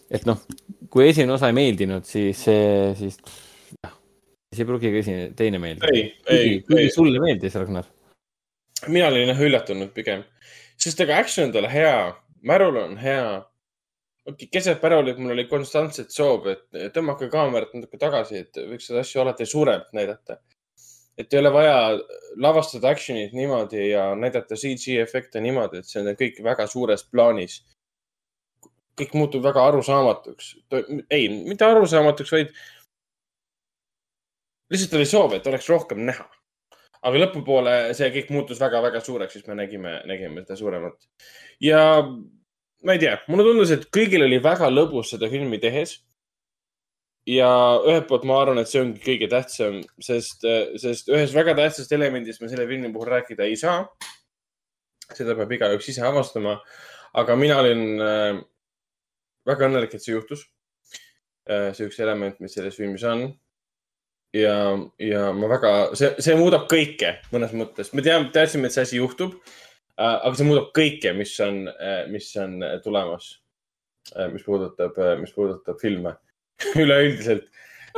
et 0.09 0.25
noh, 0.25 0.41
kui 0.89 1.05
esimene 1.11 1.35
osa 1.35 1.51
ei 1.51 1.57
meeldinud, 1.59 2.09
siis, 2.09 2.41
siis 2.41 3.21
jah, 3.83 3.93
siis 4.49 4.63
ei 4.63 4.71
pruugi 4.71 4.89
ka 4.89 5.05
esimene, 5.05 5.31
teine 5.37 5.61
meeldida. 5.61 5.93
kuigi 6.65 6.89
sulle 6.95 7.21
meeldis, 7.21 7.61
Ragnar 7.61 7.85
mina 8.87 9.07
olin 9.07 9.31
jah 9.31 9.41
üllatunud 9.43 9.91
pigem, 9.95 10.23
sest 10.79 11.01
ega 11.03 11.17
action 11.19 11.49
on 11.49 11.55
tal 11.55 11.67
hea, 11.71 11.95
märul 12.47 12.77
on 12.81 12.97
hea. 13.01 13.41
okei, 14.29 14.47
keset 14.51 14.81
päralit 14.81 15.17
mul 15.17 15.33
oli 15.33 15.47
konstantselt 15.49 16.13
soov, 16.13 16.47
et 16.51 16.93
tõmmake 16.95 17.29
kaamerat 17.31 17.73
natuke 17.73 17.97
tagasi, 17.97 18.43
et 18.45 18.61
võiks 18.69 18.87
seda 18.89 19.03
asja 19.03 19.23
alati 19.23 19.45
suuremalt 19.49 19.91
näidata. 19.93 20.39
et 21.19 21.33
ei 21.33 21.39
ole 21.39 21.51
vaja 21.51 21.75
lavastada 22.39 22.93
action'it 22.93 23.33
niimoodi 23.35 23.89
ja 23.89 24.13
näidata 24.15 24.55
CG 24.55 25.01
efekte 25.03 25.41
niimoodi, 25.43 25.81
et 25.81 25.85
see 25.85 25.99
on 26.01 26.15
kõik 26.15 26.43
väga 26.43 26.67
suures 26.67 27.03
plaanis. 27.11 27.63
kõik 28.99 29.13
muutub 29.13 29.43
väga 29.43 29.65
arusaamatuks. 29.67 30.55
ei, 31.11 31.29
mitte 31.29 31.65
arusaamatuks, 31.65 32.31
vaid 32.31 32.53
lihtsalt 34.69 34.93
oli 34.93 35.05
soov, 35.05 35.33
et 35.33 35.47
oleks 35.47 35.69
rohkem 35.69 36.05
näha 36.05 36.29
aga 37.05 37.21
lõpupoole 37.23 37.75
see 37.97 38.09
kõik 38.15 38.33
muutus 38.35 38.59
väga-väga 38.61 39.01
suureks, 39.03 39.37
siis 39.37 39.47
me 39.47 39.55
nägime, 39.61 39.99
nägime 40.09 40.43
seda 40.43 40.57
suuremat. 40.59 40.99
ja 41.63 41.81
ma 42.83 42.95
ei 42.95 43.01
tea, 43.01 43.15
mulle 43.31 43.47
tundus, 43.47 43.73
et 43.75 43.87
kõigil 43.95 44.25
oli 44.25 44.39
väga 44.43 44.69
lõbus 44.71 45.13
seda 45.15 45.29
filmi 45.31 45.59
tehes. 45.63 45.99
ja 47.29 47.49
ühelt 47.85 48.07
poolt 48.09 48.23
ma 48.27 48.39
arvan, 48.41 48.59
et 48.59 48.71
see 48.71 48.81
ongi 48.81 49.01
kõige 49.03 49.29
tähtsam, 49.31 49.81
sest, 50.01 50.45
sest 50.81 51.11
ühest 51.11 51.35
väga 51.35 51.55
tähtsast 51.59 51.91
elemendist 51.95 52.41
me 52.41 52.49
selle 52.51 52.67
filmi 52.67 52.91
puhul 52.93 53.11
rääkida 53.15 53.47
ei 53.47 53.57
saa. 53.59 53.83
seda 55.15 55.35
peab 55.35 55.51
igaüks 55.51 55.91
ise 55.93 56.03
avastama. 56.05 56.59
aga 57.13 57.35
mina 57.35 57.59
olin 57.63 57.83
äh, 58.03 58.39
väga 59.47 59.69
õnnelik, 59.69 59.95
et 59.95 60.03
see 60.03 60.17
juhtus 60.17 60.43
äh,. 61.49 61.71
see 61.73 61.87
üks 61.87 61.99
element, 62.03 62.39
mis 62.43 62.53
selles 62.59 62.75
filmis 62.75 63.07
on 63.07 63.29
ja, 64.35 64.55
ja 65.01 65.29
ma 65.33 65.49
väga, 65.49 65.73
see, 65.97 66.11
see 66.21 66.37
muudab 66.37 66.67
kõike 66.71 67.15
mõnes 67.33 67.53
mõttes. 67.57 67.93
me 67.97 68.03
teame, 68.05 68.29
teadsime, 68.33 68.69
et 68.69 68.75
see 68.75 68.85
asi 68.85 68.99
juhtub 68.99 69.37
äh,. 69.97 70.17
aga 70.17 70.33
see 70.37 70.47
muudab 70.47 70.71
kõike, 70.75 71.13
mis 71.17 71.33
on 71.45 71.63
äh,, 71.71 72.03
mis 72.11 72.29
on 72.41 72.59
tulemas 72.83 73.31
äh,. 74.15 74.29
mis 74.33 74.45
puudutab 74.45 74.97
mis 75.21 75.33
puudutab 75.35 75.79
filme 75.81 76.15
üleüldiselt 76.81 77.47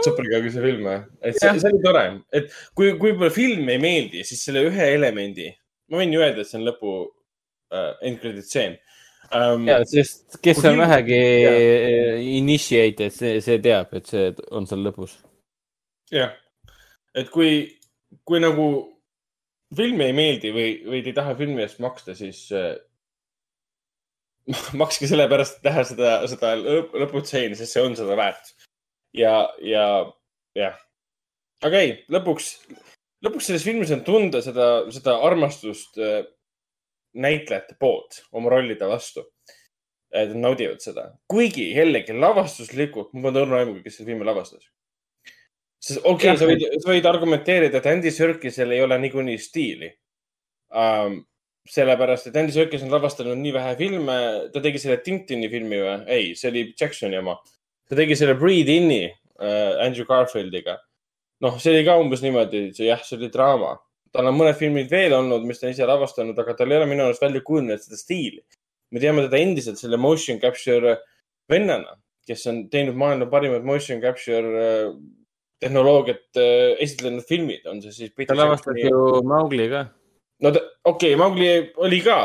superkõiguse 0.02 0.62
filme, 0.64 0.94
et 1.20 1.36
see, 1.36 1.52
see 1.60 1.68
oli 1.68 1.82
tore, 1.84 2.04
et 2.32 2.54
kui, 2.78 2.94
kui 2.96 3.12
võib-olla 3.12 3.34
film 3.34 3.68
ei 3.74 3.82
meeldi, 3.82 4.22
siis 4.26 4.40
selle 4.48 4.64
ühe 4.70 4.86
elemendi, 4.96 5.50
ma 5.92 6.00
võin 6.00 6.16
ju 6.16 6.22
öelda, 6.24 6.46
et 6.46 6.50
see 6.50 6.62
on 6.62 6.64
lõpu 6.70 6.94
äh, 7.76 7.90
end 8.08 8.22
credit 8.24 8.48
stseen 8.48 8.78
um,. 9.36 9.68
ja, 9.68 9.82
sest 9.90 10.40
kes 10.40 10.64
on 10.64 10.70
film... 10.70 10.86
vähegi 10.86 11.20
initiated, 12.40 13.12
see, 13.18 13.36
see 13.44 13.60
teab, 13.68 13.92
et 14.00 14.08
see 14.08 14.32
on 14.56 14.70
seal 14.70 14.88
lõpus 14.88 15.20
jah, 16.12 16.34
et 17.18 17.30
kui, 17.34 17.80
kui 18.28 18.42
nagu 18.44 18.68
film 19.76 20.04
ei 20.04 20.16
meeldi 20.16 20.52
või, 20.56 20.70
või 20.88 21.02
te 21.04 21.12
ei 21.12 21.18
taha 21.18 21.36
filmi 21.40 21.64
eest 21.64 21.80
maksta, 21.84 22.16
siis 22.18 22.44
äh, 22.56 22.74
makske 24.82 25.10
sellepärast, 25.10 25.60
et 25.60 25.70
näha 25.70 25.86
seda, 25.88 26.14
seda 26.32 26.54
lõputseeni, 26.60 27.58
sest 27.58 27.78
see 27.78 27.86
on 27.86 27.96
seda 28.00 28.18
väärt. 28.20 28.54
ja, 29.18 29.36
ja, 29.64 29.86
jah. 30.58 30.78
aga 31.64 31.84
ei, 31.86 31.96
lõpuks, 32.12 32.52
lõpuks 33.26 33.52
selles 33.52 33.66
filmis 33.68 33.94
on 33.96 34.04
tunda 34.08 34.44
seda, 34.44 34.70
seda 34.92 35.18
armastust 35.28 36.00
äh, 36.02 36.22
näitlejate 37.12 37.76
poolt 37.80 38.24
oma 38.32 38.52
rollide 38.54 38.88
vastu. 38.88 39.26
Nad 40.12 40.34
naudivad 40.36 40.82
seda, 40.84 41.06
kuigi 41.32 41.70
jällegi 41.72 42.12
lavastuslikult, 42.12 43.14
ma 43.16 43.32
õrna 43.32 43.62
aimuga, 43.62 43.80
kes 43.86 43.96
selle 43.96 44.10
filmi 44.10 44.26
lavastas 44.28 44.66
sest 45.82 46.04
okei 46.06 46.30
okay,, 46.30 46.38
sa 46.38 46.48
võid, 46.48 46.64
sa 46.84 46.92
võid 46.92 47.10
argumenteerida, 47.10 47.80
et 47.82 47.90
Andy 47.90 48.14
Serkisel 48.14 48.74
ei 48.76 48.84
ole 48.86 49.00
niikuinii 49.02 49.42
stiili 49.42 49.92
um,. 50.78 51.22
sellepärast, 51.72 52.26
et 52.28 52.38
Andy 52.42 52.54
Serkis 52.56 52.82
on 52.82 52.90
lavastanud 52.90 53.38
nii 53.38 53.52
vähe 53.54 53.74
filme, 53.78 54.14
ta 54.54 54.64
tegi 54.64 54.80
selle 54.82 54.98
Tintini 55.06 55.46
filmi 55.50 55.78
või? 55.78 55.92
ei, 56.10 56.32
see 56.38 56.50
oli 56.50 56.64
Jacksoni 56.74 57.20
oma. 57.20 57.36
ta 57.90 57.98
tegi 58.00 58.18
selle 58.18 58.34
Breathe 58.38 58.74
In'i 58.74 59.04
uh, 59.06 59.78
Andrew 59.86 60.08
Garfieldiga. 60.10 60.80
noh, 61.46 61.60
see 61.62 61.74
oli 61.76 61.86
ka 61.86 62.00
umbes 62.02 62.24
niimoodi, 62.26 62.68
see 62.78 62.90
jah, 62.90 63.02
see 63.06 63.18
oli 63.20 63.30
draama. 63.34 63.76
tal 64.12 64.28
on 64.30 64.38
mõned 64.38 64.58
filmid 64.60 64.90
veel 64.92 65.14
olnud, 65.18 65.46
mis 65.48 65.62
ta 65.62 65.70
on 65.70 65.76
ise 65.76 65.86
lavastanud, 65.88 66.38
aga 66.42 66.58
tal 66.58 66.74
ei 66.74 66.82
ole 66.82 66.90
minu 66.90 67.06
arust 67.06 67.22
välja 67.24 67.42
kujunenud 67.46 67.86
seda 67.86 67.98
stiili. 67.98 68.42
me 68.92 69.00
teame 69.00 69.26
teda 69.28 69.40
endiselt 69.40 69.80
selle 69.80 70.02
motion 70.02 70.42
capture 70.42 70.98
vennana, 71.50 71.94
kes 72.28 72.46
on 72.50 72.66
teinud 72.74 72.98
maailma 72.98 73.30
parimad 73.30 73.66
motion 73.66 74.02
capture 74.02 74.66
uh, 74.66 74.94
tehnoloogiat 75.62 76.40
äh, 76.42 76.76
esitlenud 76.84 77.26
filmid, 77.28 77.66
on 77.70 77.82
see 77.84 77.94
siis. 77.94 78.14
ta 78.28 78.38
lavastas 78.38 78.80
ju 78.82 79.22
Maugli 79.28 79.68
ka. 79.72 79.86
no 80.42 80.52
okei 80.52 80.72
okay,, 80.92 81.18
Maugli 81.20 81.52
oli 81.86 82.02
ka, 82.06 82.18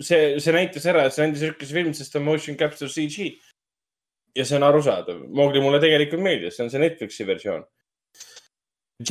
see, 0.00 0.40
see 0.42 0.56
näitas 0.56 0.86
ära, 0.90 1.06
et 1.06 1.14
see 1.14 1.26
andis 1.26 1.44
rükkuse 1.46 1.76
film, 1.76 1.94
sest 1.96 2.14
ta 2.14 2.20
on 2.22 2.26
motion 2.28 2.58
capture 2.60 2.90
CG. 2.90 3.30
ja 4.34 4.46
see 4.46 4.58
on 4.58 4.66
arusaadav, 4.66 5.22
Maugli 5.30 5.62
mulle 5.62 5.80
tegelikult 5.82 6.24
meeldis, 6.24 6.58
see 6.58 6.66
on 6.66 6.72
see 6.72 6.82
Netflixi 6.82 7.26
versioon. 7.28 7.64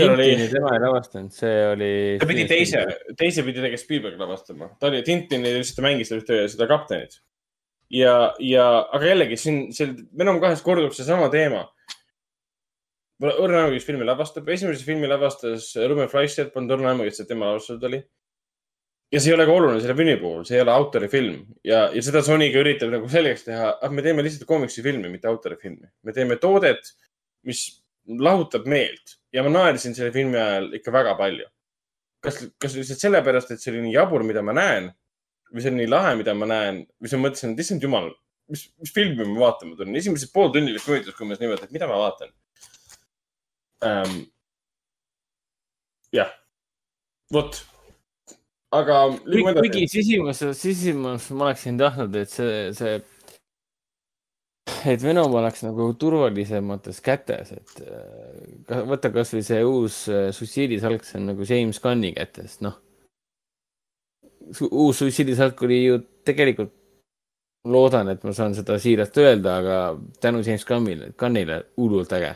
Oli... 0.04 0.28
tema 0.48 0.72
ei 0.72 0.80
lavastanud, 0.80 1.32
see 1.36 1.56
oli. 1.68 1.92
ta 2.20 2.28
pidi 2.28 2.46
teise, 2.48 2.84
teise 3.20 3.44
pidi 3.44 3.60
tegelikult 3.60 3.84
Spielberg 3.84 4.20
lavastama, 4.20 4.72
ta 4.80 4.90
oli, 4.92 5.04
Tintini 5.08 5.56
lihtsalt 5.58 5.80
ta 5.80 5.88
mängis 5.88 6.12
ühte, 6.16 6.44
seda 6.52 6.68
kaptenit. 6.72 7.20
ja, 7.92 8.34
ja, 8.44 8.68
aga 8.96 9.12
jällegi 9.12 9.40
siin, 9.40 9.64
seal 9.76 9.96
Venom 10.20 10.40
kahes 10.44 10.64
kordub 10.66 10.96
seesama 10.96 11.30
teema 11.32 11.66
Pole 13.24 13.38
õrna 13.40 13.62
aimu, 13.64 13.78
kes 13.78 13.86
filmi 13.88 14.04
lavastab. 14.04 14.50
esimese 14.52 14.84
filmi 14.84 15.08
lavastas 15.08 15.70
Ruben 15.88 16.10
Fleischer, 16.12 16.50
polnud 16.52 16.74
õrna 16.76 16.90
aimu, 16.92 17.06
kes 17.08 17.22
see 17.22 17.28
tema 17.30 17.54
lavastatud 17.54 17.86
oli. 17.88 18.02
ja 19.16 19.22
see 19.24 19.32
ei 19.32 19.36
ole 19.38 19.46
ka 19.48 19.54
oluline 19.54 19.80
selle 19.80 19.96
filmi 19.96 20.16
puhul, 20.20 20.42
see 20.50 20.58
ei 20.58 20.64
ole 20.66 20.74
autorifilm 20.74 21.38
ja, 21.70 21.86
ja 21.94 22.04
seda 22.04 22.20
Sony 22.26 22.50
ka 22.52 22.60
üritab 22.60 22.92
nagu 22.92 23.08
selgeks 23.14 23.46
teha, 23.46 23.70
ah, 23.78 23.94
me 23.96 24.04
teeme 24.04 24.26
lihtsalt 24.26 24.44
komiksifilmi, 24.50 25.14
mitte 25.14 25.32
autorifilmi. 25.32 25.88
me 26.04 26.18
teeme 26.18 26.36
toodet, 26.44 26.92
mis 27.48 27.64
lahutab 28.28 28.68
meelt 28.76 29.16
ja 29.32 29.48
ma 29.48 29.56
naersin 29.56 29.96
selle 29.96 30.12
filmi 30.12 30.42
ajal 30.44 30.70
ikka 30.82 30.98
väga 30.98 31.16
palju. 31.24 31.48
kas, 32.28 32.44
kas 32.60 32.76
lihtsalt 32.82 33.08
sellepärast, 33.08 33.56
et 33.56 33.64
see 33.64 33.72
oli 33.72 33.88
nii 33.88 33.96
jabur, 34.02 34.28
mida 34.28 34.44
ma 34.44 34.60
näen 34.60 34.92
või 35.54 35.64
see 35.64 35.72
on 35.72 35.80
nii 35.80 35.92
lahe, 35.96 36.16
mida 36.20 36.36
ma 36.36 36.52
näen 36.58 36.84
siis 37.00 37.16
ma 37.16 37.30
mõtlesin, 37.30 37.56
et 37.56 37.64
issand 37.64 37.88
jumal, 37.88 38.12
mis, 38.52 38.68
mis 38.84 38.92
filmi 38.92 39.32
ma 39.32 39.46
vaatama 39.48 39.80
tulen. 39.80 39.96
esimesed 39.96 40.36
pool 40.36 40.52
tundi 40.52 40.76
vist 40.76 40.92
möödus, 40.92 41.16
kui 41.16 41.30
ma 41.30 41.40
niimoodi, 41.40 41.72
et 41.72 41.80
mida 41.80 41.88
ma 41.88 42.04
vaatan 42.10 42.36
ähm,. 43.84 44.20
jah, 46.14 46.30
vot, 47.34 47.58
aga. 48.72 49.00
kuigi 49.26 49.88
sisimas, 49.92 50.44
sisimas 50.60 51.30
ma 51.32 51.50
oleksin 51.50 51.80
tahtnud, 51.82 52.16
et 52.22 52.32
see, 52.34 52.70
see, 52.78 53.00
et 54.94 55.04
Venom 55.04 55.34
oleks 55.40 55.66
nagu 55.66 55.90
turvalisemates 56.00 57.02
kätes, 57.06 57.56
et 57.58 57.84
äh, 57.88 58.86
võta 58.90 59.12
kasvõi 59.14 59.44
see 59.46 59.64
uus 59.68 60.04
äh, 60.12 60.30
suitsiidisalk, 60.36 61.06
see 61.08 61.20
on 61.22 61.32
nagu 61.34 61.50
James 61.50 61.82
Gunni 61.84 62.14
kätes, 62.16 62.60
noh. 62.66 62.80
uus 64.70 65.02
suitsiidisalk 65.02 65.62
oli 65.66 65.84
ju 65.86 66.00
tegelikult 66.28 66.74
loodan, 67.64 68.10
et 68.12 68.24
ma 68.28 68.34
saan 68.36 68.56
seda 68.58 68.76
siiralt 68.82 69.18
öelda, 69.18 69.60
aga 69.62 69.78
tänu 70.22 70.42
James 70.44 70.66
Gunnile, 70.68 71.14
Gunnile 71.20 71.62
hullult 71.80 72.12
äge 72.16 72.34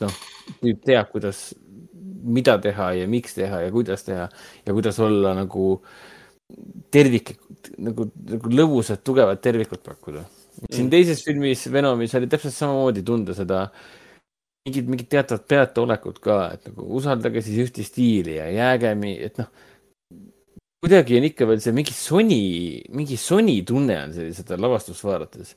noh, 0.00 0.14
tüüp 0.60 0.84
teab, 0.84 1.10
kuidas, 1.12 1.52
mida 2.24 2.56
teha 2.62 2.92
ja 3.00 3.08
miks 3.10 3.36
teha 3.36 3.64
ja 3.66 3.72
kuidas 3.74 4.06
teha 4.06 4.28
ja 4.66 4.76
kuidas 4.76 5.00
olla 5.02 5.34
nagu 5.36 5.78
tervik, 6.94 7.34
nagu, 7.82 8.08
nagu 8.30 8.52
lõbusat, 8.52 9.02
tugevat 9.04 9.42
tervikut 9.44 9.82
pakkuda. 9.84 10.24
siin 10.70 10.90
teises 10.90 11.24
filmis 11.24 11.66
Venomis 11.72 12.14
oli 12.14 12.28
täpselt 12.30 12.54
samamoodi 12.54 13.02
tunda 13.02 13.34
seda 13.34 13.64
mingit, 14.64 14.88
mingit 14.88 15.10
teatavat 15.12 15.46
peataolekut 15.50 16.20
ka, 16.22 16.38
et 16.54 16.68
nagu 16.70 16.86
usaldage 16.98 17.42
siis 17.44 17.64
ühte 17.66 17.84
stiili 17.84 18.38
ja 18.38 18.48
jääge, 18.52 18.94
et 19.26 19.40
noh, 19.40 19.50
kuidagi 20.84 21.18
on 21.18 21.28
ikka 21.30 21.48
veel 21.48 21.60
see 21.64 21.74
mingi 21.76 21.96
Sony, 21.96 22.40
mingi 22.94 23.18
Sony 23.20 23.62
tunne 23.66 23.98
on 24.04 24.14
see, 24.16 24.30
seda 24.36 24.60
lavastust 24.60 25.04
vaadates 25.04 25.56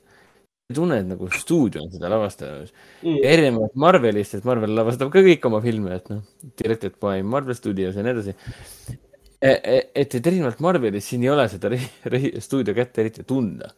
tunne, 0.76 1.00
et 1.00 1.08
nagu 1.08 1.30
stuudio 1.32 1.82
on 1.86 1.92
seda 1.94 2.10
lavastanud 2.12 2.68
mm.. 2.68 3.20
erinevalt 3.24 3.76
Marvelist, 3.80 4.36
et 4.36 4.48
Marvel 4.48 4.74
lavastab 4.76 5.12
ka 5.14 5.24
kõik 5.24 5.46
oma 5.48 5.62
filme, 5.64 5.96
et 5.96 6.10
noh, 6.12 6.24
directed 6.60 6.98
by 7.04 7.24
Marvel 7.24 7.56
Studios 7.56 7.96
ja 7.96 8.04
nii 8.04 8.14
edasi. 8.14 8.34
et, 9.40 9.94
et 9.96 10.18
erinevalt 10.20 10.60
Marvelist 10.66 11.14
siin 11.14 11.24
ei 11.24 11.32
ole 11.32 11.46
seda 11.52 11.72
stuudio 12.44 12.76
kätte 12.76 13.06
eriti 13.06 13.24
tunda. 13.28 13.72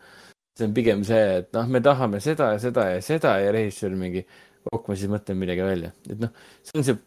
see 0.58 0.66
on 0.66 0.74
pigem 0.76 1.06
see, 1.08 1.22
et 1.44 1.54
noh, 1.56 1.70
me 1.70 1.80
tahame 1.86 2.20
seda 2.26 2.54
ja 2.56 2.64
seda 2.64 2.88
ja 2.96 3.04
seda 3.06 3.38
ja 3.40 3.54
režissöör 3.54 3.94
mingi, 3.96 4.26
ok, 4.72 4.90
ma 4.90 4.98
siis 4.98 5.14
mõtlen 5.14 5.38
midagi 5.40 5.64
välja, 5.64 5.94
et 6.10 6.26
noh, 6.26 6.34
see 6.66 6.82
on 6.82 6.90
see. 6.90 6.98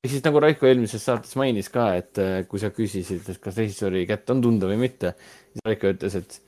ja 0.00 0.14
siis 0.14 0.24
nagu 0.24 0.40
Raiko 0.40 0.70
eelmises 0.70 1.04
saates 1.04 1.36
mainis 1.36 1.68
ka, 1.68 1.90
et 2.00 2.24
kui 2.48 2.62
sa 2.62 2.72
küsisid, 2.72 3.28
et 3.28 3.44
kas 3.44 3.60
režissööri 3.60 4.08
kätt 4.08 4.32
on 4.32 4.40
tunda 4.48 4.72
või 4.72 4.80
mitte, 4.88 5.12
siis 5.52 5.68
Raiko 5.68 5.92
ütles, 5.92 6.18
et 6.24 6.40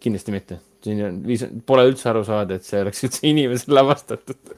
kindlasti 0.00 0.34
mitte. 0.34 0.58
siin 0.84 1.02
on, 1.04 1.20
pole 1.68 1.84
üldse 1.90 2.08
aru 2.10 2.22
saada, 2.24 2.56
et 2.56 2.64
see 2.66 2.80
oleks 2.80 3.04
üldse 3.06 3.26
inimesele 3.28 3.76
lavastatud 3.76 4.54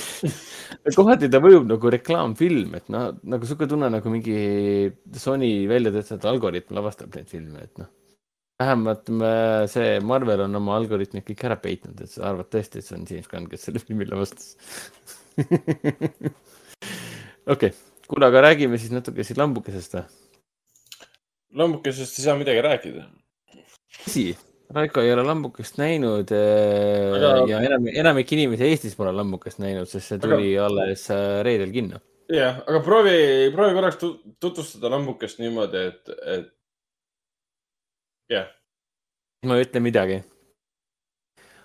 kohati 0.96 1.28
ta 1.32 1.40
mõjub 1.42 1.68
nagu 1.68 1.92
reklaamfilm, 1.92 2.74
et 2.78 2.90
noh, 2.92 3.10
nagu 3.28 3.48
sihuke 3.48 3.68
tunne 3.70 3.90
nagu 3.92 4.12
mingi 4.12 4.36
Sony 5.20 5.52
välja 5.70 5.92
töötatud 5.94 6.28
algoritm 6.30 6.78
lavastab 6.78 7.16
neid 7.16 7.28
filme, 7.30 7.66
et 7.66 7.82
noh. 7.82 7.90
vähemalt 8.60 9.12
me, 9.20 9.34
see 9.72 10.00
Marvel 10.04 10.46
on 10.46 10.60
oma 10.60 10.78
algoritmid 10.80 11.26
kõik 11.28 11.44
ära 11.48 11.58
peitnud, 11.60 12.00
et 12.00 12.12
sa 12.12 12.30
arvad 12.30 12.50
tõesti, 12.52 12.80
et 12.80 12.88
see 12.88 12.96
on 12.96 13.06
James 13.08 13.28
Gunn, 13.30 13.50
kes 13.52 13.68
selle 13.68 13.84
filmi 13.84 14.08
lavastas 14.08 14.56
okei 17.50 17.70
okay., 17.70 17.72
kuule, 18.08 18.26
aga 18.26 18.48
räägime 18.48 18.80
siis 18.80 18.92
natuke 18.94 19.24
siin 19.26 19.40
lambukesest 19.40 19.98
või? 19.98 20.06
lambukesest 21.60 22.20
ei 22.20 22.24
saa 22.24 22.38
midagi 22.38 22.62
rääkida. 22.64 23.08
tõsi 24.04 24.30
Raiko 24.70 25.02
ei 25.02 25.10
ole 25.12 25.24
lambukest 25.26 25.80
näinud 25.80 26.30
äh, 26.30 27.16
aga... 27.16 27.32
ja 27.50 27.58
enam, 27.66 27.88
enamik 27.90 28.30
inimesi 28.36 28.68
Eestis 28.68 28.94
pole 28.98 29.10
lambukest 29.14 29.58
näinud, 29.62 29.88
sest 29.90 30.12
see 30.12 30.22
tuli 30.22 30.52
aga... 30.54 30.68
alles 30.68 31.06
äh, 31.10 31.40
reedel 31.46 31.72
kinno. 31.74 31.98
jah, 32.30 32.60
aga 32.68 32.82
proovi, 32.86 33.14
proovi 33.54 33.74
korraks 33.74 33.98
tutvustada 34.00 34.92
lambukest 34.92 35.42
niimoodi, 35.42 35.86
et, 35.90 36.12
et 36.22 36.52
jah 38.30 38.44
yeah.. 38.44 38.52
ma 39.50 39.58
ei 39.58 39.66
ütle 39.66 39.82
midagi. 39.82 40.20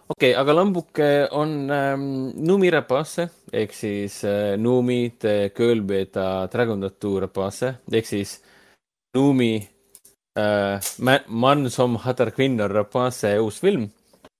okei 0.09 0.31
okay,, 0.31 0.33
aga 0.41 0.57
lambuke 0.57 1.11
on 1.37 1.55
ähm, 1.69 2.09
Numi 2.41 2.73
rapace 2.73 3.27
ehk 3.53 3.77
siis 3.77 4.23
äh, 4.25 4.55
Numi 4.57 5.13
de 5.21 5.51
Kölbeda 5.53 6.49
Dragondatur 6.49 7.27
rapace 7.27 7.75
ehk 7.85 8.09
siis 8.09 8.39
Numi 9.13 9.53
äh, 10.39 10.79
Man 11.27 11.69
som 11.69 11.95
hatar 11.95 12.31
kvinnor 12.31 12.69
Rapunzel 12.69 13.39
uus 13.39 13.59
film. 13.59 13.89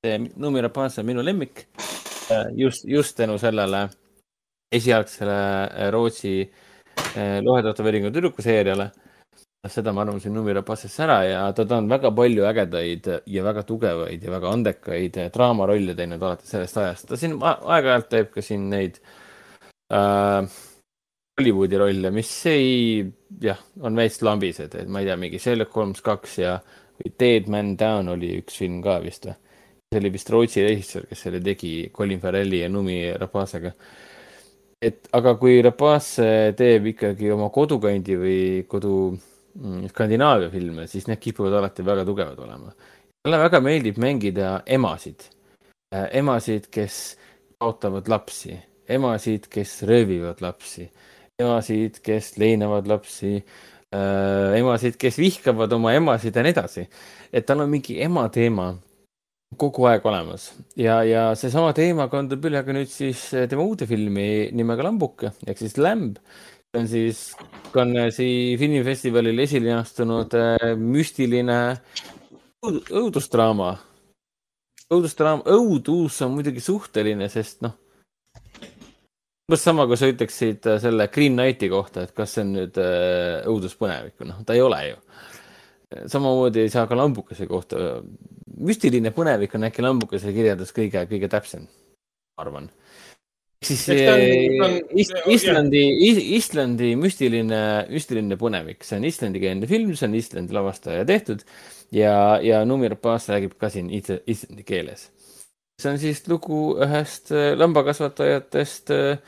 see 0.06 0.32
Numi 0.36 0.62
Rapunzel 0.62 1.02
on 1.02 1.06
minu 1.06 1.22
lemmik 1.24 1.68
äh,. 2.30 2.46
just, 2.54 2.86
just 2.86 3.18
tänu 3.18 3.38
sellele 3.38 3.90
esialgsele 4.72 5.64
äh, 5.64 5.92
Rootsi 5.92 6.42
äh, 7.16 7.42
lohetätoveeringu 7.44 8.12
tüdruku 8.12 8.42
seeriale. 8.42 8.92
seda 9.66 9.94
ma 9.94 10.02
arvasin 10.02 10.34
Numi 10.34 10.54
Rapunzelist 10.54 11.00
ära 11.00 11.24
ja 11.26 11.54
ta, 11.54 11.64
ta 11.66 11.78
on 11.82 11.88
väga 11.90 12.12
palju 12.12 12.44
ägedaid 12.46 13.08
ja 13.26 13.44
väga 13.44 13.64
tugevaid 13.66 14.24
ja 14.24 14.32
väga 14.32 14.52
andekaid 14.54 15.18
draamarolle 15.34 15.96
teinud 15.98 16.22
alates 16.22 16.52
sellest 16.54 16.78
ajast. 16.78 17.08
ta 17.10 17.18
siin 17.18 17.34
aeg-ajalt 17.42 18.10
teeb 18.10 18.30
ka 18.36 18.44
siin 18.46 18.70
neid 18.70 19.00
äh, 19.90 20.46
Hollywoodi 21.36 21.76
rolle, 21.76 22.10
mis 22.16 22.30
ei, 22.48 23.02
jah, 23.44 23.60
on 23.84 23.98
veits 24.00 24.22
lambised, 24.24 24.76
et 24.80 24.88
ma 24.88 25.02
ei 25.02 25.10
tea, 25.10 25.18
mingi 25.20 25.40
Sherlock 25.42 25.74
Holmes 25.76 26.00
kaks 26.04 26.38
ja 26.40 26.54
Dead 27.20 27.50
Man 27.52 27.74
Down 27.76 28.08
oli 28.14 28.38
üks 28.40 28.62
film 28.62 28.78
ka 28.84 29.02
vist 29.04 29.28
või? 29.28 29.36
see 29.92 30.00
oli 30.00 30.12
vist 30.14 30.30
Rootsi 30.32 30.64
režissöör, 30.64 31.06
kes 31.10 31.22
selle 31.26 31.42
tegi 31.44 31.90
Colin 31.94 32.22
Farrelli 32.24 32.62
ja 32.62 32.70
Numi 32.72 32.98
Rapazega. 33.20 33.74
et 34.82 35.10
aga 35.16 35.34
kui 35.40 35.60
Rapace 35.64 36.54
teeb 36.58 36.88
ikkagi 36.94 37.30
oma 37.32 37.50
kodukandi 37.54 38.16
või 38.20 38.40
kodu 38.72 38.94
mm, 39.12 39.90
Skandinaavia 39.92 40.50
filme, 40.54 40.88
siis 40.88 41.08
need 41.08 41.20
kipuvad 41.20 41.58
alati 41.60 41.84
väga 41.86 42.06
tugevad 42.08 42.40
olema. 42.48 42.72
talle 43.24 43.42
väga 43.44 43.60
meeldib 43.60 44.00
mängida 44.00 44.62
emasid, 44.66 45.28
äh, 45.92 46.08
emasid, 46.22 46.72
kes 46.72 47.18
kaotavad 47.60 48.08
lapsi, 48.08 48.56
emasid, 48.88 49.52
kes 49.52 49.82
röövivad 49.84 50.40
lapsi 50.40 50.88
emasid, 51.42 52.00
kes 52.04 52.36
leinavad 52.40 52.88
lapsi 52.88 53.36
äh,, 53.36 54.56
emasid, 54.56 54.96
kes 55.00 55.20
vihkavad 55.20 55.74
oma 55.76 55.92
emasid 55.96 56.36
ja 56.36 56.44
nii 56.46 56.56
edasi. 56.56 56.86
et 57.34 57.46
tal 57.46 57.66
on 57.66 57.72
mingi 57.72 57.98
ema 58.04 58.28
teema 58.32 58.70
kogu 59.60 59.88
aeg 59.90 60.06
olemas 60.08 60.50
ja, 60.80 61.02
ja 61.04 61.28
seesama 61.36 61.74
teema 61.76 62.08
kandub 62.12 62.48
üle 62.48 62.64
ka 62.64 62.76
nüüd 62.76 62.92
siis 62.92 63.28
tema 63.52 63.68
uude 63.68 63.88
filmi 63.88 64.48
nimega 64.56 64.88
Lambuke 64.88 65.34
ehk 65.46 65.60
siis 65.60 65.76
Lamb. 65.78 66.22
see 66.72 66.82
on 66.82 66.88
siis 66.92 67.24
Cannes'i 67.76 68.56
filmifestivalil 68.60 69.44
esile 69.44 69.76
astunud 69.76 70.32
äh, 70.40 70.72
müstiline 70.80 71.60
õudusdraama. 72.66 73.76
õudusdraama, 74.88 75.44
õudus 75.52 76.22
on 76.24 76.32
muidugi 76.40 76.64
suhteline, 76.64 77.28
sest 77.30 77.60
noh 77.66 77.76
umbes 79.46 79.62
sama, 79.62 79.86
kui 79.86 79.98
sa 80.00 80.10
ütleksid 80.10 80.66
äh, 80.66 80.80
selle 80.82 81.06
Green 81.14 81.36
Knighti 81.38 81.70
kohta, 81.70 82.06
et 82.06 82.16
kas 82.18 82.34
see 82.34 82.46
on 82.46 82.56
nüüd 82.56 82.80
äh, 82.82 83.44
õuduspõnevik 83.52 84.26
noh, 84.26 84.40
ta 84.46 84.56
ei 84.58 84.64
ole 84.66 84.80
ju. 84.88 84.96
samamoodi 86.10 86.64
ei 86.64 86.72
saa 86.74 86.88
ka 86.90 86.98
lambukese 86.98 87.46
kohta. 87.48 88.02
müstiline 88.58 89.12
põnevik 89.14 89.54
on 89.56 89.68
äkki 89.70 89.86
lambukese 89.86 90.34
kirjeldus 90.34 90.74
kõige, 90.74 91.06
kõige 91.12 91.30
täpsem, 91.30 91.68
arvan. 92.42 92.72
siis 93.62 93.86
on, 93.92 94.80
Islandi, 95.30 95.84
Islandi 96.40 96.96
müstiline, 96.98 97.62
müstiline 97.90 98.38
põnevik, 98.42 98.82
see 98.82 98.98
on 98.98 99.06
islandikeelne 99.06 99.70
film, 99.70 99.94
see 99.94 100.10
on 100.10 100.18
Islandi 100.18 100.58
lavastaja 100.58 101.06
tehtud 101.06 101.46
ja, 101.94 102.40
ja 102.42 102.66
Numir 102.66 102.98
Paas 102.98 103.30
räägib 103.30 103.60
ka 103.62 103.70
siin 103.70 103.94
islandi 103.94 104.66
keeles 104.66 105.12
see 105.82 105.92
on 105.92 106.00
siis 106.00 106.24
lugu 106.32 106.78
ühest 106.84 107.32
äh, 107.36 107.54
lambakasvatajatest 107.60 108.92
äh, 108.96 109.20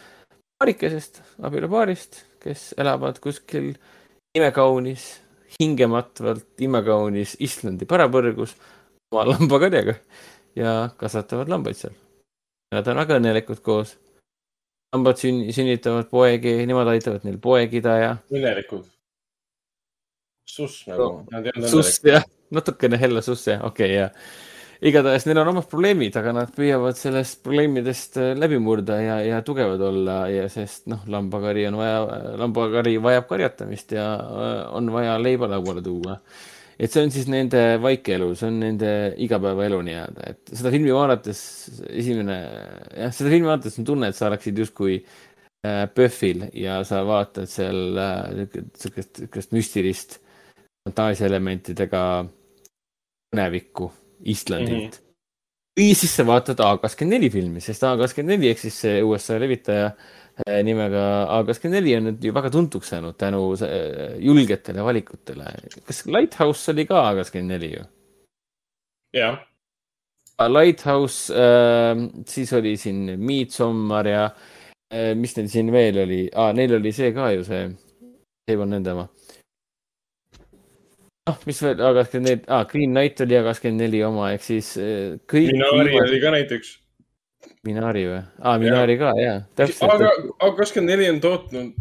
paarikesest, 0.57 1.21
abielupaarist, 1.43 2.23
kes 2.43 2.71
elavad 2.79 3.19
kuskil 3.21 3.73
imekaunis, 4.37 5.05
hingematvalt 5.59 6.65
imekaunis 6.65 7.35
Islandi 7.43 7.87
pärapõrgus 7.89 8.55
oma 9.11 9.27
lambakarjaga 9.31 9.95
ja 10.57 10.73
kasvatavad 10.97 11.49
lambaid 11.51 11.79
seal. 11.79 11.95
Nad 12.73 12.87
on 12.91 12.99
väga 12.99 13.21
õnnelikud 13.21 13.63
koos. 13.63 13.95
lambad 14.95 15.19
sünn-, 15.19 15.47
sünnitavad 15.53 16.07
poegi, 16.09 16.53
nemad 16.65 16.87
aitavad 16.87 17.25
neil 17.27 17.37
poegida 17.43 17.97
ja. 17.99 18.13
õnnelikud? 18.31 18.85
suss 20.47 20.85
nagu 20.87 21.25
no,. 21.27 21.67
suss 21.67 21.99
jah, 22.07 22.23
natukene 22.55 22.97
hella 22.99 23.21
suss 23.21 23.49
jah, 23.49 23.63
okei 23.67 23.97
okay, 23.97 23.97
ja 23.99 24.07
igatahes 24.85 25.25
neil 25.25 25.39
on 25.41 25.51
omad 25.53 25.67
probleemid, 25.69 26.15
aga 26.19 26.33
nad 26.35 26.51
püüavad 26.53 26.97
sellest 26.99 27.41
probleemidest 27.45 28.19
äh, 28.21 28.33
läbi 28.37 28.59
murda 28.61 28.99
ja, 29.01 29.17
ja 29.25 29.39
tugevad 29.45 29.81
olla 29.89 30.17
ja 30.29 30.45
sest 30.53 30.85
noh, 30.91 31.01
lambakari 31.09 31.65
on 31.69 31.79
vaja, 31.79 32.03
lambakari 32.41 32.97
vajab 33.01 33.27
karjatamist 33.31 33.95
ja 33.97 34.05
äh, 34.17 34.59
on 34.77 34.91
vaja 34.93 35.17
leiba 35.21 35.49
lauale 35.49 35.81
tuua. 35.85 36.19
et 36.77 36.93
see 36.93 37.01
on 37.07 37.11
siis 37.11 37.25
nende 37.31 37.61
vaikeelu, 37.81 38.29
see 38.37 38.51
on 38.51 38.59
nende 38.61 38.91
igapäevaelu 39.25 39.81
nii-öelda, 39.87 40.27
et 40.29 40.51
seda 40.53 40.69
filmi 40.73 40.93
vaadates 40.93 41.39
esimene, 41.89 42.37
jah, 42.93 43.15
seda 43.17 43.33
filmi 43.33 43.49
vaadates 43.49 43.79
on 43.81 43.87
tunne, 43.87 44.11
et 44.11 44.19
sa 44.19 44.29
oleksid 44.29 44.61
justkui 44.61 44.99
äh, 45.01 45.87
PÖFFil 45.89 46.51
ja 46.53 46.83
sa 46.85 47.01
vaatad 47.07 47.49
seal 47.49 47.97
niisugust, 47.97 49.55
müstilist 49.57 50.19
fantaasiaelementidega 50.85 52.03
põnevikku 53.33 53.89
Islandilt 54.25 54.77
mm. 54.77 54.87
-hmm. 54.91 55.79
või 55.79 55.89
siis 55.95 56.15
sa 56.15 56.25
vaatad 56.25 56.59
A24 56.59 57.31
filmi, 57.31 57.61
sest 57.61 57.83
A24 57.83 58.51
ehk 58.51 58.59
siis 58.59 58.79
see 58.85 59.03
USA 59.03 59.39
levitaja 59.39 59.91
eh, 60.45 60.63
nimega 60.63 61.03
A24 61.39 61.97
on 61.97 62.09
nüüd 62.09 62.23
ju 62.23 62.33
väga 62.33 62.49
tuntuks 62.49 62.89
saanud 62.93 63.17
tänu 63.17 63.53
eh, 63.61 64.17
julgetele 64.19 64.83
valikutele. 64.83 65.45
kas 65.85 66.05
Lighthouse 66.05 66.71
oli 66.71 66.85
ka 66.85 67.03
A24 67.11 67.71
ju? 67.75 67.83
jah. 69.13 69.39
Lighthouse 70.37 71.33
äh,, 71.33 71.97
siis 72.27 72.53
oli 72.53 72.77
siin 72.77 73.19
Midsommar 73.19 74.07
ja 74.07 74.25
äh, 74.93 75.15
mis 75.15 75.37
neil 75.37 75.49
siin 75.49 75.71
veel 75.71 75.97
oli 76.03 76.29
ah,, 76.33 76.53
neil 76.53 76.75
oli 76.75 76.91
see 76.91 77.11
ka 77.13 77.31
ju 77.31 77.43
see, 77.43 77.69
see 78.45 78.57
on 78.57 78.69
nende 78.69 78.93
oma 78.93 79.07
noh, 81.27 81.37
mis 81.47 81.61
veel, 81.63 81.81
A24 81.89 82.47
ah,, 82.47 82.65
Green 82.71 82.93
Knight 82.95 83.23
oli 83.25 83.37
A24 83.39 84.03
oma, 84.07 84.31
ehk 84.35 84.45
siis 84.45 84.73
eh, 84.81 85.15
kõik. 85.29 85.51
Minari 85.53 85.91
viimad... 85.91 86.07
oli 86.07 86.21
ka 86.23 86.33
näiteks. 86.35 86.73
Minari 87.67 88.03
või? 88.07 88.21
aa, 88.41 88.57
Minari 88.61 88.95
ja. 88.95 88.99
ka, 89.01 89.13
jaa, 89.21 89.39
täpselt. 89.59 89.93
aga 89.93 90.11
A24 90.47 91.09
on 91.13 91.23
tootnud 91.23 91.73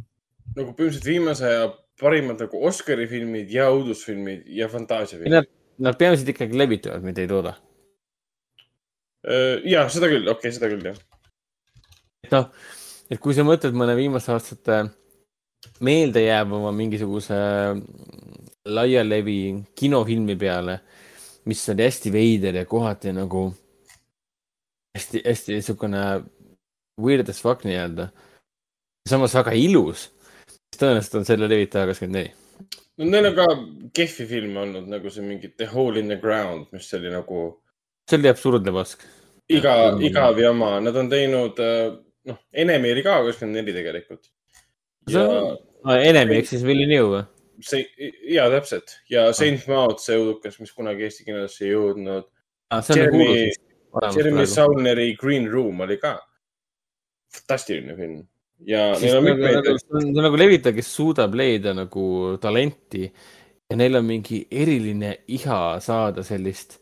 nagu 0.57 0.73
põhimõtteliselt 0.73 1.09
viimase 1.09 1.47
aja 1.49 1.69
parimad 2.01 2.41
nagu 2.45 2.61
Oscari 2.69 3.07
filmid 3.11 3.53
ja 3.53 3.69
õudusfilmid 3.73 4.49
ja 4.57 4.69
fantaasiafilmid. 4.73 5.33
Nad, 5.33 5.49
nad 5.89 5.99
peamiselt 6.01 6.33
ikkagi 6.33 6.59
levitavad, 6.59 7.05
mitte 7.07 7.25
ei 7.25 7.31
tooda. 7.31 7.57
Äh, 9.27 9.65
ja 9.69 9.87
seda 9.93 10.11
küll, 10.13 10.27
okei 10.29 10.51
okay,, 10.51 10.57
seda 10.57 10.71
küll, 10.73 10.85
jah. 10.91 11.01
et 12.27 12.35
noh, 12.35 12.51
et 13.11 13.23
kui 13.23 13.35
sa 13.37 13.47
mõtled 13.47 13.77
mõne 13.77 13.97
viimaste 13.99 14.35
aastate 14.35 14.85
meeldejäävama 15.85 16.71
mingisuguse 16.77 17.37
laialevi 18.67 19.39
kinofilmi 19.75 20.37
peale, 20.37 20.81
mis 21.47 21.69
oli 21.71 21.87
hästi 21.87 22.13
veider 22.13 22.63
ja 22.63 22.65
kohati 22.67 23.13
nagu 23.15 23.49
hästi, 24.97 25.23
hästi 25.27 25.53
niisugune 25.57 26.03
weird 27.01 27.29
as 27.29 27.43
fuck 27.43 27.65
nii-öelda. 27.65 28.09
samas 29.09 29.35
väga 29.35 29.53
ilus. 29.53 30.11
tõenäoliselt 30.77 31.21
on 31.21 31.25
selle 31.25 31.49
levitaja 31.49 31.87
kakskümmend 31.89 32.19
neli. 32.19 32.33
no 32.99 33.11
neil 33.11 33.31
on 33.31 33.37
ka 33.37 33.47
kehvi 33.97 34.27
filme 34.33 34.61
olnud 34.61 34.89
nagu 34.93 35.11
see 35.11 35.25
mingi 35.25 35.53
The 35.57 35.69
Hole 35.73 36.01
in 36.01 36.09
the 36.13 36.19
Ground, 36.21 36.67
mis 36.73 36.93
oli 36.95 37.13
nagu. 37.13 37.45
see 38.11 38.19
oli 38.19 38.33
absurdne 38.33 38.73
pask. 38.73 39.07
iga, 39.49 39.77
igav 40.11 40.41
jama, 40.41 40.81
nad 40.81 40.97
on 40.97 41.13
teinud, 41.13 41.63
äh, 41.63 41.95
noh, 42.33 42.43
Enemi 42.53 42.93
oli 42.93 43.07
ka 43.07 43.23
kakskümmend 43.23 43.63
neli 43.63 43.77
tegelikult. 43.77 44.29
ja. 45.09 45.25
No, 45.87 45.95
Enemi 45.95 46.41
ehk 46.41 46.49
siis 46.51 46.65
Villeneuve 46.67 47.13
või? 47.15 47.25
See, 47.65 47.87
ja 48.33 48.47
täpselt. 48.53 48.99
Ja 49.11 49.29
Saint 49.37 49.67
Maud, 49.71 50.01
see 50.03 50.19
õudukas, 50.19 50.59
mis 50.61 50.73
kunagi 50.77 51.07
Eesti 51.07 51.27
kinosse 51.27 51.67
ei 51.67 51.73
jõudnud. 51.75 52.29
Ah,. 52.75 52.83
Jeremy, 52.91 53.51
Jeremy 54.17 54.47
Sauneri 54.51 55.13
Green 55.21 55.47
Room 55.51 55.85
oli 55.87 55.99
ka 56.03 56.17
fantastiline 57.33 57.97
film. 57.97 58.25
Ja 58.67 58.95
nagu,. 58.97 60.17
nagu 60.17 60.39
levitaja, 60.41 60.75
kes 60.77 60.89
suudab 60.97 61.37
leida 61.37 61.75
nagu 61.77 62.37
talenti. 62.43 63.07
Ja 63.71 63.77
neil 63.77 63.99
on 63.99 64.07
mingi 64.07 64.45
eriline 64.51 65.13
iha 65.35 65.61
saada 65.83 66.23
sellist 66.27 66.79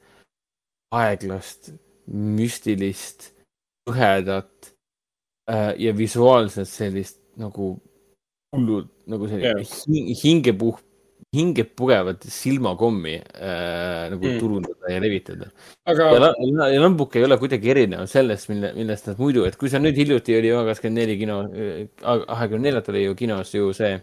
aeglast, 0.94 1.72
müstilist, 2.12 3.32
kõhedat 3.88 4.74
äh, 5.50 5.72
ja 5.80 5.94
visuaalselt 5.96 6.68
sellist 6.68 7.18
nagu 7.40 7.74
hullud 8.54 8.90
nagu 9.10 9.28
selline 9.28 9.60
yeah. 9.60 10.18
hingepuh, 10.22 10.78
hinge 11.34 11.64
pugevat 11.76 12.24
silmakommi 12.30 13.16
äh, 13.18 14.06
nagu 14.12 14.22
mm. 14.22 14.38
turundada 14.40 14.92
ja 14.92 15.02
levitada 15.02 15.50
Aga.... 15.90 16.08
ja, 16.14 16.30
ja, 16.30 16.68
ja 16.76 16.82
lambuke 16.84 17.20
ei 17.20 17.26
ole 17.26 17.38
kuidagi 17.40 17.74
erinev 17.74 18.06
sellest, 18.10 18.48
mille, 18.52 18.72
millest 18.78 19.10
nad 19.10 19.20
muidu, 19.20 19.44
et 19.48 19.58
kui 19.60 19.72
sa 19.72 19.82
nüüd 19.82 19.98
hiljuti 19.98 20.38
oli 20.38 20.54
kakskümmend 20.70 21.02
neli 21.02 21.18
kino, 21.20 21.42
kahekümne 22.00 22.70
neljalt 22.70 22.90
oli 22.94 23.04
ju 23.08 23.16
kinos 23.18 23.54
ju 23.54 23.72
see 23.76 23.98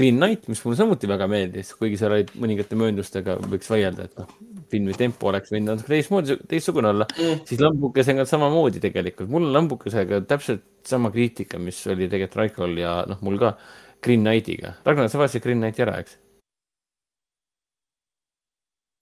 Green 0.00 0.16
Knight, 0.16 0.46
mis 0.48 0.62
mulle 0.64 0.78
samuti 0.78 1.08
väga 1.10 1.26
meeldis, 1.28 1.74
kuigi 1.76 1.98
seal 2.00 2.14
olid 2.16 2.30
mõningate 2.40 2.76
mööndustega, 2.80 3.34
võiks 3.52 3.68
vaielda, 3.68 4.06
et 4.08 4.16
noh, 4.16 4.30
filmi 4.72 4.94
tempo 4.96 5.28
oleks 5.28 5.52
võinud 5.52 5.74
natuke 5.74 5.92
teistmoodi, 5.92 6.36
teistsugune 6.48 6.88
olla 6.88 7.06
mm., 7.10 7.42
siis 7.50 7.60
lambukesega 7.60 8.24
samamoodi 8.28 8.80
tegelikult. 8.80 9.28
mul 9.28 9.50
on 9.50 9.52
lambukesega 9.58 10.22
täpselt 10.30 10.64
sama 10.88 11.10
kriitika, 11.12 11.60
mis 11.60 11.82
oli 11.92 12.08
tegelikult 12.08 12.38
Raikol 12.40 12.80
ja 12.80 12.94
noh, 13.10 13.20
mul 13.26 13.36
ka 13.42 13.52
Green 14.00 14.24
Knightiga. 14.24 14.72
Ragnar, 14.86 15.10
sa 15.12 15.20
vaatasid 15.20 15.44
Green 15.44 15.60
Knighti 15.60 15.84
ära, 15.84 15.98
eks? 16.00 16.16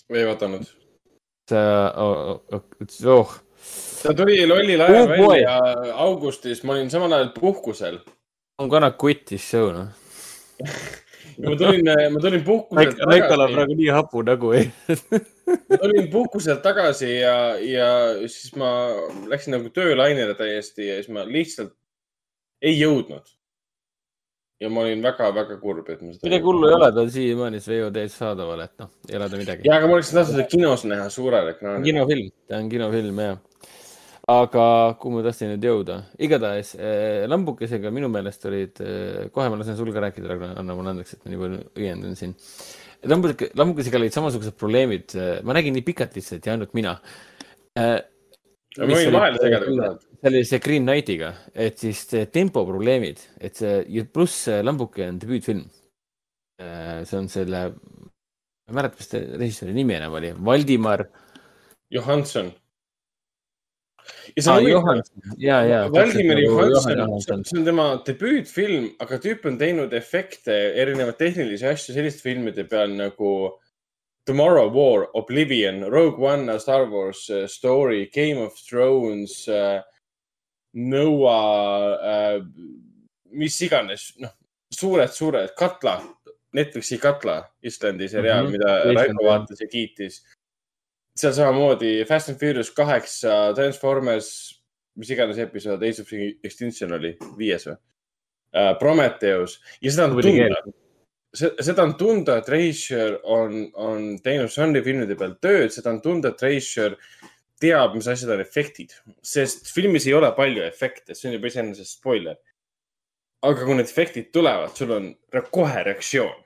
ei 0.09 0.27
vaadanud. 0.27 0.67
sa 1.52 1.62
oh,, 2.01 2.43
oh, 2.59 3.39
ta 4.02 4.17
tuli 4.18 4.41
lollil 4.51 4.83
ajal 4.83 5.05
oh, 5.05 5.15
välja 5.15 5.55
augustis, 6.09 6.65
ma 6.67 6.75
olin 6.75 6.91
samal 6.91 7.15
ajal 7.15 7.31
puhkusel. 7.39 8.02
on 8.59 8.68
gonna 8.68 8.91
quit 8.91 9.27
this 9.31 9.47
show, 9.47 9.70
noh 9.70 10.08
ma 11.45 11.57
tulin, 11.57 11.91
ma 12.12 12.23
tulin 12.23 12.45
puhkuselt 12.45 12.97
tagasi. 12.99 13.11
Raikal 13.12 13.45
on 13.47 13.57
praegu 13.57 13.78
nii 13.78 13.91
hapu 13.95 14.23
nägu, 14.27 14.53
ei 14.59 14.70
ma 15.70 15.81
tulin 15.83 16.11
puhkuselt 16.12 16.62
tagasi 16.67 17.11
ja, 17.19 17.35
ja 17.62 17.91
siis 18.27 18.55
ma 18.59 18.70
läksin 19.31 19.57
nagu 19.59 19.73
töölainele 19.75 20.35
täiesti 20.39 20.91
ja 20.91 21.01
siis 21.01 21.12
ma 21.15 21.27
lihtsalt 21.28 21.75
ei 22.62 22.78
jõudnud 22.81 23.27
ja 24.61 24.70
ma 24.70 24.83
olin 24.83 25.03
väga-väga 25.03 25.59
kurb, 25.62 25.87
et 25.87 26.01
ma 26.03 26.12
seda. 26.12 26.27
midagi 26.27 26.47
hullu 26.49 26.69
ei 26.69 26.75
ole, 26.75 26.89
ta 26.95 27.05
on 27.05 27.12
siiamaani 27.15 27.61
VOD-s 27.62 28.17
saadaval, 28.23 28.65
et 28.65 28.75
noh, 28.83 28.91
ei 29.09 29.19
ole 29.19 29.28
ta 29.31 29.41
midagi. 29.41 29.69
ja, 29.69 29.77
aga 29.78 29.91
ma 29.91 29.99
oleksin 29.99 30.19
tahtnud 30.19 30.35
seda 30.35 30.47
kinos 30.51 30.85
näha 30.91 31.07
suurel 31.15 31.53
ekraanil. 31.53 31.87
kinofilm, 31.87 32.33
ta 32.51 32.59
on 32.59 32.73
kinofilm 32.73 33.23
jah. 33.23 33.39
Aga 34.28 34.65
kuhu 35.00 35.16
ma 35.16 35.23
tahtsin 35.24 35.55
nüüd 35.55 35.65
jõuda, 35.65 36.02
igatahes 36.20 36.74
äh, 36.76 37.24
lambukesega 37.31 37.92
minu 37.94 38.10
meelest 38.12 38.44
olid 38.48 38.82
äh,, 38.84 39.31
kohe 39.32 39.48
ma 39.48 39.57
lasen 39.57 39.78
sul 39.78 39.89
ka 39.94 40.02
rääkida, 40.05 40.28
Ragnar, 40.28 40.58
anna 40.60 40.76
mulle 40.76 40.92
andeks, 40.92 41.16
et 41.16 41.24
ma 41.24 41.32
nii 41.32 41.40
palju 41.42 41.60
õiendan 41.81 42.18
siin. 42.18 42.34
lambuke, 43.08 43.48
lambukesega 43.57 44.00
olid 44.00 44.16
samasugused 44.16 44.58
probleemid, 44.60 45.16
äh, 45.16 45.39
ma 45.48 45.57
nägin 45.57 45.76
nii 45.78 45.86
pikalt 45.86 46.18
lihtsalt 46.20 46.44
ja 46.44 46.58
ainult 46.58 46.76
mina 46.76 46.98
äh, 47.81 47.97
ma 48.76 48.90
võin 48.92 49.16
vahele 49.16 49.40
segada, 49.40 49.65
kui 49.65 49.81
tahad. 49.81 50.05
see 50.20 50.31
oli 50.32 50.44
see 50.52 50.62
Green 50.68 50.84
Knightiga, 50.84 51.32
et 51.66 51.81
siis 51.81 52.05
tempo 52.34 52.66
probleemid, 52.68 53.24
et 53.40 53.57
see 53.57 54.07
pluss 54.12 54.44
Lambuke 54.62 55.08
on 55.08 55.24
debüütfilm. 55.24 55.65
See 56.58 57.15
on 57.15 57.28
selle, 57.31 57.60
ma 57.70 58.73
ei 58.73 58.76
mäleta, 58.76 58.98
mis 58.98 59.08
see 59.12 59.26
režissööri 59.39 59.74
nimi 59.76 59.94
enam 59.94 60.16
oli, 60.18 60.32
Valdimar. 60.44 61.07
Johanson. 61.94 62.50
Ja 64.37 64.43
see 64.43 64.53
on 64.53 64.65
ah, 64.65 64.70
Johanson, 64.70 65.23
ja, 65.39 65.61
ja. 65.67 65.81
Valdimar 65.93 66.43
Johanson, 66.43 67.45
see 67.45 67.61
on 67.61 67.65
tema 67.69 67.89
debüütfilm, 68.07 68.91
aga 69.05 69.20
tüüp 69.23 69.47
on 69.51 69.59
teinud 69.61 69.95
efekte, 69.97 70.57
erinevaid 70.83 71.19
tehnilisi 71.20 71.69
asju 71.69 71.97
selliste 71.97 72.27
filmide 72.27 72.67
peal 72.69 72.95
nagu 72.99 73.33
Tomorrow 74.28 74.69
War, 74.69 75.07
Oblivion, 75.17 75.87
Rogue 75.89 76.20
One, 76.20 76.59
Star 76.61 76.85
Wars 76.91 77.31
uh, 77.31 77.47
Story, 77.49 78.11
Game 78.12 78.37
of 78.37 78.53
Thrones 78.61 79.49
uh,, 79.49 79.81
Noah 80.75 81.97
uh,, 81.97 82.45
mis 83.33 83.57
iganes, 83.65 84.11
noh, 84.20 84.35
suured-suured, 84.75 85.55
Katla, 85.57 86.03
Netflixi 86.57 86.99
Katla, 87.01 87.41
Islandi 87.62 88.09
seriaal 88.09 88.47
mm, 88.47 88.53
-hmm. 88.53 88.85
mida 88.85 89.01
Raiko 89.01 89.25
vaatas 89.25 89.61
ja 89.61 89.69
kiitis. 89.69 90.23
Seal 91.21 91.35
samamoodi 91.37 91.93
Fast 92.09 92.33
and 92.33 92.41
Furious 92.41 92.71
kaheksa, 92.75 93.53
Transformers, 93.59 94.31
mis 94.99 95.13
iganes 95.15 95.39
episood, 95.43 95.83
Age 95.85 96.03
of 96.03 96.13
Extinction 96.47 96.97
oli, 96.99 97.15
viies 97.39 97.69
või 97.69 97.77
uh,? 97.79 98.75
Prometheus 98.81 99.59
ja 99.85 99.93
seda 99.93 100.09
on 100.09 100.21
tunda 100.25 100.63
seda 101.37 101.85
on 101.85 101.95
tunda, 101.99 102.39
et 102.39 102.49
režissöör 102.49 103.19
on, 103.29 103.67
on 103.77 104.07
teinud 104.25 104.53
žanrifilmide 104.53 105.17
peal 105.19 105.35
tööd, 105.43 105.73
seda 105.75 105.93
on 105.93 106.01
tunda, 106.05 106.33
et 106.33 106.45
režissöör 106.45 106.97
teab, 107.61 107.97
mis 107.99 108.09
asjad 108.09 108.33
on 108.35 108.43
efektid, 108.43 108.95
sest 109.25 109.69
filmis 109.75 110.07
ei 110.09 110.17
ole 110.17 110.31
palju 110.37 110.65
efekte, 110.65 111.15
see 111.15 111.29
on 111.31 111.37
juba 111.37 111.51
iseenesest 111.51 111.99
spoiler. 111.99 112.39
aga 113.47 113.63
kui 113.65 113.77
need 113.79 113.87
efektid 113.87 114.33
tulevad, 114.35 114.73
sul 114.75 114.91
on 114.97 115.13
kohe 115.55 115.83
reaktsioon. 115.87 116.45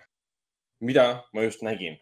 mida 0.81 1.25
ma 1.33 1.43
just 1.43 1.63
nägin. 1.63 1.97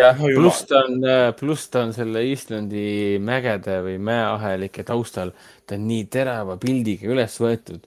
Jah, 0.00 0.20
pluss 0.20 0.64
ta 0.68 0.84
on, 0.86 1.00
pluss 1.38 1.68
ta 1.72 1.84
on 1.86 1.92
selle 1.96 2.24
Islandi 2.30 3.18
mägede 3.22 3.80
või 3.86 3.98
mäeahelike 4.10 4.84
taustal, 4.88 5.34
ta 5.66 5.76
on 5.76 5.86
nii 5.90 6.06
terava 6.12 6.56
pildiga 6.60 7.10
üles 7.12 7.36
võetud 7.42 7.84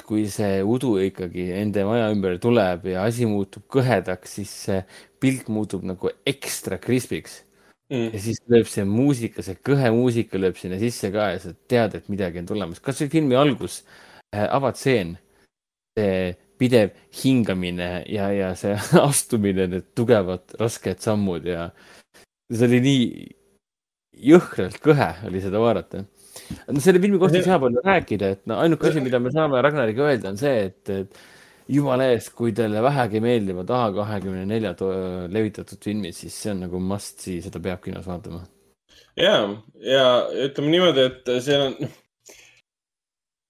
kui 0.00 0.24
see 0.32 0.60
udu 0.64 0.94
ikkagi 1.04 1.50
enda 1.58 1.84
maja 1.84 2.10
ümber 2.14 2.38
tuleb 2.40 2.86
ja 2.94 3.04
asi 3.08 3.26
muutub 3.28 3.66
kõhedaks, 3.72 4.38
siis 4.38 4.52
see 4.66 4.78
pilt 5.20 5.50
muutub 5.52 5.84
nagu 5.86 6.12
ekstra 6.26 6.80
krispiks. 6.82 7.42
Mm.. 7.92 8.08
ja 8.14 8.20
siis 8.24 8.38
lööb 8.48 8.68
see 8.72 8.86
muusika, 8.88 9.42
see 9.44 9.58
kõhe 9.68 9.90
muusika 9.92 10.38
lööb 10.40 10.56
sinna 10.56 10.78
sisse 10.80 11.10
ka 11.12 11.26
ja 11.34 11.42
sa 11.42 11.52
tead, 11.68 11.98
et 11.98 12.06
midagi 12.08 12.40
on 12.40 12.46
tulemas. 12.48 12.80
kasvõi 12.80 13.10
filmi 13.12 13.36
algus 13.36 13.82
äh,, 14.32 14.46
avatseen, 14.46 15.18
see 15.98 16.32
pidev 16.62 16.94
hingamine 17.22 17.90
ja, 18.06 18.30
ja 18.34 18.54
see 18.58 18.78
astumine, 19.02 19.68
need 19.74 19.92
tugevad 19.98 20.56
rasked 20.62 21.02
sammud 21.04 21.46
ja 21.50 21.68
see 22.52 22.68
oli 22.70 22.82
nii 22.86 23.04
jõhkralt 24.32 24.78
kõhe 24.84 25.10
oli 25.26 25.42
seda 25.42 25.60
vaadata 25.62 26.04
no 26.68 26.82
selle 26.84 27.00
filmi 27.02 27.20
kohta 27.20 27.38
ei 27.38 27.46
saa 27.46 27.60
palju 27.62 27.82
rääkida, 27.84 28.32
et 28.36 28.42
no 28.50 28.58
ainuke 28.62 28.88
asi, 28.88 29.02
mida 29.04 29.20
me 29.22 29.32
saame 29.34 29.60
Ragnariga 29.64 30.08
öelda, 30.08 30.32
on 30.32 30.40
see, 30.40 30.66
et, 30.68 30.92
et 30.92 31.72
jumala 31.72 32.08
eest, 32.12 32.32
kui 32.36 32.54
teile 32.56 32.82
vähegi 32.84 33.22
meeldivad 33.24 33.70
A24 33.76 34.72
levitatud 35.32 35.84
filmid, 35.84 36.16
siis 36.16 36.36
see 36.36 36.52
on 36.54 36.64
nagu 36.66 36.80
must 36.82 37.24
seda 37.28 37.62
peab 37.62 37.82
kinos 37.84 38.08
vaatama. 38.08 38.42
ja, 39.16 39.36
ja 39.86 40.06
ütleme 40.48 40.74
niimoodi, 40.76 41.08
et 41.10 41.32
see 41.44 41.60
on, 41.60 41.78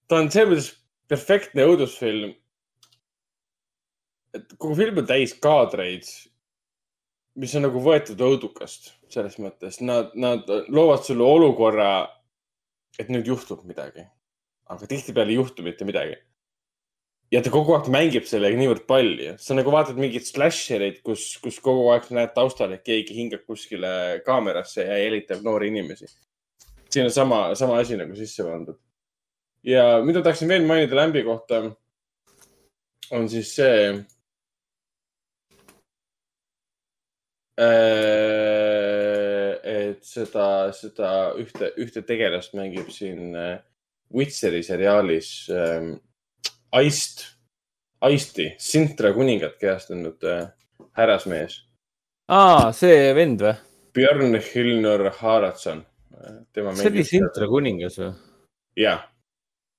ta 0.07 0.21
on 0.21 0.31
selles 0.33 0.53
mõttes 0.53 0.71
perfektne 1.13 1.67
õudusfilm. 1.69 2.31
Et 4.33 4.55
kogu 4.57 4.75
film 4.75 4.97
on 5.01 5.07
täis 5.07 5.33
kaadreid, 5.41 6.07
mis 7.39 7.53
on 7.55 7.65
nagu 7.67 7.81
võetud 7.81 8.19
õudukast 8.21 8.93
selles 9.13 9.37
mõttes, 9.41 9.79
nad, 9.81 10.13
nad 10.17 10.49
loovad 10.73 11.05
sulle 11.05 11.25
olukorra 11.25 11.93
et 13.01 13.09
nüüd 13.09 13.27
juhtub 13.29 13.63
midagi. 13.67 14.05
aga 14.73 14.87
tihtipeale 14.87 15.33
ei 15.33 15.37
juhtu 15.37 15.63
mitte 15.65 15.85
midagi. 15.85 16.15
ja 17.31 17.41
ta 17.41 17.49
kogu 17.49 17.73
aeg 17.73 17.89
mängib 17.93 18.27
sellega 18.29 18.57
niivõrd 18.57 18.85
palju, 18.89 19.33
sa 19.41 19.57
nagu 19.57 19.73
vaatad 19.73 19.97
mingeid 19.97 20.25
slashereid, 20.27 21.01
kus, 21.05 21.37
kus 21.41 21.57
kogu 21.59 21.87
aeg 21.93 22.09
näed 22.13 22.33
taustal, 22.35 22.73
et 22.73 22.83
keegi 22.85 23.15
hingab 23.17 23.45
kuskile 23.49 24.21
kaamerasse 24.25 24.85
ja 24.85 24.99
jälitab 25.01 25.41
noori 25.45 25.71
inimesi. 25.73 26.09
siin 26.89 27.09
on 27.09 27.11
sama, 27.11 27.45
sama 27.57 27.79
asi 27.81 27.97
nagu 27.97 28.15
sisse 28.15 28.45
pandud. 28.45 28.77
ja 29.63 30.01
mida 30.05 30.21
tahaksin 30.21 30.47
veel 30.47 30.67
mainida 30.69 30.95
Lämbi 30.95 31.23
kohta. 31.23 31.63
on 33.11 33.29
siis 33.29 33.55
see 33.55 33.89
äh,, 33.89 34.05
et 39.63 40.01
seda, 40.05 40.71
seda 40.73 41.11
ühte, 41.39 41.69
ühte 41.77 42.01
tegelast 42.05 42.55
mängib 42.57 42.89
siin 42.93 43.35
äh, 43.37 43.59
Witcheri 44.13 44.63
seriaalis 44.65 45.49
äh, 45.53 45.93
Aist, 46.73 47.25
Aisti, 48.01 48.55
Sintra 48.59 49.13
kuningat 49.13 49.59
kehastanud 49.61 50.23
äh, 50.25 50.47
härrasmees. 50.97 51.59
aa, 52.29 52.71
see 52.73 53.13
vend 53.15 53.41
või? 53.45 53.55
Björn 53.93 54.39
Hilnur 54.41 55.11
Haraldsson. 55.19 55.85
see 56.49 56.89
oli 56.89 57.05
Sintra 57.05 57.47
kuningas 57.49 57.99
või? 58.01 58.11
jah. 58.81 59.05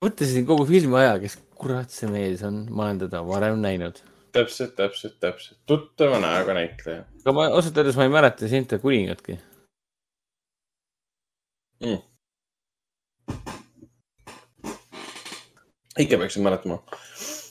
mõtlesin 0.04 0.46
kogu 0.46 0.66
filmi 0.68 1.00
aja, 1.02 1.18
kes 1.22 1.38
kurat 1.58 1.90
see 1.90 2.10
mees 2.10 2.42
on, 2.46 2.66
ma 2.70 2.88
olen 2.88 3.06
teda 3.06 3.22
varem 3.26 3.60
näinud. 3.62 4.02
Täpselt, 4.34 4.74
täpselt, 4.76 5.18
täpselt, 5.22 5.58
tuttava 5.66 6.20
näoga 6.22 6.56
näitleja. 6.58 7.04
aga 7.24 7.36
ma 7.36 7.48
ausalt 7.54 7.78
öeldes 7.78 7.98
ma 7.98 8.08
ei 8.08 8.12
mäleta 8.12 8.50
Sintra 8.50 8.78
kuningatki 8.82 9.38
mm.. 11.84 11.98
ikka 15.98 16.18
peaksin 16.18 16.42
mäletama. 16.42 16.82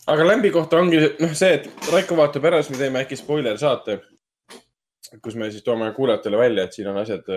aga 0.07 0.27
Lämbi 0.27 0.51
kohta 0.51 0.77
ongi 0.77 0.99
noh, 1.19 1.33
see, 1.33 1.53
et 1.53 1.91
Raiko 1.91 2.17
vaatab 2.17 2.45
ära, 2.51 2.61
siis 2.61 2.75
me 2.75 2.81
teeme 2.81 3.03
äkki 3.03 3.17
spoiler 3.19 3.57
saate, 3.57 3.99
kus 5.23 5.35
me 5.35 5.51
siis 5.51 5.63
toome 5.63 5.91
kuulajatele 5.95 6.37
välja, 6.37 6.63
et 6.63 6.75
siin 6.75 6.89
on 6.91 6.99
asjad, 7.01 7.27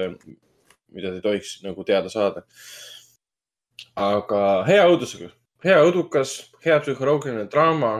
mida 0.93 1.13
te 1.13 1.21
tohiks 1.21 1.61
nagu 1.67 1.85
teada 1.85 2.13
saada. 2.13 2.43
aga 3.97 4.41
hea 4.69 4.85
õudusega, 4.89 5.31
hea 5.65 5.79
õudukas, 5.85 6.37
hea 6.65 6.79
psühholoogiline 6.81 7.47
draama. 7.53 7.93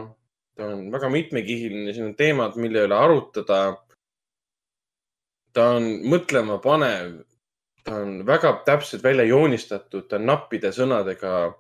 Ta 0.57 0.71
on 0.73 0.89
väga 0.93 1.11
mitmekihiline, 1.13 1.93
siin 1.93 2.11
on 2.11 2.17
teemad, 2.17 2.57
mille 2.61 2.87
üle 2.89 2.97
arutada. 2.97 3.61
ta 5.53 5.71
on 5.77 5.87
mõtlemapanev. 6.05 7.23
ta 7.85 8.01
on 8.03 8.27
väga 8.27 8.63
täpselt 8.67 9.03
välja 9.03 9.25
joonistatud, 9.25 10.09
ta 10.09 10.17
on 10.17 10.27
nappide 10.27 10.73
sõnadega 10.73 11.55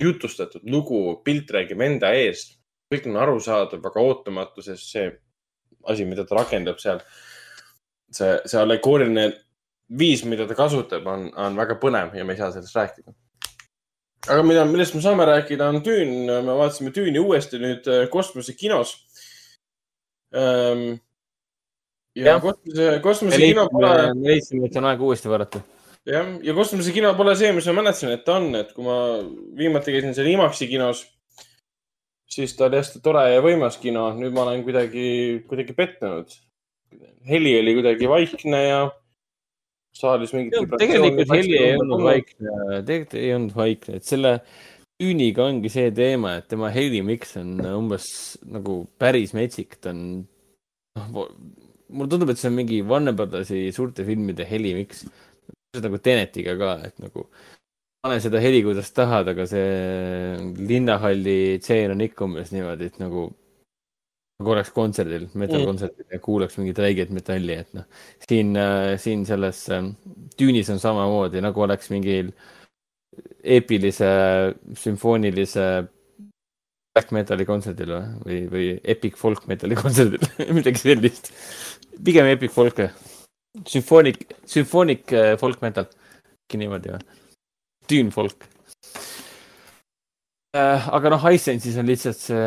jutustatud 0.00 0.62
lugu, 0.64 1.22
pilt 1.24 1.50
räägib 1.50 1.80
enda 1.80 2.12
eest. 2.12 2.58
kõik 2.92 3.08
on 3.08 3.16
arusaadav, 3.16 3.80
väga 3.82 4.00
ootamatu, 4.00 4.62
sest 4.62 4.90
see 4.92 5.10
asi, 5.88 6.04
mida 6.04 6.24
ta 6.28 6.36
rakendab 6.36 6.78
seal, 6.78 7.00
see, 8.12 8.34
see 8.46 8.60
allegooriline 8.60 9.30
viis, 9.98 10.24
mida 10.28 10.46
ta 10.46 10.54
kasutab, 10.54 11.06
on, 11.08 11.30
on 11.36 11.56
väga 11.56 11.78
põnev 11.80 12.12
ja 12.16 12.24
me 12.24 12.36
ei 12.36 12.40
saa 12.40 12.52
sellest 12.52 12.76
rääkida. 12.76 13.14
Aga 14.28 14.42
mida, 14.46 14.64
millest 14.68 14.94
me 14.94 15.02
saame 15.04 15.26
rääkida, 15.26 15.68
on 15.68 15.80
Düün. 15.84 16.12
me 16.30 16.56
vaatasime 16.58 16.92
Düüni 16.94 17.20
uuesti 17.20 17.58
nüüd 17.62 17.88
äh, 17.90 18.04
kosmosekinos 18.10 18.94
ähm,. 20.34 21.00
ja, 22.14 22.38
kosmose, 22.40 23.00
kosmosekino 23.02 23.68
pole. 23.72 23.94
me 24.14 24.34
leidsime, 24.34 24.68
et 24.68 24.76
on 24.78 24.90
aeg 24.90 25.02
uuesti 25.02 25.32
vaadata 25.32 25.62
jah, 26.06 26.36
ja 26.42 26.54
kosmosekino 26.54 27.14
pole 27.18 27.34
see, 27.38 27.50
mis 27.56 27.66
ma 27.70 27.80
mäletasin, 27.80 28.14
et 28.14 28.24
ta 28.26 28.38
on, 28.38 28.52
et 28.58 28.70
kui 28.76 28.86
ma 28.86 28.96
viimati 29.58 29.94
käisin 29.94 30.14
seal 30.14 30.30
IMAX-i 30.32 30.70
kinos, 30.70 31.04
siis 32.30 32.54
ta 32.56 32.68
oli 32.68 32.80
hästi 32.80 33.02
tore 33.04 33.26
ja 33.34 33.42
võimas 33.44 33.78
kino. 33.82 34.08
nüüd 34.18 34.34
ma 34.34 34.46
olen 34.46 34.64
kuidagi, 34.66 35.06
kuidagi 35.48 35.76
pettunud. 35.76 36.38
heli 37.26 37.58
oli 37.58 37.74
kuidagi 37.78 38.08
vaikne 38.08 38.62
ja 38.66 38.80
saalis 39.96 40.34
mingit. 40.36 40.76
tegelikult 40.80 41.32
heli 41.34 41.56
ei 41.58 41.72
olnud 41.78 42.04
vaikne, 42.06 42.52
tegelikult 42.88 43.18
ei 43.20 43.32
olnud 43.36 43.56
vaikne, 43.56 43.98
et 44.00 44.08
selle 44.08 44.36
Üüniga 45.02 45.48
ongi 45.48 45.70
see 45.72 45.88
teema, 45.96 46.36
et 46.38 46.46
tema 46.52 46.68
helimiks 46.70 47.34
on 47.40 47.56
umbes 47.72 48.06
nagu 48.46 48.82
päris 49.02 49.32
metsik, 49.34 49.80
ta 49.82 49.90
on, 49.90 50.22
noh, 51.00 51.08
mulle 51.90 52.12
tundub, 52.12 52.30
et 52.30 52.38
see 52.38 52.50
on 52.52 52.58
mingi 52.60 52.78
Warner 52.86 53.16
Brothersi 53.16 53.64
suurte 53.74 54.06
filmide 54.06 54.46
helimiks 54.46 55.02
nagu 55.80 55.98
Tenetiga 56.04 56.54
ka, 56.60 56.74
et 56.86 57.00
nagu 57.02 57.26
pane 58.02 58.18
seda 58.20 58.40
heli, 58.42 58.62
kuidas 58.66 58.90
tahad, 58.94 59.28
aga 59.30 59.46
see 59.48 60.54
linnahalli 60.68 61.58
tseen 61.62 61.94
on 61.94 62.02
ikka 62.04 62.26
umbes 62.26 62.50
niimoodi, 62.54 62.90
et 62.90 62.98
nagu, 63.02 63.28
oleks 64.50 64.72
kontserdil, 64.74 65.28
metal-kontserdil 65.38 66.16
ja 66.16 66.18
kuulaks 66.22 66.58
mingit 66.58 66.80
räiget 66.82 67.12
metalli, 67.14 67.54
et 67.62 67.70
noh. 67.76 67.86
siin, 68.26 68.56
siin 68.98 69.22
selles 69.28 69.64
tüünis 70.38 70.70
on 70.72 70.82
samamoodi 70.82 71.42
nagu 71.44 71.62
oleks 71.62 71.92
mingil 71.92 72.32
eepilise 73.42 74.10
sümfoonilise 74.78 75.66
black 76.92 77.14
metali 77.14 77.46
kontserdil 77.48 77.94
või, 77.94 78.04
või, 78.26 78.42
või 78.52 78.68
epic 78.94 79.16
folk 79.20 79.46
metali 79.48 79.78
kontserdil 79.82 80.52
midagi 80.52 80.82
sellist. 80.82 81.32
pigem 82.04 82.28
epic 82.32 82.52
folk 82.52 82.80
sümfoonik, 83.68 84.24
sümfoonik 84.48 85.12
äh, 85.12 85.34
folk 85.40 85.60
metal, 85.62 85.88
äkki 86.46 86.60
niimoodi 86.60 86.94
või? 86.94 87.20
Dune 87.90 88.14
folk. 88.14 88.46
Aga 90.52 91.12
noh, 91.14 91.22
iSense'is 91.32 91.78
on 91.80 91.88
lihtsalt 91.88 92.18
see 92.20 92.40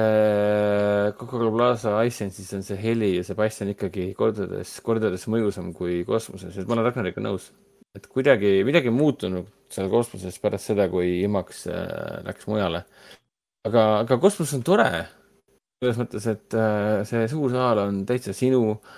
Coca-Cola 1.17 1.51
Plaza 1.55 1.93
iSense'is 2.05 2.51
on 2.57 2.65
see 2.67 2.77
heli 2.77 3.15
ja 3.15 3.23
see 3.25 3.37
bass 3.37 3.63
on 3.65 3.71
ikkagi 3.73 4.11
kordades, 4.17 4.75
kordades 4.85 5.25
mõjusam 5.31 5.71
kui 5.73 6.03
kosmoses, 6.05 6.57
et 6.57 6.69
ma 6.69 6.77
olen 6.77 6.85
Ragnariga 6.89 7.23
nõus. 7.25 7.51
et 7.95 8.05
kuidagi 8.11 8.59
midagi 8.67 8.91
muutunud 8.91 9.47
seal 9.71 9.89
kosmoses 9.89 10.37
pärast 10.43 10.69
seda, 10.69 10.89
kui 10.91 11.23
IMAX 11.23 11.65
äh, 11.71 12.21
läks 12.27 12.45
mujale. 12.51 12.83
aga, 13.65 13.87
aga 14.03 14.19
kosmos 14.21 14.53
on 14.53 14.61
tore. 14.61 14.91
selles 15.81 15.97
mõttes, 15.97 16.29
et 16.29 16.53
äh, 16.53 17.01
see 17.09 17.25
suur 17.31 17.49
saal 17.51 17.81
on 17.87 18.05
täitsa 18.05 18.33
sinu 18.37 18.61
äh, 18.75 18.93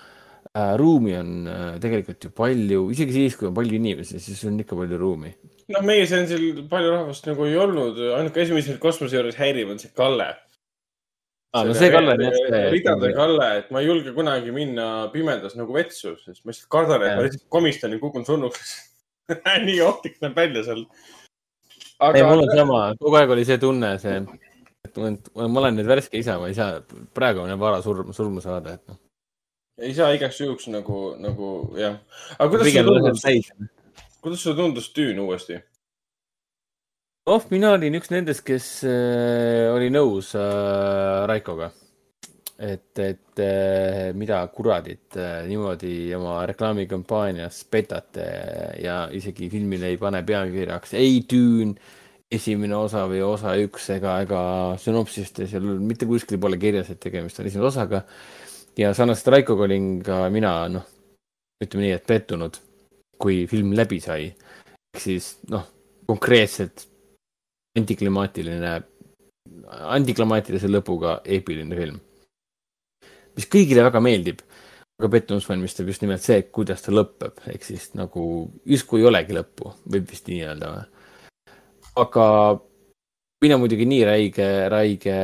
äh, 0.58 0.78
ruumi 0.78 1.16
on 1.18 1.48
äh, 1.48 1.80
tegelikult 1.82 2.24
ju 2.24 2.32
palju, 2.36 2.88
isegi 2.94 3.16
siis, 3.16 3.38
kui 3.38 3.50
on 3.50 3.56
palju 3.58 3.78
inimesi, 3.78 4.22
siis 4.24 4.44
on 4.50 4.60
ikka 4.64 4.78
palju 4.80 5.00
ruumi. 5.02 5.34
Noh, 5.74 5.86
meie 5.88 6.08
seansil 6.10 6.64
palju 6.72 6.92
rahvast 6.94 7.30
nagu 7.30 7.48
ei 7.48 7.58
olnud, 7.60 8.00
ainuke 8.20 8.44
asi, 8.44 8.56
mis 8.56 8.70
mind 8.72 8.82
kosmose 8.84 9.18
juures 9.18 9.38
häirib, 9.40 9.72
on 9.74 9.82
see 9.82 9.94
Kalle. 9.98 10.32
Ah, 11.56 11.64
no 11.68 11.76
see 11.78 11.92
Kalle 11.94 12.16
on 12.16 12.26
jah 12.26 12.36
see. 12.38 12.64
ridade 12.76 13.14
Kalle, 13.18 13.52
et 13.62 13.72
ma 13.74 13.84
ei 13.84 13.90
julge 13.90 14.14
kunagi 14.16 14.54
minna 14.56 14.88
pimedas 15.14 15.58
nagu 15.60 15.76
vetsu, 15.76 16.16
sest 16.24 16.44
ma 16.44 16.54
lihtsalt 16.54 16.72
kardan, 16.74 17.08
et 17.08 17.20
ma 17.20 17.26
lihtsalt 17.28 17.48
komistan 17.54 17.96
ja 17.96 18.02
kukun 18.04 18.28
surnuks 18.28 18.76
nii 19.68 19.80
ohtlik 19.86 20.22
näeb 20.24 20.38
välja 20.38 20.64
seal. 20.68 20.86
aga. 22.00 22.14
ei, 22.14 22.28
mul 22.28 22.46
on 22.46 22.54
sama, 22.54 22.84
kogu 23.02 23.20
aeg 23.20 23.36
oli 23.36 23.48
see 23.48 23.60
tunne, 23.62 23.96
see, 24.04 24.22
et 24.88 25.02
ma 25.04 25.64
olen 25.64 25.80
nüüd 25.80 25.90
värske 25.90 26.22
isa, 26.22 26.40
ma 26.40 26.52
ei 26.52 26.56
saa, 26.58 26.80
praegu 27.18 27.44
on 27.44 27.60
vara 27.60 27.84
surma, 27.84 28.16
surma 28.16 28.44
saada, 28.44 28.78
et 28.80 28.88
noh 28.88 29.04
ei 29.78 29.94
saa 29.94 30.10
igaks 30.16 30.40
juhuks 30.42 30.68
nagu, 30.74 31.02
nagu 31.22 31.50
jah. 31.78 32.00
aga 32.38 32.50
kuidas 32.50 32.72
sulle 32.72 32.84
tundus, 32.88 33.52
kuidas 34.22 34.40
sulle 34.44 34.56
tundus 34.56 34.92
Düün 34.96 35.18
uuesti? 35.18 35.60
oh, 37.26 37.44
mina 37.50 37.74
olin 37.76 37.98
üks 38.00 38.12
nendest, 38.14 38.46
kes 38.48 38.70
äh, 38.88 39.68
oli 39.74 39.90
nõus 39.94 40.34
äh, 40.38 41.26
Raikoga. 41.28 41.72
et, 42.58 43.00
et 43.00 43.42
äh, 43.44 44.14
mida 44.18 44.40
kuradit 44.54 45.18
äh, 45.18 45.44
niimoodi 45.46 46.16
oma 46.18 46.40
reklaamikampaanias 46.50 47.64
petate 47.72 48.26
ja 48.82 49.04
isegi 49.14 49.50
filmile 49.50 49.92
ei 49.94 49.98
pane 50.02 50.24
pealkirjaks 50.26 50.94
ei 50.98 51.22
Düün 51.30 51.76
esimene 52.32 52.76
osa 52.76 53.06
või 53.08 53.22
osa 53.24 53.54
üks 53.62 53.90
ega, 53.96 54.18
ega 54.26 54.42
sünopsistes 54.82 55.54
ja 55.54 55.62
mitte 55.62 56.08
kuskil 56.10 56.42
pole 56.42 56.58
kirjas, 56.60 56.90
et 56.92 57.00
tegemist 57.00 57.40
on 57.40 57.48
esimese 57.48 57.70
osaga 57.70 58.04
ja 58.78 58.94
sarnaselt 58.94 59.32
Raikoga 59.34 59.68
olin 59.68 59.98
ka 60.06 60.26
mina, 60.34 60.54
noh, 60.72 60.88
ütleme 61.64 61.88
nii, 61.88 61.94
et 61.98 62.08
pettunud, 62.08 62.60
kui 63.22 63.46
film 63.50 63.74
läbi 63.78 64.00
sai. 64.04 64.30
ehk 64.94 65.02
siis 65.04 65.38
noh, 65.52 65.66
konkreetselt 66.08 66.88
antiklimaatiline, 67.78 68.74
antiklimaatilise 69.98 70.70
lõpuga 70.72 71.20
eepiline 71.26 71.78
film. 71.78 72.00
mis 73.38 73.50
kõigile 73.54 73.84
väga 73.86 74.00
meeldib, 74.02 74.40
aga 74.98 75.10
pettumust 75.14 75.50
valmistab 75.50 75.90
just 75.92 76.02
nimelt 76.02 76.24
see, 76.26 76.42
kuidas 76.54 76.82
ta 76.82 76.94
lõpeb, 76.94 77.44
ehk 77.54 77.66
siis 77.66 77.92
nagu 77.94 78.24
justkui 78.66 79.04
ei 79.04 79.10
olegi 79.12 79.36
lõppu, 79.38 79.76
võib 79.86 80.08
vist 80.10 80.32
nii 80.32 80.40
öelda 80.48 80.72
või. 80.74 80.88
aga 82.02 82.26
mina 83.46 83.60
muidugi 83.62 83.86
nii 83.86 84.06
räige, 84.08 84.48
räige 84.74 85.18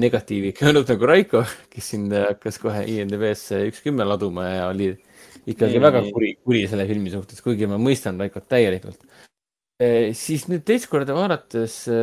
negatiivik 0.00 0.62
ei 0.62 0.72
olnud 0.72 0.90
nagu 0.90 1.06
Raiko, 1.06 1.44
kes 1.70 1.92
siin 1.92 2.08
hakkas 2.10 2.58
kohe 2.62 2.82
IMDB-sse 2.90 3.62
üks 3.68 3.84
kümme 3.84 4.06
laduma 4.08 4.48
ja 4.48 4.66
oli 4.72 4.90
ikkagi 5.46 5.78
mm. 5.78 5.84
väga 5.86 6.04
kuri, 6.10 6.34
kuri 6.44 6.64
selle 6.70 6.86
filmi 6.88 7.12
suhtes, 7.12 7.42
kuigi 7.44 7.68
ma 7.70 7.78
mõistan 7.80 8.20
Raikot 8.20 8.48
täielikult 8.50 9.00
e,. 9.80 10.12
siis 10.16 10.46
nüüd 10.50 10.66
teist 10.68 10.90
korda 10.92 11.16
vaadates 11.16 11.82
e,, 11.88 12.00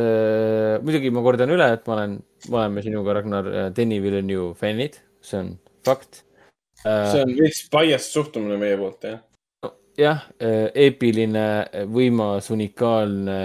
muidugi 0.84 1.12
ma 1.14 1.24
kordan 1.26 1.54
üle, 1.54 1.70
et 1.76 1.86
ma 1.86 1.98
olen, 1.98 2.18
me 2.48 2.60
oleme 2.62 2.86
sinuga, 2.86 3.18
Ragnar, 3.20 3.52
Denny 3.76 4.02
Villeneuve 4.04 4.56
fännid, 4.58 5.00
see 5.22 5.42
on 5.42 5.54
fakt. 5.86 6.24
see 6.82 7.22
on 7.22 7.34
veits 7.38 7.64
biased 7.72 8.14
suhtumine 8.14 8.58
meie 8.60 8.78
poolt, 8.80 9.06
jah 9.06 9.22
jah, 9.98 10.22
äh, 10.42 10.68
eepiline, 10.86 11.44
võimas, 11.90 12.50
unikaalne 12.54 13.38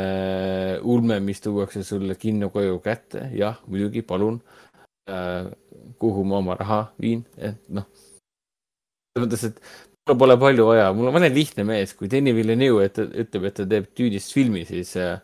ulme, 0.86 1.20
mis 1.24 1.42
tuuakse 1.44 1.84
sulle 1.86 2.16
kinno 2.20 2.50
koju 2.54 2.80
kätte, 2.84 3.28
jah, 3.38 3.60
muidugi, 3.68 4.04
palun. 4.06 4.42
äh, 5.10 5.50
kuhu 6.00 6.24
ma 6.24 6.38
oma 6.38 6.56
raha 6.56 6.94
viin, 7.02 7.26
et 7.38 7.58
noh. 7.70 7.84
Mõttes, 9.22 9.46
et 9.50 9.60
mul 10.10 10.20
pole 10.20 10.38
palju 10.42 10.68
vaja, 10.72 10.90
mul 10.96 11.10
on, 11.10 11.18
olen 11.20 11.34
lihtne 11.36 11.66
mees, 11.68 11.94
kui 11.98 12.10
Danny 12.12 12.34
Villeneuve 12.36 12.90
ütleb, 12.90 13.48
et 13.50 13.58
ta 13.60 13.68
teeb 13.70 13.90
tüüdist 13.96 14.34
filmi, 14.36 14.66
siis 14.68 14.96
äh, 15.00 15.20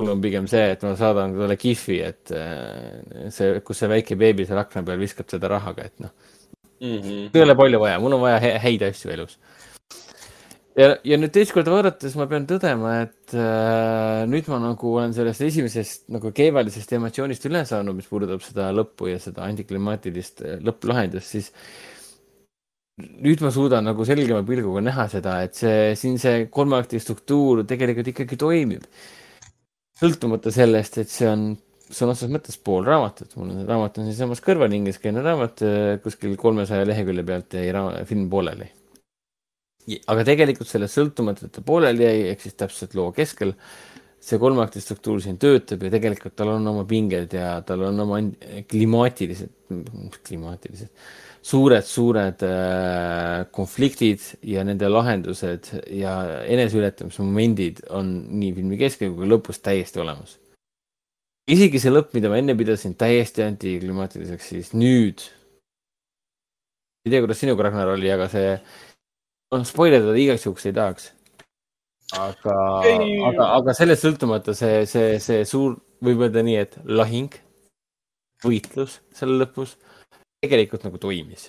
mul 0.00 0.14
on 0.16 0.22
pigem 0.24 0.48
see, 0.50 0.64
et 0.74 0.84
ma 0.86 0.94
saadan 0.98 1.36
talle 1.36 1.58
kihvi, 1.60 2.00
et 2.04 2.32
äh, 2.34 3.28
see, 3.34 3.58
kus 3.66 3.82
see 3.82 3.90
väike 3.92 4.18
beebi 4.20 4.48
seal 4.48 4.62
akna 4.62 4.84
peal 4.86 5.02
viskab 5.02 5.28
seda 5.30 5.52
rahaga, 5.52 5.90
et 5.90 6.06
noh. 6.06 6.14
Mm 6.80 6.96
-hmm.. 7.00 7.28
ei 7.32 7.42
ole 7.42 7.54
palju 7.56 7.80
vaja, 7.80 8.00
mul 8.02 8.16
on 8.16 8.24
vaja 8.24 8.40
he 8.42 8.56
häid 8.58 8.82
asju 8.82 9.12
elus. 9.14 9.38
Ja, 10.74 10.96
ja 11.06 11.16
nüüd 11.20 11.30
teist 11.30 11.52
korda 11.54 11.70
vaadates 11.70 12.16
ma 12.18 12.26
pean 12.26 12.48
tõdema, 12.50 12.96
et 13.04 13.34
äh, 13.38 14.24
nüüd 14.26 14.48
ma 14.50 14.58
nagu 14.58 14.96
olen 14.98 15.14
sellest 15.14 15.44
esimesest 15.46 16.08
nagu 16.10 16.32
kevadisest 16.34 16.96
emotsioonist 16.96 17.46
üle 17.46 17.62
saanud, 17.68 17.94
mis 17.94 18.10
puudutab 18.10 18.42
seda 18.42 18.72
lõppu 18.74 19.06
ja 19.12 19.20
seda 19.22 19.46
antiklimaatilist 19.46 20.42
äh, 20.42 20.56
lõpplahendust, 20.66 21.30
siis 21.30 21.52
nüüd 23.02 23.42
ma 23.42 23.50
suudan 23.50 23.86
nagu 23.88 24.06
selgema 24.06 24.44
pilguga 24.46 24.82
näha 24.84 25.08
seda, 25.10 25.40
et 25.42 25.58
see 25.58 25.94
siin 25.98 26.18
see 26.22 26.46
kolme 26.54 26.78
akti 26.78 27.00
struktuur 27.02 27.64
tegelikult 27.66 28.12
ikkagi 28.12 28.38
toimib 28.38 28.84
sõltumata 29.98 30.52
sellest, 30.54 31.00
et 31.02 31.10
see 31.10 31.26
on 31.30 31.48
sõna 31.84 32.14
otseses 32.14 32.32
mõttes 32.32 32.58
pool 32.64 32.86
raamatut, 32.86 33.34
mul 33.38 33.50
on 33.52 33.66
raamat 33.68 33.98
on 34.00 34.08
siinsamas 34.08 34.42
kõrval, 34.44 34.72
ingliskeelne 34.74 35.22
raamat, 35.24 35.64
äh, 35.66 35.90
kuskil 36.04 36.36
kolmesaja 36.40 36.86
lehekülje 36.88 37.26
pealt 37.26 37.58
jäi 37.58 38.06
film 38.08 38.30
pooleli. 38.30 38.70
aga 40.08 40.22
tegelikult 40.24 40.68
sellest 40.70 40.96
sõltumata, 40.96 41.44
et 41.44 41.52
ta 41.52 41.62
pooleli 41.66 42.06
jäi, 42.06 42.22
ehk 42.30 42.40
siis 42.40 42.54
täpselt 42.56 42.94
loo 42.96 43.10
keskel, 43.12 43.52
see 44.24 44.38
kolmeakti 44.40 44.80
struktuur 44.80 45.20
siin 45.20 45.36
töötab 45.36 45.82
ja 45.84 45.90
tegelikult 45.92 46.34
tal 46.34 46.54
on 46.54 46.66
oma 46.70 46.86
pinged 46.88 47.34
ja 47.36 47.58
tal 47.66 47.82
on 47.90 48.00
oma 48.00 48.22
klimaatilised, 48.70 49.52
klimaatilised 50.24 50.88
suured-suured 51.44 52.42
äh, 52.46 53.44
konfliktid 53.52 54.22
ja 54.48 54.64
nende 54.64 54.88
lahendused 54.88 55.68
ja 55.92 56.14
eneseületamismomendid 56.48 57.82
on 57.92 58.14
nii 58.40 58.54
filmi 58.56 58.78
keskel 58.80 59.12
kui 59.16 59.28
lõpus 59.28 59.60
täiesti 59.64 60.00
olemas. 60.00 60.38
isegi 61.50 61.80
see 61.80 61.92
lõpp, 61.92 62.14
mida 62.16 62.30
ma 62.32 62.38
enne 62.40 62.56
pidasin 62.56 62.94
täiesti 62.96 63.44
antiklimaatiliseks, 63.44 64.46
siis 64.54 64.72
nüüd, 64.72 65.26
ei 67.04 67.12
tea, 67.12 67.20
kuidas 67.20 67.42
sinuga, 67.42 67.66
Ragnar, 67.66 67.92
oli, 67.92 68.08
aga 68.08 68.30
see, 68.32 68.54
noh, 69.52 69.66
spoilerdada 69.68 70.16
igaks 70.16 70.46
juhuks 70.48 70.64
ei 70.70 70.76
tahaks. 70.78 71.10
aga, 72.16 72.54
aga, 73.28 73.50
aga 73.58 73.74
sellest 73.76 74.06
sõltumata 74.06 74.56
see, 74.56 74.86
see, 74.88 75.18
see 75.20 75.44
suur, 75.48 75.76
võib 76.04 76.24
öelda 76.24 76.40
nii, 76.46 76.56
et 76.64 76.80
lahing, 76.88 77.36
võitlus 78.44 79.02
selle 79.12 79.36
lõpus 79.44 79.76
tegelikult 80.44 80.84
nagu 80.86 81.00
toimis. 81.02 81.48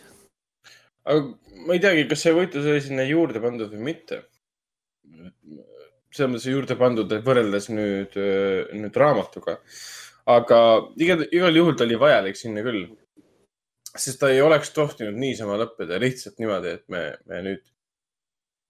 aga 1.05 1.21
ma 1.65 1.75
ei 1.75 1.81
teagi, 1.83 2.07
kas 2.09 2.23
see 2.25 2.33
võitlus 2.35 2.69
oli 2.71 2.81
sinna 2.83 3.05
juurde 3.07 3.41
pandud 3.43 3.73
või 3.73 3.91
mitte. 3.91 4.23
selles 6.15 6.31
mõttes 6.31 6.47
juurde 6.47 6.77
pandud, 6.79 7.11
võrreldes 7.27 7.69
nüüd, 7.73 8.15
nüüd 8.81 8.99
raamatuga. 9.03 9.59
aga 10.25 10.59
igal, 10.97 11.25
igal 11.31 11.61
juhul 11.61 11.75
ta 11.77 11.85
oli 11.87 11.99
vajalik 11.99 12.39
sinna 12.39 12.63
küll. 12.65 12.87
sest 13.95 14.19
ta 14.19 14.31
ei 14.31 14.41
oleks 14.41 14.73
tohtinud 14.75 15.15
niisama 15.19 15.59
lõppeda 15.61 15.99
lihtsalt 16.01 16.39
niimoodi, 16.39 16.75
et 16.79 16.89
me, 16.89 17.05
me 17.29 17.41
nüüd 17.49 17.63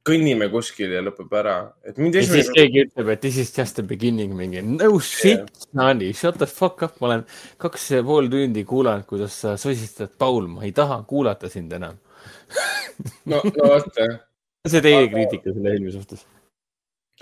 kõnnime 0.06 0.48
kuskil 0.53 0.93
ja 0.93 1.01
lõpeb 1.03 1.34
ära. 1.40 1.56
et 1.85 1.98
mind 2.01 2.17
esimene. 2.19 2.43
siis 2.43 2.53
keegi 2.53 2.84
ütleb, 2.85 3.09
et 3.14 3.24
this 3.24 3.40
is 3.42 3.51
just 3.58 3.77
the 3.80 3.85
beginning, 3.85 4.35
mingi 4.38 4.61
no 4.66 5.00
shit 5.00 5.42
yeah., 5.42 5.67
Nani, 5.77 6.11
shut 6.14 6.38
the 6.42 6.48
fuck 6.50 6.84
up, 6.85 7.00
ma 7.01 7.09
olen 7.09 7.25
kaks 7.61 7.90
ja 7.95 8.03
pool 8.06 8.30
tundi 8.32 8.66
kuulanud, 8.67 9.08
kuidas 9.09 9.40
sa 9.42 9.56
sosistad, 9.61 10.14
Paul, 10.22 10.48
ma 10.51 10.66
ei 10.67 10.74
taha 10.75 11.01
kuulata 11.09 11.50
sind 11.50 11.74
enam 11.74 11.98
no, 13.32 13.42
no 13.42 13.74
vot 13.74 13.92
jah. 13.98 14.17
see 14.72 14.85
teie 14.85 15.03
aga... 15.03 15.11
kriitika 15.17 15.53
selle 15.53 15.75
filmi 15.77 15.98
suhtes? 15.98 16.25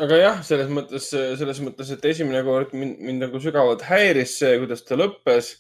aga 0.04 0.20
jah, 0.20 0.44
selles 0.46 0.72
mõttes, 0.74 1.10
selles 1.14 1.64
mõttes, 1.64 1.96
et 1.96 2.06
esimene 2.12 2.44
kord 2.48 2.76
mind, 2.76 3.00
mind 3.00 3.28
nagu 3.28 3.42
sügavalt 3.44 3.86
häiris 3.88 4.40
see, 4.42 4.56
kuidas 4.64 4.84
ta 4.88 5.00
lõppes 5.00 5.56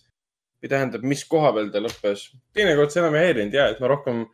või 0.63 0.71
tähendab, 0.71 1.03
mis 1.07 1.23
koha 1.29 1.51
peal 1.55 1.71
ta 1.71 1.81
lõppes. 1.83 2.31
teinekord 2.55 2.91
see 2.91 3.03
enam 3.03 3.15
ei 3.19 3.29
häirinud 3.29 3.59
ja, 3.59 3.71
et 3.71 3.83
ma 3.83 3.91
rohkem 3.91 4.25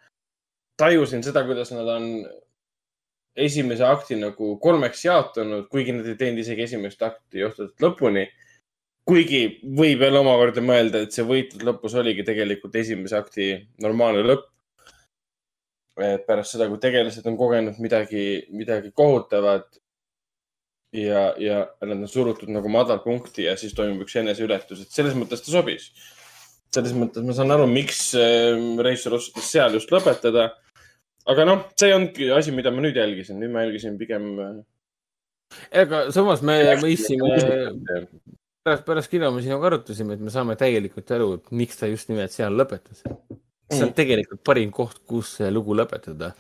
tajusin 0.80 1.26
seda, 1.26 1.44
kuidas 1.46 1.74
nad 1.76 1.90
on 1.92 2.06
esimese 3.46 3.86
akti 3.88 4.18
nagu 4.20 4.54
kolmeks 4.62 5.04
jaotanud, 5.06 5.68
kuigi 5.72 5.96
nad 5.96 6.08
ei 6.08 6.18
teinud 6.20 6.44
isegi 6.44 6.66
esimest 6.68 7.02
akti 7.06 7.44
juhtunud 7.44 7.86
lõpuni. 7.86 8.28
kuigi 9.10 9.42
võib 9.64 10.04
jälle 10.06 10.20
omakorda 10.20 10.62
mõelda, 10.62 11.00
et 11.02 11.16
see 11.16 11.24
võitlus 11.26 11.66
lõpus 11.66 11.96
oligi 11.98 12.22
tegelikult 12.28 12.76
esimese 12.78 13.18
akti 13.18 13.52
normaalne 13.82 14.22
lõpp. 14.28 14.48
et 16.00 16.26
pärast 16.28 16.56
seda, 16.56 16.70
kui 16.70 16.80
tegelased 16.80 17.26
on 17.28 17.38
kogenud 17.38 17.80
midagi, 17.84 18.46
midagi 18.56 18.92
kohutavat 18.96 19.80
ja, 20.94 21.34
ja 21.38 21.58
nad 21.82 21.98
on 21.98 22.08
surutud 22.08 22.50
nagu 22.50 22.70
madalpunkti 22.72 23.50
ja 23.50 23.58
siis 23.60 23.76
toimub 23.76 24.06
üks 24.06 24.16
eneseületus, 24.22 24.86
et 24.86 24.96
selles 24.96 25.18
mõttes 25.18 25.44
ta 25.44 25.52
sobis. 25.52 25.92
selles 26.74 26.94
mõttes 26.94 27.26
ma 27.26 27.34
saan 27.34 27.52
aru, 27.52 27.66
miks 27.68 28.14
äh, 28.16 28.56
Reisor 28.80 29.18
otsustas 29.18 29.52
seal 29.52 29.74
just 29.74 29.92
lõpetada 29.92 30.52
aga 31.30 31.46
noh, 31.48 31.64
see 31.80 31.94
ongi 31.96 32.30
asi, 32.34 32.54
mida 32.56 32.72
ma 32.74 32.84
nüüd 32.84 32.98
jälgisin, 32.98 33.40
nüüd 33.42 33.54
ma 33.54 33.66
jälgisin 33.66 33.98
pigem. 34.00 34.30
ega 35.72 36.08
samas 36.16 36.44
me 36.46 36.58
mõistsime, 36.82 37.30
pärast, 38.66 38.86
pärast 38.88 39.12
kino 39.12 39.32
me 39.34 39.44
sinuga 39.46 39.72
arutasime, 39.72 40.18
et 40.18 40.26
me 40.26 40.34
saame 40.34 40.58
täielikult 40.60 41.14
aru, 41.16 41.32
et 41.40 41.56
miks 41.62 41.80
ta 41.80 41.90
just 41.90 42.10
nimelt 42.12 42.34
seal 42.36 42.58
lõpetas. 42.58 43.04
see 43.04 43.84
on 43.84 43.92
mm. 43.92 43.98
tegelikult 43.98 44.44
parim 44.46 44.74
koht, 44.74 45.02
kus 45.10 45.36
see 45.40 45.50
lugu 45.54 45.78
lõpetada, 45.78 46.34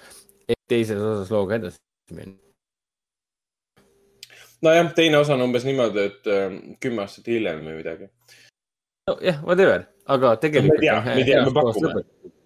et 0.47 0.59
teises 0.69 1.01
osas 1.01 1.33
looga 1.33 1.59
edasi 1.59 1.81
minna. 2.17 2.37
nojah, 4.65 4.93
teine 4.97 5.21
osa 5.21 5.37
on 5.37 5.45
umbes 5.45 5.67
niimoodi, 5.69 6.07
et 6.11 6.33
äh, 6.33 6.57
kümme 6.81 7.05
aastat 7.05 7.29
hiljem 7.29 7.61
või 7.65 7.77
midagi. 7.83 8.09
nojah, 9.11 9.43
whatever, 9.45 9.85
aga 10.17 10.35
tegelikult. 10.41 10.81
me 10.81 10.87
teame, 10.87 11.15
me 11.21 11.29
teame, 11.29 11.45
me 11.49 11.57
pakume 11.61 12.37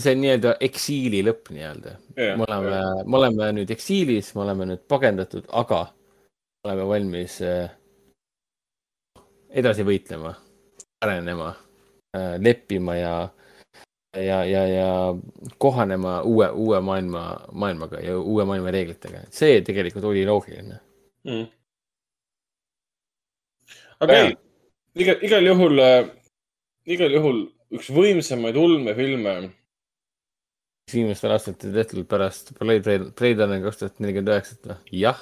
see 0.00 0.14
nii-öelda 0.16 0.54
eksiili 0.64 1.20
lõpp 1.26 1.50
nii-öelda. 1.52 1.96
me 2.16 2.46
oleme, 2.46 2.80
me 3.04 3.16
oleme 3.18 3.50
nüüd 3.58 3.70
eksiilis, 3.74 4.32
me 4.34 4.44
oleme 4.46 4.66
nüüd 4.70 4.86
pagendatud, 4.88 5.44
aga 5.52 5.84
oleme 6.64 6.86
valmis 6.88 7.36
äh, 7.44 7.70
edasi 9.50 9.84
võitlema, 9.84 10.32
arenema, 11.04 11.52
äh, 12.16 12.36
leppima 12.40 12.96
ja, 12.96 13.14
ja, 14.16 14.42
ja, 14.48 14.62
ja 14.70 14.88
kohanema 15.58 16.20
uue, 16.22 16.48
uue 16.50 16.80
maailma, 16.80 17.24
maailmaga 17.52 18.00
ja 18.00 18.18
uue 18.18 18.46
maailma 18.48 18.72
reeglitega. 18.72 19.26
see 19.30 19.60
tegelikult 19.66 20.04
oli 20.08 20.24
loogiline 20.28 20.78
mm.. 21.28 21.48
aga 24.00 24.20
ei, 24.20 24.36
igal, 25.04 25.18
igal 25.28 25.50
juhul, 25.52 25.82
äh, 25.82 26.06
igal 26.86 27.18
juhul 27.18 27.42
üks 27.72 27.90
võimsamaid 27.92 28.56
ulmefilme 28.56 29.36
viimastel 30.90 31.34
aastatel 31.34 31.74
tehtud 31.76 32.06
pärast 32.10 32.52
Runner 32.58 33.62
kaks 33.64 33.80
tuhat 33.80 34.02
nelikümmend 34.02 34.32
üheksat 34.34 34.68
või? 34.68 34.78
jah. 35.02 35.20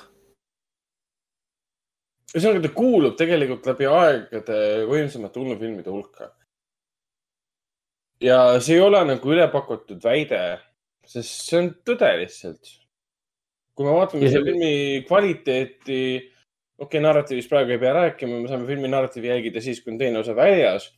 ühesõnaga, 2.34 2.64
ta 2.64 2.72
kuulub 2.74 3.16
tegelikult 3.18 3.68
läbi 3.68 3.88
aegade 3.90 4.60
võimsamate 4.90 5.42
ulmefilmide 5.42 5.92
hulka. 5.92 6.30
ja 8.24 8.40
see 8.60 8.78
ei 8.78 8.84
ole 8.84 9.02
nagu 9.12 9.34
ülepakutud 9.36 10.02
väide, 10.04 10.60
sest 11.06 11.50
see 11.50 11.60
on 11.60 11.72
tõde 11.86 12.10
lihtsalt. 12.22 12.76
kui 13.74 13.88
me 13.88 13.96
vaatame 13.98 14.28
ja... 14.28 14.36
selle 14.36 14.52
filmi 14.52 15.04
kvaliteeti, 15.08 16.00
okei 16.80 16.86
okay,, 16.88 17.04
narratiivist 17.04 17.52
praegu 17.52 17.76
ei 17.76 17.82
pea 17.82 17.92
rääkima, 17.98 18.40
me 18.40 18.48
saame 18.48 18.68
filmi 18.70 18.88
narratiivi 18.88 19.32
jälgida 19.34 19.62
siis, 19.64 19.84
kui 19.84 19.92
on 19.92 20.00
teine 20.00 20.24
osa 20.24 20.36
väljas 20.36 20.88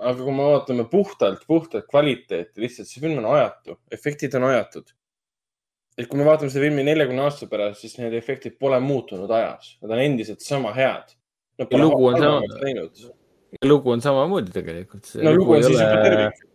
aga 0.00 0.24
kui 0.24 0.34
me 0.34 0.46
vaatame 0.48 0.86
puhtalt, 0.90 1.44
puhtalt 1.48 1.86
kvaliteeti, 1.90 2.62
lihtsalt 2.62 2.88
see 2.88 3.02
film 3.02 3.20
on 3.22 3.28
ajatu, 3.34 3.76
efektid 3.92 4.34
on 4.38 4.48
ajatud. 4.50 4.90
et 5.98 6.06
kui 6.08 6.16
me 6.16 6.24
vaatame 6.24 6.48
seda 6.48 6.64
filmi 6.64 6.84
neljakümne 6.86 7.26
aasta 7.26 7.48
pärast, 7.50 7.82
siis 7.82 7.98
need 8.00 8.14
efektid 8.16 8.54
pole 8.60 8.78
muutunud 8.80 9.30
ajas, 9.36 9.74
nad 9.82 9.96
on 9.96 10.04
endiselt 10.04 10.44
sama 10.44 10.72
head. 10.76 11.16
lugu 11.76 12.06
on 12.08 12.16
sama, 12.16 12.40
lugu 13.66 13.96
on 13.96 14.04
samamoodi 14.04 14.54
tegelikult. 14.54 15.10
no 15.20 15.34
lugu 15.36 15.58
on 15.58 15.66
siis 15.66 15.80
juba 15.80 16.04
tervik. 16.06 16.46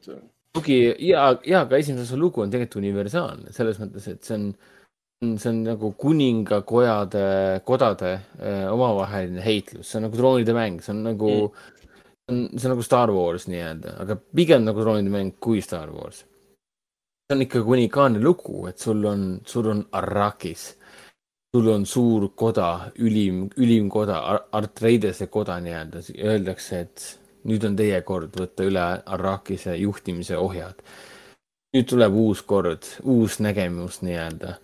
lugi 0.56 0.80
ja, 1.10 1.28
ja 1.46 1.66
ka 1.70 1.78
esimese 1.78 2.08
osa 2.08 2.18
lugu 2.22 2.42
on 2.42 2.54
tegelikult 2.54 2.82
universaalne 2.82 3.54
selles 3.54 3.78
mõttes, 3.82 4.08
et 4.10 4.24
see 4.26 4.40
on, 4.40 4.50
see 5.38 5.52
on 5.52 5.62
nagu 5.68 5.92
kuningakojade, 6.00 7.26
kodade 7.68 8.16
äh, 8.16 8.66
omavaheline 8.74 9.44
heitlus, 9.46 9.92
see 9.92 10.00
on 10.00 10.08
nagu 10.10 10.18
troonide 10.18 10.58
mäng, 10.58 10.82
see 10.82 10.96
on 10.96 11.06
nagu 11.12 11.32
mm 11.36 11.75
on, 12.32 12.50
see 12.58 12.68
on 12.68 12.76
nagu 12.76 12.84
Star 12.84 13.12
Wars 13.12 13.48
nii-öelda, 13.50 13.98
aga 14.04 14.18
pigem 14.36 14.66
nagu 14.66 14.82
troonide 14.82 15.14
mäng 15.14 15.36
kui 15.40 15.62
Star 15.62 15.92
Wars. 15.94 16.24
see 17.26 17.36
on 17.36 17.42
ikkagi 17.42 17.72
unikaalne 17.78 18.22
lugu, 18.22 18.68
et 18.70 18.78
sul 18.80 19.06
on, 19.10 19.40
sul 19.46 19.70
on 19.72 19.86
Arrakis, 19.92 20.76
sul 21.56 21.70
on 21.74 21.86
suur 21.86 22.30
koda, 22.38 22.92
ülim, 23.02 23.48
ülimkoda, 23.58 24.20
Artreidese 24.52 25.28
koda 25.28 25.58
nii-öelda, 25.60 26.04
öeldakse, 26.22 26.80
et 26.80 27.06
nüüd 27.50 27.66
on 27.66 27.76
teie 27.78 28.02
kord 28.06 28.38
võtta 28.38 28.66
üle 28.66 28.86
Arrakise 29.06 29.76
juhtimise 29.78 30.38
ohjad. 30.38 30.82
nüüd 31.76 31.90
tuleb 31.90 32.14
uus 32.16 32.42
kord, 32.48 32.86
uus 33.04 33.40
nägemus 33.44 34.02
nii-öelda 34.06 34.56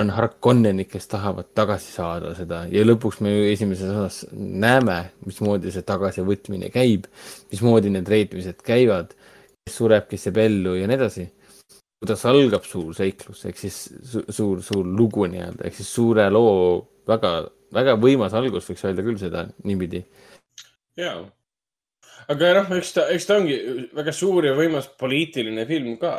on 0.00 0.10
Harkonnenid, 0.10 0.88
kes 0.88 1.08
tahavad 1.08 1.50
tagasi 1.54 1.92
saada 1.92 2.32
seda 2.36 2.62
ja 2.72 2.84
lõpuks 2.84 3.20
me 3.24 3.32
ju 3.32 3.50
esimeses 3.50 3.90
osas 3.90 4.22
näeme, 4.32 4.98
mismoodi 5.26 5.72
see 5.74 5.84
tagasivõtmine 5.86 6.70
käib, 6.72 7.08
mismoodi 7.52 7.92
need 7.92 8.08
reetmised 8.08 8.62
käivad, 8.64 9.12
kes 9.66 9.76
sureb, 9.76 10.08
kes 10.10 10.28
jääb 10.28 10.40
ellu 10.46 10.76
ja 10.78 10.88
nii 10.88 10.98
edasi. 10.98 11.28
kuidas 12.02 12.24
algab 12.26 12.64
suur 12.66 12.94
seiklus 12.98 13.44
ehk 13.46 13.58
siis 13.60 13.76
su 14.02 14.24
suur, 14.28 14.62
suur 14.62 14.86
lugu 14.86 15.28
nii-öelda 15.30 15.68
ehk 15.68 15.76
siis 15.76 15.92
suure 15.94 16.24
loo 16.30 16.56
väga, 17.06 17.34
väga 17.74 17.94
võimas 18.00 18.34
algus, 18.34 18.66
võiks 18.70 18.84
öelda 18.88 19.04
küll 19.06 19.20
seda 19.20 19.46
niipidi. 19.64 20.02
ja, 20.96 21.14
aga 22.32 22.52
noh, 22.58 22.74
eks 22.78 22.96
ta, 22.96 23.06
eks 23.12 23.28
ta 23.28 23.38
ongi 23.38 23.60
väga 23.94 24.16
suur 24.16 24.48
ja 24.48 24.56
võimas 24.58 24.88
poliitiline 24.98 25.66
film 25.68 25.96
ka. 26.00 26.16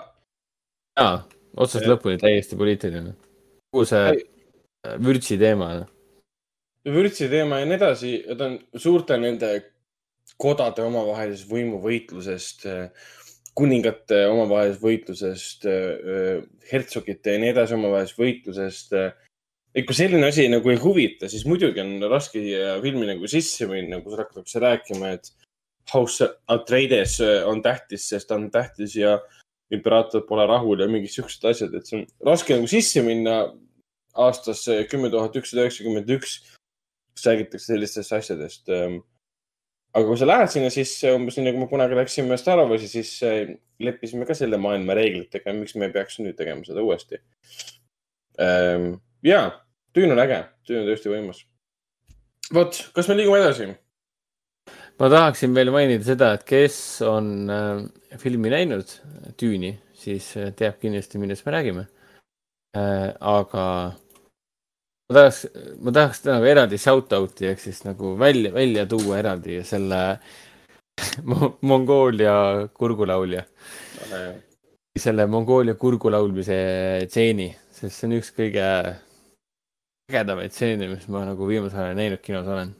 ja, 0.99 1.11
otsast 1.57 1.89
lõpuni 1.89 2.21
täiesti 2.21 2.55
poliitiline 2.55 3.17
kogu 3.73 3.89
see 3.89 4.21
vürtsi 5.01 5.39
teema. 5.41 5.73
Noh. 5.81 5.89
vürtsi 6.93 7.29
teema 7.31 7.61
ja 7.61 7.67
nii 7.67 7.79
edasi, 7.79 8.13
ta 8.37 8.49
on 8.51 8.57
suurte 8.79 9.17
nende 9.17 9.51
kodade 10.39 10.83
omavahelisest 10.83 11.49
võimuvõitlusest, 11.51 12.65
kuningate 13.57 14.23
omavahelisest 14.29 14.83
võitlusest, 14.83 15.67
hertsogite 16.71 17.35
ja 17.35 17.41
nii 17.41 17.53
edasi 17.53 17.77
omavahelisest 17.77 18.19
võitlusest. 18.19 18.97
et 19.73 19.87
kui 19.87 19.95
selline 19.97 20.27
asi 20.27 20.49
nagu 20.51 20.69
ei 20.69 20.77
huvita, 20.77 21.29
siis 21.29 21.47
muidugi 21.49 21.81
on 21.81 21.95
raske 22.11 22.41
filmi 22.83 23.07
nagu 23.09 23.27
sisse 23.27 23.65
minna, 23.69 24.01
kus 24.03 24.19
hakatakse 24.19 24.59
rääkima, 24.61 25.15
et 25.17 25.31
House 25.93 26.27
Atreides 26.47 27.17
on 27.47 27.61
tähtis, 27.61 28.05
sest 28.09 28.27
ta 28.27 28.35
on 28.35 28.51
tähtis 28.51 28.95
ja 28.95 29.17
imperaator 29.71 30.25
pole 30.27 30.45
rahul 30.49 30.81
ja 30.81 30.87
mingid 30.91 31.13
siuksed 31.13 31.45
asjad, 31.49 31.73
et 31.75 31.87
see 31.87 32.01
on 32.01 32.07
raske 32.27 32.55
nagu 32.55 32.69
sisse 32.69 33.03
minna 33.05 33.37
aastasse 34.13 34.83
kümme 34.91 35.09
tuhat 35.11 35.35
ükssada 35.39 35.65
üheksakümmend 35.65 36.11
üks, 36.17 36.37
kus 37.13 37.27
räägitakse 37.29 37.71
sellistest 37.71 38.13
asjadest. 38.13 38.69
Ähm, 38.69 38.99
aga 39.93 40.05
kui 40.09 40.19
sa 40.19 40.27
lähed 40.29 40.51
sinna 40.53 40.69
sisse, 40.73 41.13
umbes 41.15 41.37
nii 41.37 41.47
nagu 41.49 41.63
me 41.63 41.69
kunagi 41.71 41.97
läksime 41.97 42.37
Star 42.41 42.61
Warsi, 42.61 42.89
siis 42.91 43.15
äh, 43.25 43.55
leppisime 43.81 44.27
ka 44.29 44.37
selle 44.37 44.59
maailma 44.61 44.97
reeglitega, 44.97 45.53
miks 45.57 45.77
me 45.77 45.89
ei 45.89 45.95
peaks 45.95 46.19
nüüd 46.21 46.37
tegema 46.37 46.65
seda 46.67 46.85
uuesti. 46.85 47.21
Ähm, 48.41 48.95
ja, 49.25 49.45
tüün 49.93 50.13
on 50.13 50.21
äge, 50.21 50.43
tüün 50.67 50.83
on 50.83 50.89
tõesti 50.91 51.13
võimas. 51.13 51.43
vot, 52.53 52.79
kas 52.93 53.09
me 53.09 53.17
liigume 53.17 53.41
edasi? 53.41 53.71
Ma 55.03 55.09
tahaksin 55.11 55.55
veel 55.55 55.71
mainida 55.75 56.05
seda, 56.07 56.29
et 56.37 56.45
kes 56.47 56.77
on 57.03 57.33
äh, 57.51 57.81
filmi 58.21 58.51
näinud, 58.53 58.87
Tüüni, 59.39 59.73
siis 59.99 60.29
äh, 60.39 60.53
teab 60.55 60.79
kindlasti, 60.79 61.19
millest 61.19 61.43
me 61.47 61.55
räägime 61.57 61.83
äh,. 62.77 63.11
aga 63.19 63.65
ma 65.09 65.17
tahaks, 65.17 65.41
ma 65.83 65.93
tahaks 65.97 66.23
nagu 66.29 66.47
eraldi 66.47 66.79
shout-out'i 66.79 67.49
ehk 67.51 67.59
siis 67.59 67.83
nagu 67.83 68.13
välja, 68.19 68.53
välja 68.55 68.85
tuua 68.87 69.19
eraldi 69.19 69.59
selle 69.67 69.99
Mongoolia 71.69 72.35
kurgulaulja. 72.73 73.43
selle 74.99 75.25
Mongoolia 75.27 75.75
kurgulaulmise 75.75 76.59
stseeni, 77.09 77.49
sest 77.73 77.97
see 77.97 78.07
on 78.07 78.15
üks 78.19 78.31
kõige 78.37 78.69
ägedamaid 80.11 80.53
stseene, 80.53 80.87
mis 80.93 81.09
ma 81.11 81.25
nagu 81.27 81.49
viimasel 81.49 81.89
ajal 81.89 81.99
näinud 81.99 82.23
kinos 82.23 82.47
olen. 82.47 82.71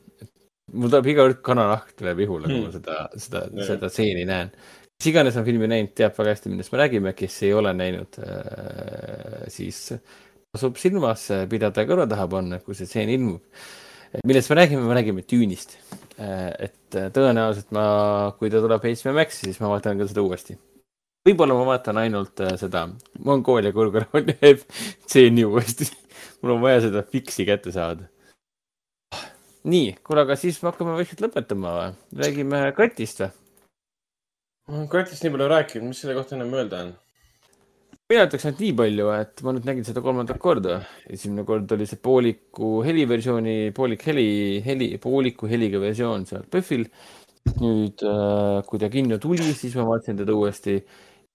Mul 0.71 0.89
tuleb 0.89 1.11
iga 1.11 1.27
kord 1.27 1.41
kananahk 1.45 1.93
tuleb 1.99 2.23
ihule, 2.23 2.47
kui 2.47 2.61
ma 2.61 2.69
hmm. 2.69 2.77
seda, 2.77 2.97
seda, 3.19 3.67
seda 3.67 3.91
stseeni 3.91 4.25
näen. 4.29 4.51
kes 4.97 5.09
iganes 5.11 5.37
on 5.39 5.45
filmi 5.47 5.67
näinud, 5.67 5.91
teab 5.97 6.15
väga 6.17 6.35
hästi, 6.35 6.51
millest 6.53 6.73
me 6.73 6.79
räägime, 6.79 7.15
kes 7.17 7.39
ei 7.43 7.53
ole 7.57 7.73
näinud, 7.75 8.19
äh, 8.23 9.47
siis 9.51 9.89
tasub 10.53 10.77
silmas 10.77 11.25
pidada 11.49 11.81
ja 11.81 11.89
kõrva 11.89 12.05
taha 12.09 12.27
panna, 12.29 12.59
kui 12.61 12.77
see 12.77 12.85
stseen 12.85 13.09
ilmub. 13.09 13.41
millest 14.29 14.51
me 14.51 14.59
räägime, 14.59 14.85
me 14.85 14.93
räägime 14.99 15.25
Düünist. 15.25 15.77
et 16.17 16.93
tõenäoliselt 16.93 17.73
ma, 17.73 18.35
kui 18.37 18.51
ta 18.53 18.61
tuleb 18.61 18.85
HBO 18.85 19.15
Maxi, 19.17 19.47
siis 19.47 19.59
ma 19.59 19.71
vaatan 19.73 19.97
ka 19.97 20.07
seda 20.07 20.21
uuesti. 20.21 20.57
võib-olla 21.27 21.57
ma 21.57 21.67
vaatan 21.73 21.97
ainult 22.03 22.39
äh, 22.45 22.53
seda 22.61 22.87
Mongoolia 23.25 23.73
kõrgkooli 23.73 24.37
stseeni 25.07 25.45
uuesti. 25.45 25.89
mul 26.41 26.59
on 26.59 26.61
vaja 26.61 26.85
seda 26.87 27.03
fiksi 27.03 27.49
kätte 27.49 27.73
saada. 27.73 28.12
Nii, 29.63 29.93
kuule, 30.03 30.25
aga 30.27 30.35
siis 30.39 30.59
me 30.61 30.71
hakkame 30.71 30.97
vaikselt 30.97 31.23
lõpetama 31.23 31.77
või? 31.77 31.93
räägime 32.23 32.65
Kratist 32.75 33.23
või? 33.23 33.31
Kratist 34.91 35.23
nii 35.23 35.33
palju 35.35 35.47
rääkinud, 35.51 35.91
mis 35.91 36.03
selle 36.03 36.15
kohta 36.17 36.37
enam 36.37 36.53
öelda 36.55 36.83
on? 36.85 36.93
mina 38.11 38.25
ütleks 38.27 38.45
ainult 38.45 38.61
nii 38.61 38.73
palju, 38.77 39.07
et 39.15 39.41
ma 39.45 39.53
nüüd 39.55 39.67
nägin 39.67 39.87
seda 39.87 40.03
kolmandat 40.05 40.39
korda. 40.41 40.79
esimene 41.09 41.45
kord 41.47 41.71
oli 41.75 41.87
see 41.89 42.01
pooliku 42.03 42.71
heliversiooni, 42.85 43.71
poolik 43.75 44.05
heli, 44.09 44.27
heli, 44.65 44.89
pooliku 45.01 45.49
heliga 45.49 45.81
versioon 45.83 46.27
seal 46.29 46.45
PÖFFil. 46.51 46.87
nüüd, 47.59 48.03
äh, 48.07 48.61
kui 48.67 48.79
ta 48.79 48.87
kinno 48.91 49.17
tuli, 49.19 49.49
siis 49.57 49.75
ma 49.75 49.87
vaatasin 49.87 50.19
teda 50.21 50.35
uuesti. 50.35 50.77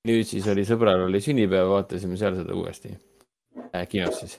nüüd 0.08 0.28
siis 0.28 0.46
oli 0.48 0.64
sõbral 0.64 1.08
oli 1.08 1.20
sünnipäev, 1.20 1.72
vaatasime 1.72 2.16
seal 2.16 2.36
seda 2.38 2.54
uuesti 2.54 2.94
äh,, 3.74 3.88
kinos 3.88 4.20
siis. 4.20 4.38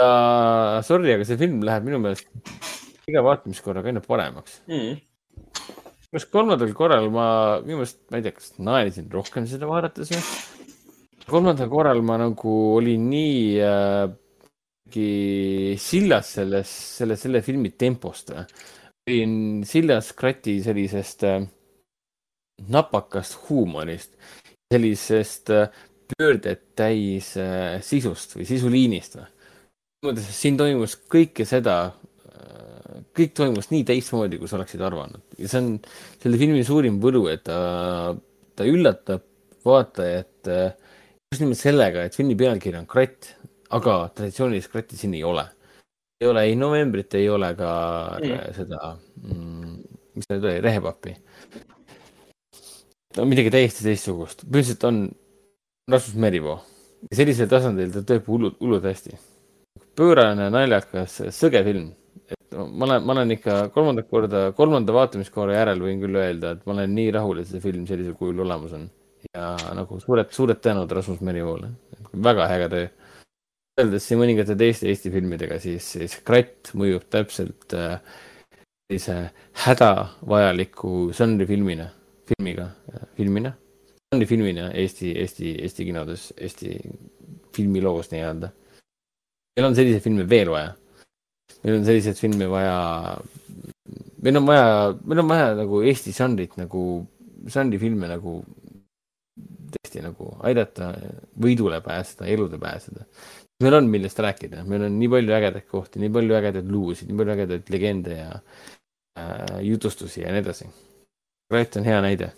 Ja 0.00 0.80
sorry, 0.86 1.14
aga 1.14 1.28
see 1.28 1.38
film 1.40 1.60
läheb 1.66 1.86
minu 1.86 2.00
meelest 2.02 2.28
iga 3.10 3.22
vaatamiskorraga 3.26 3.92
aina 3.92 4.04
paremaks 4.04 4.60
mm 4.70 4.98
arust 6.10 6.30
kolmandal 6.34 6.72
korral 6.74 7.06
ma, 7.14 7.26
minu 7.62 7.78
meelest, 7.78 8.00
ma 8.10 8.18
ei 8.18 8.24
tea, 8.24 8.34
kas 8.34 8.56
naersin 8.58 9.06
rohkem 9.12 9.44
seda 9.46 9.68
vaadates 9.70 10.10
või 10.10 10.22
kolmandal 11.30 11.70
korral 11.70 12.02
ma 12.02 12.16
nagu 12.18 12.54
olin 12.74 13.06
nii 13.12 13.36
äh, 13.62 14.08
sillas 15.78 16.32
selles, 16.34 16.72
selle, 16.98 17.16
selle 17.16 17.42
filmi 17.46 17.70
tempost. 17.78 18.32
olin 19.06 19.62
sillas 19.64 20.12
krati 20.12 20.58
sellisest 20.62 21.24
äh, 21.24 21.46
napakast 22.68 23.38
huumorist, 23.48 24.16
sellisest 24.72 25.50
äh, 25.50 25.68
pöördet 26.10 26.74
täis 26.74 27.36
äh, 27.36 27.80
sisust 27.82 28.36
või 28.36 28.46
sisuliinist. 28.46 29.18
Siin 30.00 30.56
toimus 30.56 30.96
kõike 31.12 31.44
seda 31.48 31.76
äh,, 31.90 33.00
kõik 33.16 33.34
toimus 33.36 33.68
nii 33.72 33.84
teistmoodi, 33.88 34.38
kui 34.40 34.48
sa 34.48 34.56
oleksid 34.56 34.80
arvanud 34.84 35.20
ja 35.36 35.50
see 35.50 35.60
on 35.60 35.74
selle 36.22 36.40
filmi 36.40 36.64
suurim 36.64 37.00
võlu, 37.02 37.26
et 37.32 37.44
ta, 37.44 38.14
ta 38.56 38.68
üllatab 38.68 39.26
vaatajat 39.66 40.48
äh, 40.48 40.72
just 41.30 41.44
nimelt 41.44 41.60
sellega, 41.60 42.04
et 42.06 42.16
filmi 42.16 42.34
pealkiri 42.38 42.80
on 42.80 42.88
Kratt, 42.90 43.34
aga 43.76 44.00
traditsioonilist 44.16 44.72
kratti 44.72 44.96
siin 44.98 45.14
ei 45.14 45.24
ole. 45.24 45.44
ei 46.20 46.28
ole 46.28 46.42
ei 46.48 46.56
novembrit, 46.56 47.14
ei 47.14 47.28
ole 47.32 47.52
ka 47.56 47.70
mm. 48.18 48.54
seda 48.56 48.80
mm,, 49.22 49.76
mis 50.16 50.26
ta 50.26 50.36
nüüd 50.36 50.48
oli, 50.48 50.62
rehepappi. 50.64 51.14
no 53.18 53.28
midagi 53.28 53.52
täiesti 53.52 53.86
teistsugust, 53.86 54.46
põhimõtteliselt 54.46 54.88
on 54.88 55.04
Rasmus 55.92 56.16
Merivoo. 56.24 56.58
sellisel 57.12 57.52
tasandil 57.52 57.92
ta 57.92 58.02
teeb 58.06 58.26
hullult, 58.32 58.56
hullult 58.60 58.88
hästi. 58.88 59.20
Pöörane, 60.00 60.48
naljakas, 60.52 61.18
sõge 61.36 61.60
film. 61.66 61.90
et 62.30 62.56
ma 62.56 62.86
olen, 62.86 63.04
ma 63.04 63.14
olen 63.16 63.34
ikka 63.36 63.58
kolmandat 63.74 64.08
korda, 64.10 64.46
kolmanda 64.56 64.94
vaatamiskorra 64.96 65.58
järel 65.58 65.84
võin 65.84 66.00
küll 66.02 66.16
öelda, 66.16 66.54
et 66.56 66.64
ma 66.66 66.76
olen 66.76 66.96
nii 66.96 67.12
rahul, 67.18 67.42
et 67.42 67.50
see 67.50 67.62
film 67.62 67.84
sellisel 67.88 68.16
kujul 68.18 68.42
olemas 68.46 68.74
on 68.78 68.88
ja 69.34 69.52
nagu 69.76 70.00
suured, 70.00 70.30
suured 70.32 70.60
tänud 70.64 70.90
Rasmus 70.92 71.20
Merivoole, 71.26 71.70
väga 72.12 72.48
äge 72.54 72.68
töö. 72.72 72.88
võrreldes 73.76 74.06
siin 74.08 74.20
mõningate 74.20 74.56
teiste 74.58 74.88
Eesti 74.90 75.12
filmidega, 75.12 75.58
siis, 75.62 75.86
siis 75.96 76.16
Kratt 76.26 76.72
mõjub 76.76 77.06
täpselt 77.12 77.76
äh, 77.76 78.00
sellise 78.90 79.16
äh, 79.26 79.48
hädavajaliku 79.66 81.10
žanrifilmina, 81.16 81.90
filmiga, 82.28 82.70
filmina, 83.16 83.54
žanrifilmina 84.12 84.70
Eesti, 84.82 85.12
Eesti, 85.22 85.54
Eesti 85.64 85.86
kinodes, 85.88 86.30
Eesti 86.36 86.74
filmiloos 87.56 88.10
nii-öelda. 88.12 88.52
Meil 89.60 89.68
on 89.68 89.76
selliseid 89.76 90.04
filme 90.04 90.24
veel 90.24 90.48
vaja. 90.48 90.72
meil 91.60 91.76
on 91.76 91.84
selliseid 91.84 92.16
filme 92.16 92.46
vaja, 92.48 92.76
meil 94.24 94.40
on 94.40 94.46
vaja, 94.48 94.68
meil 95.04 95.20
on 95.20 95.28
vaja 95.28 95.50
nagu 95.58 95.82
Eesti 95.84 96.14
žanrit 96.16 96.56
nagu, 96.56 96.84
žanrifilme 97.52 98.08
nagu 98.08 98.38
tõesti 99.74 100.00
nagu 100.04 100.30
aidata 100.48 100.94
võidule 101.44 101.82
pääseda, 101.84 102.28
elude 102.32 102.58
pääseda. 102.62 103.04
meil 103.60 103.76
on, 103.76 103.90
millest 103.92 104.18
rääkida, 104.24 104.64
meil 104.64 104.86
on 104.88 104.96
nii 104.96 105.10
palju 105.12 105.36
ägedaid 105.36 105.68
kohti, 105.68 106.00
nii 106.00 106.14
palju 106.16 106.38
ägedaid 106.38 106.72
luusid, 106.72 107.10
nii 107.10 107.20
palju 107.20 107.36
ägedaid 107.36 107.74
legende 107.74 108.16
ja 108.16 108.30
äh, 108.32 109.58
jutustusi 109.66 110.24
ja 110.24 110.32
nii 110.32 110.44
edasi. 110.46 110.70
projekt 111.52 111.76
on 111.76 111.84
hea 111.84 112.00
näide, 112.00 112.32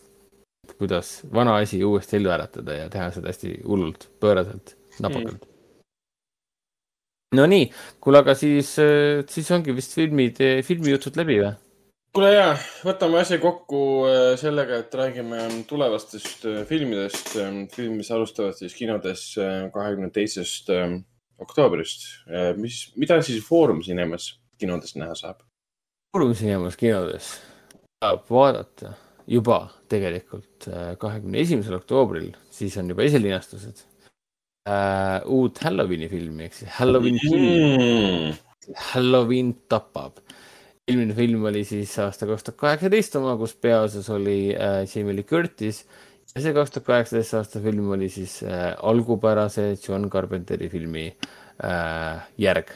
kuidas 0.75 1.21
vana 1.31 1.61
asi 1.63 1.85
uuesti 1.85 2.19
ellu 2.19 2.35
äratada 2.35 2.83
ja 2.83 2.91
teha 2.91 3.13
seda 3.15 3.31
hästi 3.31 3.55
hullult, 3.63 4.11
pööraselt, 4.19 4.75
napakalt 4.99 5.39
mm 5.39 5.52
no 7.37 7.45
nii, 7.49 7.67
kuule, 8.03 8.23
aga 8.23 8.35
siis, 8.39 8.75
äh, 8.83 9.23
siis 9.31 9.51
ongi 9.55 9.75
vist 9.77 9.95
filmid, 9.97 10.41
filmijutud 10.67 11.19
läbi 11.21 11.39
või? 11.41 11.53
kuule 12.13 12.33
ja, 12.35 12.49
võtame 12.85 13.23
asja 13.23 13.39
kokku 13.41 13.83
äh, 14.09 14.25
sellega, 14.41 14.83
et 14.83 14.97
räägime 14.97 15.47
tulevastest 15.69 16.45
äh, 16.49 16.59
filmidest. 16.69 17.33
film, 17.73 17.97
mis 18.01 18.11
alustavad 18.13 18.59
siis 18.59 18.75
kinodes 18.77 19.31
kahekümne 19.73 20.11
teisest 20.13 20.69
oktoobrist. 21.43 22.05
mis, 22.57 22.85
mida 22.97 23.23
siis 23.23 23.45
Foorum 23.47 23.81
Cinemas 23.83 24.35
kinodes 24.61 24.95
näha 24.97 25.17
saab? 25.19 25.41
Foorum 26.13 26.35
Cinemas 26.37 26.77
kinodes 26.77 27.39
saab 28.03 28.29
vaadata 28.31 28.93
juba 29.27 29.65
tegelikult 29.89 30.69
kahekümne 30.99 31.41
esimesel 31.41 31.79
oktoobril, 31.79 32.33
siis 32.51 32.77
on 32.77 32.91
juba 32.91 33.07
esilinastused 33.07 33.87
äh, 34.69 35.23
uut 35.27 35.59
Halloweeni 35.65 36.09
filmi 36.13 36.47
ehk 36.49 36.57
siis 36.61 36.71
Halloween 36.79 37.19
mm.. 37.23 38.39
Halloween 38.93 39.55
tapab. 39.69 40.21
eelmine 40.89 41.15
film 41.15 41.45
oli 41.51 41.65
siis 41.67 41.95
aasta 42.03 42.27
kaks 42.27 42.47
tuhat 42.47 42.61
kaheksateist 42.61 43.17
oma, 43.21 43.37
kus 43.41 43.55
peaosas 43.55 44.09
oli 44.11 44.55
äh, 44.55 44.83
Jamie 44.87 45.17
Lee 45.17 45.27
Curtis 45.27 45.85
ja 46.35 46.43
see 46.43 46.55
kaks 46.57 46.75
tuhat 46.75 46.89
kaheksateist 46.91 47.39
aasta 47.39 47.63
film 47.63 47.91
oli 47.97 48.09
siis 48.13 48.41
äh, 48.47 48.73
algupärase 48.83 49.73
John 49.77 50.09
Carpenteri 50.11 50.69
filmi 50.73 51.07
äh, 51.11 52.27
järg. 52.39 52.75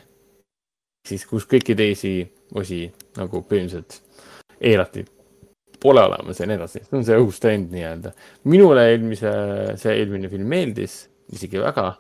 siis, 1.06 1.26
kus 1.26 1.47
kõiki 1.47 1.76
teisi 1.78 2.18
osi 2.55 2.86
nagu 3.16 3.42
põhimõtteliselt 3.47 4.02
eirati 4.60 5.05
pole 5.81 6.02
olemas 6.02 6.40
ja 6.40 6.47
nii 6.48 6.56
edasi, 6.58 6.82
see 6.82 6.97
on 6.98 7.05
see 7.06 7.18
õhus 7.20 7.39
trend 7.42 7.70
nii-öelda. 7.74 8.12
minule 8.50 8.86
eelmise, 8.90 9.32
see 9.81 9.94
eelmine 10.00 10.31
film 10.32 10.48
meeldis, 10.50 10.97
isegi 11.33 11.63
väga. 11.63 11.95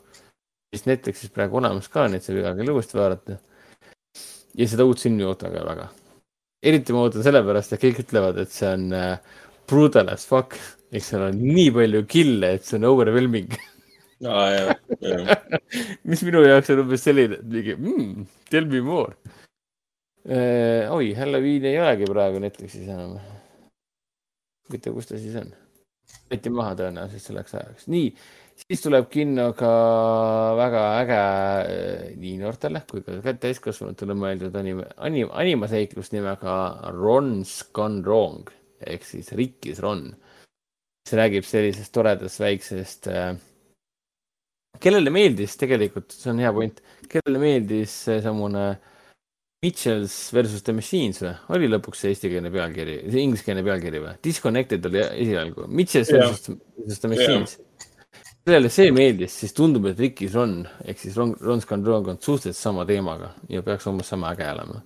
siis 0.74 0.86
Netflixis 0.86 1.32
praegu 1.32 1.56
olemas 1.60 1.88
ka, 1.88 2.06
nii 2.08 2.20
et 2.20 2.26
saab 2.26 2.40
iga 2.40 2.54
kell 2.58 2.72
uuesti 2.74 2.98
vaadata. 2.98 3.38
ja 4.56 4.68
seda 4.68 4.84
uut 4.88 5.00
filmi 5.02 5.24
ootan 5.24 5.54
ka 5.54 5.64
väga. 5.66 5.88
eriti 6.62 6.92
ma 6.92 7.04
ootan 7.06 7.24
sellepärast, 7.26 7.72
et 7.72 7.82
kõik 7.82 8.02
ütlevad, 8.04 8.40
et 8.42 8.52
see 8.52 8.68
on 8.72 8.92
äh, 8.96 9.18
brutal 9.68 10.10
as 10.12 10.26
fuck, 10.26 10.58
eks 10.92 11.12
seal 11.12 11.26
on 11.28 11.40
nii 11.42 11.70
palju 11.74 12.04
kill'e, 12.10 12.54
et 12.56 12.66
see 12.66 12.78
on 12.78 12.88
overwhelming 12.90 13.56
aa, 14.24 14.46
jah, 14.56 14.74
jah. 15.00 15.42
mis 16.08 16.22
minu 16.26 16.44
jaoks 16.46 16.72
on 16.74 16.84
umbes 16.86 17.04
selline, 17.06 17.40
et 17.40 17.50
mingi 17.50 17.76
mm, 17.76 18.26
tell 18.50 18.68
me 18.70 18.82
more 18.84 19.14
äh,. 20.26 20.88
oi, 20.92 21.12
Halloween 21.18 21.68
ei 21.68 21.78
olegi 21.82 22.08
praegu 22.10 22.42
Netflixis 22.42 22.88
enam. 22.88 23.18
huvitav, 24.68 24.96
kus 24.96 25.10
ta 25.12 25.20
siis 25.20 25.36
on? 25.42 25.52
võeti 26.30 26.52
maha 26.52 26.74
tõenäoliselt 26.78 27.28
selleks 27.28 27.54
ajaks. 27.58 27.86
nii, 27.92 28.10
siis 28.56 28.82
tuleb 28.82 29.08
kinno 29.12 29.50
ka 29.56 29.70
väga 30.58 30.84
äge 31.02 31.18
eh, 31.72 32.04
nii 32.20 32.36
noortele 32.40 32.82
kui 32.88 33.04
ka 33.04 33.34
täiskasvanutele 33.42 34.16
mõeldud 34.16 34.56
anime, 34.58 34.86
anim, 34.96 35.30
animaseiklus 35.32 36.12
nimega 36.14 36.56
Ron's 36.96 37.58
Gone 37.76 38.00
Wrong 38.06 38.48
ehk 38.80 39.04
siis 39.04 39.32
Rikkis 39.36 39.82
Ron. 39.84 40.08
see 41.06 41.18
räägib 41.20 41.44
sellisest 41.46 41.92
toredast 41.94 42.40
väiksest 42.42 43.06
äh, 43.12 43.36
kellele 44.82 45.12
meeldis 45.12 45.54
tegelikult, 45.60 46.10
see 46.12 46.32
on 46.32 46.42
hea 46.42 46.52
point, 46.52 46.82
kellele 47.12 47.40
meeldis 47.40 47.94
seesamune 48.08 48.66
Mitchells 49.64 50.16
versus 50.34 50.62
The 50.66 50.74
Machines 50.76 51.22
või, 51.22 51.32
oli 51.56 51.70
lõpuks 51.70 52.02
see 52.02 52.12
eestikeelne 52.12 52.50
pealkiri, 52.52 52.98
ingliskeelne 53.22 53.64
pealkiri 53.66 54.02
või? 54.02 54.16
Disconnected 54.26 54.90
oli 54.90 55.00
esialgu, 55.06 55.70
Mitchells 55.70 56.12
versus, 56.12 56.58
versus 56.76 57.00
The 57.02 57.14
Machines. 57.14 57.56
Yeah 57.56 57.65
kellele 58.46 58.68
see 58.70 58.92
meeldis, 58.94 59.34
siis 59.40 59.54
tundub, 59.56 59.88
et 59.90 59.98
Rikis 59.98 60.34
Ron 60.36 60.60
ehk 60.86 61.00
siis 61.02 61.16
Ron, 61.18 61.32
Ron 61.42 61.62
Scandrog 61.64 62.12
on 62.12 62.20
suhteliselt 62.22 62.60
sama 62.60 62.84
teemaga 62.86 63.32
ja 63.50 63.62
peaks 63.66 63.88
umbes 63.90 64.12
sama 64.12 64.30
äge 64.30 64.46
olema. 64.52 64.82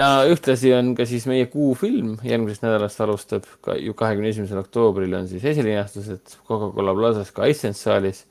ja 0.00 0.06
ühtlasi 0.32 0.72
on 0.72 0.94
ka 0.96 1.04
siis 1.06 1.26
meie 1.28 1.44
kuufilm, 1.52 2.14
järgmisest 2.24 2.64
nädalast 2.64 3.02
alustab 3.04 3.44
ka 3.62 3.76
ju 3.76 3.92
kahekümne 3.94 4.32
esimesel 4.32 4.62
oktoobril 4.62 5.12
on 5.18 5.28
siis 5.28 5.44
esilinastused 5.44 6.38
Coca-Cola 6.48 6.94
Plazas 6.96 7.32
ka 7.36 7.50
Essence 7.52 7.84
saalis 7.84 8.24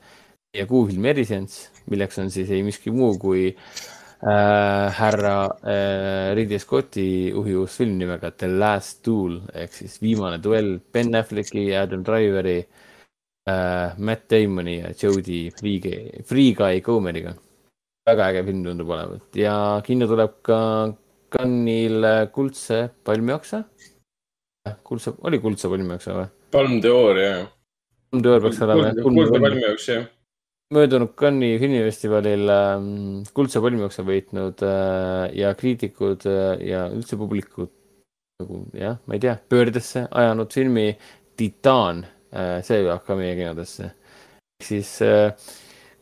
ja 0.54 0.66
kuufilm 0.66 1.06
Erisens, 1.12 1.68
milleks 1.86 2.18
on 2.18 2.32
siis 2.34 2.50
ei 2.50 2.64
miski 2.66 2.90
muu 2.90 3.14
kui 3.22 3.44
äh, 3.54 4.98
härra 4.98 5.36
äh, 5.62 6.32
Ridley 6.34 6.58
Scotti 6.58 7.06
juhi 7.28 7.54
uus 7.62 7.78
film 7.78 7.94
nimega 8.02 8.32
The 8.34 8.50
Last 8.50 9.06
Duel 9.06 9.44
ehk 9.54 9.78
siis 9.78 10.00
viimane 10.02 10.42
duell 10.42 10.80
Ben 10.92 11.14
Afflecki 11.14 11.68
ja 11.68 11.86
Adam 11.86 12.02
Driveri 12.02 12.58
äh, 12.64 12.82
äh, 13.48 13.98
Matt 13.98 14.28
Damoni 14.30 14.78
ja 14.78 14.92
Jodie 15.02 15.50
Free, 15.50 15.80
Free 16.24 16.52
Guy 16.52 16.80
Comeriga. 16.80 17.34
väga 18.04 18.28
äge 18.28 18.44
film 18.44 18.64
tundub 18.64 18.90
olevat 18.92 19.36
ja 19.36 19.80
kinno 19.84 20.06
tuleb 20.06 20.32
ka 20.44 20.58
Cannes'il 21.32 22.04
Kuldse 22.32 22.90
palmioksa. 23.04 23.62
kuldse, 24.84 25.14
oli 25.22 25.38
Kuldse 25.40 25.68
palmioksa 25.68 26.16
või? 26.18 26.26
Palm 26.52 26.80
d'Or, 26.80 27.18
jah. 27.18 27.46
Palm 28.10 28.22
d'Or 28.22 28.42
peaks 28.44 28.60
olema. 28.62 28.92
kuldse 29.02 29.40
palmioks, 29.40 29.88
jah 29.88 30.04
möödunud 30.74 31.12
Cannes'i 31.16 31.58
filmifestivalil 31.60 32.48
äh, 32.50 32.86
kuldse 33.36 33.60
palmioksa 33.64 34.04
võitnud 34.04 34.64
äh, 34.64 35.28
ja 35.38 35.52
kriitikud 35.54 36.24
äh, 36.26 36.56
ja 36.66 36.86
üldse 36.92 37.20
publikud 37.20 37.70
nagu 38.42 38.64
jah, 38.74 38.98
ma 39.06 39.14
ei 39.14 39.22
tea, 39.22 39.36
pöördesse 39.48 40.08
ajanud 40.10 40.52
filmi 40.52 40.88
Titaan 41.38 42.02
Äh, 42.04 42.13
see 42.66 42.80
jõuab 42.80 43.04
ka 43.06 43.16
meie 43.18 43.36
kinodesse. 43.38 43.92
ehk 44.58 44.66
siis 44.66 44.90
äh, 45.06 45.30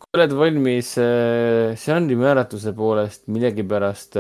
kui 0.01 0.19
oled 0.19 0.35
valmis 0.37 0.95
äh, 1.01 1.77
žanri 1.79 2.17
määratluse 2.21 2.73
poolest 2.77 3.29
millegipärast, 3.33 4.19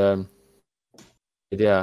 ei 1.53 1.59
tea, 1.61 1.81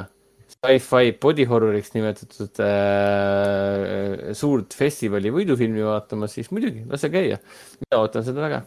sci-fi 0.50 1.12
body 1.22 1.46
horror'iks 1.50 1.92
nimetatud 1.96 2.62
äh, 2.64 4.30
suurt 4.38 4.74
festivali 4.78 5.32
võidufilmi 5.34 5.84
vaatama, 5.86 6.30
siis 6.30 6.50
muidugi, 6.54 6.86
lase 6.90 7.12
käia. 7.12 7.38
mina 7.84 8.00
ootan 8.02 8.26
seda 8.26 8.46
väga. 8.46 8.64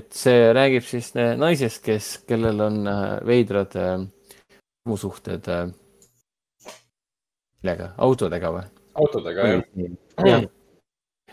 et 0.00 0.12
see 0.12 0.52
räägib 0.52 0.84
siis 0.84 1.14
naisest, 1.16 1.80
kes, 1.84 2.10
kellel 2.28 2.60
on 2.60 2.82
veidrad 3.24 3.76
musuhted 4.86 5.48
äh, 5.52 5.66
millega, 7.62 7.92
autodega 7.96 8.52
või? 8.54 8.68
autodega, 8.96 9.48
jah. 9.54 9.64
jah 10.24 10.46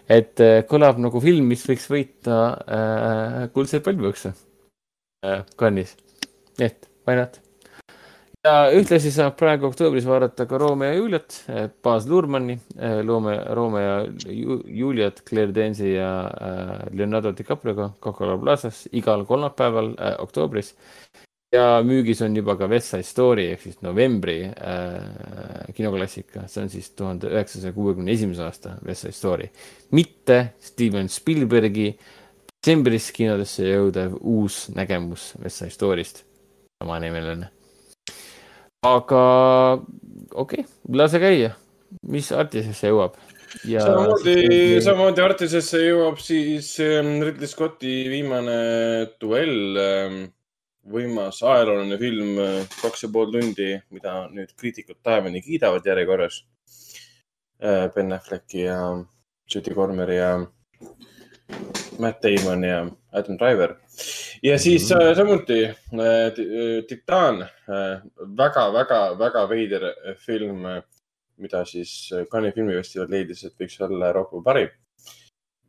et 0.09 0.43
äh, 0.43 0.61
kõlab 0.69 0.99
nagu 1.01 1.21
film, 1.23 1.47
mis 1.51 1.63
võiks 1.67 1.87
võita 1.91 2.39
äh, 2.63 3.39
kuldseid 3.55 3.85
palmipõkse 3.85 4.33
äh, 4.33 5.43
Cannes'is. 5.59 5.95
et 6.59 6.89
why 7.07 7.15
not? 7.19 7.39
ja 8.43 8.67
ühtlasi 8.75 9.13
saab 9.15 9.37
praegu 9.39 9.69
oktoobris 9.69 10.07
vaadata 10.07 10.45
ka 10.49 10.57
Romeo 10.59 10.91
ja 10.91 10.97
Juliet, 10.97 11.37
äh, 11.47 11.69
Baz 11.83 12.07
Luhrmanni, 12.11 12.57
loome 13.07 13.37
Romeo 13.55 13.83
ja 13.83 14.33
Juliet 14.81 15.23
Claire 15.29 15.55
Dance'i 15.55 15.95
ja 15.95 16.09
Leonardo 16.91 17.31
DiCaprioga 17.31 17.93
Coca-Cola 17.99 18.37
Plazas 18.41 18.83
igal 18.91 19.23
kolmapäeval 19.29 19.93
äh, 19.95 20.17
oktoobris 20.19 20.73
ja 21.53 21.65
müügis 21.85 22.21
on 22.25 22.35
juba 22.35 22.55
ka 22.57 22.67
West 22.71 22.91
Side 22.93 23.05
Story 23.07 23.47
ehk 23.53 23.61
siis 23.67 23.79
novembri 23.85 24.39
äh, 24.49 25.69
kinoklassika, 25.77 26.47
see 26.49 26.63
on 26.65 26.71
siis 26.73 26.89
tuhande 26.97 27.29
üheksasaja 27.29 27.75
kuuekümne 27.75 28.13
esimese 28.15 28.45
aasta 28.45 28.77
West 28.85 29.05
Side 29.05 29.17
Story. 29.17 29.49
mitte 29.91 30.39
Steven 30.61 31.09
Spielbergi 31.09 31.91
detsembris 31.93 33.11
kinodesse 33.11 33.67
jõudev 33.67 34.15
uus 34.21 34.69
nägemus 34.73 35.33
West 35.43 35.61
Side 35.61 35.75
Story'st, 35.75 36.23
samanimeline. 36.81 37.49
aga 38.87 39.23
okei 40.33 40.63
okay,, 40.63 40.65
lase 40.95 41.21
käia, 41.21 41.53
mis 42.07 42.31
Artisesse 42.31 42.89
jõuab? 42.89 43.19
Ja 43.69 43.83
samamoodi, 43.85 44.79
samamoodi 44.81 45.21
Artisesse 45.21 45.83
jõuab 45.83 46.17
siis 46.23 46.71
ähm, 46.81 47.19
Ridley 47.21 47.51
Scotti 47.51 47.99
viimane 48.09 48.55
duell 49.21 49.77
ähm, 49.77 50.23
võimas 50.89 51.39
ajalooline 51.43 51.97
film, 51.97 52.35
kaks 52.81 53.05
ja 53.05 53.09
pool 53.13 53.31
tundi, 53.31 53.69
mida 53.93 54.27
nüüd 54.31 54.51
kriitikud 54.59 54.99
taevani 55.03 55.41
kiidavad 55.41 55.85
järjekorras. 55.85 56.43
Äh, 57.63 57.87
ben 57.95 58.11
Afflecki 58.11 58.65
ja 58.65 58.79
Judy 59.47 59.73
Cormeri 59.73 60.17
ja 60.17 60.33
Matt 61.99 62.23
Damon 62.23 62.63
ja 62.63 62.87
Adam 63.11 63.37
Driver. 63.37 63.75
ja 64.43 64.59
siis 64.59 64.91
mm 64.91 64.97
-hmm. 64.97 65.15
samuti 65.15 65.69
Titan 66.87 67.41
äh,, 67.41 68.01
väga-väga-väga 68.37 69.49
veider 69.49 69.81
film, 70.15 70.65
mida 71.37 71.65
siis 71.65 72.09
Cannes'i 72.29 72.55
filmifestival 72.55 73.07
leidis, 73.09 73.43
et 73.43 73.53
võiks 73.59 73.81
olla 73.85 74.07
Euroopa 74.07 74.41
parim. 74.43 74.69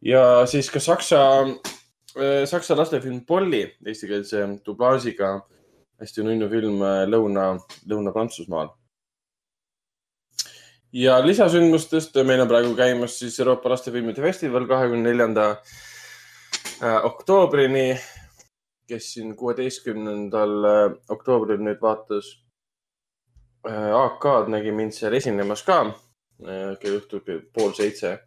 ja 0.03 0.47
siis 0.47 0.71
ka 0.71 0.81
Saksa 0.81 1.47
saksa 2.47 2.77
lastefilm 2.77 3.25
Polly 3.27 3.65
eestikeelse 3.87 4.47
dublaažiga. 4.67 5.41
hästi 6.01 6.25
nunnu 6.27 6.49
film 6.51 6.83
äh, 6.83 7.05
Lõuna, 7.07 7.59
Lõuna-Prantsusmaal. 7.91 8.69
ja 10.93 11.19
lisasündmustest 11.27 12.15
meil 12.27 12.43
on 12.43 12.49
praegu 12.49 12.75
käimas 12.75 13.19
siis 13.19 13.39
Euroopa 13.41 13.71
lastefilmide 13.71 14.23
festival 14.23 14.67
kahekümne 14.67 15.09
neljanda 15.09 15.51
äh, 16.83 17.05
oktoobrini. 17.05 17.99
kes 18.89 19.13
siin 19.13 19.37
kuueteistkümnendal 19.37 20.67
oktoobril 21.09 21.63
nüüd 21.65 21.81
vaatas 21.81 22.27
AK-d 23.65 24.51
nägi 24.53 24.73
mind 24.77 24.93
seal 24.93 25.15
esinemas 25.17 25.63
ka 25.65 25.79
kell 26.83 26.99
õhtul 26.99 27.23
pool 27.55 27.73
seitse 27.73 28.19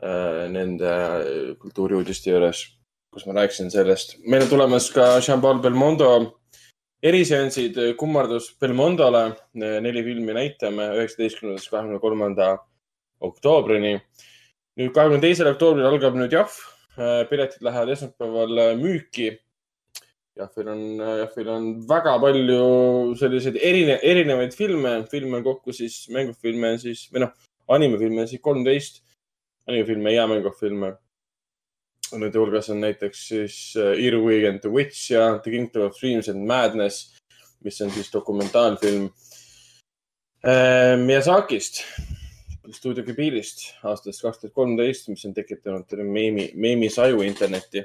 nende 0.00 0.90
kultuuriuudiste 1.60 2.30
juures, 2.30 2.62
kus 3.12 3.26
ma 3.26 3.34
rääkisin 3.36 3.70
sellest. 3.70 4.16
meil 4.24 4.46
on 4.46 4.48
tulemas 4.48 4.90
ka 4.94 5.18
Jean-Paul 5.20 5.60
Belmondo 5.60 6.40
eriseansid 7.02 7.78
Kummardus 7.96 8.50
Belmondole, 8.60 9.30
neli 9.54 10.02
filmi 10.04 10.34
näitame 10.36 10.90
üheksateistkümnendast 10.98 11.70
kahekümne 11.72 12.00
kolmanda 12.00 12.56
oktoobrini. 13.20 14.00
nüüd 14.76 14.92
kahekümne 14.94 15.20
teisel 15.20 15.48
oktoobril 15.50 15.88
algab 15.88 16.16
nüüd 16.16 16.32
Jahv. 16.32 16.58
piletid 17.30 17.62
lähevad 17.64 17.88
esmaspäeval 17.88 18.76
müüki. 18.76 19.38
Jahvil 20.36 20.68
on, 20.68 20.82
Jahvil 21.18 21.48
on 21.48 21.64
väga 21.88 22.18
palju 22.20 23.14
selliseid 23.16 23.56
erine, 23.56 23.98
erinevaid 24.02 24.52
filme, 24.52 25.04
filme 25.10 25.36
on 25.36 25.44
kokku 25.44 25.72
siis, 25.72 26.08
mängufilme 26.12 26.74
on 26.74 26.78
siis 26.78 27.06
või 27.12 27.24
noh, 27.24 27.32
animefilme 27.68 28.26
on 28.26 28.28
siis 28.28 28.42
kolmteist. 28.44 29.02
Animefilme 29.70 30.12
ja 30.12 30.26
mängufilme 30.28 30.96
Nende 32.10 32.40
hulgas 32.40 32.70
on 32.72 32.80
näiteks 32.82 33.26
siis 33.28 33.56
äh, 33.78 33.92
Earwig 33.94 34.46
and 34.48 34.60
the 34.64 34.70
Witch 34.72 35.10
ja 35.12 35.38
The 35.38 35.50
Kingdom 35.50 35.86
of 35.86 35.98
Dreams 36.00 36.28
and 36.28 36.46
Madness, 36.46 37.14
mis 37.64 37.80
on 37.80 37.90
siis 37.94 38.10
dokumentaalfilm 38.12 39.10
äh, 40.42 40.96
Miyazakist, 40.98 41.84
stuudio 42.74 43.04
Kibilist 43.06 43.62
aastast 43.86 44.24
kaks 44.24 44.42
tuhat 44.42 44.56
kolmteist, 44.58 45.08
mis 45.12 45.22
on 45.28 45.36
tekitanud 45.36 45.94
meemi, 46.02 46.50
meemisaju 46.54 47.22
internetti 47.22 47.84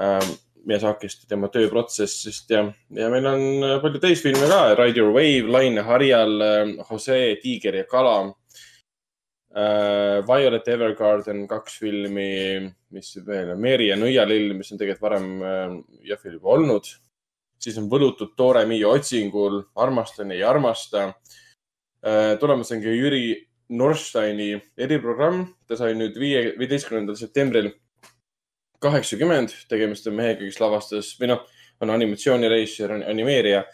ähm, 0.00 0.32
Miyazakist 0.64 1.26
ja 1.26 1.34
tema 1.34 1.52
tööprotsessist 1.52 2.56
ja, 2.56 2.64
ja 2.96 3.10
meil 3.12 3.28
on 3.28 3.66
palju 3.84 4.00
teisfilme 4.00 4.48
ka. 4.48 4.62
Ride 4.80 5.02
Your 5.02 5.12
Wave, 5.12 5.50
Laine 5.52 5.84
harjal, 5.84 6.38
Jose, 6.88 7.20
Tiiger 7.42 7.82
ja 7.82 7.84
kala. 7.90 8.16
Violet 9.54 10.68
Evergarden, 10.68 11.44
kaks 11.46 11.76
filmi, 11.78 12.30
mis 12.90 13.12
veel 13.22 13.52
on, 13.52 13.60
Meeri 13.62 13.86
ja 13.92 13.96
nõialill, 13.98 14.50
mis 14.58 14.72
on 14.74 14.80
tegelikult 14.80 15.04
varem 15.04 15.28
uh, 15.38 15.76
Jahvil 16.02 16.40
juba 16.40 16.56
olnud. 16.56 16.88
siis 17.62 17.78
on 17.78 17.86
Võlutud 17.90 18.34
Toore 18.36 18.64
Miia 18.66 18.88
otsingul, 18.88 19.62
Armastan, 19.76 20.32
ei 20.34 20.42
armasta 20.42 21.06
uh,. 21.08 22.34
tulemas 22.40 22.72
on 22.74 22.82
ka 22.82 22.96
Jüri 22.98 23.46
Norsteini 23.68 24.58
eriprogramm, 24.76 25.46
ta 25.68 25.78
sai 25.78 25.94
nüüd 25.94 26.18
viie, 26.18 26.52
viieteistkümnendal 26.58 27.16
septembril 27.16 27.70
kaheksakümmend, 28.82 29.54
tegemist 29.70 30.10
on 30.10 30.18
mehega, 30.18 30.42
kes 30.44 30.60
lavastas 30.60 31.14
või 31.20 31.30
noh, 31.30 31.46
on 31.80 31.94
animatsioonireisijal, 31.94 33.06
animeerija 33.06 33.64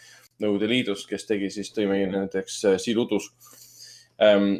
Nõukogude 0.41 0.69
Liidust, 0.71 1.09
kes 1.09 1.27
tegi 1.29 1.51
siis, 1.53 1.73
tõi 1.73 1.89
meile 1.89 2.15
näiteks 2.15 2.63
Siil 2.81 3.01
Udus 3.03 3.33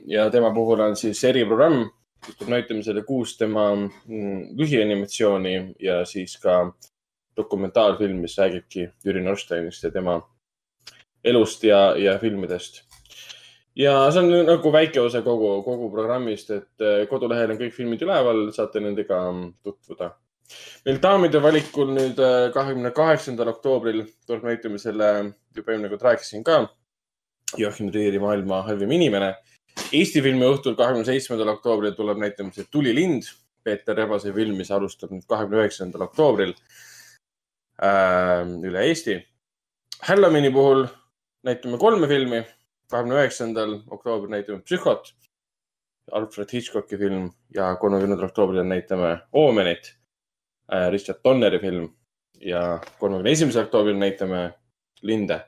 ja 0.07 0.31
tema 0.31 0.55
puhul 0.55 0.81
on 0.81 0.97
siis 0.97 1.25
eriprogramm, 1.25 1.85
kus 2.25 2.37
tuleb 2.37 2.55
näitamisele 2.55 3.03
kuus 3.05 3.37
tema 3.39 3.71
mm, 3.75 4.57
lühianimatsiooni 4.57 5.55
ja 5.81 6.05
siis 6.05 6.37
ka 6.41 6.73
dokumentaalfilm, 7.37 8.21
mis 8.21 8.39
räägibki 8.39 8.89
Jüri 9.05 9.23
Norsteinist 9.25 9.85
ja 9.85 9.91
tema 9.91 10.21
elust 11.25 11.65
ja, 11.65 11.95
ja 11.97 12.19
filmidest. 12.19 12.83
ja 13.77 13.93
see 14.13 14.23
on 14.25 14.47
nagu 14.49 14.73
väike 14.73 15.01
osa 15.01 15.23
kogu, 15.23 15.61
kogu 15.63 15.91
programmist, 15.93 16.51
et 16.51 16.85
eh, 16.85 17.05
kodulehel 17.09 17.55
on 17.55 17.61
kõik 17.61 17.77
filmid 17.77 18.03
üleval, 18.03 18.49
saate 18.57 18.81
nendega 18.81 19.21
tutvuda. 19.65 20.11
meil 20.87 20.99
daamide 21.03 21.43
valikul 21.43 21.93
nüüd 21.95 22.19
eh, 22.19 22.49
kahekümne 22.57 22.91
kaheksandal 22.97 23.53
oktoobril 23.55 24.03
tuleb 24.27 24.49
näitamisele, 24.51 25.13
juba 25.57 25.73
eelmine 25.73 25.93
kord 25.93 26.09
rääkisin 26.09 26.45
ka, 26.45 26.65
Joachim 27.59 27.91
Trieri 27.93 28.19
Maailma 28.19 28.63
halvim 28.63 28.91
inimene 28.95 29.35
Eesti 29.91 30.23
filmi 30.23 30.47
õhtul, 30.47 30.77
kahekümne 30.79 31.07
seitsmendal 31.09 31.51
oktoobril 31.57 31.95
tuleb 31.97 32.21
näitamisele 32.23 32.69
Tulilind, 32.71 33.27
Peeter 33.65 33.97
Rebase 33.97 34.33
film, 34.35 34.57
mis 34.61 34.71
alustab 34.71 35.11
nüüd 35.15 35.27
kahekümne 35.29 35.65
üheksandal 35.65 36.07
oktoobril 36.07 36.55
äh, 37.83 38.47
üle 38.67 38.85
Eesti. 38.87 39.19
Halloweeni 40.07 40.53
puhul 40.55 40.87
näitame 41.45 41.79
kolme 41.79 42.09
filmi. 42.09 42.45
kahekümne 42.91 43.19
üheksandal 43.21 43.75
oktoobril 43.91 44.31
näitame 44.31 44.63
Psühhot, 44.67 45.13
Alfred 46.13 46.53
Hitchcocki 46.53 46.99
film 46.99 47.31
ja 47.55 47.75
kolmekümnendal 47.77 48.27
oktoobril 48.31 48.63
näitame 48.67 49.21
Oomenit 49.33 49.95
äh,, 50.73 50.91
Richard 50.91 51.21
Donneri 51.25 51.61
film 51.61 51.93
ja 52.41 52.81
kolmekümne 52.99 53.31
esimesel 53.31 53.65
oktoobril 53.65 53.99
näitame 53.99 54.53
Linde, 55.03 55.41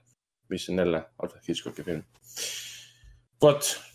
mis 0.49 0.69
on 0.69 0.79
jälle 0.79 1.05
Alfred 1.19 1.49
Hitchcocki 1.49 1.83
film. 1.83 2.05
vot 3.43 3.92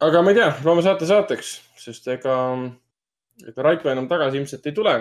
aga 0.00 0.22
ma 0.22 0.32
ei 0.32 0.38
tea, 0.40 0.50
loome 0.64 0.84
saate 0.84 1.08
saateks, 1.08 1.54
sest 1.80 2.08
ega, 2.12 2.36
ega 3.46 3.66
Raiko 3.66 3.90
enam 3.92 4.08
tagasi 4.10 4.40
ilmselt 4.40 4.66
ei 4.66 4.76
tule. 4.76 4.96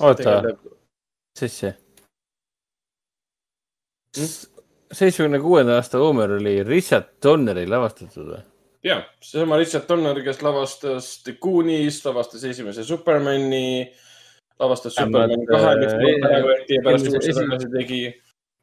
oota, 0.00 0.40
mis 0.42 1.46
asja? 1.48 1.74
seitsmekümne 4.18 5.38
kuuenda 5.40 5.76
aasta 5.76 5.98
Homer 6.00 6.38
oli 6.38 6.62
Richard 6.64 7.18
Donneri 7.22 7.66
lavastatud 7.68 8.30
või? 8.32 8.40
ja, 8.82 9.02
seesama 9.20 9.58
Richard 9.58 9.88
Donner, 9.88 10.20
kes 10.24 10.42
lavastas 10.42 11.10
The 11.22 11.36
Goonies, 11.40 12.00
lavastas 12.04 12.44
esimese 12.44 12.84
Supermani, 12.84 13.88
lavastas 14.60 14.96
Superman 14.96 15.44
kahe, 15.50 15.74
mis 15.82 15.96
ära 15.96 16.40
võeti 16.46 16.78
ja 16.78 16.84
pärast 16.86 17.10
uuesti 17.10 17.34
tagasi 17.40 17.72
tegi. 17.74 18.02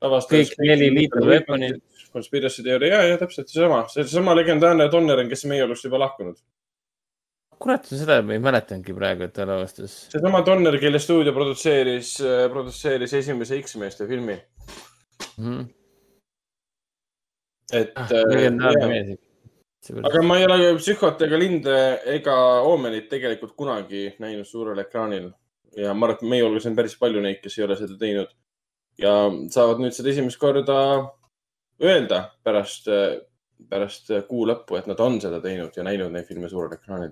kõik 0.06 0.56
neli 0.64 0.90
Lethal 0.96 1.30
Weaponit 1.30 1.84
Conspiracy 2.16 2.64
teooria 2.64 3.02
ja, 3.02 3.08
ja 3.12 3.18
täpselt 3.20 3.52
seesama, 3.52 3.82
seesama 3.92 4.36
legendaarne 4.38 4.88
Donner 4.92 5.20
on, 5.24 5.32
kes 5.32 5.46
meie 5.52 5.66
oleks 5.66 5.84
juba 5.84 6.00
lahkunud. 6.00 6.38
kurat, 7.60 7.88
seda 7.88 8.20
ma 8.24 8.36
ei 8.36 8.42
mäletanudki 8.44 8.94
praegu, 8.96 9.28
et 9.28 9.34
ta 9.36 9.48
lavastas. 9.48 9.96
seesama 10.14 10.44
Donner, 10.48 10.80
kelle 10.80 11.00
stuudio 11.04 11.34
produtseeris, 11.36 12.16
produtseeris 12.54 13.16
esimese 13.20 13.60
X-meeste 13.62 14.08
filmi 14.08 14.36
mm. 14.36 15.46
-hmm. 15.46 15.66
et 17.74 17.92
ah,. 17.96 18.12
Äh, 18.12 19.16
aga 20.04 20.22
ma 20.26 20.38
ei 20.40 20.46
ole 20.46 20.76
Psühhot 20.80 21.22
ega 21.22 21.38
Linde 21.38 21.76
ega 22.16 22.36
Oomenit 22.66 23.10
tegelikult 23.10 23.54
kunagi 23.60 24.08
näinud 24.20 24.48
suurel 24.50 24.80
ekraanil 24.82 25.30
ja 25.78 25.94
ma 25.94 26.08
arvan, 26.08 26.18
et 26.18 26.26
meie 26.32 26.48
hulgas 26.48 26.66
on 26.66 26.76
päris 26.78 26.96
palju 26.98 27.22
neid, 27.22 27.42
kes 27.44 27.60
ei 27.60 27.66
ole 27.68 27.78
seda 27.78 27.98
teinud 28.00 28.32
ja 29.02 29.14
saavad 29.54 29.84
nüüd 29.84 29.96
seda 29.96 30.12
esimest 30.14 30.40
korda 30.42 30.80
öelda 31.84 32.22
pärast, 32.44 32.88
pärast 33.70 34.12
kuu 34.30 34.46
lõppu, 34.48 34.78
et 34.80 34.88
nad 34.90 35.00
on 35.04 35.20
seda 35.24 35.42
teinud 35.44 35.76
ja 35.76 35.84
näinud 35.84 36.14
neid 36.14 36.28
filme 36.28 36.50
suurel 36.50 36.76
ekraanil. 36.78 37.12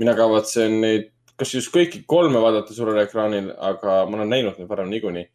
mina 0.00 0.14
kavatsen 0.16 0.80
neid, 0.80 1.10
kas 1.36 1.54
just 1.54 1.72
kõiki 1.74 2.04
kolme 2.08 2.40
vaadata 2.40 2.74
suurel 2.74 3.02
ekraanil, 3.02 3.50
aga 3.58 4.04
ma 4.06 4.20
olen 4.20 4.32
näinud 4.32 4.58
neid 4.58 4.68
varem 4.68 4.90
niikuinii. 4.92 5.26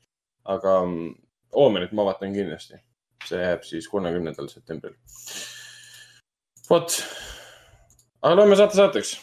aga 0.46 0.80
mm, 0.86 1.14
Oomenit 1.56 1.94
ma 1.96 2.04
vaatan 2.06 2.34
kindlasti. 2.34 2.82
see 3.26 3.42
jääb 3.42 3.64
siis 3.66 3.88
kolmekümnendal 3.90 4.48
septembril. 4.50 4.96
vot, 6.70 6.98
aga 8.22 8.36
loeme 8.36 8.56
saate 8.56 8.82
saateks. 8.82 9.20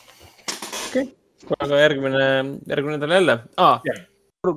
okei 0.89 1.03
okay., 1.03 1.57
aga 1.59 1.81
järgmine, 1.81 2.25
järgmine 2.69 2.97
nädal 2.97 3.19
jälle 3.19 3.39
ah,. 3.57 3.81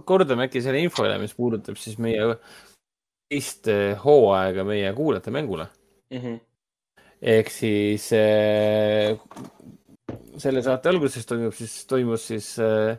kordame 0.06 0.48
äkki 0.48 0.62
selle 0.62 0.80
info 0.82 1.06
üle, 1.06 1.18
mis 1.22 1.34
puudutab 1.38 1.78
siis 1.78 1.98
meie 2.02 2.38
teist 3.30 3.70
eh, 3.72 3.96
hooaega 3.98 4.66
meie 4.68 4.92
kuulajate 4.94 5.34
mängule 5.34 5.68
mm. 6.12 6.20
-hmm. 6.22 6.40
ehk 7.22 7.50
siis 7.50 8.12
äh, 8.14 9.18
selle 10.38 10.62
saate 10.62 10.90
alguses 10.90 11.26
toimub 11.26 11.54
siis, 11.58 11.86
toimus 11.90 12.28
siis 12.28 12.56
äh, 12.60 12.98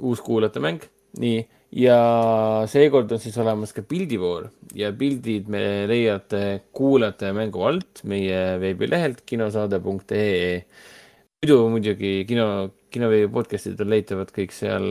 uus 0.00 0.20
kuulajate 0.24 0.60
mäng, 0.60 0.84
nii, 1.20 1.40
ja 1.76 1.96
seekord 2.68 3.12
on 3.12 3.20
siis 3.20 3.36
olemas 3.38 3.72
ka 3.72 3.82
pildivoor 3.88 4.48
ja 4.76 4.92
pildid 4.92 5.48
me 5.52 5.86
leiate 5.88 6.62
kuulajate 6.72 7.32
mängu 7.36 7.64
alt 7.64 8.04
meie 8.04 8.60
veebilehelt 8.60 9.22
kinosaade.ee. 9.26 10.64
muidu 11.42 11.58
muidugi 11.72 12.14
kino, 12.28 12.46
kinoveebi 12.90 13.32
podcast'id 13.32 13.80
on 13.80 13.92
leitavad 13.92 14.32
kõik 14.32 14.52
seal 14.52 14.88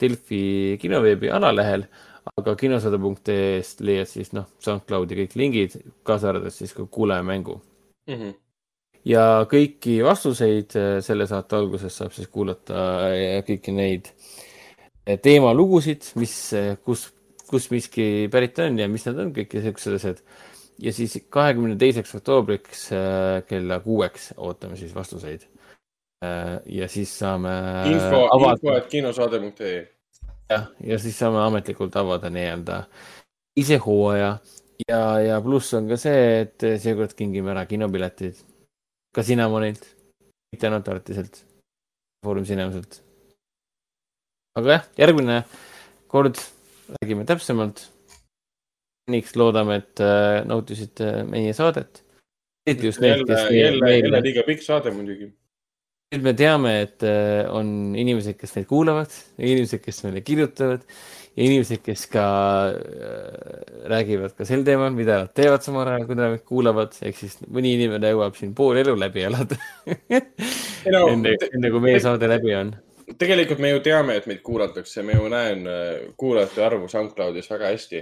Delfi 0.00 0.76
kinoveebi 0.80 1.30
alalehel 1.32 1.86
aga 2.30 2.54
kinosaade.ee-st 2.58 3.82
leiad 3.86 4.10
siis 4.10 4.32
noh, 4.36 4.46
SoundCloudi 4.62 5.18
kõik 5.22 5.34
lingid, 5.38 5.76
kaasa 6.06 6.30
arvatud 6.30 6.54
siis 6.54 6.74
ka 6.76 6.86
kuulajamängu 6.86 7.56
mm. 7.58 8.14
-hmm. 8.14 8.34
ja 9.10 9.24
kõiki 9.50 9.98
vastuseid 10.04 10.76
äh, 10.78 10.92
selle 11.04 11.26
saate 11.26 11.56
alguses 11.58 11.96
saab 11.96 12.14
siis 12.14 12.28
kuulata 12.28 12.86
äh, 13.10 13.42
kõiki 13.48 13.74
neid 13.74 14.12
äh, 14.12 15.18
teemalugusid, 15.18 16.12
mis, 16.14 16.36
kus, 16.84 17.08
kus 17.50 17.70
miski 17.70 18.28
pärit 18.32 18.58
on 18.58 18.78
ja 18.78 18.88
mis 18.88 19.06
nad 19.06 19.18
on, 19.18 19.32
kõik 19.34 19.58
siuksed 19.60 19.98
asjad. 19.98 20.22
ja 20.78 20.92
siis 20.92 21.18
kahekümne 21.28 21.76
teiseks 21.76 22.14
oktoobriks 22.14 22.90
kella 23.48 23.80
kuueks 23.80 24.32
ootame 24.36 24.76
siis 24.76 24.94
vastuseid. 24.94 25.42
ja 26.66 26.88
siis 26.88 27.18
saame. 27.18 27.50
info, 27.90 28.28
info, 28.38 28.76
et 28.76 28.86
kinosaade.ee 28.86 30.01
jah, 30.52 30.66
ja 30.84 30.98
siis 31.00 31.18
saame 31.18 31.40
ametlikult 31.42 31.96
avada 32.00 32.30
nii-öelda 32.32 32.82
ise 33.60 33.78
hooaja 33.82 34.36
ja, 34.88 35.00
ja 35.20 35.40
pluss 35.44 35.74
on 35.78 35.88
ka 35.90 35.98
see, 36.00 36.42
et 36.44 36.66
seekord 36.82 37.14
kingime 37.18 37.52
ära 37.54 37.64
kinopiletid. 37.68 38.40
ka 39.12 39.22
Cinnamonilt, 39.22 39.84
mitte 40.52 40.68
ainult 40.68 40.88
Artiselt, 40.88 41.42
Foorum 42.24 42.46
Cinemaselt. 42.48 43.02
aga 44.58 44.78
jah, 44.78 44.86
järgmine 44.98 45.42
kord 46.08 46.40
räägime 47.00 47.26
täpsemalt. 47.28 47.88
seniks 49.02 49.36
loodame, 49.36 49.82
et 49.82 50.00
äh, 50.00 50.44
nautisite 50.46 51.24
meie 51.28 51.52
saadet. 51.52 52.04
jälle, 52.66 53.38
jälle, 53.50 53.96
jälle 53.98 54.22
liiga 54.22 54.42
pikk 54.46 54.62
saade 54.62 54.90
muidugi 54.94 55.32
nüüd 56.12 56.26
me 56.26 56.34
teame, 56.36 56.72
et 56.84 57.04
äh, 57.08 57.48
on 57.48 57.96
inimesed, 57.96 58.36
kes 58.40 58.52
meid 58.58 58.68
kuulavad, 58.68 59.12
inimesed, 59.40 59.80
kes 59.80 60.02
meile 60.04 60.20
kirjutavad 60.24 60.84
ja 61.32 61.46
inimesed, 61.46 61.80
kes 61.84 62.04
ka 62.12 62.24
äh, 62.76 63.86
räägivad 63.88 64.36
ka 64.36 64.46
sel 64.48 64.64
teemal, 64.66 64.92
mida 64.96 65.22
nad 65.22 65.32
teevad 65.36 65.64
samal 65.64 65.88
ajal, 65.88 66.06
kui 66.08 66.18
nad 66.18 66.36
kuulavad, 66.48 66.96
ehk 67.00 67.16
siis 67.16 67.38
mõni 67.48 67.74
inimene 67.78 68.12
jõuab 68.12 68.36
siin 68.36 68.52
pool 68.56 68.80
elu 68.82 68.96
läbi 69.00 69.28
elada. 69.28 69.60
No, 70.82 71.04
enne, 71.06 71.36
enne 71.46 71.68
kui 71.70 71.78
meie 71.78 72.00
saade 72.02 72.26
läbi 72.26 72.56
on. 72.58 72.72
tegelikult 73.14 73.60
me 73.62 73.68
ju 73.70 73.78
teame, 73.84 74.16
et 74.18 74.24
meid 74.26 74.40
kuulatakse, 74.42 75.04
me 75.06 75.14
ju 75.14 75.28
näen 75.30 75.62
äh, 75.70 75.92
kuulajate 76.18 76.64
arvu 76.66 76.88
SoundCloudis 76.90 77.46
väga 77.52 77.70
hästi 77.70 78.00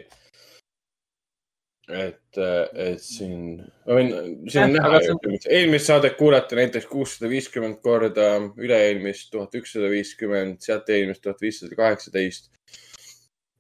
et, 1.97 2.39
et 2.39 3.03
siin, 3.03 3.59
ma 3.87 3.97
võin, 3.99 4.11
siin 4.51 4.67
on 4.67 4.75
näha 4.77 5.01
ju, 5.05 5.17
eelmist 5.51 5.91
saadet 5.91 6.17
kuulati 6.19 6.59
näiteks 6.59 6.87
kuussada 6.91 7.31
viiskümmend 7.31 7.81
korda, 7.85 8.29
üle-eelmist 8.61 9.31
tuhat 9.33 9.55
ükssada 9.59 9.91
viiskümmend, 9.93 10.61
sealt 10.65 10.91
eelmist 10.93 11.23
tuhat 11.25 11.43
viissada 11.43 11.79
kaheksateist. 11.79 12.51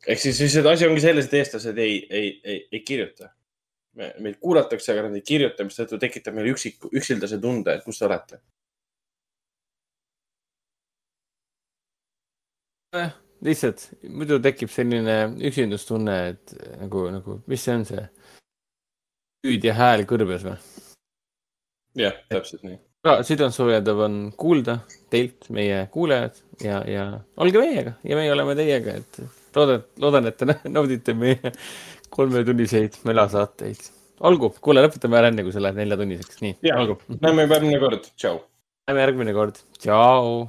ehk 0.07 0.23
siis 0.23 0.41
lihtsalt 0.41 0.70
asi 0.73 0.89
ongi 0.89 1.05
selles, 1.05 1.26
et 1.28 1.39
eestlased 1.41 1.78
ei, 1.78 1.97
ei, 2.10 2.31
ei, 2.44 2.60
ei 2.73 2.81
kirjuta. 2.81 3.33
meid 3.94 4.39
kuulatakse, 4.41 4.92
aga 4.92 5.09
nad 5.09 5.18
ei 5.18 5.26
kirjuta, 5.26 5.67
mistõttu 5.67 5.99
tekitab 5.99 6.36
meile 6.36 6.55
üksik, 6.55 6.78
üksildase 6.92 7.41
tunde, 7.42 7.75
et 7.75 7.84
kus 7.84 7.99
te 7.99 8.07
olete. 8.07 8.39
Lihtsalt 13.44 13.86
muidu 14.09 14.39
tekib 14.43 14.70
selline 14.73 15.17
üksindustunne, 15.49 16.17
et 16.35 16.55
nagu, 16.81 17.07
nagu, 17.15 17.41
mis 17.51 17.65
see 17.65 17.77
on 17.78 17.86
see 17.89 18.05
hüüd 19.47 19.65
ja 19.65 19.77
hääl 19.78 20.05
kõrbes 20.09 20.44
või? 20.47 20.57
jah, 22.01 22.17
täpselt 22.33 22.65
nii. 22.67 22.78
südantsoojendav 23.27 24.05
on 24.07 24.19
kuulda 24.39 24.81
teilt, 25.12 25.49
meie 25.55 25.86
kuulajad 25.94 26.43
ja, 26.65 26.83
ja 26.89 27.07
olge 27.41 27.62
meiega 27.62 27.97
ja 28.05 28.19
meie 28.19 28.33
oleme 28.35 28.57
teiega, 28.59 28.99
et 29.01 29.23
loodan, 29.57 29.89
loodan, 30.05 30.28
et 30.31 30.39
te 30.41 30.59
naudite 30.77 31.17
meie 31.17 31.55
kolmetunniseid 32.10 33.01
melasaateid. 33.09 33.91
olgu, 34.27 34.52
kuule, 34.60 34.85
lõpetame 34.85 35.20
ära 35.20 35.33
enne, 35.33 35.47
kui 35.47 35.55
sa 35.55 35.65
lähed 35.65 35.81
neljatunniseks, 35.81 36.41
nii, 36.44 36.57
näeme 37.17 37.49
järgmine 37.49 37.83
kord, 37.83 38.09
tšau. 38.17 38.41
näeme 38.91 39.07
järgmine 39.07 39.36
kord, 39.36 39.62
tšau 39.81 40.49